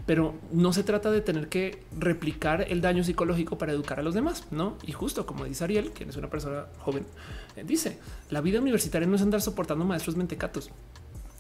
pero 0.06 0.34
no 0.51 0.72
se 0.72 0.82
trata 0.82 1.10
de 1.10 1.20
tener 1.20 1.48
que 1.48 1.82
replicar 1.98 2.66
el 2.68 2.80
daño 2.80 3.05
psicológico 3.05 3.59
para 3.59 3.72
educar 3.72 4.01
a 4.01 4.02
los 4.02 4.14
demás. 4.14 4.47
No, 4.51 4.76
y 4.84 4.93
justo 4.93 5.26
como 5.26 5.44
dice 5.44 5.64
Ariel, 5.64 5.90
quien 5.93 6.09
es 6.09 6.16
una 6.16 6.28
persona 6.28 6.66
joven, 6.78 7.06
eh, 7.56 7.64
dice 7.64 7.98
la 8.30 8.40
vida 8.40 8.60
universitaria 8.60 9.06
no 9.06 9.16
es 9.16 9.22
andar 9.22 9.40
soportando 9.43 9.84
maestros 9.84 10.16
mentecatos. 10.16 10.70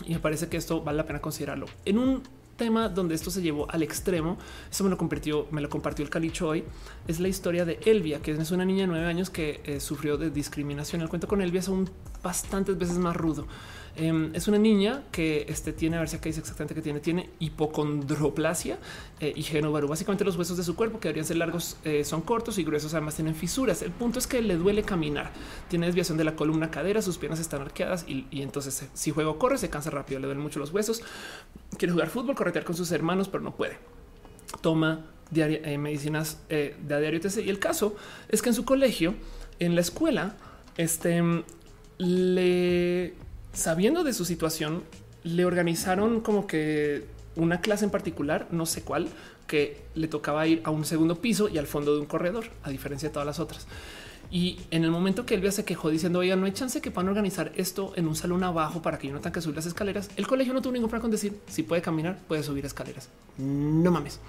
Y 0.04 0.14
me 0.14 0.20
parece 0.20 0.48
que 0.48 0.56
esto 0.56 0.82
vale 0.82 0.98
la 0.98 1.06
pena 1.06 1.20
considerarlo 1.20 1.66
en 1.84 1.98
un 1.98 2.22
tema 2.62 2.88
donde 2.88 3.16
esto 3.16 3.28
se 3.30 3.42
llevó 3.42 3.68
al 3.68 3.82
extremo, 3.82 4.38
eso 4.70 4.84
me 4.84 4.90
lo 4.90 4.96
compartió, 4.96 5.48
me 5.50 5.60
lo 5.60 5.68
compartió 5.68 6.04
el 6.04 6.10
Calicho 6.10 6.46
hoy, 6.46 6.62
es 7.08 7.18
la 7.18 7.26
historia 7.26 7.64
de 7.64 7.80
Elvia, 7.84 8.22
que 8.22 8.30
es 8.30 8.50
una 8.52 8.64
niña 8.64 8.82
de 8.82 8.86
nueve 8.86 9.06
años 9.06 9.30
que 9.30 9.60
eh, 9.64 9.80
sufrió 9.80 10.16
de 10.16 10.30
discriminación. 10.30 11.02
El 11.02 11.08
cuento 11.08 11.26
con 11.26 11.42
Elvia 11.42 11.58
es 11.58 11.66
un 11.66 11.90
bastantes 12.22 12.78
veces 12.78 12.98
más 12.98 13.16
rudo. 13.16 13.48
Em, 13.94 14.34
es 14.34 14.48
una 14.48 14.56
niña 14.56 15.02
que 15.12 15.44
este, 15.48 15.74
tiene, 15.74 15.96
a 15.96 16.00
ver 16.00 16.08
si 16.08 16.16
acá 16.16 16.24
dice 16.24 16.40
exactamente 16.40 16.74
que 16.74 16.80
tiene, 16.80 17.00
tiene 17.00 17.28
hipocondroplasia 17.40 18.78
eh, 19.20 19.34
y 19.36 19.42
genovaru. 19.42 19.86
Básicamente 19.86 20.24
los 20.24 20.36
huesos 20.36 20.56
de 20.56 20.64
su 20.64 20.74
cuerpo 20.76 20.98
que 20.98 21.08
deberían 21.08 21.26
ser 21.26 21.36
largos 21.36 21.76
eh, 21.84 22.02
son 22.02 22.22
cortos 22.22 22.56
y 22.58 22.64
gruesos, 22.64 22.94
además 22.94 23.16
tienen 23.16 23.34
fisuras. 23.34 23.82
El 23.82 23.90
punto 23.90 24.18
es 24.18 24.26
que 24.26 24.40
le 24.40 24.56
duele 24.56 24.82
caminar, 24.82 25.30
tiene 25.68 25.86
desviación 25.86 26.16
de 26.16 26.24
la 26.24 26.36
columna 26.36 26.70
cadera, 26.70 27.02
sus 27.02 27.18
piernas 27.18 27.38
están 27.38 27.60
arqueadas 27.60 28.06
y, 28.08 28.26
entonces 28.32 28.88
si 28.94 29.10
juega 29.10 29.28
o 29.28 29.38
corre 29.38 29.58
se 29.58 29.68
cansa 29.68 29.90
rápido, 29.90 30.20
le 30.20 30.26
duelen 30.26 30.42
mucho 30.42 30.58
los 30.58 30.72
huesos. 30.72 31.02
Quiere 31.76 31.92
jugar 31.92 32.08
fútbol, 32.08 32.34
corretear 32.34 32.64
con 32.64 32.74
sus 32.74 32.90
hermanos, 32.92 33.28
pero 33.28 33.44
no 33.44 33.54
puede. 33.54 33.76
Toma 34.62 35.04
eh, 35.34 35.76
medicinas 35.76 36.38
de 36.48 36.94
a 36.94 36.98
diario. 36.98 37.20
Y 37.44 37.50
el 37.50 37.58
caso 37.58 37.94
es 38.28 38.40
que 38.40 38.48
en 38.48 38.54
su 38.54 38.64
colegio, 38.64 39.14
en 39.58 39.74
la 39.74 39.82
escuela, 39.82 40.36
este 40.76 41.22
le 41.98 43.14
sabiendo 43.52 44.04
de 44.04 44.12
su 44.12 44.24
situación, 44.24 44.82
le 45.24 45.44
organizaron 45.44 46.20
como 46.20 46.46
que 46.46 47.06
una 47.36 47.60
clase 47.60 47.84
en 47.84 47.90
particular, 47.90 48.46
no 48.50 48.66
sé 48.66 48.82
cuál, 48.82 49.08
que 49.46 49.82
le 49.94 50.08
tocaba 50.08 50.46
ir 50.46 50.60
a 50.64 50.70
un 50.70 50.84
segundo 50.84 51.16
piso 51.16 51.48
y 51.48 51.58
al 51.58 51.66
fondo 51.66 51.94
de 51.94 52.00
un 52.00 52.06
corredor, 52.06 52.46
a 52.62 52.70
diferencia 52.70 53.08
de 53.08 53.12
todas 53.12 53.26
las 53.26 53.38
otras. 53.38 53.66
Y 54.30 54.58
en 54.70 54.84
el 54.84 54.90
momento 54.90 55.26
que 55.26 55.34
Elvia 55.34 55.52
se 55.52 55.64
quejó 55.64 55.90
diciendo, 55.90 56.20
oiga, 56.20 56.36
no 56.36 56.46
hay 56.46 56.52
chance 56.52 56.80
que 56.80 56.90
puedan 56.90 57.08
organizar 57.08 57.52
esto 57.56 57.92
en 57.96 58.08
un 58.08 58.16
salón 58.16 58.42
abajo 58.44 58.80
para 58.80 58.98
que 58.98 59.08
yo 59.08 59.12
no 59.12 59.20
tenga 59.20 59.34
que 59.34 59.42
subir 59.42 59.56
las 59.56 59.66
escaleras, 59.66 60.08
el 60.16 60.26
colegio 60.26 60.54
no 60.54 60.62
tuvo 60.62 60.72
ningún 60.72 60.88
problema 60.88 61.02
con 61.02 61.10
decir, 61.10 61.38
si 61.48 61.62
puede 61.62 61.82
caminar, 61.82 62.18
puede 62.28 62.42
subir 62.42 62.64
escaleras. 62.64 63.10
No 63.36 63.90
mames. 63.90 64.20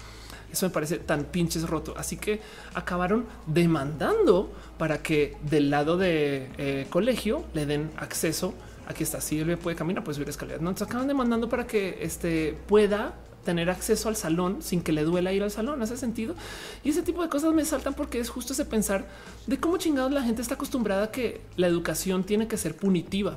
Eso 0.52 0.66
me 0.66 0.70
parece 0.70 0.98
tan 0.98 1.24
pinches 1.24 1.68
roto. 1.68 1.94
Así 1.96 2.16
que 2.16 2.40
acabaron 2.74 3.24
demandando 3.46 4.52
para 4.78 4.98
que 4.98 5.36
del 5.42 5.70
lado 5.70 5.96
de 5.96 6.50
eh, 6.58 6.86
colegio 6.90 7.44
le 7.54 7.66
den 7.66 7.90
acceso. 7.96 8.54
Aquí 8.86 9.02
está. 9.02 9.20
Si 9.20 9.38
él 9.38 9.56
puede 9.58 9.76
caminar, 9.76 10.04
puede 10.04 10.14
subir 10.14 10.28
escaleras. 10.28 10.60
No, 10.60 10.70
entonces 10.70 10.88
acaban 10.88 11.08
demandando 11.08 11.48
para 11.48 11.66
que 11.66 11.98
este 12.02 12.56
pueda 12.66 13.14
tener 13.44 13.70
acceso 13.70 14.08
al 14.08 14.16
salón 14.16 14.62
sin 14.62 14.82
que 14.82 14.92
le 14.92 15.04
duela 15.04 15.32
ir 15.32 15.42
al 15.42 15.50
salón. 15.50 15.82
Hace 15.82 15.96
sentido. 15.96 16.34
Y 16.82 16.90
ese 16.90 17.02
tipo 17.02 17.22
de 17.22 17.28
cosas 17.28 17.52
me 17.54 17.64
saltan 17.64 17.94
porque 17.94 18.18
es 18.18 18.28
justo 18.28 18.52
ese 18.52 18.64
pensar 18.64 19.06
de 19.46 19.58
cómo 19.58 19.76
chingados 19.76 20.12
la 20.12 20.22
gente 20.22 20.42
está 20.42 20.54
acostumbrada 20.54 21.04
a 21.04 21.10
que 21.10 21.40
la 21.56 21.66
educación 21.66 22.24
tiene 22.24 22.48
que 22.48 22.56
ser 22.56 22.76
punitiva. 22.76 23.36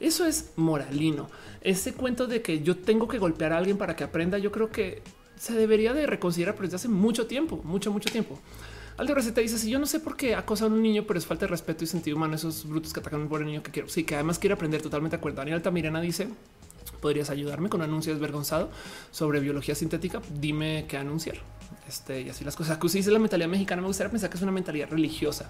Eso 0.00 0.24
es 0.24 0.52
moralino. 0.56 1.28
Ese 1.60 1.92
cuento 1.92 2.26
de 2.26 2.40
que 2.40 2.62
yo 2.62 2.76
tengo 2.76 3.08
que 3.08 3.18
golpear 3.18 3.52
a 3.52 3.58
alguien 3.58 3.78
para 3.78 3.96
que 3.96 4.04
aprenda, 4.04 4.38
yo 4.38 4.52
creo 4.52 4.70
que 4.70 5.02
se 5.36 5.54
debería 5.54 5.92
de 5.92 6.06
reconsiderar 6.06 6.54
pero 6.54 6.66
desde 6.66 6.76
hace 6.76 6.88
mucho 6.88 7.26
tiempo, 7.26 7.60
mucho, 7.64 7.92
mucho 7.92 8.10
tiempo. 8.10 8.38
Aldo 8.98 9.14
Receta 9.14 9.40
dice: 9.40 9.58
Si 9.58 9.70
yo 9.70 9.78
no 9.78 9.86
sé 9.86 10.00
por 10.00 10.16
qué 10.16 10.34
acosan 10.34 10.72
a 10.72 10.74
un 10.74 10.82
niño, 10.82 11.04
pero 11.06 11.18
es 11.18 11.26
falta 11.26 11.46
de 11.46 11.50
respeto 11.50 11.84
y 11.84 11.86
sentido 11.86 12.16
humano, 12.16 12.34
esos 12.34 12.68
brutos 12.68 12.92
que 12.92 13.00
atacan 13.00 13.28
por 13.28 13.40
el 13.40 13.46
niño 13.46 13.62
que 13.62 13.70
quiero. 13.70 13.88
Sí, 13.88 14.04
que 14.04 14.14
además 14.14 14.38
quiere 14.38 14.54
aprender 14.54 14.82
totalmente 14.82 15.16
de 15.16 15.20
acuerdo. 15.20 15.38
Daniel 15.38 15.56
Altamirena 15.56 16.00
dice: 16.00 16.28
Podrías 17.00 17.30
ayudarme 17.30 17.68
con 17.68 17.80
un 17.80 17.84
anuncio 17.88 18.12
desvergonzado 18.12 18.70
sobre 19.10 19.40
biología 19.40 19.74
sintética. 19.74 20.20
Dime 20.38 20.84
qué 20.88 20.98
anunciar. 20.98 21.36
Este 21.88 22.22
y 22.22 22.28
así 22.28 22.44
las 22.44 22.56
cosas. 22.56 22.76
Que 22.76 22.88
dice 22.88 23.10
la 23.10 23.18
mentalidad 23.18 23.48
mexicana. 23.48 23.80
Me 23.80 23.88
gustaría 23.88 24.10
pensar 24.10 24.30
que 24.30 24.36
es 24.36 24.42
una 24.42 24.52
mentalidad 24.52 24.90
religiosa 24.90 25.48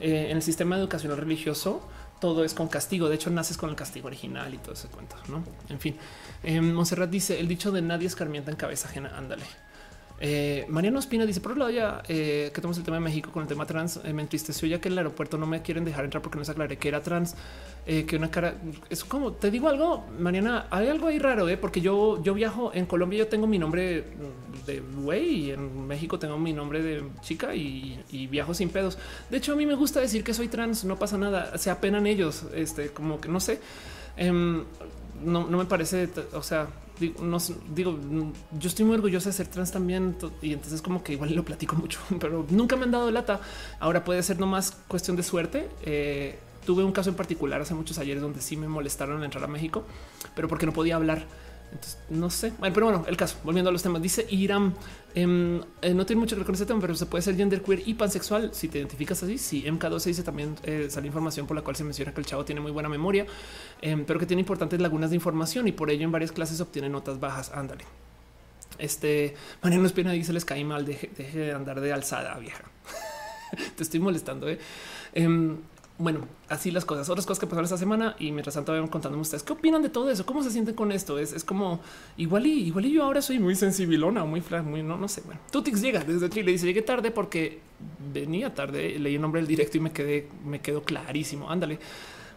eh, 0.00 0.28
en 0.30 0.36
el 0.38 0.42
sistema 0.42 0.76
educacional 0.76 1.18
religioso 1.18 1.86
todo 2.20 2.44
es 2.44 2.54
con 2.54 2.68
castigo. 2.68 3.08
De 3.08 3.16
hecho, 3.16 3.30
naces 3.30 3.56
con 3.56 3.70
el 3.70 3.76
castigo 3.76 4.06
original 4.06 4.52
y 4.52 4.58
todo 4.58 4.72
ese 4.72 4.88
cuento. 4.88 5.16
No, 5.28 5.44
en 5.68 5.80
fin, 5.80 5.96
eh, 6.42 6.60
Monserrat 6.60 7.10
dice 7.10 7.38
el 7.38 7.48
dicho 7.48 7.70
de 7.72 7.82
nadie 7.82 8.06
escarmienta 8.06 8.50
en 8.50 8.56
cabeza 8.56 8.88
ajena. 8.88 9.16
Ándale. 9.16 9.44
Eh, 10.18 10.64
Mariano 10.68 10.98
Espina 10.98 11.26
dice 11.26 11.42
por 11.42 11.52
otro 11.52 11.64
lado 11.64 11.72
ya 11.72 12.02
eh, 12.08 12.50
que 12.54 12.60
tomamos 12.62 12.78
el 12.78 12.84
tema 12.84 12.96
de 12.96 13.02
México 13.02 13.30
con 13.30 13.42
el 13.42 13.48
tema 13.48 13.66
trans 13.66 14.00
eh, 14.02 14.14
me 14.14 14.22
entristeció 14.22 14.66
ya 14.66 14.80
que 14.80 14.88
en 14.88 14.92
el 14.92 14.98
aeropuerto 14.98 15.36
no 15.36 15.46
me 15.46 15.60
quieren 15.60 15.84
dejar 15.84 16.06
entrar 16.06 16.22
porque 16.22 16.38
no 16.38 16.44
se 16.44 16.52
aclaré 16.52 16.78
que 16.78 16.88
era 16.88 17.02
trans 17.02 17.34
eh, 17.84 18.06
que 18.06 18.16
una 18.16 18.30
cara 18.30 18.54
es 18.88 19.04
como 19.04 19.32
te 19.32 19.50
digo 19.50 19.68
algo 19.68 20.06
Mariana 20.18 20.68
hay 20.70 20.88
algo 20.88 21.08
ahí 21.08 21.18
raro 21.18 21.46
porque 21.60 21.82
yo 21.82 22.22
yo 22.22 22.32
viajo 22.32 22.70
en 22.72 22.86
Colombia 22.86 23.18
yo 23.18 23.26
tengo 23.28 23.46
mi 23.46 23.58
nombre 23.58 24.04
de 24.64 24.80
güey 24.80 25.34
y 25.34 25.50
en 25.50 25.86
México 25.86 26.18
tengo 26.18 26.38
mi 26.38 26.54
nombre 26.54 26.80
de 26.80 27.04
chica 27.20 27.54
y, 27.54 28.02
y, 28.10 28.26
viajo 28.26 28.54
sin 28.54 28.70
pedos. 28.70 28.98
De 29.30 29.36
hecho 29.36 29.52
a 29.52 29.56
mí 29.56 29.66
me 29.66 29.74
gusta 29.74 30.00
decir 30.00 30.24
que 30.24 30.32
soy 30.32 30.48
trans 30.48 30.84
no 30.84 30.98
pasa 30.98 31.18
nada 31.18 31.58
se 31.58 31.68
apenan 31.68 32.06
ellos 32.06 32.44
este 32.54 32.88
como 32.88 33.20
que 33.20 33.28
no 33.28 33.38
sé 33.38 33.60
em, 34.16 34.64
no, 35.22 35.46
no 35.46 35.58
me 35.58 35.66
parece 35.66 36.08
o 36.32 36.42
sea 36.42 36.68
digo, 36.98 37.22
no, 37.22 37.38
digo, 37.74 37.98
yo 38.58 38.68
estoy 38.68 38.84
muy 38.84 38.94
orgullosa 38.96 39.30
de 39.30 39.32
ser 39.34 39.48
trans 39.48 39.72
también 39.72 40.16
y 40.42 40.52
entonces 40.52 40.82
como 40.82 41.02
que 41.02 41.12
igual 41.12 41.34
lo 41.36 41.44
platico 41.44 41.76
mucho, 41.76 42.00
pero 42.20 42.46
nunca 42.50 42.76
me 42.76 42.84
han 42.84 42.90
dado 42.90 43.10
lata. 43.10 43.40
Ahora 43.80 44.04
puede 44.04 44.22
ser 44.22 44.38
nomás 44.38 44.72
cuestión 44.88 45.16
de 45.16 45.22
suerte. 45.22 45.68
Eh, 45.82 46.38
tuve 46.64 46.84
un 46.84 46.92
caso 46.92 47.10
en 47.10 47.16
particular 47.16 47.60
hace 47.60 47.74
muchos 47.74 47.98
ayeres 47.98 48.22
donde 48.22 48.40
sí 48.40 48.56
me 48.56 48.68
molestaron 48.68 49.22
entrar 49.22 49.44
a 49.44 49.46
México, 49.46 49.84
pero 50.34 50.48
porque 50.48 50.66
no 50.66 50.72
podía 50.72 50.96
hablar 50.96 51.26
entonces, 51.72 51.98
no 52.08 52.30
sé. 52.30 52.52
Pero 52.60 52.86
bueno, 52.86 53.04
el 53.08 53.16
caso, 53.16 53.36
volviendo 53.44 53.70
a 53.70 53.72
los 53.72 53.82
temas, 53.82 54.00
dice 54.00 54.26
Iram, 54.30 54.74
em, 55.14 55.60
eh, 55.82 55.94
no 55.94 56.06
tiene 56.06 56.20
mucho 56.20 56.36
que 56.36 56.40
ver 56.40 56.46
con 56.46 56.54
ese 56.54 56.66
tema, 56.66 56.80
pero 56.80 56.94
se 56.94 57.06
puede 57.06 57.22
ser 57.22 57.36
genderqueer 57.36 57.82
y 57.86 57.94
pansexual 57.94 58.50
si 58.52 58.68
te 58.68 58.78
identificas 58.78 59.22
así. 59.22 59.38
Sí, 59.38 59.64
MK12 59.66 60.04
dice 60.04 60.22
también 60.22 60.54
eh, 60.62 60.86
sale 60.90 61.06
información 61.06 61.46
por 61.46 61.56
la 61.56 61.62
cual 61.62 61.76
se 61.76 61.84
menciona 61.84 62.12
que 62.12 62.20
el 62.20 62.26
chavo 62.26 62.44
tiene 62.44 62.60
muy 62.60 62.72
buena 62.72 62.88
memoria, 62.88 63.26
em, 63.82 64.04
pero 64.04 64.18
que 64.18 64.26
tiene 64.26 64.40
importantes 64.40 64.80
lagunas 64.80 65.10
de 65.10 65.16
información 65.16 65.68
y 65.68 65.72
por 65.72 65.90
ello 65.90 66.04
en 66.04 66.12
varias 66.12 66.32
clases 66.32 66.60
obtiene 66.60 66.88
notas 66.88 67.20
bajas. 67.20 67.50
Ándale. 67.52 67.84
Este 68.78 69.34
Mariano 69.62 69.86
Espina 69.86 70.12
dice 70.12 70.32
les 70.32 70.44
cae 70.44 70.64
mal, 70.64 70.84
deje, 70.84 71.10
de 71.16 71.52
andar 71.52 71.80
de 71.80 71.92
alzada, 71.92 72.38
vieja. 72.38 72.64
te 73.76 73.82
estoy 73.82 74.00
molestando. 74.00 74.48
¿eh? 74.48 74.58
Em, 75.14 75.56
bueno, 75.98 76.20
así 76.48 76.70
las 76.70 76.84
cosas, 76.84 77.08
otras 77.08 77.24
cosas 77.24 77.40
que 77.40 77.46
pasaron 77.46 77.64
esta 77.64 77.78
semana 77.78 78.16
y 78.18 78.30
mientras 78.30 78.54
tanto 78.54 78.72
vayan 78.72 78.86
contándome 78.88 79.22
ustedes 79.22 79.42
qué 79.42 79.54
opinan 79.54 79.82
de 79.82 79.88
todo 79.88 80.10
eso, 80.10 80.26
cómo 80.26 80.42
se 80.42 80.50
sienten 80.50 80.74
con 80.74 80.92
esto. 80.92 81.18
Es, 81.18 81.32
es 81.32 81.42
como 81.42 81.80
igual 82.18 82.46
y 82.46 82.66
igual 82.66 82.84
y 82.84 82.92
yo 82.92 83.04
ahora 83.04 83.22
soy 83.22 83.38
muy 83.38 83.54
sensibilona, 83.54 84.24
muy 84.24 84.42
flash, 84.42 84.62
muy 84.62 84.82
no, 84.82 84.98
no 84.98 85.08
sé. 85.08 85.22
Bueno, 85.24 85.40
Tutix 85.50 85.80
llega 85.80 86.04
desde 86.04 86.28
Chile, 86.28 86.52
dice 86.52 86.66
llegué 86.66 86.82
tarde 86.82 87.10
porque 87.10 87.60
venía 88.12 88.54
tarde, 88.54 88.98
leí 88.98 89.14
el 89.14 89.22
nombre 89.22 89.40
del 89.40 89.48
directo 89.48 89.78
y 89.78 89.80
me 89.80 89.92
quedé, 89.92 90.28
me 90.44 90.60
quedó 90.60 90.82
clarísimo. 90.82 91.50
Ándale. 91.50 91.78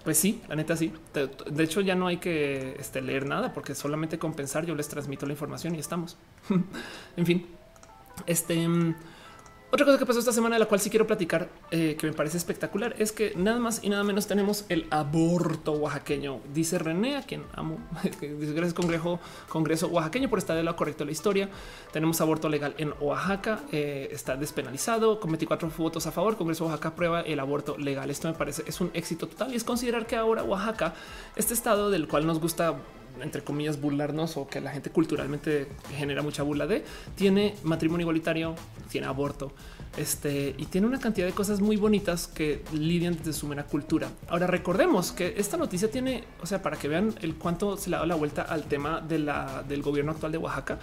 Pues 0.06 0.18
sí, 0.18 0.42
la 0.48 0.56
neta 0.56 0.78
sí. 0.78 0.94
De 1.52 1.64
hecho, 1.64 1.82
ya 1.82 1.94
no 1.94 2.08
hay 2.08 2.18
que 2.18 2.78
este, 2.80 3.02
leer 3.02 3.26
nada 3.26 3.54
porque 3.54 3.76
solamente 3.76 4.18
con 4.18 4.34
pensar 4.34 4.66
yo 4.66 4.74
les 4.74 4.88
transmito 4.88 5.26
la 5.26 5.34
información 5.34 5.76
y 5.76 5.80
estamos. 5.80 6.18
en 7.18 7.26
fin, 7.26 7.46
este. 8.26 8.68
Otra 9.72 9.86
cosa 9.86 10.00
que 10.00 10.06
pasó 10.08 10.18
esta 10.18 10.34
semana 10.34 10.56
de 10.56 10.60
la 10.62 10.66
cual 10.66 10.80
sí 10.80 10.90
quiero 10.90 11.06
platicar, 11.06 11.48
eh, 11.70 11.96
que 11.96 12.08
me 12.08 12.14
parece 12.14 12.38
espectacular, 12.38 12.96
es 12.98 13.12
que 13.12 13.34
nada 13.36 13.60
más 13.60 13.84
y 13.84 13.90
nada 13.90 14.04
menos 14.04 14.26
tenemos 14.26 14.66
el 14.68 14.88
aborto 14.90 15.74
oaxaqueño. 15.74 16.40
Dice 16.52 16.80
René, 16.80 17.18
a 17.18 17.22
quien 17.22 17.44
amo. 17.54 17.78
Gracias 18.20 18.74
Congreso, 18.74 19.20
Congreso 19.48 19.88
oaxaqueño 19.90 20.28
por 20.28 20.40
estar 20.40 20.56
de 20.58 20.64
lado 20.64 20.76
correcto 20.76 21.06
la 21.06 21.12
historia. 21.12 21.50
Tenemos 21.92 22.20
aborto 22.20 22.50
legal 22.50 22.74
en 22.80 22.96
Oaxaca, 23.00 23.60
eh, 23.72 24.10
está 24.12 24.36
despenalizado 24.36 25.20
con 25.20 25.30
24 25.30 25.70
votos 25.78 26.08
a 26.08 26.12
favor. 26.12 26.36
Congreso 26.36 26.66
Oaxaca 26.66 26.90
aprueba 26.90 27.22
el 27.22 27.40
aborto 27.40 27.78
legal. 27.78 28.10
Esto 28.10 28.28
me 28.28 28.34
parece 28.34 28.64
es 28.66 28.82
un 28.82 28.90
éxito 28.96 29.28
total 29.28 29.54
y 29.54 29.56
es 29.56 29.64
considerar 29.64 30.08
que 30.08 30.16
ahora 30.16 30.42
Oaxaca, 30.42 30.96
este 31.36 31.54
estado 31.54 31.92
del 31.92 32.08
cual 32.08 32.26
nos 32.26 32.40
gusta 32.40 32.76
entre 33.22 33.44
comillas, 33.44 33.80
burlarnos 33.80 34.38
o 34.38 34.48
que 34.48 34.62
la 34.62 34.72
gente 34.72 34.90
culturalmente 34.90 35.68
genera 35.98 36.22
mucha 36.22 36.44
burla 36.44 36.68
de, 36.68 36.84
tiene 37.16 37.56
matrimonio 37.64 38.04
igualitario, 38.04 38.56
tiene 38.90 39.08
aborto, 39.08 39.54
este 39.98 40.56
y 40.58 40.66
tiene 40.66 40.88
una 40.88 41.00
cantidad 41.00 41.26
de 41.26 41.34
cosas 41.34 41.62
muy 41.62 41.76
bonitas 41.76 42.28
que 42.28 42.64
lidian 42.74 43.18
desde 43.18 43.34
su 43.34 43.48
mera 43.48 43.64
cultura. 43.64 44.10
Ahora 44.28 44.48
recordemos 44.48 45.12
que 45.12 45.34
esta 45.38 45.58
noticia 45.58 45.90
tiene, 45.90 46.24
o 46.42 46.46
sea, 46.46 46.62
para 46.62 46.78
que 46.78 46.88
vean 46.88 47.16
el 47.22 47.36
cuánto 47.36 47.78
se 47.78 47.90
le 47.90 47.96
ha 47.96 48.00
dado 48.00 48.08
la 48.08 48.16
vuelta 48.16 48.44
al 48.44 48.64
tema 48.66 49.02
de 49.02 49.20
la, 49.20 49.64
del 49.68 49.82
gobierno 49.82 50.12
actual 50.12 50.32
de 50.32 50.38
Oaxaca. 50.38 50.80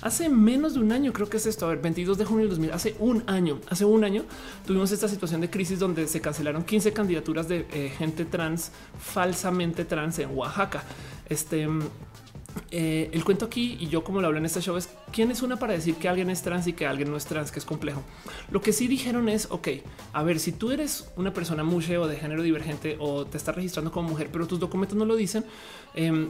Hace 0.00 0.28
menos 0.28 0.74
de 0.74 0.80
un 0.80 0.92
año, 0.92 1.12
creo 1.12 1.28
que 1.28 1.38
es 1.38 1.46
esto, 1.46 1.66
a 1.66 1.70
ver, 1.70 1.78
22 1.78 2.18
de 2.18 2.24
junio 2.24 2.42
del 2.42 2.50
2000, 2.50 2.72
hace 2.72 2.94
un 2.98 3.24
año, 3.26 3.58
hace 3.68 3.84
un 3.84 4.04
año 4.04 4.24
tuvimos 4.66 4.92
esta 4.92 5.08
situación 5.08 5.40
de 5.40 5.50
crisis 5.50 5.78
donde 5.78 6.06
se 6.06 6.20
cancelaron 6.20 6.62
15 6.62 6.92
candidaturas 6.92 7.48
de 7.48 7.66
eh, 7.72 7.92
gente 7.96 8.24
trans, 8.24 8.70
falsamente 8.98 9.84
trans 9.84 10.18
en 10.18 10.36
Oaxaca. 10.36 10.82
Este 11.28 11.68
eh, 12.70 13.10
el 13.12 13.24
cuento 13.24 13.46
aquí 13.46 13.76
y 13.80 13.88
yo 13.88 14.04
como 14.04 14.20
lo 14.20 14.26
hablé 14.26 14.38
en 14.40 14.46
este 14.46 14.60
show 14.60 14.76
es 14.76 14.88
quién 15.12 15.30
es 15.30 15.42
una 15.42 15.56
para 15.56 15.72
decir 15.72 15.96
que 15.96 16.08
alguien 16.08 16.30
es 16.30 16.42
trans 16.42 16.66
y 16.66 16.72
que 16.72 16.86
alguien 16.86 17.10
no 17.10 17.16
es 17.16 17.26
trans, 17.26 17.50
que 17.50 17.58
es 17.58 17.64
complejo. 17.64 18.02
Lo 18.50 18.60
que 18.60 18.72
sí 18.72 18.88
dijeron 18.88 19.28
es, 19.28 19.48
ok, 19.50 19.68
a 20.12 20.22
ver, 20.22 20.38
si 20.38 20.52
tú 20.52 20.70
eres 20.70 21.08
una 21.16 21.32
persona 21.32 21.64
mushe 21.64 21.98
o 21.98 22.06
de 22.06 22.16
género 22.16 22.42
divergente 22.42 22.96
o 23.00 23.26
te 23.26 23.36
estás 23.36 23.54
registrando 23.54 23.92
como 23.92 24.10
mujer, 24.10 24.28
pero 24.32 24.46
tus 24.46 24.60
documentos 24.60 24.96
no 24.96 25.04
lo 25.04 25.16
dicen, 25.16 25.44
eh, 25.94 26.28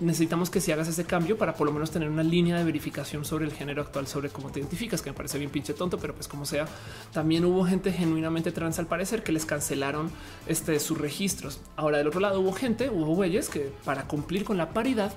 necesitamos 0.00 0.50
que 0.50 0.60
si 0.60 0.70
hagas 0.72 0.88
ese 0.88 1.04
cambio 1.04 1.36
para 1.36 1.54
por 1.54 1.66
lo 1.66 1.72
menos 1.72 1.90
tener 1.90 2.08
una 2.08 2.22
línea 2.22 2.58
de 2.58 2.64
verificación 2.64 3.24
sobre 3.24 3.44
el 3.44 3.52
género 3.52 3.82
actual, 3.82 4.06
sobre 4.06 4.28
cómo 4.30 4.50
te 4.50 4.60
identificas, 4.60 5.02
que 5.02 5.10
me 5.10 5.16
parece 5.16 5.38
bien 5.38 5.50
pinche 5.50 5.74
tonto, 5.74 5.98
pero 5.98 6.14
pues 6.14 6.28
como 6.28 6.44
sea, 6.44 6.66
también 7.12 7.44
hubo 7.44 7.64
gente 7.64 7.92
genuinamente 7.92 8.52
trans 8.52 8.78
al 8.78 8.86
parecer 8.86 9.22
que 9.22 9.32
les 9.32 9.46
cancelaron 9.46 10.10
este, 10.46 10.78
sus 10.80 10.98
registros. 10.98 11.60
Ahora 11.76 11.98
del 11.98 12.08
otro 12.08 12.20
lado 12.20 12.40
hubo 12.40 12.52
gente, 12.52 12.90
hubo 12.90 13.14
güeyes 13.14 13.48
que 13.48 13.72
para 13.84 14.06
cumplir 14.06 14.44
con 14.44 14.56
la 14.56 14.70
paridad 14.70 15.12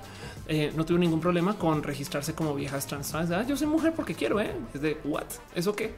eh, 0.48 0.72
no 0.76 0.84
tuve 0.84 0.98
ningún 0.98 1.20
problema 1.20 1.58
con 1.58 1.82
registrarse 1.82 2.34
como 2.34 2.54
viejas 2.54 2.85
trans. 2.86 3.14
Ah, 3.14 3.44
yo 3.46 3.56
soy 3.56 3.66
mujer 3.66 3.92
porque 3.94 4.14
quiero, 4.14 4.40
¿eh? 4.40 4.52
Es 4.74 4.80
de, 4.80 4.98
¿what? 5.04 5.24
¿Eso 5.54 5.74
qué? 5.74 5.94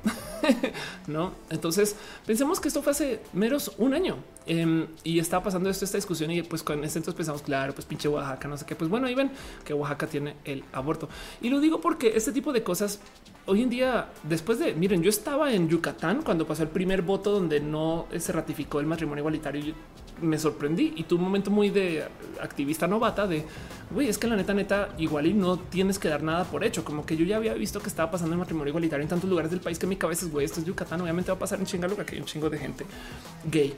no, 1.06 1.32
entonces 1.50 1.96
pensemos 2.26 2.60
que 2.60 2.68
esto 2.68 2.82
fue 2.82 2.92
hace 2.92 3.20
menos 3.32 3.72
un 3.78 3.94
año 3.94 4.16
em, 4.46 4.86
y 5.04 5.18
estaba 5.18 5.44
pasando 5.44 5.68
esto, 5.70 5.84
esta 5.84 5.98
discusión 5.98 6.30
y 6.30 6.42
pues 6.42 6.62
con 6.62 6.82
este 6.84 6.98
entonces 6.98 7.16
pensamos, 7.16 7.42
claro, 7.42 7.74
pues 7.74 7.86
pinche 7.86 8.08
Oaxaca, 8.08 8.48
no 8.48 8.56
sé 8.56 8.66
qué, 8.66 8.74
pues 8.74 8.90
bueno, 8.90 9.06
ahí 9.06 9.14
ven 9.14 9.30
que 9.64 9.74
Oaxaca 9.74 10.06
tiene 10.06 10.36
el 10.44 10.64
aborto. 10.72 11.08
Y 11.40 11.48
lo 11.48 11.60
digo 11.60 11.80
porque 11.80 12.12
este 12.16 12.32
tipo 12.32 12.52
de 12.52 12.62
cosas 12.62 13.00
hoy 13.46 13.62
en 13.62 13.70
día, 13.70 14.10
después 14.24 14.58
de, 14.58 14.74
miren, 14.74 15.02
yo 15.02 15.10
estaba 15.10 15.52
en 15.52 15.68
Yucatán 15.68 16.22
cuando 16.22 16.46
pasó 16.46 16.62
el 16.62 16.68
primer 16.68 17.02
voto 17.02 17.32
donde 17.32 17.60
no 17.60 18.06
se 18.18 18.32
ratificó 18.32 18.80
el 18.80 18.86
matrimonio 18.86 19.22
igualitario 19.22 19.74
me 20.20 20.38
sorprendí 20.38 20.94
y 20.96 21.04
tuve 21.04 21.20
un 21.20 21.26
momento 21.26 21.50
muy 21.50 21.70
de 21.70 22.04
activista 22.40 22.86
novata 22.86 23.26
de 23.26 23.44
güey, 23.90 24.08
es 24.08 24.18
que 24.18 24.26
la 24.26 24.36
neta, 24.36 24.52
neta, 24.52 24.90
igual 24.98 25.26
y 25.26 25.34
no 25.34 25.58
tienes 25.58 25.98
que 25.98 26.08
dar 26.08 26.22
nada 26.22 26.44
por 26.44 26.64
hecho. 26.64 26.77
Como 26.84 27.04
que 27.04 27.16
yo 27.16 27.24
ya 27.24 27.36
había 27.36 27.54
visto 27.54 27.80
que 27.80 27.88
estaba 27.88 28.10
pasando 28.10 28.34
el 28.34 28.38
matrimonio 28.38 28.70
igualitario 28.70 29.02
en 29.02 29.08
tantos 29.08 29.28
lugares 29.28 29.50
del 29.50 29.60
país 29.60 29.78
que 29.78 29.86
mi 29.86 29.96
cabeza 29.96 30.26
es 30.26 30.32
güey, 30.32 30.44
esto 30.46 30.60
es 30.60 30.66
Yucatán. 30.66 31.00
Obviamente 31.00 31.30
va 31.30 31.36
a 31.36 31.38
pasar 31.38 31.58
en 31.58 31.66
chinga 31.66 31.88
que 31.88 32.14
hay 32.14 32.20
un 32.20 32.26
chingo 32.26 32.50
de 32.50 32.58
gente 32.58 32.84
gay. 33.44 33.74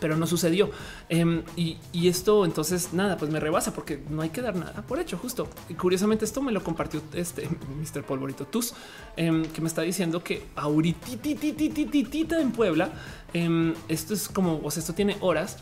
pero 0.00 0.16
no 0.16 0.28
sucedió. 0.28 0.70
Em, 1.08 1.42
y, 1.56 1.76
esto 2.06 2.44
entonces 2.44 2.92
nada, 2.92 3.16
pues 3.16 3.32
me 3.32 3.40
rebasa 3.40 3.74
porque 3.74 4.00
no 4.08 4.22
hay 4.22 4.30
que 4.30 4.40
dar 4.40 4.54
nada 4.54 4.82
por 4.82 5.00
hecho. 5.00 5.18
Justo 5.18 5.48
y 5.68 5.74
curiosamente, 5.74 6.24
esto 6.24 6.40
me 6.40 6.52
lo 6.52 6.62
compartió 6.62 7.02
este 7.14 7.48
Mr. 7.48 8.04
Polvorito 8.04 8.46
Tus, 8.46 8.74
em, 9.16 9.44
que 9.46 9.60
me 9.60 9.66
está 9.66 9.82
diciendo 9.82 10.22
que 10.22 10.46
ahorita 10.54 12.40
en 12.40 12.52
Puebla, 12.52 12.92
em, 13.32 13.74
esto 13.88 14.14
es 14.14 14.28
como, 14.28 14.60
o 14.62 14.70
sea, 14.70 14.80
esto 14.80 14.94
tiene 14.94 15.16
horas. 15.20 15.58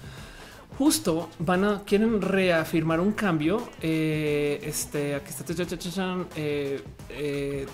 Justo 0.78 1.31
van 1.39 1.65
a 1.65 1.82
quieren 1.85 2.20
reafirmar 2.20 3.01
un 3.01 3.12
cambio. 3.12 3.62
Eh, 3.81 4.61
este 4.62 5.15
aquí 5.15 5.31
está. 5.31 6.24
Eh, 6.36 6.82
eh, 7.11 7.66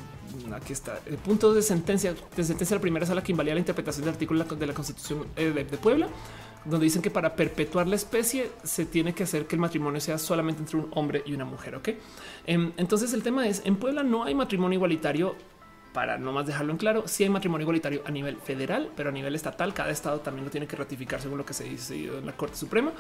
el 1.07 1.19
punto 1.19 1.53
de 1.53 1.63
sentencia 1.63 2.15
de 2.37 2.45
sentencia 2.45 2.77
la 2.77 2.81
primera 2.81 3.05
sala 3.05 3.23
que 3.23 3.33
invalida 3.33 3.55
la 3.55 3.61
interpretación 3.61 4.07
del 4.07 4.15
artículo 4.15 4.45
de 4.45 4.67
la 4.67 4.73
Constitución 4.73 5.27
de 5.37 5.65
Puebla 5.77 6.09
donde 6.65 6.85
dicen 6.85 7.03
que 7.03 7.11
para 7.11 7.35
perpetuar 7.35 7.89
la 7.89 7.97
especie 7.97 8.51
se 8.63 8.87
tiene 8.87 9.15
que 9.15 9.25
hacer 9.25 9.47
que 9.47 9.57
el 9.57 9.61
matrimonio 9.61 10.01
sea 10.01 10.19
solamente 10.19 10.61
entre 10.61 10.77
un 10.79 10.89
hombre 10.93 11.23
y 11.27 11.35
una 11.35 11.45
mujer. 11.45 11.75
Ok, 11.77 11.91
em, 12.47 12.73
entonces 12.77 13.13
el 13.13 13.23
tema 13.23 13.47
es 13.47 13.63
en 13.65 13.77
Puebla 13.77 14.03
no 14.03 14.25
hay 14.25 14.35
matrimonio 14.35 14.77
igualitario. 14.77 15.35
Para 15.93 16.17
no 16.17 16.33
más 16.33 16.47
dejarlo 16.47 16.73
en 16.73 16.79
claro, 16.79 17.05
sí 17.07 17.23
hay 17.25 17.29
matrimonio 17.29 17.65
igualitario 17.65 18.03
a 18.07 18.11
nivel 18.11 18.37
federal, 18.39 18.91
pero 18.97 19.11
a 19.11 19.13
nivel 19.13 19.35
estatal, 19.35 19.75
cada 19.75 19.91
estado 19.91 20.21
también 20.21 20.47
lo 20.47 20.51
tiene 20.51 20.67
que 20.67 20.75
ratificar 20.75 21.21
según 21.21 21.37
lo 21.37 21.45
que 21.45 21.53
se 21.53 21.65
dice 21.65 22.07
en 22.07 22.25
la 22.25 22.33
Corte 22.33 22.57
Suprema. 22.57 22.93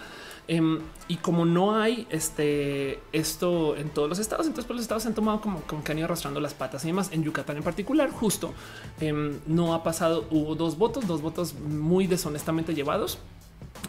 Em, 0.46 0.80
y 1.08 1.16
como 1.16 1.44
no 1.44 1.74
hay 1.74 2.06
este, 2.10 3.00
esto 3.12 3.76
en 3.76 3.90
todos 3.90 4.08
los 4.08 4.18
estados, 4.18 4.46
entonces 4.46 4.66
pues 4.66 4.76
los 4.76 4.82
estados 4.82 5.04
se 5.04 5.08
han 5.08 5.14
tomado 5.14 5.40
como, 5.40 5.62
como 5.62 5.82
que 5.82 5.92
han 5.92 5.98
ido 5.98 6.04
arrastrando 6.04 6.40
las 6.40 6.52
patas 6.52 6.84
y 6.84 6.88
demás. 6.88 7.10
En 7.12 7.22
Yucatán 7.22 7.56
en 7.56 7.62
particular, 7.62 8.10
justo 8.10 8.52
em, 9.00 9.38
no 9.46 9.72
ha 9.72 9.82
pasado, 9.82 10.26
hubo 10.30 10.54
dos 10.54 10.76
votos, 10.76 11.06
dos 11.06 11.22
votos 11.22 11.54
muy 11.54 12.06
deshonestamente 12.06 12.74
llevados 12.74 13.18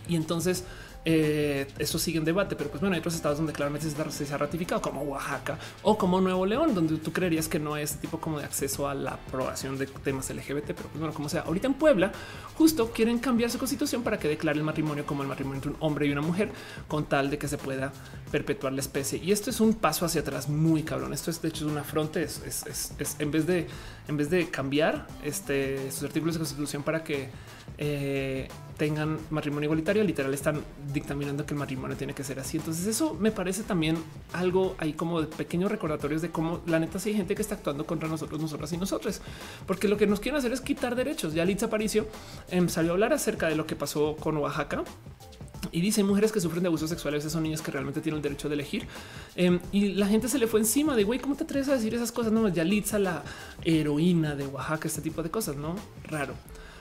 y 0.07 0.15
entonces 0.15 0.65
eh, 1.05 1.67
eso 1.79 1.99
sigue 1.99 2.17
en 2.17 2.25
debate, 2.25 2.55
pero 2.55 2.69
pues 2.69 2.79
bueno, 2.79 2.93
hay 2.93 2.99
otros 2.99 3.15
estados 3.15 3.37
donde 3.37 3.51
claramente 3.51 3.89
se 3.89 4.33
ha 4.33 4.37
ratificado, 4.37 4.81
como 4.81 5.01
Oaxaca 5.01 5.57
o 5.81 5.97
como 5.97 6.21
Nuevo 6.21 6.45
León, 6.45 6.73
donde 6.73 6.97
tú 6.97 7.11
creerías 7.11 7.47
que 7.47 7.59
no 7.59 7.75
es 7.75 7.97
tipo 7.97 8.19
como 8.19 8.39
de 8.39 8.45
acceso 8.45 8.87
a 8.87 8.93
la 8.93 9.11
aprobación 9.11 9.77
de 9.77 9.87
temas 9.87 10.29
LGBT, 10.29 10.67
pero 10.67 10.89
pues 10.89 10.99
bueno, 10.99 11.13
como 11.13 11.27
sea, 11.27 11.41
ahorita 11.41 11.67
en 11.67 11.73
Puebla 11.73 12.11
justo 12.57 12.91
quieren 12.91 13.19
cambiar 13.19 13.49
su 13.49 13.57
constitución 13.57 14.03
para 14.03 14.17
que 14.17 14.27
declare 14.29 14.57
el 14.57 14.63
matrimonio 14.63 15.05
como 15.05 15.23
el 15.23 15.27
matrimonio 15.27 15.57
entre 15.57 15.71
un 15.71 15.77
hombre 15.79 16.07
y 16.07 16.11
una 16.11 16.21
mujer, 16.21 16.49
con 16.87 17.05
tal 17.05 17.29
de 17.29 17.37
que 17.37 17.47
se 17.47 17.57
pueda 17.57 17.91
perpetuar 18.31 18.73
la 18.73 18.79
especie. 18.79 19.19
Y 19.21 19.31
esto 19.31 19.49
es 19.49 19.59
un 19.59 19.73
paso 19.73 20.05
hacia 20.05 20.21
atrás 20.21 20.47
muy 20.47 20.83
cabrón. 20.83 21.13
Esto 21.13 21.31
es 21.31 21.41
de 21.41 21.49
hecho 21.49 21.67
una 21.67 21.81
afronte, 21.81 22.23
es, 22.23 22.41
es, 22.65 23.15
en 23.19 23.31
vez 23.31 23.45
de 23.45 23.67
en 24.07 24.17
vez 24.17 24.29
de 24.29 24.49
cambiar 24.49 25.07
este, 25.23 25.91
sus 25.91 26.03
artículos 26.03 26.35
de 26.35 26.39
constitución 26.39 26.83
para 26.83 27.03
que 27.03 27.29
eh, 27.77 28.47
tengan 28.77 29.19
matrimonio 29.29 29.67
igualitario, 29.67 30.03
literal 30.03 30.33
están 30.33 30.61
dictaminando 30.93 31.45
que 31.45 31.53
el 31.53 31.59
matrimonio 31.59 31.95
tiene 31.95 32.13
que 32.13 32.23
ser 32.23 32.39
así. 32.39 32.57
Entonces 32.57 32.87
eso 32.87 33.15
me 33.19 33.31
parece 33.31 33.63
también 33.63 33.97
algo 34.33 34.75
ahí 34.77 34.93
como 34.93 35.21
de 35.21 35.27
pequeños 35.27 35.71
recordatorios 35.71 36.21
de 36.21 36.29
cómo 36.29 36.61
la 36.65 36.79
neta 36.79 36.99
si 36.99 37.09
hay 37.09 37.15
gente 37.15 37.35
que 37.35 37.41
está 37.41 37.55
actuando 37.55 37.85
contra 37.85 38.09
nosotros, 38.09 38.39
nosotras 38.41 38.71
y 38.73 38.77
nosotros, 38.77 39.21
porque 39.67 39.87
lo 39.87 39.97
que 39.97 40.07
nos 40.07 40.19
quieren 40.19 40.39
hacer 40.39 40.51
es 40.51 40.61
quitar 40.61 40.95
derechos. 40.95 41.33
Ya 41.33 41.45
Litza 41.45 41.67
Aparicio 41.67 42.07
em, 42.49 42.67
salió 42.69 42.91
a 42.91 42.93
hablar 42.93 43.13
acerca 43.13 43.47
de 43.47 43.55
lo 43.55 43.65
que 43.65 43.75
pasó 43.75 44.15
con 44.19 44.37
Oaxaca. 44.37 44.83
Y 45.71 45.81
dice 45.81 46.03
mujeres 46.03 46.31
que 46.31 46.41
sufren 46.41 46.61
de 46.61 46.67
abusos 46.67 46.89
sexuales, 46.89 47.23
son 47.23 47.43
niños 47.43 47.61
que 47.61 47.71
realmente 47.71 48.01
tienen 48.01 48.17
el 48.17 48.21
derecho 48.21 48.49
de 48.49 48.55
elegir. 48.55 48.85
Em, 49.35 49.59
y 49.71 49.93
la 49.93 50.07
gente 50.07 50.27
se 50.27 50.37
le 50.37 50.45
fue 50.45 50.59
encima 50.59 50.95
de 50.95 51.03
güey, 51.03 51.19
¿cómo 51.19 51.35
te 51.35 51.45
atreves 51.45 51.69
a 51.69 51.73
decir 51.73 51.93
esas 51.95 52.11
cosas? 52.11 52.31
No, 52.31 52.47
ya 52.49 52.63
Litza, 52.63 52.99
la 52.99 53.23
heroína 53.63 54.35
de 54.35 54.45
Oaxaca, 54.45 54.87
este 54.87 55.01
tipo 55.01 55.23
de 55.23 55.31
cosas, 55.31 55.55
no 55.55 55.75
raro. 56.03 56.33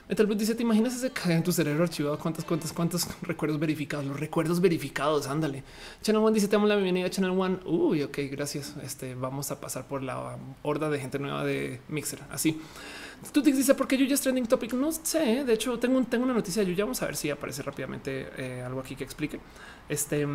Metal 0.09 0.37
dice: 0.37 0.55
¿Te 0.55 0.63
imaginas 0.63 0.95
ese 0.95 1.11
cae 1.11 1.33
en 1.33 1.43
tu 1.43 1.51
cerebro 1.51 1.83
archivado? 1.83 2.19
¿Cuántos, 2.19 2.43
cuántos, 2.43 2.73
cuántos 2.73 3.07
recuerdos 3.21 3.59
verificados? 3.59 4.05
Los 4.05 4.19
recuerdos 4.19 4.59
verificados. 4.59 5.27
Ándale. 5.27 5.63
Channel 6.01 6.21
One 6.21 6.33
dice: 6.33 6.47
Te 6.47 6.55
amo 6.55 6.67
la 6.67 6.75
bienvenida. 6.75 7.09
Channel 7.09 7.31
One. 7.31 7.59
Uy, 7.65 8.03
ok, 8.03 8.17
gracias. 8.31 8.75
Este 8.83 9.15
vamos 9.15 9.51
a 9.51 9.61
pasar 9.61 9.87
por 9.87 10.03
la 10.03 10.37
horda 10.61 10.89
de 10.89 10.99
gente 10.99 11.19
nueva 11.19 11.45
de 11.45 11.79
Mixer. 11.87 12.19
Así. 12.31 12.59
Tú 13.31 13.41
te 13.41 13.51
dices 13.53 13.73
por 13.75 13.87
qué 13.87 13.97
Yuya 13.97 14.15
es 14.15 14.21
trending 14.21 14.45
topic. 14.47 14.73
No 14.73 14.91
sé. 14.91 15.45
De 15.45 15.53
hecho, 15.53 15.79
tengo, 15.79 16.03
tengo 16.03 16.25
una 16.25 16.33
noticia 16.33 16.61
de 16.63 16.69
Yuya. 16.69 16.83
Vamos 16.83 17.01
a 17.01 17.05
ver 17.05 17.15
si 17.15 17.29
aparece 17.29 17.61
rápidamente 17.61 18.27
eh, 18.37 18.61
algo 18.61 18.81
aquí 18.81 18.95
que 18.95 19.05
explique. 19.05 19.39
Este, 19.87 20.27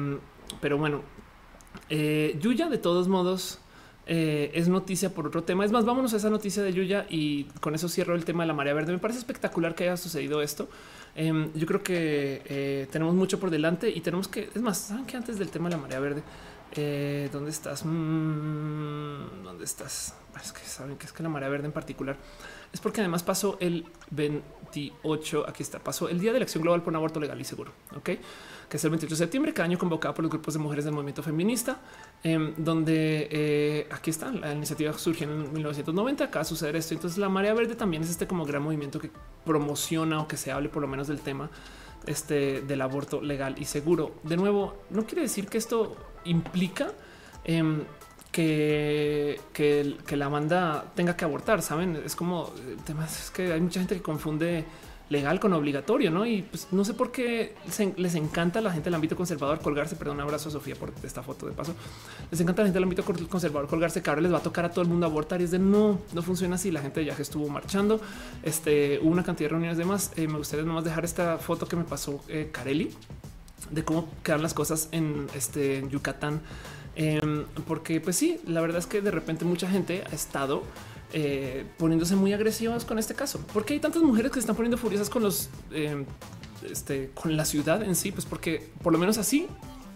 pero 0.60 0.78
bueno, 0.78 1.02
eh, 1.90 2.38
Yuya, 2.40 2.68
de 2.68 2.78
todos 2.78 3.08
modos, 3.08 3.58
eh, 4.10 4.50
es 4.54 4.68
noticia 4.68 5.10
por 5.10 5.26
otro 5.26 5.44
tema. 5.44 5.66
Es 5.66 5.70
más, 5.70 5.84
vámonos 5.84 6.14
a 6.14 6.16
esa 6.16 6.30
noticia 6.30 6.62
de 6.62 6.72
Yuya 6.72 7.04
y 7.10 7.44
con 7.60 7.74
eso 7.74 7.90
cierro 7.90 8.14
el 8.14 8.24
tema 8.24 8.42
de 8.42 8.46
la 8.48 8.54
marea 8.54 8.72
verde. 8.72 8.90
Me 8.90 8.98
parece 8.98 9.18
espectacular 9.18 9.74
que 9.74 9.84
haya 9.84 9.98
sucedido 9.98 10.40
esto. 10.40 10.68
Em, 11.14 11.52
yo 11.52 11.66
creo 11.66 11.82
que 11.82 12.42
eh, 12.46 12.88
tenemos 12.90 13.14
mucho 13.14 13.38
por 13.38 13.50
delante 13.50 13.90
y 13.90 14.00
tenemos 14.00 14.26
que, 14.26 14.48
es 14.54 14.62
más, 14.62 14.78
saben 14.78 15.04
que 15.04 15.16
antes 15.16 15.38
del 15.38 15.50
tema 15.50 15.68
de 15.68 15.76
la 15.76 15.82
marea 15.82 16.00
verde, 16.00 16.22
eh, 16.72 17.28
¿dónde 17.30 17.50
estás? 17.50 17.84
Mm, 17.84 19.44
¿Dónde 19.44 19.64
estás? 19.64 20.14
Es 20.42 20.52
que 20.52 20.64
saben 20.64 20.96
que 20.96 21.04
es 21.04 21.12
que 21.12 21.22
la 21.22 21.28
marea 21.28 21.50
verde 21.50 21.66
en 21.66 21.72
particular 21.72 22.16
es 22.72 22.80
porque 22.80 23.00
además 23.00 23.22
pasó 23.22 23.56
el 23.60 23.86
28, 24.10 25.44
aquí 25.48 25.62
está, 25.62 25.78
pasó 25.78 26.08
el 26.08 26.20
Día 26.20 26.32
de 26.32 26.38
la 26.40 26.44
Acción 26.44 26.62
Global 26.62 26.82
por 26.82 26.92
un 26.92 26.96
aborto 26.96 27.20
legal 27.20 27.40
y 27.40 27.44
seguro, 27.44 27.72
¿ok? 27.96 28.10
Que 28.68 28.76
es 28.76 28.84
el 28.84 28.90
28 28.90 29.14
de 29.14 29.18
septiembre, 29.18 29.54
cada 29.54 29.66
año 29.66 29.78
convocado 29.78 30.14
por 30.14 30.22
los 30.22 30.30
grupos 30.30 30.54
de 30.54 30.60
mujeres 30.60 30.84
del 30.84 30.92
movimiento 30.92 31.22
feminista, 31.22 31.80
em, 32.22 32.52
donde 32.56 33.28
eh, 33.30 33.88
aquí 33.90 34.10
está, 34.10 34.30
la 34.30 34.52
iniciativa 34.52 34.92
surgió 34.92 35.30
en 35.30 35.52
1990, 35.52 36.24
acá 36.24 36.44
suceder 36.44 36.76
esto. 36.76 36.94
Entonces 36.94 37.18
la 37.18 37.28
Marea 37.28 37.54
Verde 37.54 37.74
también 37.74 38.02
es 38.02 38.10
este 38.10 38.26
como 38.26 38.44
gran 38.44 38.62
movimiento 38.62 38.98
que 38.98 39.10
promociona 39.44 40.20
o 40.20 40.28
que 40.28 40.36
se 40.36 40.52
hable 40.52 40.68
por 40.68 40.82
lo 40.82 40.88
menos 40.88 41.08
del 41.08 41.20
tema 41.20 41.50
este, 42.06 42.62
del 42.62 42.80
aborto 42.82 43.20
legal 43.20 43.54
y 43.58 43.64
seguro. 43.64 44.12
De 44.22 44.36
nuevo, 44.36 44.76
no 44.90 45.04
quiere 45.06 45.22
decir 45.22 45.48
que 45.48 45.58
esto 45.58 45.96
implica 46.24 46.92
em, 47.44 47.82
que, 48.32 49.40
que, 49.52 50.16
la 50.16 50.28
banda 50.28 50.84
tenga 50.94 51.16
que 51.16 51.24
abortar, 51.24 51.62
saben? 51.62 52.00
Es 52.04 52.14
como 52.14 52.52
el 52.68 52.82
tema 52.84 53.04
es 53.06 53.30
que 53.30 53.52
hay 53.52 53.60
mucha 53.60 53.80
gente 53.80 53.96
que 53.96 54.02
confunde 54.02 54.64
legal 55.10 55.40
con 55.40 55.52
obligatorio, 55.54 56.10
¿no? 56.10 56.26
Y 56.26 56.42
pues 56.42 56.68
no 56.70 56.84
sé 56.84 56.92
por 56.92 57.10
qué 57.10 57.54
les 57.96 58.14
encanta 58.14 58.58
a 58.58 58.62
la 58.62 58.70
gente 58.70 58.84
del 58.84 58.94
ámbito 58.94 59.16
conservador 59.16 59.60
colgarse, 59.60 59.96
perdón, 59.96 60.16
un 60.16 60.22
abrazo 60.22 60.50
a 60.50 60.52
Sofía 60.52 60.74
por 60.74 60.92
esta 61.02 61.22
foto 61.22 61.46
de 61.46 61.52
paso, 61.52 61.74
les 62.30 62.40
encanta 62.40 62.60
a 62.60 62.64
la 62.64 62.66
gente 62.68 62.76
del 62.76 62.84
ámbito 62.84 63.04
conservador 63.28 63.68
colgarse, 63.68 64.02
que 64.02 64.10
ahora 64.10 64.22
les 64.22 64.32
va 64.32 64.38
a 64.38 64.42
tocar 64.42 64.66
a 64.66 64.70
todo 64.70 64.82
el 64.82 64.88
mundo 64.88 65.06
abortar 65.06 65.40
y 65.40 65.44
es 65.44 65.50
de 65.50 65.58
no, 65.58 65.98
no 66.12 66.22
funciona 66.22 66.56
así, 66.56 66.70
la 66.70 66.82
gente 66.82 67.04
ya 67.04 67.16
que 67.16 67.22
estuvo 67.22 67.48
marchando, 67.48 68.00
este, 68.42 68.98
hubo 69.02 69.10
una 69.10 69.24
cantidad 69.24 69.48
de 69.48 69.52
reuniones 69.52 69.78
de 69.78 69.86
más, 69.86 70.12
eh, 70.16 70.28
me 70.28 70.36
gustaría 70.36 70.66
nomás 70.66 70.84
dejar 70.84 71.04
esta 71.06 71.38
foto 71.38 71.66
que 71.66 71.76
me 71.76 71.84
pasó 71.84 72.20
eh, 72.28 72.50
Carelli 72.52 72.90
de 73.70 73.84
cómo 73.84 74.08
quedan 74.22 74.42
las 74.42 74.54
cosas 74.54 74.88
en, 74.92 75.26
este, 75.34 75.78
en 75.78 75.90
Yucatán 75.90 76.40
Em, 77.00 77.44
porque 77.64 78.00
pues 78.00 78.16
sí, 78.16 78.40
la 78.44 78.60
verdad 78.60 78.78
es 78.78 78.86
que 78.86 79.00
de 79.00 79.12
repente 79.12 79.44
mucha 79.44 79.70
gente 79.70 80.02
ha 80.10 80.14
estado 80.14 80.64
eh, 81.12 81.64
poniéndose 81.78 82.16
muy 82.16 82.32
agresivas 82.32 82.84
con 82.84 82.98
este 82.98 83.14
caso. 83.14 83.40
porque 83.52 83.74
hay 83.74 83.80
tantas 83.80 84.02
mujeres 84.02 84.32
que 84.32 84.34
se 84.34 84.40
están 84.40 84.56
poniendo 84.56 84.76
furiosas 84.76 85.08
con 85.08 85.22
los, 85.22 85.48
em, 85.70 86.04
este, 86.68 87.10
con 87.14 87.36
la 87.36 87.44
ciudad 87.44 87.84
en 87.84 87.94
sí? 87.94 88.10
Pues 88.10 88.26
porque 88.26 88.68
por 88.82 88.92
lo 88.92 88.98
menos 88.98 89.16
así 89.16 89.46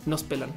nos 0.07 0.23
pelan. 0.23 0.51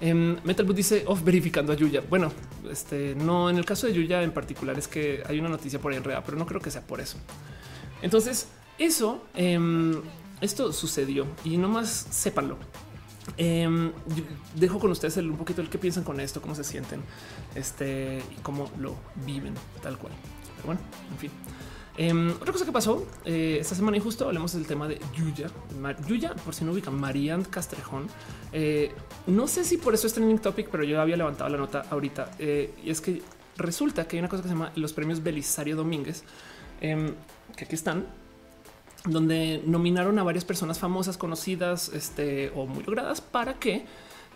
Em, 0.00 0.36
Metalboot 0.42 0.76
dice 0.76 1.04
off 1.06 1.22
verificando 1.22 1.72
a 1.72 1.76
Yuya. 1.76 2.02
Bueno, 2.10 2.32
este 2.68 3.14
no 3.14 3.48
en 3.48 3.56
el 3.56 3.64
caso 3.64 3.86
de 3.86 3.94
Yuya 3.94 4.24
en 4.24 4.32
particular 4.32 4.76
es 4.76 4.88
que 4.88 5.22
hay 5.28 5.38
una 5.38 5.48
noticia 5.48 5.78
por 5.78 5.92
ahí 5.92 5.98
enredada, 5.98 6.24
pero 6.24 6.36
no 6.36 6.44
creo 6.44 6.60
que 6.60 6.72
sea 6.72 6.82
por 6.82 7.00
eso. 7.00 7.18
Entonces, 8.02 8.48
eso, 8.78 9.22
esto 10.40 10.72
sucedió 10.72 11.26
y 11.44 11.56
no 11.56 11.68
más 11.68 11.88
sépanlo. 12.10 12.58
Em, 13.36 13.92
dejo 14.54 14.78
con 14.78 14.90
ustedes 14.90 15.16
un 15.18 15.36
poquito 15.36 15.60
el 15.60 15.68
que 15.68 15.78
piensan 15.78 16.04
con 16.04 16.18
esto, 16.20 16.40
cómo 16.40 16.54
se 16.54 16.64
sienten 16.64 17.00
este, 17.54 18.22
y 18.36 18.40
cómo 18.42 18.70
lo 18.78 18.96
viven 19.26 19.54
tal 19.82 19.98
cual. 19.98 20.12
Pero 20.56 20.66
bueno, 20.66 20.80
en 21.12 21.18
fin. 21.18 21.30
Em, 22.00 22.30
otra 22.30 22.52
cosa 22.52 22.64
que 22.64 22.70
pasó 22.70 23.04
eh, 23.24 23.58
esta 23.60 23.74
semana 23.74 23.96
y 23.96 24.00
justo 24.00 24.24
hablemos 24.24 24.52
del 24.52 24.66
tema 24.66 24.86
de 24.86 25.00
Yuya. 25.16 25.50
Yuya, 26.06 26.32
por 26.36 26.54
si 26.54 26.64
no 26.64 26.70
ubican, 26.70 26.94
Marianne 26.94 27.44
Castrejón. 27.50 28.06
Eh, 28.52 28.92
no 29.26 29.48
sé 29.48 29.64
si 29.64 29.78
por 29.78 29.94
eso 29.94 30.06
es 30.06 30.12
trending 30.14 30.38
topic, 30.38 30.68
pero 30.70 30.84
yo 30.84 31.00
había 31.00 31.16
levantado 31.16 31.50
la 31.50 31.58
nota 31.58 31.86
ahorita. 31.90 32.30
Eh, 32.38 32.72
y 32.84 32.90
es 32.90 33.00
que 33.00 33.20
resulta 33.56 34.06
que 34.06 34.16
hay 34.16 34.20
una 34.20 34.28
cosa 34.28 34.42
que 34.42 34.48
se 34.48 34.54
llama 34.54 34.70
los 34.76 34.92
premios 34.92 35.24
Belisario 35.24 35.74
Domínguez, 35.74 36.22
em, 36.80 37.14
que 37.56 37.64
aquí 37.64 37.74
están 37.74 38.06
donde 39.04 39.62
nominaron 39.66 40.18
a 40.18 40.22
varias 40.22 40.44
personas 40.44 40.78
famosas, 40.78 41.16
conocidas 41.16 41.90
este, 41.90 42.50
o 42.54 42.66
muy 42.66 42.82
logradas 42.84 43.20
para 43.20 43.54
que 43.54 43.84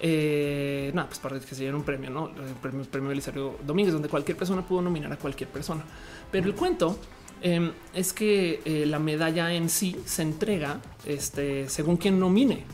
eh, 0.05 0.90
nada, 0.94 1.06
pues 1.06 1.20
para 1.20 1.39
que 1.39 1.47
se 1.47 1.60
dieran 1.60 1.76
un 1.76 1.84
premio, 1.84 2.10
no 2.10 2.26
el 2.28 2.55
premio, 2.60 2.84
premio 2.84 3.09
Belisario 3.10 3.56
Domínguez, 3.64 3.93
donde 3.93 4.09
cualquier 4.09 4.36
persona 4.36 4.66
pudo 4.66 4.82
nominar 4.82 5.12
a 5.12 5.16
cualquier 5.16 5.48
persona. 5.48 5.84
Pero 6.30 6.48
el 6.48 6.55
cuento 6.55 6.98
em, 7.40 7.70
es 7.94 8.12
que 8.12 8.60
eh, 8.64 8.84
la 8.86 8.98
medalla 8.98 9.52
en 9.55 9.68
sí 9.68 9.97
se 10.05 10.22
entrega 10.22 10.80
este, 11.06 11.68
según 11.68 11.97
quien 11.98 12.18
nomine. 12.18 12.64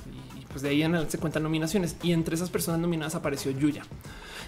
Y, 0.40 0.46
pues 0.46 0.62
de 0.62 0.70
ahí 0.70 0.82
se 1.08 1.18
cuentan 1.18 1.42
nominaciones 1.42 1.96
y 2.02 2.12
entre 2.12 2.34
esas 2.34 2.48
personas 2.48 2.80
nominadas 2.80 3.14
apareció 3.14 3.50
Yuya. 3.50 3.82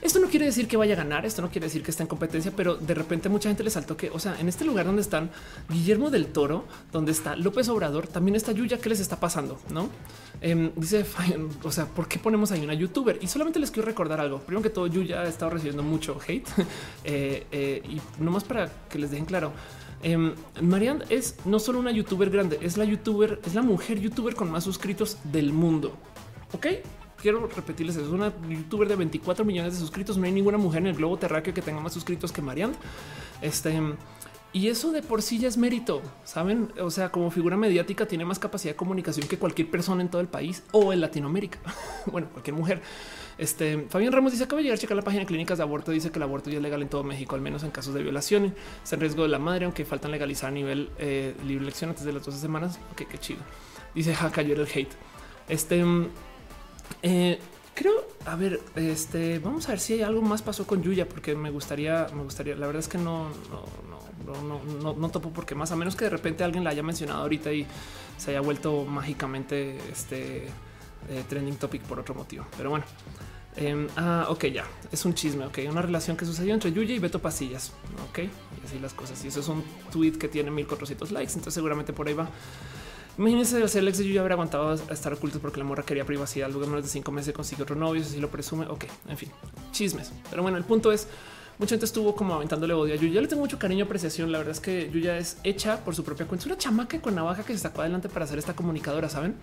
Esto 0.02 0.18
no 0.18 0.28
quiere 0.28 0.46
decir 0.46 0.66
que 0.66 0.76
vaya 0.76 0.94
a 0.94 0.96
ganar, 0.96 1.26
esto 1.26 1.42
no 1.42 1.50
quiere 1.50 1.66
decir 1.66 1.82
que 1.82 1.90
esté 1.90 2.02
en 2.02 2.08
competencia, 2.08 2.52
pero 2.56 2.76
de 2.76 2.94
repente 2.94 3.28
mucha 3.28 3.48
gente 3.48 3.62
le 3.62 3.70
saltó 3.70 3.96
que, 3.96 4.10
o 4.10 4.18
sea, 4.18 4.38
en 4.40 4.48
este 4.48 4.64
lugar 4.64 4.86
donde 4.86 5.02
están 5.02 5.30
Guillermo 5.68 6.10
del 6.10 6.26
Toro, 6.26 6.64
donde 6.90 7.12
está 7.12 7.36
López 7.36 7.68
Obrador, 7.68 8.06
también 8.06 8.34
está 8.34 8.52
Yuya, 8.52 8.78
¿qué 8.78 8.88
les 8.88 9.00
está 9.00 9.20
pasando? 9.20 9.60
No 9.70 9.90
em, 10.40 10.72
dice, 10.76 11.04
o 11.62 11.72
sea, 11.72 11.86
¿por 11.86 12.08
qué 12.08 12.18
ponemos 12.18 12.50
ahí 12.52 12.62
una 12.64 12.74
youtuber? 12.74 13.18
Y 13.20 13.26
solamente 13.26 13.58
les 13.58 13.70
quiero 13.70 13.86
recordar 13.86 14.20
algo. 14.20 14.38
Primero 14.38 14.62
que 14.62 14.70
todo, 14.70 14.86
Yuya 14.86 15.20
ha 15.20 15.28
estado 15.28 15.50
recibiendo 15.50 15.82
mucho 15.82 16.18
hate 16.26 16.48
eh, 17.04 17.46
eh, 17.52 17.82
y 17.88 18.22
nomás 18.22 18.44
para 18.44 18.70
que 18.88 18.98
les 18.98 19.10
dejen 19.10 19.26
claro. 19.26 19.52
Eh, 20.02 20.34
Marianne 20.62 21.04
es 21.10 21.36
no 21.44 21.58
solo 21.58 21.78
una 21.78 21.90
youtuber 21.90 22.30
grande, 22.30 22.58
es 22.62 22.76
la 22.76 22.84
youtuber, 22.84 23.40
es 23.44 23.54
la 23.54 23.62
mujer 23.62 24.00
youtuber 24.00 24.34
con 24.34 24.50
más 24.50 24.64
suscritos 24.64 25.18
del 25.24 25.52
mundo. 25.52 25.92
Ok, 26.52 26.66
quiero 27.20 27.46
repetirles, 27.46 27.96
es 27.96 28.08
una 28.08 28.32
youtuber 28.48 28.88
de 28.88 28.96
24 28.96 29.44
millones 29.44 29.74
de 29.74 29.78
suscritos. 29.78 30.16
No 30.16 30.24
hay 30.24 30.32
ninguna 30.32 30.58
mujer 30.58 30.82
en 30.82 30.88
el 30.88 30.96
globo 30.96 31.16
terráqueo 31.16 31.54
que 31.54 31.62
tenga 31.62 31.80
más 31.80 31.92
suscritos 31.92 32.32
que 32.32 32.42
Marianne. 32.42 32.74
Este 33.42 33.80
y 34.52 34.66
eso 34.66 34.90
de 34.90 35.00
por 35.00 35.22
sí 35.22 35.38
ya 35.38 35.46
es 35.46 35.56
mérito, 35.56 36.02
saben? 36.24 36.72
O 36.80 36.90
sea, 36.90 37.12
como 37.12 37.30
figura 37.30 37.56
mediática 37.56 38.06
tiene 38.06 38.24
más 38.24 38.40
capacidad 38.40 38.72
de 38.72 38.76
comunicación 38.76 39.28
que 39.28 39.38
cualquier 39.38 39.70
persona 39.70 40.02
en 40.02 40.08
todo 40.08 40.20
el 40.20 40.26
país 40.26 40.64
o 40.72 40.92
en 40.92 41.00
Latinoamérica. 41.00 41.60
bueno, 42.06 42.28
cualquier 42.32 42.56
mujer. 42.56 42.82
Este 43.38 43.86
Fabián 43.88 44.12
Ramos 44.12 44.32
dice: 44.32 44.44
Acaba 44.44 44.58
de 44.58 44.64
llegar 44.64 44.76
a 44.76 44.80
checar 44.80 44.96
la 44.96 45.04
página 45.04 45.20
de 45.20 45.26
clínicas 45.26 45.58
de 45.58 45.62
aborto. 45.62 45.92
Dice 45.92 46.10
que 46.10 46.18
el 46.18 46.24
aborto 46.24 46.50
ya 46.50 46.56
es 46.56 46.62
legal 46.62 46.82
en 46.82 46.88
todo 46.88 47.04
México, 47.04 47.36
al 47.36 47.42
menos 47.42 47.62
en 47.62 47.70
casos 47.70 47.94
de 47.94 48.02
violación. 48.02 48.52
Es 48.82 48.92
en 48.92 48.98
riesgo 48.98 49.22
de 49.22 49.28
la 49.28 49.38
madre, 49.38 49.66
aunque 49.66 49.84
faltan 49.84 50.10
legalizar 50.10 50.48
a 50.48 50.52
nivel 50.52 50.90
eh, 50.98 51.32
libre 51.46 51.62
elección 51.62 51.90
antes 51.90 52.04
de 52.04 52.12
las 52.12 52.24
12 52.24 52.38
semanas. 52.40 52.80
Ok, 52.90 53.02
qué 53.08 53.18
chido. 53.18 53.40
Dice: 53.94 54.16
Ja, 54.16 54.32
cayó 54.32 54.54
el 54.54 54.62
hate. 54.62 54.90
Este 55.48 55.84
eh, 57.02 57.38
creo, 57.74 57.94
a 58.26 58.36
ver, 58.36 58.60
este 58.76 59.38
vamos 59.38 59.66
a 59.68 59.72
ver 59.72 59.80
si 59.80 59.94
hay 59.94 60.02
algo 60.02 60.22
más 60.22 60.42
pasó 60.42 60.66
con 60.66 60.82
Yuya, 60.82 61.08
porque 61.08 61.34
me 61.34 61.50
gustaría, 61.50 62.06
me 62.14 62.22
gustaría. 62.22 62.54
La 62.56 62.66
verdad 62.66 62.80
es 62.80 62.88
que 62.88 62.98
no, 62.98 63.28
no, 63.50 63.64
no, 64.26 64.42
no, 64.42 64.62
no, 64.82 64.94
no 64.94 65.08
topo 65.10 65.30
porque 65.30 65.54
más 65.54 65.72
a 65.72 65.76
menos 65.76 65.96
que 65.96 66.04
de 66.04 66.10
repente 66.10 66.44
alguien 66.44 66.64
la 66.64 66.70
haya 66.70 66.82
mencionado 66.82 67.22
ahorita 67.22 67.52
y 67.52 67.66
se 68.16 68.30
haya 68.30 68.40
vuelto 68.40 68.84
mágicamente 68.84 69.78
este 69.90 70.46
eh, 71.08 71.24
trending 71.28 71.56
topic 71.56 71.82
por 71.82 71.98
otro 71.98 72.14
motivo. 72.14 72.46
Pero 72.56 72.70
bueno, 72.70 72.84
eh, 73.56 73.88
ah, 73.96 74.26
ok, 74.28 74.46
ya 74.46 74.64
es 74.92 75.04
un 75.04 75.14
chisme. 75.14 75.46
Ok, 75.46 75.58
una 75.68 75.82
relación 75.82 76.16
que 76.16 76.24
sucedió 76.24 76.54
entre 76.54 76.72
Yuya 76.72 76.94
y 76.94 76.98
Beto 76.98 77.20
Pasillas. 77.20 77.72
Ok, 78.10 78.18
y 78.20 78.66
así 78.66 78.78
las 78.78 78.94
cosas. 78.94 79.24
Y 79.24 79.28
eso 79.28 79.40
es 79.40 79.48
un 79.48 79.64
tweet 79.90 80.12
que 80.12 80.28
tiene 80.28 80.50
1400 80.50 81.10
likes. 81.12 81.32
Entonces, 81.32 81.54
seguramente 81.54 81.92
por 81.92 82.08
ahí 82.08 82.14
va. 82.14 82.28
Imagínense 83.20 83.78
el 83.78 83.86
ex 83.86 83.98
de 83.98 84.06
Yuya 84.06 84.20
haber 84.20 84.32
aguantado 84.32 84.70
a 84.70 84.94
estar 84.94 85.12
oculto 85.12 85.40
porque 85.40 85.58
la 85.58 85.64
morra 85.64 85.82
quería 85.82 86.06
privacidad. 86.06 86.48
Luego 86.48 86.66
menos 86.66 86.84
de 86.84 86.88
cinco 86.88 87.12
meses 87.12 87.34
consigue 87.34 87.62
otro 87.62 87.76
novio, 87.76 88.02
si 88.02 88.18
lo 88.18 88.30
presume. 88.30 88.64
Ok, 88.66 88.86
en 89.10 89.18
fin, 89.18 89.28
chismes. 89.72 90.10
Pero 90.30 90.40
bueno, 90.40 90.56
el 90.56 90.64
punto 90.64 90.90
es 90.90 91.06
mucha 91.58 91.74
gente 91.74 91.84
estuvo 91.84 92.14
como 92.14 92.32
aventándole 92.32 92.72
odio 92.72 92.94
a 92.94 92.96
Yuya. 92.96 93.20
Le 93.20 93.28
tengo 93.28 93.42
mucho 93.42 93.58
cariño, 93.58 93.84
apreciación. 93.84 94.32
La 94.32 94.38
verdad 94.38 94.52
es 94.52 94.60
que 94.60 94.90
Yuya 94.90 95.18
es 95.18 95.36
hecha 95.44 95.84
por 95.84 95.94
su 95.94 96.02
propia 96.02 96.26
cuenta. 96.26 96.44
Es 96.44 96.46
una 96.46 96.56
chamaca 96.56 96.98
con 97.02 97.14
navaja 97.14 97.42
que 97.42 97.52
se 97.52 97.58
sacó 97.58 97.82
adelante 97.82 98.08
para 98.08 98.24
hacer 98.24 98.38
esta 98.38 98.56
comunicadora, 98.56 99.10
saben? 99.10 99.34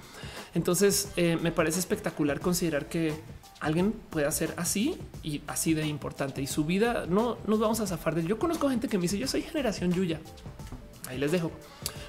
Entonces 0.56 1.10
eh, 1.16 1.38
me 1.40 1.52
parece 1.52 1.80
espectacular 1.80 2.40
considerar 2.40 2.90
que 2.90 3.14
alguien 3.60 3.92
puede 3.92 4.26
hacer 4.26 4.56
así 4.58 4.98
y 5.22 5.44
así 5.46 5.76
de 5.76 5.86
importante 5.86 6.42
y 6.42 6.48
su 6.48 6.66
vida 6.66 7.06
no 7.08 7.38
nos 7.46 7.60
vamos 7.60 7.80
a 7.80 7.86
zafar 7.86 8.16
de. 8.16 8.24
Yo 8.24 8.40
conozco 8.40 8.72
gente 8.72 8.88
que 8.88 8.98
me 8.98 9.04
dice 9.04 9.20
yo 9.20 9.28
soy 9.28 9.44
generación 9.44 9.94
Yuya. 9.94 10.20
Ahí 11.08 11.20
les 11.20 11.32
dejo. 11.32 11.52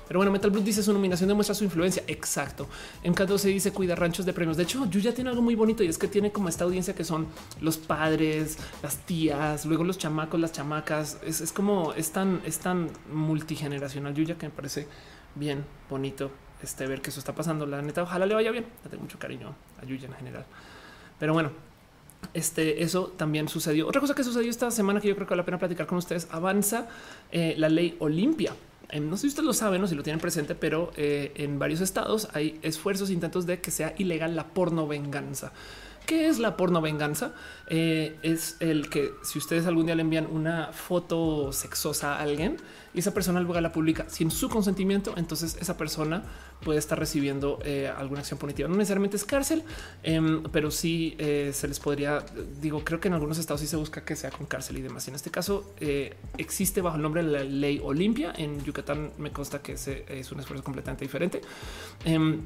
Pero 0.08 0.18
bueno, 0.18 0.32
Metal 0.32 0.50
Blue 0.50 0.62
dice 0.62 0.82
su 0.82 0.92
nominación 0.92 1.28
demuestra 1.28 1.54
su 1.54 1.64
influencia. 1.64 2.02
Exacto. 2.06 2.66
En 3.02 3.12
cada 3.12 3.36
se 3.36 3.48
dice 3.48 3.72
cuida 3.72 3.94
ranchos 3.94 4.24
de 4.24 4.32
premios. 4.32 4.56
De 4.56 4.62
hecho, 4.62 4.86
Yuya 4.86 5.14
tiene 5.14 5.30
algo 5.30 5.42
muy 5.42 5.54
bonito 5.54 5.84
y 5.84 5.88
es 5.88 5.98
que 5.98 6.08
tiene 6.08 6.32
como 6.32 6.48
esta 6.48 6.64
audiencia 6.64 6.94
que 6.94 7.04
son 7.04 7.26
los 7.60 7.76
padres, 7.76 8.58
las 8.82 8.96
tías, 9.04 9.66
luego 9.66 9.84
los 9.84 9.98
chamacos, 9.98 10.40
las 10.40 10.52
chamacas. 10.52 11.18
Es, 11.24 11.52
como 11.52 11.92
es 11.92 12.10
tan, 12.10 12.40
es 12.46 12.58
tan 12.58 12.90
multigeneracional 13.12 14.14
Yuya 14.14 14.38
que 14.38 14.46
me 14.46 14.52
parece 14.52 14.88
bien 15.34 15.64
bonito 15.90 16.30
este 16.62 16.86
ver 16.86 17.02
que 17.02 17.10
eso 17.10 17.20
está 17.20 17.34
pasando. 17.34 17.66
La 17.66 17.82
neta, 17.82 18.02
ojalá 18.02 18.24
le 18.24 18.34
vaya 18.34 18.50
bien. 18.50 18.64
Le 18.84 18.90
tengo 18.90 19.02
mucho 19.02 19.18
cariño 19.18 19.54
a 19.80 19.84
Yuya 19.84 20.06
en 20.06 20.14
general. 20.14 20.46
Pero 21.18 21.34
bueno, 21.34 21.50
este, 22.34 22.82
eso 22.82 23.12
también 23.16 23.48
sucedió. 23.48 23.86
Otra 23.86 24.00
cosa 24.00 24.14
que 24.14 24.24
sucedió 24.24 24.50
esta 24.50 24.70
semana 24.70 25.00
que 25.00 25.08
yo 25.08 25.14
creo 25.14 25.26
que 25.26 25.32
vale 25.32 25.42
la 25.42 25.46
pena 25.46 25.58
platicar 25.58 25.86
con 25.86 25.98
ustedes, 25.98 26.28
avanza 26.30 26.88
eh, 27.30 27.54
la 27.58 27.68
ley 27.68 27.96
Olimpia. 27.98 28.54
No 29.00 29.16
sé 29.16 29.22
si 29.22 29.28
ustedes 29.28 29.46
lo 29.46 29.52
saben 29.52 29.82
o 29.82 29.86
si 29.86 29.94
lo 29.94 30.02
tienen 30.02 30.20
presente, 30.20 30.54
pero 30.54 30.92
eh, 30.96 31.32
en 31.36 31.58
varios 31.58 31.80
estados 31.80 32.28
hay 32.32 32.58
esfuerzos, 32.62 33.10
intentos 33.10 33.44
de 33.46 33.60
que 33.60 33.70
sea 33.70 33.94
ilegal 33.98 34.34
la 34.34 34.48
porno 34.48 34.86
venganza. 34.86 35.52
¿Qué 36.06 36.28
es 36.28 36.38
la 36.38 36.56
porno 36.56 36.80
venganza? 36.80 37.34
Eh, 37.68 38.16
es 38.22 38.56
el 38.60 38.88
que 38.88 39.10
si 39.22 39.38
ustedes 39.38 39.66
algún 39.66 39.84
día 39.84 39.94
le 39.94 40.00
envían 40.00 40.26
una 40.26 40.72
foto 40.72 41.52
sexosa 41.52 42.14
a 42.16 42.22
alguien 42.22 42.56
esa 42.98 43.14
persona 43.14 43.40
luego 43.40 43.60
la 43.60 43.72
publica 43.72 44.06
sin 44.08 44.30
su 44.30 44.48
consentimiento, 44.48 45.14
entonces 45.16 45.56
esa 45.60 45.76
persona 45.76 46.22
puede 46.62 46.78
estar 46.78 46.98
recibiendo 46.98 47.58
eh, 47.64 47.92
alguna 47.96 48.20
acción 48.20 48.38
punitiva. 48.38 48.68
No 48.68 48.76
necesariamente 48.76 49.16
es 49.16 49.24
cárcel, 49.24 49.64
em, 50.02 50.42
pero 50.44 50.70
sí 50.70 51.14
eh, 51.18 51.50
se 51.54 51.68
les 51.68 51.80
podría, 51.80 52.24
digo, 52.60 52.84
creo 52.84 53.00
que 53.00 53.08
en 53.08 53.14
algunos 53.14 53.38
estados 53.38 53.60
sí 53.60 53.66
se 53.66 53.76
busca 53.76 54.04
que 54.04 54.16
sea 54.16 54.30
con 54.30 54.46
cárcel 54.46 54.78
y 54.78 54.82
demás. 54.82 55.06
Y 55.06 55.10
en 55.10 55.16
este 55.16 55.30
caso 55.30 55.72
existe 56.36 56.80
bajo 56.80 56.96
el 56.96 57.02
nombre 57.02 57.22
de 57.22 57.30
la 57.30 57.44
ley 57.44 57.80
Olimpia. 57.82 58.32
En 58.36 58.62
Yucatán 58.64 59.12
me 59.18 59.30
consta 59.30 59.60
que 59.62 59.72
es 59.72 60.32
un 60.32 60.40
esfuerzo 60.40 60.64
completamente 60.64 61.04
diferente. 61.04 61.40
Em, 62.04 62.42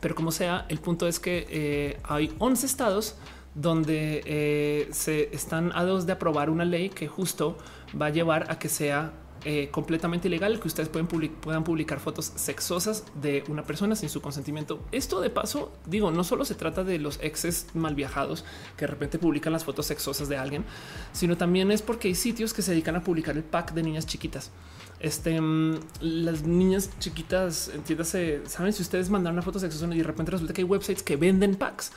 pero 0.00 0.14
como 0.14 0.32
sea, 0.32 0.66
el 0.68 0.78
punto 0.78 1.06
es 1.06 1.20
que 1.20 1.46
eh, 1.50 2.00
hay 2.04 2.32
11 2.38 2.66
estados 2.66 3.16
donde 3.54 4.22
eh, 4.24 4.88
se 4.92 5.34
están 5.34 5.72
a 5.74 5.84
dos 5.84 6.06
de 6.06 6.12
aprobar 6.12 6.48
una 6.48 6.64
ley 6.64 6.88
que 6.88 7.06
justo 7.06 7.58
va 8.00 8.06
a 8.06 8.10
llevar 8.10 8.50
a 8.50 8.58
que 8.58 8.70
sea 8.70 9.12
eh, 9.44 9.70
completamente 9.72 10.28
ilegal 10.28 10.60
que 10.60 10.68
ustedes 10.68 10.88
pueden 10.88 11.08
puedan 11.08 11.64
publicar 11.64 11.98
fotos 11.98 12.32
sexosas 12.36 13.04
de 13.20 13.42
una 13.48 13.64
persona 13.64 13.96
sin 13.96 14.08
su 14.08 14.20
consentimiento. 14.20 14.80
Esto 14.92 15.20
de 15.20 15.30
paso, 15.30 15.72
digo, 15.86 16.12
no 16.12 16.22
solo 16.22 16.44
se 16.44 16.54
trata 16.54 16.84
de 16.84 16.98
los 16.98 17.18
exes 17.20 17.66
mal 17.74 17.96
viajados 17.96 18.44
que 18.76 18.86
de 18.86 18.92
repente 18.92 19.18
publican 19.18 19.52
las 19.52 19.64
fotos 19.64 19.86
sexosas 19.86 20.28
de 20.28 20.36
alguien, 20.36 20.64
sino 21.12 21.36
también 21.36 21.72
es 21.72 21.82
porque 21.82 22.08
hay 22.08 22.14
sitios 22.14 22.54
que 22.54 22.62
se 22.62 22.70
dedican 22.70 22.94
a 22.94 23.02
publicar 23.02 23.36
el 23.36 23.42
pack 23.42 23.72
de 23.72 23.82
niñas 23.82 24.06
chiquitas. 24.06 24.52
Este, 25.00 25.40
mm, 25.40 25.80
las 26.00 26.44
niñas 26.44 26.90
chiquitas, 27.00 27.68
entiéndase, 27.74 28.42
saben 28.46 28.72
si 28.72 28.82
ustedes 28.82 29.10
mandan 29.10 29.32
una 29.32 29.42
foto 29.42 29.58
sexual 29.58 29.92
y 29.94 29.98
de 29.98 30.04
repente 30.04 30.30
resulta 30.30 30.54
que 30.54 30.60
hay 30.60 30.68
websites 30.68 31.02
que 31.02 31.16
venden 31.16 31.56
packs 31.56 31.90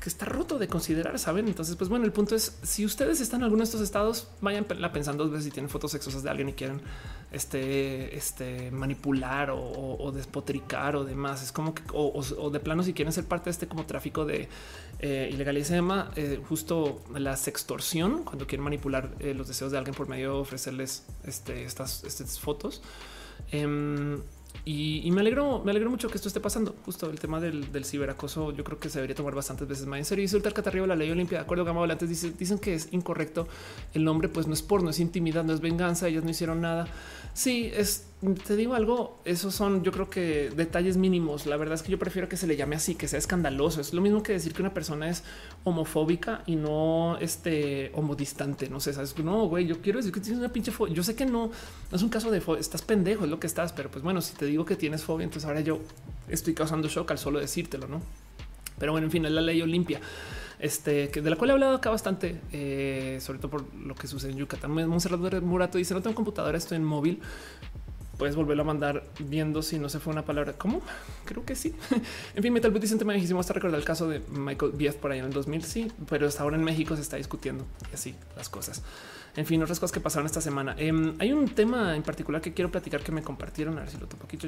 que 0.00 0.08
está 0.08 0.26
roto 0.26 0.58
de 0.58 0.68
considerar, 0.68 1.18
saben? 1.18 1.48
Entonces, 1.48 1.76
pues 1.76 1.88
bueno, 1.88 2.04
el 2.04 2.12
punto 2.12 2.34
es 2.34 2.58
si 2.62 2.84
ustedes 2.84 3.20
están 3.20 3.40
en 3.40 3.44
alguno 3.44 3.60
de 3.60 3.64
estos 3.64 3.80
estados, 3.80 4.28
vayan 4.40 4.64
pensando 4.64 5.24
dos 5.24 5.32
veces 5.32 5.44
si 5.44 5.50
tienen 5.50 5.70
fotos 5.70 5.92
sexosas 5.92 6.22
de 6.22 6.30
alguien 6.30 6.48
y 6.48 6.52
quieren 6.52 6.80
este, 7.32 8.16
este 8.16 8.70
manipular 8.70 9.50
o, 9.52 10.12
despotricar 10.14 10.96
o 10.96 11.04
demás. 11.04 11.42
Es 11.42 11.52
como 11.52 11.74
que 11.74 11.82
o, 11.92 12.50
de 12.50 12.60
plano, 12.60 12.82
si 12.82 12.92
quieren 12.92 13.12
ser 13.12 13.24
parte 13.24 13.46
de 13.46 13.50
este 13.52 13.66
como 13.66 13.86
tráfico 13.86 14.24
de 14.24 14.48
eh, 14.98 15.62
se 15.64 15.74
llama 15.74 16.10
eh, 16.16 16.40
justo 16.48 17.02
la 17.14 17.36
sextorsión 17.36 18.22
cuando 18.24 18.46
quieren 18.46 18.64
manipular 18.64 19.10
eh, 19.20 19.34
los 19.34 19.48
deseos 19.48 19.72
de 19.72 19.78
alguien 19.78 19.94
por 19.94 20.08
medio 20.08 20.34
de 20.34 20.38
ofrecerles 20.40 21.04
este, 21.24 21.64
estas, 21.64 22.04
estas 22.04 22.38
fotos. 22.40 22.82
Em, 23.50 24.20
y, 24.64 25.10
me 25.12 25.20
alegro, 25.20 25.62
me 25.64 25.70
alegro 25.70 25.90
mucho 25.90 26.08
que 26.08 26.16
esto 26.16 26.28
esté 26.28 26.40
pasando. 26.40 26.74
Justo 26.84 27.08
el 27.08 27.20
tema 27.20 27.40
del, 27.40 27.84
ciberacoso, 27.84 28.52
yo 28.52 28.64
creo 28.64 28.78
que 28.78 28.88
se 28.88 28.98
debería 28.98 29.14
tomar 29.14 29.34
bastantes 29.34 29.68
veces 29.68 29.86
más 29.86 29.98
en 29.98 30.04
serio. 30.04 30.24
Y 30.24 30.36
el 30.36 30.52
Catarriba, 30.52 30.86
la 30.86 30.96
ley 30.96 31.10
olimpia, 31.10 31.38
de 31.38 31.44
acuerdo, 31.44 31.64
Gama 31.64 31.84
antes 31.84 32.08
dice, 32.08 32.32
dicen 32.32 32.58
que 32.58 32.74
es 32.74 32.88
incorrecto. 32.92 33.46
El 33.94 34.04
nombre, 34.04 34.28
pues 34.28 34.46
no 34.46 34.54
es 34.54 34.62
porno, 34.62 34.90
es 34.90 35.00
intimidad, 35.00 35.44
no 35.44 35.52
es 35.52 35.60
venganza. 35.60 36.08
Ellos 36.08 36.24
no 36.24 36.30
hicieron 36.30 36.60
nada. 36.60 36.88
Sí, 37.34 37.70
es 37.74 38.06
te 38.46 38.56
digo 38.56 38.74
algo, 38.74 39.20
esos 39.26 39.54
son 39.54 39.82
yo 39.82 39.92
creo 39.92 40.08
que 40.08 40.50
detalles 40.56 40.96
mínimos. 40.96 41.44
La 41.46 41.56
verdad 41.56 41.74
es 41.74 41.82
que 41.82 41.92
yo 41.92 41.98
prefiero 41.98 42.28
que 42.28 42.36
se 42.36 42.46
le 42.46 42.56
llame 42.56 42.76
así, 42.76 42.94
que 42.94 43.08
sea 43.08 43.18
escandaloso. 43.18 43.80
Es 43.80 43.92
lo 43.92 44.00
mismo 44.00 44.22
que 44.22 44.32
decir 44.32 44.54
que 44.54 44.62
una 44.62 44.72
persona 44.72 45.10
es 45.10 45.22
homofóbica 45.64 46.42
y 46.46 46.56
no 46.56 47.18
este 47.20 47.90
homodistante. 47.94 48.70
No 48.70 48.80
sé, 48.80 48.94
sabes, 48.94 49.16
no, 49.18 49.46
güey, 49.48 49.66
yo 49.66 49.82
quiero 49.82 49.98
decir 49.98 50.12
que 50.12 50.20
tienes 50.20 50.38
una 50.38 50.52
pinche 50.52 50.72
fobia. 50.72 50.94
Yo 50.94 51.02
sé 51.02 51.14
que 51.14 51.26
no, 51.26 51.50
es 51.92 52.02
un 52.02 52.08
caso 52.08 52.30
de 52.30 52.40
fobia, 52.40 52.60
estás 52.60 52.82
pendejo, 52.82 53.24
es 53.24 53.30
lo 53.30 53.38
que 53.38 53.46
estás, 53.46 53.72
pero 53.72 53.90
pues 53.90 54.02
bueno, 54.02 54.22
si 54.22 54.34
te 54.34 54.46
digo 54.46 54.64
que 54.64 54.76
tienes 54.76 55.04
fobia, 55.04 55.24
entonces 55.24 55.46
ahora 55.46 55.60
yo 55.60 55.80
estoy 56.28 56.54
causando 56.54 56.88
shock 56.88 57.10
al 57.10 57.18
solo 57.18 57.38
decírtelo, 57.38 57.86
no? 57.86 58.00
Pero 58.78 58.92
bueno, 58.92 59.06
en 59.06 59.10
fin, 59.10 59.24
es 59.26 59.32
la 59.32 59.40
ley 59.40 59.60
Olimpia 59.60 60.00
este, 60.58 61.10
que 61.10 61.20
de 61.20 61.30
la 61.30 61.36
cual 61.36 61.50
he 61.50 61.52
hablado 61.52 61.76
acá 61.76 61.90
bastante, 61.90 62.40
eh, 62.52 63.18
sobre 63.20 63.38
todo 63.38 63.50
por 63.50 63.74
lo 63.74 63.94
que 63.94 64.06
sucede 64.06 64.32
en 64.32 64.38
Yucatán. 64.38 64.70
Monserrat 64.88 65.42
Murato 65.42 65.78
dice: 65.78 65.94
No 65.94 66.02
tengo 66.02 66.16
computadora, 66.16 66.56
estoy 66.56 66.76
en 66.76 66.84
móvil. 66.84 67.20
Puedes 68.18 68.36
volverlo 68.36 68.62
a 68.62 68.66
mandar 68.66 69.04
viendo 69.18 69.62
si 69.62 69.78
no 69.78 69.88
se 69.88 69.98
fue 69.98 70.12
una 70.12 70.24
palabra. 70.24 70.54
¿Cómo? 70.54 70.82
Creo 71.24 71.44
que 71.44 71.54
sí. 71.54 71.74
en 72.34 72.42
fin, 72.42 72.52
Metal 72.52 72.70
Boot 72.70 72.84
me 73.04 73.14
dijimos 73.14 73.40
hasta 73.40 73.54
recordar 73.54 73.78
el 73.78 73.84
caso 73.84 74.08
de 74.08 74.20
Michael 74.30 74.72
Bief 74.72 74.96
por 74.96 75.12
ahí 75.12 75.18
en 75.18 75.26
el 75.26 75.32
2000. 75.32 75.64
Sí, 75.64 75.92
pero 76.08 76.26
hasta 76.26 76.42
ahora 76.42 76.56
en 76.56 76.64
México 76.64 76.96
se 76.96 77.02
está 77.02 77.16
discutiendo 77.16 77.64
y 77.90 77.94
así 77.94 78.14
las 78.36 78.48
cosas. 78.48 78.82
En 79.36 79.44
fin, 79.44 79.62
otras 79.62 79.78
cosas 79.78 79.92
que 79.92 80.00
pasaron 80.00 80.26
esta 80.26 80.40
semana. 80.40 80.74
Em, 80.78 81.14
hay 81.18 81.32
un 81.32 81.46
tema 81.48 81.94
en 81.94 82.02
particular 82.02 82.40
que 82.40 82.54
quiero 82.54 82.70
platicar 82.70 83.02
que 83.02 83.12
me 83.12 83.22
compartieron. 83.22 83.76
A 83.76 83.80
ver 83.80 83.90
si 83.90 83.98
lo 83.98 84.06
topo 84.06 84.24
aquí, 84.24 84.38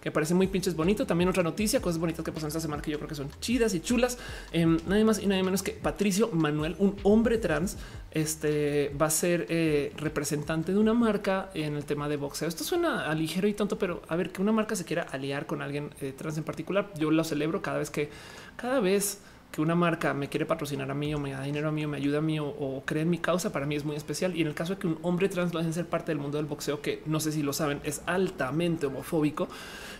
que 0.00 0.10
parece 0.10 0.34
muy 0.34 0.48
pinches 0.48 0.74
bonito. 0.74 1.06
También 1.06 1.30
otra 1.30 1.42
noticia, 1.42 1.80
cosas 1.80 1.98
bonitas 1.98 2.24
que 2.24 2.32
pasaron 2.32 2.48
esta 2.48 2.60
semana 2.60 2.82
que 2.82 2.90
yo 2.90 2.98
creo 2.98 3.08
que 3.08 3.14
son 3.14 3.30
chidas 3.40 3.74
y 3.74 3.80
chulas. 3.80 4.18
Eh, 4.52 4.66
nada 4.66 5.04
más 5.04 5.20
y 5.22 5.26
nada 5.26 5.42
menos 5.42 5.62
que 5.62 5.72
Patricio 5.72 6.30
Manuel, 6.32 6.74
un 6.78 6.96
hombre 7.04 7.38
trans, 7.38 7.76
este 8.10 8.94
va 9.00 9.06
a 9.06 9.10
ser 9.10 9.46
eh, 9.48 9.92
representante 9.96 10.72
de 10.72 10.78
una 10.78 10.94
marca 10.94 11.50
en 11.54 11.76
el 11.76 11.84
tema 11.84 12.08
de 12.08 12.16
boxeo. 12.16 12.48
Esto 12.48 12.64
suena 12.64 13.06
a 13.08 13.14
ligero 13.14 13.46
y 13.46 13.54
tonto, 13.54 13.78
pero 13.78 14.02
a 14.08 14.16
ver 14.16 14.30
que 14.30 14.42
una 14.42 14.52
marca 14.52 14.74
se 14.74 14.84
quiera 14.84 15.02
aliar 15.02 15.46
con 15.46 15.62
alguien 15.62 15.90
eh, 16.00 16.12
trans 16.16 16.36
en 16.36 16.44
particular, 16.44 16.90
yo 16.98 17.10
lo 17.10 17.22
celebro 17.22 17.62
cada 17.62 17.78
vez 17.78 17.90
que 17.90 18.10
cada 18.56 18.80
vez 18.80 19.20
que 19.50 19.60
una 19.60 19.74
marca 19.74 20.14
me 20.14 20.28
quiere 20.28 20.46
patrocinar 20.46 20.90
a 20.90 20.94
mí 20.94 21.12
o 21.14 21.18
me 21.18 21.32
da 21.32 21.42
dinero 21.42 21.68
a 21.68 21.72
mí 21.72 21.84
o 21.84 21.88
me 21.88 21.96
ayuda 21.96 22.18
a 22.18 22.20
mí 22.20 22.38
o, 22.38 22.82
cree 22.84 23.02
en 23.02 23.10
mi 23.10 23.18
causa, 23.18 23.52
para 23.52 23.66
mí 23.66 23.74
es 23.74 23.84
muy 23.84 23.96
especial. 23.96 24.36
Y 24.36 24.42
en 24.42 24.46
el 24.46 24.54
caso 24.54 24.74
de 24.74 24.80
que 24.80 24.86
un 24.86 24.98
hombre 25.02 25.28
trans 25.28 25.52
lo 25.52 25.72
ser 25.72 25.86
parte 25.86 26.12
del 26.12 26.18
mundo 26.18 26.38
del 26.38 26.46
boxeo, 26.46 26.80
que 26.80 27.02
no 27.06 27.20
sé 27.20 27.32
si 27.32 27.42
lo 27.42 27.52
saben, 27.52 27.80
es 27.84 28.02
altamente 28.06 28.86
homofóbico, 28.86 29.48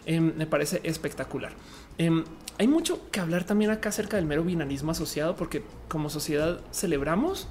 em, 0.06 0.32
me 0.36 0.46
parece 0.46 0.80
espectacular. 0.84 1.52
Em, 1.98 2.24
hay 2.58 2.68
mucho 2.68 3.10
que 3.10 3.20
hablar 3.20 3.44
también 3.44 3.70
acá 3.70 3.88
acerca 3.88 4.16
del 4.16 4.26
mero 4.26 4.44
binarismo 4.44 4.92
asociado, 4.92 5.36
porque 5.36 5.64
como 5.88 6.10
sociedad 6.10 6.60
celebramos 6.72 7.48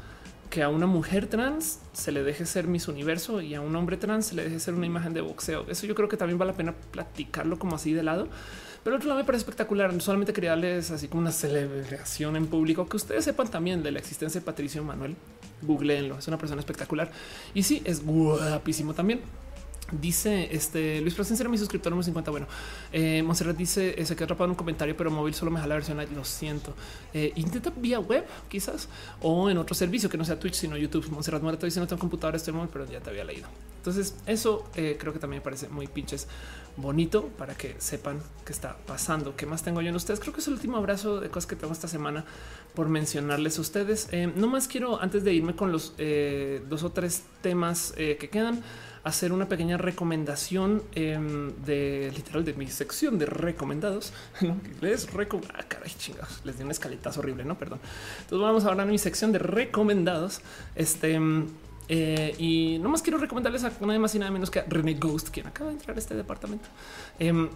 que 0.50 0.64
a 0.64 0.70
una 0.70 0.88
mujer 0.88 1.28
trans 1.28 1.80
se 1.94 2.12
le 2.12 2.24
deje 2.24 2.46
ser 2.46 2.68
mis 2.68 2.88
universo 2.88 3.42
y 3.42 3.54
a 3.54 3.62
un 3.62 3.76
hombre 3.76 3.98
trans 3.98 4.28
se 4.28 4.36
le 4.36 4.44
deje 4.44 4.60
ser 4.60 4.74
una 4.74 4.86
imagen 4.86 5.14
de 5.14 5.22
boxeo. 5.22 5.66
Eso 5.68 5.86
yo 5.86 5.94
creo 5.94 6.10
que 6.10 6.18
también 6.18 6.40
vale 6.40 6.52
la 6.52 6.58
pena 6.58 6.74
platicarlo 6.92 7.60
como 7.60 7.76
así 7.76 7.94
de 7.94 8.04
lado. 8.04 8.28
Pero 8.84 8.96
otro 8.96 9.10
lado 9.10 9.20
me 9.20 9.26
parece 9.26 9.42
espectacular. 9.42 10.02
Solamente 10.02 10.34
quería 10.34 10.52
darles 10.52 10.92
así 10.92 11.08
como 11.08 11.22
una 11.22 11.32
celebración 11.32 12.36
en 12.36 12.48
público 12.48 12.88
que 12.88 12.98
ustedes 12.98 13.26
sepan 13.26 13.50
también 13.50 13.84
de 13.84 13.92
la 13.92 14.00
existencia 14.00 14.40
de 14.40 14.46
Patricio 14.46 14.84
Manuel. 14.84 15.16
Googleenlo, 15.62 16.18
es 16.18 16.28
una 16.28 16.38
persona 16.38 16.62
espectacular 16.62 17.12
y 17.54 17.64
sí 17.64 17.82
es 17.86 18.06
guapísimo 18.06 18.94
también. 18.94 19.22
Dice 19.92 20.50
este 20.52 21.02
Luis 21.02 21.16
Plasencia, 21.16 21.48
mi 21.50 21.58
suscriptor 21.58 21.92
número 21.92 22.04
50. 22.04 22.30
Bueno, 22.30 22.48
eh, 22.92 23.24
Monserrat 23.24 23.58
dice 23.58 24.06
se 24.06 24.16
quedó 24.16 24.26
atrapado 24.26 24.46
en 24.46 24.52
un 24.52 24.56
comentario, 24.56 24.96
pero 24.96 25.10
móvil 25.10 25.34
solo 25.34 25.50
me 25.50 25.60
da 25.60 25.66
la 25.66 25.76
versión. 25.76 25.98
Lo 26.16 26.24
siento. 26.24 26.76
Eh, 27.14 27.34
intenta 27.36 27.72
vía 27.76 28.00
web, 28.00 28.24
quizás, 28.50 28.88
o 29.22 29.50
en 29.50 29.58
otro 29.58 29.76
servicio 29.76 30.08
que 30.08 30.18
no 30.18 30.26
sea 30.26 30.40
Twitch, 30.40 30.54
sino 30.54 30.78
YouTube. 30.78 31.10
Monserrat 31.10 31.42
Muerto 31.42 31.66
dice 31.66 31.80
no 31.80 31.88
tengo 31.88 32.00
computadora, 32.00 32.38
este 32.38 32.52
móvil, 32.52 32.70
pero 32.72 32.86
ya 32.86 33.00
te 33.00 33.10
había 33.10 33.24
leído. 33.24 33.48
Entonces, 33.78 34.16
eso 34.28 34.70
eh, 34.76 34.98
creo 35.00 35.12
que 35.12 35.20
también 35.20 35.40
me 35.40 35.44
parece 35.44 35.70
muy 35.70 35.88
pinches 35.88 36.28
bonito 36.82 37.28
para 37.38 37.56
que 37.56 37.76
sepan 37.80 38.22
qué 38.46 38.54
está 38.54 38.78
pasando. 38.86 39.36
¿Qué 39.36 39.46
más 39.46 39.64
tengo 39.64 39.82
yo 39.82 39.90
en 39.90 39.96
ustedes? 39.96 40.20
Creo 40.20 40.34
que 40.34 40.42
es 40.42 40.48
el 40.48 40.54
último 40.54 40.78
abrazo 40.78 41.20
de 41.20 41.30
cosas 41.30 41.48
que 41.48 41.56
tengo 41.56 41.74
esta 41.74 41.88
semana 41.88 42.26
por 42.74 42.90
mencionarles 42.90 43.58
a 43.58 43.62
ustedes. 43.62 44.08
Eh, 44.12 44.32
no 44.36 44.48
más 44.48 44.68
quiero, 44.68 45.02
antes 45.02 45.24
de 45.24 45.34
irme 45.34 45.56
con 45.56 45.72
los 45.72 45.96
dos 45.98 46.84
o 46.84 46.92
tres 46.92 47.24
temas 47.42 47.94
que 47.96 48.30
quedan 48.30 48.64
hacer 49.04 49.32
una 49.32 49.48
pequeña 49.48 49.78
recomendación 49.78 50.84
em, 50.94 51.54
de 51.66 52.12
literal 52.16 52.44
de 52.44 52.54
mi 52.54 52.68
sección 52.68 53.18
de 53.18 53.26
recomendados. 53.26 54.14
Les 54.82 55.12
recomiendo. 55.14 55.54
Ah, 55.58 55.64
caray, 55.68 55.92
chingados. 55.98 56.42
Les 56.44 56.58
di 56.58 56.64
un 56.64 56.72
escaletazo 56.72 57.20
horrible, 57.20 57.46
no? 57.46 57.58
Perdón. 57.58 57.80
Entonces 58.22 58.40
vamos 58.40 58.66
a 58.66 58.70
hablar 58.70 58.88
de 58.88 58.92
mi 58.92 59.00
sección 59.00 59.32
de 59.32 59.40
recomendados. 59.40 60.42
Este. 60.76 61.20
Eh, 61.92 62.36
y 62.38 62.78
no 62.80 62.90
más 62.90 63.02
quiero 63.02 63.18
recomendarles 63.18 63.64
a 63.64 63.72
nada 63.82 63.98
más 63.98 64.14
y 64.14 64.20
nada 64.20 64.32
menos 64.32 64.52
que 64.52 64.60
a 64.60 64.66
René 64.68 64.94
Ghost, 64.94 65.30
quien 65.30 65.48
acaba 65.48 65.72
de 65.72 65.78
entrar 65.78 65.98
a 65.98 66.00
este 66.00 66.14
departamento. 66.16 66.70
Em, 67.18 67.50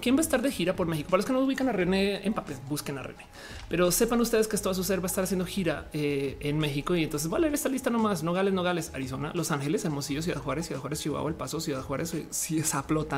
¿Quién 0.00 0.16
va 0.16 0.18
a 0.18 0.22
estar 0.22 0.42
de 0.42 0.50
gira 0.50 0.74
por 0.74 0.86
México? 0.86 1.08
Para 1.08 1.18
los 1.18 1.26
que 1.26 1.32
no 1.32 1.40
ubican 1.40 1.68
a 1.68 1.72
René 1.72 2.26
en 2.26 2.34
papel, 2.34 2.56
busquen 2.68 2.98
a 2.98 3.02
René. 3.02 3.24
Pero 3.68 3.90
sepan 3.92 4.20
ustedes 4.20 4.48
que 4.48 4.56
esto 4.56 4.68
a 4.68 4.74
su 4.74 4.82
ser 4.84 5.00
va 5.00 5.04
a 5.04 5.06
estar 5.06 5.24
haciendo 5.24 5.46
gira 5.46 5.88
eh, 5.92 6.36
en 6.40 6.58
México 6.58 6.96
y 6.96 7.04
entonces 7.04 7.30
vale 7.30 7.48
esta 7.52 7.68
lista 7.68 7.88
nomás. 7.88 8.22
Nogales, 8.22 8.52
Nogales, 8.52 8.90
Arizona, 8.94 9.30
Los 9.34 9.50
Ángeles, 9.52 9.84
Hermosillo, 9.84 10.22
Ciudad 10.22 10.40
Juárez, 10.40 10.66
Ciudad 10.66 10.80
Juárez, 10.80 11.00
Chihuahua, 11.00 11.28
El 11.28 11.36
Paso, 11.36 11.60
Ciudad 11.60 11.82
Juárez, 11.82 12.14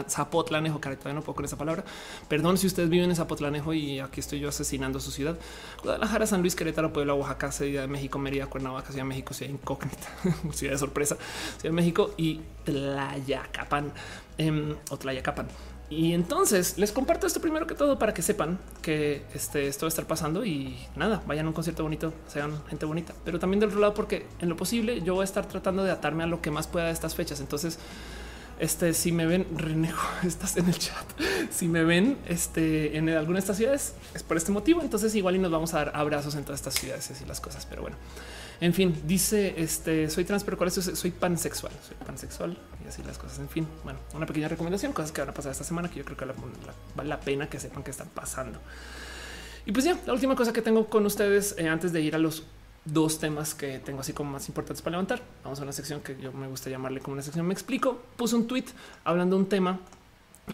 Zapotlanejo, 0.09 0.81
cara, 0.81 0.97
todavía 0.97 1.15
no 1.15 1.23
puedo 1.23 1.37
con 1.37 1.45
esa 1.47 1.57
palabra. 1.57 1.85
Perdón 2.29 2.59
si 2.59 2.67
ustedes 2.67 2.91
viven 2.91 3.11
en 3.11 3.17
Zapotlanejo 3.17 3.73
y 3.73 4.01
aquí 4.01 4.21
estoy 4.21 4.41
yo 4.41 4.51
asesinando 4.51 5.01
su 5.01 5.11
ciudad. 5.11 5.39
Guadalajara, 5.83 6.27
San 6.27 6.43
Luis, 6.43 6.55
Querétaro, 6.55 6.93
Puebla, 6.93 7.15
Oaxaca, 7.15 7.51
Ciudad 7.51 7.83
de 7.83 7.89
México, 7.89 8.19
Mérida, 8.19 8.47
Cuernavaca, 8.47 8.89
Ciudad 8.89 9.05
de 9.05 9.09
México, 9.09 9.35
Ciudad 9.35 9.53
Incógnita, 9.53 10.09
Ciudad 10.53 10.75
de 10.75 10.79
Sorpresa, 10.79 11.17
Ciudad 11.17 11.71
de 11.71 11.73
México 11.73 12.13
y 12.17 12.41
Tlayacapan 12.65 13.93
eh, 14.37 14.77
o 14.91 14.97
Tlayacapan. 14.97 15.49
Y 15.91 16.13
entonces 16.13 16.77
les 16.77 16.93
comparto 16.93 17.27
esto 17.27 17.41
primero 17.41 17.67
que 17.67 17.75
todo 17.75 17.99
para 17.99 18.13
que 18.13 18.21
sepan 18.21 18.59
que 18.83 19.23
este, 19.35 19.69
esto 19.69 19.87
va 19.87 19.89
a 19.89 19.89
estar 19.89 20.07
pasando 20.07 20.45
y 20.45 20.77
nada, 20.97 21.23
vayan 21.27 21.47
a 21.47 21.49
un 21.49 21.55
concierto 21.55 21.83
bonito, 21.83 22.13
sean 22.27 22.63
gente 22.67 22.85
bonita, 22.85 23.15
pero 23.25 23.39
también 23.39 23.61
del 23.61 23.71
otro 23.71 23.81
lado, 23.81 23.95
porque 23.95 24.27
en 24.41 24.51
lo 24.51 24.57
posible 24.57 25.01
yo 25.01 25.15
voy 25.15 25.23
a 25.23 25.25
estar 25.25 25.47
tratando 25.47 25.85
de 25.85 25.91
atarme 25.91 26.25
a 26.25 26.27
lo 26.27 26.43
que 26.43 26.51
más 26.51 26.67
pueda 26.67 26.87
de 26.87 26.93
estas 26.93 27.15
fechas. 27.15 27.41
Entonces, 27.41 27.79
este, 28.59 28.93
si 28.93 29.13
me 29.13 29.25
ven, 29.25 29.47
Renejo, 29.57 30.07
estás 30.27 30.59
en 30.59 30.69
el 30.69 30.79
chat. 30.79 31.07
Si 31.51 31.69
me 31.69 31.85
ven 31.85 32.19
este, 32.27 32.99
en 32.99 33.09
alguna 33.09 33.37
de 33.37 33.41
estas 33.41 33.57
ciudades, 33.57 33.95
es 34.15 34.23
por 34.23 34.37
este 34.37 34.53
motivo. 34.53 34.83
Entonces, 34.83 35.15
igual 35.15 35.37
y 35.37 35.39
nos 35.39 35.51
vamos 35.51 35.73
a 35.73 35.79
dar 35.79 35.93
abrazos 35.95 36.35
en 36.35 36.43
todas 36.45 36.61
estas 36.61 36.75
ciudades 36.75 37.11
y 37.23 37.25
las 37.25 37.41
cosas. 37.41 37.65
Pero 37.67 37.83
bueno, 37.83 37.97
en 38.61 38.75
fin, 38.75 39.01
dice 39.07 39.55
este 39.57 40.11
soy 40.11 40.25
trans, 40.25 40.45
pero 40.45 40.59
¿cuál 40.59 40.69
es? 40.69 40.75
Soy 40.75 41.13
pansexual, 41.13 41.73
soy 41.87 41.97
pansexual 42.05 42.59
y 42.89 42.91
así 42.91 43.03
las 43.03 43.19
cosas. 43.19 43.39
En 43.39 43.49
fin, 43.49 43.67
bueno, 43.85 43.99
una 44.15 44.25
pequeña 44.25 44.49
recomendación, 44.49 44.93
cosas 44.93 45.13
que 45.13 45.21
van 45.21 45.31
a 45.31 45.35
pasar 45.35 45.53
esta 45.53 45.65
semana 45.65 45.91
que 45.91 45.99
yo 45.99 46.05
creo 46.05 46.17
que 46.17 46.25
vale 46.97 47.09
la 47.09 47.21
pena 47.21 47.49
que 47.49 47.61
sepan 47.61 47.83
que 47.83 47.91
están 47.91 48.09
pasando. 48.09 48.59
Y 49.67 49.73
pues 49.73 49.85
ya, 49.85 49.99
la 50.07 50.15
última 50.15 50.35
cosa 50.35 50.53
que 50.53 50.63
tengo 50.63 50.87
con 50.87 51.05
ustedes 51.05 51.55
eh, 51.59 51.69
antes 51.69 51.93
de 51.93 52.01
ir 52.01 52.15
a 52.15 52.19
los 52.19 52.45
dos 52.87 53.19
temas 53.19 53.55
que 53.55 53.79
tengo 53.81 54.01
así 54.01 54.15
como 54.15 54.33
más 54.33 54.49
importantes 54.49 54.81
para 54.81 54.93
levantar. 54.93 55.21
Vamos 55.45 55.61
a 55.61 55.63
una 55.63 55.73
sección 55.73 56.01
que 56.01 56.19
yo 56.19 56.33
me 56.33 56.49
gusta 56.49 56.71
llamarle 56.71 57.01
como 57.01 57.13
una 57.13 57.23
sección. 57.23 57.47
Me 57.47 57.53
explico. 57.53 58.01
Puse 58.17 58.35
un 58.35 58.47
tweet 58.47 58.65
hablando 59.05 59.37
de 59.37 59.43
un 59.43 59.49
tema 59.49 59.79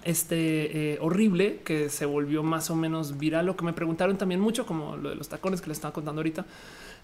este 0.02 0.94
eh, 0.94 0.98
horrible 1.00 1.60
que 1.64 1.88
se 1.88 2.06
volvió 2.06 2.42
más 2.42 2.70
o 2.70 2.76
menos 2.76 3.16
viral. 3.18 3.46
Lo 3.46 3.56
que 3.56 3.64
me 3.64 3.72
preguntaron 3.72 4.18
también 4.18 4.40
mucho, 4.40 4.66
como 4.66 4.96
lo 4.96 5.10
de 5.10 5.14
los 5.14 5.28
tacones 5.28 5.60
que 5.60 5.68
les 5.68 5.78
estaba 5.78 5.94
contando 5.94 6.20
ahorita. 6.20 6.44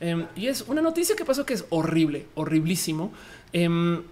Em, 0.00 0.26
y 0.34 0.48
es 0.48 0.62
una 0.62 0.80
noticia 0.80 1.14
que 1.14 1.24
pasó 1.24 1.46
que 1.46 1.54
es 1.54 1.64
horrible, 1.70 2.26
horriblísimo. 2.34 3.12
Em, 3.52 4.02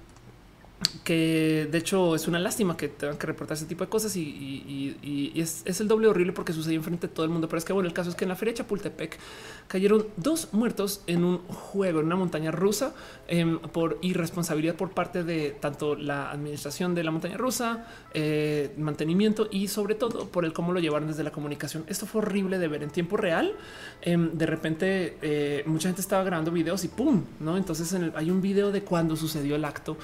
que 1.02 1.68
de 1.70 1.78
hecho 1.78 2.14
es 2.14 2.28
una 2.28 2.38
lástima 2.38 2.76
que 2.76 2.88
tengan 2.88 3.16
que 3.18 3.26
reportar 3.26 3.56
ese 3.56 3.66
tipo 3.66 3.84
de 3.84 3.90
cosas 3.90 4.14
y, 4.16 5.32
es, 5.34 5.80
el 5.80 5.88
doble 5.88 6.06
horrible 6.06 6.32
porque 6.32 6.52
sucedió 6.52 6.76
enfrente 6.76 7.08
de 7.08 7.14
todo 7.14 7.24
el 7.24 7.30
mundo. 7.30 7.48
Pero 7.48 7.58
es 7.58 7.64
que 7.64 7.72
bueno, 7.72 7.88
el 7.88 7.94
caso 7.94 8.10
es 8.10 8.16
que 8.16 8.24
en 8.24 8.28
la 8.28 8.36
feria 8.36 8.54
Chapultepec 8.54 9.18
cayeron 9.66 10.06
dos 10.16 10.48
muertos 10.52 11.02
en 11.06 11.24
un 11.24 11.38
juego 11.38 12.00
en 12.00 12.06
una 12.06 12.16
montaña 12.16 12.50
rusa 12.50 12.94
em, 13.26 13.58
por 13.58 13.98
irresponsabilidad 14.02 14.76
por 14.76 14.90
parte 14.90 15.24
de 15.24 15.56
tanto 15.58 15.96
la 15.96 16.30
administración 16.30 16.94
de 16.94 17.04
la 17.04 17.10
montaña 17.10 17.36
rusa, 17.36 17.86
eh, 18.14 18.72
mantenimiento 18.76 19.48
y 19.50 19.68
sobre 19.68 19.94
todo 19.94 20.28
por 20.28 20.44
el 20.44 20.52
cómo 20.52 20.72
lo 20.72 20.80
llevaron 20.80 21.08
desde 21.08 21.24
la 21.24 21.32
comunicación. 21.32 21.84
Esto 21.88 22.06
fue 22.06 22.22
horrible 22.22 22.58
de 22.58 22.68
ver 22.68 22.82
en 22.82 22.90
tiempo 22.90 23.16
real. 23.16 23.54
Em, 24.02 24.36
de 24.36 24.46
repente 24.46 25.16
eh, 25.22 25.62
mucha 25.66 25.88
gente 25.88 26.00
estaba 26.00 26.22
grabando 26.22 26.50
videos 26.50 26.84
y 26.84 26.88
pum, 26.88 27.24
no? 27.40 27.56
Entonces 27.56 27.92
hay 28.14 28.30
un 28.30 28.40
video 28.40 28.70
de 28.70 28.82
cuando 28.82 29.16
sucedió 29.16 29.56
el 29.56 29.64
acto. 29.64 29.96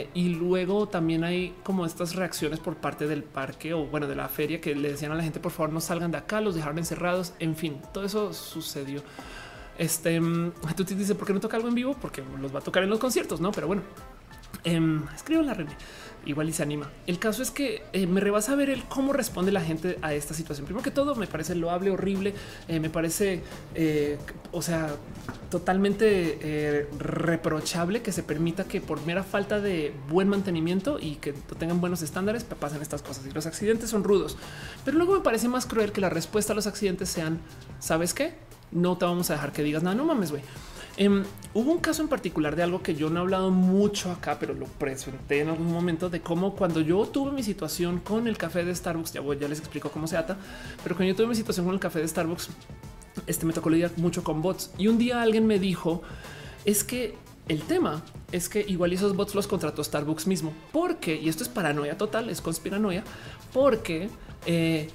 Eh, 0.00 0.08
y 0.14 0.30
luego 0.30 0.88
también 0.88 1.24
hay 1.24 1.54
como 1.62 1.84
estas 1.84 2.14
reacciones 2.14 2.58
por 2.58 2.76
parte 2.76 3.06
del 3.06 3.22
parque 3.22 3.74
o 3.74 3.84
bueno, 3.84 4.06
de 4.06 4.16
la 4.16 4.28
feria 4.28 4.60
que 4.60 4.74
le 4.74 4.92
decían 4.92 5.12
a 5.12 5.14
la 5.14 5.22
gente, 5.22 5.40
por 5.40 5.52
favor, 5.52 5.72
no 5.72 5.80
salgan 5.80 6.10
de 6.10 6.16
acá, 6.16 6.40
los 6.40 6.54
dejaron 6.54 6.78
encerrados. 6.78 7.34
En 7.38 7.54
fin, 7.54 7.80
todo 7.92 8.04
eso 8.04 8.32
sucedió. 8.32 9.02
Este 9.76 10.18
mm, 10.18 10.52
tú 10.74 10.84
te 10.84 10.94
dices, 10.94 11.14
¿por 11.16 11.26
qué 11.26 11.34
no 11.34 11.40
toca 11.40 11.56
algo 11.56 11.68
en 11.68 11.74
vivo? 11.74 11.94
Porque 12.00 12.22
los 12.40 12.54
va 12.54 12.60
a 12.60 12.62
tocar 12.62 12.82
en 12.82 12.88
los 12.88 12.98
conciertos, 12.98 13.40
no? 13.40 13.52
Pero 13.52 13.66
bueno, 13.66 13.82
eh, 14.64 14.80
escribo 15.14 15.42
la 15.42 15.52
René 15.52 15.76
igual 16.26 16.48
y 16.48 16.52
se 16.52 16.62
anima. 16.62 16.90
El 17.06 17.18
caso 17.18 17.42
es 17.42 17.50
que 17.50 17.82
eh, 17.92 18.06
me 18.06 18.20
rebasa 18.20 18.54
ver 18.54 18.70
el 18.70 18.84
cómo 18.84 19.12
responde 19.12 19.52
la 19.52 19.60
gente 19.60 19.98
a 20.02 20.14
esta 20.14 20.34
situación. 20.34 20.66
Primero 20.66 20.82
que 20.82 20.90
todo, 20.90 21.14
me 21.14 21.26
parece 21.26 21.54
loable, 21.54 21.90
horrible, 21.90 22.34
eh, 22.68 22.80
me 22.80 22.90
parece, 22.90 23.42
eh, 23.74 24.18
o 24.52 24.62
sea, 24.62 24.90
totalmente 25.50 26.88
reprochable 26.98 28.02
que 28.02 28.12
se 28.12 28.22
permita 28.22 28.64
que 28.64 28.80
por 28.80 29.04
mera 29.04 29.22
falta 29.24 29.60
de 29.60 29.92
buen 30.08 30.28
mantenimiento 30.28 30.98
y 31.00 31.16
que 31.16 31.32
tengan 31.58 31.80
buenos 31.80 32.02
estándares 32.02 32.44
pasen 32.44 32.82
estas 32.82 33.02
cosas. 33.02 33.26
Y 33.26 33.30
los 33.30 33.46
accidentes 33.46 33.90
son 33.90 34.04
rudos, 34.04 34.36
pero 34.84 34.96
luego 34.96 35.14
me 35.14 35.20
parece 35.20 35.48
más 35.48 35.66
cruel 35.66 35.92
que 35.92 36.00
la 36.00 36.10
respuesta 36.10 36.52
a 36.52 36.56
los 36.56 36.66
accidentes 36.66 37.08
sean, 37.08 37.40
¿sabes 37.78 38.14
qué? 38.14 38.34
No 38.70 38.96
te 38.96 39.04
vamos 39.04 39.30
a 39.30 39.34
dejar 39.34 39.52
que 39.52 39.62
digas 39.62 39.82
nada, 39.82 39.96
no 39.96 40.04
mames, 40.04 40.30
güey. 40.30 40.42
Em, 40.96 41.24
hubo 41.54 41.72
un 41.72 41.78
caso 41.78 42.02
en 42.02 42.08
particular 42.08 42.56
de 42.56 42.62
algo 42.62 42.82
que 42.82 42.94
yo 42.94 43.10
no 43.10 43.20
he 43.20 43.22
hablado 43.22 43.50
mucho 43.50 44.10
acá, 44.10 44.38
pero 44.38 44.54
lo 44.54 44.66
presenté 44.66 45.40
en 45.40 45.48
algún 45.48 45.72
momento 45.72 46.10
de 46.10 46.20
cómo 46.20 46.54
cuando 46.54 46.80
yo 46.80 47.06
tuve 47.06 47.32
mi 47.32 47.42
situación 47.42 48.00
con 48.00 48.28
el 48.28 48.36
café 48.36 48.64
de 48.64 48.74
Starbucks, 48.74 49.12
ya 49.12 49.48
les 49.48 49.58
explico 49.58 49.90
cómo 49.90 50.06
se 50.06 50.16
ata, 50.16 50.36
pero 50.82 50.96
cuando 50.96 51.12
yo 51.12 51.16
tuve 51.16 51.28
mi 51.28 51.34
situación 51.34 51.66
con 51.66 51.74
el 51.74 51.80
café 51.80 52.00
de 52.00 52.08
Starbucks, 52.08 52.50
este 53.26 53.46
me 53.46 53.52
tocó 53.52 53.70
lidiar 53.70 53.92
mucho 53.96 54.22
con 54.22 54.42
bots. 54.42 54.72
Y 54.78 54.88
un 54.88 54.98
día 54.98 55.22
alguien 55.22 55.46
me 55.46 55.58
dijo 55.58 56.02
es 56.64 56.84
que 56.84 57.14
el 57.48 57.62
tema 57.62 58.02
es 58.32 58.48
que 58.48 58.60
igual 58.60 58.92
esos 58.92 59.16
bots 59.16 59.34
los 59.34 59.46
contrató 59.46 59.82
Starbucks 59.82 60.26
mismo, 60.26 60.52
porque, 60.72 61.16
y 61.16 61.28
esto 61.28 61.42
es 61.42 61.48
paranoia 61.48 61.96
total, 61.98 62.30
es 62.30 62.40
conspiranoia, 62.40 63.02
porque 63.52 64.08
eh, 64.46 64.88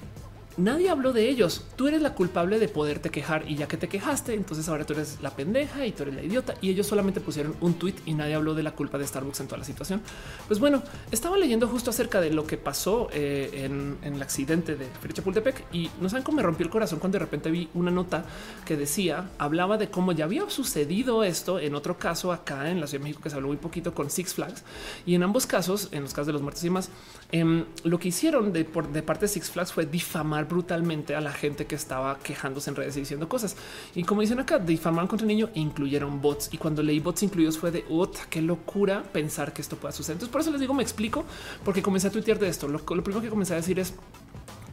nadie 0.56 0.90
habló 0.90 1.12
de 1.12 1.28
ellos. 1.28 1.64
Tú 1.76 1.88
eres 1.88 2.02
la 2.02 2.14
culpable 2.14 2.58
de 2.58 2.68
poderte 2.68 3.10
quejar 3.10 3.44
y 3.48 3.56
ya 3.56 3.68
que 3.68 3.76
te 3.76 3.88
quejaste, 3.88 4.34
entonces 4.34 4.68
ahora 4.68 4.84
tú 4.84 4.94
eres 4.94 5.18
la 5.22 5.30
pendeja 5.30 5.86
y 5.86 5.92
tú 5.92 6.04
eres 6.04 6.14
la 6.14 6.22
idiota. 6.22 6.54
Y 6.60 6.70
ellos 6.70 6.86
solamente 6.86 7.20
pusieron 7.20 7.56
un 7.60 7.74
tweet 7.74 7.94
y 8.06 8.14
nadie 8.14 8.34
habló 8.34 8.54
de 8.54 8.62
la 8.62 8.72
culpa 8.72 8.98
de 8.98 9.06
Starbucks 9.06 9.40
en 9.40 9.46
toda 9.46 9.58
la 9.58 9.64
situación. 9.64 10.02
Pues 10.48 10.60
bueno, 10.60 10.82
estaba 11.10 11.36
leyendo 11.36 11.68
justo 11.68 11.90
acerca 11.90 12.20
de 12.20 12.30
lo 12.30 12.46
que 12.46 12.56
pasó 12.56 13.08
eh, 13.12 13.64
en, 13.64 13.98
el 14.02 14.22
accidente 14.22 14.76
de 14.76 14.86
Chapultepec 15.12 15.72
y 15.72 15.90
no 16.00 16.08
saben 16.08 16.22
cómo 16.24 16.36
me 16.36 16.42
rompió 16.42 16.64
el 16.64 16.70
corazón 16.70 16.98
cuando 16.98 17.18
de 17.18 17.24
repente 17.24 17.50
vi 17.50 17.68
una 17.74 17.90
nota 17.90 18.24
que 18.64 18.76
decía, 18.76 19.30
hablaba 19.38 19.78
de 19.78 19.90
cómo 19.90 20.12
ya 20.12 20.24
había 20.24 20.48
sucedido 20.48 21.24
esto 21.24 21.58
en 21.58 21.74
otro 21.74 21.98
caso 21.98 22.32
acá 22.32 22.70
en 22.70 22.80
la 22.80 22.86
Ciudad 22.86 23.00
de 23.00 23.04
México 23.04 23.22
que 23.22 23.30
se 23.30 23.36
habló 23.36 23.48
muy 23.48 23.56
poquito 23.56 23.94
con 23.94 24.10
Six 24.10 24.34
Flags 24.34 24.64
y 25.04 25.14
en 25.14 25.22
ambos 25.22 25.46
casos, 25.46 25.88
en 25.92 26.02
los 26.02 26.12
casos 26.12 26.28
de 26.28 26.32
los 26.32 26.42
muertos 26.42 26.64
y 26.64 26.70
más, 26.70 26.90
em, 27.32 27.64
lo 27.84 27.98
que 27.98 28.08
hicieron 28.08 28.52
de 28.52 28.64
parte 28.64 29.20
de 29.20 29.28
Six 29.28 29.50
Flags 29.50 29.72
fue 29.72 29.86
difamar 29.86 30.45
brutalmente 30.48 31.14
a 31.14 31.20
la 31.20 31.32
gente 31.32 31.66
que 31.66 31.74
estaba 31.74 32.18
quejándose 32.18 32.70
en 32.70 32.76
redes 32.76 32.96
y 32.96 33.00
diciendo 33.00 33.28
cosas. 33.28 33.56
Y 33.94 34.04
como 34.04 34.20
dicen 34.20 34.40
acá, 34.40 34.58
difamaron 34.58 35.08
contra 35.08 35.24
el 35.24 35.28
niño 35.28 35.50
e 35.54 35.60
incluyeron 35.60 36.20
bots. 36.20 36.48
Y 36.52 36.58
cuando 36.58 36.82
leí 36.82 37.00
bots 37.00 37.22
incluidos 37.22 37.58
fue 37.58 37.70
de 37.70 37.84
qué 38.30 38.42
locura 38.42 39.02
pensar 39.02 39.52
que 39.52 39.62
esto 39.62 39.76
pueda 39.76 39.92
suceder. 39.92 40.16
Entonces, 40.16 40.32
por 40.32 40.40
eso 40.40 40.50
les 40.50 40.60
digo, 40.60 40.74
me 40.74 40.82
explico, 40.82 41.24
porque 41.64 41.82
comencé 41.82 42.08
a 42.08 42.10
tuitear 42.10 42.38
de 42.38 42.48
esto. 42.48 42.68
Lo 42.68 42.78
primero 42.84 43.20
que 43.20 43.28
comencé 43.28 43.54
a 43.54 43.56
decir 43.56 43.78
es 43.78 43.94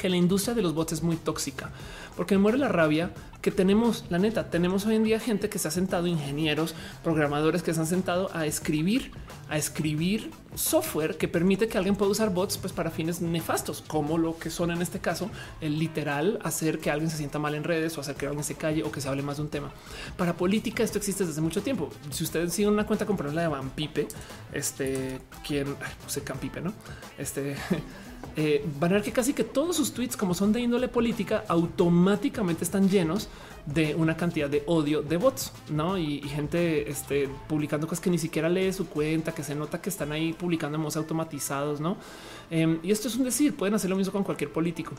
que 0.03 0.09
la 0.09 0.17
industria 0.17 0.53
de 0.53 0.61
los 0.61 0.73
bots 0.73 0.91
es 0.91 1.01
muy 1.01 1.15
tóxica, 1.15 1.71
porque 2.17 2.35
me 2.35 2.41
muere 2.41 2.57
la 2.57 2.67
rabia 2.67 3.11
que 3.41 3.51
tenemos, 3.51 4.03
la 4.09 4.19
neta, 4.19 4.49
tenemos 4.49 4.85
hoy 4.85 4.97
en 4.97 5.05
día 5.05 5.17
gente 5.17 5.47
que 5.47 5.59
se 5.59 5.69
ha 5.69 5.71
sentado, 5.71 6.07
ingenieros, 6.07 6.75
programadores 7.05 7.63
que 7.63 7.73
se 7.73 7.79
han 7.79 7.87
sentado 7.87 8.29
a 8.33 8.45
escribir, 8.45 9.13
a 9.47 9.57
escribir 9.57 10.29
software 10.55 11.15
que 11.15 11.29
permite 11.29 11.69
que 11.69 11.77
alguien 11.77 11.95
pueda 11.95 12.11
usar 12.11 12.33
bots 12.33 12.57
pues, 12.57 12.73
para 12.73 12.91
fines 12.91 13.21
nefastos, 13.21 13.81
como 13.87 14.17
lo 14.17 14.37
que 14.37 14.49
son 14.49 14.71
en 14.71 14.81
este 14.81 14.99
caso, 14.99 15.29
el 15.61 15.79
literal 15.79 16.37
hacer 16.43 16.79
que 16.79 16.91
alguien 16.91 17.09
se 17.09 17.15
sienta 17.15 17.39
mal 17.39 17.55
en 17.55 17.63
redes 17.63 17.97
o 17.97 18.01
hacer 18.01 18.17
que 18.17 18.27
alguien 18.27 18.43
se 18.43 18.55
calle 18.55 18.83
o 18.83 18.91
que 18.91 18.99
se 18.99 19.07
hable 19.07 19.21
más 19.23 19.37
de 19.37 19.43
un 19.43 19.49
tema. 19.49 19.71
Para 20.17 20.35
política 20.35 20.83
esto 20.83 20.97
existe 20.97 21.25
desde 21.25 21.39
mucho 21.39 21.63
tiempo. 21.63 21.89
Si 22.11 22.25
ustedes 22.25 22.51
siguen 22.51 22.73
una 22.73 22.85
cuenta 22.85 23.05
como 23.05 23.23
la 23.23 23.43
de 23.43 23.47
Van 23.47 23.69
Pipe, 23.69 24.09
este, 24.51 25.21
quien, 25.47 25.77
puse 26.03 26.25
Campipe, 26.25 26.59
¿no? 26.59 26.73
Este... 27.17 27.55
Eh, 28.35 28.65
van 28.79 28.91
a 28.91 28.95
ver 28.95 29.03
que 29.03 29.11
casi 29.11 29.33
que 29.33 29.43
todos 29.43 29.75
sus 29.75 29.93
tweets, 29.93 30.17
como 30.17 30.33
son 30.33 30.51
de 30.51 30.59
índole 30.59 30.87
política, 30.87 31.43
automáticamente 31.47 32.63
están 32.63 32.89
llenos 32.89 33.29
de 33.65 33.95
una 33.95 34.17
cantidad 34.17 34.49
de 34.49 34.63
odio 34.65 35.01
de 35.01 35.17
bots, 35.17 35.53
no? 35.69 35.97
Y, 35.97 36.21
gente 36.21 36.89
este, 36.89 37.29
publicando 37.47 37.87
cosas 37.87 38.03
que 38.03 38.09
ni 38.09 38.17
siquiera 38.17 38.49
lee 38.49 38.73
su 38.73 38.87
cuenta, 38.87 39.33
que 39.33 39.43
se 39.43 39.55
nota 39.55 39.81
que 39.81 39.89
están 39.89 40.11
ahí 40.11 40.33
publicando 40.33 40.75
en 40.75 40.81
modos 40.81 40.97
automatizados, 40.97 41.79
no? 41.79 41.97
Em, 42.49 42.79
y 42.83 42.91
esto 42.91 43.07
es 43.07 43.15
un 43.15 43.23
decir, 43.23 43.55
pueden 43.55 43.75
hacer 43.75 43.89
lo 43.89 43.95
mismo 43.95 44.11
con 44.11 44.23
cualquier 44.23 44.51
político. 44.51 44.93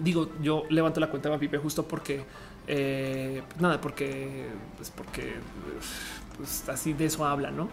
Digo, 0.00 0.28
yo 0.42 0.64
levanto 0.70 1.00
la 1.00 1.10
cuenta 1.10 1.28
de 1.30 1.38
Pipe 1.38 1.58
justo 1.58 1.84
porque 1.86 2.24
eh, 2.66 3.42
nada, 3.58 3.80
porque 3.80 4.46
pues 4.76 4.90
porque 4.90 5.34
pues, 6.36 6.68
así 6.68 6.92
de 6.92 7.06
eso 7.06 7.24
habla, 7.24 7.50
no? 7.50 7.68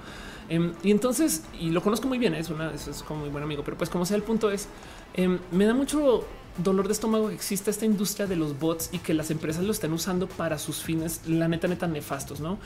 Em, 0.50 0.74
y 0.84 0.92
entonces, 0.92 1.44
y 1.60 1.70
lo 1.70 1.82
conozco 1.82 2.08
muy 2.08 2.18
bien, 2.18 2.34
es 2.34 2.50
una, 2.50 2.74
es, 2.74 3.04
como 3.08 3.22
muy 3.22 3.30
buen 3.30 3.44
amigo, 3.44 3.64
pero 3.64 3.78
pues 3.78 3.90
como 3.90 4.06
sea, 4.06 4.18
el 4.18 4.24
punto 4.24 4.50
es, 4.50 4.68
em, 5.14 5.40
me 5.52 5.66
da 5.66 5.74
mucho 5.74 6.26
dolor 6.64 6.88
de 6.88 6.94
estómago 6.94 7.30
que 7.30 7.36
exista 7.36 7.72
esta 7.72 7.86
industria 7.86 8.28
de 8.28 8.36
los 8.36 8.60
bots 8.60 8.90
y 8.92 9.00
que 9.00 9.14
las 9.14 9.32
empresas 9.32 9.64
lo 9.64 9.72
estén 9.72 9.94
usando 9.94 10.28
para 10.28 10.58
sus 10.58 10.84
fines, 10.84 11.22
la 11.28 11.48
neta, 11.48 11.68
neta 11.68 11.88
nefastos, 11.88 12.40
¿no? 12.40 12.58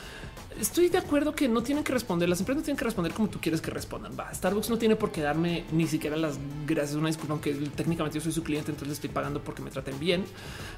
Estoy 0.59 0.89
de 0.89 0.99
acuerdo 0.99 1.33
que 1.33 1.47
no 1.47 1.63
tienen 1.63 1.83
que 1.83 1.93
responder, 1.93 2.29
las 2.29 2.39
empresas 2.39 2.61
no 2.61 2.65
tienen 2.65 2.77
que 2.77 2.85
responder 2.85 3.11
como 3.13 3.27
tú 3.27 3.39
quieres 3.41 3.59
que 3.59 3.71
respondan. 3.71 4.13
Va, 4.19 4.33
Starbucks 4.33 4.69
no 4.69 4.77
tiene 4.77 4.95
por 4.95 5.11
qué 5.11 5.21
darme 5.21 5.65
ni 5.71 5.87
siquiera 5.87 6.15
las 6.15 6.37
gracias, 6.67 6.95
una 6.95 7.07
disculpa, 7.07 7.33
aunque 7.33 7.53
técnicamente 7.75 8.19
yo 8.19 8.23
soy 8.23 8.31
su 8.31 8.43
cliente, 8.43 8.71
entonces 8.71 8.93
estoy 8.93 9.09
pagando 9.09 9.43
porque 9.43 9.61
me 9.61 9.71
traten 9.71 9.99
bien. 9.99 10.25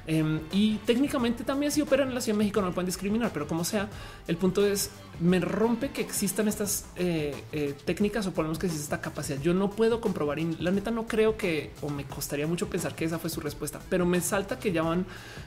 Em, 0.06 0.40
y 0.52 0.76
técnicamente 0.78 1.44
también 1.44 1.72
si 1.72 1.82
operan 1.82 2.08
en 2.08 2.14
la 2.14 2.20
Ciudad 2.20 2.36
de 2.36 2.44
México 2.44 2.60
no 2.60 2.68
me 2.68 2.72
pueden 2.72 2.86
discriminar, 2.86 3.30
pero 3.32 3.46
como 3.46 3.64
sea, 3.64 3.88
el 4.26 4.36
punto 4.36 4.66
es, 4.66 4.90
me 5.20 5.40
rompe 5.40 5.90
que 5.90 6.02
existan 6.02 6.48
estas 6.48 6.86
eh, 6.96 7.34
eh, 7.52 7.74
técnicas 7.84 8.26
o 8.26 8.32
ponemos 8.32 8.58
que 8.58 8.66
existe 8.66 8.84
esta 8.84 9.00
capacidad. 9.00 9.40
Yo 9.40 9.54
no 9.54 9.70
puedo 9.70 10.00
comprobar 10.00 10.38
y 10.38 10.56
la 10.56 10.70
neta 10.70 10.90
no 10.90 11.06
creo 11.06 11.36
que, 11.36 11.70
o 11.82 11.88
me 11.88 12.04
costaría 12.04 12.46
mucho 12.46 12.68
pensar 12.68 12.94
que 12.94 13.04
esa 13.04 13.18
fue 13.18 13.30
su 13.30 13.40
respuesta, 13.40 13.80
pero 13.88 14.04
me 14.04 14.20
salta 14.20 14.58
que 14.58 14.72
ya 14.72 14.82
van 14.82 15.06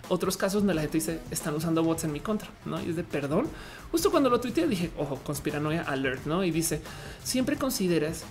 otros 0.10 0.38
casos 0.38 0.62
donde 0.62 0.74
la 0.74 0.82
gente 0.82 0.98
dice 0.98 1.20
están 1.32 1.56
usando 1.56 1.84
bots 1.84 2.04
en 2.04 2.12
mi 2.12 2.20
contra, 2.20 2.50
no? 2.66 2.82
Y 2.82 2.90
es 2.90 2.96
de 2.96 3.04
perdón. 3.04 3.48
Justo 3.92 4.12
cuando 4.12 4.30
lo 4.30 4.40
tuiteé 4.40 4.68
dije, 4.68 4.92
ojo, 4.98 5.18
conspiranoia 5.24 5.84
alert, 5.84 6.26
no? 6.26 6.44
Y 6.44 6.52
dice 6.52 6.82
siempre 7.24 7.58
consideras 7.58 8.24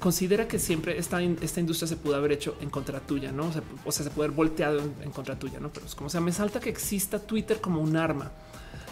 considera 0.00 0.48
que 0.48 0.58
siempre 0.58 0.98
esta, 0.98 1.22
esta 1.22 1.60
industria 1.60 1.86
se 1.86 1.96
pudo 1.96 2.16
haber 2.16 2.32
hecho 2.32 2.56
en 2.60 2.70
contra 2.70 3.00
tuya, 3.00 3.30
no? 3.32 3.50
O 3.84 3.92
sea, 3.92 4.04
se 4.04 4.10
puede 4.10 4.26
haber 4.26 4.36
volteado 4.36 4.80
en, 4.80 5.10
contra 5.12 5.38
tuya, 5.38 5.60
no? 5.60 5.72
Pero 5.72 5.86
es 5.86 5.94
como 5.94 6.10
sea, 6.10 6.20
me 6.20 6.32
salta 6.32 6.60
que 6.60 6.70
exista 6.70 7.20
Twitter 7.20 7.60
como 7.60 7.80
un 7.80 7.96
arma. 7.96 8.32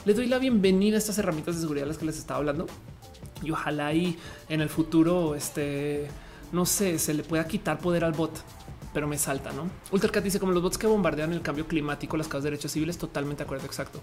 Le 0.04 0.14
doy 0.14 0.26
la 0.26 0.38
bienvenida 0.38 0.96
a 0.96 0.98
estas 0.98 1.18
herramientas 1.18 1.56
de 1.56 1.60
seguridad 1.60 1.84
de 1.84 1.88
las 1.88 1.98
que 1.98 2.06
les 2.06 2.18
estaba 2.18 2.38
hablando 2.38 2.66
y 3.42 3.50
ojalá 3.50 3.88
ahí 3.88 4.18
en 4.48 4.60
el 4.60 4.68
futuro, 4.68 5.34
este, 5.34 6.08
no 6.52 6.66
sé, 6.66 6.98
se 6.98 7.14
le 7.14 7.22
pueda 7.22 7.46
quitar 7.46 7.78
poder 7.78 8.04
al 8.04 8.12
bot 8.12 8.42
pero 8.92 9.06
me 9.06 9.18
salta, 9.18 9.52
¿no? 9.52 9.70
Ultracat 9.92 10.24
dice 10.24 10.40
como 10.40 10.52
los 10.52 10.62
bots 10.62 10.78
que 10.78 10.86
bombardean 10.86 11.32
el 11.32 11.42
cambio 11.42 11.66
climático, 11.66 12.16
las 12.16 12.26
causas 12.26 12.44
de 12.44 12.50
derechos 12.50 12.72
civiles, 12.72 12.98
totalmente 12.98 13.42
de 13.42 13.44
acuerdo, 13.44 13.66
exacto. 13.66 14.00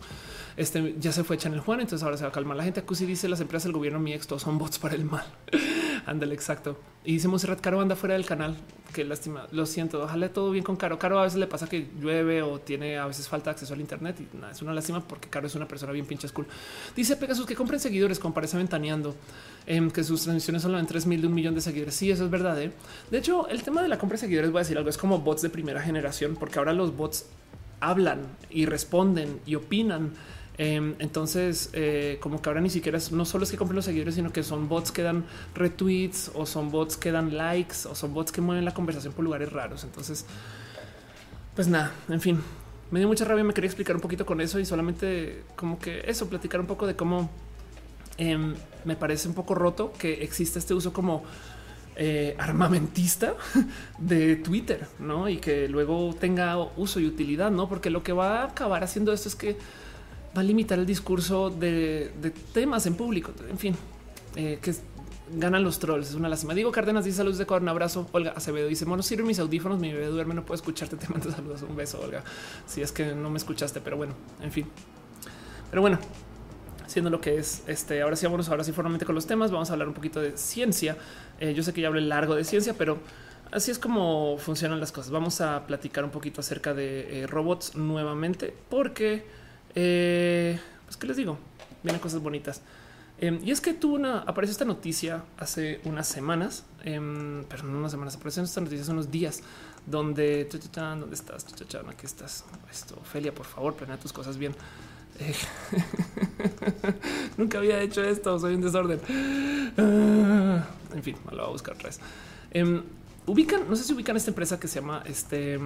Este 0.55 0.95
ya 0.99 1.11
se 1.11 1.23
fue 1.23 1.37
en 1.43 1.53
el 1.53 1.59
Juan, 1.59 1.81
entonces 1.81 2.03
ahora 2.03 2.17
se 2.17 2.23
va 2.23 2.29
a 2.29 2.31
calmar 2.31 2.55
la 2.55 2.63
gente. 2.63 2.81
Acusi 2.81 3.05
dice 3.05 3.27
las 3.27 3.41
empresas 3.41 3.63
del 3.65 3.73
gobierno, 3.73 3.99
mi 3.99 4.13
ex, 4.13 4.27
son 4.37 4.57
bots 4.57 4.79
para 4.79 4.95
el 4.95 5.05
mal. 5.05 5.25
Ándale, 6.05 6.33
exacto. 6.33 6.77
Y 7.05 7.13
dice 7.13 7.27
Monserrat 7.27 7.61
Caro 7.61 7.79
anda 7.81 7.95
fuera 7.95 8.15
del 8.15 8.25
canal. 8.25 8.55
Qué 8.91 9.03
lástima. 9.03 9.45
Lo 9.51 9.65
siento. 9.65 10.01
Ojalá 10.01 10.29
todo 10.29 10.49
bien 10.51 10.63
con 10.63 10.75
Caro. 10.75 10.97
Caro 10.97 11.19
a 11.19 11.23
veces 11.23 11.37
le 11.37 11.47
pasa 11.47 11.67
que 11.67 11.87
llueve 11.99 12.41
o 12.41 12.59
tiene 12.59 12.97
a 12.97 13.05
veces 13.05 13.27
falta 13.27 13.49
de 13.49 13.55
acceso 13.55 13.73
al 13.73 13.81
Internet 13.81 14.15
y 14.21 14.27
es 14.49 14.61
una 14.61 14.73
lástima 14.73 15.01
porque 15.01 15.29
Caro 15.29 15.45
es 15.45 15.53
una 15.53 15.67
persona 15.67 15.91
bien 15.91 16.05
pinche 16.05 16.27
cool. 16.29 16.47
Dice 16.95 17.15
Pegasus 17.15 17.45
que 17.45 17.55
compren 17.55 17.79
seguidores, 17.79 18.17
comparece 18.19 18.57
ventaneando 18.57 19.13
em, 19.67 19.91
que 19.91 20.03
sus 20.03 20.23
transmisiones 20.23 20.61
son 20.61 20.75
en 20.75 20.85
3 20.85 21.05
mil 21.05 21.21
de 21.21 21.27
un 21.27 21.33
millón 21.33 21.53
de 21.53 21.61
seguidores. 21.61 21.93
Sí, 21.93 22.09
eso 22.09 22.25
es 22.25 22.31
verdad. 22.31 22.59
¿eh? 22.59 22.71
De 23.11 23.17
hecho, 23.19 23.47
el 23.49 23.61
tema 23.61 23.83
de 23.83 23.89
la 23.89 23.99
compra 23.99 24.15
de 24.15 24.21
seguidores, 24.21 24.49
voy 24.51 24.59
a 24.59 24.63
decir 24.63 24.77
algo, 24.77 24.89
es 24.89 24.97
como 24.97 25.19
bots 25.19 25.41
de 25.41 25.49
primera 25.49 25.81
generación, 25.81 26.35
porque 26.35 26.57
ahora 26.57 26.73
los 26.73 26.95
bots 26.95 27.25
hablan 27.81 28.21
y 28.49 28.65
responden 28.65 29.39
y 29.45 29.55
opinan 29.55 30.13
Em, 30.57 30.95
entonces, 30.99 31.69
eh, 31.73 32.17
como 32.21 32.41
que 32.41 32.49
ahora 32.49 32.61
ni 32.61 32.69
siquiera 32.69 32.97
es, 32.97 33.11
no 33.11 33.25
solo 33.25 33.43
es 33.43 33.51
que 33.51 33.57
compren 33.57 33.75
los 33.75 33.85
seguidores, 33.85 34.15
sino 34.15 34.31
que 34.31 34.41
son 34.43 34.69
bots 34.69 34.91
que 34.91 35.01
dan 35.01 35.25
retweets 35.53 36.31
o 36.33 36.45
son 36.45 36.71
bots 36.71 36.95
que 36.95 37.11
dan 37.11 37.35
likes 37.35 37.87
o 37.89 37.95
son 37.95 38.13
bots 38.13 38.31
que 38.31 38.41
mueven 38.41 38.63
la 38.63 38.73
conversación 38.73 39.13
por 39.13 39.25
lugares 39.25 39.51
raros. 39.51 39.83
Entonces, 39.83 40.25
pues 41.55 41.67
nada, 41.67 41.91
en 42.09 42.21
fin, 42.21 42.41
me 42.91 42.99
dio 42.99 43.07
mucha 43.07 43.25
rabia. 43.25 43.43
Me 43.43 43.53
quería 43.53 43.67
explicar 43.67 43.95
un 43.95 44.01
poquito 44.01 44.25
con 44.25 44.39
eso 44.39 44.59
y 44.59 44.65
solamente 44.65 45.43
como 45.55 45.77
que 45.77 46.03
eso, 46.07 46.29
platicar 46.29 46.61
un 46.61 46.67
poco 46.67 46.87
de 46.87 46.95
cómo 46.95 47.29
em, 48.17 48.55
me 48.85 48.95
parece 48.95 49.27
un 49.27 49.33
poco 49.33 49.55
roto 49.55 49.91
que 49.97 50.23
existe 50.23 50.59
este 50.59 50.73
uso 50.73 50.93
como 50.93 51.23
eh, 51.97 52.35
armamentista 52.37 53.35
de 53.97 54.37
Twitter, 54.37 54.87
no? 54.99 55.27
Y 55.27 55.37
que 55.37 55.67
luego 55.67 56.15
tenga 56.17 56.57
uso 56.77 56.99
y 57.01 57.07
utilidad, 57.07 57.51
no? 57.51 57.67
Porque 57.67 57.89
lo 57.89 58.03
que 58.03 58.13
va 58.13 58.41
a 58.41 58.45
acabar 58.45 58.83
haciendo 58.83 59.11
esto 59.11 59.27
es 59.27 59.35
que 59.35 59.57
va 60.35 60.41
a 60.41 60.43
limitar 60.43 60.79
el 60.79 60.85
discurso 60.85 61.49
de, 61.49 62.11
temas 62.53 62.85
en 62.85 62.95
público. 62.95 63.31
En 63.49 63.57
fin, 63.57 63.75
eh, 64.35 64.59
que 64.61 64.73
ganan 65.33 65.63
los 65.63 65.79
trolls. 65.79 66.09
Es 66.09 66.15
una 66.15 66.29
lástima. 66.29 66.53
Digo 66.53 66.71
Cárdenas 66.71 67.05
dice 67.05 67.17
saludos 67.17 67.37
de 67.37 67.45
un 67.45 67.69
abrazo. 67.69 68.07
Olga 68.11 68.31
Acevedo 68.31 68.67
dice 68.67 68.85
bueno, 68.85 69.03
sirve 69.03 69.23
mis 69.23 69.39
audífonos, 69.39 69.79
mi 69.79 69.91
bebé 69.91 70.07
duerme, 70.07 70.33
no 70.33 70.45
puedo 70.45 70.55
escucharte. 70.55 70.97
Te 70.97 71.07
mando 71.09 71.31
saludos. 71.31 71.61
Un 71.63 71.75
beso, 71.75 72.01
Olga. 72.01 72.23
Si 72.65 72.81
es 72.81 72.91
que 72.91 73.13
no 73.13 73.29
me 73.29 73.37
escuchaste, 73.37 73.81
pero 73.81 73.97
bueno, 73.97 74.13
en 74.41 74.51
fin. 74.51 74.67
Pero 75.69 75.81
bueno, 75.81 75.99
siendo 76.87 77.09
lo 77.09 77.21
que 77.21 77.37
es 77.37 77.63
este. 77.67 78.01
Ahora 78.01 78.15
sí, 78.15 78.25
vamos 78.25 78.49
ahora 78.49 78.63
sí 78.63 78.71
formalmente 78.71 79.05
con 79.05 79.15
los 79.15 79.25
temas. 79.25 79.51
Vamos 79.51 79.69
a 79.69 79.73
hablar 79.73 79.87
un 79.87 79.93
poquito 79.93 80.21
de 80.21 80.37
ciencia. 80.37 80.97
Eh, 81.39 81.53
yo 81.53 81.63
sé 81.63 81.73
que 81.73 81.81
ya 81.81 81.87
hablé 81.87 82.01
largo 82.01 82.35
de 82.35 82.43
ciencia, 82.43 82.75
pero 82.77 82.99
así 83.51 83.71
es 83.71 83.79
como 83.79 84.37
funcionan 84.37 84.79
las 84.79 84.91
cosas. 84.91 85.11
Vamos 85.11 85.41
a 85.41 85.65
platicar 85.65 86.03
un 86.03 86.11
poquito 86.11 86.41
acerca 86.41 86.73
de 86.73 87.21
eh, 87.21 87.27
robots 87.27 87.75
nuevamente, 87.75 88.53
porque 88.69 89.25
eh, 89.75 90.59
pues 90.85 90.97
qué 90.97 91.07
les 91.07 91.17
digo, 91.17 91.37
vienen 91.83 92.01
cosas 92.01 92.21
bonitas. 92.21 92.61
Em, 93.17 93.39
y 93.43 93.51
es 93.51 93.61
que 93.61 93.73
tuvo 93.73 93.95
una, 93.95 94.19
apareció 94.19 94.51
esta 94.51 94.65
noticia 94.65 95.23
hace 95.37 95.79
unas 95.85 96.07
semanas, 96.07 96.65
em, 96.83 97.45
pero 97.45 97.63
no 97.63 97.77
unas 97.79 97.91
semanas, 97.91 98.15
apareció 98.15 98.43
esta 98.43 98.59
noticia 98.59 98.83
hace 98.83 98.91
unos 98.91 99.09
días, 99.09 99.41
donde, 99.85 100.49
¿dónde 100.73 101.13
estás? 101.15 101.45
Aquí 101.87 102.05
estás. 102.05 102.43
Esto, 102.69 102.95
Ophelia, 102.95 103.33
por 103.33 103.45
favor, 103.45 103.75
planea 103.75 103.97
tus 103.97 104.11
cosas 104.11 104.37
bien. 104.37 104.53
Eh, 105.19 105.33
nunca 107.37 107.59
había 107.59 107.81
hecho 107.81 108.03
esto, 108.03 108.37
soy 108.37 108.55
un 108.55 108.61
desorden. 108.61 108.99
Ah, 109.77 110.67
en 110.93 111.03
fin, 111.03 111.15
lo 111.31 111.37
voy 111.37 111.45
a 111.45 111.51
buscar 111.51 111.75
otra 111.75 111.87
vez. 111.87 111.99
Em, 112.51 112.83
ubican, 113.27 113.69
no 113.69 113.75
sé 113.77 113.83
si 113.85 113.93
ubican 113.93 114.17
esta 114.17 114.31
empresa 114.31 114.59
que 114.59 114.67
se 114.67 114.81
llama 114.81 115.03
este, 115.05 115.57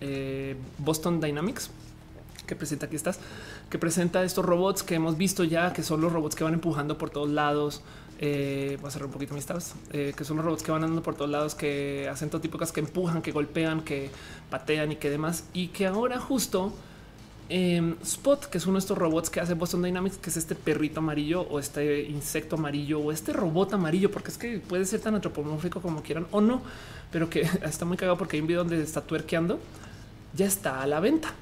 eh, 0.00 0.56
Boston 0.78 1.20
Dynamics 1.20 1.70
que 2.48 2.56
presenta 2.56 2.86
aquí 2.86 2.96
estás, 2.96 3.20
que 3.70 3.78
presenta 3.78 4.24
estos 4.24 4.44
robots 4.44 4.82
que 4.82 4.96
hemos 4.96 5.16
visto 5.16 5.44
ya, 5.44 5.72
que 5.72 5.84
son 5.84 6.00
los 6.00 6.12
robots 6.12 6.34
que 6.34 6.42
van 6.42 6.54
empujando 6.54 6.98
por 6.98 7.10
todos 7.10 7.28
lados. 7.28 7.82
Eh, 8.20 8.76
voy 8.80 8.88
a 8.88 8.90
cerrar 8.90 9.06
un 9.06 9.12
poquito 9.12 9.34
mis 9.34 9.46
tabs, 9.46 9.74
eh, 9.92 10.12
que 10.16 10.24
son 10.24 10.38
los 10.38 10.44
robots 10.44 10.64
que 10.64 10.72
van 10.72 10.82
andando 10.82 11.02
por 11.04 11.14
todos 11.14 11.30
lados, 11.30 11.54
que 11.54 12.08
hacen 12.10 12.30
todo 12.30 12.40
tipo 12.40 12.54
de 12.54 12.60
cosas, 12.60 12.72
que 12.72 12.80
empujan, 12.80 13.22
que 13.22 13.30
golpean, 13.30 13.82
que 13.82 14.10
patean 14.50 14.90
y 14.90 14.96
que 14.96 15.10
demás. 15.10 15.44
Y 15.52 15.68
que 15.68 15.86
ahora 15.86 16.18
justo 16.18 16.72
eh, 17.50 17.94
Spot, 18.02 18.44
que 18.46 18.58
es 18.58 18.66
uno 18.66 18.74
de 18.74 18.80
estos 18.80 18.98
robots 18.98 19.30
que 19.30 19.40
hace 19.40 19.54
Boston 19.54 19.82
Dynamics, 19.82 20.18
que 20.18 20.30
es 20.30 20.36
este 20.36 20.54
perrito 20.54 21.00
amarillo 21.00 21.42
o 21.42 21.58
este 21.58 22.02
insecto 22.02 22.56
amarillo 22.56 23.00
o 23.00 23.12
este 23.12 23.32
robot 23.32 23.72
amarillo, 23.74 24.10
porque 24.10 24.30
es 24.30 24.38
que 24.38 24.58
puede 24.58 24.84
ser 24.84 25.00
tan 25.00 25.14
antropomórfico 25.14 25.80
como 25.80 26.02
quieran 26.02 26.26
o 26.30 26.40
no, 26.40 26.60
pero 27.10 27.30
que 27.30 27.40
está 27.62 27.84
muy 27.84 27.96
cagado 27.96 28.18
porque 28.18 28.36
hay 28.36 28.40
un 28.40 28.48
video 28.48 28.64
donde 28.64 28.82
está 28.82 29.00
tuerqueando, 29.00 29.58
ya 30.34 30.46
está 30.46 30.82
a 30.82 30.86
la 30.86 31.00
venta. 31.00 31.34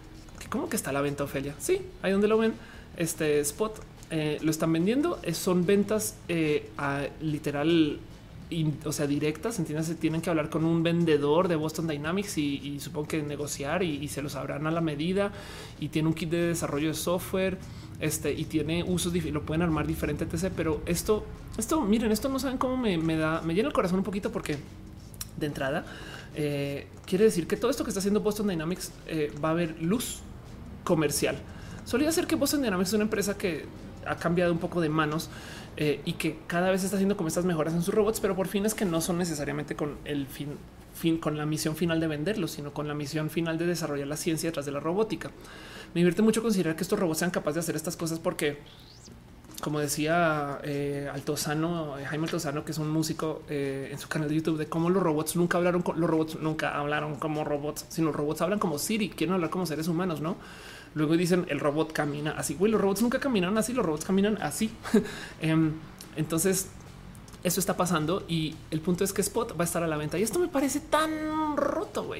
¿Cómo 0.50 0.68
que 0.68 0.76
está 0.76 0.92
la 0.92 1.00
venta, 1.00 1.24
Ofelia? 1.24 1.54
Sí, 1.58 1.80
ahí 2.02 2.12
donde 2.12 2.28
lo 2.28 2.38
ven, 2.38 2.54
este 2.96 3.40
Spot 3.40 3.80
eh, 4.10 4.38
lo 4.42 4.50
están 4.50 4.72
vendiendo. 4.72 5.18
son 5.32 5.66
ventas 5.66 6.16
eh, 6.28 6.70
literal, 7.20 7.98
o 8.84 8.92
sea, 8.92 9.06
directas. 9.06 9.58
Entiendes? 9.58 9.96
Tienen 9.98 10.20
que 10.20 10.30
hablar 10.30 10.48
con 10.48 10.64
un 10.64 10.82
vendedor 10.82 11.48
de 11.48 11.56
Boston 11.56 11.88
Dynamics 11.88 12.38
y, 12.38 12.78
supongo 12.80 13.08
que 13.08 13.22
negociar 13.22 13.82
y, 13.82 14.06
se 14.08 14.22
los 14.22 14.32
sabrán 14.32 14.66
a 14.66 14.70
la 14.70 14.80
medida. 14.80 15.32
Y 15.80 15.88
tiene 15.88 16.08
un 16.08 16.14
kit 16.14 16.30
de 16.30 16.48
desarrollo 16.48 16.88
de 16.88 16.94
software. 16.94 17.58
Este 17.98 18.30
y 18.30 18.44
tiene 18.44 18.84
usos, 18.84 19.14
lo 19.14 19.42
pueden 19.42 19.62
armar 19.62 19.86
diferente, 19.86 20.24
etc. 20.24 20.52
Pero 20.54 20.82
esto, 20.84 21.24
esto, 21.56 21.80
miren, 21.80 22.12
esto 22.12 22.28
no 22.28 22.38
saben 22.38 22.58
cómo 22.58 22.76
me, 22.76 23.16
da, 23.16 23.40
me 23.40 23.54
llena 23.54 23.68
el 23.68 23.74
corazón 23.74 23.98
un 23.98 24.04
poquito 24.04 24.30
porque 24.30 24.58
de 25.38 25.46
entrada 25.46 25.86
eh, 26.34 26.88
quiere 27.06 27.24
decir 27.24 27.46
que 27.46 27.56
todo 27.56 27.70
esto 27.70 27.84
que 27.84 27.90
está 27.90 28.00
haciendo 28.00 28.20
Boston 28.20 28.48
Dynamics 28.48 28.92
va 29.42 29.48
a 29.48 29.52
haber 29.52 29.80
luz 29.80 30.20
comercial. 30.86 31.36
Solía 31.84 32.10
ser 32.12 32.26
que 32.26 32.36
Boston 32.36 32.62
Dynamics 32.62 32.90
es 32.90 32.94
una 32.94 33.04
empresa 33.04 33.36
que 33.36 33.66
ha 34.06 34.16
cambiado 34.16 34.52
un 34.52 34.58
poco 34.58 34.80
de 34.80 34.88
manos 34.88 35.28
eh, 35.76 36.00
y 36.04 36.14
que 36.14 36.38
cada 36.46 36.70
vez 36.70 36.84
está 36.84 36.96
haciendo 36.96 37.16
como 37.16 37.28
estas 37.28 37.44
mejoras 37.44 37.74
en 37.74 37.82
sus 37.82 37.92
robots, 37.92 38.20
pero 38.20 38.34
por 38.34 38.48
fines 38.48 38.74
que 38.74 38.84
no 38.84 39.00
son 39.00 39.18
necesariamente 39.18 39.74
con 39.76 39.96
el 40.04 40.26
fin, 40.26 41.18
con 41.18 41.36
la 41.36 41.44
misión 41.44 41.76
final 41.76 42.00
de 42.00 42.06
venderlos, 42.06 42.52
sino 42.52 42.72
con 42.72 42.88
la 42.88 42.94
misión 42.94 43.28
final 43.28 43.58
de 43.58 43.66
desarrollar 43.66 44.06
la 44.06 44.16
ciencia 44.16 44.48
detrás 44.48 44.64
de 44.64 44.72
la 44.72 44.80
robótica. 44.80 45.30
Me 45.92 46.00
divierte 46.00 46.22
mucho 46.22 46.40
considerar 46.42 46.76
que 46.76 46.82
estos 46.82 46.98
robots 46.98 47.18
sean 47.18 47.30
capaces 47.30 47.54
de 47.56 47.60
hacer 47.60 47.76
estas 47.76 47.96
cosas 47.96 48.20
porque 48.20 48.58
como 49.60 49.80
decía 49.80 50.60
eh, 50.64 51.08
Altozano, 51.12 51.98
eh, 51.98 52.04
Jaime 52.04 52.24
Altozano, 52.24 52.64
que 52.64 52.72
es 52.72 52.78
un 52.78 52.90
músico 52.90 53.42
eh, 53.48 53.88
en 53.90 53.98
su 53.98 54.08
canal 54.08 54.28
de 54.28 54.34
YouTube, 54.34 54.58
de 54.58 54.66
cómo 54.66 54.90
los 54.90 55.02
robots 55.02 55.36
nunca 55.36 55.58
hablaron, 55.58 55.82
con, 55.82 55.98
los 56.00 56.08
robots 56.08 56.38
nunca 56.40 56.78
hablaron 56.78 57.16
como 57.16 57.44
robots, 57.44 57.86
sino 57.88 58.08
los 58.08 58.16
robots 58.16 58.42
hablan 58.42 58.58
como 58.58 58.78
Siri, 58.78 59.08
quieren 59.08 59.34
hablar 59.34 59.50
como 59.50 59.66
seres 59.66 59.88
humanos, 59.88 60.20
¿no? 60.20 60.36
Luego 60.96 61.14
dicen 61.14 61.44
el 61.50 61.60
robot 61.60 61.92
camina 61.92 62.30
así. 62.32 62.54
Güey, 62.54 62.72
los 62.72 62.80
robots 62.80 63.02
nunca 63.02 63.20
caminan 63.20 63.58
así, 63.58 63.74
los 63.74 63.84
robots 63.84 64.06
caminan 64.06 64.38
así. 64.40 64.70
Em, 65.42 65.74
entonces, 66.16 66.68
eso 67.44 67.60
está 67.60 67.76
pasando 67.76 68.24
y 68.26 68.54
el 68.70 68.80
punto 68.80 69.04
es 69.04 69.12
que 69.12 69.20
Spot 69.20 69.52
va 69.52 69.62
a 69.62 69.64
estar 69.64 69.82
a 69.82 69.86
la 69.86 69.98
venta 69.98 70.18
y 70.18 70.22
esto 70.22 70.38
me 70.38 70.48
parece 70.48 70.80
tan 70.80 71.54
roto. 71.54 72.10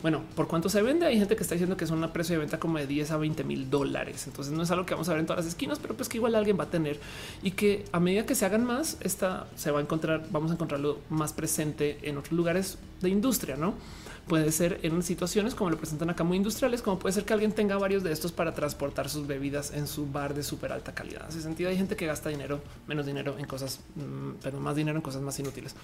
Bueno, 0.00 0.22
por 0.36 0.46
cuánto 0.46 0.68
se 0.68 0.80
vende, 0.80 1.06
hay 1.06 1.18
gente 1.18 1.34
que 1.34 1.42
está 1.42 1.56
diciendo 1.56 1.76
que 1.76 1.84
es 1.84 1.90
un 1.90 2.08
precio 2.12 2.36
de 2.36 2.38
venta 2.38 2.60
como 2.60 2.78
de 2.78 2.86
10 2.86 3.10
a 3.10 3.16
20 3.16 3.42
mil 3.42 3.68
dólares. 3.68 4.28
Entonces 4.28 4.54
no 4.54 4.62
es 4.62 4.70
algo 4.70 4.86
que 4.86 4.94
vamos 4.94 5.08
a 5.08 5.12
ver 5.12 5.20
en 5.20 5.26
todas 5.26 5.44
las 5.44 5.52
esquinas, 5.52 5.80
pero 5.80 5.94
pues 5.94 6.08
que 6.08 6.18
igual 6.18 6.36
alguien 6.36 6.56
va 6.56 6.64
a 6.64 6.70
tener 6.70 7.00
y 7.42 7.50
que 7.50 7.84
a 7.90 7.98
medida 7.98 8.26
que 8.26 8.36
se 8.36 8.46
hagan 8.46 8.64
más, 8.64 8.96
esta 9.00 9.48
se 9.56 9.72
va 9.72 9.80
a 9.80 9.82
encontrar, 9.82 10.28
vamos 10.30 10.52
a 10.52 10.54
encontrarlo 10.54 11.00
más 11.10 11.32
presente 11.32 11.98
en 12.02 12.16
otros 12.16 12.32
lugares 12.32 12.78
de 13.00 13.08
industria, 13.08 13.56
no? 13.56 13.74
Puede 14.30 14.52
ser 14.52 14.78
en 14.84 15.02
situaciones 15.02 15.56
como 15.56 15.70
lo 15.70 15.76
presentan 15.76 16.08
acá 16.08 16.22
muy 16.22 16.36
industriales, 16.36 16.82
como 16.82 17.00
puede 17.00 17.12
ser 17.12 17.24
que 17.24 17.32
alguien 17.32 17.50
tenga 17.50 17.76
varios 17.78 18.04
de 18.04 18.12
estos 18.12 18.30
para 18.30 18.54
transportar 18.54 19.08
sus 19.08 19.26
bebidas 19.26 19.72
en 19.72 19.88
su 19.88 20.06
bar 20.06 20.34
de 20.34 20.44
súper 20.44 20.70
alta 20.70 20.94
calidad. 20.94 21.22
En 21.24 21.30
ese 21.30 21.42
sentido, 21.42 21.68
hay 21.68 21.76
gente 21.76 21.96
que 21.96 22.06
gasta 22.06 22.28
dinero, 22.28 22.60
menos 22.86 23.06
dinero 23.06 23.34
en 23.40 23.46
cosas, 23.46 23.80
mm, 23.96 24.34
pero 24.40 24.60
más 24.60 24.76
dinero 24.76 24.96
en 24.96 25.02
cosas 25.02 25.20
más 25.20 25.36
inútiles. 25.40 25.74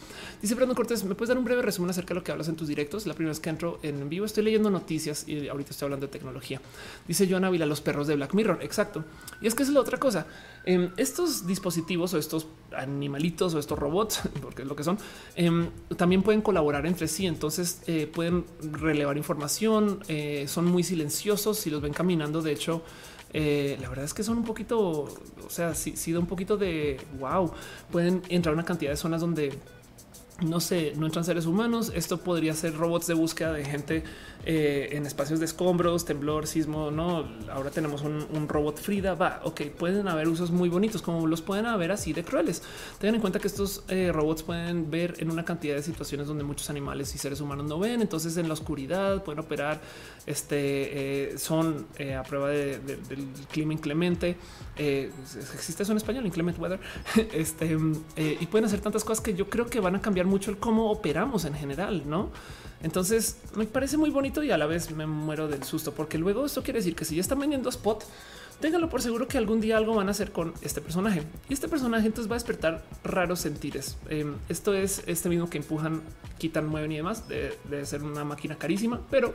Dice 0.41 0.55
Brandon 0.55 0.77
Cortés, 0.77 1.03
¿me 1.03 1.17
puedes 1.17 1.31
dar 1.31 1.39
un 1.39 1.45
breve 1.45 1.61
resumen 1.61 1.91
acerca 1.91 2.15
de 2.15 2.21
lo 2.21 2.23
que 2.23 2.31
hablas 2.31 2.47
en 2.47 2.55
tus 2.55 2.69
directos? 2.69 3.05
La 3.05 3.15
primera 3.15 3.33
vez 3.33 3.41
que 3.41 3.51
entro 3.51 3.81
en 3.83 4.09
vivo 4.09 4.25
estoy 4.25 4.45
leyendo 4.45 4.71
noticias 4.71 5.27
y 5.27 5.49
ahorita 5.49 5.73
estoy 5.73 5.87
hablando 5.87 6.07
de 6.07 6.13
tecnología. 6.13 6.61
Dice 7.09 7.27
Joan 7.29 7.47
Ávila, 7.47 7.67
los 7.67 7.81
perros 7.81 8.07
de 8.07 8.15
Black 8.15 8.33
Mirror. 8.33 8.61
Exacto. 8.63 9.05
Y 9.41 9.49
es 9.49 9.57
que 9.57 9.65
es 9.65 9.71
la 9.71 9.81
otra 9.81 9.99
cosa. 9.99 10.29
Em, 10.65 10.93
estos 10.97 11.49
dispositivos 11.49 12.15
o 12.15 12.19
estos 12.19 12.47
animalitos 12.77 13.55
o 13.55 13.59
estos 13.59 13.79
robots, 13.79 14.23
porque 14.43 14.63
es 14.63 14.69
lo 14.69 14.77
que 14.77 14.85
son, 14.85 14.99
em, 15.35 15.71
también 15.97 16.23
pueden 16.23 16.43
colaborar 16.43 16.87
entre 16.87 17.09
sí. 17.09 17.27
Entonces 17.27 17.83
eh, 17.87 18.07
pueden 18.07 18.45
relevar 18.61 19.17
información, 19.17 20.01
eh, 20.09 20.47
son 20.49 20.67
muy 20.67 20.83
silenciosos. 20.83 21.59
Si 21.59 21.71
los 21.71 21.81
ven 21.81 21.93
caminando, 21.93 22.43
de 22.43 22.53
hecho, 22.53 22.83
eh, 23.33 23.77
la 23.81 23.89
verdad 23.89 24.05
es 24.05 24.15
que 24.15 24.23
son 24.23 24.39
un 24.39 24.45
poquito, 24.45 24.79
o 24.81 25.51
sea, 25.51 25.75
si, 25.75 26.13
da 26.13 26.19
un 26.19 26.27
poquito 26.27 26.57
de 26.57 26.99
wow. 27.19 27.53
Pueden 27.91 28.23
entrar 28.29 28.53
a 28.53 28.55
una 28.55 28.65
cantidad 28.65 28.91
de 28.91 28.97
zonas 28.97 29.21
donde 29.21 29.53
no 30.41 30.61
sé, 30.61 30.93
no 30.97 31.07
entran 31.07 31.25
seres 31.25 31.47
humanos. 31.47 31.91
Esto 31.95 32.19
podría 32.19 32.53
ser 32.55 32.77
robots 32.77 33.07
de 33.07 33.15
búsqueda 33.15 33.53
de 33.53 33.65
gente 33.65 34.05
eh, 34.45 34.91
en 34.93 35.07
espacios 35.07 35.41
de 35.41 35.47
escombros, 35.47 36.05
temblor, 36.05 36.47
sismo. 36.47 36.91
No, 36.91 37.27
ahora 37.51 37.71
tenemos 37.71 38.03
un, 38.03 38.47
robot 38.47 38.79
Frida. 38.79 39.15
Va, 39.15 39.41
ok, 39.45 39.63
pueden 39.79 40.09
haber 40.09 40.29
usos 40.29 40.51
muy 40.51 40.69
bonitos, 40.69 41.01
como 41.01 41.27
los 41.27 41.41
pueden 41.41 41.65
haber 41.65 41.91
así 41.91 42.13
de 42.13 42.23
crueles. 42.23 42.63
Tengan 42.99 43.15
en 43.17 43.21
cuenta 43.23 43.39
que 43.39 43.49
estos 43.49 43.83
eh, 43.89 44.11
robots 44.13 44.43
pueden 44.43 44.91
ver 44.91 45.15
en 45.19 45.31
una 45.31 45.45
cantidad 45.45 45.75
de 45.75 45.83
situaciones 45.83 46.27
donde 46.27 46.45
muchos 46.45 46.69
animales 46.69 47.15
y 47.15 47.19
seres 47.19 47.41
humanos 47.41 47.65
no 47.67 47.79
ven. 47.79 48.03
Entonces, 48.03 48.37
en 48.37 48.47
la 48.47 48.55
oscuridad 48.55 49.25
pueden 49.25 49.41
operar. 49.41 49.81
Este 50.27 51.31
eh, 51.31 51.39
son 51.39 51.87
a 52.17 52.23
prueba 52.25 52.49
del 52.49 52.99
clima 53.51 53.73
inclemente. 53.73 54.37
existe 54.77 55.83
eso 55.83 55.93
en 55.93 55.99
español, 55.99 56.27
inclement 56.27 56.59
weather. 56.59 56.81
este 57.33 57.77
y 58.17 58.47
pueden 58.47 58.67
hacer 58.67 58.81
tantas 58.81 59.03
cosas 59.03 59.25
que 59.25 59.35
yo 59.35 59.49
creo 59.49 59.67
que 59.67 59.81
van 59.81 59.95
a 59.97 60.03
cambiar 60.03 60.26
mucho 60.27 60.51
el 60.51 60.59
cómo 60.59 60.91
operamos 60.91 61.45
en 61.45 61.55
general, 61.55 62.03
no? 62.07 62.31
Entonces 62.83 63.39
me 63.55 63.65
parece 63.65 63.97
muy 63.97 64.11
bonito 64.11 64.43
y 64.43 64.51
a 64.51 64.59
la 64.59 64.67
vez 64.67 64.91
me 64.91 65.07
muero 65.07 65.49
del 65.49 65.63
susto, 65.63 65.93
porque 65.93 66.19
luego 66.19 66.45
esto 66.45 66.63
quiere 66.63 66.81
decir 66.81 66.95
que 66.95 67.05
si 67.05 67.17
ya 67.17 67.21
están 67.21 67.39
vendiendo 67.41 67.69
spot, 67.69 68.05
ténganlo 68.61 68.89
por 68.89 69.03
seguro 69.03 69.29
que 69.29 69.39
algún 69.39 69.61
día 69.61 69.77
algo 69.77 69.95
van 69.95 70.09
a 70.09 70.11
hacer 70.11 70.33
con 70.33 70.55
este 70.63 70.81
personaje 70.81 71.23
y 71.49 71.55
este 71.55 71.69
personaje 71.69 72.07
entonces 72.07 72.31
va 72.31 72.37
a 72.37 72.39
despertar 72.39 72.85
raros 73.03 73.41
sentires. 73.41 73.97
Em, 74.09 74.35
esto 74.49 74.75
es 74.75 75.03
este 75.07 75.29
mismo 75.29 75.49
que 75.49 75.59
empujan, 75.59 76.03
quitan, 76.39 76.67
mueven 76.67 76.93
y 76.93 76.97
demás. 76.97 77.25
Debe 77.29 77.87
ser 77.87 78.03
una 78.03 78.25
máquina 78.25 78.57
carísima, 78.57 79.01
pero 79.11 79.35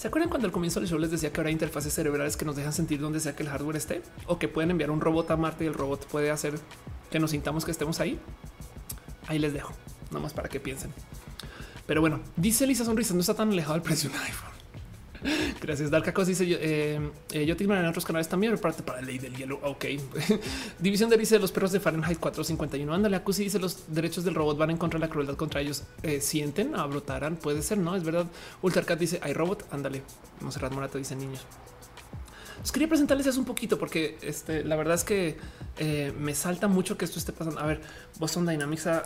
¿Se 0.00 0.08
acuerdan 0.08 0.30
cuando 0.30 0.46
al 0.46 0.52
comienzo 0.52 0.80
del 0.80 0.88
show 0.88 0.98
les 0.98 1.10
decía 1.10 1.30
que 1.30 1.40
ahora 1.42 1.48
hay 1.48 1.52
interfaces 1.52 1.92
cerebrales 1.92 2.38
que 2.38 2.46
nos 2.46 2.56
dejan 2.56 2.72
sentir 2.72 3.00
donde 3.00 3.20
sea 3.20 3.36
que 3.36 3.42
el 3.42 3.50
hardware 3.50 3.76
esté 3.76 4.00
o 4.26 4.38
que 4.38 4.48
pueden 4.48 4.70
enviar 4.70 4.90
un 4.90 4.98
robot 4.98 5.30
a 5.30 5.36
Marte 5.36 5.64
y 5.64 5.66
el 5.66 5.74
robot 5.74 6.06
puede 6.06 6.30
hacer 6.30 6.54
que 7.10 7.18
nos 7.18 7.32
sintamos 7.32 7.66
que 7.66 7.70
estemos 7.70 8.00
ahí? 8.00 8.18
Ahí 9.26 9.38
les 9.38 9.52
dejo 9.52 9.74
más 10.10 10.32
para 10.32 10.48
que 10.48 10.58
piensen. 10.58 10.90
Pero 11.86 12.00
bueno, 12.00 12.20
dice 12.34 12.66
Lisa 12.66 12.86
Sonrisa, 12.86 13.12
no 13.12 13.20
está 13.20 13.34
tan 13.34 13.50
alejado 13.50 13.74
el 13.74 13.82
precio 13.82 14.08
de 14.08 14.16
un 14.16 14.22
iPhone. 14.22 14.59
Gracias. 15.60 15.90
Dalcacos 15.90 16.26
dice 16.26 16.46
yo, 16.46 16.56
eh, 16.60 17.10
eh, 17.32 17.44
yo 17.44 17.56
tengo 17.56 17.74
en 17.74 17.86
otros 17.86 18.04
canales 18.04 18.28
también, 18.28 18.56
parte 18.58 18.82
para 18.82 19.00
la 19.00 19.06
ley 19.06 19.18
del 19.18 19.36
hielo. 19.36 19.60
Ok. 19.62 19.86
División 20.78 21.10
de 21.10 21.16
dice 21.16 21.38
los 21.38 21.52
perros 21.52 21.72
de 21.72 21.80
Fahrenheit 21.80 22.18
451. 22.18 22.92
Ándale, 22.92 23.16
Acusi 23.16 23.44
dice 23.44 23.58
los 23.58 23.92
derechos 23.92 24.24
del 24.24 24.34
robot 24.34 24.58
van 24.58 24.70
en 24.70 24.76
contra 24.76 24.98
de 24.98 25.06
la 25.06 25.10
crueldad 25.10 25.36
contra 25.36 25.60
ellos. 25.60 25.84
Eh, 26.02 26.20
sienten, 26.20 26.74
abrotarán. 26.74 27.36
Puede 27.36 27.62
ser, 27.62 27.78
no 27.78 27.94
es 27.96 28.04
verdad. 28.04 28.26
Ultracat 28.62 28.98
dice 28.98 29.20
hay 29.22 29.32
robot. 29.32 29.66
Ándale. 29.70 30.02
Monserrat 30.40 30.72
Morato 30.72 30.98
dice 30.98 31.14
niños. 31.16 31.44
Os 32.62 32.72
quería 32.72 32.88
presentarles 32.88 33.26
eso 33.26 33.38
un 33.38 33.46
poquito 33.46 33.78
porque 33.78 34.18
este, 34.20 34.64
la 34.64 34.76
verdad 34.76 34.94
es 34.94 35.04
que 35.04 35.38
me 36.18 36.34
salta 36.34 36.68
mucho 36.68 36.98
que 36.98 37.06
esto 37.06 37.18
esté 37.18 37.32
pasando. 37.32 37.58
A 37.58 37.64
ver, 37.64 37.80
Boston 38.18 38.46
Dynamics 38.46 38.86
ha 38.86 39.04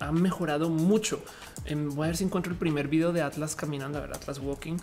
ha, 0.00 0.12
mejorado 0.12 0.68
mucho. 0.68 1.20
Em, 1.66 1.88
voy 1.90 2.04
a 2.04 2.08
ver 2.08 2.16
si 2.16 2.24
encuentro 2.24 2.52
el 2.52 2.58
primer 2.58 2.88
video 2.88 3.12
de 3.12 3.22
Atlas 3.22 3.56
caminando, 3.56 3.98
a 3.98 4.02
ver, 4.02 4.12
Atlas 4.12 4.38
Walking. 4.38 4.76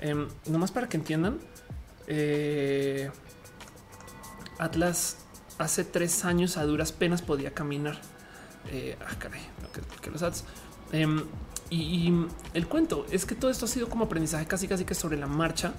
Eh, 0.00 0.26
nomás 0.46 0.70
para 0.70 0.88
que 0.88 0.96
entiendan. 0.96 1.38
Eh, 2.06 3.10
Atlas 4.58 5.18
hace 5.58 5.84
tres 5.84 6.24
años 6.24 6.56
a 6.56 6.64
duras 6.64 6.92
penas 6.92 7.22
podía 7.22 7.52
caminar. 7.52 8.00
Eh, 8.70 8.96
ah, 9.00 9.14
caray, 9.18 9.42
que, 10.00 10.10
los 10.10 10.22
ads. 10.22 10.44
Em, 10.92 11.24
y, 11.70 12.12
el 12.54 12.66
cuento 12.66 13.06
es 13.10 13.26
que 13.26 13.34
todo 13.34 13.50
esto 13.50 13.66
ha 13.66 13.68
sido 13.68 13.88
como 13.88 14.04
aprendizaje 14.04 14.46
casi 14.46 14.68
casi 14.68 14.84
que 14.84 14.94
sobre 14.94 15.16
la 15.16 15.26
marcha 15.26 15.74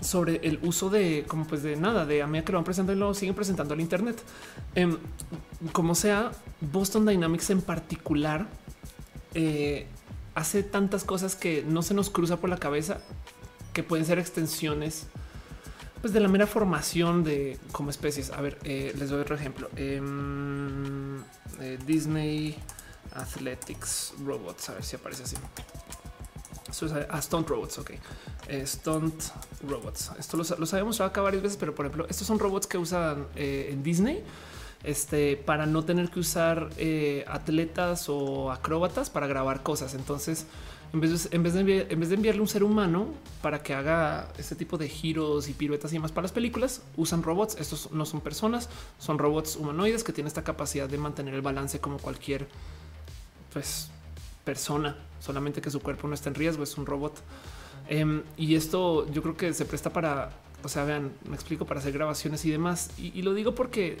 sobre 0.00 0.36
el 0.44 0.60
uso 0.62 0.90
de 0.90 1.24
como 1.26 1.44
pues 1.44 1.64
de 1.64 1.74
nada, 1.74 2.06
de 2.06 2.22
a 2.22 2.28
medida 2.28 2.44
que 2.44 2.52
lo 2.52 2.58
van 2.58 2.64
presentando 2.64 2.92
y 2.92 2.96
lo 2.96 3.14
siguen 3.14 3.34
presentando 3.34 3.74
al 3.74 3.80
Internet. 3.80 4.22
Como 5.72 5.96
sea, 5.96 6.30
Boston 6.60 7.04
Dynamics 7.04 7.50
en 7.50 7.62
particular 7.62 8.46
eh, 9.34 9.86
hace 10.34 10.62
tantas 10.62 11.04
cosas 11.04 11.34
que 11.34 11.64
no 11.66 11.82
se 11.82 11.94
nos 11.94 12.10
cruza 12.10 12.36
por 12.38 12.50
la 12.50 12.58
cabeza 12.58 13.00
que 13.72 13.82
pueden 13.82 14.06
ser 14.06 14.18
extensiones 14.18 15.06
pues 16.00 16.12
de 16.12 16.20
la 16.20 16.28
mera 16.28 16.46
formación 16.46 17.24
de 17.24 17.58
como 17.72 17.90
especies. 17.90 18.30
A 18.30 18.40
ver, 18.40 18.58
eh, 18.64 18.94
les 18.96 19.10
doy 19.10 19.20
otro 19.20 19.34
ejemplo. 19.34 19.68
Em, 19.76 21.18
eh, 21.60 21.78
Disney 21.86 22.56
Athletics 23.14 24.14
Robots. 24.24 24.68
A 24.68 24.74
ver 24.74 24.84
si 24.84 24.96
aparece 24.96 25.24
así. 25.24 25.36
Eso 26.70 26.86
es 26.86 26.92
a 26.92 27.22
Stunt 27.22 27.48
Robots. 27.48 27.78
Ok, 27.78 27.92
eh, 28.48 28.66
Stunt 28.66 29.24
Robots. 29.66 30.12
Esto 30.18 30.36
lo, 30.36 30.44
lo 30.56 30.66
sabemos 30.66 31.00
acá 31.00 31.20
varias 31.20 31.42
veces, 31.42 31.58
pero 31.58 31.74
por 31.74 31.86
ejemplo, 31.86 32.06
estos 32.08 32.26
son 32.26 32.38
robots 32.38 32.66
que 32.66 32.78
usan 32.78 33.26
en 33.34 33.82
Disney 33.82 34.22
este, 34.84 35.36
para 35.36 35.66
no 35.66 35.84
tener 35.84 36.10
que 36.10 36.20
usar 36.20 36.70
eh, 36.76 37.24
atletas 37.26 38.08
o 38.08 38.52
acróbatas 38.52 39.10
para 39.10 39.26
grabar 39.26 39.62
cosas. 39.62 39.94
Entonces, 39.94 40.46
en 40.92 41.00
vez, 41.00 41.24
de, 41.24 41.36
en, 41.36 41.42
vez 41.42 41.54
de 41.54 41.86
en 41.90 42.00
vez 42.00 42.08
de 42.08 42.14
enviarle 42.14 42.40
un 42.40 42.48
ser 42.48 42.62
humano 42.64 43.08
para 43.42 43.62
que 43.62 43.74
haga 43.74 44.32
este 44.38 44.54
tipo 44.54 44.78
de 44.78 44.88
giros 44.88 45.48
y 45.48 45.52
piruetas 45.52 45.92
y 45.92 45.98
más 45.98 46.12
para 46.12 46.22
las 46.22 46.32
películas, 46.32 46.82
usan 46.96 47.22
robots. 47.22 47.56
Estos 47.58 47.90
no 47.92 48.06
son 48.06 48.20
personas, 48.20 48.68
son 48.98 49.18
robots 49.18 49.56
humanoides 49.56 50.04
que 50.04 50.12
tienen 50.12 50.28
esta 50.28 50.44
capacidad 50.44 50.88
de 50.88 50.96
mantener 50.96 51.34
el 51.34 51.42
balance 51.42 51.80
como 51.80 51.98
cualquier 51.98 52.48
pues, 53.52 53.90
persona, 54.44 54.96
solamente 55.20 55.60
que 55.60 55.70
su 55.70 55.80
cuerpo 55.80 56.08
no 56.08 56.14
está 56.14 56.30
en 56.30 56.36
riesgo, 56.36 56.62
es 56.62 56.78
un 56.78 56.86
robot. 56.86 57.20
Em, 57.88 58.22
y 58.36 58.54
esto 58.54 59.10
yo 59.10 59.22
creo 59.22 59.36
que 59.36 59.52
se 59.52 59.64
presta 59.64 59.92
para, 59.92 60.30
o 60.62 60.68
sea, 60.68 60.84
vean, 60.84 61.12
me 61.28 61.34
explico, 61.34 61.66
para 61.66 61.80
hacer 61.80 61.92
grabaciones 61.92 62.44
y 62.44 62.50
demás. 62.50 62.90
y 62.96 63.20
lo 63.22 63.34
digo 63.34 63.54
porque 63.54 63.98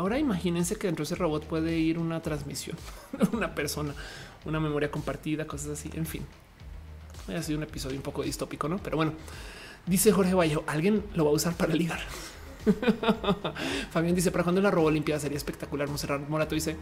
Ahora 0.00 0.18
imagínense 0.18 0.76
que 0.76 0.86
dentro 0.86 1.02
de 1.04 1.08
ese 1.08 1.14
robot 1.14 1.44
puede 1.44 1.78
ir 1.78 1.98
una 1.98 2.22
transmisión, 2.22 2.74
una 3.34 3.54
persona, 3.54 3.94
una 4.46 4.58
memoria 4.58 4.90
compartida, 4.90 5.46
cosas 5.46 5.72
así. 5.72 5.90
En 5.92 6.06
fin, 6.06 6.24
ha 7.28 7.42
sido 7.42 7.58
un 7.58 7.64
episodio 7.64 7.98
un 7.98 8.02
poco 8.02 8.22
distópico, 8.22 8.66
no? 8.66 8.78
Pero 8.78 8.96
bueno, 8.96 9.12
dice 9.84 10.10
Jorge 10.10 10.32
Vallejo, 10.32 10.64
alguien 10.66 11.04
lo 11.14 11.26
va 11.26 11.32
a 11.32 11.34
usar 11.34 11.52
para 11.52 11.74
ligar. 11.74 12.00
Fabián 13.90 14.14
dice 14.14 14.30
para 14.30 14.42
cuando 14.42 14.62
la 14.62 14.70
robó 14.70 14.90
limpiada 14.90 15.20
sería 15.20 15.36
espectacular. 15.36 15.86
Monserrat 15.86 16.26
Morato 16.30 16.54
dice 16.54 16.76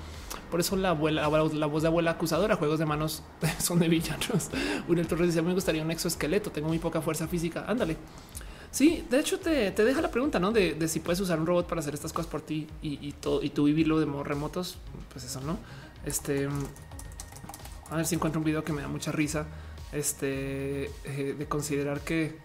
por 0.49 0.61
eso 0.61 0.77
la 0.77 0.91
abuela, 0.91 1.23
la 1.23 1.67
voz 1.67 1.83
de 1.83 1.89
abuela 1.89 2.13
acusadora, 2.13 2.55
juegos 2.55 2.79
de 2.79 2.87
manos 2.87 3.25
son 3.59 3.81
de 3.81 3.89
villanos. 3.89 4.51
Uriel 4.87 5.09
Torres 5.09 5.27
dice 5.27 5.43
me 5.43 5.55
gustaría 5.55 5.83
un 5.83 5.91
exoesqueleto, 5.91 6.53
tengo 6.53 6.69
muy 6.69 6.79
poca 6.79 7.03
fuerza 7.03 7.27
física. 7.27 7.65
Ándale. 7.67 7.97
Sí, 8.71 9.07
de 9.11 9.21
hecho 9.21 9.41
te, 9.41 9.71
deja 9.71 10.01
la 10.01 10.11
pregunta, 10.11 10.39
¿no? 10.39 10.53
De, 10.53 10.89
si 10.89 11.01
puedes 11.01 11.21
usar 11.21 11.41
un 11.41 11.47
robot 11.47 11.67
para 11.67 11.81
hacer 11.81 11.95
estas 11.95 12.13
cosas 12.13 12.31
por 12.31 12.43
ti 12.43 12.69
y, 12.83 13.13
todo, 13.13 13.43
y 13.43 13.51
tú 13.51 13.65
vivirlo 13.65 13.99
de 13.99 14.07
modo 14.07 14.25
remotos, 14.25 14.79
pues 15.13 15.25
eso, 15.25 15.41
¿no? 15.41 15.59
Este, 16.05 16.49
a 17.91 17.97
ver 17.97 18.07
si 18.07 18.15
encuentro 18.15 18.41
un 18.41 18.45
video 18.45 18.65
que 18.65 18.73
me 18.73 18.83
da 18.83 18.89
mucha 18.89 19.11
risa, 19.13 19.47
este, 19.93 20.87
eh, 21.05 21.35
de 21.39 21.47
considerar 21.47 22.01
que, 22.01 22.39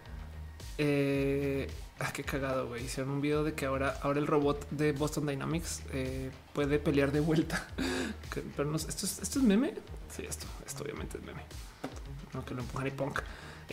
eh, 0.77 1.69
ah, 1.99 2.11
qué 2.13 2.23
cagado, 2.23 2.67
güey, 2.67 2.85
hicieron 2.85 3.11
un 3.11 3.21
video 3.21 3.43
de 3.43 3.53
que 3.53 3.65
ahora, 3.65 3.99
ahora 4.01 4.19
el 4.19 4.27
robot 4.27 4.69
de 4.71 4.93
Boston 4.93 5.27
Dynamics 5.27 5.83
eh, 5.91 6.31
puede 6.53 6.79
pelear 6.79 7.11
de 7.11 7.19
vuelta. 7.19 7.67
Pero 8.55 8.69
no, 8.69 8.77
esto 8.77 9.05
es, 9.05 9.19
esto 9.19 9.39
es 9.39 9.45
meme. 9.45 9.73
Sí, 10.15 10.23
esto, 10.27 10.47
esto 10.65 10.83
obviamente 10.83 11.17
es 11.17 11.23
meme. 11.23 11.43
No 12.33 12.43
que 12.45 12.53
lo 12.53 12.61
empujan 12.61 12.87
y 12.87 12.91
punk. 12.91 13.19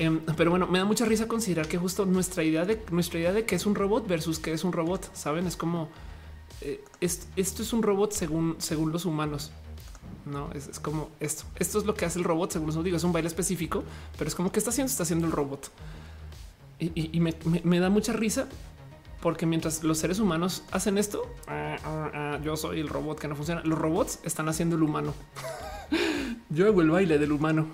Em, 0.01 0.19
pero 0.35 0.51
bueno, 0.51 0.67
me 0.67 0.79
da 0.79 0.87
mucha 0.87 1.05
risa 1.05 1.29
considerar 1.29 1.69
que 1.69 1.77
justo 1.77 2.07
nuestra 2.07 2.43
idea 2.43 2.65
de 2.65 2.83
nuestra 2.91 3.20
idea 3.20 3.35
de 3.35 3.45
que 3.45 3.55
es 3.55 3.67
un 3.67 3.75
robot 3.75 4.09
versus 4.09 4.39
que 4.39 4.51
es 4.51 4.65
un 4.65 4.73
robot, 4.73 5.15
saben, 5.15 5.47
es 5.47 5.57
como 5.57 5.91
eh, 6.62 6.83
esto 7.01 7.62
es 7.62 7.73
un 7.75 7.83
robot 7.83 8.12
según, 8.12 8.57
según 8.59 8.93
los 8.93 9.05
humanos. 9.05 9.53
No 10.25 10.51
es, 10.53 10.81
como 10.81 11.11
esto. 11.20 11.45
Esto 11.57 11.79
es 11.79 11.85
lo 11.85 11.95
que 11.95 12.07
hace 12.07 12.19
el 12.19 12.25
robot. 12.25 12.53
Según 12.53 12.69
los 12.69 12.83
digo, 12.83 12.97
es 12.97 13.05
un 13.05 13.12
baile 13.12 13.29
específico, 13.29 13.85
pero 14.17 14.29
es 14.29 14.35
como 14.35 14.51
que 14.51 14.59
está 14.59 14.70
haciendo, 14.70 14.91
está 14.91 15.03
haciendo 15.03 15.27
el 15.27 15.33
robot. 15.33 15.70
Y, 16.79 17.20
me, 17.20 17.79
da 17.79 17.91
mucha 17.91 18.15
risa 18.15 18.49
porque 19.20 19.45
mientras 19.45 19.85
los 19.85 19.99
seres 19.99 20.19
humanos 20.19 20.62
hacen 20.73 20.97
esto, 20.97 21.31
ah, 21.47 21.77
ah, 21.85 22.11
ah, 22.15 22.41
yo 22.43 22.57
soy 22.57 22.81
el 22.81 22.89
robot 22.89 23.19
que 23.19 23.29
no 23.29 23.37
funciona. 23.37 23.61
Los 23.65 23.79
robots 23.79 24.19
están 24.23 24.49
haciendo 24.49 24.77
el 24.77 24.83
humano. 24.83 25.12
yo 26.49 26.67
hago 26.67 26.81
el 26.81 26.91
baile 26.91 27.19
del 27.19 27.33
humano. 27.33 27.67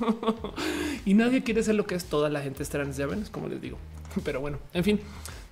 y 1.04 1.14
nadie 1.14 1.42
quiere 1.42 1.62
ser 1.62 1.74
lo 1.74 1.86
que 1.86 1.94
es 1.94 2.04
toda 2.06 2.28
la 2.28 2.40
gente 2.40 2.62
es 2.62 2.70
trans, 2.70 2.96
ya 2.96 3.06
ven, 3.06 3.22
es 3.22 3.30
como 3.30 3.48
les 3.48 3.60
digo. 3.60 3.78
Pero 4.24 4.40
bueno, 4.40 4.58
en 4.72 4.84
fin, 4.84 5.00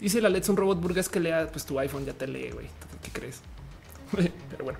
dice 0.00 0.20
la 0.20 0.28
Let's 0.28 0.48
un 0.48 0.56
robot 0.56 0.80
burgués 0.80 1.08
que 1.08 1.20
lea 1.20 1.48
pues 1.50 1.64
tu 1.64 1.78
iPhone 1.78 2.04
ya 2.04 2.12
te 2.12 2.26
lee, 2.26 2.50
güey. 2.50 2.66
¿Qué 3.02 3.10
crees? 3.12 3.40
Pero 4.50 4.64
bueno, 4.64 4.78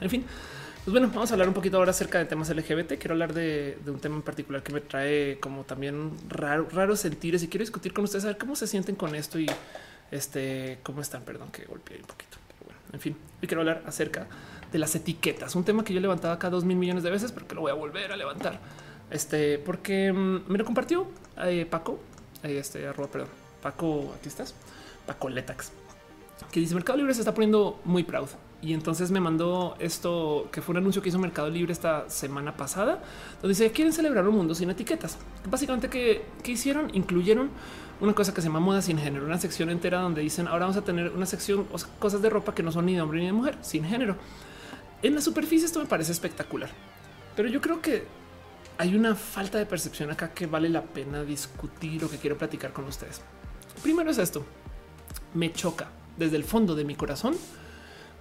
en 0.00 0.10
fin. 0.10 0.24
Pues 0.84 0.92
bueno, 0.92 1.08
vamos 1.14 1.30
a 1.30 1.34
hablar 1.34 1.48
un 1.48 1.54
poquito 1.54 1.78
ahora 1.78 1.92
acerca 1.92 2.18
de 2.18 2.26
temas 2.26 2.50
LGBT. 2.54 2.98
Quiero 2.98 3.12
hablar 3.12 3.32
de, 3.32 3.78
un 3.86 4.00
tema 4.00 4.16
en 4.16 4.22
particular 4.22 4.62
que 4.62 4.70
me 4.70 4.82
trae 4.82 5.38
como 5.40 5.64
también 5.64 6.10
raro, 6.28 6.68
raros 6.70 7.00
sentires 7.00 7.42
y 7.42 7.48
quiero 7.48 7.62
discutir 7.62 7.94
con 7.94 8.04
ustedes 8.04 8.24
a 8.24 8.28
ver 8.28 8.36
cómo 8.36 8.54
se 8.54 8.66
sienten 8.66 8.94
con 8.94 9.14
esto 9.14 9.38
y 9.38 9.46
este 10.10 10.80
cómo 10.82 11.00
están. 11.00 11.22
Perdón 11.22 11.50
que 11.50 11.64
golpeé 11.64 11.96
un 11.96 12.06
poquito. 12.06 12.36
Pero 12.48 12.66
bueno, 12.66 12.80
en 12.92 13.00
fin, 13.00 13.16
hoy 13.40 13.48
quiero 13.48 13.62
hablar 13.62 13.82
acerca 13.86 14.26
de 14.70 14.78
las 14.78 14.94
etiquetas, 14.94 15.54
un 15.54 15.64
tema 15.64 15.84
que 15.84 15.94
yo 15.94 16.00
he 16.00 16.02
levantado 16.02 16.34
acá 16.34 16.50
dos 16.50 16.64
mil 16.64 16.76
millones 16.76 17.02
de 17.02 17.10
veces, 17.10 17.32
porque 17.32 17.54
lo 17.54 17.62
voy 17.62 17.70
a 17.70 17.74
volver 17.74 18.12
a 18.12 18.16
levantar. 18.16 18.60
Este, 19.10 19.58
porque 19.58 20.12
mm, 20.12 20.50
me 20.50 20.58
lo 20.58 20.64
compartió 20.64 21.06
eh, 21.44 21.66
Paco, 21.68 21.98
eh, 22.42 22.58
este 22.58 22.86
arroba, 22.86 23.10
perdón, 23.10 23.28
Paco, 23.62 24.14
aquí 24.18 24.28
estás, 24.28 24.54
Paco 25.06 25.28
Letax, 25.28 25.72
que 26.50 26.60
dice 26.60 26.74
Mercado 26.74 26.98
Libre 26.98 27.14
se 27.14 27.20
está 27.20 27.34
poniendo 27.34 27.80
muy 27.84 28.04
proud. 28.04 28.28
Y 28.64 28.72
entonces 28.72 29.10
me 29.10 29.20
mandó 29.20 29.76
esto 29.78 30.48
que 30.50 30.62
fue 30.62 30.72
un 30.72 30.78
anuncio 30.78 31.02
que 31.02 31.10
hizo 31.10 31.18
Mercado 31.18 31.50
Libre 31.50 31.70
esta 31.70 32.08
semana 32.08 32.56
pasada, 32.56 33.02
donde 33.42 33.48
dice 33.48 33.70
quieren 33.72 33.92
celebrar 33.92 34.26
un 34.26 34.34
mundo 34.34 34.54
sin 34.54 34.70
etiquetas. 34.70 35.18
Básicamente, 35.50 35.90
que, 35.90 36.24
hicieron? 36.50 36.88
Incluyeron 36.94 37.50
una 38.00 38.14
cosa 38.14 38.32
que 38.32 38.40
se 38.40 38.48
llama 38.48 38.60
moda 38.60 38.80
sin 38.80 38.96
género, 38.96 39.26
una 39.26 39.38
sección 39.38 39.68
entera 39.68 40.00
donde 40.00 40.22
dicen 40.22 40.48
ahora 40.48 40.60
vamos 40.60 40.78
a 40.78 40.82
tener 40.82 41.10
una 41.10 41.26
sección, 41.26 41.66
o 41.72 41.76
cosas 41.98 42.22
de 42.22 42.30
ropa 42.30 42.54
que 42.54 42.62
no 42.62 42.72
son 42.72 42.86
ni 42.86 42.94
de 42.94 43.02
hombre 43.02 43.20
ni 43.20 43.26
de 43.26 43.32
mujer, 43.32 43.58
sin 43.60 43.84
género. 43.84 44.16
En 45.02 45.14
la 45.14 45.20
superficie 45.20 45.66
esto 45.66 45.80
me 45.80 45.86
parece 45.86 46.12
espectacular, 46.12 46.70
pero 47.36 47.50
yo 47.50 47.60
creo 47.60 47.82
que 47.82 48.06
hay 48.78 48.94
una 48.94 49.14
falta 49.14 49.58
de 49.58 49.66
percepción 49.66 50.10
acá 50.10 50.32
que 50.32 50.46
vale 50.46 50.68
la 50.68 50.82
pena 50.82 51.22
discutir 51.22 52.04
o 52.04 52.10
que 52.10 52.18
quiero 52.18 52.36
platicar 52.36 52.72
con 52.72 52.84
ustedes. 52.84 53.20
Primero 53.82 54.10
es 54.10 54.18
esto. 54.18 54.44
Me 55.34 55.52
choca 55.52 55.88
desde 56.16 56.36
el 56.36 56.44
fondo 56.44 56.74
de 56.74 56.84
mi 56.84 56.94
corazón 56.94 57.36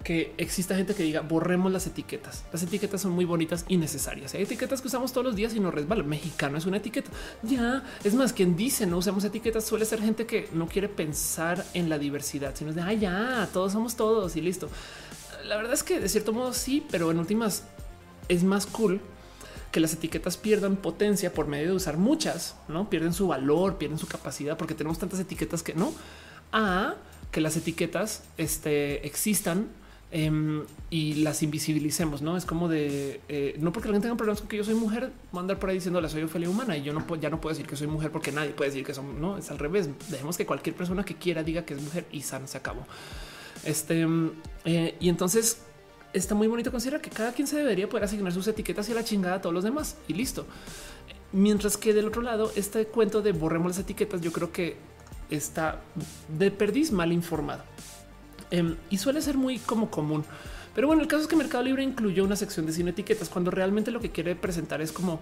que 0.03 0.33
exista 0.37 0.75
gente 0.75 0.93
que 0.95 1.03
diga 1.03 1.21
borremos 1.21 1.71
las 1.71 1.87
etiquetas. 1.87 2.43
Las 2.51 2.61
etiquetas 2.61 3.01
son 3.01 3.13
muy 3.13 3.25
bonitas 3.25 3.65
y 3.67 3.77
necesarias. 3.77 4.33
Hay 4.33 4.43
etiquetas 4.43 4.81
que 4.81 4.87
usamos 4.87 5.13
todos 5.13 5.25
los 5.25 5.35
días 5.35 5.55
y 5.55 5.59
no 5.59 5.71
resbalan. 5.71 6.07
Mexicano 6.07 6.57
es 6.57 6.65
una 6.65 6.77
etiqueta. 6.77 7.09
Ya 7.41 7.83
es 8.03 8.13
más, 8.13 8.33
quien 8.33 8.55
dice 8.55 8.85
no 8.85 8.97
usamos 8.97 9.23
etiquetas 9.23 9.63
suele 9.63 9.85
ser 9.85 10.01
gente 10.01 10.25
que 10.25 10.49
no 10.53 10.67
quiere 10.67 10.89
pensar 10.89 11.63
en 11.73 11.89
la 11.89 11.97
diversidad, 11.97 12.53
sino 12.55 12.73
de 12.73 12.81
ah, 12.81 12.93
ya 12.93 13.49
todos 13.53 13.71
somos 13.71 13.95
todos 13.95 14.35
y 14.35 14.41
listo. 14.41 14.69
La 15.45 15.55
verdad 15.57 15.73
es 15.73 15.83
que 15.83 15.99
de 15.99 16.09
cierto 16.09 16.33
modo 16.33 16.53
sí, 16.53 16.85
pero 16.91 17.09
en 17.11 17.19
últimas 17.19 17.63
es 18.27 18.43
más 18.43 18.65
cool 18.65 19.01
que 19.73 19.79
las 19.79 19.91
etiquetas 19.91 20.37
pierdan 20.37 20.75
potencia 20.75 21.33
por 21.33 21.47
medio 21.47 21.69
de 21.69 21.73
usar 21.73 21.97
muchas, 21.97 22.55
no 22.67 22.91
pierden 22.91 23.11
su 23.11 23.27
valor, 23.27 23.79
pierden 23.79 23.97
su 23.97 24.07
capacidad 24.07 24.55
porque 24.55 24.75
tenemos 24.75 24.99
tantas 24.99 25.19
etiquetas 25.19 25.63
que 25.63 25.73
no 25.73 25.91
a 26.51 26.93
que 27.31 27.41
las 27.41 27.57
etiquetas 27.57 28.23
este, 28.37 29.03
existan 29.07 29.69
em, 30.11 30.61
y 30.91 31.15
las 31.15 31.41
invisibilicemos. 31.41 32.21
No 32.21 32.37
es 32.37 32.45
como 32.45 32.69
de 32.69 33.19
eh, 33.27 33.55
no 33.59 33.73
porque 33.73 33.89
gente 33.89 34.03
tenga 34.03 34.15
problemas 34.15 34.41
con 34.41 34.47
que 34.47 34.57
yo 34.57 34.63
soy 34.63 34.75
mujer, 34.75 35.11
voy 35.31 35.39
a 35.39 35.41
andar 35.41 35.57
por 35.57 35.69
ahí 35.69 35.77
diciendo 35.77 35.99
la 35.99 36.07
soy 36.07 36.21
Ofelia 36.21 36.51
humana 36.51 36.77
y 36.77 36.83
yo 36.83 36.93
no 36.93 37.03
ya 37.15 37.31
no 37.31 37.41
puedo 37.41 37.55
decir 37.55 37.67
que 37.67 37.75
soy 37.75 37.87
mujer 37.87 38.11
porque 38.11 38.31
nadie 38.31 38.51
puede 38.51 38.69
decir 38.69 38.85
que 38.85 38.93
son. 38.93 39.19
No 39.19 39.39
es 39.39 39.49
al 39.49 39.57
revés. 39.57 39.89
Dejemos 40.11 40.37
que 40.37 40.45
cualquier 40.45 40.75
persona 40.75 41.03
que 41.03 41.15
quiera 41.15 41.41
diga 41.41 41.65
que 41.65 41.73
es 41.73 41.81
mujer 41.81 42.05
y 42.11 42.21
san 42.21 42.47
se 42.47 42.59
acabó. 42.59 42.85
Este 43.65 44.01
em, 44.01 44.33
eh, 44.65 44.95
y 44.99 45.09
entonces 45.09 45.63
está 46.13 46.35
muy 46.35 46.47
bonito 46.47 46.71
considerar 46.71 47.01
que 47.01 47.09
cada 47.09 47.33
quien 47.33 47.47
se 47.47 47.57
debería 47.57 47.89
poder 47.89 48.05
asignar 48.05 48.31
sus 48.31 48.47
etiquetas 48.47 48.87
y 48.89 48.93
la 48.93 49.03
chingada 49.03 49.35
a 49.35 49.41
todos 49.41 49.53
los 49.53 49.63
demás 49.63 49.97
y 50.07 50.13
listo. 50.13 50.45
Mientras 51.31 51.77
que 51.77 51.93
del 51.93 52.07
otro 52.07 52.21
lado, 52.21 52.51
este 52.55 52.85
cuento 52.85 53.21
de 53.21 53.31
borremos 53.31 53.69
las 53.69 53.79
etiquetas, 53.79 54.21
yo 54.21 54.31
creo 54.31 54.51
que 54.51 54.77
está 55.29 55.81
de 56.37 56.51
perdiz 56.51 56.91
mal 56.91 57.11
informado 57.11 57.63
em, 58.51 58.75
y 58.89 58.97
suele 58.97 59.21
ser 59.21 59.37
muy 59.37 59.57
como 59.57 59.89
común. 59.89 60.23
Pero 60.75 60.87
bueno, 60.87 61.01
el 61.01 61.07
caso 61.07 61.23
es 61.23 61.27
que 61.27 61.35
Mercado 61.35 61.63
Libre 61.63 61.83
incluyó 61.83 62.23
una 62.23 62.35
sección 62.35 62.65
de 62.65 62.73
sin 62.73 62.87
etiquetas 62.87 63.29
cuando 63.29 63.51
realmente 63.51 63.91
lo 63.91 63.99
que 63.99 64.11
quiere 64.11 64.35
presentar 64.35 64.81
es 64.81 64.91
como 64.91 65.19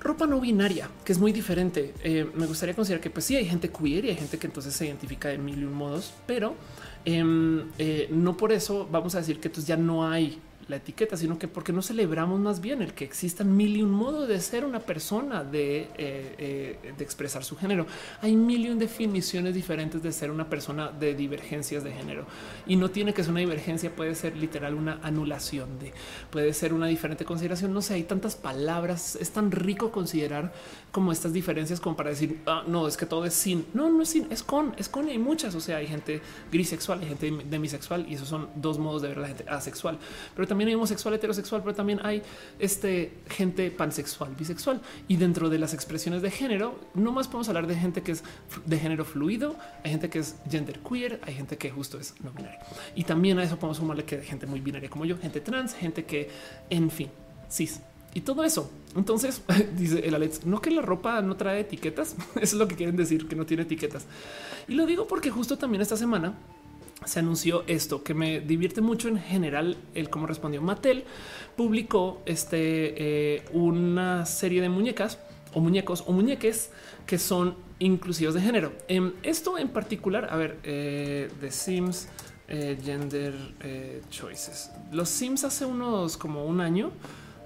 ropa 0.00 0.26
no 0.26 0.40
binaria, 0.40 0.88
que 1.04 1.12
es 1.12 1.18
muy 1.18 1.32
diferente. 1.32 1.94
Eh, 2.02 2.30
me 2.34 2.46
gustaría 2.46 2.74
considerar 2.74 3.02
que 3.02 3.10
pues 3.10 3.24
sí 3.24 3.36
hay 3.36 3.46
gente 3.46 3.70
queer 3.70 4.04
y 4.04 4.10
hay 4.10 4.16
gente 4.16 4.38
que 4.38 4.46
entonces 4.46 4.74
se 4.74 4.86
identifica 4.86 5.28
de 5.28 5.38
mil 5.38 5.58
y 5.58 5.64
un 5.64 5.74
modos, 5.74 6.12
pero 6.26 6.54
Em, 7.04 7.64
eh, 7.78 8.08
no 8.10 8.36
por 8.36 8.52
eso 8.52 8.88
vamos 8.90 9.14
a 9.14 9.18
decir 9.18 9.40
que 9.40 9.48
entonces 9.48 9.68
ya 9.68 9.76
no 9.76 10.06
hay 10.06 10.40
la 10.68 10.76
etiqueta, 10.76 11.16
sino 11.16 11.38
que 11.38 11.48
porque 11.48 11.72
no 11.72 11.80
celebramos 11.80 12.38
más 12.38 12.60
bien 12.60 12.82
el 12.82 12.92
que 12.92 13.04
existan 13.04 13.56
mil 13.56 13.76
y 13.76 13.82
un 13.82 13.90
modo 13.90 14.26
de 14.26 14.38
ser 14.40 14.66
una 14.66 14.80
persona, 14.80 15.42
de, 15.42 15.88
eh, 15.96 16.34
eh, 16.38 16.92
de 16.96 17.04
expresar 17.04 17.42
su 17.42 17.56
género. 17.56 17.86
Hay 18.20 18.36
mil 18.36 18.66
y 18.66 18.70
un 18.70 18.78
definiciones 18.78 19.54
diferentes 19.54 20.02
de 20.02 20.12
ser 20.12 20.30
una 20.30 20.48
persona 20.48 20.90
de 20.90 21.14
divergencias 21.14 21.84
de 21.84 21.92
género 21.92 22.26
y 22.66 22.76
no 22.76 22.90
tiene 22.90 23.14
que 23.14 23.22
ser 23.22 23.30
una 23.30 23.40
divergencia, 23.40 23.94
puede 23.94 24.14
ser 24.14 24.36
literal 24.36 24.74
una 24.74 25.00
anulación 25.02 25.78
de, 25.78 25.92
puede 26.30 26.52
ser 26.52 26.74
una 26.74 26.86
diferente 26.86 27.24
consideración. 27.24 27.72
No 27.72 27.80
sé, 27.80 27.94
hay 27.94 28.02
tantas 28.02 28.36
palabras, 28.36 29.16
es 29.16 29.30
tan 29.30 29.50
rico 29.50 29.90
considerar 29.90 30.52
como 30.90 31.12
estas 31.12 31.32
diferencias 31.32 31.80
como 31.80 31.96
para 31.96 32.10
decir, 32.10 32.40
ah, 32.46 32.64
no, 32.66 32.88
es 32.88 32.96
que 32.96 33.06
todo 33.06 33.24
es 33.24 33.34
sin, 33.34 33.66
no, 33.74 33.90
no 33.90 34.02
es 34.02 34.08
sin, 34.08 34.30
es 34.32 34.42
con, 34.42 34.74
es 34.78 34.88
con 34.88 35.08
y 35.08 35.12
hay 35.12 35.18
muchas. 35.18 35.54
O 35.54 35.60
sea, 35.60 35.78
hay 35.78 35.86
gente 35.86 36.20
grisexual, 36.50 37.00
hay 37.00 37.08
gente 37.08 37.30
demisexual 37.48 38.06
y 38.08 38.14
esos 38.14 38.28
son 38.28 38.48
dos 38.54 38.78
modos 38.78 39.02
de 39.02 39.08
ver 39.08 39.18
a 39.18 39.20
la 39.22 39.28
gente 39.28 39.44
asexual, 39.48 39.98
pero 40.34 40.48
también 40.48 40.68
hay 40.68 40.74
homosexual, 40.74 41.14
heterosexual, 41.14 41.62
pero 41.62 41.74
también 41.74 42.00
hay 42.04 42.22
este 42.58 43.12
gente 43.28 43.70
pansexual, 43.70 44.34
bisexual. 44.34 44.80
Y 45.08 45.16
dentro 45.16 45.50
de 45.50 45.58
las 45.58 45.74
expresiones 45.74 46.22
de 46.22 46.30
género, 46.30 46.78
no 46.94 47.12
más 47.12 47.26
podemos 47.26 47.48
hablar 47.48 47.66
de 47.66 47.76
gente 47.76 48.02
que 48.02 48.12
es 48.12 48.24
de 48.64 48.78
género 48.78 49.04
fluido, 49.04 49.56
hay 49.84 49.90
gente 49.90 50.08
que 50.08 50.20
es 50.20 50.36
gender 50.50 50.78
queer, 50.80 51.20
hay 51.24 51.34
gente 51.34 51.56
que 51.58 51.70
justo 51.70 51.98
es 51.98 52.14
no 52.22 52.30
binaria. 52.30 52.60
Y 52.94 53.04
también 53.04 53.38
a 53.38 53.42
eso 53.42 53.58
podemos 53.58 53.76
sumarle 53.76 54.04
que 54.04 54.16
hay 54.16 54.24
gente 54.24 54.46
muy 54.46 54.60
binaria 54.60 54.88
como 54.88 55.04
yo, 55.04 55.18
gente 55.18 55.40
trans, 55.40 55.74
gente 55.74 56.04
que, 56.04 56.30
en 56.70 56.90
fin, 56.90 57.10
cis 57.50 57.80
y 58.14 58.22
todo 58.22 58.44
eso. 58.44 58.70
Entonces 58.96 59.42
dice 59.76 60.00
el 60.00 60.14
Alex, 60.14 60.44
no 60.44 60.60
que 60.60 60.70
la 60.70 60.82
ropa 60.82 61.20
no 61.22 61.36
trae 61.36 61.60
etiquetas. 61.60 62.16
Eso 62.36 62.42
es 62.42 62.54
lo 62.54 62.68
que 62.68 62.76
quieren 62.76 62.96
decir, 62.96 63.28
que 63.28 63.36
no 63.36 63.46
tiene 63.46 63.62
etiquetas. 63.64 64.06
Y 64.66 64.74
lo 64.74 64.86
digo 64.86 65.06
porque 65.06 65.30
justo 65.30 65.58
también 65.58 65.82
esta 65.82 65.96
semana 65.96 66.34
se 67.04 67.20
anunció 67.20 67.64
esto 67.66 68.02
que 68.02 68.12
me 68.12 68.40
divierte 68.40 68.80
mucho 68.80 69.08
en 69.08 69.18
general 69.18 69.76
el 69.94 70.10
cómo 70.10 70.26
respondió 70.26 70.60
Mattel 70.60 71.04
publicó 71.56 72.22
este 72.26 73.36
eh, 73.36 73.44
una 73.52 74.26
serie 74.26 74.60
de 74.60 74.68
muñecas 74.68 75.18
o 75.54 75.60
muñecos 75.60 76.04
o 76.06 76.12
muñeques 76.12 76.70
que 77.06 77.18
son 77.18 77.56
inclusivos 77.78 78.34
de 78.34 78.40
género. 78.40 78.72
En 78.88 78.96
em, 79.04 79.12
esto 79.22 79.56
en 79.58 79.68
particular, 79.68 80.28
a 80.30 80.36
ver, 80.36 80.58
eh, 80.64 81.30
The 81.40 81.50
Sims 81.50 82.08
eh, 82.48 82.76
Gender 82.82 83.34
Choices. 84.10 84.70
Los 84.90 85.08
Sims 85.08 85.44
hace 85.44 85.64
unos 85.64 86.16
como 86.16 86.44
un 86.44 86.60
año 86.60 86.90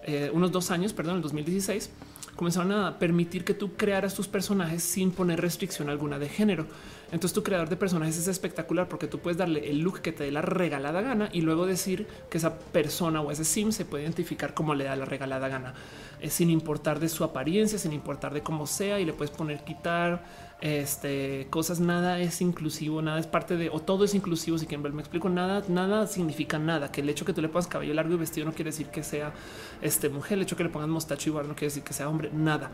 eh, 0.05 0.31
unos 0.33 0.53
dos 0.53 0.71
años, 0.71 0.93
perdón, 0.93 1.17
el 1.17 1.23
2016, 1.23 1.91
comenzaron 2.37 2.73
a 2.73 2.99
permitir 2.99 3.45
que 3.45 3.55
tú 3.55 3.75
crearas 3.75 4.15
tus 4.15 4.27
personajes 4.27 4.83
sin 4.83 5.11
poner 5.11 5.41
restricción 5.41 5.89
alguna 5.89 6.19
de 6.19 6.29
género. 6.29 6.67
Entonces 7.13 7.35
tu 7.35 7.43
creador 7.43 7.69
de 7.69 7.77
personajes 7.77 8.17
es 8.17 8.27
espectacular 8.27 8.89
porque 8.89 9.07
tú 9.07 9.19
puedes 9.19 9.37
darle 9.37 9.69
el 9.71 9.81
look 9.81 10.01
que 10.01 10.13
te 10.13 10.25
dé 10.25 10.33
la 10.33 10.41
regalada 10.41 11.03
gana 11.03 11.29
y 11.31 11.43
luego 11.43 11.67
decir 11.67 12.07
que 12.31 12.39
esa 12.39 12.59
persona 12.59 13.21
o 13.21 13.31
ese 13.31 13.45
sim 13.45 13.71
se 13.71 13.85
puede 13.85 14.05
identificar 14.05 14.55
como 14.55 14.75
le 14.75 14.85
da 14.85 14.97
la 14.97 15.05
regalada 15.05 15.49
gana, 15.49 15.75
eh, 16.21 16.31
sin 16.31 16.49
importar 16.49 17.01
de 17.01 17.11
su 17.11 17.23
apariencia, 17.23 17.79
sin 17.79 17.93
importar 17.93 18.33
de 18.33 18.43
cómo 18.43 18.67
sea 18.67 18.99
y 18.99 19.05
le 19.05 19.13
puedes 19.13 19.35
poner 19.35 19.63
quitar 19.63 20.25
este, 20.63 21.49
cosas, 21.51 21.81
nada 21.81 22.21
es 22.21 22.41
inclusivo, 22.41 23.03
nada 23.03 23.19
es 23.19 23.27
parte 23.27 23.57
de, 23.57 23.69
o 23.69 23.81
todo 23.81 24.05
es 24.05 24.15
inclusivo, 24.15 24.59
si 24.59 24.67
quieren 24.67 24.85
ver, 24.85 24.93
me 24.93 25.03
explico, 25.03 25.29
nada, 25.29 25.65
nada 25.67 26.07
significa 26.07 26.61
nada, 26.61 26.93
que 26.93 27.01
el 27.01 27.09
hecho 27.09 27.25
que 27.25 27.33
tú 27.33 27.43
le 27.43 27.49
pongas 27.49 27.67
cabello 27.67 27.93
largo 27.95 28.15
y 28.15 28.17
vestido 28.17 28.47
no 28.47 28.53
quiere 28.53 28.71
decir 28.71 28.87
que 28.87 29.03
sea 29.03 29.33
este, 29.81 30.09
mujer, 30.09 30.39
el 30.39 30.43
hecho 30.43 30.57
que 30.57 30.63
le 30.63 30.71
pongas 30.71 30.89
mostacho 30.89 31.31
igual 31.31 31.49
no 31.49 31.55
quiere 31.55 31.67
decir 31.67 31.83
que 31.83 31.93
sea 31.93 32.09
hombre, 32.09 32.31
nada. 32.33 32.71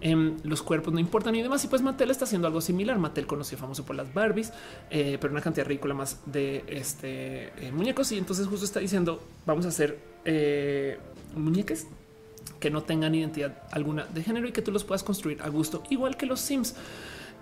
Em, 0.00 0.36
los 0.44 0.62
cuerpos 0.62 0.92
no 0.94 1.00
importan 1.00 1.34
y 1.34 1.42
demás. 1.42 1.64
Y 1.64 1.68
pues 1.68 1.80
Mattel 1.80 2.10
está 2.10 2.26
haciendo 2.26 2.46
algo 2.46 2.60
similar. 2.60 2.98
Mattel 2.98 3.26
conoció 3.26 3.56
famoso 3.56 3.84
por 3.86 3.96
las 3.96 4.12
Barbies, 4.12 4.52
eh, 4.90 5.16
pero 5.18 5.32
una 5.32 5.40
cantidad 5.40 5.66
ridícula 5.66 5.94
más 5.94 6.20
de 6.26 6.64
este 6.68 7.66
eh, 7.66 7.72
muñecos. 7.72 8.12
Y 8.12 8.18
entonces 8.18 8.46
justo 8.46 8.66
está 8.66 8.78
diciendo 8.78 9.22
vamos 9.46 9.64
a 9.64 9.68
hacer 9.68 9.98
eh, 10.26 10.98
muñeques 11.34 11.86
que 12.60 12.70
no 12.70 12.82
tengan 12.82 13.14
identidad 13.14 13.62
alguna 13.70 14.04
de 14.04 14.22
género 14.22 14.46
y 14.48 14.52
que 14.52 14.62
tú 14.62 14.70
los 14.70 14.84
puedas 14.84 15.02
construir 15.02 15.42
a 15.42 15.48
gusto, 15.48 15.82
igual 15.90 16.16
que 16.18 16.26
los 16.26 16.40
Sims. 16.40 16.74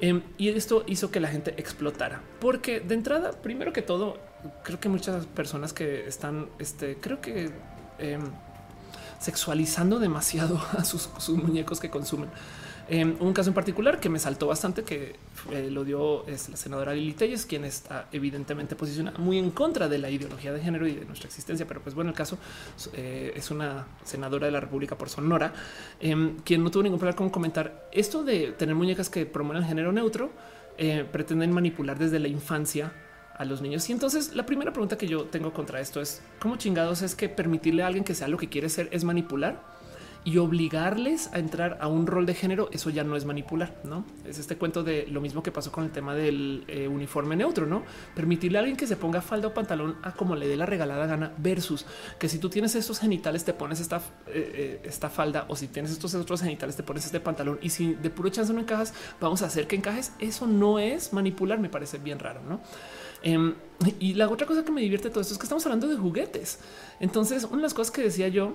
Em, 0.00 0.23
y 0.39 0.48
esto 0.48 0.84
hizo 0.86 1.10
que 1.10 1.20
la 1.20 1.28
gente 1.28 1.55
explotara, 1.56 2.20
porque 2.40 2.81
de 2.81 2.94
entrada, 2.94 3.31
primero 3.31 3.73
que 3.73 3.81
todo, 3.81 4.18
creo 4.64 4.81
que 4.81 4.89
muchas 4.89 5.26
personas 5.26 5.73
que 5.73 6.06
están, 6.06 6.48
este, 6.58 6.97
creo 6.97 7.20
que 7.20 7.50
em, 7.98 8.23
sexualizando 9.20 9.98
demasiado 9.98 10.60
a 10.78 10.84
sus, 10.84 11.08
muñecos 11.28 11.81
que 11.81 11.90
consumen. 11.90 12.28
Eh, 12.88 13.04
un 13.04 13.32
caso 13.32 13.50
en 13.50 13.54
particular 13.54 13.98
que 13.98 14.08
me 14.08 14.18
saltó 14.18 14.46
bastante, 14.46 14.82
que 14.82 15.16
eh, 15.50 15.70
lo 15.70 15.84
dio 15.84 16.26
es 16.26 16.50
la 16.50 16.56
senadora 16.56 16.92
Lili 16.92 17.14
Telles, 17.14 17.46
quien 17.46 17.64
está 17.64 18.08
evidentemente 18.12 18.76
posicionada 18.76 19.18
muy 19.18 19.38
en 19.38 19.50
contra 19.50 19.88
de 19.88 19.98
la 19.98 20.10
ideología 20.10 20.52
de 20.52 20.60
género 20.60 20.86
y 20.86 20.94
de 20.94 21.04
nuestra 21.06 21.28
existencia. 21.28 21.66
Pero 21.66 21.80
pues 21.80 21.94
bueno, 21.94 22.10
el 22.10 22.16
caso 22.16 22.38
eh, 22.92 23.32
es 23.34 23.50
una 23.50 23.86
senadora 24.04 24.46
de 24.46 24.52
la 24.52 24.60
República 24.60 24.98
por 24.98 25.08
Sonora, 25.08 25.52
em, 26.00 26.36
quien 26.40 26.62
no 26.62 26.70
tuvo 26.70 26.82
ningún 26.82 26.98
problema 26.98 27.16
con 27.16 27.30
comentar 27.30 27.88
esto 27.92 28.22
de 28.22 28.52
tener 28.52 28.74
muñecas 28.74 29.08
que 29.08 29.24
promueven 29.24 29.64
género 29.64 29.92
neutro, 29.92 30.30
pretenden 31.12 31.52
manipular 31.52 31.96
desde 31.96 32.18
la 32.18 32.26
infancia 32.26 32.92
a 33.36 33.44
los 33.44 33.62
niños. 33.62 33.88
Y 33.88 33.92
entonces 33.92 34.34
la 34.34 34.44
primera 34.44 34.72
pregunta 34.72 34.98
que 34.98 35.06
yo 35.06 35.24
tengo 35.24 35.52
contra 35.52 35.80
esto 35.80 36.00
es 36.00 36.20
cómo 36.40 36.56
chingados 36.56 37.02
es 37.02 37.14
que 37.14 37.28
permitirle 37.28 37.84
a 37.84 37.86
alguien 37.86 38.04
que 38.04 38.14
sea 38.14 38.26
lo 38.26 38.38
que 38.38 38.48
quiere 38.48 38.68
ser 38.68 38.88
es 38.90 39.04
manipular 39.04 39.62
y 40.25 40.39
obligarles 40.39 41.31
a 41.33 41.39
entrar 41.39 41.78
a 41.81 41.89
un 41.89 42.07
rol 42.07 42.25
de 42.25 42.35
género. 42.35 42.69
Eso 42.73 42.91
ya 42.91 43.05
no 43.05 43.15
es 43.17 43.25
manipular, 43.25 43.81
no 43.85 44.05
es 44.27 44.39
este 44.39 44.57
cuento 44.57 44.83
de 44.83 45.07
lo 45.07 45.20
mismo 45.20 45.43
que 45.43 45.53
pasó 45.53 45.70
con 45.70 45.85
el 45.85 45.91
tema 45.91 46.15
del 46.15 46.65
eh, 46.67 46.89
uniforme 46.89 47.36
neutro, 47.36 47.67
no 47.67 47.83
permitirle 48.15 48.59
a 48.59 48.61
alguien 48.61 48.77
que 48.77 48.86
se 48.86 48.97
ponga 48.97 49.20
falda 49.20 49.49
o 49.49 49.55
pantalón 49.55 49.97
a 50.03 50.12
como 50.12 50.35
le 50.35 50.49
dé 50.49 50.57
la 50.57 50.67
regalada 50.67 51.07
gana 51.07 51.33
versus 51.39 51.85
que 52.19 52.28
si 52.28 52.39
tú 52.39 52.49
tienes 52.49 52.75
estos 52.75 52.99
genitales 52.99 53.44
te 53.44 53.53
pones 53.53 53.81
esta, 53.81 53.99
eh, 53.99 54.01
eh, 54.28 54.81
esta 54.85 55.11
falda 55.11 55.44
o 55.49 55.57
si 55.57 55.69
tienes 55.69 55.93
estos 55.93 56.15
otros 56.15 56.41
genitales 56.41 56.77
te 56.77 56.83
pones 56.83 57.05
este 57.05 57.20
pantalón 57.20 57.59
y 57.61 57.70
si 57.70 57.94
de 57.94 58.11
puro 58.11 58.31
chance 58.31 58.53
no 58.53 58.61
encajas, 58.61 58.94
vamos 59.20 59.43
a 59.43 59.47
hacer 59.47 59.67
que 59.67 59.77
encajes. 59.77 60.12
Eso 60.19 60.47
no 60.47 60.78
es 60.78 61.12
manipular, 61.12 61.59
me 61.59 61.69
parece 61.69 61.99
bien 61.99 62.19
raro, 62.19 62.41
no? 62.49 62.61
Em, 63.23 63.55
y 63.99 64.15
la 64.15 64.28
otra 64.28 64.47
cosa 64.47 64.65
que 64.65 64.70
me 64.70 64.81
divierte 64.81 65.09
todo 65.09 65.20
esto 65.20 65.33
es 65.33 65.39
que 65.39 65.44
estamos 65.44 65.65
hablando 65.65 65.89
de 65.89 65.97
juguetes. 65.97 66.59
Entonces, 67.01 67.44
una 67.44 67.57
de 67.57 67.62
las 67.62 67.75
cosas 67.75 67.91
que 67.91 68.03
decía 68.03 68.28
yo 68.28 68.55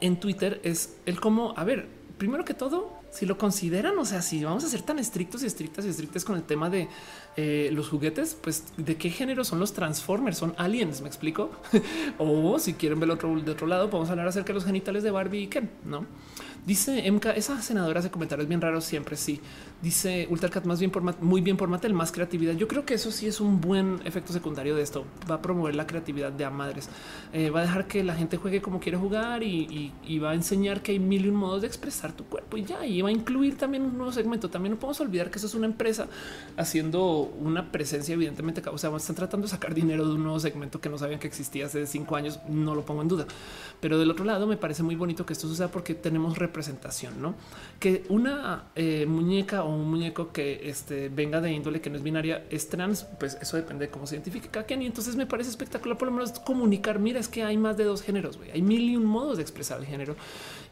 en 0.00 0.20
Twitter 0.20 0.60
es 0.64 0.96
el 1.06 1.20
cómo, 1.20 1.54
a 1.56 1.64
ver, 1.64 1.88
primero 2.18 2.44
que 2.44 2.54
todo, 2.54 2.92
si 3.10 3.26
lo 3.26 3.38
consideran, 3.38 3.98
o 3.98 4.04
sea, 4.04 4.22
si 4.22 4.44
vamos 4.44 4.64
a 4.64 4.68
ser 4.68 4.82
tan 4.82 4.98
estrictos 4.98 5.42
y 5.42 5.46
estrictas 5.46 5.84
y 5.84 5.88
estrictas 5.88 6.24
con 6.24 6.36
el 6.36 6.42
tema 6.42 6.70
de 6.70 6.88
eh, 7.36 7.70
los 7.72 7.88
juguetes, 7.88 8.36
pues 8.40 8.64
de 8.76 8.96
qué 8.96 9.10
género 9.10 9.44
son 9.44 9.60
los 9.60 9.72
Transformers, 9.72 10.38
son 10.38 10.54
aliens, 10.56 11.00
me 11.00 11.08
explico. 11.08 11.50
o 12.18 12.58
si 12.58 12.74
quieren 12.74 13.00
ver 13.00 13.10
otro 13.10 13.40
de 13.40 13.50
otro 13.50 13.66
lado, 13.66 13.88
podemos 13.88 14.10
hablar 14.10 14.28
acerca 14.28 14.48
de 14.48 14.54
los 14.54 14.64
genitales 14.64 15.02
de 15.02 15.10
Barbie 15.10 15.42
y 15.42 15.46
Ken, 15.46 15.70
no? 15.84 16.06
Dice 16.66 17.10
MK, 17.10 17.26
esa 17.36 17.62
senadora 17.62 18.00
hace 18.00 18.10
comentarios 18.10 18.46
bien 18.46 18.60
raros 18.60 18.84
siempre. 18.84 19.16
Sí, 19.16 19.40
dice 19.80 20.26
Ultracat 20.28 20.66
más 20.66 20.78
bien 20.78 20.90
por 20.90 21.02
muy 21.22 21.40
bien 21.40 21.56
por 21.56 21.68
Mattel, 21.68 21.94
más 21.94 22.12
creatividad. 22.12 22.52
Yo 22.54 22.68
creo 22.68 22.84
que 22.84 22.94
eso 22.94 23.10
sí 23.10 23.26
es 23.26 23.40
un 23.40 23.60
buen 23.62 24.00
efecto 24.04 24.32
secundario 24.32 24.76
de 24.76 24.82
esto. 24.82 25.06
Va 25.30 25.36
a 25.36 25.42
promover 25.42 25.74
la 25.74 25.86
creatividad 25.86 26.30
de 26.32 26.44
a 26.44 26.50
madres. 26.50 26.90
Eh, 27.32 27.48
va 27.48 27.60
a 27.60 27.62
dejar 27.62 27.86
que 27.86 28.04
la 28.04 28.14
gente 28.14 28.36
juegue 28.36 28.60
como 28.60 28.78
quiere 28.78 28.98
jugar 28.98 29.42
y, 29.42 29.92
va 30.22 30.32
a 30.32 30.34
enseñar 30.34 30.82
que 30.82 30.92
hay 30.92 30.98
mil 30.98 31.24
y 31.24 31.28
un 31.28 31.36
modos 31.36 31.62
de 31.62 31.66
expresar 31.66 32.12
tu 32.12 32.24
cuerpo 32.24 32.58
y 32.58 32.64
ya. 32.64 32.84
Y 32.84 33.00
va 33.00 33.08
a 33.08 33.12
incluir 33.12 33.56
también 33.56 33.82
un 33.82 33.96
nuevo 33.96 34.12
segmento. 34.12 34.50
También 34.50 34.74
no 34.74 34.78
podemos 34.78 35.00
olvidar 35.00 35.30
que 35.30 35.38
eso 35.38 35.46
es 35.46 35.54
una 35.54 35.66
empresa 35.66 36.08
haciendo 36.58 37.19
una 37.22 37.72
presencia, 37.72 38.14
evidentemente. 38.14 38.62
O 38.68 38.78
sea, 38.78 38.94
están 38.96 39.16
tratando 39.16 39.46
de 39.46 39.50
sacar 39.50 39.74
dinero 39.74 40.06
de 40.06 40.14
un 40.14 40.22
nuevo 40.22 40.40
segmento 40.40 40.80
que 40.80 40.88
no 40.88 40.98
sabían 40.98 41.20
que 41.20 41.26
existía 41.26 41.66
hace 41.66 41.86
cinco 41.86 42.16
años. 42.16 42.40
No 42.48 42.74
lo 42.74 42.84
pongo 42.84 43.02
en 43.02 43.08
duda. 43.08 43.26
Pero 43.80 43.98
del 43.98 44.10
otro 44.10 44.24
lado, 44.24 44.46
me 44.46 44.56
parece 44.56 44.82
muy 44.82 44.96
bonito 44.96 45.24
que 45.26 45.32
esto 45.32 45.48
suceda 45.48 45.68
porque 45.68 45.94
tenemos 45.94 46.38
representación, 46.38 47.20
¿no? 47.20 47.34
Que 47.78 48.04
una 48.08 48.64
eh, 48.74 49.06
muñeca 49.06 49.64
o 49.64 49.74
un 49.74 49.90
muñeco 49.90 50.32
que 50.32 50.68
este, 50.68 51.08
venga 51.08 51.40
de 51.40 51.52
índole 51.52 51.80
que 51.80 51.90
no 51.90 51.96
es 51.96 52.02
binaria 52.02 52.44
es 52.50 52.68
trans, 52.68 53.04
pues 53.18 53.38
eso 53.40 53.56
depende 53.56 53.86
de 53.86 53.90
cómo 53.90 54.06
se 54.06 54.16
identifique 54.16 54.48
cada 54.48 54.66
quien. 54.66 54.82
Y 54.82 54.86
entonces 54.86 55.16
me 55.16 55.26
parece 55.26 55.50
espectacular 55.50 55.96
por 55.98 56.08
lo 56.08 56.14
menos 56.14 56.32
comunicar, 56.40 56.98
mira, 56.98 57.20
es 57.20 57.28
que 57.28 57.42
hay 57.42 57.56
más 57.56 57.76
de 57.76 57.84
dos 57.84 58.02
géneros, 58.02 58.38
hay 58.52 58.62
mil 58.62 58.82
y 58.82 58.96
un 58.96 59.04
modos 59.04 59.36
de 59.36 59.42
expresar 59.42 59.78
el 59.78 59.86
género. 59.86 60.16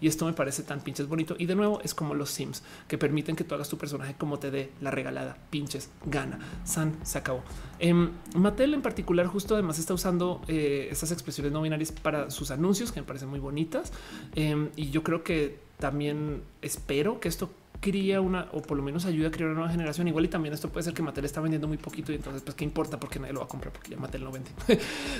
Y 0.01 0.09
esto 0.09 0.27
me 0.27 0.33
parece 0.33 0.63
tan 0.63 0.81
pinches 0.81 1.09
bonito. 1.09 1.37
Y 1.39 1.47
de 1.47 1.55
nuevo 1.55 1.81
es 1.83 1.95
como 1.95 2.15
los 2.15 2.31
Sims, 2.31 2.63
que 2.87 2.99
permiten 2.99 3.37
que 3.37 3.45
tú 3.45 3.55
hagas 3.55 3.69
tu 3.69 3.79
personaje 3.79 4.15
como 4.17 4.39
te 4.39 4.51
dé 4.51 4.71
la 4.81 4.91
regalada, 4.91 5.37
pinches, 5.51 5.91
gana, 6.05 6.39
san, 6.65 6.97
se 7.05 7.19
acabó. 7.19 7.43
Eh, 7.79 7.95
Mattel 8.35 8.75
en 8.75 8.83
particular 8.83 9.27
justo 9.27 9.55
además 9.55 9.79
está 9.79 9.95
usando 9.95 10.43
eh, 10.49 10.89
estas 10.91 11.13
expresiones 11.13 11.53
no 11.53 11.63
binarias 11.63 11.93
para 11.93 12.31
sus 12.31 12.51
anuncios, 12.51 12.93
que 12.93 13.01
me 13.01 13.07
parecen 13.07 13.29
muy 13.29 13.41
bonitas. 13.41 13.93
Em, 14.35 14.71
y 14.77 14.91
yo 14.91 15.03
creo 15.03 15.25
que 15.25 15.59
también 15.79 16.43
espero 16.63 17.21
que 17.21 17.29
esto 17.29 17.51
cría 17.81 18.21
una 18.21 18.49
o 18.53 18.61
por 18.61 18.77
lo 18.77 18.83
menos 18.83 19.07
ayuda 19.07 19.29
a 19.29 19.31
crear 19.31 19.51
una 19.51 19.61
nueva 19.61 19.71
generación. 19.73 20.09
Igual 20.09 20.25
y 20.25 20.29
también 20.29 20.55
esto 20.55 20.71
puede 20.71 20.85
ser 20.85 20.95
que 20.95 21.03
Mattel 21.03 21.25
está 21.25 21.41
vendiendo 21.41 21.69
muy 21.69 21.77
poquito 21.77 22.13
y 22.13 22.17
entonces 22.17 22.43
pues 22.43 22.55
qué 22.57 22.65
importa 22.65 22.99
porque 22.99 23.19
nadie 23.19 23.33
lo 23.33 23.41
va 23.41 23.47
a 23.47 23.49
comprar 23.49 23.73
porque 23.73 23.91
ya 23.91 23.97
Mattel 23.97 24.25
no 24.25 24.33
vende. 24.33 24.51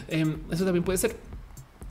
Em, 0.09 0.39
eso 0.51 0.65
también 0.65 0.85
puede 0.85 0.99
ser. 0.99 1.17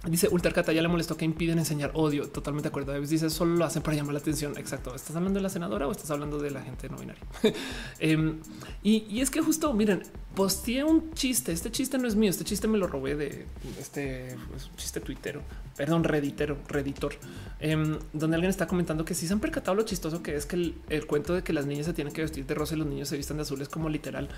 Dice 0.10 0.30
Ultracata 0.30 0.72
ya 0.72 0.82
le 0.82 0.88
molestó 0.88 1.18
que 1.18 1.26
impiden 1.26 1.60
enseñar 1.60 1.92
odio. 1.94 2.30
Totalmente 2.30 2.70
de 2.70 2.70
acuerdo. 2.70 3.00
Dice 3.02 3.30
solo 3.30 3.56
lo 3.56 3.66
hacen 3.66 3.82
para 3.82 3.98
llamar 3.98 4.14
la 4.14 4.20
atención. 4.20 4.58
Exacto. 4.58 4.96
¿Estás 4.96 5.16
hablando 5.16 5.40
de 5.40 5.44
la 5.44 5.50
senadora 5.50 5.88
o 5.88 5.92
estás 5.92 6.10
hablando 6.12 6.40
de 6.40 6.52
la 6.52 6.62
gente 6.62 6.90
no 6.90 6.98
binaria? 6.98 7.24
Em, 8.00 8.40
y, 8.84 9.20
es 9.20 9.30
que 9.30 9.42
justo 9.42 9.74
miren, 9.74 10.04
posteé 10.36 10.84
un 10.84 11.12
chiste. 11.14 11.52
Este 11.52 11.72
chiste 11.72 11.98
no 11.98 12.08
es 12.08 12.16
mío. 12.16 12.30
Este 12.30 12.44
chiste 12.44 12.68
me 12.68 12.78
lo 12.78 12.88
robé 12.88 13.16
de 13.16 13.46
este 13.80 14.36
pues, 14.50 14.70
chiste 14.78 15.00
tuitero, 15.00 15.42
perdón, 15.76 16.04
reditero, 16.04 16.58
reditor, 16.68 17.14
em, 17.60 17.98
donde 18.14 18.36
alguien 18.36 18.50
está 18.50 18.68
comentando 18.68 19.04
que 19.04 19.14
si 19.14 19.28
se 19.28 19.34
han 19.34 19.40
percatado 19.40 19.76
lo 19.76 19.84
chistoso 19.84 20.22
que 20.24 20.36
es 20.36 20.46
que 20.46 20.56
el, 20.56 20.76
el, 20.90 21.06
cuento 21.06 21.34
de 21.34 21.44
que 21.44 21.54
las 21.54 21.66
niñas 21.66 21.86
se 21.86 21.94
tienen 21.94 22.14
que 22.14 22.22
vestir 22.22 22.46
de 22.46 22.54
rosa 22.54 22.76
y 22.76 22.78
los 22.78 22.88
niños 22.88 23.10
se 23.10 23.18
vistan 23.18 23.38
de 23.38 23.44
azul 23.44 23.62
es 23.62 23.70
como 23.70 23.90
literal 23.90 24.30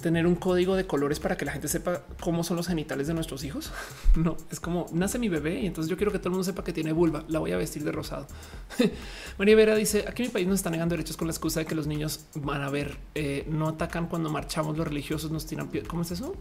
tener 0.00 0.26
un 0.26 0.34
código 0.34 0.76
de 0.76 0.86
colores 0.86 1.20
para 1.20 1.36
que 1.36 1.44
la 1.44 1.52
gente 1.52 1.68
sepa 1.68 2.02
cómo 2.20 2.44
son 2.44 2.56
los 2.56 2.68
genitales 2.68 3.06
de 3.06 3.14
nuestros 3.14 3.44
hijos. 3.44 3.72
No 4.16 4.36
es 4.50 4.60
como 4.60 4.86
nace 4.92 5.18
mi 5.18 5.28
bebé 5.28 5.60
y 5.60 5.66
entonces 5.66 5.90
yo 5.90 5.96
quiero 5.96 6.12
que 6.12 6.18
todo 6.18 6.28
el 6.28 6.32
mundo 6.32 6.44
sepa 6.44 6.62
que 6.62 6.72
tiene 6.72 6.92
vulva. 6.92 7.24
La 7.28 7.38
voy 7.38 7.52
a 7.52 7.56
vestir 7.56 7.84
de 7.84 7.92
rosado. 7.92 8.26
María 9.38 9.56
Vera 9.56 9.74
dice 9.74 10.04
aquí 10.06 10.22
en 10.22 10.28
mi 10.28 10.32
país 10.32 10.46
nos 10.46 10.56
están 10.56 10.72
negando 10.72 10.94
derechos 10.94 11.16
con 11.16 11.26
la 11.26 11.32
excusa 11.32 11.60
de 11.60 11.66
que 11.66 11.74
los 11.74 11.86
niños 11.86 12.26
van 12.34 12.62
a 12.62 12.70
ver, 12.70 12.98
eh, 13.14 13.44
no 13.48 13.68
atacan 13.68 14.06
cuando 14.06 14.30
marchamos 14.30 14.76
los 14.76 14.86
religiosos, 14.86 15.30
nos 15.30 15.46
tiran. 15.46 15.70
¿Cómo 15.88 16.02
es 16.02 16.10
eso? 16.10 16.34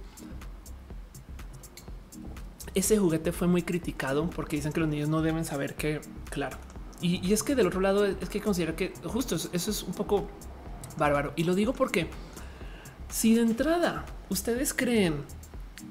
ese 2.75 2.97
juguete 2.97 3.31
fue 3.31 3.47
muy 3.47 3.61
criticado 3.61 4.29
porque 4.29 4.55
dicen 4.55 4.71
que 4.71 4.79
los 4.79 4.89
niños 4.89 5.09
no 5.09 5.21
deben 5.21 5.45
saber 5.45 5.75
que, 5.75 6.01
claro. 6.29 6.57
Y, 7.01 7.33
es 7.33 7.43
que 7.43 7.55
del 7.55 7.67
otro 7.67 7.81
lado 7.81 8.05
es 8.05 8.29
que 8.29 8.39
considera 8.39 8.75
que 8.75 8.93
justo 9.03 9.35
eso 9.35 9.49
es 9.51 9.83
un 9.83 9.93
poco 9.93 10.27
bárbaro. 10.97 11.33
Y 11.35 11.43
lo 11.43 11.53
digo 11.53 11.73
porque 11.73 12.07
si 13.13 13.35
de 13.35 13.41
entrada 13.41 14.05
ustedes 14.29 14.73
creen 14.73 15.23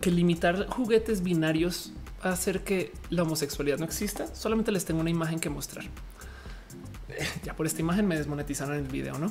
que 0.00 0.10
limitar 0.10 0.66
juguetes 0.66 1.22
binarios 1.22 1.92
va 2.20 2.30
a 2.30 2.32
hacer 2.32 2.64
que 2.64 2.92
la 3.10 3.22
homosexualidad 3.22 3.78
no 3.78 3.84
exista, 3.84 4.34
solamente 4.34 4.72
les 4.72 4.84
tengo 4.84 5.00
una 5.00 5.10
imagen 5.10 5.38
que 5.38 5.48
mostrar. 5.48 5.84
Ya 7.44 7.54
por 7.54 7.66
esta 7.66 7.80
imagen 7.80 8.08
me 8.08 8.16
desmonetizaron 8.16 8.74
el 8.74 8.88
video, 8.88 9.18
¿no? 9.18 9.30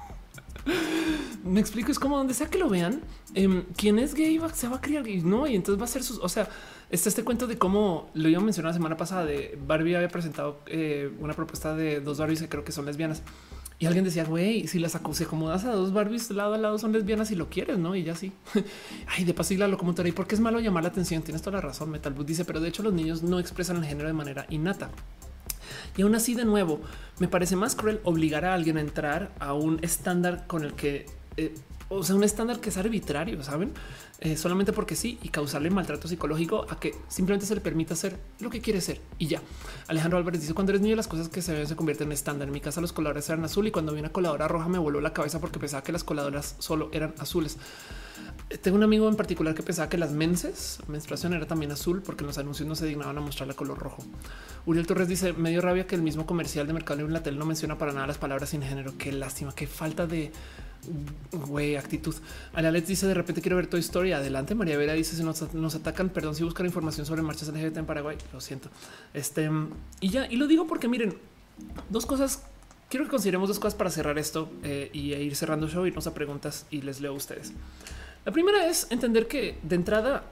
me 1.44 1.60
explico, 1.60 1.90
es 1.90 1.98
como 1.98 2.16
donde 2.16 2.32
sea 2.32 2.48
que 2.48 2.58
lo 2.58 2.68
vean, 2.68 3.02
eh, 3.34 3.64
quien 3.76 3.98
es 3.98 4.14
gay 4.14 4.38
va, 4.38 4.54
se 4.54 4.68
va 4.68 4.76
a 4.76 4.80
criar 4.80 5.02
gay, 5.02 5.20
no? 5.20 5.46
Y 5.48 5.56
entonces 5.56 5.80
va 5.80 5.84
a 5.84 5.88
ser 5.88 6.04
sus, 6.04 6.18
o 6.18 6.28
sea, 6.28 6.48
está 6.88 7.08
este 7.08 7.24
cuento 7.24 7.48
de 7.48 7.58
cómo 7.58 8.08
lo 8.14 8.28
iba 8.28 8.40
a 8.40 8.44
mencionar 8.44 8.70
la 8.70 8.74
semana 8.74 8.96
pasada 8.96 9.26
de 9.26 9.58
Barbie 9.66 9.96
había 9.96 10.08
presentado 10.08 10.60
eh, 10.66 11.10
una 11.18 11.34
propuesta 11.34 11.74
de 11.74 12.00
dos 12.00 12.18
Barbies 12.18 12.40
que 12.40 12.48
creo 12.48 12.64
que 12.64 12.72
son 12.72 12.86
lesbianas. 12.86 13.22
Y 13.78 13.84
alguien 13.84 14.04
decía, 14.04 14.24
güey, 14.24 14.66
si 14.68 14.78
las 14.78 14.92
se 15.12 15.24
acomodas 15.24 15.64
a 15.64 15.72
dos 15.72 15.92
Barbies 15.92 16.30
lado 16.30 16.54
a 16.54 16.58
lado 16.58 16.78
son 16.78 16.92
lesbianas 16.92 17.30
y 17.30 17.34
lo 17.34 17.50
quieres, 17.50 17.78
¿no? 17.78 17.94
Y 17.94 18.04
ya 18.04 18.14
sí. 18.14 18.32
Ay, 19.06 19.24
de 19.24 19.34
paso 19.34 19.52
y 19.52 19.58
la 19.58 19.68
locomotora. 19.68 20.08
¿Y 20.08 20.12
por 20.12 20.26
qué 20.26 20.34
es 20.34 20.40
malo 20.40 20.60
llamar 20.60 20.82
la 20.82 20.88
atención? 20.88 21.22
Tienes 21.22 21.42
toda 21.42 21.58
la 21.58 21.60
razón, 21.60 21.90
Metal 21.90 22.14
dice, 22.24 22.46
pero 22.46 22.60
de 22.60 22.68
hecho 22.68 22.82
los 22.82 22.94
niños 22.94 23.22
no 23.22 23.38
expresan 23.38 23.76
el 23.76 23.84
género 23.84 24.08
de 24.08 24.14
manera 24.14 24.46
innata. 24.48 24.90
Y 25.96 26.02
aún 26.02 26.14
así, 26.14 26.34
de 26.34 26.44
nuevo, 26.44 26.80
me 27.18 27.28
parece 27.28 27.54
más 27.54 27.74
cruel 27.74 28.00
obligar 28.04 28.46
a 28.46 28.54
alguien 28.54 28.78
a 28.78 28.80
entrar 28.80 29.32
a 29.40 29.52
un 29.52 29.78
estándar 29.82 30.46
con 30.46 30.64
el 30.64 30.72
que, 30.72 31.06
eh, 31.36 31.54
o 31.88 32.02
sea, 32.02 32.16
un 32.16 32.24
estándar 32.24 32.60
que 32.60 32.70
es 32.70 32.76
arbitrario, 32.78 33.42
¿saben? 33.42 33.72
Eh, 34.20 34.38
solamente 34.38 34.72
porque 34.72 34.96
sí 34.96 35.18
y 35.22 35.28
causarle 35.28 35.68
maltrato 35.68 36.08
psicológico 36.08 36.64
a 36.70 36.80
que 36.80 36.94
simplemente 37.06 37.44
se 37.44 37.54
le 37.54 37.60
permita 37.60 37.92
hacer 37.92 38.18
lo 38.40 38.48
que 38.48 38.62
quiere 38.62 38.80
ser 38.80 38.98
y 39.18 39.26
ya. 39.26 39.42
Alejandro 39.88 40.16
Álvarez 40.16 40.40
dice 40.40 40.54
cuando 40.54 40.72
eres 40.72 40.80
niño 40.80 40.96
las 40.96 41.06
cosas 41.06 41.28
que 41.28 41.42
se 41.42 41.52
ven 41.52 41.66
se 41.66 41.76
convierten 41.76 42.08
en 42.08 42.12
estándar. 42.12 42.48
En 42.48 42.54
mi 42.54 42.62
casa 42.62 42.80
los 42.80 42.94
colores 42.94 43.28
eran 43.28 43.44
azul 43.44 43.66
y 43.66 43.70
cuando 43.70 43.92
vi 43.92 44.00
una 44.00 44.08
coladora 44.08 44.48
roja 44.48 44.68
me 44.68 44.78
voló 44.78 45.02
la 45.02 45.12
cabeza 45.12 45.38
porque 45.38 45.58
pensaba 45.58 45.82
que 45.82 45.92
las 45.92 46.02
coladoras 46.02 46.56
solo 46.58 46.88
eran 46.92 47.14
azules. 47.18 47.58
Tengo 48.62 48.78
un 48.78 48.84
amigo 48.84 49.06
en 49.06 49.16
particular 49.16 49.54
que 49.54 49.62
pensaba 49.62 49.90
que 49.90 49.98
las 49.98 50.12
menses, 50.12 50.78
menstruación 50.88 51.34
era 51.34 51.46
también 51.46 51.72
azul 51.72 52.00
porque 52.00 52.22
en 52.22 52.28
los 52.28 52.38
anuncios 52.38 52.66
no 52.66 52.74
se 52.74 52.86
dignaban 52.86 53.18
a 53.18 53.20
mostrar 53.20 53.48
el 53.50 53.54
color 53.54 53.78
rojo. 53.78 54.02
Uriel 54.64 54.86
Torres 54.86 55.08
dice 55.08 55.34
medio 55.34 55.60
rabia 55.60 55.86
que 55.86 55.94
el 55.94 56.02
mismo 56.02 56.24
comercial 56.24 56.66
de 56.66 56.72
Mercado 56.72 56.98
Libre 56.98 57.10
en 57.10 57.14
la 57.14 57.22
tele 57.22 57.36
no 57.36 57.44
menciona 57.44 57.76
para 57.76 57.92
nada 57.92 58.06
las 58.06 58.16
palabras 58.16 58.48
sin 58.48 58.62
género. 58.62 58.94
Qué 58.96 59.12
lástima, 59.12 59.54
qué 59.54 59.66
falta 59.66 60.06
de 60.06 60.32
güey, 61.32 61.76
actitud. 61.76 62.14
Alex 62.52 62.88
dice 62.88 63.06
de 63.06 63.14
repente 63.14 63.40
quiero 63.40 63.56
ver 63.56 63.66
tu 63.66 63.76
historia. 64.06 64.16
Adelante. 64.18 64.54
María 64.54 64.76
Vera 64.76 64.92
dice 64.94 65.16
si 65.16 65.22
nos, 65.22 65.74
atacan, 65.74 66.08
perdón, 66.10 66.34
si 66.34 66.44
buscan 66.44 66.66
información 66.66 67.06
sobre 67.06 67.22
marchas 67.22 67.48
LGBT 67.48 67.78
en 67.78 67.86
Paraguay. 67.86 68.16
Lo 68.32 68.40
siento. 68.40 68.68
Este 69.14 69.50
y 70.00 70.10
ya, 70.10 70.26
y 70.26 70.36
lo 70.36 70.46
digo 70.46 70.66
porque 70.66 70.88
miren, 70.88 71.16
dos 71.90 72.06
cosas 72.06 72.42
quiero 72.88 73.04
que 73.04 73.10
consideremos 73.10 73.48
dos 73.48 73.58
cosas 73.58 73.74
para 73.74 73.90
cerrar 73.90 74.18
esto 74.18 74.48
eh, 74.62 74.90
y 74.92 75.14
ir 75.14 75.34
cerrando 75.34 75.66
el 75.66 75.72
show, 75.72 75.86
irnos 75.86 76.06
a 76.06 76.14
preguntas 76.14 76.66
y 76.70 76.82
les 76.82 77.00
leo 77.00 77.12
a 77.12 77.16
ustedes. 77.16 77.52
La 78.24 78.32
primera 78.32 78.66
es 78.66 78.86
entender 78.90 79.26
que 79.26 79.58
de 79.62 79.76
entrada, 79.76 80.24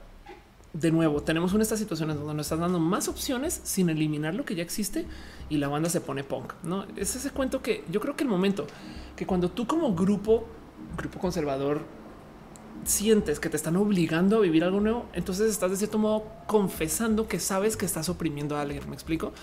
de 0.73 0.91
nuevo, 0.91 1.21
tenemos 1.21 1.51
una 1.51 1.59
de 1.59 1.63
estas 1.63 1.79
situaciones 1.79 2.17
donde 2.17 2.33
nos 2.33 2.45
están 2.45 2.59
dando 2.59 2.79
más 2.79 3.07
opciones 3.07 3.61
sin 3.63 3.89
eliminar 3.89 4.35
lo 4.35 4.45
que 4.45 4.55
ya 4.55 4.63
existe 4.63 5.05
y 5.49 5.57
la 5.57 5.67
banda 5.67 5.89
se 5.89 6.01
pone 6.01 6.23
punk. 6.23 6.53
No 6.63 6.85
es 6.95 7.15
ese 7.15 7.31
cuento 7.31 7.61
que 7.61 7.83
yo 7.89 7.99
creo 7.99 8.15
que 8.15 8.23
el 8.23 8.29
momento 8.29 8.67
que 9.15 9.25
cuando 9.25 9.49
tú 9.49 9.65
como 9.67 9.93
grupo, 9.95 10.45
grupo 10.97 11.19
conservador, 11.19 11.81
sientes 12.85 13.39
que 13.39 13.49
te 13.49 13.57
están 13.57 13.75
obligando 13.75 14.37
a 14.37 14.39
vivir 14.39 14.63
algo 14.63 14.79
nuevo, 14.79 15.05
entonces 15.13 15.51
estás 15.51 15.71
de 15.71 15.77
cierto 15.77 15.97
modo 15.97 16.23
confesando 16.47 17.27
que 17.27 17.39
sabes 17.39 17.75
que 17.75 17.85
estás 17.85 18.09
oprimiendo 18.09 18.55
a 18.55 18.61
alguien. 18.61 18.87
Me 18.87 18.95
explico. 18.95 19.33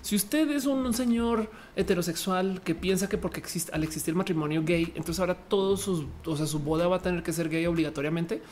Si 0.00 0.16
usted 0.16 0.50
es 0.50 0.66
un, 0.66 0.92
señor 0.94 1.50
heterosexual 1.76 2.60
que 2.62 2.74
piensa 2.74 3.08
que 3.08 3.18
porque 3.18 3.42
al 3.72 3.84
existir 3.84 4.14
matrimonio 4.14 4.62
gay, 4.64 4.92
entonces 4.94 5.20
ahora 5.20 5.34
todos 5.34 5.80
sus, 5.80 6.06
o 6.24 6.36
sea, 6.36 6.46
su 6.46 6.58
boda 6.58 6.88
va 6.88 6.96
a 6.96 7.02
tener 7.02 7.22
que 7.22 7.32
ser 7.32 7.48
gay 7.48 7.66
obligatoriamente. 7.66 8.42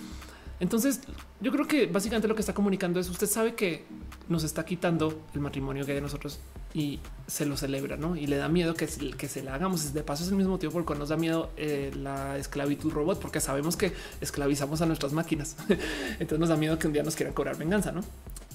Entonces, 0.60 1.00
yo 1.40 1.50
creo 1.50 1.66
que 1.66 1.86
básicamente 1.86 2.28
lo 2.28 2.34
que 2.34 2.42
está 2.42 2.54
comunicando 2.54 3.00
es 3.00 3.08
usted 3.08 3.26
sabe 3.26 3.54
que 3.54 3.84
nos 4.28 4.44
está 4.44 4.64
quitando 4.64 5.22
el 5.34 5.40
matrimonio 5.40 5.84
gay 5.86 5.94
de 5.94 6.02
nosotros 6.02 6.38
y 6.74 7.00
se 7.26 7.46
lo 7.46 7.56
celebra, 7.56 7.96
¿no? 7.96 8.16
Y 8.16 8.26
le 8.26 8.36
da 8.36 8.48
miedo 8.48 8.74
que, 8.74 8.86
que 8.86 9.28
se 9.28 9.42
la 9.42 9.54
hagamos. 9.54 9.92
De 9.92 10.02
paso 10.02 10.24
es 10.24 10.30
el 10.30 10.36
mismo 10.36 10.52
motivo 10.52 10.72
por 10.72 10.84
cual 10.84 10.98
nos 10.98 11.10
da 11.10 11.16
miedo 11.16 11.50
eh, 11.56 11.92
la 11.96 12.36
esclavitud 12.38 12.92
robot, 12.92 13.20
porque 13.20 13.40
sabemos 13.40 13.76
que 13.76 13.92
esclavizamos 14.20 14.80
a 14.82 14.86
nuestras 14.86 15.12
máquinas. 15.12 15.56
Entonces 16.18 16.38
nos 16.38 16.48
da 16.48 16.56
miedo 16.56 16.78
que 16.78 16.86
un 16.86 16.92
día 16.92 17.02
nos 17.02 17.14
quieran 17.14 17.34
cobrar 17.34 17.56
venganza, 17.56 17.92
¿no? 17.92 18.02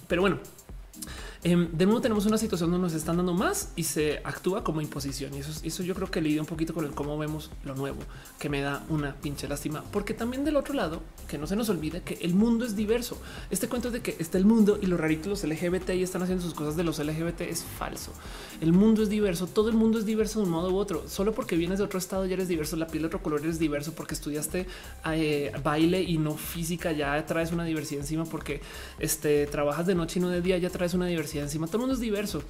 Pero 0.07 0.21
bueno, 0.21 0.39
Em, 1.47 1.69
de 1.71 1.85
nuevo 1.85 2.01
tenemos 2.01 2.25
una 2.25 2.39
situación 2.39 2.71
donde 2.71 2.87
nos 2.87 2.95
están 2.95 3.17
dando 3.17 3.35
más 3.35 3.69
y 3.75 3.83
se 3.83 4.17
actúa 4.23 4.63
como 4.63 4.81
imposición. 4.81 5.31
Y 5.35 5.41
eso, 5.41 5.51
eso 5.63 5.83
yo 5.83 5.93
creo 5.93 6.09
que 6.09 6.19
lidia 6.19 6.41
un 6.41 6.47
poquito 6.47 6.73
con 6.73 6.85
el 6.85 6.91
cómo 6.91 7.19
vemos 7.19 7.51
lo 7.63 7.75
nuevo, 7.75 7.99
que 8.39 8.49
me 8.49 8.61
da 8.61 8.83
una 8.89 9.13
pinche 9.13 9.47
lástima. 9.47 9.83
Porque 9.91 10.15
también 10.15 10.43
del 10.43 10.55
otro 10.55 10.73
lado, 10.73 11.03
que 11.27 11.37
no 11.37 11.45
se 11.45 11.55
nos 11.55 11.69
olvide 11.69 12.01
que 12.01 12.15
el 12.21 12.33
mundo 12.33 12.65
es 12.65 12.75
diverso. 12.75 13.21
Este 13.51 13.67
cuento 13.67 13.91
de 13.91 14.01
que 14.01 14.15
está 14.17 14.39
el 14.39 14.45
mundo 14.45 14.79
y 14.81 14.87
los 14.87 14.99
raritos 14.99 15.27
los 15.27 15.43
LGBT 15.43 15.91
y 15.91 16.01
están 16.01 16.23
haciendo 16.23 16.43
sus 16.43 16.55
cosas 16.55 16.75
de 16.77 16.83
los 16.83 16.97
LGBT 16.97 17.41
es 17.41 17.63
falso. 17.63 18.11
El 18.59 18.73
mundo 18.73 19.03
es 19.03 19.09
diverso, 19.09 19.45
todo 19.45 19.69
el 19.69 19.75
mundo 19.75 19.99
es 19.99 20.05
diverso 20.07 20.39
de 20.39 20.45
un 20.45 20.51
modo 20.51 20.71
u 20.71 20.77
otro. 20.77 21.07
Solo 21.07 21.35
porque 21.35 21.55
vienes 21.55 21.77
de 21.77 21.83
otro 21.83 21.99
estado 21.99 22.25
ya 22.25 22.33
eres 22.33 22.47
diverso, 22.47 22.75
la 22.75 22.87
piel 22.87 23.03
de 23.03 23.07
otro 23.07 23.21
color 23.21 23.41
eres 23.41 23.59
diverso, 23.59 23.93
porque 23.93 24.15
estudiaste 24.15 24.65
eh, 25.13 25.51
baile 25.63 26.01
y 26.01 26.17
no 26.17 26.37
física 26.37 26.91
ya 26.91 27.23
traes 27.27 27.51
una 27.51 27.65
diversidad 27.65 28.01
encima, 28.01 28.25
porque 28.25 28.61
este, 28.97 29.45
trabajas 29.45 29.85
de 29.85 29.93
noche 29.93 30.17
y 30.17 30.23
no 30.23 30.29
de 30.29 30.41
día 30.41 30.57
ya 30.57 30.71
traes 30.71 30.95
una 30.95 31.05
diversidad 31.05 31.34
encima. 31.43 31.67
Todo 31.67 31.77
el 31.77 31.81
mundo 31.81 31.93
es 31.93 31.99
diverso 31.99 32.41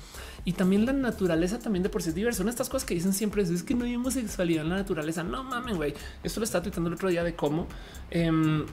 y 0.44 0.54
también 0.54 0.86
la 0.86 0.94
naturaleza 0.94 1.60
también 1.60 1.84
de 1.84 1.90
por 1.90 2.02
sí 2.02 2.10
es 2.10 2.16
diversa. 2.16 2.40
Son 2.40 2.50
estas 2.50 2.70
cosas 2.70 2.88
que 2.88 2.94
dicen 2.94 3.14
siempre 3.14 3.44
es, 3.44 3.64
que 3.64 3.76
no 3.76 3.86
hay 3.86 3.96
homosexualidad 3.96 4.64
en 4.64 4.70
la 4.70 4.76
naturaleza. 4.78 5.24
No 5.24 5.44
mames, 5.44 5.76
güey. 5.76 5.94
Esto 6.24 6.40
lo 6.40 6.44
estaba 6.44 6.64
tuitando 6.64 6.90
el 6.90 6.96
otro 6.96 7.10
día 7.10 7.24
de 7.24 7.36
cómo 7.36 7.68
em, 8.12 8.66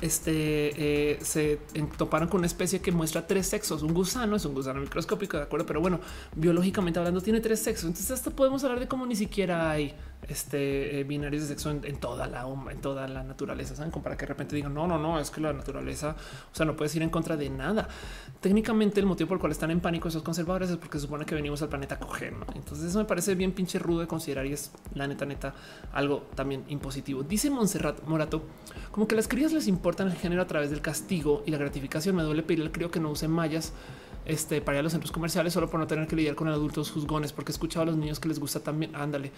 este 0.00 1.12
eh, 1.12 1.18
se 1.22 1.60
toparon 1.96 2.28
con 2.28 2.38
una 2.38 2.46
especie 2.46 2.80
que 2.80 2.92
muestra 2.92 3.26
tres 3.26 3.46
sexos. 3.46 3.82
Un 3.82 3.94
gusano 3.94 4.36
es 4.36 4.44
un 4.44 4.54
gusano 4.54 4.80
microscópico, 4.80 5.36
de 5.36 5.44
acuerdo, 5.44 5.66
pero 5.66 5.80
bueno, 5.80 6.00
biológicamente 6.36 6.98
hablando, 6.98 7.20
tiene 7.20 7.40
tres 7.40 7.60
sexos. 7.60 7.86
Entonces, 7.86 8.10
hasta 8.10 8.30
podemos 8.30 8.62
hablar 8.64 8.80
de 8.80 8.88
cómo 8.88 9.06
ni 9.06 9.16
siquiera 9.16 9.70
hay 9.70 9.94
este 10.28 11.00
eh, 11.00 11.04
binarios 11.04 11.42
de 11.42 11.48
sexo 11.48 11.70
en, 11.70 11.96
toda 12.00 12.26
la 12.26 12.46
en 12.70 12.80
toda 12.80 13.08
la 13.08 13.22
naturaleza. 13.22 13.74
Saben, 13.76 13.90
como 13.90 14.02
para 14.02 14.16
que 14.16 14.22
de 14.22 14.28
repente 14.28 14.56
digan 14.56 14.74
no, 14.74 14.86
no, 14.86 14.98
no, 14.98 15.18
es 15.18 15.30
que 15.30 15.40
la 15.40 15.52
naturaleza, 15.52 16.16
o 16.52 16.54
sea, 16.54 16.66
no 16.66 16.76
puedes 16.76 16.94
ir 16.94 17.02
en 17.02 17.10
contra 17.10 17.36
de 17.36 17.48
nada. 17.50 17.88
Técnicamente, 18.40 19.00
el 19.00 19.06
motivo 19.06 19.28
por 19.28 19.36
el 19.36 19.40
cual 19.40 19.52
están 19.52 19.70
en 19.70 19.80
pánico 19.80 20.08
esos 20.08 20.22
conservadores 20.22 20.70
es 20.70 20.76
porque 20.76 20.98
supone 20.98 21.24
que 21.24 21.34
venimos 21.34 21.62
al 21.62 21.68
planeta 21.68 21.96
a 21.96 21.98
coger. 21.98 22.34
Entonces, 22.54 22.86
eso 22.86 22.98
me 22.98 23.04
parece 23.04 23.34
bien 23.34 23.52
pinche 23.52 23.78
rudo 23.78 24.00
de 24.00 24.06
considerar 24.06 24.46
y 24.46 24.52
es 24.52 24.70
la 24.94 25.06
neta, 25.06 25.24
neta, 25.24 25.54
algo 25.92 26.26
también 26.34 26.64
impositivo. 26.68 27.22
Dice 27.22 27.50
Montserrat 27.50 28.02
Morato, 28.04 28.42
como 28.90 29.06
que 29.06 29.14
las 29.14 29.28
crías 29.28 29.52
les 29.52 29.66
importan 29.78 30.08
el 30.08 30.14
género 30.14 30.42
a 30.42 30.46
través 30.46 30.70
del 30.70 30.80
castigo 30.80 31.44
y 31.46 31.52
la 31.52 31.58
gratificación. 31.58 32.16
Me 32.16 32.24
duele 32.24 32.42
pedir 32.42 32.62
al 32.62 32.72
crío 32.72 32.90
que 32.90 32.98
no 32.98 33.10
use 33.10 33.28
mallas 33.28 33.72
este, 34.26 34.60
para 34.60 34.76
ir 34.76 34.80
a 34.80 34.82
los 34.82 34.92
centros 34.92 35.12
comerciales 35.12 35.52
solo 35.52 35.70
por 35.70 35.78
no 35.78 35.86
tener 35.86 36.06
que 36.08 36.16
lidiar 36.16 36.34
con 36.34 36.48
adultos 36.48 36.90
juzgones, 36.90 37.32
porque 37.32 37.52
he 37.52 37.54
escuchado 37.54 37.84
a 37.84 37.86
los 37.86 37.96
niños 37.96 38.18
que 38.18 38.28
les 38.28 38.40
gusta 38.40 38.60
también. 38.60 38.94
Ándale. 38.96 39.30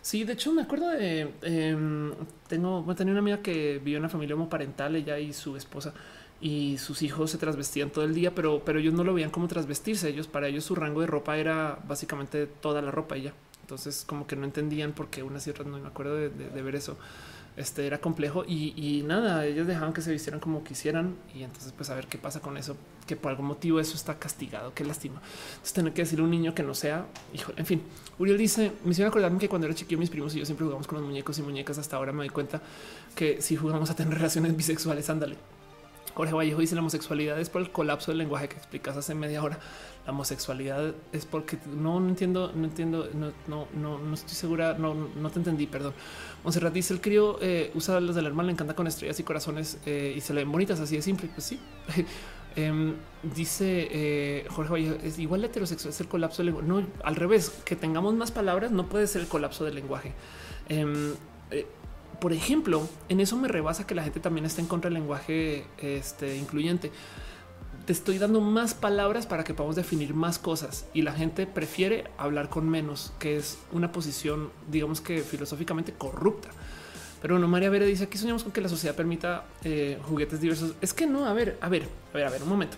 Sí, 0.00 0.22
de 0.22 0.34
hecho, 0.34 0.52
me 0.52 0.62
acuerdo 0.62 0.88
de 0.88 1.34
eh, 1.42 2.12
tengo, 2.48 2.82
bueno, 2.82 2.96
tenía 2.96 3.12
una 3.12 3.20
amiga 3.20 3.42
que 3.42 3.78
vivió 3.78 3.96
en 3.96 4.04
una 4.04 4.08
familia 4.08 4.36
homoparental, 4.36 4.94
ella 4.94 5.18
y 5.18 5.32
su 5.32 5.56
esposa 5.56 5.92
y 6.40 6.78
sus 6.78 7.02
hijos 7.02 7.32
se 7.32 7.38
trasvestían 7.38 7.90
todo 7.90 8.04
el 8.04 8.14
día, 8.14 8.32
pero, 8.32 8.62
pero 8.64 8.78
ellos 8.78 8.94
no 8.94 9.02
lo 9.02 9.12
veían 9.12 9.30
como 9.30 9.48
trasvestirse. 9.48 10.08
Ellos, 10.08 10.28
para 10.28 10.46
ellos, 10.46 10.64
su 10.64 10.76
rango 10.76 11.00
de 11.00 11.08
ropa 11.08 11.36
era 11.36 11.80
básicamente 11.88 12.46
toda 12.46 12.80
la 12.80 12.92
ropa 12.92 13.16
y 13.16 13.22
ya. 13.22 13.34
Entonces, 13.62 14.04
como 14.06 14.28
que 14.28 14.36
no 14.36 14.44
entendían 14.44 14.92
por 14.92 15.08
qué 15.08 15.24
unas 15.24 15.46
y 15.48 15.50
otras 15.50 15.66
no 15.66 15.78
me 15.78 15.88
acuerdo 15.88 16.14
de, 16.14 16.30
de 16.30 16.62
ver 16.62 16.76
eso 16.76 16.96
este 17.58 17.86
era 17.86 17.98
complejo 17.98 18.44
y, 18.46 19.02
nada, 19.06 19.44
ellos 19.44 19.66
dejaban 19.66 19.92
que 19.92 20.00
se 20.00 20.10
vistieran 20.12 20.40
como 20.40 20.62
quisieran 20.64 21.16
y 21.34 21.42
entonces 21.42 21.72
pues 21.76 21.90
a 21.90 21.94
ver 21.94 22.06
qué 22.06 22.18
pasa 22.18 22.40
con 22.40 22.56
eso, 22.56 22.76
que 23.06 23.16
por 23.16 23.30
algún 23.30 23.46
motivo 23.46 23.80
eso 23.80 23.96
está 23.96 24.18
castigado, 24.18 24.72
qué 24.74 24.84
lástima. 24.84 25.20
Entonces 25.50 25.72
tener 25.72 25.92
que 25.92 26.02
decir 26.02 26.20
a 26.20 26.22
un 26.22 26.30
niño 26.30 26.54
que 26.54 26.62
no 26.62 26.74
sea, 26.74 27.06
hijo, 27.34 27.52
en 27.56 27.66
fin. 27.66 27.82
Uriel 28.18 28.38
dice, 28.38 28.72
me 28.84 28.92
hicieron 28.92 29.10
acordarme 29.10 29.38
que 29.38 29.48
cuando 29.48 29.66
era 29.66 29.74
chiquillo 29.74 29.98
mis 29.98 30.10
primos 30.10 30.34
y 30.34 30.38
yo 30.38 30.44
siempre 30.44 30.64
jugamos 30.64 30.86
con 30.86 30.98
los 30.98 31.06
muñecos 31.06 31.38
y 31.38 31.42
muñecas, 31.42 31.78
hasta 31.78 31.96
ahora 31.96 32.12
me 32.12 32.18
doy 32.18 32.30
cuenta 32.30 32.62
que 33.14 33.42
si 33.42 33.56
jugamos 33.56 33.90
a 33.90 33.96
tener 33.96 34.14
relaciones 34.18 34.56
bisexuales, 34.56 35.10
ándale. 35.10 35.36
Jorge 36.18 36.34
Vallejo 36.34 36.60
dice 36.60 36.74
la 36.74 36.80
homosexualidad 36.80 37.38
es 37.38 37.48
por 37.48 37.62
el 37.62 37.70
colapso 37.70 38.10
del 38.10 38.18
lenguaje 38.18 38.48
que 38.48 38.56
explicas 38.56 38.96
hace 38.96 39.14
media 39.14 39.40
hora. 39.40 39.60
La 40.04 40.10
homosexualidad 40.10 40.92
es 41.12 41.26
porque 41.26 41.58
no, 41.76 41.98
entiendo, 41.98 42.50
no 42.56 42.64
entiendo, 42.64 43.08
no, 43.14 43.30
no, 43.46 43.68
no, 43.72 43.98
no 43.98 44.14
estoy 44.14 44.34
segura, 44.34 44.74
no, 44.76 44.94
no 44.94 45.30
te 45.30 45.38
entendí, 45.38 45.68
perdón. 45.68 45.94
Monserrat 46.44 46.72
dice 46.72 46.94
el 46.94 47.00
crío 47.00 47.38
eh, 47.40 47.70
usa 47.74 48.00
las 48.00 48.14
del 48.14 48.26
hermano, 48.26 48.46
le 48.46 48.52
encanta 48.52 48.74
con 48.74 48.86
estrellas 48.86 49.18
y 49.20 49.22
corazones 49.22 49.78
eh, 49.86 50.14
y 50.16 50.20
se 50.20 50.32
le 50.34 50.40
ven 50.40 50.52
bonitas, 50.52 50.80
así 50.80 50.96
de 50.96 51.02
simple. 51.02 51.28
Pues 51.34 51.46
sí. 51.46 51.58
Em, 52.56 52.94
dice 53.22 53.88
eh, 53.92 54.46
Jorge 54.50 54.72
Vallejo, 54.72 54.96
es 55.04 55.16
igual 55.20 55.44
heterosexual, 55.44 55.92
es 55.92 56.00
el 56.00 56.08
colapso 56.08 56.38
del 56.38 56.46
lenguaje. 56.46 56.66
No, 56.66 56.84
al 57.04 57.14
revés, 57.14 57.50
que 57.64 57.76
tengamos 57.76 58.14
más 58.14 58.32
palabras 58.32 58.72
no 58.72 58.88
puede 58.88 59.06
ser 59.06 59.22
el 59.22 59.28
colapso 59.28 59.64
del 59.64 59.76
lenguaje. 59.76 60.12
Em, 60.68 61.14
por 62.20 62.32
ejemplo, 62.32 62.88
en 63.08 63.20
eso 63.20 63.36
me 63.36 63.46
rebasa 63.46 63.86
que 63.86 63.94
la 63.94 64.02
gente 64.02 64.18
también 64.18 64.44
está 64.44 64.60
en 64.60 64.66
contra 64.66 64.88
del 64.88 64.94
lenguaje 64.94 65.66
este, 65.80 66.36
incluyente. 66.36 66.90
Te 67.88 67.94
estoy 67.94 68.18
dando 68.18 68.42
más 68.42 68.74
palabras 68.74 69.24
para 69.24 69.44
que 69.44 69.54
podamos 69.54 69.74
definir 69.74 70.12
más 70.12 70.38
cosas 70.38 70.84
y 70.92 71.00
la 71.00 71.14
gente 71.14 71.46
prefiere 71.46 72.04
hablar 72.18 72.50
con 72.50 72.68
menos, 72.68 73.14
que 73.18 73.38
es 73.38 73.56
una 73.72 73.92
posición, 73.92 74.50
digamos 74.70 75.00
que 75.00 75.22
filosóficamente 75.22 75.94
corrupta. 75.94 76.50
Pero 77.22 77.36
bueno, 77.36 77.48
María 77.48 77.70
Vera 77.70 77.86
dice 77.86 78.04
aquí 78.04 78.18
soñamos 78.18 78.42
con 78.42 78.52
que 78.52 78.60
la 78.60 78.68
sociedad 78.68 78.94
permita 78.94 79.46
eh, 79.64 79.98
juguetes 80.06 80.38
diversos. 80.38 80.74
Es 80.82 80.92
que 80.92 81.06
no, 81.06 81.24
a 81.24 81.32
ver, 81.32 81.56
a 81.62 81.70
ver, 81.70 81.88
a 82.12 82.16
ver, 82.18 82.26
a 82.26 82.30
ver, 82.30 82.42
un 82.42 82.50
momento. 82.50 82.76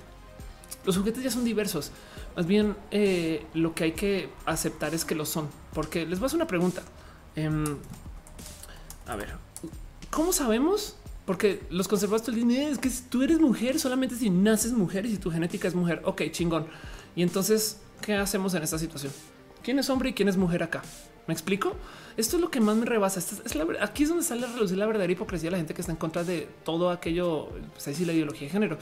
Los 0.85 0.97
juguetes 0.97 1.25
ya 1.25 1.31
son 1.33 1.45
diversos. 1.45 1.91
Más 2.37 2.47
bien 2.47 2.77
eh, 2.93 3.45
lo 3.53 3.75
que 3.75 3.83
hay 3.83 3.93
que 3.95 4.31
aceptar 4.47 4.95
es 4.95 5.05
que 5.05 5.17
lo 5.17 5.27
son, 5.27 5.49
porque 5.75 6.07
les 6.07 6.21
voy 6.21 6.27
a 6.27 6.29
hacer 6.29 6.37
una 6.37 6.47
pregunta. 6.47 6.83
Em, 7.35 7.79
a 9.09 9.17
ver, 9.17 9.31
¿cómo 10.09 10.33
sabemos? 10.33 11.00
Porque 11.31 11.61
los 11.71 11.87
conservadores 11.87 12.35
dicen 12.35 12.51
es 12.51 12.79
que 12.79 12.91
tú 13.09 13.23
eres 13.23 13.39
mujer 13.39 13.79
solamente 13.79 14.17
si 14.17 14.31
naces 14.31 14.73
mujer 14.73 15.07
y 15.07 15.11
si 15.13 15.17
tu 15.17 15.31
genética 15.31 15.69
es 15.69 15.77
mujer. 15.77 16.03
Ok, 16.05 16.23
chingón. 16.33 16.67
Y 17.15 17.23
entonces, 17.23 17.79
¿qué 18.03 18.15
hacemos 18.15 18.53
en 18.55 18.65
esta 18.65 18.79
situación? 18.79 19.13
¿Quién 19.63 19.79
es 19.79 19.89
hombre 19.91 20.09
y 20.09 20.13
quién 20.13 20.29
es 20.29 20.37
mujer 20.37 20.65
acá? 20.65 20.83
¿Me 21.29 21.33
explico? 21.33 21.77
Esto 22.17 22.35
es 22.35 22.43
lo 22.43 22.51
que 22.51 22.59
más 22.59 22.75
me 22.75 22.85
rebasa. 22.85 23.21
es 23.21 23.57
aquí 23.81 24.03
es 24.03 24.09
donde 24.09 24.25
sale 24.25 24.45
a 24.45 24.51
relucir 24.51 24.77
la 24.77 24.87
verdadera 24.87 25.13
hipocresía 25.13 25.47
de 25.47 25.53
la 25.53 25.59
gente 25.59 25.73
que 25.73 25.83
está 25.83 25.93
en 25.93 25.99
contra 25.99 26.25
de 26.25 26.49
todo 26.65 26.91
aquello, 26.91 27.51
pues 27.75 28.01
la 28.01 28.13
ideología 28.13 28.49
de 28.49 28.53
género, 28.53 28.79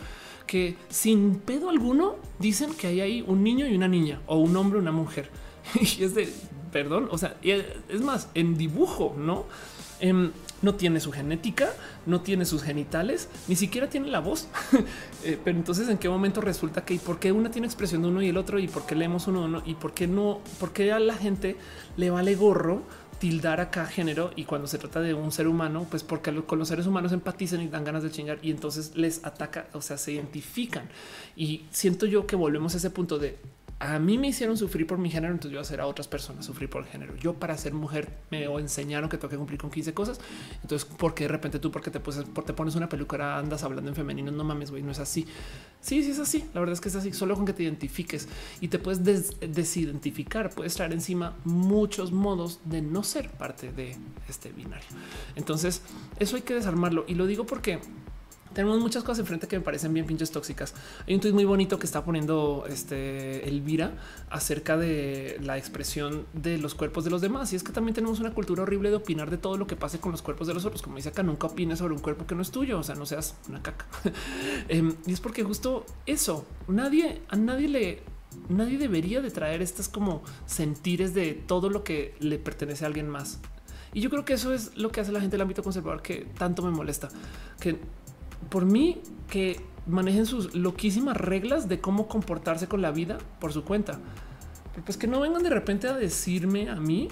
que 0.46 0.74
sin 0.88 1.40
pedo 1.40 1.68
alguno 1.68 2.16
dicen 2.38 2.72
que 2.72 2.86
hay 2.86 3.02
ahí 3.02 3.24
un 3.26 3.44
niño 3.44 3.66
y 3.66 3.76
una 3.76 3.88
niña 3.88 4.22
o 4.26 4.38
un 4.38 4.56
hombre 4.56 4.78
y 4.78 4.80
una 4.80 4.92
mujer. 4.92 5.30
y 5.74 6.02
es 6.02 6.14
de, 6.14 6.32
perdón, 6.72 7.08
o 7.10 7.18
sea, 7.18 7.36
es 7.42 8.00
más, 8.00 8.30
en 8.32 8.56
dibujo, 8.56 9.14
¿no? 9.18 9.44
Em, 10.00 10.32
no 10.62 10.74
tiene 10.74 11.00
su 11.00 11.12
genética, 11.12 11.70
no 12.06 12.20
tiene 12.20 12.44
sus 12.44 12.62
genitales, 12.62 13.28
ni 13.46 13.56
siquiera 13.56 13.88
tiene 13.88 14.08
la 14.08 14.20
voz. 14.20 14.48
Eh, 15.24 15.36
pero 15.42 15.58
entonces, 15.58 15.88
¿en 15.88 15.98
qué 15.98 16.08
momento 16.08 16.40
resulta 16.40 16.84
que 16.84 16.94
y 16.94 16.98
por 17.00 17.18
qué 17.18 17.32
una 17.32 17.50
tiene 17.50 17.66
expresión 17.66 18.02
de 18.02 18.08
uno 18.08 18.22
y 18.22 18.28
el 18.28 18.36
otro? 18.36 18.60
¿Y 18.60 18.68
por 18.68 18.86
qué 18.86 18.94
leemos 18.94 19.26
uno, 19.26 19.46
uno 19.46 19.62
y 19.66 19.74
por 19.74 19.92
qué 19.92 20.06
no? 20.06 20.40
¿Por 20.60 20.72
qué 20.72 20.92
a 20.92 21.00
la 21.00 21.14
gente 21.14 21.56
le 21.96 22.08
vale 22.08 22.36
gorro 22.36 22.84
tildar 23.18 23.60
acá 23.60 23.86
género 23.86 24.30
y 24.36 24.44
cuando 24.44 24.68
se 24.68 24.78
trata 24.78 25.00
de 25.00 25.14
un 25.14 25.32
ser 25.32 25.48
humano, 25.48 25.86
pues 25.90 26.02
porque 26.04 26.34
con 26.44 26.58
los 26.58 26.68
seres 26.68 26.86
humanos 26.86 27.12
empatizan 27.12 27.60
y 27.62 27.68
dan 27.68 27.84
ganas 27.84 28.02
de 28.02 28.10
chingar 28.10 28.38
y 28.42 28.50
entonces 28.50 28.96
les 28.96 29.24
ataca, 29.24 29.66
o 29.72 29.82
sea, 29.82 29.98
se 29.98 30.12
identifican. 30.12 30.88
Y 31.36 31.64
siento 31.70 32.06
yo 32.06 32.26
que 32.26 32.36
volvemos 32.36 32.74
a 32.74 32.76
ese 32.78 32.90
punto 32.90 33.18
de 33.18 33.38
a 33.80 34.00
mí 34.00 34.18
me 34.18 34.28
hicieron 34.28 34.56
sufrir 34.56 34.88
por 34.88 34.98
mi 34.98 35.08
género, 35.08 35.32
entonces 35.32 35.54
yo 35.54 35.60
hacer 35.60 35.80
a 35.80 35.86
otras 35.86 36.08
personas 36.08 36.44
sufrir 36.44 36.68
por 36.68 36.82
el 36.82 36.88
género. 36.88 37.14
Yo 37.16 37.34
para 37.34 37.56
ser 37.56 37.74
mujer 37.74 38.12
me 38.30 38.44
enseñaron 38.44 39.08
que 39.08 39.18
tengo 39.18 39.28
que 39.28 39.36
cumplir 39.36 39.60
con 39.60 39.70
15 39.70 39.94
cosas. 39.94 40.20
Entonces, 40.62 40.84
¿por 40.84 41.14
qué 41.14 41.24
de 41.24 41.28
repente 41.28 41.60
tú, 41.60 41.70
porque 41.70 41.90
te, 41.92 42.00
te 42.00 42.52
pones 42.54 42.74
una 42.74 42.88
peluca, 42.88 43.38
andas 43.38 43.62
hablando 43.62 43.88
en 43.88 43.94
femenino? 43.94 44.32
No 44.32 44.42
mames, 44.42 44.72
güey, 44.72 44.82
no 44.82 44.90
es 44.90 44.98
así. 44.98 45.26
Sí, 45.80 46.02
sí 46.02 46.10
es 46.10 46.18
así. 46.18 46.44
La 46.54 46.60
verdad 46.60 46.72
es 46.72 46.80
que 46.80 46.88
es 46.88 46.96
así. 46.96 47.12
Solo 47.12 47.36
con 47.36 47.46
que 47.46 47.52
te 47.52 47.62
identifiques 47.62 48.28
y 48.60 48.66
te 48.66 48.80
puedes 48.80 49.04
desidentificar, 49.40 50.50
puedes 50.50 50.74
traer 50.74 50.92
encima 50.92 51.36
muchos 51.44 52.10
modos 52.10 52.58
de 52.64 52.82
no 52.82 53.04
ser 53.04 53.30
parte 53.30 53.70
de 53.70 53.96
este 54.28 54.50
binario. 54.50 54.88
Entonces, 55.36 55.82
eso 56.18 56.34
hay 56.34 56.42
que 56.42 56.54
desarmarlo. 56.54 57.04
Y 57.06 57.14
lo 57.14 57.26
digo 57.26 57.46
porque 57.46 57.78
tenemos 58.58 58.80
muchas 58.80 59.04
cosas 59.04 59.20
enfrente 59.20 59.46
que 59.46 59.56
me 59.56 59.64
parecen 59.64 59.94
bien 59.94 60.04
pinches 60.04 60.32
tóxicas. 60.32 60.74
Hay 61.06 61.14
un 61.14 61.20
tweet 61.20 61.32
muy 61.32 61.44
bonito 61.44 61.78
que 61.78 61.86
está 61.86 62.04
poniendo 62.04 62.64
este 62.68 63.48
Elvira 63.48 63.92
acerca 64.30 64.76
de 64.76 65.38
la 65.44 65.56
expresión 65.56 66.26
de 66.32 66.58
los 66.58 66.74
cuerpos 66.74 67.04
de 67.04 67.10
los 67.10 67.20
demás. 67.20 67.52
Y 67.52 67.56
es 67.56 67.62
que 67.62 67.70
también 67.70 67.94
tenemos 67.94 68.18
una 68.18 68.34
cultura 68.34 68.64
horrible 68.64 68.90
de 68.90 68.96
opinar 68.96 69.30
de 69.30 69.38
todo 69.38 69.56
lo 69.58 69.68
que 69.68 69.76
pase 69.76 70.00
con 70.00 70.10
los 70.10 70.22
cuerpos 70.22 70.48
de 70.48 70.54
los 70.54 70.64
otros. 70.64 70.82
Como 70.82 70.96
dice 70.96 71.10
acá, 71.10 71.22
nunca 71.22 71.46
opines 71.46 71.78
sobre 71.78 71.94
un 71.94 72.00
cuerpo 72.00 72.26
que 72.26 72.34
no 72.34 72.42
es 72.42 72.50
tuyo. 72.50 72.80
O 72.80 72.82
sea, 72.82 72.96
no 72.96 73.06
seas 73.06 73.36
una 73.48 73.62
caca. 73.62 73.86
Em, 74.68 74.92
y 75.06 75.12
es 75.12 75.20
porque 75.20 75.44
justo 75.44 75.86
eso, 76.06 76.44
nadie, 76.66 77.22
a 77.28 77.36
nadie 77.36 77.68
le 77.68 78.02
nadie 78.48 78.76
debería 78.76 79.20
de 79.20 79.30
traer 79.30 79.62
estas 79.62 79.88
como 79.88 80.24
sentires 80.46 81.14
de 81.14 81.34
todo 81.34 81.70
lo 81.70 81.84
que 81.84 82.16
le 82.18 82.40
pertenece 82.40 82.84
a 82.84 82.88
alguien 82.88 83.08
más. 83.08 83.38
Y 83.94 84.00
yo 84.00 84.10
creo 84.10 84.24
que 84.24 84.32
eso 84.32 84.52
es 84.52 84.76
lo 84.76 84.90
que 84.90 85.00
hace 85.00 85.12
la 85.12 85.20
gente 85.20 85.34
del 85.34 85.42
ámbito 85.42 85.62
conservador 85.62 86.02
que 86.02 86.26
tanto 86.36 86.62
me 86.62 86.72
molesta, 86.72 87.08
que 87.60 87.78
por 88.48 88.64
mí 88.64 89.00
que 89.28 89.60
manejen 89.86 90.26
sus 90.26 90.54
loquísimas 90.54 91.16
reglas 91.16 91.68
de 91.68 91.80
cómo 91.80 92.08
comportarse 92.08 92.68
con 92.68 92.82
la 92.82 92.90
vida 92.90 93.18
por 93.40 93.52
su 93.52 93.64
cuenta. 93.64 93.98
Pues 94.84 94.96
que 94.96 95.06
no 95.06 95.20
vengan 95.20 95.42
de 95.42 95.50
repente 95.50 95.88
a 95.88 95.94
decirme 95.94 96.68
a 96.68 96.76
mí 96.76 97.08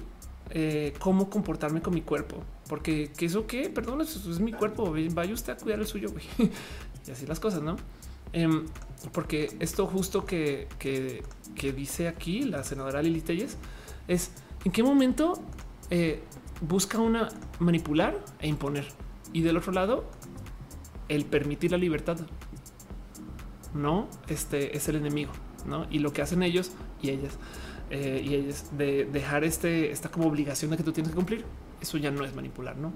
eh, 0.51 0.95
cómo 1.01 1.29
comportarme 1.29 1.83
con 1.83 1.95
mi 1.95 2.03
cuerpo, 2.03 2.43
porque 2.69 3.11
que 3.17 3.27
eso 3.27 3.47
que, 3.47 3.69
perdón, 3.69 4.03
es 4.03 4.39
mi 4.39 4.53
cuerpo, 4.53 4.95
vaya 5.13 5.35
usted 5.35 5.55
a 5.55 5.57
cuidar 5.57 5.81
el 5.81 5.87
suyo 5.87 6.09
y 7.07 7.11
así 7.11 7.27
las 7.27 7.41
cosas, 7.41 7.63
¿no? 7.63 7.77
Em, 8.33 8.67
porque 9.13 9.57
esto 9.61 9.87
justo 9.87 10.25
que, 10.25 10.69
que, 10.79 11.73
dice 11.73 12.07
aquí 12.07 12.43
la 12.43 12.65
senadora 12.65 13.03
Lili 13.03 13.21
Telles 13.21 13.57
es 14.09 14.31
en 14.65 14.73
qué 14.73 14.83
momento 14.83 15.35
eh, 15.91 16.23
busca 16.61 16.99
una 16.99 17.29
manipular 17.59 18.19
e 18.39 18.49
imponer 18.49 18.87
y 19.33 19.43
del 19.43 19.57
otro 19.57 19.73
lado 19.73 20.05
el 21.09 21.25
permitir 21.25 21.71
la 21.73 21.79
libertad 21.79 22.19
no 23.75 24.09
este 24.29 24.77
es 24.77 24.89
el 24.89 24.97
enemigo, 24.97 25.33
no? 25.67 25.87
Y 25.91 25.99
lo 25.99 26.13
que 26.13 26.23
hacen 26.23 26.43
ellos 26.43 26.73
y 27.03 27.11
ellas 27.11 27.35
eh, 27.91 28.23
y 28.25 28.35
ellas 28.35 28.77
de 28.77 29.05
dejar 29.05 29.45
este 29.45 29.93
esta 29.93 30.11
como 30.11 30.27
obligación 30.27 30.71
de 30.71 30.77
que 30.77 30.83
tú 30.83 30.93
tienes 30.93 31.11
que 31.11 31.17
cumplir, 31.17 31.45
eso 31.81 31.99
ya 31.99 32.11
no 32.11 32.25
es 32.25 32.35
manipular, 32.35 32.77
no? 32.77 32.93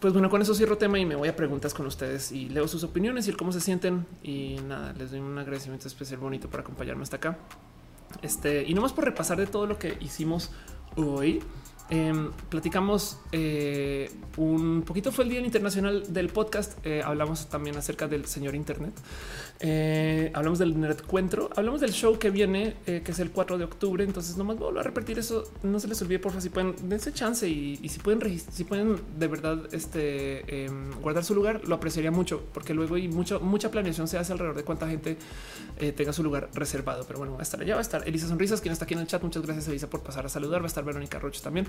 Pues 0.00 0.12
bueno, 0.12 0.28
con 0.28 0.42
eso 0.42 0.54
cierro 0.54 0.76
tema 0.76 0.98
y 0.98 1.06
me 1.06 1.14
voy 1.14 1.28
a 1.28 1.36
preguntas 1.36 1.72
con 1.72 1.86
ustedes 1.86 2.30
y 2.30 2.50
leo 2.50 2.68
sus 2.68 2.84
opiniones 2.84 3.26
y 3.26 3.30
el 3.30 3.38
cómo 3.38 3.52
se 3.52 3.60
sienten. 3.60 4.06
Y 4.22 4.56
nada, 4.68 4.92
les 4.92 5.10
doy 5.10 5.20
un 5.20 5.38
agradecimiento 5.38 5.88
especial 5.88 6.20
bonito 6.20 6.50
por 6.50 6.60
acompañarme 6.60 7.02
hasta 7.02 7.16
acá. 7.16 7.38
Este 8.20 8.64
y 8.64 8.74
no 8.74 8.82
más 8.82 8.92
por 8.92 9.06
repasar 9.06 9.38
de 9.38 9.46
todo 9.46 9.66
lo 9.66 9.78
que 9.78 9.96
hicimos 10.00 10.50
hoy. 10.96 11.42
Em, 11.90 12.30
platicamos 12.48 13.18
eh, 13.30 14.10
un 14.38 14.82
poquito, 14.86 15.12
fue 15.12 15.24
el 15.24 15.30
Día 15.30 15.40
Internacional 15.40 16.14
del 16.14 16.28
Podcast. 16.28 16.78
Eh, 16.84 17.02
hablamos 17.04 17.48
también 17.50 17.76
acerca 17.76 18.08
del 18.08 18.24
señor 18.24 18.54
Internet. 18.54 18.94
Eh, 19.60 20.30
hablamos 20.34 20.58
del 20.58 20.80
Nerdcuentro. 20.80 21.50
Hablamos 21.54 21.82
del 21.82 21.92
show 21.92 22.18
que 22.18 22.30
viene, 22.30 22.76
que 22.86 23.04
es 23.06 23.18
el 23.18 23.30
4 23.30 23.58
de 23.58 23.64
octubre. 23.64 24.02
Entonces, 24.02 24.38
nomás 24.38 24.58
vuelvo 24.58 24.80
a 24.80 24.82
repetir 24.82 25.18
eso. 25.18 25.44
No 25.62 25.78
se 25.78 25.86
les 25.88 26.00
olvide, 26.00 26.18
por 26.18 26.32
favor, 26.32 26.42
si 26.42 26.48
pueden, 26.48 26.74
dense 26.88 27.12
chance 27.12 27.46
y, 27.46 27.76
si 27.88 27.98
pueden, 27.98 28.40
si 28.40 28.64
pueden 28.64 28.96
de 29.18 29.28
verdad 29.28 29.62
este, 29.72 30.64
em, 30.64 30.90
guardar 31.02 31.22
su 31.22 31.34
lugar, 31.34 31.68
lo 31.68 31.74
apreciaría 31.74 32.10
mucho, 32.10 32.44
porque 32.54 32.72
luego 32.72 32.94
hay 32.94 33.08
mucho, 33.08 33.40
mucha 33.40 33.70
planeación 33.70 34.08
se 34.08 34.16
hace 34.16 34.32
alrededor 34.32 34.56
de 34.56 34.64
cuánta 34.64 34.88
gente 34.88 35.18
tenga 35.96 36.14
su 36.14 36.22
lugar 36.22 36.48
reservado. 36.54 37.04
Pero 37.06 37.18
bueno, 37.18 37.34
va 37.34 37.40
a 37.40 37.42
estar 37.42 37.60
allá, 37.60 37.74
va 37.74 37.80
a 37.80 37.82
estar 37.82 38.08
Elisa 38.08 38.26
Sonrisas, 38.26 38.62
quien 38.62 38.72
está 38.72 38.86
aquí 38.86 38.94
en 38.94 39.00
el 39.00 39.06
chat. 39.06 39.22
Muchas 39.22 39.42
gracias, 39.42 39.68
Elisa, 39.68 39.90
por 39.90 40.02
pasar 40.02 40.24
a 40.24 40.28
saludar. 40.30 40.62
Va 40.62 40.66
a 40.66 40.68
estar 40.68 40.82
Verónica 40.84 41.18
Roche 41.18 41.42
también. 41.42 41.66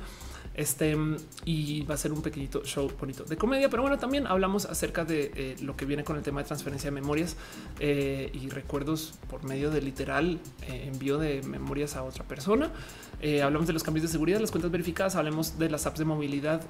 Este 0.55 0.95
y 1.43 1.81
va 1.83 1.95
a 1.95 1.97
ser 1.97 2.13
un 2.13 2.21
pequeñito 2.21 2.63
show 2.63 2.89
bonito 2.97 3.25
de 3.25 3.35
comedia, 3.35 3.69
pero 3.69 3.81
bueno, 3.81 3.97
también 3.97 4.25
hablamos 4.25 4.65
acerca 4.65 5.03
de 5.03 5.31
eh, 5.35 5.55
lo 5.61 5.75
que 5.75 5.85
viene 5.85 6.05
con 6.05 6.15
el 6.15 6.23
tema 6.23 6.41
de 6.41 6.47
transferencia 6.47 6.89
de 6.89 6.95
memorias 6.95 7.35
eh, 7.79 8.31
y 8.33 8.49
recuerdos 8.49 9.15
por 9.29 9.43
medio 9.43 9.69
de 9.69 9.81
literal 9.81 10.39
eh, 10.61 10.89
envío 10.93 11.17
de 11.17 11.41
memorias 11.43 11.97
a 11.97 12.03
otra 12.03 12.23
persona. 12.23 12.71
hablamos 13.43 13.67
de 13.67 13.73
los 13.73 13.83
cambios 13.83 14.03
de 14.03 14.07
seguridad, 14.07 14.39
las 14.39 14.51
cuentas 14.51 14.71
verificadas, 14.71 15.17
hablamos 15.17 15.59
de 15.59 15.69
las 15.69 15.85
apps 15.87 15.99
de 15.99 16.05
movilidad, 16.05 16.61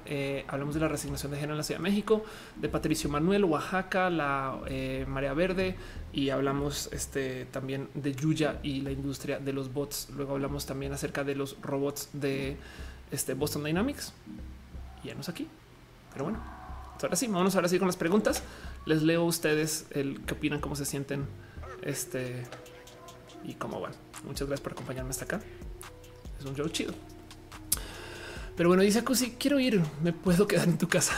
hablamos 0.48 0.74
de 0.74 0.80
la 0.80 0.88
resignación 0.88 1.30
de 1.30 1.36
género 1.36 1.52
en 1.52 1.58
la 1.58 1.64
Ciudad 1.64 1.78
de 1.78 1.88
México, 1.88 2.24
de 2.56 2.68
Patricio 2.68 3.08
Manuel, 3.08 3.44
Oaxaca, 3.44 4.10
la 4.10 4.58
Marea 5.06 5.34
Verde 5.34 5.76
y 6.12 6.30
hablamos 6.30 6.88
este, 6.92 7.44
también 7.46 7.88
de 7.94 8.14
Yuya 8.14 8.58
y 8.62 8.80
la 8.80 8.90
industria 8.90 9.38
de 9.38 9.52
los 9.52 9.72
bots. 9.72 10.08
Luego 10.16 10.32
hablamos 10.32 10.64
también 10.64 10.92
acerca 10.92 11.24
de 11.24 11.34
los 11.34 11.60
robots 11.60 12.08
de 12.14 12.56
este 13.10 13.34
Boston 13.34 13.64
Dynamics. 13.64 14.12
Y 15.02 15.08
ya 15.08 15.14
no 15.14 15.20
es 15.20 15.28
aquí. 15.28 15.48
Pero 16.12 16.24
bueno, 16.24 16.42
ahora 17.02 17.16
sí, 17.16 17.26
vamos 17.26 17.54
ahora 17.54 17.68
sí 17.68 17.78
con 17.78 17.88
las 17.88 17.96
preguntas. 17.96 18.42
Les 18.86 19.02
leo 19.02 19.22
a 19.22 19.24
ustedes 19.24 19.86
el 19.90 20.20
qué 20.22 20.34
opinan, 20.34 20.60
cómo 20.60 20.76
se 20.76 20.84
sienten, 20.84 21.26
este 21.82 22.44
y 23.44 23.54
cómo 23.54 23.80
van. 23.80 23.92
Muchas 24.24 24.48
gracias 24.48 24.62
por 24.62 24.72
acompañarme 24.72 25.10
hasta 25.10 25.24
acá. 25.24 25.40
Es 26.38 26.44
un 26.44 26.54
show 26.54 26.68
chido. 26.68 26.94
Pero 28.56 28.70
bueno, 28.70 28.82
dice 28.82 29.04
Cusi, 29.04 29.32
quiero 29.38 29.60
ir, 29.60 29.82
me 30.02 30.12
puedo 30.12 30.46
quedar 30.46 30.68
en 30.68 30.78
tu 30.78 30.88
casa. 30.88 31.12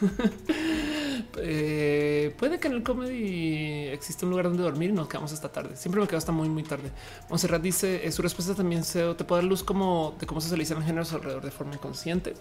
Eh, 1.38 2.34
puede 2.38 2.58
que 2.58 2.68
en 2.68 2.74
el 2.74 2.82
comedy 2.82 3.88
existe 3.88 4.24
un 4.24 4.30
lugar 4.30 4.46
donde 4.46 4.62
dormir 4.62 4.90
y 4.90 4.92
nos 4.92 5.08
quedamos 5.08 5.32
hasta 5.32 5.50
tarde. 5.50 5.76
Siempre 5.76 6.00
me 6.00 6.06
quedo 6.06 6.18
hasta 6.18 6.32
muy, 6.32 6.48
muy 6.48 6.62
tarde. 6.62 6.90
Monserrat 7.30 7.62
dice 7.62 8.06
eh, 8.06 8.12
su 8.12 8.22
respuesta 8.22 8.54
también 8.54 8.84
se 8.84 9.14
te 9.14 9.24
puede 9.24 9.42
dar 9.42 9.48
luz 9.48 9.62
como 9.62 10.16
de 10.18 10.26
cómo 10.26 10.40
se 10.40 10.48
socializan 10.48 10.82
géneros 10.82 11.12
alrededor 11.12 11.44
de 11.44 11.50
forma 11.50 11.74
inconsciente. 11.74 12.34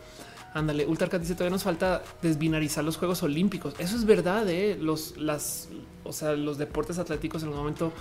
Ándale, 0.53 0.85
Ultarcat 0.85 1.21
dice 1.21 1.33
todavía 1.33 1.51
nos 1.51 1.63
falta 1.63 2.03
desbinarizar 2.21 2.83
los 2.83 2.97
Juegos 2.97 3.23
Olímpicos. 3.23 3.73
Eso 3.79 3.95
es 3.95 4.05
verdad. 4.05 4.49
Eh? 4.49 4.77
Los, 4.79 5.17
las, 5.17 5.69
o 6.03 6.13
sea, 6.13 6.33
los 6.33 6.57
deportes 6.57 6.97
atléticos 6.97 7.43
en 7.43 7.49
un 7.49 7.55
momento 7.55 7.93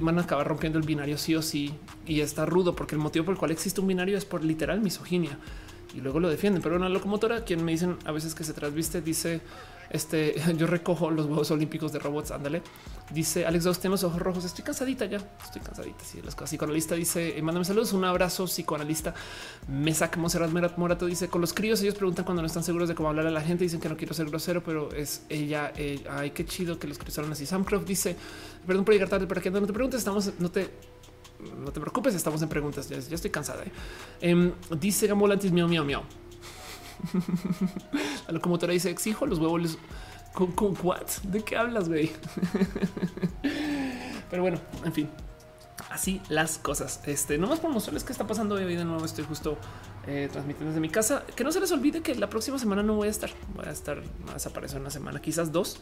van 0.00 0.18
a 0.18 0.22
acabar 0.22 0.46
rompiendo 0.46 0.78
el 0.78 0.86
binario 0.86 1.18
sí 1.18 1.34
o 1.34 1.42
sí 1.42 1.74
y 2.06 2.20
está 2.20 2.46
rudo 2.46 2.76
porque 2.76 2.94
el 2.94 3.00
motivo 3.00 3.24
por 3.24 3.32
el 3.34 3.38
cual 3.38 3.50
existe 3.50 3.80
un 3.80 3.88
binario 3.88 4.16
es 4.16 4.24
por 4.24 4.44
literal 4.44 4.80
misoginia 4.80 5.38
y 5.94 6.00
luego 6.00 6.20
lo 6.20 6.28
defienden. 6.28 6.62
Pero 6.62 6.76
una 6.76 6.88
locomotora, 6.88 7.44
quien 7.44 7.64
me 7.64 7.72
dicen 7.72 7.96
a 8.04 8.12
veces 8.12 8.34
que 8.34 8.44
se 8.44 8.52
trasviste, 8.52 9.00
dice 9.00 9.40
este 9.90 10.40
yo 10.56 10.66
recojo 10.66 11.10
los 11.10 11.26
huevos 11.26 11.50
olímpicos 11.50 11.92
de 11.92 11.98
robots. 11.98 12.30
Ándale. 12.30 12.62
Dice 13.10 13.46
Alex 13.46 13.64
Dos, 13.64 13.80
tiene 13.80 13.92
los 13.92 14.04
ojos 14.04 14.20
rojos. 14.20 14.44
Estoy 14.44 14.64
cansadita 14.64 15.06
ya. 15.06 15.18
Estoy 15.42 15.62
cansadita. 15.62 16.04
Sí, 16.04 16.20
las 16.22 16.34
cosas. 16.34 16.50
Psicoanalista 16.50 16.94
dice: 16.94 17.38
eh, 17.38 17.42
Mándame 17.42 17.64
saludos. 17.64 17.92
Un 17.92 18.04
abrazo. 18.04 18.44
Psicoanalista 18.46 19.14
me 19.68 19.94
saca 19.94 20.18
Monserrat 20.18 20.50
Morato. 20.76 21.06
Dice: 21.06 21.28
Con 21.28 21.40
los 21.40 21.52
críos, 21.52 21.80
ellos 21.82 21.94
preguntan 21.94 22.24
cuando 22.24 22.42
no 22.42 22.46
están 22.46 22.64
seguros 22.64 22.88
de 22.88 22.94
cómo 22.94 23.08
hablar 23.08 23.26
a 23.26 23.30
la 23.30 23.40
gente. 23.40 23.64
Dicen 23.64 23.80
que 23.80 23.88
no 23.88 23.96
quiero 23.96 24.14
ser 24.14 24.26
grosero, 24.26 24.62
pero 24.62 24.92
es 24.92 25.22
ella. 25.28 25.72
Ay, 26.10 26.30
qué 26.30 26.44
chido 26.44 26.78
que 26.78 26.86
los 26.86 26.98
hablan 27.18 27.32
así. 27.32 27.46
Sam 27.46 27.64
Croft 27.64 27.86
dice: 27.86 28.16
Perdón 28.66 28.84
por 28.84 28.94
llegar 28.94 29.08
tarde, 29.08 29.26
para 29.26 29.40
que 29.40 29.50
no 29.50 29.66
te 29.66 29.72
preguntes. 29.72 29.98
Estamos, 29.98 30.32
no 30.38 30.50
te 30.50 30.70
no 31.40 31.70
te 31.72 31.80
preocupes, 31.80 32.14
estamos 32.14 32.42
en 32.42 32.48
preguntas. 32.48 32.88
Ya, 32.88 32.96
estoy 32.96 33.30
cansada. 33.30 33.64
¿eh? 33.64 33.70
Em, 34.20 34.52
dice 34.78 35.06
Gamolantis, 35.06 35.52
miau, 35.52 35.68
miau, 35.68 35.84
miau. 35.84 36.02
La 38.26 38.32
locomotora 38.32 38.72
dice 38.72 38.90
exijo 38.90 39.26
los 39.26 39.38
huevos. 39.38 39.78
¿Con, 40.32 40.52
con 40.52 40.76
what? 40.82 41.08
¿De 41.24 41.42
qué 41.42 41.56
hablas, 41.56 41.88
güey? 41.88 42.12
Pero 44.30 44.42
bueno, 44.42 44.60
en 44.84 44.92
fin, 44.92 45.10
así 45.90 46.20
las 46.28 46.58
cosas. 46.58 47.00
Este, 47.06 47.38
nomás 47.38 47.60
por 47.60 47.70
mostrarles 47.70 48.04
qué 48.04 48.12
está 48.12 48.26
pasando 48.26 48.54
hoy 48.54 48.64
de 48.74 48.84
nuevo. 48.84 49.04
Estoy 49.04 49.24
justo 49.24 49.56
eh, 50.06 50.28
transmitiendo 50.30 50.70
desde 50.70 50.80
mi 50.80 50.90
casa. 50.90 51.24
Que 51.34 51.44
no 51.44 51.52
se 51.52 51.60
les 51.60 51.72
olvide 51.72 52.02
que 52.02 52.14
la 52.14 52.28
próxima 52.28 52.58
semana 52.58 52.82
no 52.82 52.94
voy 52.94 53.08
a 53.08 53.10
estar. 53.10 53.30
Voy 53.54 53.66
a 53.66 53.70
estar, 53.70 54.02
a 54.28 54.34
desaparecer 54.34 54.80
una 54.80 54.90
semana, 54.90 55.20
quizás 55.20 55.50
dos. 55.52 55.78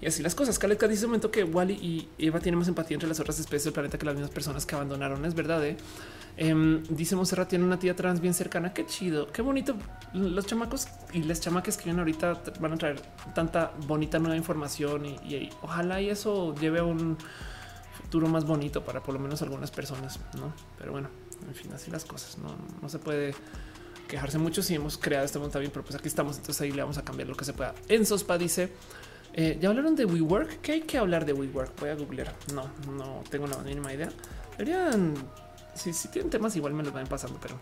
Y 0.00 0.06
así 0.06 0.22
las 0.22 0.34
cosas. 0.34 0.58
Khaled 0.58 0.78
dice 0.88 1.04
un 1.04 1.10
momento 1.10 1.30
que 1.30 1.44
Wally 1.44 1.74
y 1.74 2.08
Eva 2.18 2.40
tienen 2.40 2.58
más 2.58 2.68
empatía 2.68 2.94
entre 2.94 3.08
las 3.08 3.20
otras 3.20 3.38
especies 3.38 3.64
del 3.64 3.72
planeta 3.72 3.98
que 3.98 4.06
las 4.06 4.14
mismas 4.14 4.30
personas 4.30 4.64
que 4.64 4.74
abandonaron. 4.74 5.24
Es 5.24 5.34
verdad. 5.34 5.64
¿eh? 5.66 5.76
Em, 6.40 6.84
dice 6.84 7.16
Monserrat 7.16 7.48
tiene 7.48 7.64
una 7.64 7.80
tía 7.80 7.96
trans 7.96 8.20
bien 8.20 8.32
cercana. 8.32 8.72
Qué 8.72 8.86
chido, 8.86 9.26
qué 9.32 9.42
bonito. 9.42 9.74
Los 10.12 10.46
chamacos 10.46 10.86
y 11.12 11.24
las 11.24 11.40
chamacas 11.40 11.76
que 11.76 11.84
vienen 11.84 11.98
ahorita 11.98 12.40
van 12.60 12.74
a 12.74 12.76
traer 12.76 13.02
tanta 13.34 13.72
bonita 13.88 14.20
nueva 14.20 14.36
información 14.36 15.04
y, 15.04 15.50
ojalá 15.62 16.00
y 16.00 16.10
eso 16.10 16.54
lleve 16.54 16.78
a 16.78 16.84
un 16.84 17.18
futuro 17.92 18.28
más 18.28 18.46
bonito 18.46 18.84
para 18.84 19.02
por 19.02 19.14
lo 19.14 19.20
menos 19.20 19.42
algunas 19.42 19.72
personas, 19.72 20.20
no? 20.38 20.52
Pero 20.78 20.92
bueno, 20.92 21.08
en 21.46 21.54
fin, 21.56 21.72
así 21.74 21.90
las 21.90 22.04
cosas. 22.04 22.38
No, 22.38 22.54
no 22.80 22.88
se 22.88 23.00
puede 23.00 23.34
quejarse 24.06 24.38
mucho 24.38 24.62
si 24.62 24.76
hemos 24.76 24.96
creado 24.96 25.24
este 25.24 25.40
mundo 25.40 25.58
bien, 25.58 25.72
pero 25.72 25.84
pues 25.84 25.96
aquí 25.96 26.06
estamos. 26.06 26.36
Entonces 26.36 26.60
ahí 26.60 26.70
le 26.70 26.82
vamos 26.82 26.98
a 26.98 27.04
cambiar 27.04 27.28
lo 27.28 27.34
que 27.34 27.44
se 27.44 27.52
pueda. 27.52 27.74
En 27.88 28.06
Sospa 28.06 28.38
dice 28.38 28.70
eh, 29.34 29.58
ya 29.60 29.70
hablaron 29.70 29.96
de 29.96 30.04
WeWork. 30.04 30.60
¿Qué 30.60 30.72
hay 30.72 30.80
que 30.82 30.98
hablar 30.98 31.24
de 31.24 31.32
WeWork? 31.32 31.78
Voy 31.80 31.90
a 31.90 31.94
googlear. 31.96 32.32
No, 32.54 32.70
no 32.92 33.24
tengo 33.28 33.48
la 33.48 33.58
mínima 33.58 33.92
idea. 33.92 34.08
Deberían 34.56 35.14
si, 35.78 35.92
si 35.92 36.08
tienen 36.08 36.30
temas, 36.30 36.54
igual 36.56 36.74
me 36.74 36.82
los 36.82 36.92
van 36.92 37.06
pasando, 37.06 37.38
pero 37.40 37.56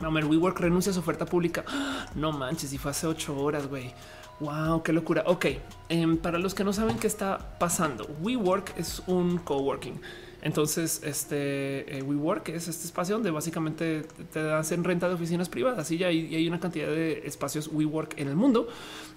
no, 0.00 0.10
WeWork 0.10 0.60
renuncia 0.60 0.90
a 0.90 0.94
su 0.94 1.00
oferta 1.00 1.24
pública. 1.26 1.64
No 2.14 2.32
manches, 2.32 2.72
y 2.72 2.78
fue 2.78 2.92
hace 2.92 3.06
ocho 3.06 3.36
horas, 3.38 3.66
güey. 3.66 3.92
Wow, 4.40 4.82
qué 4.82 4.92
locura. 4.92 5.22
Ok, 5.26 5.46
em, 5.88 6.16
para 6.16 6.38
los 6.38 6.54
que 6.54 6.64
no 6.64 6.72
saben 6.72 6.98
qué 6.98 7.06
está 7.06 7.58
pasando, 7.58 8.06
WeWork 8.22 8.74
es 8.78 9.02
un 9.06 9.38
coworking. 9.38 10.00
Entonces, 10.46 11.00
este 11.02 11.98
eh, 11.98 12.02
WeWork 12.02 12.50
es 12.50 12.68
este 12.68 12.84
espacio 12.84 13.16
donde 13.16 13.32
básicamente 13.32 14.02
te 14.32 14.38
hacen 14.52 14.84
renta 14.84 15.08
de 15.08 15.14
oficinas 15.14 15.48
privadas 15.48 15.90
y 15.90 15.98
ya 15.98 16.06
hay, 16.06 16.46
una 16.46 16.60
cantidad 16.60 16.86
de 16.86 17.22
espacios 17.26 17.68
WeWork 17.72 18.16
en 18.16 18.28
el 18.28 18.36
mundo. 18.36 18.68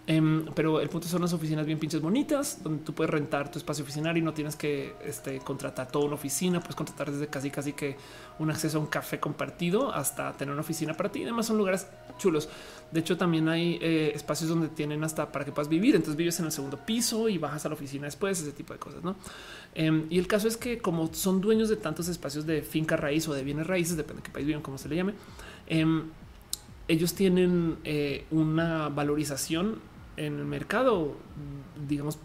Em, 0.07 0.45
pero 0.55 0.81
el 0.81 0.89
punto 0.89 1.07
son 1.07 1.21
las 1.21 1.31
oficinas 1.31 1.67
bien 1.67 1.77
pinches 1.77 2.01
bonitas 2.01 2.63
donde 2.63 2.83
tú 2.83 2.95
puedes 2.95 3.11
rentar 3.11 3.51
tu 3.51 3.59
espacio 3.59 3.83
oficinario 3.83 4.19
y 4.19 4.25
no 4.25 4.33
tienes 4.33 4.55
que 4.55 4.95
este, 5.05 5.37
contratar 5.37 5.91
toda 5.91 6.05
una 6.05 6.15
oficina, 6.15 6.61
puedes 6.61 6.75
contratar 6.75 7.11
desde 7.11 7.27
casi 7.27 7.51
casi 7.51 7.73
que 7.73 7.95
un 8.39 8.49
acceso 8.49 8.79
a 8.79 8.81
un 8.81 8.87
café 8.87 9.19
compartido 9.19 9.93
hasta 9.93 10.33
tener 10.33 10.51
una 10.51 10.61
oficina 10.61 10.95
para 10.95 11.11
ti. 11.11 11.21
Además 11.21 11.45
son 11.45 11.59
lugares 11.59 11.85
chulos. 12.17 12.49
De 12.91 13.01
hecho, 13.01 13.17
también 13.17 13.47
hay 13.49 13.77
eh, 13.83 14.13
espacios 14.15 14.49
donde 14.49 14.69
tienen 14.69 15.03
hasta 15.03 15.31
para 15.31 15.45
que 15.45 15.51
puedas 15.51 15.69
vivir. 15.69 15.95
Entonces 15.95 16.15
vives 16.15 16.39
en 16.39 16.47
el 16.47 16.51
segundo 16.51 16.77
piso 16.77 17.29
y 17.29 17.37
bajas 17.37 17.67
a 17.67 17.69
la 17.69 17.75
oficina 17.75 18.05
después, 18.05 18.41
ese 18.41 18.51
tipo 18.51 18.73
de 18.73 18.79
cosas, 18.79 19.03
¿no? 19.03 19.15
Em, 19.75 20.05
y 20.09 20.17
el 20.19 20.27
caso 20.27 20.47
es 20.47 20.57
que 20.57 20.79
como 20.79 21.13
son 21.13 21.41
dueños 21.41 21.69
de 21.69 21.75
tantos 21.75 22.07
espacios 22.07 22.45
de 22.45 22.61
finca 22.61 22.97
raíz 22.97 23.27
o 23.27 23.33
de 23.33 23.43
bienes 23.43 23.67
raíces, 23.67 23.97
depende 23.97 24.21
de 24.21 24.25
qué 24.25 24.31
país 24.31 24.45
viven, 24.45 24.61
como 24.61 24.77
se 24.77 24.89
le 24.89 24.95
llame, 24.95 25.13
em, 25.67 26.03
ellos 26.87 27.13
tienen 27.13 27.77
eh, 27.83 28.25
una 28.31 28.89
valorización 28.89 29.79
en 30.19 30.37
el 30.37 30.45
mercado, 30.45 31.15
digamos, 31.87 32.19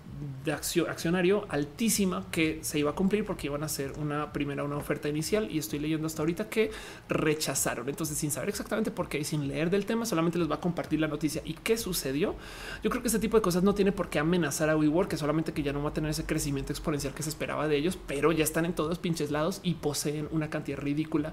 de 0.45 0.53
accionario 0.53 1.47
altísima 1.49 2.27
que 2.31 2.59
se 2.63 2.79
iba 2.79 2.91
a 2.91 2.95
cumplir 2.95 3.25
porque 3.25 3.47
iban 3.47 3.63
a 3.63 3.67
hacer 3.67 3.93
una 3.99 4.33
primera, 4.33 4.63
una 4.65 4.77
oferta 4.77 5.09
inicial 5.09 5.49
y 5.51 5.59
estoy 5.59 5.79
leyendo 5.79 6.07
hasta 6.07 6.23
ahorita 6.23 6.49
que 6.49 6.71
rechazaron. 7.09 7.89
Entonces, 7.89 8.19
sin 8.19 8.31
saber 8.31 8.49
exactamente 8.49 8.91
por 8.91 9.09
qué 9.09 9.19
y 9.19 9.25
sin 9.25 9.49
leer 9.49 9.71
del 9.71 9.87
tema, 9.87 10.07
solamente 10.07 10.39
les 10.39 10.51
va 10.51 10.57
a 10.57 10.61
compartir 10.61 11.01
la 11.01 11.09
noticia 11.09 11.41
y 11.45 11.55
qué 11.55 11.79
sucedió. 11.79 12.35
Yo 12.83 12.91
creo 12.91 13.03
que 13.03 13.09
este 13.09 13.21
tipo 13.21 13.37
de 13.37 13.43
cosas 13.43 13.63
no 13.63 13.75
tiene 13.75 13.93
por 13.93 14.11
qué 14.11 14.19
amenazar 14.19 14.71
a 14.71 14.77
WeWork, 14.77 15.09
que 15.09 15.17
solamente 15.17 15.53
que 15.53 15.63
ya 15.63 15.73
no 15.73 15.83
va 15.83 15.91
a 15.91 15.95
tener 15.95 16.11
ese 16.11 16.25
crecimiento 16.25 16.73
exponencial 16.73 17.15
que 17.15 17.23
se 17.23 17.29
esperaba 17.29 17.69
de 17.69 17.77
ellos, 17.77 17.99
pero 18.07 18.33
ya 18.33 18.45
están 18.45 18.65
en 18.65 18.75
todos 18.75 18.99
pinches 18.99 19.31
lados 19.31 19.61
y 19.63 19.75
poseen 19.75 20.29
una 20.31 20.51
cantidad 20.51 20.79
ridícula 20.79 21.33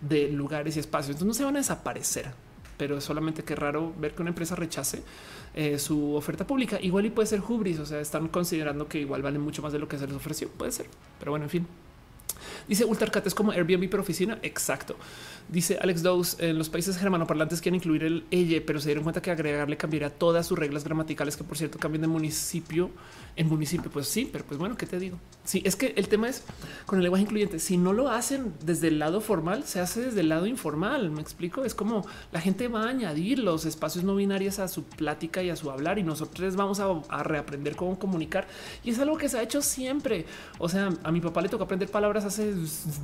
de 0.00 0.30
lugares 0.30 0.76
y 0.76 0.80
espacios. 0.80 1.16
Entonces 1.16 1.28
no 1.28 1.34
se 1.34 1.44
van 1.44 1.56
a 1.56 1.58
desaparecer, 1.60 2.32
pero 2.76 3.00
solamente 3.00 3.44
que 3.44 3.54
raro 3.54 3.92
ver 3.98 4.14
que 4.14 4.22
una 4.22 4.30
empresa 4.30 4.54
rechace 4.54 5.02
eh, 5.58 5.76
su 5.80 6.14
oferta 6.14 6.46
pública. 6.46 6.78
Igual 6.80 7.06
y 7.06 7.10
puede 7.10 7.26
ser 7.26 7.40
Hubris, 7.40 7.80
o 7.80 7.84
sea, 7.84 7.98
están 7.98 8.28
considerando 8.28 8.86
que 8.86 9.00
igual 9.00 9.22
vale 9.22 9.40
mucho 9.40 9.60
más 9.60 9.72
de 9.72 9.80
lo 9.80 9.88
que 9.88 9.98
se 9.98 10.06
les 10.06 10.14
ofreció. 10.14 10.48
Puede 10.50 10.70
ser, 10.70 10.86
pero 11.18 11.32
bueno, 11.32 11.46
en 11.46 11.50
fin. 11.50 11.66
Dice 12.68 12.84
Ultracat 12.84 13.26
es 13.26 13.34
como 13.34 13.52
Airbnb 13.52 13.88
por 13.88 14.00
oficina. 14.00 14.38
Exacto. 14.42 14.96
Dice 15.48 15.78
Alex 15.80 16.02
Dose 16.02 16.50
en 16.50 16.58
los 16.58 16.68
países 16.68 16.98
germanoparlantes 16.98 17.62
quieren 17.62 17.76
incluir 17.76 18.04
el 18.04 18.24
ella, 18.30 18.62
pero 18.66 18.80
se 18.80 18.88
dieron 18.88 19.04
cuenta 19.04 19.22
que 19.22 19.30
agregarle 19.30 19.76
cambiaría 19.76 20.10
todas 20.10 20.46
sus 20.46 20.58
reglas 20.58 20.84
gramaticales, 20.84 21.36
que 21.36 21.44
por 21.44 21.56
cierto 21.56 21.78
cambian 21.78 22.02
de 22.02 22.08
municipio 22.08 22.90
en 23.36 23.48
municipio. 23.48 23.90
Pues 23.90 24.08
sí, 24.08 24.28
pero 24.30 24.44
pues 24.44 24.58
bueno, 24.58 24.76
¿qué 24.76 24.84
te 24.84 24.98
digo? 24.98 25.18
Sí, 25.44 25.62
es 25.64 25.76
que 25.76 25.94
el 25.96 26.08
tema 26.08 26.28
es 26.28 26.44
con 26.84 26.98
el 26.98 27.04
lenguaje 27.04 27.22
incluyente. 27.22 27.58
Si 27.58 27.78
no 27.78 27.94
lo 27.94 28.10
hacen 28.10 28.52
desde 28.62 28.88
el 28.88 28.98
lado 28.98 29.22
formal, 29.22 29.64
se 29.64 29.80
hace 29.80 30.02
desde 30.02 30.20
el 30.20 30.28
lado 30.28 30.46
informal. 30.46 31.10
Me 31.10 31.22
explico. 31.22 31.64
Es 31.64 31.74
como 31.74 32.06
la 32.32 32.40
gente 32.40 32.68
va 32.68 32.84
a 32.84 32.88
añadir 32.90 33.38
los 33.38 33.64
espacios 33.64 34.04
no 34.04 34.14
binarios 34.16 34.58
a 34.58 34.68
su 34.68 34.84
plática 34.84 35.42
y 35.42 35.48
a 35.48 35.56
su 35.56 35.70
hablar, 35.70 35.98
y 35.98 36.02
nosotros 36.02 36.56
vamos 36.56 36.80
a, 36.80 36.88
a 37.08 37.22
reaprender 37.22 37.76
cómo 37.76 37.98
comunicar. 37.98 38.46
Y 38.84 38.90
es 38.90 38.98
algo 38.98 39.16
que 39.16 39.30
se 39.30 39.38
ha 39.38 39.42
hecho 39.42 39.62
siempre. 39.62 40.26
O 40.58 40.68
sea, 40.68 40.90
a 41.02 41.10
mi 41.10 41.22
papá 41.22 41.40
le 41.40 41.48
tocó 41.48 41.64
aprender 41.64 41.90
palabras 41.90 42.26
hace 42.26 42.52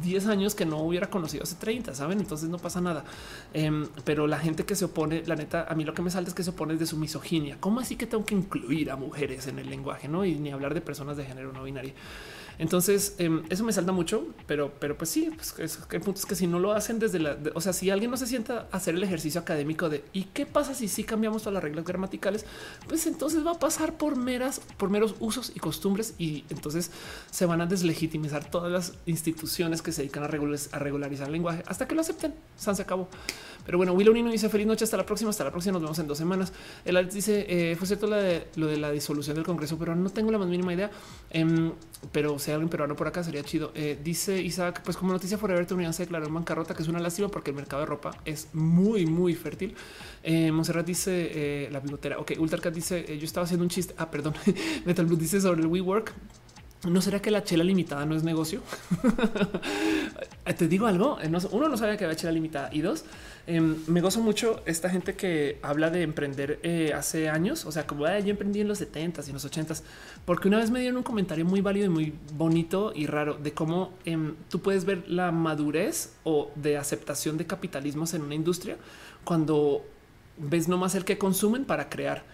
10 0.03 0.27
años 0.27 0.55
que 0.55 0.65
no 0.65 0.79
hubiera 0.79 1.09
conocido 1.09 1.43
hace 1.43 1.57
30, 1.57 1.95
saben? 1.95 2.21
Entonces 2.21 2.49
no 2.49 2.59
pasa 2.59 2.81
nada. 2.81 3.05
Em, 3.53 3.87
pero 4.05 4.27
la 4.27 4.39
gente 4.39 4.65
que 4.65 4.77
se 4.77 4.87
opone, 4.87 5.23
la 5.27 5.37
neta, 5.37 5.67
a 5.69 5.75
mí 5.75 5.85
lo 5.85 5.95
que 5.95 6.03
me 6.03 6.11
salta 6.11 6.29
es 6.29 6.35
que 6.35 6.43
se 6.43 6.51
opone 6.51 6.77
de 6.77 6.87
su 6.87 6.97
misoginia. 6.97 7.57
¿Cómo 7.61 7.81
así 7.81 7.97
que 7.97 8.07
tengo 8.07 8.25
que 8.25 8.35
incluir 8.35 8.91
a 8.91 8.97
mujeres 8.97 9.47
en 9.47 9.59
el 9.59 9.71
lenguaje? 9.71 10.09
No, 10.09 10.25
y 10.25 10.35
ni 10.37 10.51
hablar 10.51 10.75
de 10.75 10.81
personas 10.81 11.17
de 11.17 11.25
género 11.25 11.53
no 11.53 11.65
binario. 11.65 11.93
Entonces, 12.59 13.15
em, 13.19 13.43
eso 13.51 13.65
me 13.65 13.73
salta 13.73 13.93
mucho, 13.93 14.27
pero, 14.47 14.73
pero 14.79 14.97
pues 14.97 15.11
sí, 15.11 15.31
pues 15.35 15.55
es, 15.59 15.79
el 15.91 16.01
punto 16.01 16.21
es 16.21 16.27
que 16.27 16.35
si 16.35 16.47
no 16.47 16.59
lo 16.59 16.73
hacen 16.73 16.99
desde 16.99 17.19
la, 17.19 17.37
o 17.55 17.61
sea, 17.61 17.73
si 17.73 17.91
alguien 17.91 18.11
no 18.11 18.17
se 18.17 18.27
sienta 18.27 18.69
a 18.71 18.77
hacer 18.77 18.95
el 18.95 19.03
ejercicio 19.03 19.41
académico 19.41 19.89
de 19.89 20.05
y 20.13 20.25
qué 20.25 20.47
pasa 20.47 20.75
si 20.75 20.89
sí 20.89 21.05
cambiamos 21.05 21.43
todas 21.43 21.55
las 21.55 21.63
reglas 21.63 21.85
gramaticales, 21.85 22.45
pues 22.89 23.07
entonces 23.07 23.45
va 23.47 23.53
a 23.53 23.59
pasar 23.59 23.97
por 23.97 24.17
meras, 24.17 24.61
por 24.77 24.91
meros 24.91 25.15
usos 25.21 25.53
y 25.55 25.61
costumbres 25.61 26.15
y 26.19 26.45
entonces 26.51 26.91
se 27.31 27.47
van 27.47 27.61
a 27.61 27.67
deslegitimizar 27.67 28.49
todas 28.51 28.71
las 28.71 28.93
instituciones 29.07 29.83
que 29.83 29.93
se 29.93 30.03
dedican 30.03 30.23
a, 30.23 30.27
a 30.27 30.79
regularizar 30.79 31.27
el 31.27 31.33
lenguaje 31.33 31.63
hasta 31.67 31.89
que 31.89 31.95
lo 31.95 32.01
acepten. 32.01 32.35
San 32.57 32.77
se 32.77 32.83
acabó. 32.83 33.09
Pero 33.65 33.79
bueno, 33.79 33.93
Willow 33.95 34.13
Nino 34.13 34.31
dice 34.31 34.49
feliz 34.49 34.67
noche. 34.67 34.85
Hasta 34.85 34.97
la 34.97 35.07
próxima. 35.07 35.31
Hasta 35.31 35.45
la 35.45 35.51
próxima. 35.51 35.75
Nos 35.75 35.83
vemos 35.83 35.99
en 35.99 36.07
dos 36.07 36.19
semanas. 36.19 36.53
El 36.85 37.09
dice 37.09 37.47
eh, 37.49 37.77
fue 37.77 37.87
cierto 37.87 38.07
lo 38.07 38.67
de 38.67 38.77
la 38.77 38.91
disolución 38.91 39.37
del 39.37 39.45
Congreso, 39.45 39.79
pero 39.79 39.95
no 39.95 40.11
tengo 40.11 40.31
la 40.31 40.39
más 40.39 40.49
mínima 40.49 40.75
idea. 40.75 40.91
Em, 41.31 41.73
pero 42.13 42.39
hay 42.51 42.55
alguien 42.55 42.69
peruano 42.69 42.97
por 42.97 43.07
acá 43.07 43.23
sería 43.23 43.43
chido. 43.43 43.73
Eh, 43.75 43.99
dice 44.03 44.41
Isaac, 44.41 44.83
pues 44.85 44.97
como 44.97 45.13
noticia 45.13 45.39
Forever 45.39 45.67
tu 45.67 45.75
unidad 45.75 45.93
se 45.93 46.05
declaró 46.05 46.27
en 46.27 46.35
bancarrota, 46.35 46.75
que 46.75 46.83
es 46.83 46.89
una 46.89 47.01
lástima 47.01 47.29
porque 47.29 47.51
el 47.51 47.57
mercado 47.57 47.81
de 47.81 47.87
ropa 47.87 48.17
es 48.25 48.49
muy, 48.53 49.07
muy 49.07 49.35
fértil. 49.35 49.75
Eh, 50.23 50.51
Monserrat 50.53 50.87
dice 50.87 51.31
eh, 51.33 51.69
la 51.71 51.81
bigotera. 51.81 52.19
Ok, 52.19 52.33
Ultracat 52.39 52.75
dice 52.75 53.19
yo 53.19 53.25
estaba 53.25 53.45
haciendo 53.45 53.65
un 53.65 53.71
chiste. 53.71 53.95
Ah, 53.99 54.11
perdón. 54.11 54.35
Metal 54.85 55.07
Blue 55.07 55.17
dice 55.17 55.41
sobre 55.41 55.63
el 55.63 55.67
WeWork. 55.67 56.15
¿No 56.87 57.01
será 57.01 57.21
que 57.21 57.31
la 57.31 57.43
chela 57.43 57.65
limitada 57.65 58.05
no 58.05 58.15
es 58.15 58.23
negocio? 58.25 58.61
Te 60.59 60.69
digo 60.69 60.87
algo, 60.87 61.19
uno 61.51 61.69
no 61.69 61.77
sabía 61.77 61.97
que 61.97 62.05
había 62.05 62.17
chela 62.17 62.33
limitada 62.33 62.69
y 62.73 62.83
dos, 62.83 63.05
em, 63.47 63.77
me 63.87 64.01
gozo 64.01 64.21
mucho 64.21 64.63
esta 64.67 64.91
gente 64.91 65.15
que 65.15 65.59
habla 65.63 65.91
de 65.91 66.03
emprender 66.03 66.61
eh, 66.63 66.93
hace 66.95 67.29
años, 67.29 67.65
o 67.65 67.73
sea, 67.73 67.87
como 67.87 68.07
yo 68.07 68.31
emprendí 68.31 68.61
en 68.61 68.69
los 68.69 68.81
70s 68.81 69.27
y 69.27 69.31
en 69.31 69.35
los 69.35 69.51
80s, 69.51 69.83
porque 70.27 70.49
una 70.49 70.59
vez 70.59 70.71
me 70.71 70.81
dieron 70.81 70.99
un 70.99 71.03
comentario 71.03 71.45
muy 71.45 71.61
válido 71.61 71.87
y 71.87 71.89
muy 71.89 72.15
bonito 72.37 72.93
y 72.95 73.07
raro 73.07 73.35
de 73.35 73.53
cómo 73.53 73.93
em, 74.05 74.35
tú 74.51 74.61
puedes 74.61 74.85
ver 74.85 75.09
la 75.09 75.33
madurez 75.33 76.13
o 76.25 76.51
de 76.55 76.77
aceptación 76.77 77.39
de 77.39 77.47
capitalismos 77.47 78.13
en 78.15 78.23
una 78.23 78.35
industria 78.35 78.77
cuando 79.25 79.83
ves 80.37 80.69
nomás 80.69 80.95
el 80.95 81.05
que 81.05 81.17
consumen 81.17 81.65
para 81.65 81.89
crear. 81.89 82.25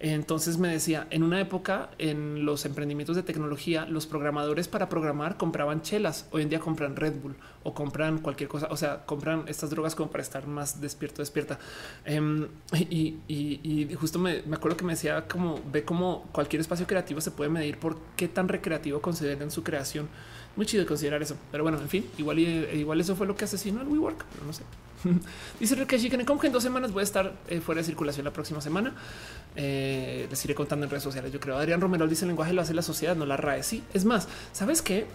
Entonces 0.00 0.58
me 0.58 0.68
decía, 0.68 1.08
en 1.10 1.24
una 1.24 1.40
época 1.40 1.90
en 1.98 2.44
los 2.44 2.64
emprendimientos 2.64 3.16
de 3.16 3.24
tecnología, 3.24 3.84
los 3.84 4.06
programadores 4.06 4.68
para 4.68 4.88
programar 4.88 5.36
compraban 5.36 5.82
chelas, 5.82 6.28
hoy 6.30 6.42
en 6.42 6.48
día 6.48 6.60
compran 6.60 6.94
Red 6.94 7.14
Bull 7.20 7.34
o 7.64 7.74
compran 7.74 8.18
cualquier 8.18 8.48
cosa, 8.48 8.68
o 8.70 8.76
sea, 8.76 9.04
compran 9.06 9.44
estas 9.48 9.70
drogas 9.70 9.96
como 9.96 10.08
para 10.10 10.22
estar 10.22 10.46
más 10.46 10.80
despierto, 10.80 11.20
despierta. 11.20 11.58
Em, 12.04 12.46
y, 12.72 13.88
justo 13.98 14.20
me, 14.20 14.44
acuerdo 14.52 14.76
que 14.76 14.84
me 14.84 14.92
decía 14.92 15.26
como 15.26 15.60
ve 15.72 15.84
cómo 15.84 16.28
cualquier 16.30 16.60
espacio 16.60 16.86
creativo 16.86 17.20
se 17.20 17.32
puede 17.32 17.50
medir 17.50 17.78
por 17.78 17.98
qué 18.16 18.28
tan 18.28 18.46
recreativo 18.46 19.00
consideran 19.00 19.50
su 19.50 19.64
creación. 19.64 20.08
Muy 20.54 20.66
chido 20.66 20.82
de 20.82 20.86
considerar 20.86 21.22
eso, 21.22 21.36
pero 21.50 21.64
bueno, 21.64 21.80
en 21.80 21.88
fin, 21.88 22.06
igual, 22.18 22.38
igual 22.38 23.00
eso 23.00 23.16
fue 23.16 23.26
lo 23.26 23.34
que 23.36 23.44
asesinó 23.44 23.80
el 23.82 23.88
WeWork, 23.88 24.24
pero 24.32 24.46
no 24.46 24.52
sé. 24.52 24.62
Dice 25.60 26.24
como 26.24 26.40
que 26.40 26.46
en 26.46 26.52
dos 26.52 26.62
semanas 26.62 26.92
voy 26.92 27.00
a 27.00 27.04
estar 27.04 27.34
eh, 27.48 27.60
fuera 27.60 27.80
de 27.80 27.84
circulación 27.84 28.24
la 28.24 28.32
próxima 28.32 28.60
semana. 28.60 28.94
Eh, 29.60 30.28
les 30.30 30.44
iré 30.44 30.54
contando 30.54 30.86
en 30.86 30.90
redes 30.90 31.02
sociales. 31.02 31.32
Yo 31.32 31.40
creo 31.40 31.56
Adrián 31.56 31.80
Romero 31.80 32.06
dice 32.06 32.24
el 32.24 32.28
lenguaje 32.28 32.52
lo 32.52 32.62
hace 32.62 32.74
la 32.74 32.82
sociedad, 32.82 33.16
no 33.16 33.26
la 33.26 33.36
RAE. 33.36 33.64
Sí, 33.64 33.82
es 33.92 34.04
más, 34.04 34.28
sabes 34.52 34.82
qué? 34.82 35.06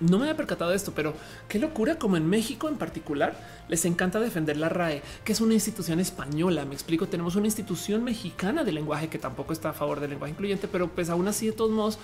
No 0.00 0.18
me 0.18 0.24
había 0.24 0.36
percatado 0.36 0.70
de 0.70 0.76
esto, 0.76 0.92
pero 0.94 1.14
qué 1.48 1.58
locura 1.58 1.98
como 1.98 2.18
en 2.18 2.28
México 2.28 2.68
en 2.68 2.76
particular 2.76 3.34
les 3.68 3.86
encanta 3.86 4.20
defender 4.20 4.58
la 4.58 4.68
RAE, 4.68 5.00
que 5.24 5.32
es 5.32 5.40
una 5.40 5.54
institución 5.54 5.98
española. 5.98 6.66
Me 6.66 6.74
explico, 6.74 7.08
tenemos 7.08 7.34
una 7.34 7.46
institución 7.46 8.04
mexicana 8.04 8.64
de 8.64 8.72
lenguaje 8.72 9.08
que 9.08 9.18
tampoco 9.18 9.54
está 9.54 9.70
a 9.70 9.72
favor 9.72 10.00
del 10.00 10.10
lenguaje 10.10 10.32
incluyente, 10.32 10.68
pero 10.68 10.88
pues 10.88 11.08
aún 11.08 11.26
así 11.26 11.46
de 11.46 11.52
todos 11.52 11.70
modos 11.70 11.98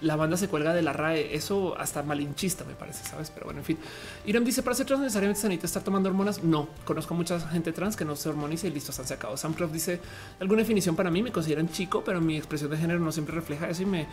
la 0.00 0.16
banda 0.16 0.36
se 0.36 0.48
cuelga 0.48 0.72
de 0.72 0.82
la 0.82 0.92
RAE. 0.92 1.34
Eso 1.34 1.76
hasta 1.78 2.02
malinchista 2.02 2.64
me 2.64 2.74
parece, 2.74 3.04
sabes? 3.04 3.30
Pero 3.30 3.46
bueno, 3.46 3.60
en 3.60 3.64
fin. 3.64 3.78
Irán 4.26 4.44
dice 4.44 4.62
para 4.62 4.74
ser 4.74 4.86
trans 4.86 5.02
necesariamente 5.02 5.40
se 5.40 5.48
necesita 5.48 5.66
estar 5.66 5.82
tomando 5.82 6.08
hormonas. 6.08 6.42
No 6.42 6.68
conozco 6.84 7.14
mucha 7.14 7.40
gente 7.40 7.72
trans 7.72 7.96
que 7.96 8.04
no 8.04 8.16
se 8.16 8.28
hormoniza 8.28 8.66
y 8.66 8.70
listo, 8.70 8.92
se 8.92 9.02
han 9.02 9.08
sacado. 9.08 9.36
Samcroft 9.36 9.72
dice 9.72 10.00
alguna 10.40 10.60
definición 10.60 10.96
para 10.96 11.10
mí 11.10 11.22
me 11.22 11.32
consideran 11.32 11.68
chico, 11.70 12.02
pero 12.04 12.20
mi 12.20 12.36
expresión 12.36 12.70
de 12.70 12.76
género 12.76 13.00
no 13.00 13.12
siempre 13.12 13.34
refleja 13.34 13.68
eso 13.68 13.82
y 13.82 13.86
me 13.86 14.06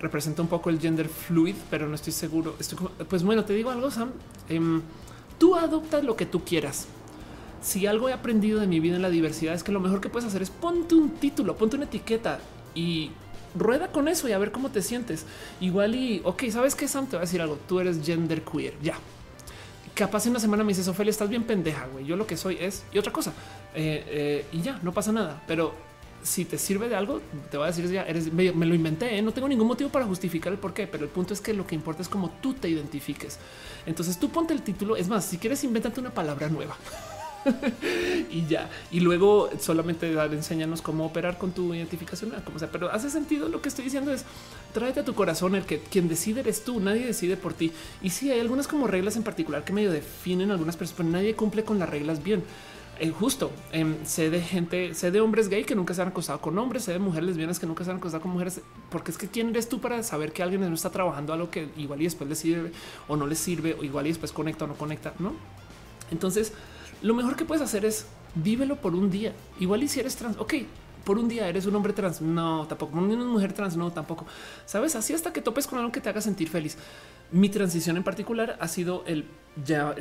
representa 0.00 0.42
un 0.42 0.48
poco 0.48 0.70
el 0.70 0.80
gender 0.80 1.08
fluid, 1.08 1.56
pero 1.70 1.86
no 1.86 1.94
estoy 1.94 2.12
seguro. 2.12 2.56
Estoy 2.58 2.78
pues 3.08 3.22
bueno, 3.22 3.44
te 3.44 3.52
digo 3.52 3.70
algo, 3.70 3.90
Sam. 3.90 4.10
Em, 4.48 4.82
tú 5.38 5.56
adoptas 5.56 6.04
lo 6.04 6.16
que 6.16 6.26
tú 6.26 6.44
quieras. 6.44 6.86
Si 7.62 7.86
algo 7.86 8.10
he 8.10 8.12
aprendido 8.12 8.60
de 8.60 8.66
mi 8.66 8.78
vida 8.78 8.96
en 8.96 9.02
la 9.02 9.08
diversidad 9.08 9.54
es 9.54 9.62
que 9.62 9.72
lo 9.72 9.80
mejor 9.80 10.00
que 10.00 10.10
puedes 10.10 10.28
hacer 10.28 10.42
es 10.42 10.50
ponte 10.50 10.94
un 10.94 11.10
título, 11.10 11.56
ponte 11.56 11.76
una 11.76 11.86
etiqueta 11.86 12.38
y 12.74 13.10
rueda 13.54 13.88
con 13.88 14.08
eso 14.08 14.28
y 14.28 14.32
a 14.32 14.38
ver 14.38 14.52
cómo 14.52 14.70
te 14.70 14.82
sientes. 14.82 15.26
Igual 15.60 15.94
y, 15.94 16.20
ok, 16.24 16.44
¿sabes 16.50 16.74
qué, 16.74 16.88
Sam? 16.88 17.06
Te 17.06 17.16
voy 17.16 17.18
a 17.18 17.26
decir 17.26 17.40
algo. 17.40 17.58
Tú 17.68 17.80
eres 17.80 18.04
gender 18.04 18.42
queer, 18.42 18.74
ya. 18.82 18.94
Capaz 19.94 20.26
en 20.26 20.30
una 20.30 20.40
semana 20.40 20.64
me 20.64 20.68
dices, 20.68 20.88
Ophelia, 20.88 21.10
estás 21.10 21.28
bien 21.28 21.44
pendeja, 21.44 21.86
güey. 21.86 22.04
Yo 22.04 22.16
lo 22.16 22.26
que 22.26 22.36
soy 22.36 22.58
es 22.60 22.84
y 22.92 22.98
otra 22.98 23.12
cosa. 23.12 23.32
Eh, 23.74 24.04
eh, 24.06 24.46
y 24.52 24.60
ya, 24.60 24.80
no 24.82 24.92
pasa 24.92 25.12
nada. 25.12 25.42
Pero 25.46 25.74
si 26.24 26.44
te 26.46 26.58
sirve 26.58 26.88
de 26.88 26.96
algo, 26.96 27.20
te 27.50 27.58
voy 27.58 27.64
a 27.64 27.66
decir, 27.68 27.88
ya 27.90 28.02
eres, 28.02 28.32
me, 28.32 28.50
lo 28.50 28.74
inventé, 28.74 29.16
¿eh? 29.16 29.22
no 29.22 29.32
tengo 29.32 29.46
ningún 29.46 29.68
motivo 29.68 29.90
para 29.90 30.06
justificar 30.06 30.52
el 30.52 30.58
por 30.58 30.72
qué, 30.72 30.86
pero 30.86 31.04
el 31.04 31.10
punto 31.10 31.34
es 31.34 31.40
que 31.40 31.52
lo 31.52 31.66
que 31.66 31.74
importa 31.74 32.02
es 32.02 32.08
cómo 32.08 32.30
tú 32.40 32.54
te 32.54 32.68
identifiques. 32.68 33.38
Entonces 33.86 34.18
tú 34.18 34.30
ponte 34.30 34.54
el 34.54 34.62
título, 34.62 34.96
es 34.96 35.06
más, 35.06 35.26
si 35.26 35.36
quieres, 35.36 35.62
invéntate 35.64 36.00
una 36.00 36.10
palabra 36.10 36.48
nueva. 36.48 36.76
y 38.30 38.46
ya. 38.46 38.70
Y 38.90 39.00
luego 39.00 39.50
solamente 39.58 40.12
dar, 40.12 40.32
enséñanos 40.32 40.82
cómo 40.82 41.06
operar 41.06 41.38
con 41.38 41.52
tu 41.52 41.74
identificación, 41.74 42.32
como 42.44 42.58
sea. 42.58 42.70
Pero 42.70 42.90
hace 42.90 43.10
sentido 43.10 43.48
lo 43.48 43.60
que 43.60 43.68
estoy 43.68 43.84
diciendo 43.84 44.12
es 44.12 44.24
tráete 44.72 45.00
a 45.00 45.04
tu 45.04 45.14
corazón 45.14 45.54
el 45.54 45.64
que 45.64 45.80
quien 45.80 46.08
decide 46.08 46.40
eres 46.40 46.64
tú, 46.64 46.80
nadie 46.80 47.06
decide 47.06 47.36
por 47.36 47.54
ti. 47.54 47.72
Y 48.02 48.10
si 48.10 48.30
hay 48.30 48.40
algunas 48.40 48.68
como 48.68 48.86
reglas 48.86 49.16
en 49.16 49.22
particular 49.22 49.64
que 49.64 49.72
medio 49.72 49.90
definen 49.90 50.50
algunas 50.50 50.76
personas, 50.76 50.96
pero 50.98 51.08
nadie 51.10 51.34
cumple 51.34 51.64
con 51.64 51.78
las 51.78 51.88
reglas 51.88 52.22
bien. 52.22 52.42
Eh, 53.00 53.10
justo 53.10 53.50
eh, 53.72 53.84
sé 54.04 54.30
de 54.30 54.40
gente, 54.40 54.94
sé 54.94 55.10
de 55.10 55.20
hombres 55.20 55.48
gay 55.48 55.64
que 55.64 55.74
nunca 55.74 55.94
se 55.94 56.02
han 56.02 56.08
acostado 56.08 56.40
con 56.40 56.56
hombres, 56.58 56.84
sé 56.84 56.92
de 56.92 57.00
mujeres 57.00 57.26
lesbianas 57.26 57.58
que 57.58 57.66
nunca 57.66 57.82
se 57.82 57.90
han 57.90 57.96
acostado 57.96 58.22
con 58.22 58.30
mujeres, 58.30 58.60
porque 58.88 59.10
es 59.10 59.18
que 59.18 59.26
quién 59.26 59.48
eres 59.48 59.68
tú 59.68 59.80
para 59.80 60.00
saber 60.04 60.32
que 60.32 60.44
alguien 60.44 60.60
no 60.60 60.72
está 60.72 60.90
trabajando 60.90 61.32
algo 61.32 61.50
que 61.50 61.68
igual 61.76 62.00
y 62.00 62.04
después 62.04 62.30
le 62.30 62.36
sirve 62.36 62.70
o 63.08 63.16
no 63.16 63.26
le 63.26 63.34
sirve, 63.34 63.74
o 63.74 63.82
igual 63.82 64.06
y 64.06 64.10
después 64.10 64.30
conecta 64.30 64.66
o 64.66 64.68
no 64.68 64.74
conecta, 64.74 65.12
no? 65.18 65.32
Entonces, 66.12 66.52
lo 67.04 67.14
mejor 67.14 67.36
que 67.36 67.44
puedes 67.44 67.62
hacer 67.62 67.84
es 67.84 68.06
vívelo 68.34 68.76
por 68.76 68.94
un 68.94 69.10
día. 69.10 69.34
Igual 69.60 69.82
y 69.82 69.88
si 69.88 70.00
eres 70.00 70.16
trans, 70.16 70.38
ok, 70.38 70.54
por 71.04 71.18
un 71.18 71.28
día 71.28 71.46
eres 71.46 71.66
un 71.66 71.76
hombre 71.76 71.92
trans, 71.92 72.22
no, 72.22 72.66
tampoco, 72.66 72.98
una 72.98 73.24
mujer 73.24 73.52
trans, 73.52 73.76
no, 73.76 73.92
tampoco. 73.92 74.24
Sabes, 74.64 74.96
así 74.96 75.12
hasta 75.12 75.30
que 75.30 75.42
topes 75.42 75.66
con 75.66 75.78
algo 75.78 75.92
que 75.92 76.00
te 76.00 76.08
haga 76.08 76.22
sentir 76.22 76.48
feliz. 76.48 76.78
Mi 77.30 77.50
transición 77.50 77.98
en 77.98 78.04
particular 78.04 78.56
ha 78.58 78.68
sido 78.68 79.04
el 79.06 79.26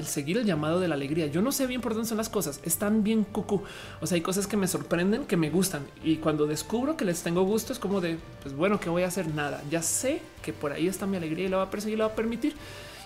seguir 0.06 0.38
el 0.38 0.46
llamado 0.46 0.80
de 0.80 0.88
la 0.88 0.96
alegría. 0.96 1.28
Yo 1.28 1.42
no 1.42 1.52
sé 1.52 1.68
bien 1.68 1.82
por 1.82 1.94
dónde 1.94 2.08
son 2.08 2.18
las 2.18 2.30
cosas, 2.30 2.62
están 2.64 3.04
bien 3.04 3.26
cucú. 3.26 3.64
O 4.00 4.08
sea, 4.08 4.16
hay 4.16 4.22
cosas 4.22 4.48
que 4.48 4.56
me 4.56 4.70
sorprenden, 4.70 5.26
que 5.26 5.36
me 5.36 5.50
gustan. 5.50 5.86
Y 6.06 6.18
cuando 6.18 6.46
descubro 6.48 6.96
que 6.96 7.04
les 7.04 7.22
tengo 7.22 7.44
gusto, 7.44 7.74
es 7.74 7.80
como 7.80 8.00
de, 8.00 8.18
pues 8.42 8.56
bueno, 8.56 8.80
que 8.80 8.90
voy 8.90 9.04
a 9.04 9.08
hacer 9.08 9.28
nada. 9.36 9.62
Ya 9.70 9.82
sé 9.82 10.22
que 10.42 10.54
por 10.54 10.72
ahí 10.72 10.88
está 10.88 11.06
mi 11.06 11.18
alegría 11.18 11.48
y 11.48 11.50
la 11.50 11.58
va 11.58 11.64
a 11.64 11.70
perseguir, 11.70 11.98
la 11.98 12.08
va 12.08 12.14
a 12.14 12.16
permitir 12.16 12.56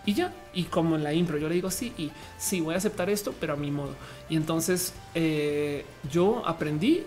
y 0.08 0.14
ya. 0.14 0.34
Y 0.54 0.64
como 0.64 0.96
en 0.96 1.04
la 1.04 1.14
impro, 1.14 1.38
yo 1.38 1.48
le 1.50 1.56
digo 1.56 1.70
sí 1.70 1.94
y 1.98 2.12
sí, 2.40 2.62
voy 2.62 2.74
a 2.74 2.78
aceptar 2.78 3.10
esto, 3.12 3.36
pero 3.40 3.54
a 3.54 3.56
mi 3.58 3.70
modo. 3.70 3.94
Y 4.30 4.38
entonces 4.38 4.94
eh, 5.14 5.86
yo 6.12 6.42
aprendí 6.48 7.04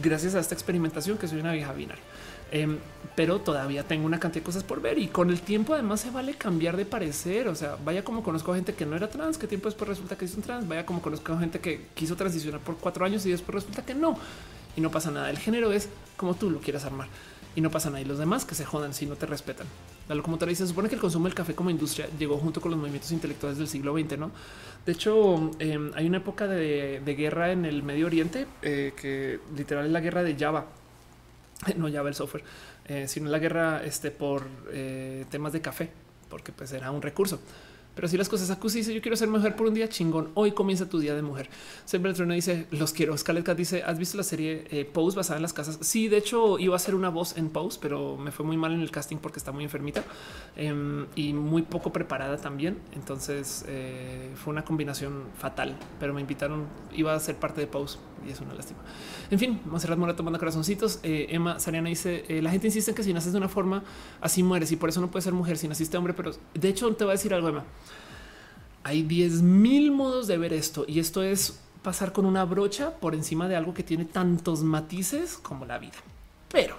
gracias 0.00 0.36
a 0.36 0.40
esta 0.40 0.54
experimentación 0.54 1.18
que 1.18 1.26
soy 1.26 1.40
una 1.40 1.52
vieja 1.52 1.72
binaria. 1.72 2.04
Em, 2.52 2.78
pero 3.16 3.40
todavía 3.40 3.82
tengo 3.82 4.06
una 4.06 4.20
cantidad 4.20 4.42
de 4.42 4.46
cosas 4.46 4.62
por 4.62 4.80
ver 4.80 4.98
y 4.98 5.08
con 5.08 5.30
el 5.30 5.40
tiempo 5.40 5.74
además 5.74 6.00
se 6.00 6.10
vale 6.10 6.34
cambiar 6.34 6.76
de 6.76 6.84
parecer. 6.84 7.48
O 7.48 7.54
sea, 7.54 7.76
vaya 7.82 8.04
como 8.04 8.22
conozco 8.22 8.54
gente 8.54 8.74
que 8.74 8.84
no 8.84 8.94
era 8.94 9.08
trans, 9.08 9.38
que 9.38 9.46
tiempo 9.46 9.68
después 9.68 9.88
resulta 9.88 10.16
que 10.16 10.26
es 10.26 10.34
un 10.34 10.42
trans, 10.42 10.68
vaya 10.68 10.84
como 10.84 11.00
conozco 11.00 11.36
gente 11.38 11.58
que 11.58 11.86
quiso 11.94 12.16
transicionar 12.16 12.60
por 12.60 12.76
cuatro 12.76 13.06
años 13.06 13.24
y 13.24 13.30
después 13.30 13.54
resulta 13.54 13.82
que 13.82 13.94
no. 13.94 14.18
Y 14.76 14.82
no 14.82 14.90
pasa 14.90 15.10
nada. 15.10 15.30
El 15.30 15.38
género 15.38 15.72
es 15.72 15.88
como 16.18 16.34
tú 16.34 16.50
lo 16.50 16.60
quieras 16.60 16.84
armar 16.84 17.08
y 17.54 17.62
no 17.62 17.70
pasa 17.70 17.88
nada. 17.88 18.02
Y 18.02 18.04
los 18.04 18.18
demás 18.18 18.44
que 18.44 18.54
se 18.54 18.66
jodan 18.66 18.92
si 18.92 19.06
no 19.06 19.16
te 19.16 19.24
respetan. 19.24 19.66
Como 20.22 20.38
te 20.38 20.46
dice, 20.46 20.62
se 20.62 20.68
supone 20.68 20.88
que 20.88 20.94
el 20.94 21.00
consumo 21.00 21.24
del 21.24 21.34
café 21.34 21.54
como 21.54 21.68
industria 21.68 22.08
llegó 22.16 22.38
junto 22.38 22.60
con 22.60 22.70
los 22.70 22.78
movimientos 22.78 23.10
intelectuales 23.10 23.58
del 23.58 23.66
siglo 23.66 23.92
XX. 23.92 24.18
No, 24.18 24.30
de 24.86 24.92
hecho, 24.92 25.50
em, 25.58 25.90
hay 25.94 26.06
una 26.06 26.18
época 26.18 26.46
de, 26.46 27.00
guerra 27.18 27.50
en 27.50 27.64
el 27.64 27.82
Medio 27.82 28.06
Oriente 28.06 28.46
eh, 28.62 28.92
que 28.96 29.40
literal 29.56 29.86
es 29.86 29.90
la 29.90 30.00
guerra 30.00 30.22
de 30.22 30.36
Java, 30.36 30.66
no 31.76 31.90
Java 31.90 32.08
el 32.08 32.14
software, 32.14 32.44
eh, 32.86 33.08
sino 33.08 33.28
la 33.28 33.40
guerra 33.40 33.82
este, 33.84 34.12
por 34.12 34.44
eh, 34.70 35.24
temas 35.28 35.52
de 35.52 35.60
café, 35.60 35.90
porque 36.30 36.52
pues 36.52 36.70
era 36.72 36.92
un 36.92 37.02
recurso. 37.02 37.40
Pero 37.96 38.08
si 38.08 38.18
las 38.18 38.28
cosas 38.28 38.50
acusi 38.50 38.78
dice 38.78 38.94
yo 38.94 39.00
quiero 39.00 39.16
ser 39.16 39.28
mujer 39.28 39.56
por 39.56 39.66
un 39.66 39.74
día 39.74 39.88
chingón. 39.88 40.30
Hoy 40.34 40.52
comienza 40.52 40.86
tu 40.88 40.98
día 40.98 41.14
de 41.14 41.22
mujer. 41.22 41.48
Siempre 41.86 42.10
el 42.10 42.16
trono 42.16 42.34
dice 42.34 42.66
los 42.70 42.92
quiero. 42.92 43.16
Scarlett 43.16 43.48
dice 43.56 43.82
has 43.82 43.98
visto 43.98 44.18
la 44.18 44.22
serie 44.22 44.66
eh, 44.70 44.84
Pose 44.84 45.16
basada 45.16 45.38
en 45.38 45.42
las 45.42 45.54
casas. 45.54 45.78
Sí, 45.80 46.08
de 46.08 46.18
hecho 46.18 46.58
iba 46.58 46.76
a 46.76 46.78
ser 46.78 46.94
una 46.94 47.08
voz 47.08 47.38
en 47.38 47.48
Pose, 47.48 47.78
pero 47.80 48.18
me 48.18 48.30
fue 48.30 48.44
muy 48.44 48.58
mal 48.58 48.72
en 48.72 48.82
el 48.82 48.90
casting 48.90 49.16
porque 49.16 49.38
está 49.38 49.50
muy 49.50 49.64
enfermita 49.64 50.04
em, 50.56 51.06
y 51.16 51.32
muy 51.32 51.62
poco 51.62 51.90
preparada 51.90 52.36
también. 52.36 52.78
Entonces 52.94 53.64
eh, 53.66 54.30
fue 54.36 54.52
una 54.52 54.64
combinación 54.64 55.24
fatal, 55.38 55.74
pero 55.98 56.12
me 56.12 56.20
invitaron. 56.20 56.66
Iba 56.92 57.14
a 57.14 57.20
ser 57.20 57.36
parte 57.36 57.62
de 57.62 57.66
Pose 57.66 57.98
y 58.26 58.30
es 58.32 58.40
una 58.40 58.54
lástima. 58.54 58.80
En 59.30 59.38
fin, 59.38 59.60
Monserrat 59.64 59.98
Mora 59.98 60.16
tomando 60.16 60.38
corazoncitos. 60.38 61.00
Eh, 61.02 61.26
Emma 61.30 61.58
Sariana 61.58 61.88
dice 61.88 62.24
la 62.42 62.50
gente 62.50 62.66
insiste 62.66 62.90
en 62.90 62.94
que 62.94 63.02
si 63.02 63.12
naces 63.12 63.32
de 63.32 63.38
una 63.38 63.48
forma 63.48 63.82
así 64.20 64.42
mueres 64.42 64.72
y 64.72 64.76
por 64.76 64.88
eso 64.88 65.00
no 65.00 65.10
puedes 65.10 65.24
ser 65.24 65.32
mujer 65.32 65.58
si 65.58 65.68
naciste 65.68 65.96
hombre. 65.96 66.14
Pero 66.14 66.32
de 66.54 66.68
hecho 66.68 66.92
te 66.94 67.04
voy 67.04 67.12
a 67.12 67.16
decir 67.16 67.32
algo, 67.34 67.48
Emma. 67.48 67.64
Hay 68.84 69.02
10 69.02 69.42
mil 69.42 69.90
modos 69.90 70.26
de 70.26 70.38
ver 70.38 70.52
esto 70.52 70.84
y 70.86 71.00
esto 71.00 71.22
es 71.22 71.58
pasar 71.82 72.12
con 72.12 72.26
una 72.26 72.44
brocha 72.44 72.96
por 72.96 73.14
encima 73.14 73.48
de 73.48 73.56
algo 73.56 73.74
que 73.74 73.82
tiene 73.82 74.04
tantos 74.04 74.62
matices 74.62 75.38
como 75.38 75.66
la 75.66 75.78
vida. 75.78 75.94
Pero 76.50 76.76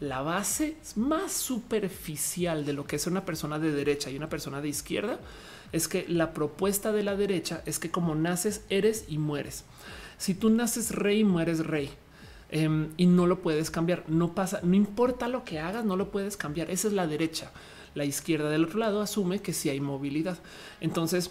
la 0.00 0.20
base 0.20 0.76
más 0.96 1.30
superficial 1.30 2.66
de 2.66 2.72
lo 2.72 2.84
que 2.84 2.96
es 2.96 3.06
una 3.06 3.24
persona 3.24 3.60
de 3.60 3.70
derecha 3.70 4.10
y 4.10 4.16
una 4.16 4.28
persona 4.28 4.60
de 4.60 4.68
izquierda 4.68 5.20
es 5.70 5.86
que 5.86 6.04
la 6.08 6.34
propuesta 6.34 6.90
de 6.90 7.04
la 7.04 7.14
derecha 7.14 7.62
es 7.66 7.78
que 7.78 7.92
como 7.92 8.16
naces, 8.16 8.64
eres 8.68 9.04
y 9.06 9.18
mueres. 9.18 9.64
Si 10.22 10.34
tú 10.34 10.50
naces 10.50 10.94
rey, 10.94 11.24
mueres 11.24 11.66
rey. 11.66 11.90
Em, 12.50 12.90
y 12.96 13.06
no 13.06 13.26
lo 13.26 13.40
puedes 13.40 13.70
cambiar. 13.70 14.04
No 14.08 14.34
pasa, 14.34 14.60
no 14.62 14.76
importa 14.76 15.26
lo 15.26 15.42
que 15.42 15.58
hagas, 15.58 15.84
no 15.84 15.96
lo 15.96 16.10
puedes 16.10 16.36
cambiar. 16.36 16.70
Esa 16.70 16.88
es 16.88 16.94
la 16.94 17.06
derecha 17.06 17.50
la 17.94 18.04
izquierda 18.04 18.50
del 18.50 18.64
otro 18.64 18.78
lado 18.78 19.02
asume 19.02 19.40
que 19.40 19.52
si 19.52 19.68
hay 19.68 19.80
movilidad. 19.80 20.38
Entonces, 20.80 21.30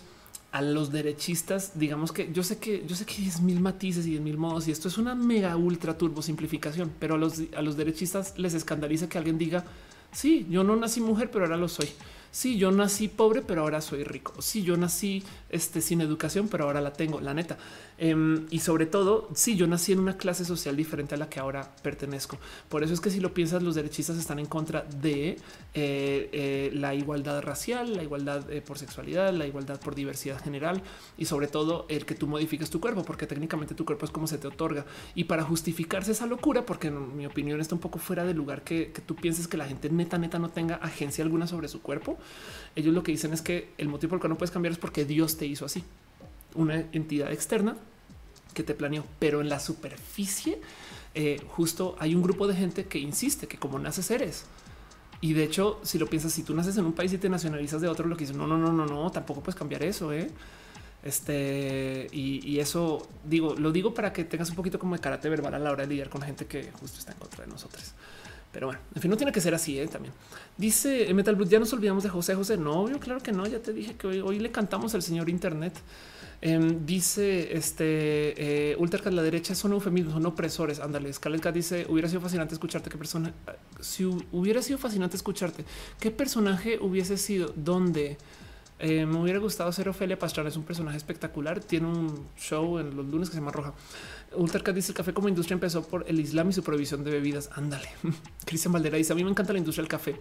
a 0.52 0.62
los 0.62 0.92
derechistas, 0.92 1.80
digamos 1.80 2.12
que 2.12 2.32
yo 2.34 2.44
sé 2.44 2.58
que 2.58 2.86
yo 2.86 2.96
sé 2.96 3.06
que 3.06 3.26
es 3.26 3.42
mil 3.42 3.62
matices 3.62 4.06
y 4.06 4.20
mil 4.20 4.38
modos 4.38 4.68
y 4.68 4.72
esto 4.72 4.90
es 4.90 4.98
una 4.98 5.16
mega 5.16 5.56
ultra 5.56 5.98
turbo 5.98 6.22
simplificación, 6.22 6.92
pero 7.00 7.16
a 7.16 7.18
los, 7.18 7.42
a 7.56 7.62
los 7.62 7.78
derechistas 7.78 8.38
les 8.38 8.54
escandaliza 8.54 9.08
que 9.08 9.18
alguien 9.18 9.38
diga 9.38 9.64
sí, 10.12 10.46
yo 10.50 10.64
no 10.66 10.76
nací 10.76 11.00
mujer, 11.00 11.32
pero 11.32 11.46
ahora 11.46 11.58
lo 11.58 11.70
soy. 11.70 11.90
Sí, 12.32 12.58
yo 12.58 12.72
nací 12.72 13.10
pobre, 13.10 13.42
pero 13.42 13.62
ahora 13.62 13.82
soy 13.82 14.06
rico. 14.06 14.42
Sí, 14.42 14.64
yo 14.64 14.78
nací 14.78 15.22
este, 15.50 15.82
sin 15.82 16.00
educación, 16.00 16.48
pero 16.48 16.64
ahora 16.64 16.80
la 16.80 16.94
tengo, 16.94 17.20
la 17.20 17.34
neta. 17.34 17.58
Em, 17.98 18.48
y 18.50 18.60
sobre 18.60 18.86
todo, 18.86 19.30
sí, 19.36 19.58
yo 19.58 19.68
nací 19.68 19.92
en 19.92 20.00
una 20.00 20.18
clase 20.18 20.46
social 20.46 20.76
diferente 20.78 21.14
a 21.14 21.18
la 21.18 21.30
que 21.30 21.42
ahora 21.42 21.76
pertenezco. 21.84 22.40
Por 22.70 22.84
eso 22.84 22.94
es 22.94 23.02
que 23.02 23.10
si 23.10 23.20
lo 23.20 23.34
piensas, 23.34 23.62
los 23.62 23.76
derechistas 23.76 24.18
están 24.18 24.40
en 24.40 24.46
contra 24.46 24.84
de 25.02 25.38
eh, 25.74 26.30
eh, 26.32 26.72
la 26.74 26.96
igualdad 26.96 27.42
racial, 27.42 27.96
la 27.96 28.02
igualdad 28.02 28.50
eh, 28.50 28.62
por 28.62 28.80
sexualidad, 28.80 29.34
la 29.34 29.46
igualdad 29.46 29.80
por 29.80 29.94
diversidad 29.94 30.42
general 30.42 30.82
y 31.18 31.26
sobre 31.26 31.48
todo 31.48 31.86
el 31.90 32.06
que 32.06 32.16
tú 32.16 32.28
modifiques 32.28 32.70
tu 32.70 32.80
cuerpo, 32.80 33.04
porque 33.04 33.28
técnicamente 33.28 33.76
tu 33.76 33.86
cuerpo 33.86 34.06
es 34.06 34.12
como 34.12 34.26
se 34.26 34.38
te 34.38 34.48
otorga. 34.48 34.86
Y 35.16 35.26
para 35.26 35.44
justificarse 35.44 36.14
esa 36.14 36.28
locura, 36.28 36.66
porque 36.66 36.88
en 36.88 37.18
mi 37.18 37.26
opinión 37.26 37.60
está 37.60 37.76
un 37.76 37.82
poco 37.82 38.00
fuera 38.00 38.24
de 38.24 38.34
lugar 38.34 38.64
que, 38.64 38.94
que 38.94 39.02
tú 39.02 39.16
pienses 39.16 39.50
que 39.50 39.58
la 39.58 39.66
gente 39.66 39.90
neta, 39.90 40.18
neta 40.18 40.40
no 40.40 40.50
tenga 40.50 40.76
agencia 40.76 41.26
alguna 41.26 41.46
sobre 41.46 41.68
su 41.68 41.82
cuerpo, 41.82 42.18
ellos 42.76 42.94
lo 42.94 43.04
que 43.04 43.12
dicen 43.12 43.34
es 43.34 43.42
que 43.42 43.70
el 43.78 43.88
motivo 43.88 44.12
por 44.12 44.18
el 44.18 44.22
cual 44.22 44.30
no 44.32 44.38
puedes 44.38 44.52
cambiar 44.52 44.72
es 44.72 44.80
porque 44.80 45.06
Dios 45.06 45.38
te 45.38 45.46
hizo 45.46 45.66
así. 45.66 45.84
Una 46.56 46.86
entidad 46.92 47.32
externa 47.32 47.78
que 48.54 48.64
te 48.64 48.74
planeó, 48.74 49.06
pero 49.20 49.42
en 49.42 49.50
la 49.50 49.60
superficie 49.60 50.60
eh, 51.14 51.42
justo 51.48 51.96
hay 52.00 52.16
un 52.16 52.24
grupo 52.24 52.48
de 52.48 52.56
gente 52.56 52.86
que 52.86 53.00
insiste 53.00 53.48
que 53.48 53.58
como 53.58 53.80
naces 53.80 54.10
eres. 54.12 54.46
Y 55.20 55.34
de 55.34 55.44
hecho, 55.44 55.80
si 55.84 56.00
lo 56.00 56.08
piensas, 56.08 56.34
si 56.34 56.44
tú 56.44 56.56
naces 56.56 56.78
en 56.78 56.86
un 56.86 56.94
país 56.94 57.14
y 57.14 57.18
te 57.18 57.30
nacionalizas 57.30 57.82
de 57.82 57.88
otro, 57.88 58.08
lo 58.08 58.18
que 58.18 58.26
no, 58.28 58.48
no, 58.48 58.58
no, 58.58 58.72
no, 58.72 58.86
no, 58.86 59.12
tampoco 59.12 59.42
puedes 59.42 59.56
cambiar 59.56 59.84
eso. 59.84 60.12
¿eh? 60.12 60.30
Este 61.04 62.08
y, 62.12 62.60
eso 62.60 63.08
digo, 63.24 63.56
lo 63.56 63.72
digo 63.72 63.94
para 63.94 64.14
que 64.14 64.24
tengas 64.24 64.50
un 64.50 64.56
poquito 64.56 64.80
como 64.80 64.96
de 64.96 65.02
karate 65.02 65.30
verbal 65.30 65.54
a 65.56 65.60
la 65.60 65.72
hora 65.72 65.84
de 65.84 65.90
lidiar 65.90 66.10
con 66.10 66.22
gente 66.22 66.46
que 66.46 66.72
justo 66.80 67.00
está 67.00 67.12
en 67.12 67.20
contra 67.20 67.46
de 67.46 67.52
nosotros. 67.52 67.94
Pero 68.52 68.68
bueno, 68.68 68.82
en 68.94 69.02
fin, 69.02 69.10
no 69.10 69.18
tiene 69.18 69.32
que 69.32 69.40
ser 69.40 69.54
así 69.54 69.80
¿eh? 69.80 69.88
también. 69.88 70.14
Dice 70.58 71.14
Metal 71.14 71.36
Blue, 71.36 71.48
ya 71.48 71.60
nos 71.60 71.72
olvidamos 71.74 72.04
de 72.04 72.10
José 72.10 72.36
José. 72.36 72.58
No, 72.58 72.86
claro 73.00 73.22
que 73.22 73.32
no. 73.32 73.48
Ya 73.48 73.60
te 73.60 73.72
dije 73.72 73.96
que 73.96 74.22
hoy, 74.22 74.40
le 74.40 74.52
cantamos 74.52 74.94
al 74.94 75.02
señor 75.02 75.30
Internet. 75.30 75.74
Em, 76.44 76.88
dice 76.88 77.56
este 77.56 78.72
eh, 78.74 78.78
la 79.12 79.22
derecha 79.22 79.54
son 79.54 79.74
eufemismos, 79.74 80.14
son 80.16 80.26
opresores. 80.26 80.80
Ándale, 80.80 81.14
Scarlett 81.14 81.48
dice 81.54 81.86
hubiera 81.88 82.10
sido 82.10 82.20
fascinante 82.20 82.54
escucharte. 82.54 82.90
Qué 82.90 82.98
persona, 82.98 83.34
si 83.80 84.06
hubiera 84.32 84.62
sido 84.62 84.78
fascinante 84.80 85.16
escucharte, 85.16 85.64
qué 86.00 86.12
personaje 86.12 86.80
hubiese 86.82 87.18
sido, 87.18 87.54
dónde 87.56 88.18
eh, 88.84 89.06
me 89.06 89.20
hubiera 89.20 89.38
gustado 89.38 89.72
ser 89.72 89.88
Ofelia 89.88 90.18
Pastrana. 90.18 90.50
Es 90.50 90.58
un 90.58 90.64
personaje 90.64 90.98
espectacular. 90.98 91.60
Tiene 91.60 91.88
un 91.88 92.28
show 92.36 92.80
en 92.80 92.96
los 92.96 93.06
lunes 93.06 93.30
que 93.30 93.36
se 93.36 93.40
llama 93.40 93.52
Roja. 93.52 93.74
Ultracat 94.36 94.76
dice 94.76 94.92
el 94.92 94.98
café 94.98 95.14
como 95.14 95.30
industria 95.30 95.56
empezó 95.56 95.86
por 95.86 96.06
el 96.08 96.20
Islam 96.20 96.50
y 96.50 96.54
su 96.54 96.64
prohibición 96.64 97.04
de 97.04 97.12
bebidas. 97.12 97.50
Ándale. 97.54 97.90
Cristian 98.46 98.74
Valdera 98.74 98.98
dice 98.98 99.14
a 99.14 99.16
mí 99.16 99.24
me 99.24 99.32
encanta 99.32 99.54
la 99.54 99.60
industria 99.60 99.84
del 99.84 99.90
café 99.90 100.20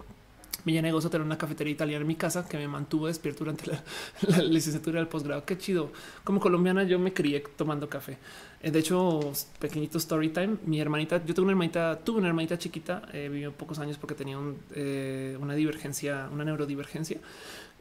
me 0.65 0.73
llené 0.73 0.93
gozo 0.93 1.11
tener 1.11 1.25
una 1.25 1.39
cafetería 1.39 1.73
italiana 1.73 2.03
en 2.03 2.07
mi 2.07 2.17
casa 2.17 2.47
que 2.47 2.57
me 2.57 2.69
mantuvo 2.69 3.07
despierto 3.07 3.41
durante 3.41 3.71
la, 4.29 4.43
licenciatura 4.43 4.99
del 4.99 5.09
posgrado. 5.09 5.45
Qué 5.45 5.57
chido. 5.59 5.91
Como 6.25 6.41
colombiana 6.41 6.85
yo 6.85 6.99
me 6.99 7.13
crié 7.13 7.43
tomando 7.57 7.89
café. 7.89 8.19
Eh, 8.63 8.71
de 8.71 8.79
hecho, 8.79 9.33
pequeñito 9.59 9.99
story 9.99 10.31
time. 10.31 10.57
Mi 10.67 10.81
hermanita, 10.81 11.25
yo 11.25 11.35
tengo 11.35 11.45
una 11.45 11.53
hermanita, 11.53 11.99
tuve 11.99 12.19
una 12.19 12.29
hermanita 12.29 12.59
chiquita, 12.59 13.03
eh, 13.13 13.29
vivió 13.31 13.53
pocos 13.53 13.79
años 13.79 13.97
porque 13.97 14.15
tenía 14.15 14.39
eh, 14.75 15.37
una 15.41 15.55
divergencia, 15.55 16.29
una 16.33 16.45
neurodivergencia. 16.45 17.19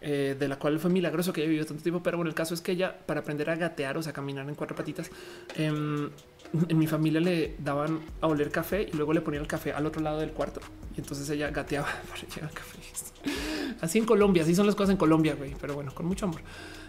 De 0.01 0.47
la 0.47 0.57
cual 0.57 0.79
fue 0.79 0.89
milagroso 0.89 1.33
que 1.33 1.41
haya 1.41 1.49
vivido 1.49 1.65
tanto 1.65 1.83
tiempo, 1.83 2.01
pero 2.01 2.17
bueno, 2.17 2.29
el 2.29 2.35
caso 2.35 2.53
es 2.53 2.61
que 2.61 2.71
ella 2.71 2.97
para 3.05 3.19
aprender 3.19 3.49
a 3.49 3.55
gatear, 3.55 3.97
o 3.97 4.03
sea, 4.03 4.13
caminar 4.13 4.47
en 4.47 4.55
cuatro 4.55 4.75
patitas, 4.75 5.11
em, 5.55 6.09
en 6.67 6.77
mi 6.77 6.87
familia 6.87 7.19
le 7.19 7.55
daban 7.59 7.99
a 8.21 8.27
oler 8.27 8.49
café 8.49 8.83
y 8.91 8.95
luego 8.95 9.13
le 9.13 9.21
ponían 9.21 9.41
el 9.41 9.47
café 9.47 9.73
al 9.73 9.85
otro 9.85 10.01
lado 10.01 10.19
del 10.19 10.31
cuarto 10.31 10.61
y 10.95 10.99
entonces 10.99 11.29
ella 11.29 11.49
gateaba 11.51 11.87
para 12.09 12.21
llevar 12.21 12.51
café. 12.51 12.79
Así 13.81 13.99
en 13.99 14.05
Colombia, 14.05 14.43
así 14.43 14.55
son 14.55 14.65
las 14.65 14.75
cosas 14.75 14.91
en 14.91 14.97
Colombia, 14.97 15.35
güey, 15.35 15.55
pero 15.59 15.73
bueno, 15.75 15.93
con 15.93 16.05
mucho 16.05 16.25
amor. 16.25 16.41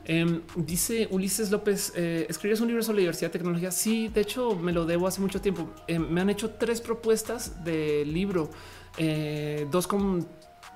Em, 0.05 0.41
dice 0.57 1.09
Ulises 1.11 1.51
López, 1.51 1.93
eh, 1.95 2.27
¿escribes 2.29 2.61
un 2.61 2.69
libro 2.69 2.83
sobre 2.83 3.01
diversidad 3.01 3.31
y 3.31 3.33
tecnología? 3.33 3.71
Sí, 3.71 4.09
de 4.09 4.23
hecho 4.23 4.57
me 4.57 4.73
lo 4.73 4.87
debo 4.87 5.07
hace 5.07 5.21
mucho 5.21 5.41
tiempo. 5.41 5.71
Em, 5.87 6.09
me 6.09 6.21
han 6.21 6.31
hecho 6.31 6.51
tres 6.51 6.81
propuestas 6.81 7.65
de 7.65 8.05
libro, 8.07 8.51
eh, 8.97 9.67
dos 9.71 9.87
con 9.87 10.27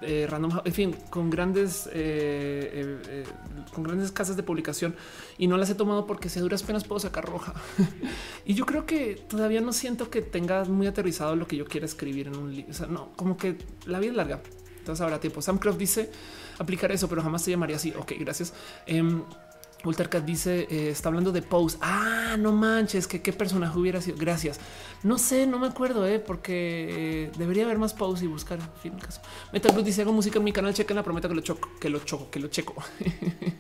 eh, 0.07 0.27
random, 0.29 0.61
en 0.65 0.73
fin, 0.73 0.97
con 1.11 1.31
grandes, 1.31 1.87
eh, 1.93 3.01
eh, 3.09 3.25
con 3.73 3.85
grandes 3.85 4.13
casas 4.13 4.37
de 4.37 4.43
publicación 4.43 4.95
y 5.39 5.47
no 5.47 5.57
las 5.57 5.71
he 5.71 5.75
tomado 5.75 6.07
porque 6.07 6.29
si 6.29 6.39
a 6.39 6.43
duras 6.43 6.63
penas 6.63 6.85
puedo 6.85 7.01
sacar 7.01 7.25
roja. 7.25 7.55
y 8.45 8.55
yo 8.55 8.67
creo 8.67 8.87
que 8.87 9.17
todavía 9.29 9.61
no 9.61 9.73
siento 9.73 10.11
que 10.11 10.23
tenga 10.23 10.65
muy 10.65 10.87
aterrizado 10.87 11.37
lo 11.37 11.47
que 11.47 11.57
yo 11.57 11.65
quiera 11.65 11.87
escribir 11.87 12.29
en 12.29 12.37
un 12.37 12.55
libro. 12.55 12.71
O 12.71 12.75
sea, 12.75 12.87
no, 12.87 13.13
como 13.17 13.37
que 13.37 13.57
la 13.87 13.99
vida 13.99 14.11
es 14.11 14.17
larga. 14.17 14.41
Entonces 14.79 15.01
habrá 15.03 15.19
tiempo. 15.19 15.41
Sam 15.41 15.59
Croft 15.59 15.79
dice 15.79 16.11
aplicar 16.59 16.93
eso, 16.93 17.09
pero 17.09 17.23
jamás 17.23 17.43
se 17.43 17.51
llamaría 17.51 17.77
así. 17.77 17.93
Ok, 17.97 18.13
gracias. 18.19 18.53
Em, 18.87 19.23
Ultercat 19.85 20.25
dice, 20.25 20.67
eh, 20.71 20.91
está 20.91 21.09
hablando 21.09 21.33
de 21.33 21.43
Pose. 21.43 21.79
Ah, 21.81 22.37
no 22.39 22.53
manches, 22.53 23.07
que 23.07 23.23
qué 23.23 23.33
personaje 23.33 23.79
hubiera 23.79 24.01
sido. 24.01 24.17
Gracias. 24.17 24.61
No 25.03 25.19
sé, 25.19 25.47
no 25.47 25.59
me 25.59 25.67
acuerdo, 25.67 26.07
eh, 26.07 26.19
porque 26.19 27.25
eh, 27.27 27.33
debería 27.37 27.65
haber 27.65 27.79
más 27.79 27.95
Pose 27.95 28.25
y 28.25 28.29
buscar. 28.29 28.59
En 28.59 28.81
fin, 28.81 28.99
caso. 28.99 29.21
Metal 29.53 29.85
dice, 29.85 30.03
hago 30.03 30.13
música 30.13 30.39
en 30.39 30.45
mi 30.45 30.53
canal, 30.53 30.75
chequen 30.75 30.97
la 30.97 31.03
prometa 31.03 31.29
que 31.29 31.35
lo 31.35 31.43
choco, 31.43 31.71
que 31.81 31.91
lo 31.91 31.99
choco, 32.01 32.31
que 32.31 32.41
lo 32.41 32.49
checo. 32.49 32.75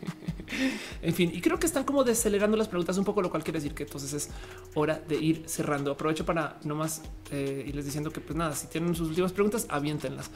en 1.02 1.14
fin, 1.14 1.30
y 1.32 1.40
creo 1.40 1.58
que 1.58 1.66
están 1.66 1.84
como 1.84 2.04
decelerando 2.04 2.56
las 2.56 2.68
preguntas 2.68 2.96
un 2.98 3.04
poco, 3.04 3.22
lo 3.22 3.30
cual 3.30 3.42
quiere 3.42 3.58
decir 3.58 3.74
que 3.74 3.84
entonces 3.84 4.12
es 4.12 4.30
hora 4.74 5.02
de 5.06 5.16
ir 5.16 5.44
cerrando. 5.46 5.92
Aprovecho 5.92 6.24
para 6.24 6.58
nomás 6.64 7.02
eh, 7.30 7.64
irles 7.66 7.84
diciendo 7.84 8.10
que 8.10 8.20
pues 8.20 8.36
nada, 8.36 8.54
si 8.54 8.66
tienen 8.66 8.94
sus 8.94 9.08
últimas 9.08 9.32
preguntas, 9.32 9.66
aviéntenlas. 9.68 10.30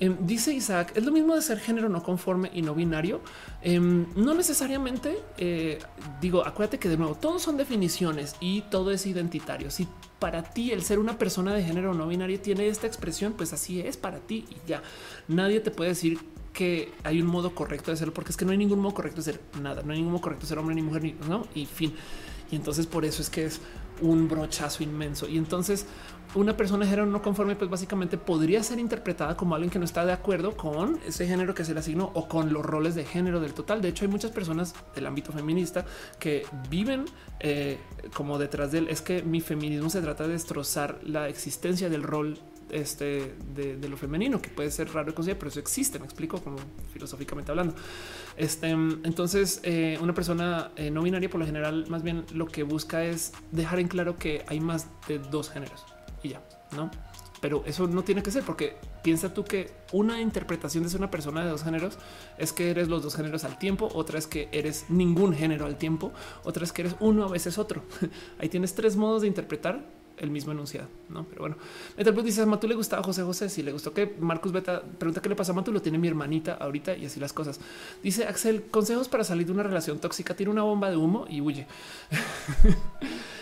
Em, 0.00 0.16
dice 0.20 0.52
Isaac, 0.52 0.92
es 0.94 1.04
lo 1.04 1.10
mismo 1.10 1.34
de 1.34 1.42
ser 1.42 1.58
género 1.58 1.88
no 1.88 2.02
conforme 2.02 2.50
y 2.54 2.62
no 2.62 2.74
binario. 2.74 3.20
Em, 3.62 4.06
no 4.14 4.34
necesariamente 4.34 5.18
eh, 5.38 5.78
digo, 6.20 6.46
acuérdate 6.46 6.78
que 6.78 6.88
de 6.88 6.96
nuevo 6.96 7.14
todos 7.14 7.42
son 7.42 7.56
definiciones 7.56 8.36
y 8.40 8.62
todo 8.62 8.90
es 8.92 9.06
identitario. 9.06 9.70
Si 9.70 9.88
para 10.18 10.42
ti 10.42 10.72
el 10.72 10.82
ser 10.82 10.98
una 10.98 11.18
persona 11.18 11.52
de 11.52 11.62
género 11.62 11.94
no 11.94 12.06
binario 12.06 12.40
tiene 12.40 12.68
esta 12.68 12.86
expresión, 12.86 13.34
pues 13.34 13.52
así 13.52 13.80
es 13.80 13.96
para 13.96 14.18
ti 14.18 14.44
y 14.50 14.68
ya 14.68 14.82
nadie 15.26 15.60
te 15.60 15.70
puede 15.70 15.90
decir 15.90 16.18
que 16.52 16.92
hay 17.04 17.20
un 17.20 17.28
modo 17.28 17.54
correcto 17.54 17.90
de 17.90 17.96
serlo, 17.96 18.12
porque 18.12 18.30
es 18.30 18.36
que 18.36 18.44
no 18.44 18.52
hay 18.52 18.58
ningún 18.58 18.80
modo 18.80 18.94
correcto 18.94 19.18
de 19.18 19.32
ser 19.32 19.40
nada, 19.62 19.82
no 19.82 19.92
hay 19.92 19.98
ningún 19.98 20.12
modo 20.12 20.22
correcto 20.22 20.42
de 20.42 20.48
ser 20.48 20.58
hombre 20.58 20.74
ni 20.74 20.82
mujer, 20.82 21.02
ni, 21.02 21.14
no 21.28 21.46
y 21.54 21.66
fin. 21.66 21.94
Y 22.50 22.56
entonces 22.56 22.86
por 22.86 23.04
eso 23.04 23.22
es 23.22 23.30
que 23.30 23.44
es 23.44 23.60
un 24.00 24.28
brochazo 24.28 24.82
inmenso. 24.82 25.28
Y 25.28 25.38
entonces 25.38 25.86
una 26.34 26.56
persona 26.56 26.84
de 26.84 26.90
género 26.90 27.06
no 27.06 27.22
conforme, 27.22 27.56
pues 27.56 27.70
básicamente 27.70 28.18
podría 28.18 28.62
ser 28.62 28.78
interpretada 28.78 29.36
como 29.36 29.54
alguien 29.54 29.70
que 29.70 29.78
no 29.78 29.84
está 29.84 30.04
de 30.04 30.12
acuerdo 30.12 30.56
con 30.56 30.98
ese 31.06 31.26
género 31.26 31.54
que 31.54 31.64
se 31.64 31.74
le 31.74 31.80
asignó 31.80 32.10
o 32.14 32.28
con 32.28 32.52
los 32.52 32.64
roles 32.64 32.94
de 32.94 33.04
género 33.04 33.40
del 33.40 33.54
total. 33.54 33.80
De 33.80 33.88
hecho, 33.88 34.04
hay 34.04 34.10
muchas 34.10 34.30
personas 34.30 34.74
del 34.94 35.06
ámbito 35.06 35.32
feminista 35.32 35.84
que 36.18 36.44
viven 36.68 37.06
eh, 37.40 37.78
como 38.14 38.38
detrás 38.38 38.72
de 38.72 38.78
él. 38.78 38.88
Es 38.88 39.00
que 39.00 39.22
mi 39.22 39.40
feminismo 39.40 39.90
se 39.90 40.00
trata 40.02 40.24
de 40.24 40.34
destrozar 40.34 40.98
la 41.04 41.28
existencia 41.28 41.88
del 41.88 42.02
rol 42.02 42.38
este 42.70 43.34
de, 43.54 43.88
lo 43.88 43.96
femenino, 43.96 44.42
que 44.42 44.50
puede 44.50 44.70
ser 44.70 44.92
raro 44.92 45.12
de 45.12 45.34
pero 45.34 45.48
eso 45.48 45.60
existe. 45.60 45.98
Me 45.98 46.04
explico 46.04 46.42
como 46.42 46.58
filosóficamente 46.92 47.50
hablando. 47.50 47.74
Este, 48.36 48.68
entonces, 48.68 49.60
eh, 49.62 49.98
una 50.02 50.12
persona 50.12 50.72
eh, 50.76 50.90
no 50.90 51.02
binaria, 51.02 51.30
por 51.30 51.40
lo 51.40 51.46
general, 51.46 51.86
más 51.88 52.02
bien 52.02 52.24
lo 52.34 52.46
que 52.46 52.62
busca 52.62 53.04
es 53.04 53.32
dejar 53.52 53.80
en 53.80 53.88
claro 53.88 54.18
que 54.18 54.44
hay 54.48 54.60
más 54.60 54.88
de 55.08 55.18
dos 55.18 55.48
géneros 55.50 55.86
y 56.22 56.30
ya, 56.30 56.42
no? 56.72 56.90
Pero 57.40 57.62
eso 57.66 57.86
no 57.86 58.02
tiene 58.02 58.22
que 58.22 58.30
ser 58.30 58.42
porque 58.42 58.76
piensa 59.02 59.32
tú 59.32 59.44
que 59.44 59.70
una 59.92 60.20
interpretación 60.20 60.82
de 60.82 60.90
ser 60.90 61.00
una 61.00 61.10
persona 61.10 61.44
de 61.44 61.50
dos 61.50 61.62
géneros 61.62 61.98
es 62.36 62.52
que 62.52 62.70
eres 62.70 62.88
los 62.88 63.02
dos 63.02 63.14
géneros 63.14 63.44
al 63.44 63.58
tiempo, 63.58 63.88
otra 63.94 64.18
es 64.18 64.26
que 64.26 64.48
eres 64.52 64.86
ningún 64.88 65.34
género 65.34 65.66
al 65.66 65.76
tiempo, 65.76 66.12
otra 66.44 66.64
es 66.64 66.72
que 66.72 66.82
eres 66.82 66.96
uno 67.00 67.24
a 67.24 67.28
veces 67.28 67.58
otro. 67.58 67.82
Ahí 68.38 68.48
tienes 68.48 68.74
tres 68.74 68.96
modos 68.96 69.22
de 69.22 69.28
interpretar 69.28 69.84
el 70.20 70.30
mismo 70.30 70.50
enunciado, 70.50 70.88
no? 71.08 71.24
Pero 71.24 71.42
bueno, 71.42 71.56
Metal 71.96 72.24
dice 72.24 72.42
a 72.42 72.46
Matu 72.46 72.66
le 72.66 72.74
gustaba 72.74 73.02
José 73.04 73.22
José. 73.22 73.48
Si 73.48 73.62
le 73.62 73.70
gustó 73.70 73.94
que 73.94 74.16
Marcus 74.18 74.50
Beta 74.50 74.82
pregunta 74.82 75.22
qué 75.22 75.28
le 75.28 75.36
pasa 75.36 75.52
a 75.52 75.54
Matu, 75.54 75.72
lo 75.72 75.80
tiene 75.80 75.98
mi 75.98 76.08
hermanita 76.08 76.54
ahorita 76.54 76.96
y 76.96 77.06
así 77.06 77.20
las 77.20 77.32
cosas. 77.32 77.60
Dice 78.02 78.26
Axel, 78.26 78.64
consejos 78.64 79.08
para 79.08 79.22
salir 79.22 79.46
de 79.46 79.52
una 79.52 79.62
relación 79.62 80.00
tóxica. 80.00 80.34
Tiene 80.34 80.50
una 80.50 80.62
bomba 80.62 80.90
de 80.90 80.96
humo 80.96 81.26
y 81.28 81.40
huye. 81.40 81.66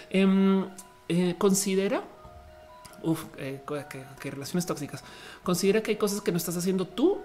Em, 0.08 0.64
eh, 1.08 1.34
considera 1.36 2.04
uf, 3.02 3.24
eh, 3.38 3.62
que, 4.20 4.30
relaciones 4.30 4.66
tóxicas. 4.66 5.02
Considera 5.42 5.82
que 5.82 5.92
hay 5.92 5.96
cosas 5.96 6.20
que 6.20 6.30
no 6.30 6.38
estás 6.38 6.56
haciendo 6.56 6.86
tú 6.86 7.18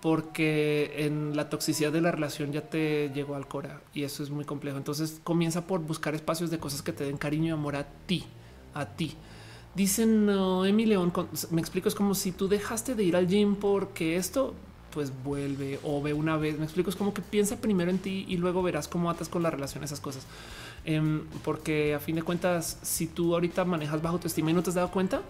porque 0.00 1.06
en 1.06 1.34
la 1.34 1.48
toxicidad 1.48 1.90
de 1.90 2.02
la 2.02 2.10
relación 2.10 2.52
ya 2.52 2.60
te 2.60 3.10
llegó 3.14 3.36
al 3.36 3.48
cora 3.48 3.80
y 3.94 4.02
eso 4.02 4.22
es 4.22 4.30
muy 4.30 4.44
complejo. 4.44 4.76
Entonces 4.76 5.20
comienza 5.24 5.66
por 5.66 5.80
buscar 5.80 6.14
espacios 6.14 6.50
de 6.50 6.58
cosas 6.58 6.82
que 6.82 6.92
te 6.92 7.04
den 7.04 7.16
cariño 7.16 7.46
y 7.46 7.50
amor 7.50 7.76
a 7.76 7.86
ti, 8.06 8.24
a 8.74 8.86
ti. 8.86 9.16
Dicen 9.74 10.26
Noemi 10.26 10.86
León, 10.86 11.12
me 11.50 11.60
explico, 11.60 11.88
es 11.88 11.94
como 11.94 12.14
si 12.14 12.32
tú 12.32 12.48
dejaste 12.48 12.94
de 12.94 13.02
ir 13.02 13.16
al 13.16 13.26
gym 13.26 13.56
porque 13.56 14.16
esto 14.16 14.54
pues 14.94 15.12
vuelve 15.24 15.80
o 15.82 16.00
ve 16.00 16.12
una 16.12 16.36
vez. 16.36 16.58
Me 16.58 16.64
explico, 16.64 16.88
es 16.88 16.96
como 16.96 17.12
que 17.12 17.20
piensa 17.20 17.56
primero 17.56 17.90
en 17.90 17.98
ti 17.98 18.24
y 18.28 18.36
luego 18.36 18.62
verás 18.62 18.86
cómo 18.86 19.10
atas 19.10 19.28
con 19.28 19.42
la 19.42 19.50
relación 19.50 19.82
esas 19.82 20.00
cosas. 20.00 20.24
Em, 20.86 21.24
porque 21.42 21.94
a 21.94 21.98
fin 22.00 22.16
de 22.16 22.22
cuentas, 22.22 22.78
si 22.82 23.06
tú 23.06 23.34
ahorita 23.34 23.64
manejas 23.64 24.02
bajo 24.02 24.18
tu 24.18 24.26
estima 24.26 24.50
y 24.50 24.54
no 24.54 24.62
te 24.62 24.70
has 24.70 24.76
dado 24.76 24.90
cuenta, 24.90 25.22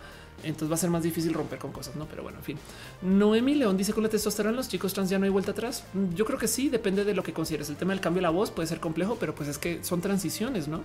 Entonces 0.43 0.69
va 0.71 0.75
a 0.75 0.79
ser 0.79 0.91
más 0.91 1.03
difícil 1.03 1.33
romper 1.33 1.59
con 1.59 1.73
cosas, 1.73 1.95
no? 1.97 2.07
Pero 2.07 2.23
bueno, 2.23 2.39
en 2.39 2.45
fin. 2.45 2.59
Noemi 3.03 3.55
León 3.55 3.77
dice 3.77 3.93
con 3.93 4.03
la 4.03 4.09
testosterona 4.09 4.57
los 4.57 4.69
chicos 4.69 4.93
trans 4.93 5.09
ya 5.09 5.19
no 5.19 5.25
hay 5.25 5.31
vuelta 5.31 5.53
atrás. 5.53 5.85
Yo 6.15 6.25
creo 6.25 6.39
que 6.39 6.49
sí, 6.49 6.69
depende 6.69 7.05
de 7.05 7.15
lo 7.15 7.23
que 7.23 7.33
consideres. 7.33 7.71
El 7.71 7.77
tema 7.77 7.93
del 7.93 8.01
cambio 8.01 8.19
de 8.19 8.25
la 8.25 8.31
voz 8.31 8.51
puede 8.51 8.67
ser 8.67 8.81
complejo, 8.81 9.17
pero 9.19 9.35
pues 9.35 9.49
es 9.49 9.59
que 9.59 9.83
son 9.85 10.01
transiciones, 10.01 10.67
no? 10.69 10.83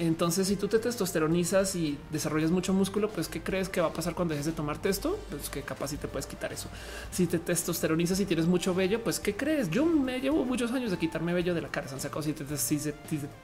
Entonces, 0.00 0.48
si 0.48 0.56
tú 0.56 0.66
te 0.66 0.78
testosteronizas 0.78 1.76
y 1.76 1.98
desarrollas 2.10 2.50
mucho 2.50 2.72
músculo, 2.72 3.10
pues 3.10 3.28
qué 3.28 3.42
crees 3.42 3.68
que 3.68 3.82
va 3.82 3.88
a 3.88 3.92
pasar 3.92 4.14
cuando 4.14 4.32
dejes 4.32 4.46
de 4.46 4.52
tomar 4.52 4.78
testo? 4.78 5.18
Pues 5.28 5.50
que 5.50 5.60
capaz 5.60 5.88
si 5.88 5.98
te 5.98 6.08
puedes 6.08 6.26
quitar 6.26 6.54
eso. 6.54 6.68
Si 7.12 7.26
te 7.26 7.38
testosteronizas 7.38 8.18
y 8.18 8.24
tienes 8.24 8.46
mucho 8.46 8.74
vello, 8.74 9.04
pues 9.04 9.20
qué 9.20 9.36
crees? 9.36 9.68
Yo 9.68 9.84
me 9.84 10.18
llevo 10.18 10.46
muchos 10.46 10.72
años 10.72 10.90
de 10.90 10.96
quitarme 10.96 11.34
vello 11.34 11.52
de 11.52 11.60
la 11.60 11.68
cara. 11.68 11.86
Se 11.86 11.98
si 12.22 12.32
te, 12.32 12.56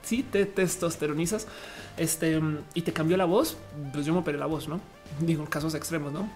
si, 0.02 0.23
te 0.23 0.47
testosteronizas 0.47 1.47
este, 1.99 2.41
y 2.73 2.81
te 2.81 2.93
cambió 2.94 3.18
la 3.18 3.26
voz, 3.26 3.59
pues 3.93 4.07
yo 4.07 4.15
me 4.15 4.20
operé 4.20 4.39
la 4.39 4.47
voz, 4.47 4.67
no? 4.67 4.81
Digo, 5.20 5.44
casos 5.44 5.75
extremos, 5.75 6.10
no? 6.10 6.26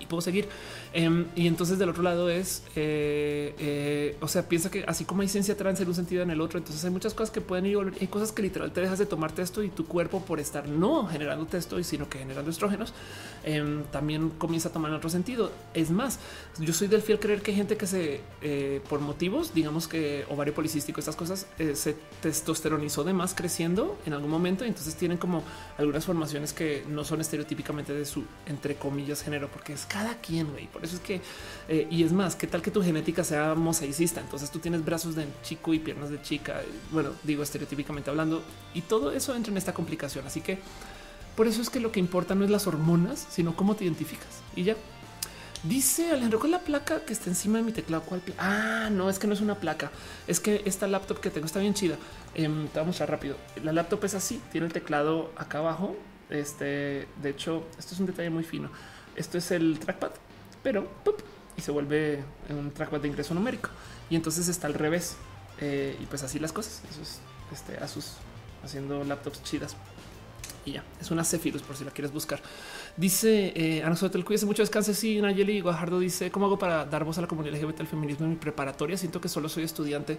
Y 0.00 0.06
puedo 0.06 0.22
seguir. 0.22 0.48
Em, 0.94 1.26
y 1.34 1.46
entonces 1.46 1.78
del 1.78 1.88
otro 1.88 2.02
lado 2.02 2.28
es, 2.28 2.62
eh, 2.76 3.54
eh, 3.58 4.16
o 4.20 4.28
sea, 4.28 4.46
piensa 4.46 4.70
que 4.70 4.84
así 4.86 5.04
como 5.06 5.22
hay 5.22 5.28
ciencia 5.28 5.56
trans 5.56 5.80
en 5.80 5.88
un 5.88 5.94
sentido 5.94 6.22
en 6.22 6.30
el 6.30 6.40
otro, 6.40 6.58
entonces 6.58 6.84
hay 6.84 6.90
muchas 6.90 7.14
cosas 7.14 7.30
que 7.30 7.40
pueden 7.40 7.64
ir, 7.64 7.78
hay 7.98 8.06
cosas 8.08 8.30
que 8.32 8.42
literal 8.42 8.72
te 8.72 8.82
dejas 8.82 8.98
de 8.98 9.06
tomar 9.06 9.32
testo 9.32 9.62
y 9.62 9.70
tu 9.70 9.86
cuerpo 9.86 10.20
por 10.20 10.38
estar 10.38 10.68
no 10.68 11.06
generando 11.06 11.46
testo 11.46 11.78
y 11.78 11.84
sino 11.84 12.10
que 12.10 12.18
generando 12.18 12.50
estrógenos, 12.50 12.92
em, 13.44 13.84
también 13.84 14.30
comienza 14.30 14.68
a 14.68 14.72
tomar 14.72 14.90
en 14.90 14.98
otro 14.98 15.08
sentido. 15.08 15.50
Es 15.72 15.90
más, 15.90 16.18
yo 16.58 16.72
soy 16.74 16.88
del 16.88 17.00
fiel 17.00 17.18
creer 17.18 17.40
que 17.40 17.52
hay 17.52 17.56
gente 17.56 17.76
que 17.78 17.86
se, 17.86 18.20
eh, 18.42 18.82
por 18.88 19.00
motivos, 19.00 19.54
digamos 19.54 19.88
que 19.88 20.26
ovario 20.28 20.52
policístico, 20.52 21.00
estas 21.00 21.16
cosas, 21.16 21.46
se 21.74 21.96
testosteronizó 22.20 23.04
de 23.04 23.12
más 23.12 23.34
creciendo 23.34 23.98
en 24.04 24.12
algún 24.12 24.30
momento 24.30 24.64
y 24.64 24.68
entonces 24.68 24.94
tienen 24.96 25.16
como 25.16 25.42
algunas 25.78 26.04
formaciones 26.04 26.52
que 26.52 26.84
no 26.88 27.04
son 27.04 27.20
estereotípicamente 27.20 27.94
de 27.94 28.04
su, 28.04 28.24
entre 28.46 28.74
comillas, 28.74 29.22
género, 29.22 29.48
porque 29.48 29.72
es 29.72 29.86
cada 29.86 30.16
quien, 30.16 30.50
güey 30.50 30.68
eso 30.82 30.96
es 30.96 31.00
que, 31.00 31.20
eh, 31.68 31.86
y 31.90 32.02
es 32.02 32.12
más, 32.12 32.36
qué 32.36 32.46
tal 32.46 32.62
que 32.62 32.70
tu 32.70 32.82
genética 32.82 33.24
sea 33.24 33.54
mosaicista. 33.54 34.20
Entonces 34.20 34.50
tú 34.50 34.58
tienes 34.58 34.84
brazos 34.84 35.14
de 35.14 35.26
chico 35.42 35.72
y 35.74 35.78
piernas 35.78 36.10
de 36.10 36.20
chica. 36.22 36.60
Bueno, 36.90 37.10
digo 37.22 37.42
estereotípicamente 37.42 38.10
hablando, 38.10 38.42
y 38.74 38.82
todo 38.82 39.12
eso 39.12 39.34
entra 39.34 39.50
en 39.50 39.58
esta 39.58 39.72
complicación. 39.72 40.26
Así 40.26 40.40
que 40.40 40.58
por 41.36 41.46
eso 41.46 41.62
es 41.62 41.70
que 41.70 41.80
lo 41.80 41.92
que 41.92 42.00
importa 42.00 42.34
no 42.34 42.44
es 42.44 42.50
las 42.50 42.66
hormonas, 42.66 43.26
sino 43.30 43.56
cómo 43.56 43.74
te 43.74 43.84
identificas. 43.84 44.42
Y 44.54 44.64
ya 44.64 44.76
dice 45.64 46.10
Alejandro 46.10 46.40
con 46.40 46.50
la 46.50 46.58
placa 46.58 47.04
que 47.04 47.12
está 47.12 47.30
encima 47.30 47.58
de 47.58 47.64
mi 47.64 47.72
teclado. 47.72 48.02
¿Cuál? 48.02 48.22
Ah, 48.38 48.88
no, 48.90 49.08
es 49.08 49.18
que 49.18 49.26
no 49.26 49.32
es 49.32 49.40
una 49.40 49.54
placa. 49.54 49.90
Es 50.26 50.40
que 50.40 50.62
esta 50.64 50.86
laptop 50.86 51.20
que 51.20 51.30
tengo 51.30 51.46
está 51.46 51.60
bien 51.60 51.74
chida. 51.74 51.96
Em, 52.34 52.66
te 52.68 52.74
voy 52.74 52.82
a 52.82 52.86
mostrar 52.86 53.10
rápido. 53.10 53.36
La 53.62 53.72
laptop 53.72 54.04
es 54.04 54.14
así, 54.14 54.40
tiene 54.50 54.66
el 54.66 54.72
teclado 54.72 55.32
acá 55.36 55.58
abajo. 55.58 55.96
Este, 56.28 57.08
de 57.22 57.30
hecho, 57.30 57.64
esto 57.78 57.94
es 57.94 58.00
un 58.00 58.06
detalle 58.06 58.30
muy 58.30 58.44
fino. 58.44 58.70
Esto 59.16 59.38
es 59.38 59.50
el 59.50 59.78
trackpad 59.78 60.12
pero 60.62 60.88
y 61.56 61.60
se 61.60 61.70
vuelve 61.70 62.24
un 62.48 62.70
trackpad 62.70 63.00
de 63.00 63.08
ingreso 63.08 63.34
numérico. 63.34 63.70
Y 64.10 64.16
entonces 64.16 64.48
está 64.48 64.66
al 64.66 64.74
revés. 64.74 65.16
Eh, 65.60 65.96
y 66.00 66.06
pues 66.06 66.22
así 66.22 66.38
las 66.38 66.52
cosas. 66.52 66.82
Eso 66.90 67.02
es 67.02 67.20
este, 67.52 67.76
Asus 67.78 68.14
haciendo 68.64 69.04
laptops 69.04 69.42
chidas. 69.42 69.76
Y 70.64 70.72
ya, 70.72 70.84
es 71.00 71.10
una 71.10 71.24
Zephyrus 71.24 71.62
por 71.62 71.76
si 71.76 71.84
la 71.84 71.90
quieres 71.90 72.12
buscar. 72.12 72.40
Dice 72.96 73.52
eh, 73.56 73.82
Ana 73.82 73.96
Sotel, 73.96 74.24
cuídese 74.24 74.46
mucho, 74.46 74.62
descanse. 74.62 74.94
Sí, 74.94 75.20
Nayeli 75.20 75.60
Guajardo 75.60 75.98
dice, 75.98 76.30
¿cómo 76.30 76.46
hago 76.46 76.58
para 76.58 76.84
dar 76.84 77.04
voz 77.04 77.18
a 77.18 77.22
la 77.22 77.26
comunidad 77.26 77.60
LGBT 77.60 77.80
al 77.80 77.86
feminismo 77.88 78.26
en 78.26 78.32
mi 78.32 78.36
preparatoria? 78.36 78.96
Siento 78.96 79.20
que 79.20 79.28
solo 79.28 79.48
soy 79.48 79.64
estudiante. 79.64 80.18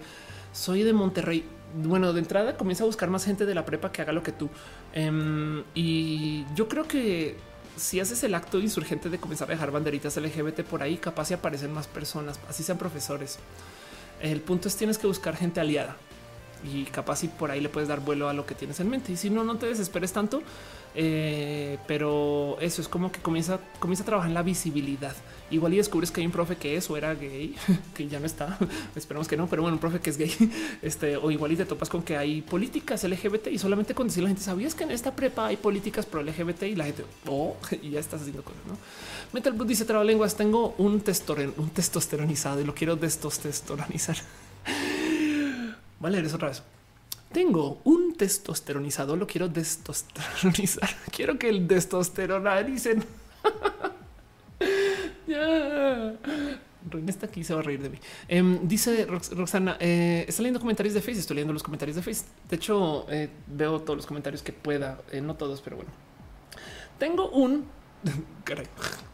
Soy 0.51 0.83
de 0.83 0.91
Monterrey. 0.91 1.45
Bueno, 1.75 2.11
de 2.11 2.19
entrada 2.19 2.57
comienza 2.57 2.83
a 2.83 2.87
buscar 2.87 3.09
más 3.09 3.23
gente 3.23 3.45
de 3.45 3.55
la 3.55 3.65
prepa 3.65 3.91
que 3.93 4.01
haga 4.01 4.11
lo 4.11 4.21
que 4.21 4.33
tú. 4.33 4.49
Em, 4.93 5.63
y 5.73 6.45
yo 6.55 6.67
creo 6.67 6.87
que 6.87 7.37
si 7.75 7.99
haces 7.99 8.23
el 8.23 8.35
acto 8.35 8.59
insurgente 8.59 9.09
de 9.09 9.19
comenzar 9.19 9.49
a 9.49 9.53
dejar 9.53 9.71
banderitas 9.71 10.17
LGBT 10.17 10.61
por 10.61 10.83
ahí, 10.83 10.97
capaz 10.97 11.25
si 11.25 11.33
aparecen 11.33 11.73
más 11.73 11.87
personas, 11.87 12.39
así 12.49 12.63
sean 12.63 12.77
profesores. 12.77 13.39
El 14.21 14.41
punto 14.41 14.67
es 14.67 14.75
tienes 14.75 14.97
que 14.97 15.07
buscar 15.07 15.35
gente 15.35 15.59
aliada 15.59 15.95
y 16.63 16.85
capaz 16.85 17.17
si 17.17 17.27
por 17.27 17.51
ahí 17.51 17.59
le 17.59 17.69
puedes 17.69 17.89
dar 17.89 17.99
vuelo 17.99 18.29
a 18.29 18.33
lo 18.33 18.45
que 18.45 18.55
tienes 18.55 18.79
en 18.79 18.89
mente. 18.89 19.11
Y 19.11 19.17
si 19.17 19.29
no, 19.29 19.43
no 19.43 19.57
te 19.57 19.65
desesperes 19.65 20.13
tanto. 20.13 20.41
Eh, 20.95 21.79
pero 21.87 22.57
eso 22.59 22.81
es 22.81 22.87
como 22.87 23.11
que 23.11 23.19
comienza, 23.19 23.59
comienza 23.79 24.03
a 24.03 24.05
trabajar 24.05 24.29
en 24.29 24.35
la 24.35 24.43
visibilidad. 24.43 25.15
Igual 25.49 25.73
y 25.73 25.77
descubres 25.77 26.11
que 26.11 26.21
hay 26.21 26.27
un 26.27 26.31
profe 26.31 26.55
que 26.55 26.75
es 26.75 26.89
o 26.89 26.97
era 26.97 27.13
gay, 27.15 27.55
que 27.95 28.07
ya 28.07 28.19
no 28.19 28.25
está. 28.25 28.57
Esperemos 28.95 29.27
que 29.27 29.37
no, 29.37 29.47
pero 29.47 29.61
bueno, 29.61 29.75
un 29.75 29.79
profe 29.79 29.99
que 29.99 30.09
es 30.09 30.17
gay. 30.17 30.31
Este 30.81 31.17
o 31.17 31.31
igual 31.31 31.51
y 31.51 31.55
te 31.55 31.65
topas 31.65 31.89
con 31.89 32.03
que 32.03 32.17
hay 32.17 32.41
políticas 32.41 33.03
LGBT 33.03 33.47
y 33.47 33.57
solamente 33.57 33.93
con 33.93 34.07
decir 34.07 34.23
la 34.23 34.29
gente 34.29 34.43
sabías 34.43 34.75
que 34.75 34.83
en 34.83 34.91
esta 34.91 35.15
prepa 35.15 35.47
hay 35.47 35.57
políticas 35.57 36.05
pro 36.05 36.21
LGBT 36.21 36.63
y 36.63 36.75
la 36.75 36.85
gente 36.85 37.05
oh, 37.27 37.55
y 37.81 37.91
ya 37.91 37.99
estás 37.99 38.21
haciendo 38.21 38.43
cosas. 38.43 38.61
No 38.67 38.77
Metal 39.33 39.53
Boot 39.53 39.67
dice 39.67 39.85
lenguas. 40.03 40.35
Tengo 40.35 40.75
un, 40.77 41.03
un 41.57 41.69
testosteronizado 41.69 42.61
y 42.61 42.65
lo 42.65 42.75
quiero 42.75 42.95
destosteronizar. 42.95 44.17
Vale, 45.99 46.17
eres 46.17 46.33
otra 46.33 46.49
vez. 46.49 46.61
Tengo 47.33 47.81
un 47.83 48.13
testosteronizado, 48.13 49.15
lo 49.15 49.25
quiero 49.25 49.51
testosteronizar. 49.51 50.89
Quiero 51.11 51.39
que 51.39 51.49
el 51.49 51.67
testosteronaricen. 51.67 53.03
ya. 55.27 56.13
Reina 56.89 57.09
está 57.09 57.25
aquí, 57.25 57.43
se 57.43 57.55
va 57.55 57.61
a 57.61 57.63
reír 57.63 57.81
de 57.81 57.89
mí. 57.89 57.97
Em, 58.27 58.67
dice 58.67 59.05
Roxana, 59.05 59.77
eh, 59.79 60.25
está 60.27 60.43
leyendo 60.43 60.59
comentarios 60.59 60.93
de 60.93 61.01
Face. 61.01 61.19
Estoy 61.19 61.37
leyendo 61.37 61.53
los 61.53 61.63
comentarios 61.63 61.95
de 61.95 62.03
Face. 62.03 62.25
De 62.49 62.55
hecho, 62.55 63.07
eh, 63.09 63.29
veo 63.47 63.81
todos 63.81 63.97
los 63.97 64.05
comentarios 64.05 64.43
que 64.43 64.53
pueda, 64.53 65.01
eh, 65.11 65.19
no 65.19 65.35
todos, 65.35 65.59
pero 65.61 65.77
bueno. 65.77 65.91
Tengo 66.99 67.29
un 67.29 67.65
Caray, 68.43 68.65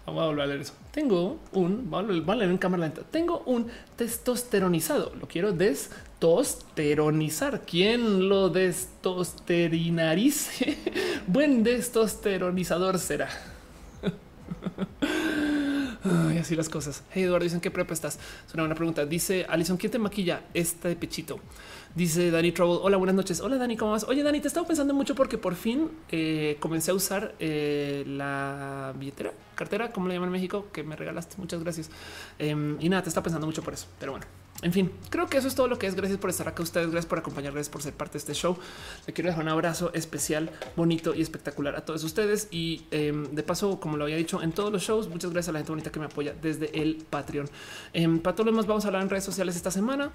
vamos 0.06 0.24
a 0.24 0.28
volver 0.28 0.44
a 0.44 0.48
leer 0.48 0.62
eso. 0.62 0.74
Tengo 0.92 1.40
un, 1.54 1.90
vamos 1.90 2.28
a 2.28 2.36
leer 2.36 2.50
en 2.50 2.58
cámara 2.58 2.84
lenta. 2.84 3.04
Tengo 3.04 3.44
un 3.46 3.68
testosteronizado. 3.96 5.14
Lo 5.16 5.28
quiero 5.28 5.52
destosteronizar. 5.52 7.62
¿Quién 7.62 8.30
lo 8.30 8.50
destosteronarice? 8.50 10.78
Buen 11.28 11.64
testosteronizador 11.64 13.00
será. 13.00 13.30
Y 16.34 16.38
así 16.38 16.56
las 16.56 16.70
cosas. 16.70 17.04
Hey 17.12 17.24
Eduardo, 17.24 17.44
dicen 17.44 17.60
qué 17.60 17.72
prepa 17.72 17.94
estás. 17.94 18.18
Es 18.48 18.54
una 18.54 18.64
buena 18.64 18.76
pregunta. 18.76 19.06
Dice 19.06 19.46
Alison, 19.50 19.76
¿quién 19.76 19.92
te 19.92 20.00
maquilla? 20.00 20.44
Este 20.54 20.96
pechito. 20.96 21.42
Dice 21.96 22.30
Dani 22.30 22.52
Trouble. 22.52 22.80
Hola, 22.84 22.98
buenas 22.98 23.16
noches. 23.16 23.42
Hola, 23.42 23.58
Dani, 23.58 23.76
¿cómo 23.76 23.92
vas? 23.92 24.04
Oye, 24.04 24.22
Dani, 24.22 24.40
te 24.40 24.48
estaba 24.48 24.68
pensando 24.68 24.94
mucho 24.94 25.16
porque 25.16 25.40
por 25.40 25.56
fin 25.56 25.90
eh, 26.12 26.58
comencé 26.60 26.92
a 26.92 26.94
usar 26.94 27.34
eh, 27.40 28.04
la 28.06 28.94
billetera, 28.96 29.34
cartera, 29.56 29.92
como 29.92 30.08
le 30.08 30.14
llaman 30.14 30.28
en 30.28 30.34
México, 30.34 30.68
que 30.72 30.84
me 30.84 30.96
regalaste. 30.96 31.36
Muchas 31.40 31.64
gracias. 31.64 31.90
Em, 32.38 32.78
y 32.80 32.90
nada, 32.90 33.02
te 33.02 33.10
estaba 33.10 33.24
pensando 33.24 33.48
mucho 33.48 33.64
por 33.64 33.74
eso. 33.74 33.88
Pero 34.00 34.12
bueno, 34.12 34.28
en 34.62 34.72
fin, 34.72 34.92
creo 35.10 35.28
que 35.28 35.38
eso 35.38 35.48
es 35.48 35.56
todo 35.56 35.68
lo 35.68 35.80
que 35.80 35.88
es. 35.88 35.96
Gracias 35.96 36.20
por 36.20 36.30
estar 36.30 36.48
acá 36.48 36.62
ustedes, 36.62 36.92
gracias 36.92 37.10
por 37.10 37.18
acompañar, 37.18 37.54
gracias 37.54 37.72
por 37.72 37.82
ser 37.82 37.94
parte 37.94 38.14
de 38.14 38.20
este 38.20 38.34
show. 38.36 38.56
Le 39.08 39.14
quiero 39.14 39.32
dejar 39.32 39.44
un 39.44 39.50
abrazo 39.50 39.92
especial, 39.96 40.52
bonito 40.76 41.16
y 41.16 41.22
espectacular 41.24 41.76
a 41.76 41.86
todos 41.86 42.04
ustedes. 42.04 42.50
Y 42.52 42.84
em, 42.92 43.24
de 43.34 43.42
paso, 43.42 43.80
como 43.80 43.98
lo 43.98 44.04
había 44.04 44.16
dicho 44.16 44.44
en 44.44 44.52
todos 44.52 44.72
los 44.72 44.84
shows, 44.84 45.10
muchas 45.10 45.32
gracias 45.32 45.50
a 45.50 45.54
la 45.54 45.60
gente 45.60 45.72
bonita 45.72 45.92
que 45.92 46.00
me 46.00 46.06
apoya 46.06 46.36
desde 46.40 46.80
el 46.80 46.98
Patreon. 47.10 47.50
Em, 47.94 48.20
para 48.20 48.36
todos 48.36 48.46
los 48.46 48.54
demás, 48.54 48.68
vamos 48.68 48.86
a 48.86 48.90
hablar 48.90 49.02
en 49.02 49.10
redes 49.10 49.24
sociales 49.24 49.56
esta 49.56 49.72
semana 49.72 50.12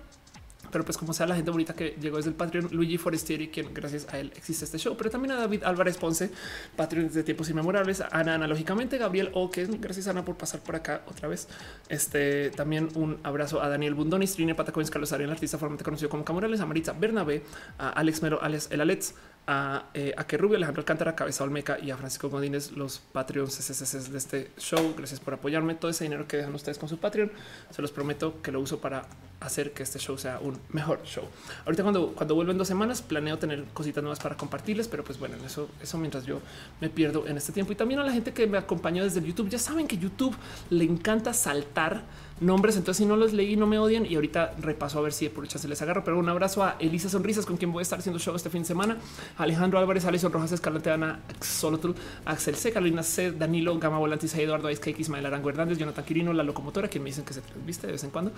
pero 0.75 0.85
pues 0.85 0.99
como 0.99 1.13
sea 1.13 1.25
la 1.25 1.37
gente 1.37 1.53
bonita 1.53 1.73
que 1.73 1.97
llegó 2.01 2.17
desde 2.17 2.31
el 2.31 2.35
Patreon, 2.35 2.71
Luigi 2.73 2.99
Forestieri, 2.99 3.47
quien 3.47 3.73
gracias 3.73 4.13
a 4.13 4.19
él 4.19 4.33
existe 4.35 4.65
este 4.65 4.77
show, 4.77 4.97
pero 4.97 5.09
también 5.09 5.31
a 5.31 5.37
David 5.37 5.63
Álvarez 5.63 5.99
Ponce, 5.99 6.33
Patreon 6.75 7.07
desde 7.07 7.23
tiempos 7.23 7.49
inmemorables, 7.49 8.01
a 8.01 8.09
Ana 8.11 8.35
analógicamente, 8.35 8.99
Gabriel 8.99 9.31
que 9.53 9.67
gracias 9.67 10.09
Ana 10.09 10.25
por 10.25 10.37
pasar 10.37 10.65
por 10.65 10.75
acá 10.75 11.03
otra 11.07 11.29
vez. 11.29 11.47
Este 11.89 12.51
también 12.51 12.89
un 12.97 13.21
abrazo 13.23 13.63
a 13.63 13.69
Daniel 13.69 13.95
Bundoni, 13.95 14.27
Trine 14.27 14.57
Patacoins, 14.57 14.91
Carlos 14.91 15.13
Ariel, 15.13 15.31
artista 15.31 15.59
formalmente 15.59 15.85
conocido 15.85 16.09
como 16.09 16.25
Camorales, 16.25 16.61
a 16.61 16.67
Maritza 16.67 16.93
Bernabé, 16.93 17.45
a 17.79 17.91
Alex 17.91 18.21
Mero, 18.21 18.43
alias 18.43 18.67
El 18.73 18.81
Alex, 18.81 19.15
a, 19.47 19.91
eh, 19.95 20.13
a 20.17 20.27
que 20.27 20.39
Rubio, 20.39 20.57
Alejandro 20.57 20.81
Alcántara, 20.81 21.15
Cabeza 21.15 21.45
Olmeca 21.45 21.79
y 21.79 21.93
a 21.93 21.97
Francisco 21.97 22.31
Godínez, 22.31 22.73
los 22.73 22.99
Patreons 22.99 24.11
de 24.11 24.19
este 24.19 24.51
show. 24.59 24.95
Gracias 24.97 25.21
por 25.21 25.35
apoyarme. 25.35 25.75
Todo 25.77 25.91
ese 25.91 26.03
dinero 26.03 26.27
que 26.27 26.39
dejan 26.39 26.55
ustedes 26.55 26.79
con 26.79 26.89
su 26.89 26.99
Patreon, 26.99 27.31
se 27.71 27.81
los 27.81 27.93
prometo 27.93 28.43
que 28.43 28.51
lo 28.51 28.61
uso 28.61 28.81
para 28.81 29.07
hacer 29.47 29.73
que 29.73 29.83
este 29.83 29.99
show 29.99 30.17
sea 30.19 30.39
un 30.41 30.59
mejor 30.71 31.03
show. 31.05 31.25
Ahorita 31.65 31.83
cuando, 31.83 32.13
cuando 32.15 32.35
vuelvo 32.35 32.53
en 32.53 32.59
dos 32.59 32.69
semanas 32.69 33.03
planeo 33.03 33.39
tener 33.39 33.65
cositas 33.73 34.03
nuevas 34.03 34.19
para 34.21 34.37
compartirles, 34.37 34.89
pero 34.89 35.05
pues 35.05 35.19
bueno, 35.19 35.37
eso, 35.45 35.69
eso 35.83 35.99
mientras 35.99 36.25
yo 36.25 36.41
me 36.81 36.89
pierdo 36.89 37.27
en 37.27 37.37
este 37.37 37.53
tiempo. 37.53 37.73
Y 37.73 37.77
también 37.77 38.01
a 38.01 38.05
la 38.05 38.13
gente 38.13 38.33
que 38.33 38.47
me 38.47 38.59
acompañó 38.59 39.05
desde 39.05 39.23
YouTube, 39.23 39.49
ya 39.49 39.59
saben 39.59 39.87
que 39.87 39.99
YouTube 39.99 40.35
le 40.71 40.85
encanta 40.85 41.33
saltar 41.33 42.03
nombres. 42.41 42.77
Entonces, 42.77 42.99
si 42.99 43.07
no 43.07 43.17
los 43.17 43.33
leí, 43.33 43.57
no 43.57 43.67
me 43.67 43.79
odian. 43.79 44.07
Y 44.07 44.15
ahorita 44.15 44.55
repaso 44.61 44.99
a 44.99 45.03
ver 45.03 45.13
si 45.13 45.29
por 45.29 45.49
se 45.49 45.69
les 45.69 45.81
agarro. 45.83 46.05
Pero 46.05 46.19
un 46.19 46.29
abrazo 46.29 46.63
a 46.63 46.77
Elisa 46.79 47.09
Sonrisas, 47.09 47.47
con 47.47 47.57
quien 47.57 47.73
voy 47.73 47.81
a 47.81 47.83
estar 47.83 47.99
haciendo 47.99 48.19
show 48.19 48.35
este 48.35 48.51
fin 48.51 48.63
de 48.63 48.69
semana. 48.69 48.97
Alejandro 49.39 49.79
Álvarez, 49.79 50.05
Alison 50.05 50.33
Rojas, 50.33 50.53
Escarlata, 50.53 50.95
Ana 50.95 51.21
Solotru, 51.41 51.95
Axel 52.25 52.57
C, 52.57 52.73
Carolina 52.73 53.03
C, 53.03 53.33
Danilo, 53.33 53.79
Gama 53.79 53.99
Volantis, 53.99 54.35
Eduardo 54.35 54.69
Cake, 54.69 54.97
Ismael 54.99 55.27
Arango 55.27 55.49
Hernández, 55.49 55.79
Jonathan 55.79 56.05
Quirino, 56.05 56.33
la 56.33 56.43
locomotora, 56.43 56.89
quien 56.89 57.03
me 57.05 57.11
dicen 57.11 57.25
que 57.25 57.35
se 57.35 57.43
viste 57.65 57.87
de 57.87 57.93
vez 57.93 58.05
en 58.05 58.11
cuando. 58.11 58.33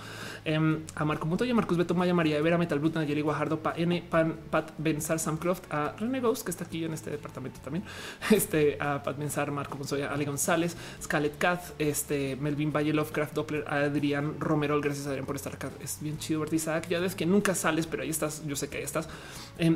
Em, 0.44 0.80
a 0.96 1.04
Marco 1.04 1.26
Montoya, 1.26 1.54
Marcos 1.54 1.76
Beto, 1.76 1.94
Maya, 1.94 2.14
María 2.14 2.40
Vera, 2.40 2.56
Metal 2.56 2.78
Bruta, 2.78 3.00
Nayeli 3.00 3.20
Guajardo, 3.20 3.60
Pa 3.60 3.74
N, 3.76 4.02
Pan, 4.08 4.38
Pat 4.50 4.72
Benzar, 4.78 5.18
Sam 5.18 5.36
Croft, 5.36 5.64
a 5.70 5.94
René 5.98 6.20
Ghost, 6.20 6.44
que 6.44 6.50
está 6.50 6.64
aquí 6.64 6.84
en 6.84 6.94
este 6.94 7.10
departamento 7.10 7.60
también, 7.60 7.84
este, 8.30 8.78
a 8.80 9.02
Pat 9.02 9.18
Benzar, 9.18 9.50
Marco 9.50 9.76
Montoya, 9.76 10.10
Ale 10.10 10.24
González, 10.24 10.74
Scarlett 11.02 11.36
Cat, 11.36 11.62
este, 11.78 12.36
Melvin 12.36 12.72
Valle, 12.72 12.94
Lovecraft, 12.94 13.34
Doppler, 13.34 13.64
Adrián 13.68 14.40
Romero, 14.40 14.80
gracias 14.80 15.06
Adrián 15.06 15.26
por 15.26 15.36
estar 15.36 15.54
acá. 15.54 15.70
Es 15.82 15.98
bien 16.00 16.16
chido 16.18 16.40
verte, 16.40 16.56
Isaac. 16.56 16.88
Ya 16.88 16.98
ves 16.98 17.14
que 17.14 17.26
nunca 17.26 17.54
sales, 17.54 17.86
pero 17.86 18.02
ahí 18.02 18.10
estás. 18.10 18.46
Yo 18.46 18.56
sé 18.56 18.68
que 18.68 18.78
ahí 18.78 18.84
estás. 18.84 19.08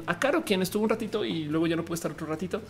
A 0.06 0.18
Caro, 0.18 0.44
quien 0.44 0.62
estuvo 0.62 0.82
un 0.82 0.88
ratito 0.88 1.24
y 1.24 1.44
luego 1.44 1.66
ya 1.66 1.76
no 1.76 1.84
puede 1.84 1.96
estar 1.96 2.10
otro 2.10 2.26
ratito. 2.26 2.62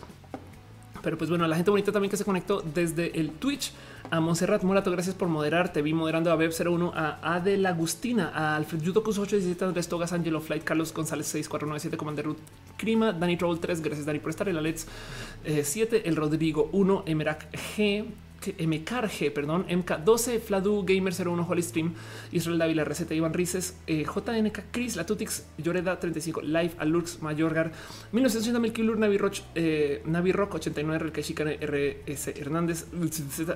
Pero 1.02 1.16
pues 1.16 1.30
bueno, 1.30 1.46
la 1.46 1.56
gente 1.56 1.70
bonita 1.70 1.92
también 1.92 2.10
que 2.10 2.16
se 2.16 2.24
conectó 2.24 2.62
desde 2.62 3.18
el 3.18 3.30
Twitch. 3.30 3.72
A 4.12 4.18
Monserrat 4.18 4.64
Morato, 4.64 4.90
gracias 4.90 5.14
por 5.14 5.28
moderar. 5.28 5.72
Te 5.72 5.82
vi 5.82 5.94
moderando 5.94 6.32
a 6.32 6.36
Web01, 6.36 6.90
a 6.92 7.36
Adel 7.36 7.64
Agustina, 7.64 8.32
a 8.34 8.56
Alfred 8.56 8.82
Yudokus 8.82 9.18
817, 9.18 9.64
Andrés 9.64 9.86
Togas, 9.86 10.12
Angelo 10.12 10.40
Flight, 10.40 10.64
Carlos 10.64 10.92
González 10.92 11.28
6497, 11.28 11.96
Commander 11.96 12.24
Ruth 12.24 12.38
Crima, 12.76 13.12
Dani 13.12 13.36
Troll 13.36 13.60
3, 13.60 13.80
gracias 13.80 14.06
Dani 14.06 14.18
por 14.18 14.30
estar, 14.30 14.48
el 14.48 14.58
Alex 14.58 14.88
7, 15.44 16.08
el 16.08 16.16
Rodrigo 16.16 16.70
1, 16.72 17.04
Emerac 17.06 17.52
G, 17.52 18.06
MKG, 18.46 19.32
perdón, 19.32 19.66
MK12, 19.68 20.40
Fladu, 20.40 20.84
Gamer 20.84 21.12
01, 21.12 21.44
Holy 21.48 21.62
Stream, 21.62 21.94
Israel 22.32 22.58
Dávila, 22.58 22.84
Receta, 22.84 23.14
Iván 23.14 23.34
Rices, 23.34 23.76
eh, 23.86 24.04
JNK, 24.04 24.64
Chris, 24.70 24.96
Latutix, 24.96 25.44
Lloreda 25.58 25.98
35, 25.98 26.42
Live, 26.42 26.74
Alux, 26.78 27.20
Mayorgar, 27.20 27.72
1980, 28.12 28.58
Milkilur, 28.58 28.98
Navi 28.98 29.18
Roch, 29.18 29.42
eh, 29.54 30.02
Navi 30.06 30.32
Rock 30.32 30.54
89, 30.54 30.98
RK 31.08 31.22
Chicane, 31.22 31.58
RS 31.60 32.28
Hernández, 32.28 32.86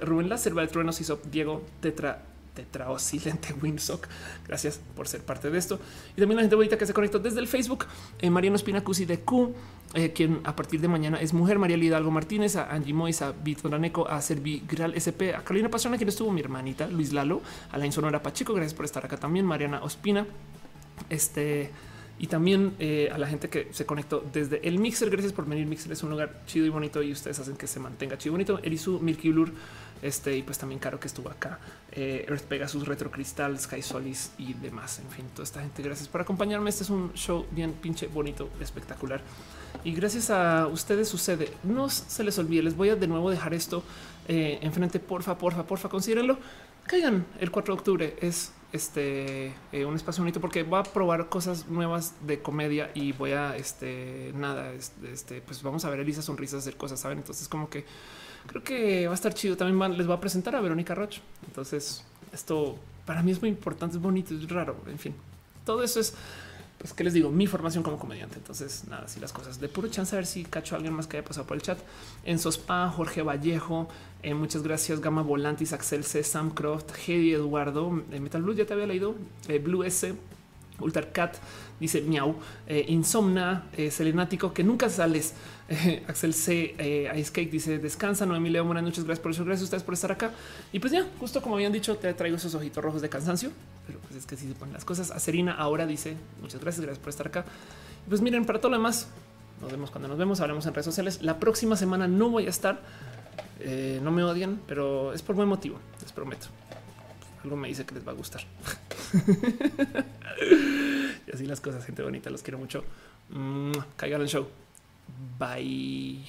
Rubén 0.02 0.28
Láser, 0.28 0.54
Trueno, 0.68 0.90
Isop, 0.90 1.24
Diego, 1.24 1.62
Tetra, 1.80 2.33
tetraosilente 2.55 3.55
Winsock. 3.62 4.07
Gracias 4.47 4.81
por 4.97 5.08
ser 5.08 5.23
parte 5.23 5.50
de 5.50 5.58
esto. 5.58 5.78
Y 6.16 6.20
también 6.20 6.36
la 6.36 6.42
gente 6.42 6.57
bonita 6.57 6.78
que 6.78 6.86
se 6.86 6.94
conectó 6.94 7.18
desde 7.18 7.41
el 7.41 7.49
Facebook. 7.49 7.86
Eh, 8.20 8.31
Mariano 8.31 8.57
Spinacusi 8.57 9.05
de 9.05 9.20
Q, 9.20 9.55
eh, 9.94 10.12
quien 10.12 10.41
a 10.44 10.57
partir 10.57 10.81
de 10.81 10.89
mañana 10.89 11.18
es 11.20 11.33
mujer. 11.33 11.58
María 11.58 11.76
Hidalgo 11.76 12.10
Martínez, 12.10 12.57
a 12.57 12.73
Angie 12.73 12.94
Mois, 12.94 13.20
a 13.23 13.33
Vitoraneco, 13.33 14.08
a 14.08 14.20
Servi 14.23 14.62
Gral 14.66 14.94
SP, 14.97 15.34
a 15.34 15.42
Carolina 15.42 15.68
Pastrana, 15.68 15.97
quien 15.97 16.08
estuvo 16.08 16.31
mi 16.31 16.41
hermanita, 16.41 16.86
Luis 16.86 17.12
Lalo, 17.12 17.42
a 17.70 17.78
la 17.78 17.86
Insonora 17.86 18.23
Pacheco. 18.23 18.55
Gracias 18.55 18.74
por 18.74 18.84
estar 18.84 19.05
acá 19.05 19.16
también. 19.16 19.44
Mariana 19.44 19.83
Ospina. 19.83 20.26
Este 21.10 21.70
y 22.18 22.28
también 22.28 22.74
eh, 22.78 23.10
a 23.12 23.18
la 23.18 23.26
gente 23.26 23.49
que 23.49 23.68
se 23.73 23.84
conectó 23.84 24.24
desde 24.33 24.66
el 24.66 24.78
Mixer. 24.78 25.10
Gracias 25.10 25.33
por 25.33 25.47
venir. 25.47 25.66
Mixer 25.66 25.91
es 25.92 26.02
un 26.02 26.10
lugar 26.10 26.42
chido 26.47 26.65
y 26.65 26.68
bonito 26.68 27.02
y 27.02 27.12
ustedes 27.12 27.39
hacen 27.41 27.57
que 27.57 27.66
se 27.66 27.81
mantenga 27.81 28.16
chido 28.16 28.31
y 28.31 28.34
bonito. 28.34 28.60
Erisu, 28.62 29.00
Milky 29.00 29.31
Blur, 29.31 29.52
este 30.02 30.36
y 30.36 30.42
pues 30.42 30.58
también 30.58 30.78
Caro 30.78 31.00
que 31.00 31.06
estuvo 31.06 31.31
acá. 31.31 31.58
Eh, 31.92 32.26
Earth 32.28 32.44
Pegasus, 32.44 32.86
Retro 32.86 33.10
Crystal, 33.10 33.58
Sky 33.58 33.82
Solis 33.82 34.32
y 34.39 34.55
demás. 34.55 34.98
En 34.98 35.10
fin, 35.10 35.26
toda 35.32 35.44
esta 35.44 35.60
gente, 35.60 35.82
gracias 35.82 36.08
por 36.08 36.20
acompañarme. 36.20 36.70
Este 36.70 36.84
es 36.84 36.90
un 36.90 37.12
show 37.14 37.47
bien 37.50 37.73
pinche 37.73 38.06
bonito, 38.06 38.50
espectacular. 38.60 39.20
Y 39.84 39.92
gracias 39.92 40.31
a 40.31 40.66
ustedes 40.66 41.08
sucede. 41.08 41.50
No 41.62 41.89
se 41.89 42.24
les 42.24 42.39
olvide, 42.39 42.62
les 42.62 42.76
voy 42.76 42.90
a 42.90 42.97
de 42.97 43.06
nuevo 43.06 43.31
dejar 43.31 43.55
esto 43.55 43.82
eh, 44.28 44.58
enfrente. 44.62 45.00
Porfa, 45.00 45.39
porfa, 45.39 45.64
porfa, 45.64 45.89
considérenlo. 45.89 46.39
Caigan 46.86 47.26
el 47.40 47.50
4 47.50 47.74
de 47.74 47.78
octubre. 47.78 48.16
Es 48.20 48.52
este 48.74 49.55
eh, 49.70 49.84
un 49.84 49.94
espacio 49.94 50.23
bonito 50.23 50.40
porque 50.40 50.64
voy 50.64 50.81
a 50.81 50.82
probar 50.82 51.28
cosas 51.28 51.68
nuevas 51.68 52.14
de 52.26 52.42
comedia 52.42 52.90
y 52.92 53.12
voy 53.12 53.31
a 53.31 53.56
este 53.56 54.32
nada, 54.34 54.73
este, 54.73 55.40
pues 55.42 55.62
vamos 55.62 55.84
a 55.84 55.90
ver 55.90 56.00
Elisa 56.00 56.23
sonrisas 56.23 56.58
hacer 56.58 56.76
cosas, 56.76 56.98
saben? 56.98 57.18
Entonces, 57.18 57.47
como 57.48 57.70
que 57.70 57.84
creo 58.47 58.62
que 58.62 59.06
va 59.06 59.12
a 59.12 59.14
estar 59.14 59.34
chido. 59.34 59.56
También 59.56 59.97
les 59.97 60.06
voy 60.06 60.16
a 60.16 60.20
presentar 60.20 60.55
a 60.56 60.60
Verónica 60.60 60.94
Roch. 60.94 61.18
Entonces, 61.47 62.05
esto 62.32 62.76
para 63.06 63.23
mí 63.23 63.31
es 63.32 63.40
muy 63.40 63.50
importante, 63.50 63.97
es 63.97 64.02
bonito, 64.02 64.34
es 64.34 64.48
raro. 64.48 64.76
En 64.86 64.98
fin, 64.98 65.14
todo 65.64 65.82
eso 65.82 66.00
es 66.00 66.14
pues 66.78 66.92
que 66.92 67.02
les 67.02 67.14
digo, 67.14 67.31
mi 67.31 67.47
formación 67.47 67.82
como 67.82 67.98
comediante. 67.98 68.36
Entonces, 68.36 68.84
nada, 68.89 69.05
así 69.05 69.18
las 69.18 69.32
cosas 69.32 69.58
de 69.58 69.68
puro 69.68 69.89
chance 69.89 70.14
a 70.14 70.18
ver 70.18 70.26
si 70.26 70.44
cacho 70.44 70.74
a 70.74 70.76
alguien 70.76 70.92
más 70.92 71.06
que 71.06 71.16
haya 71.16 71.26
pasado 71.26 71.47
por 71.47 71.56
el 71.56 71.62
chat. 71.62 71.78
En 72.24 72.39
Sospa, 72.39 72.90
Jorge 72.90 73.23
Vallejo, 73.23 73.89
eh, 74.23 74.34
muchas 74.34 74.62
gracias. 74.62 75.00
Gama 75.00 75.23
Volantis, 75.23 75.73
Axel 75.73 76.05
C, 76.05 76.23
Sam 76.23 76.50
Croft, 76.50 76.90
Hedy 77.06 77.32
Eduardo, 77.32 78.02
eh, 78.12 78.20
Metal 78.20 78.42
Blue, 78.42 78.55
ya 78.55 78.66
te 78.66 78.74
había 78.74 78.86
leído, 78.86 79.14
eh, 79.48 79.58
Blue 79.60 79.82
S, 79.82 80.14
Ultracat, 80.78 81.36
dice 81.84 82.00
Miau, 82.00 82.34
eh, 82.66 82.86
Insomna, 82.88 83.66
eh, 83.76 83.90
Selenático, 83.90 84.52
que 84.52 84.64
nunca 84.64 84.88
sales. 84.88 85.34
Eh, 85.68 86.02
Axel 86.08 86.34
C, 86.34 86.74
eh, 86.78 87.12
Ice 87.16 87.30
Cake 87.32 87.50
dice 87.50 87.78
descansa. 87.78 88.26
Noemí 88.26 88.50
Leo 88.50 88.64
Buenas 88.64 88.84
noches. 88.84 89.04
Gracias 89.04 89.22
por 89.22 89.32
eso. 89.32 89.44
Gracias 89.44 89.62
a 89.62 89.64
ustedes 89.64 89.82
por 89.82 89.94
estar 89.94 90.10
acá. 90.12 90.32
Y 90.72 90.78
pues 90.78 90.92
ya, 90.92 91.06
justo 91.20 91.42
como 91.42 91.56
habían 91.56 91.72
dicho, 91.72 91.96
te 91.96 92.12
traigo 92.14 92.36
esos 92.36 92.54
ojitos 92.54 92.82
rojos 92.82 93.02
de 93.02 93.08
cansancio, 93.08 93.50
pero 93.86 93.98
pues 94.00 94.16
es 94.16 94.26
que 94.26 94.36
si 94.36 94.48
se 94.48 94.54
ponen 94.54 94.72
las 94.74 94.84
cosas. 94.84 95.10
A 95.10 95.18
Serina 95.18 95.52
ahora 95.52 95.86
dice 95.86 96.16
muchas 96.40 96.60
gracias. 96.60 96.82
Gracias 96.84 97.02
por 97.02 97.10
estar 97.10 97.26
acá. 97.26 97.44
Y 98.06 98.08
pues 98.08 98.20
miren, 98.20 98.44
para 98.46 98.60
todo 98.60 98.70
lo 98.70 98.78
demás, 98.78 99.08
nos 99.60 99.70
vemos 99.70 99.90
cuando 99.90 100.08
nos 100.08 100.18
vemos. 100.18 100.40
Hablamos 100.40 100.66
en 100.66 100.74
redes 100.74 100.86
sociales. 100.86 101.22
La 101.22 101.38
próxima 101.38 101.76
semana 101.76 102.08
no 102.08 102.30
voy 102.30 102.46
a 102.46 102.50
estar. 102.50 102.80
Eh, 103.60 104.00
no 104.02 104.10
me 104.10 104.22
odian, 104.22 104.60
pero 104.66 105.12
es 105.12 105.22
por 105.22 105.36
buen 105.36 105.48
motivo. 105.48 105.78
Les 106.00 106.12
prometo. 106.12 106.46
Algo 107.42 107.56
me 107.56 107.68
dice 107.68 107.84
que 107.84 107.94
les 107.94 108.06
va 108.06 108.12
a 108.12 108.14
gustar. 108.14 108.42
y 111.26 111.34
así 111.34 111.46
las 111.46 111.60
cosas, 111.60 111.84
gente 111.84 112.02
bonita. 112.02 112.30
Los 112.30 112.42
quiero 112.42 112.58
mucho. 112.58 112.84
Caigan 113.96 114.20
show. 114.28 114.48
Bye. 115.38 116.24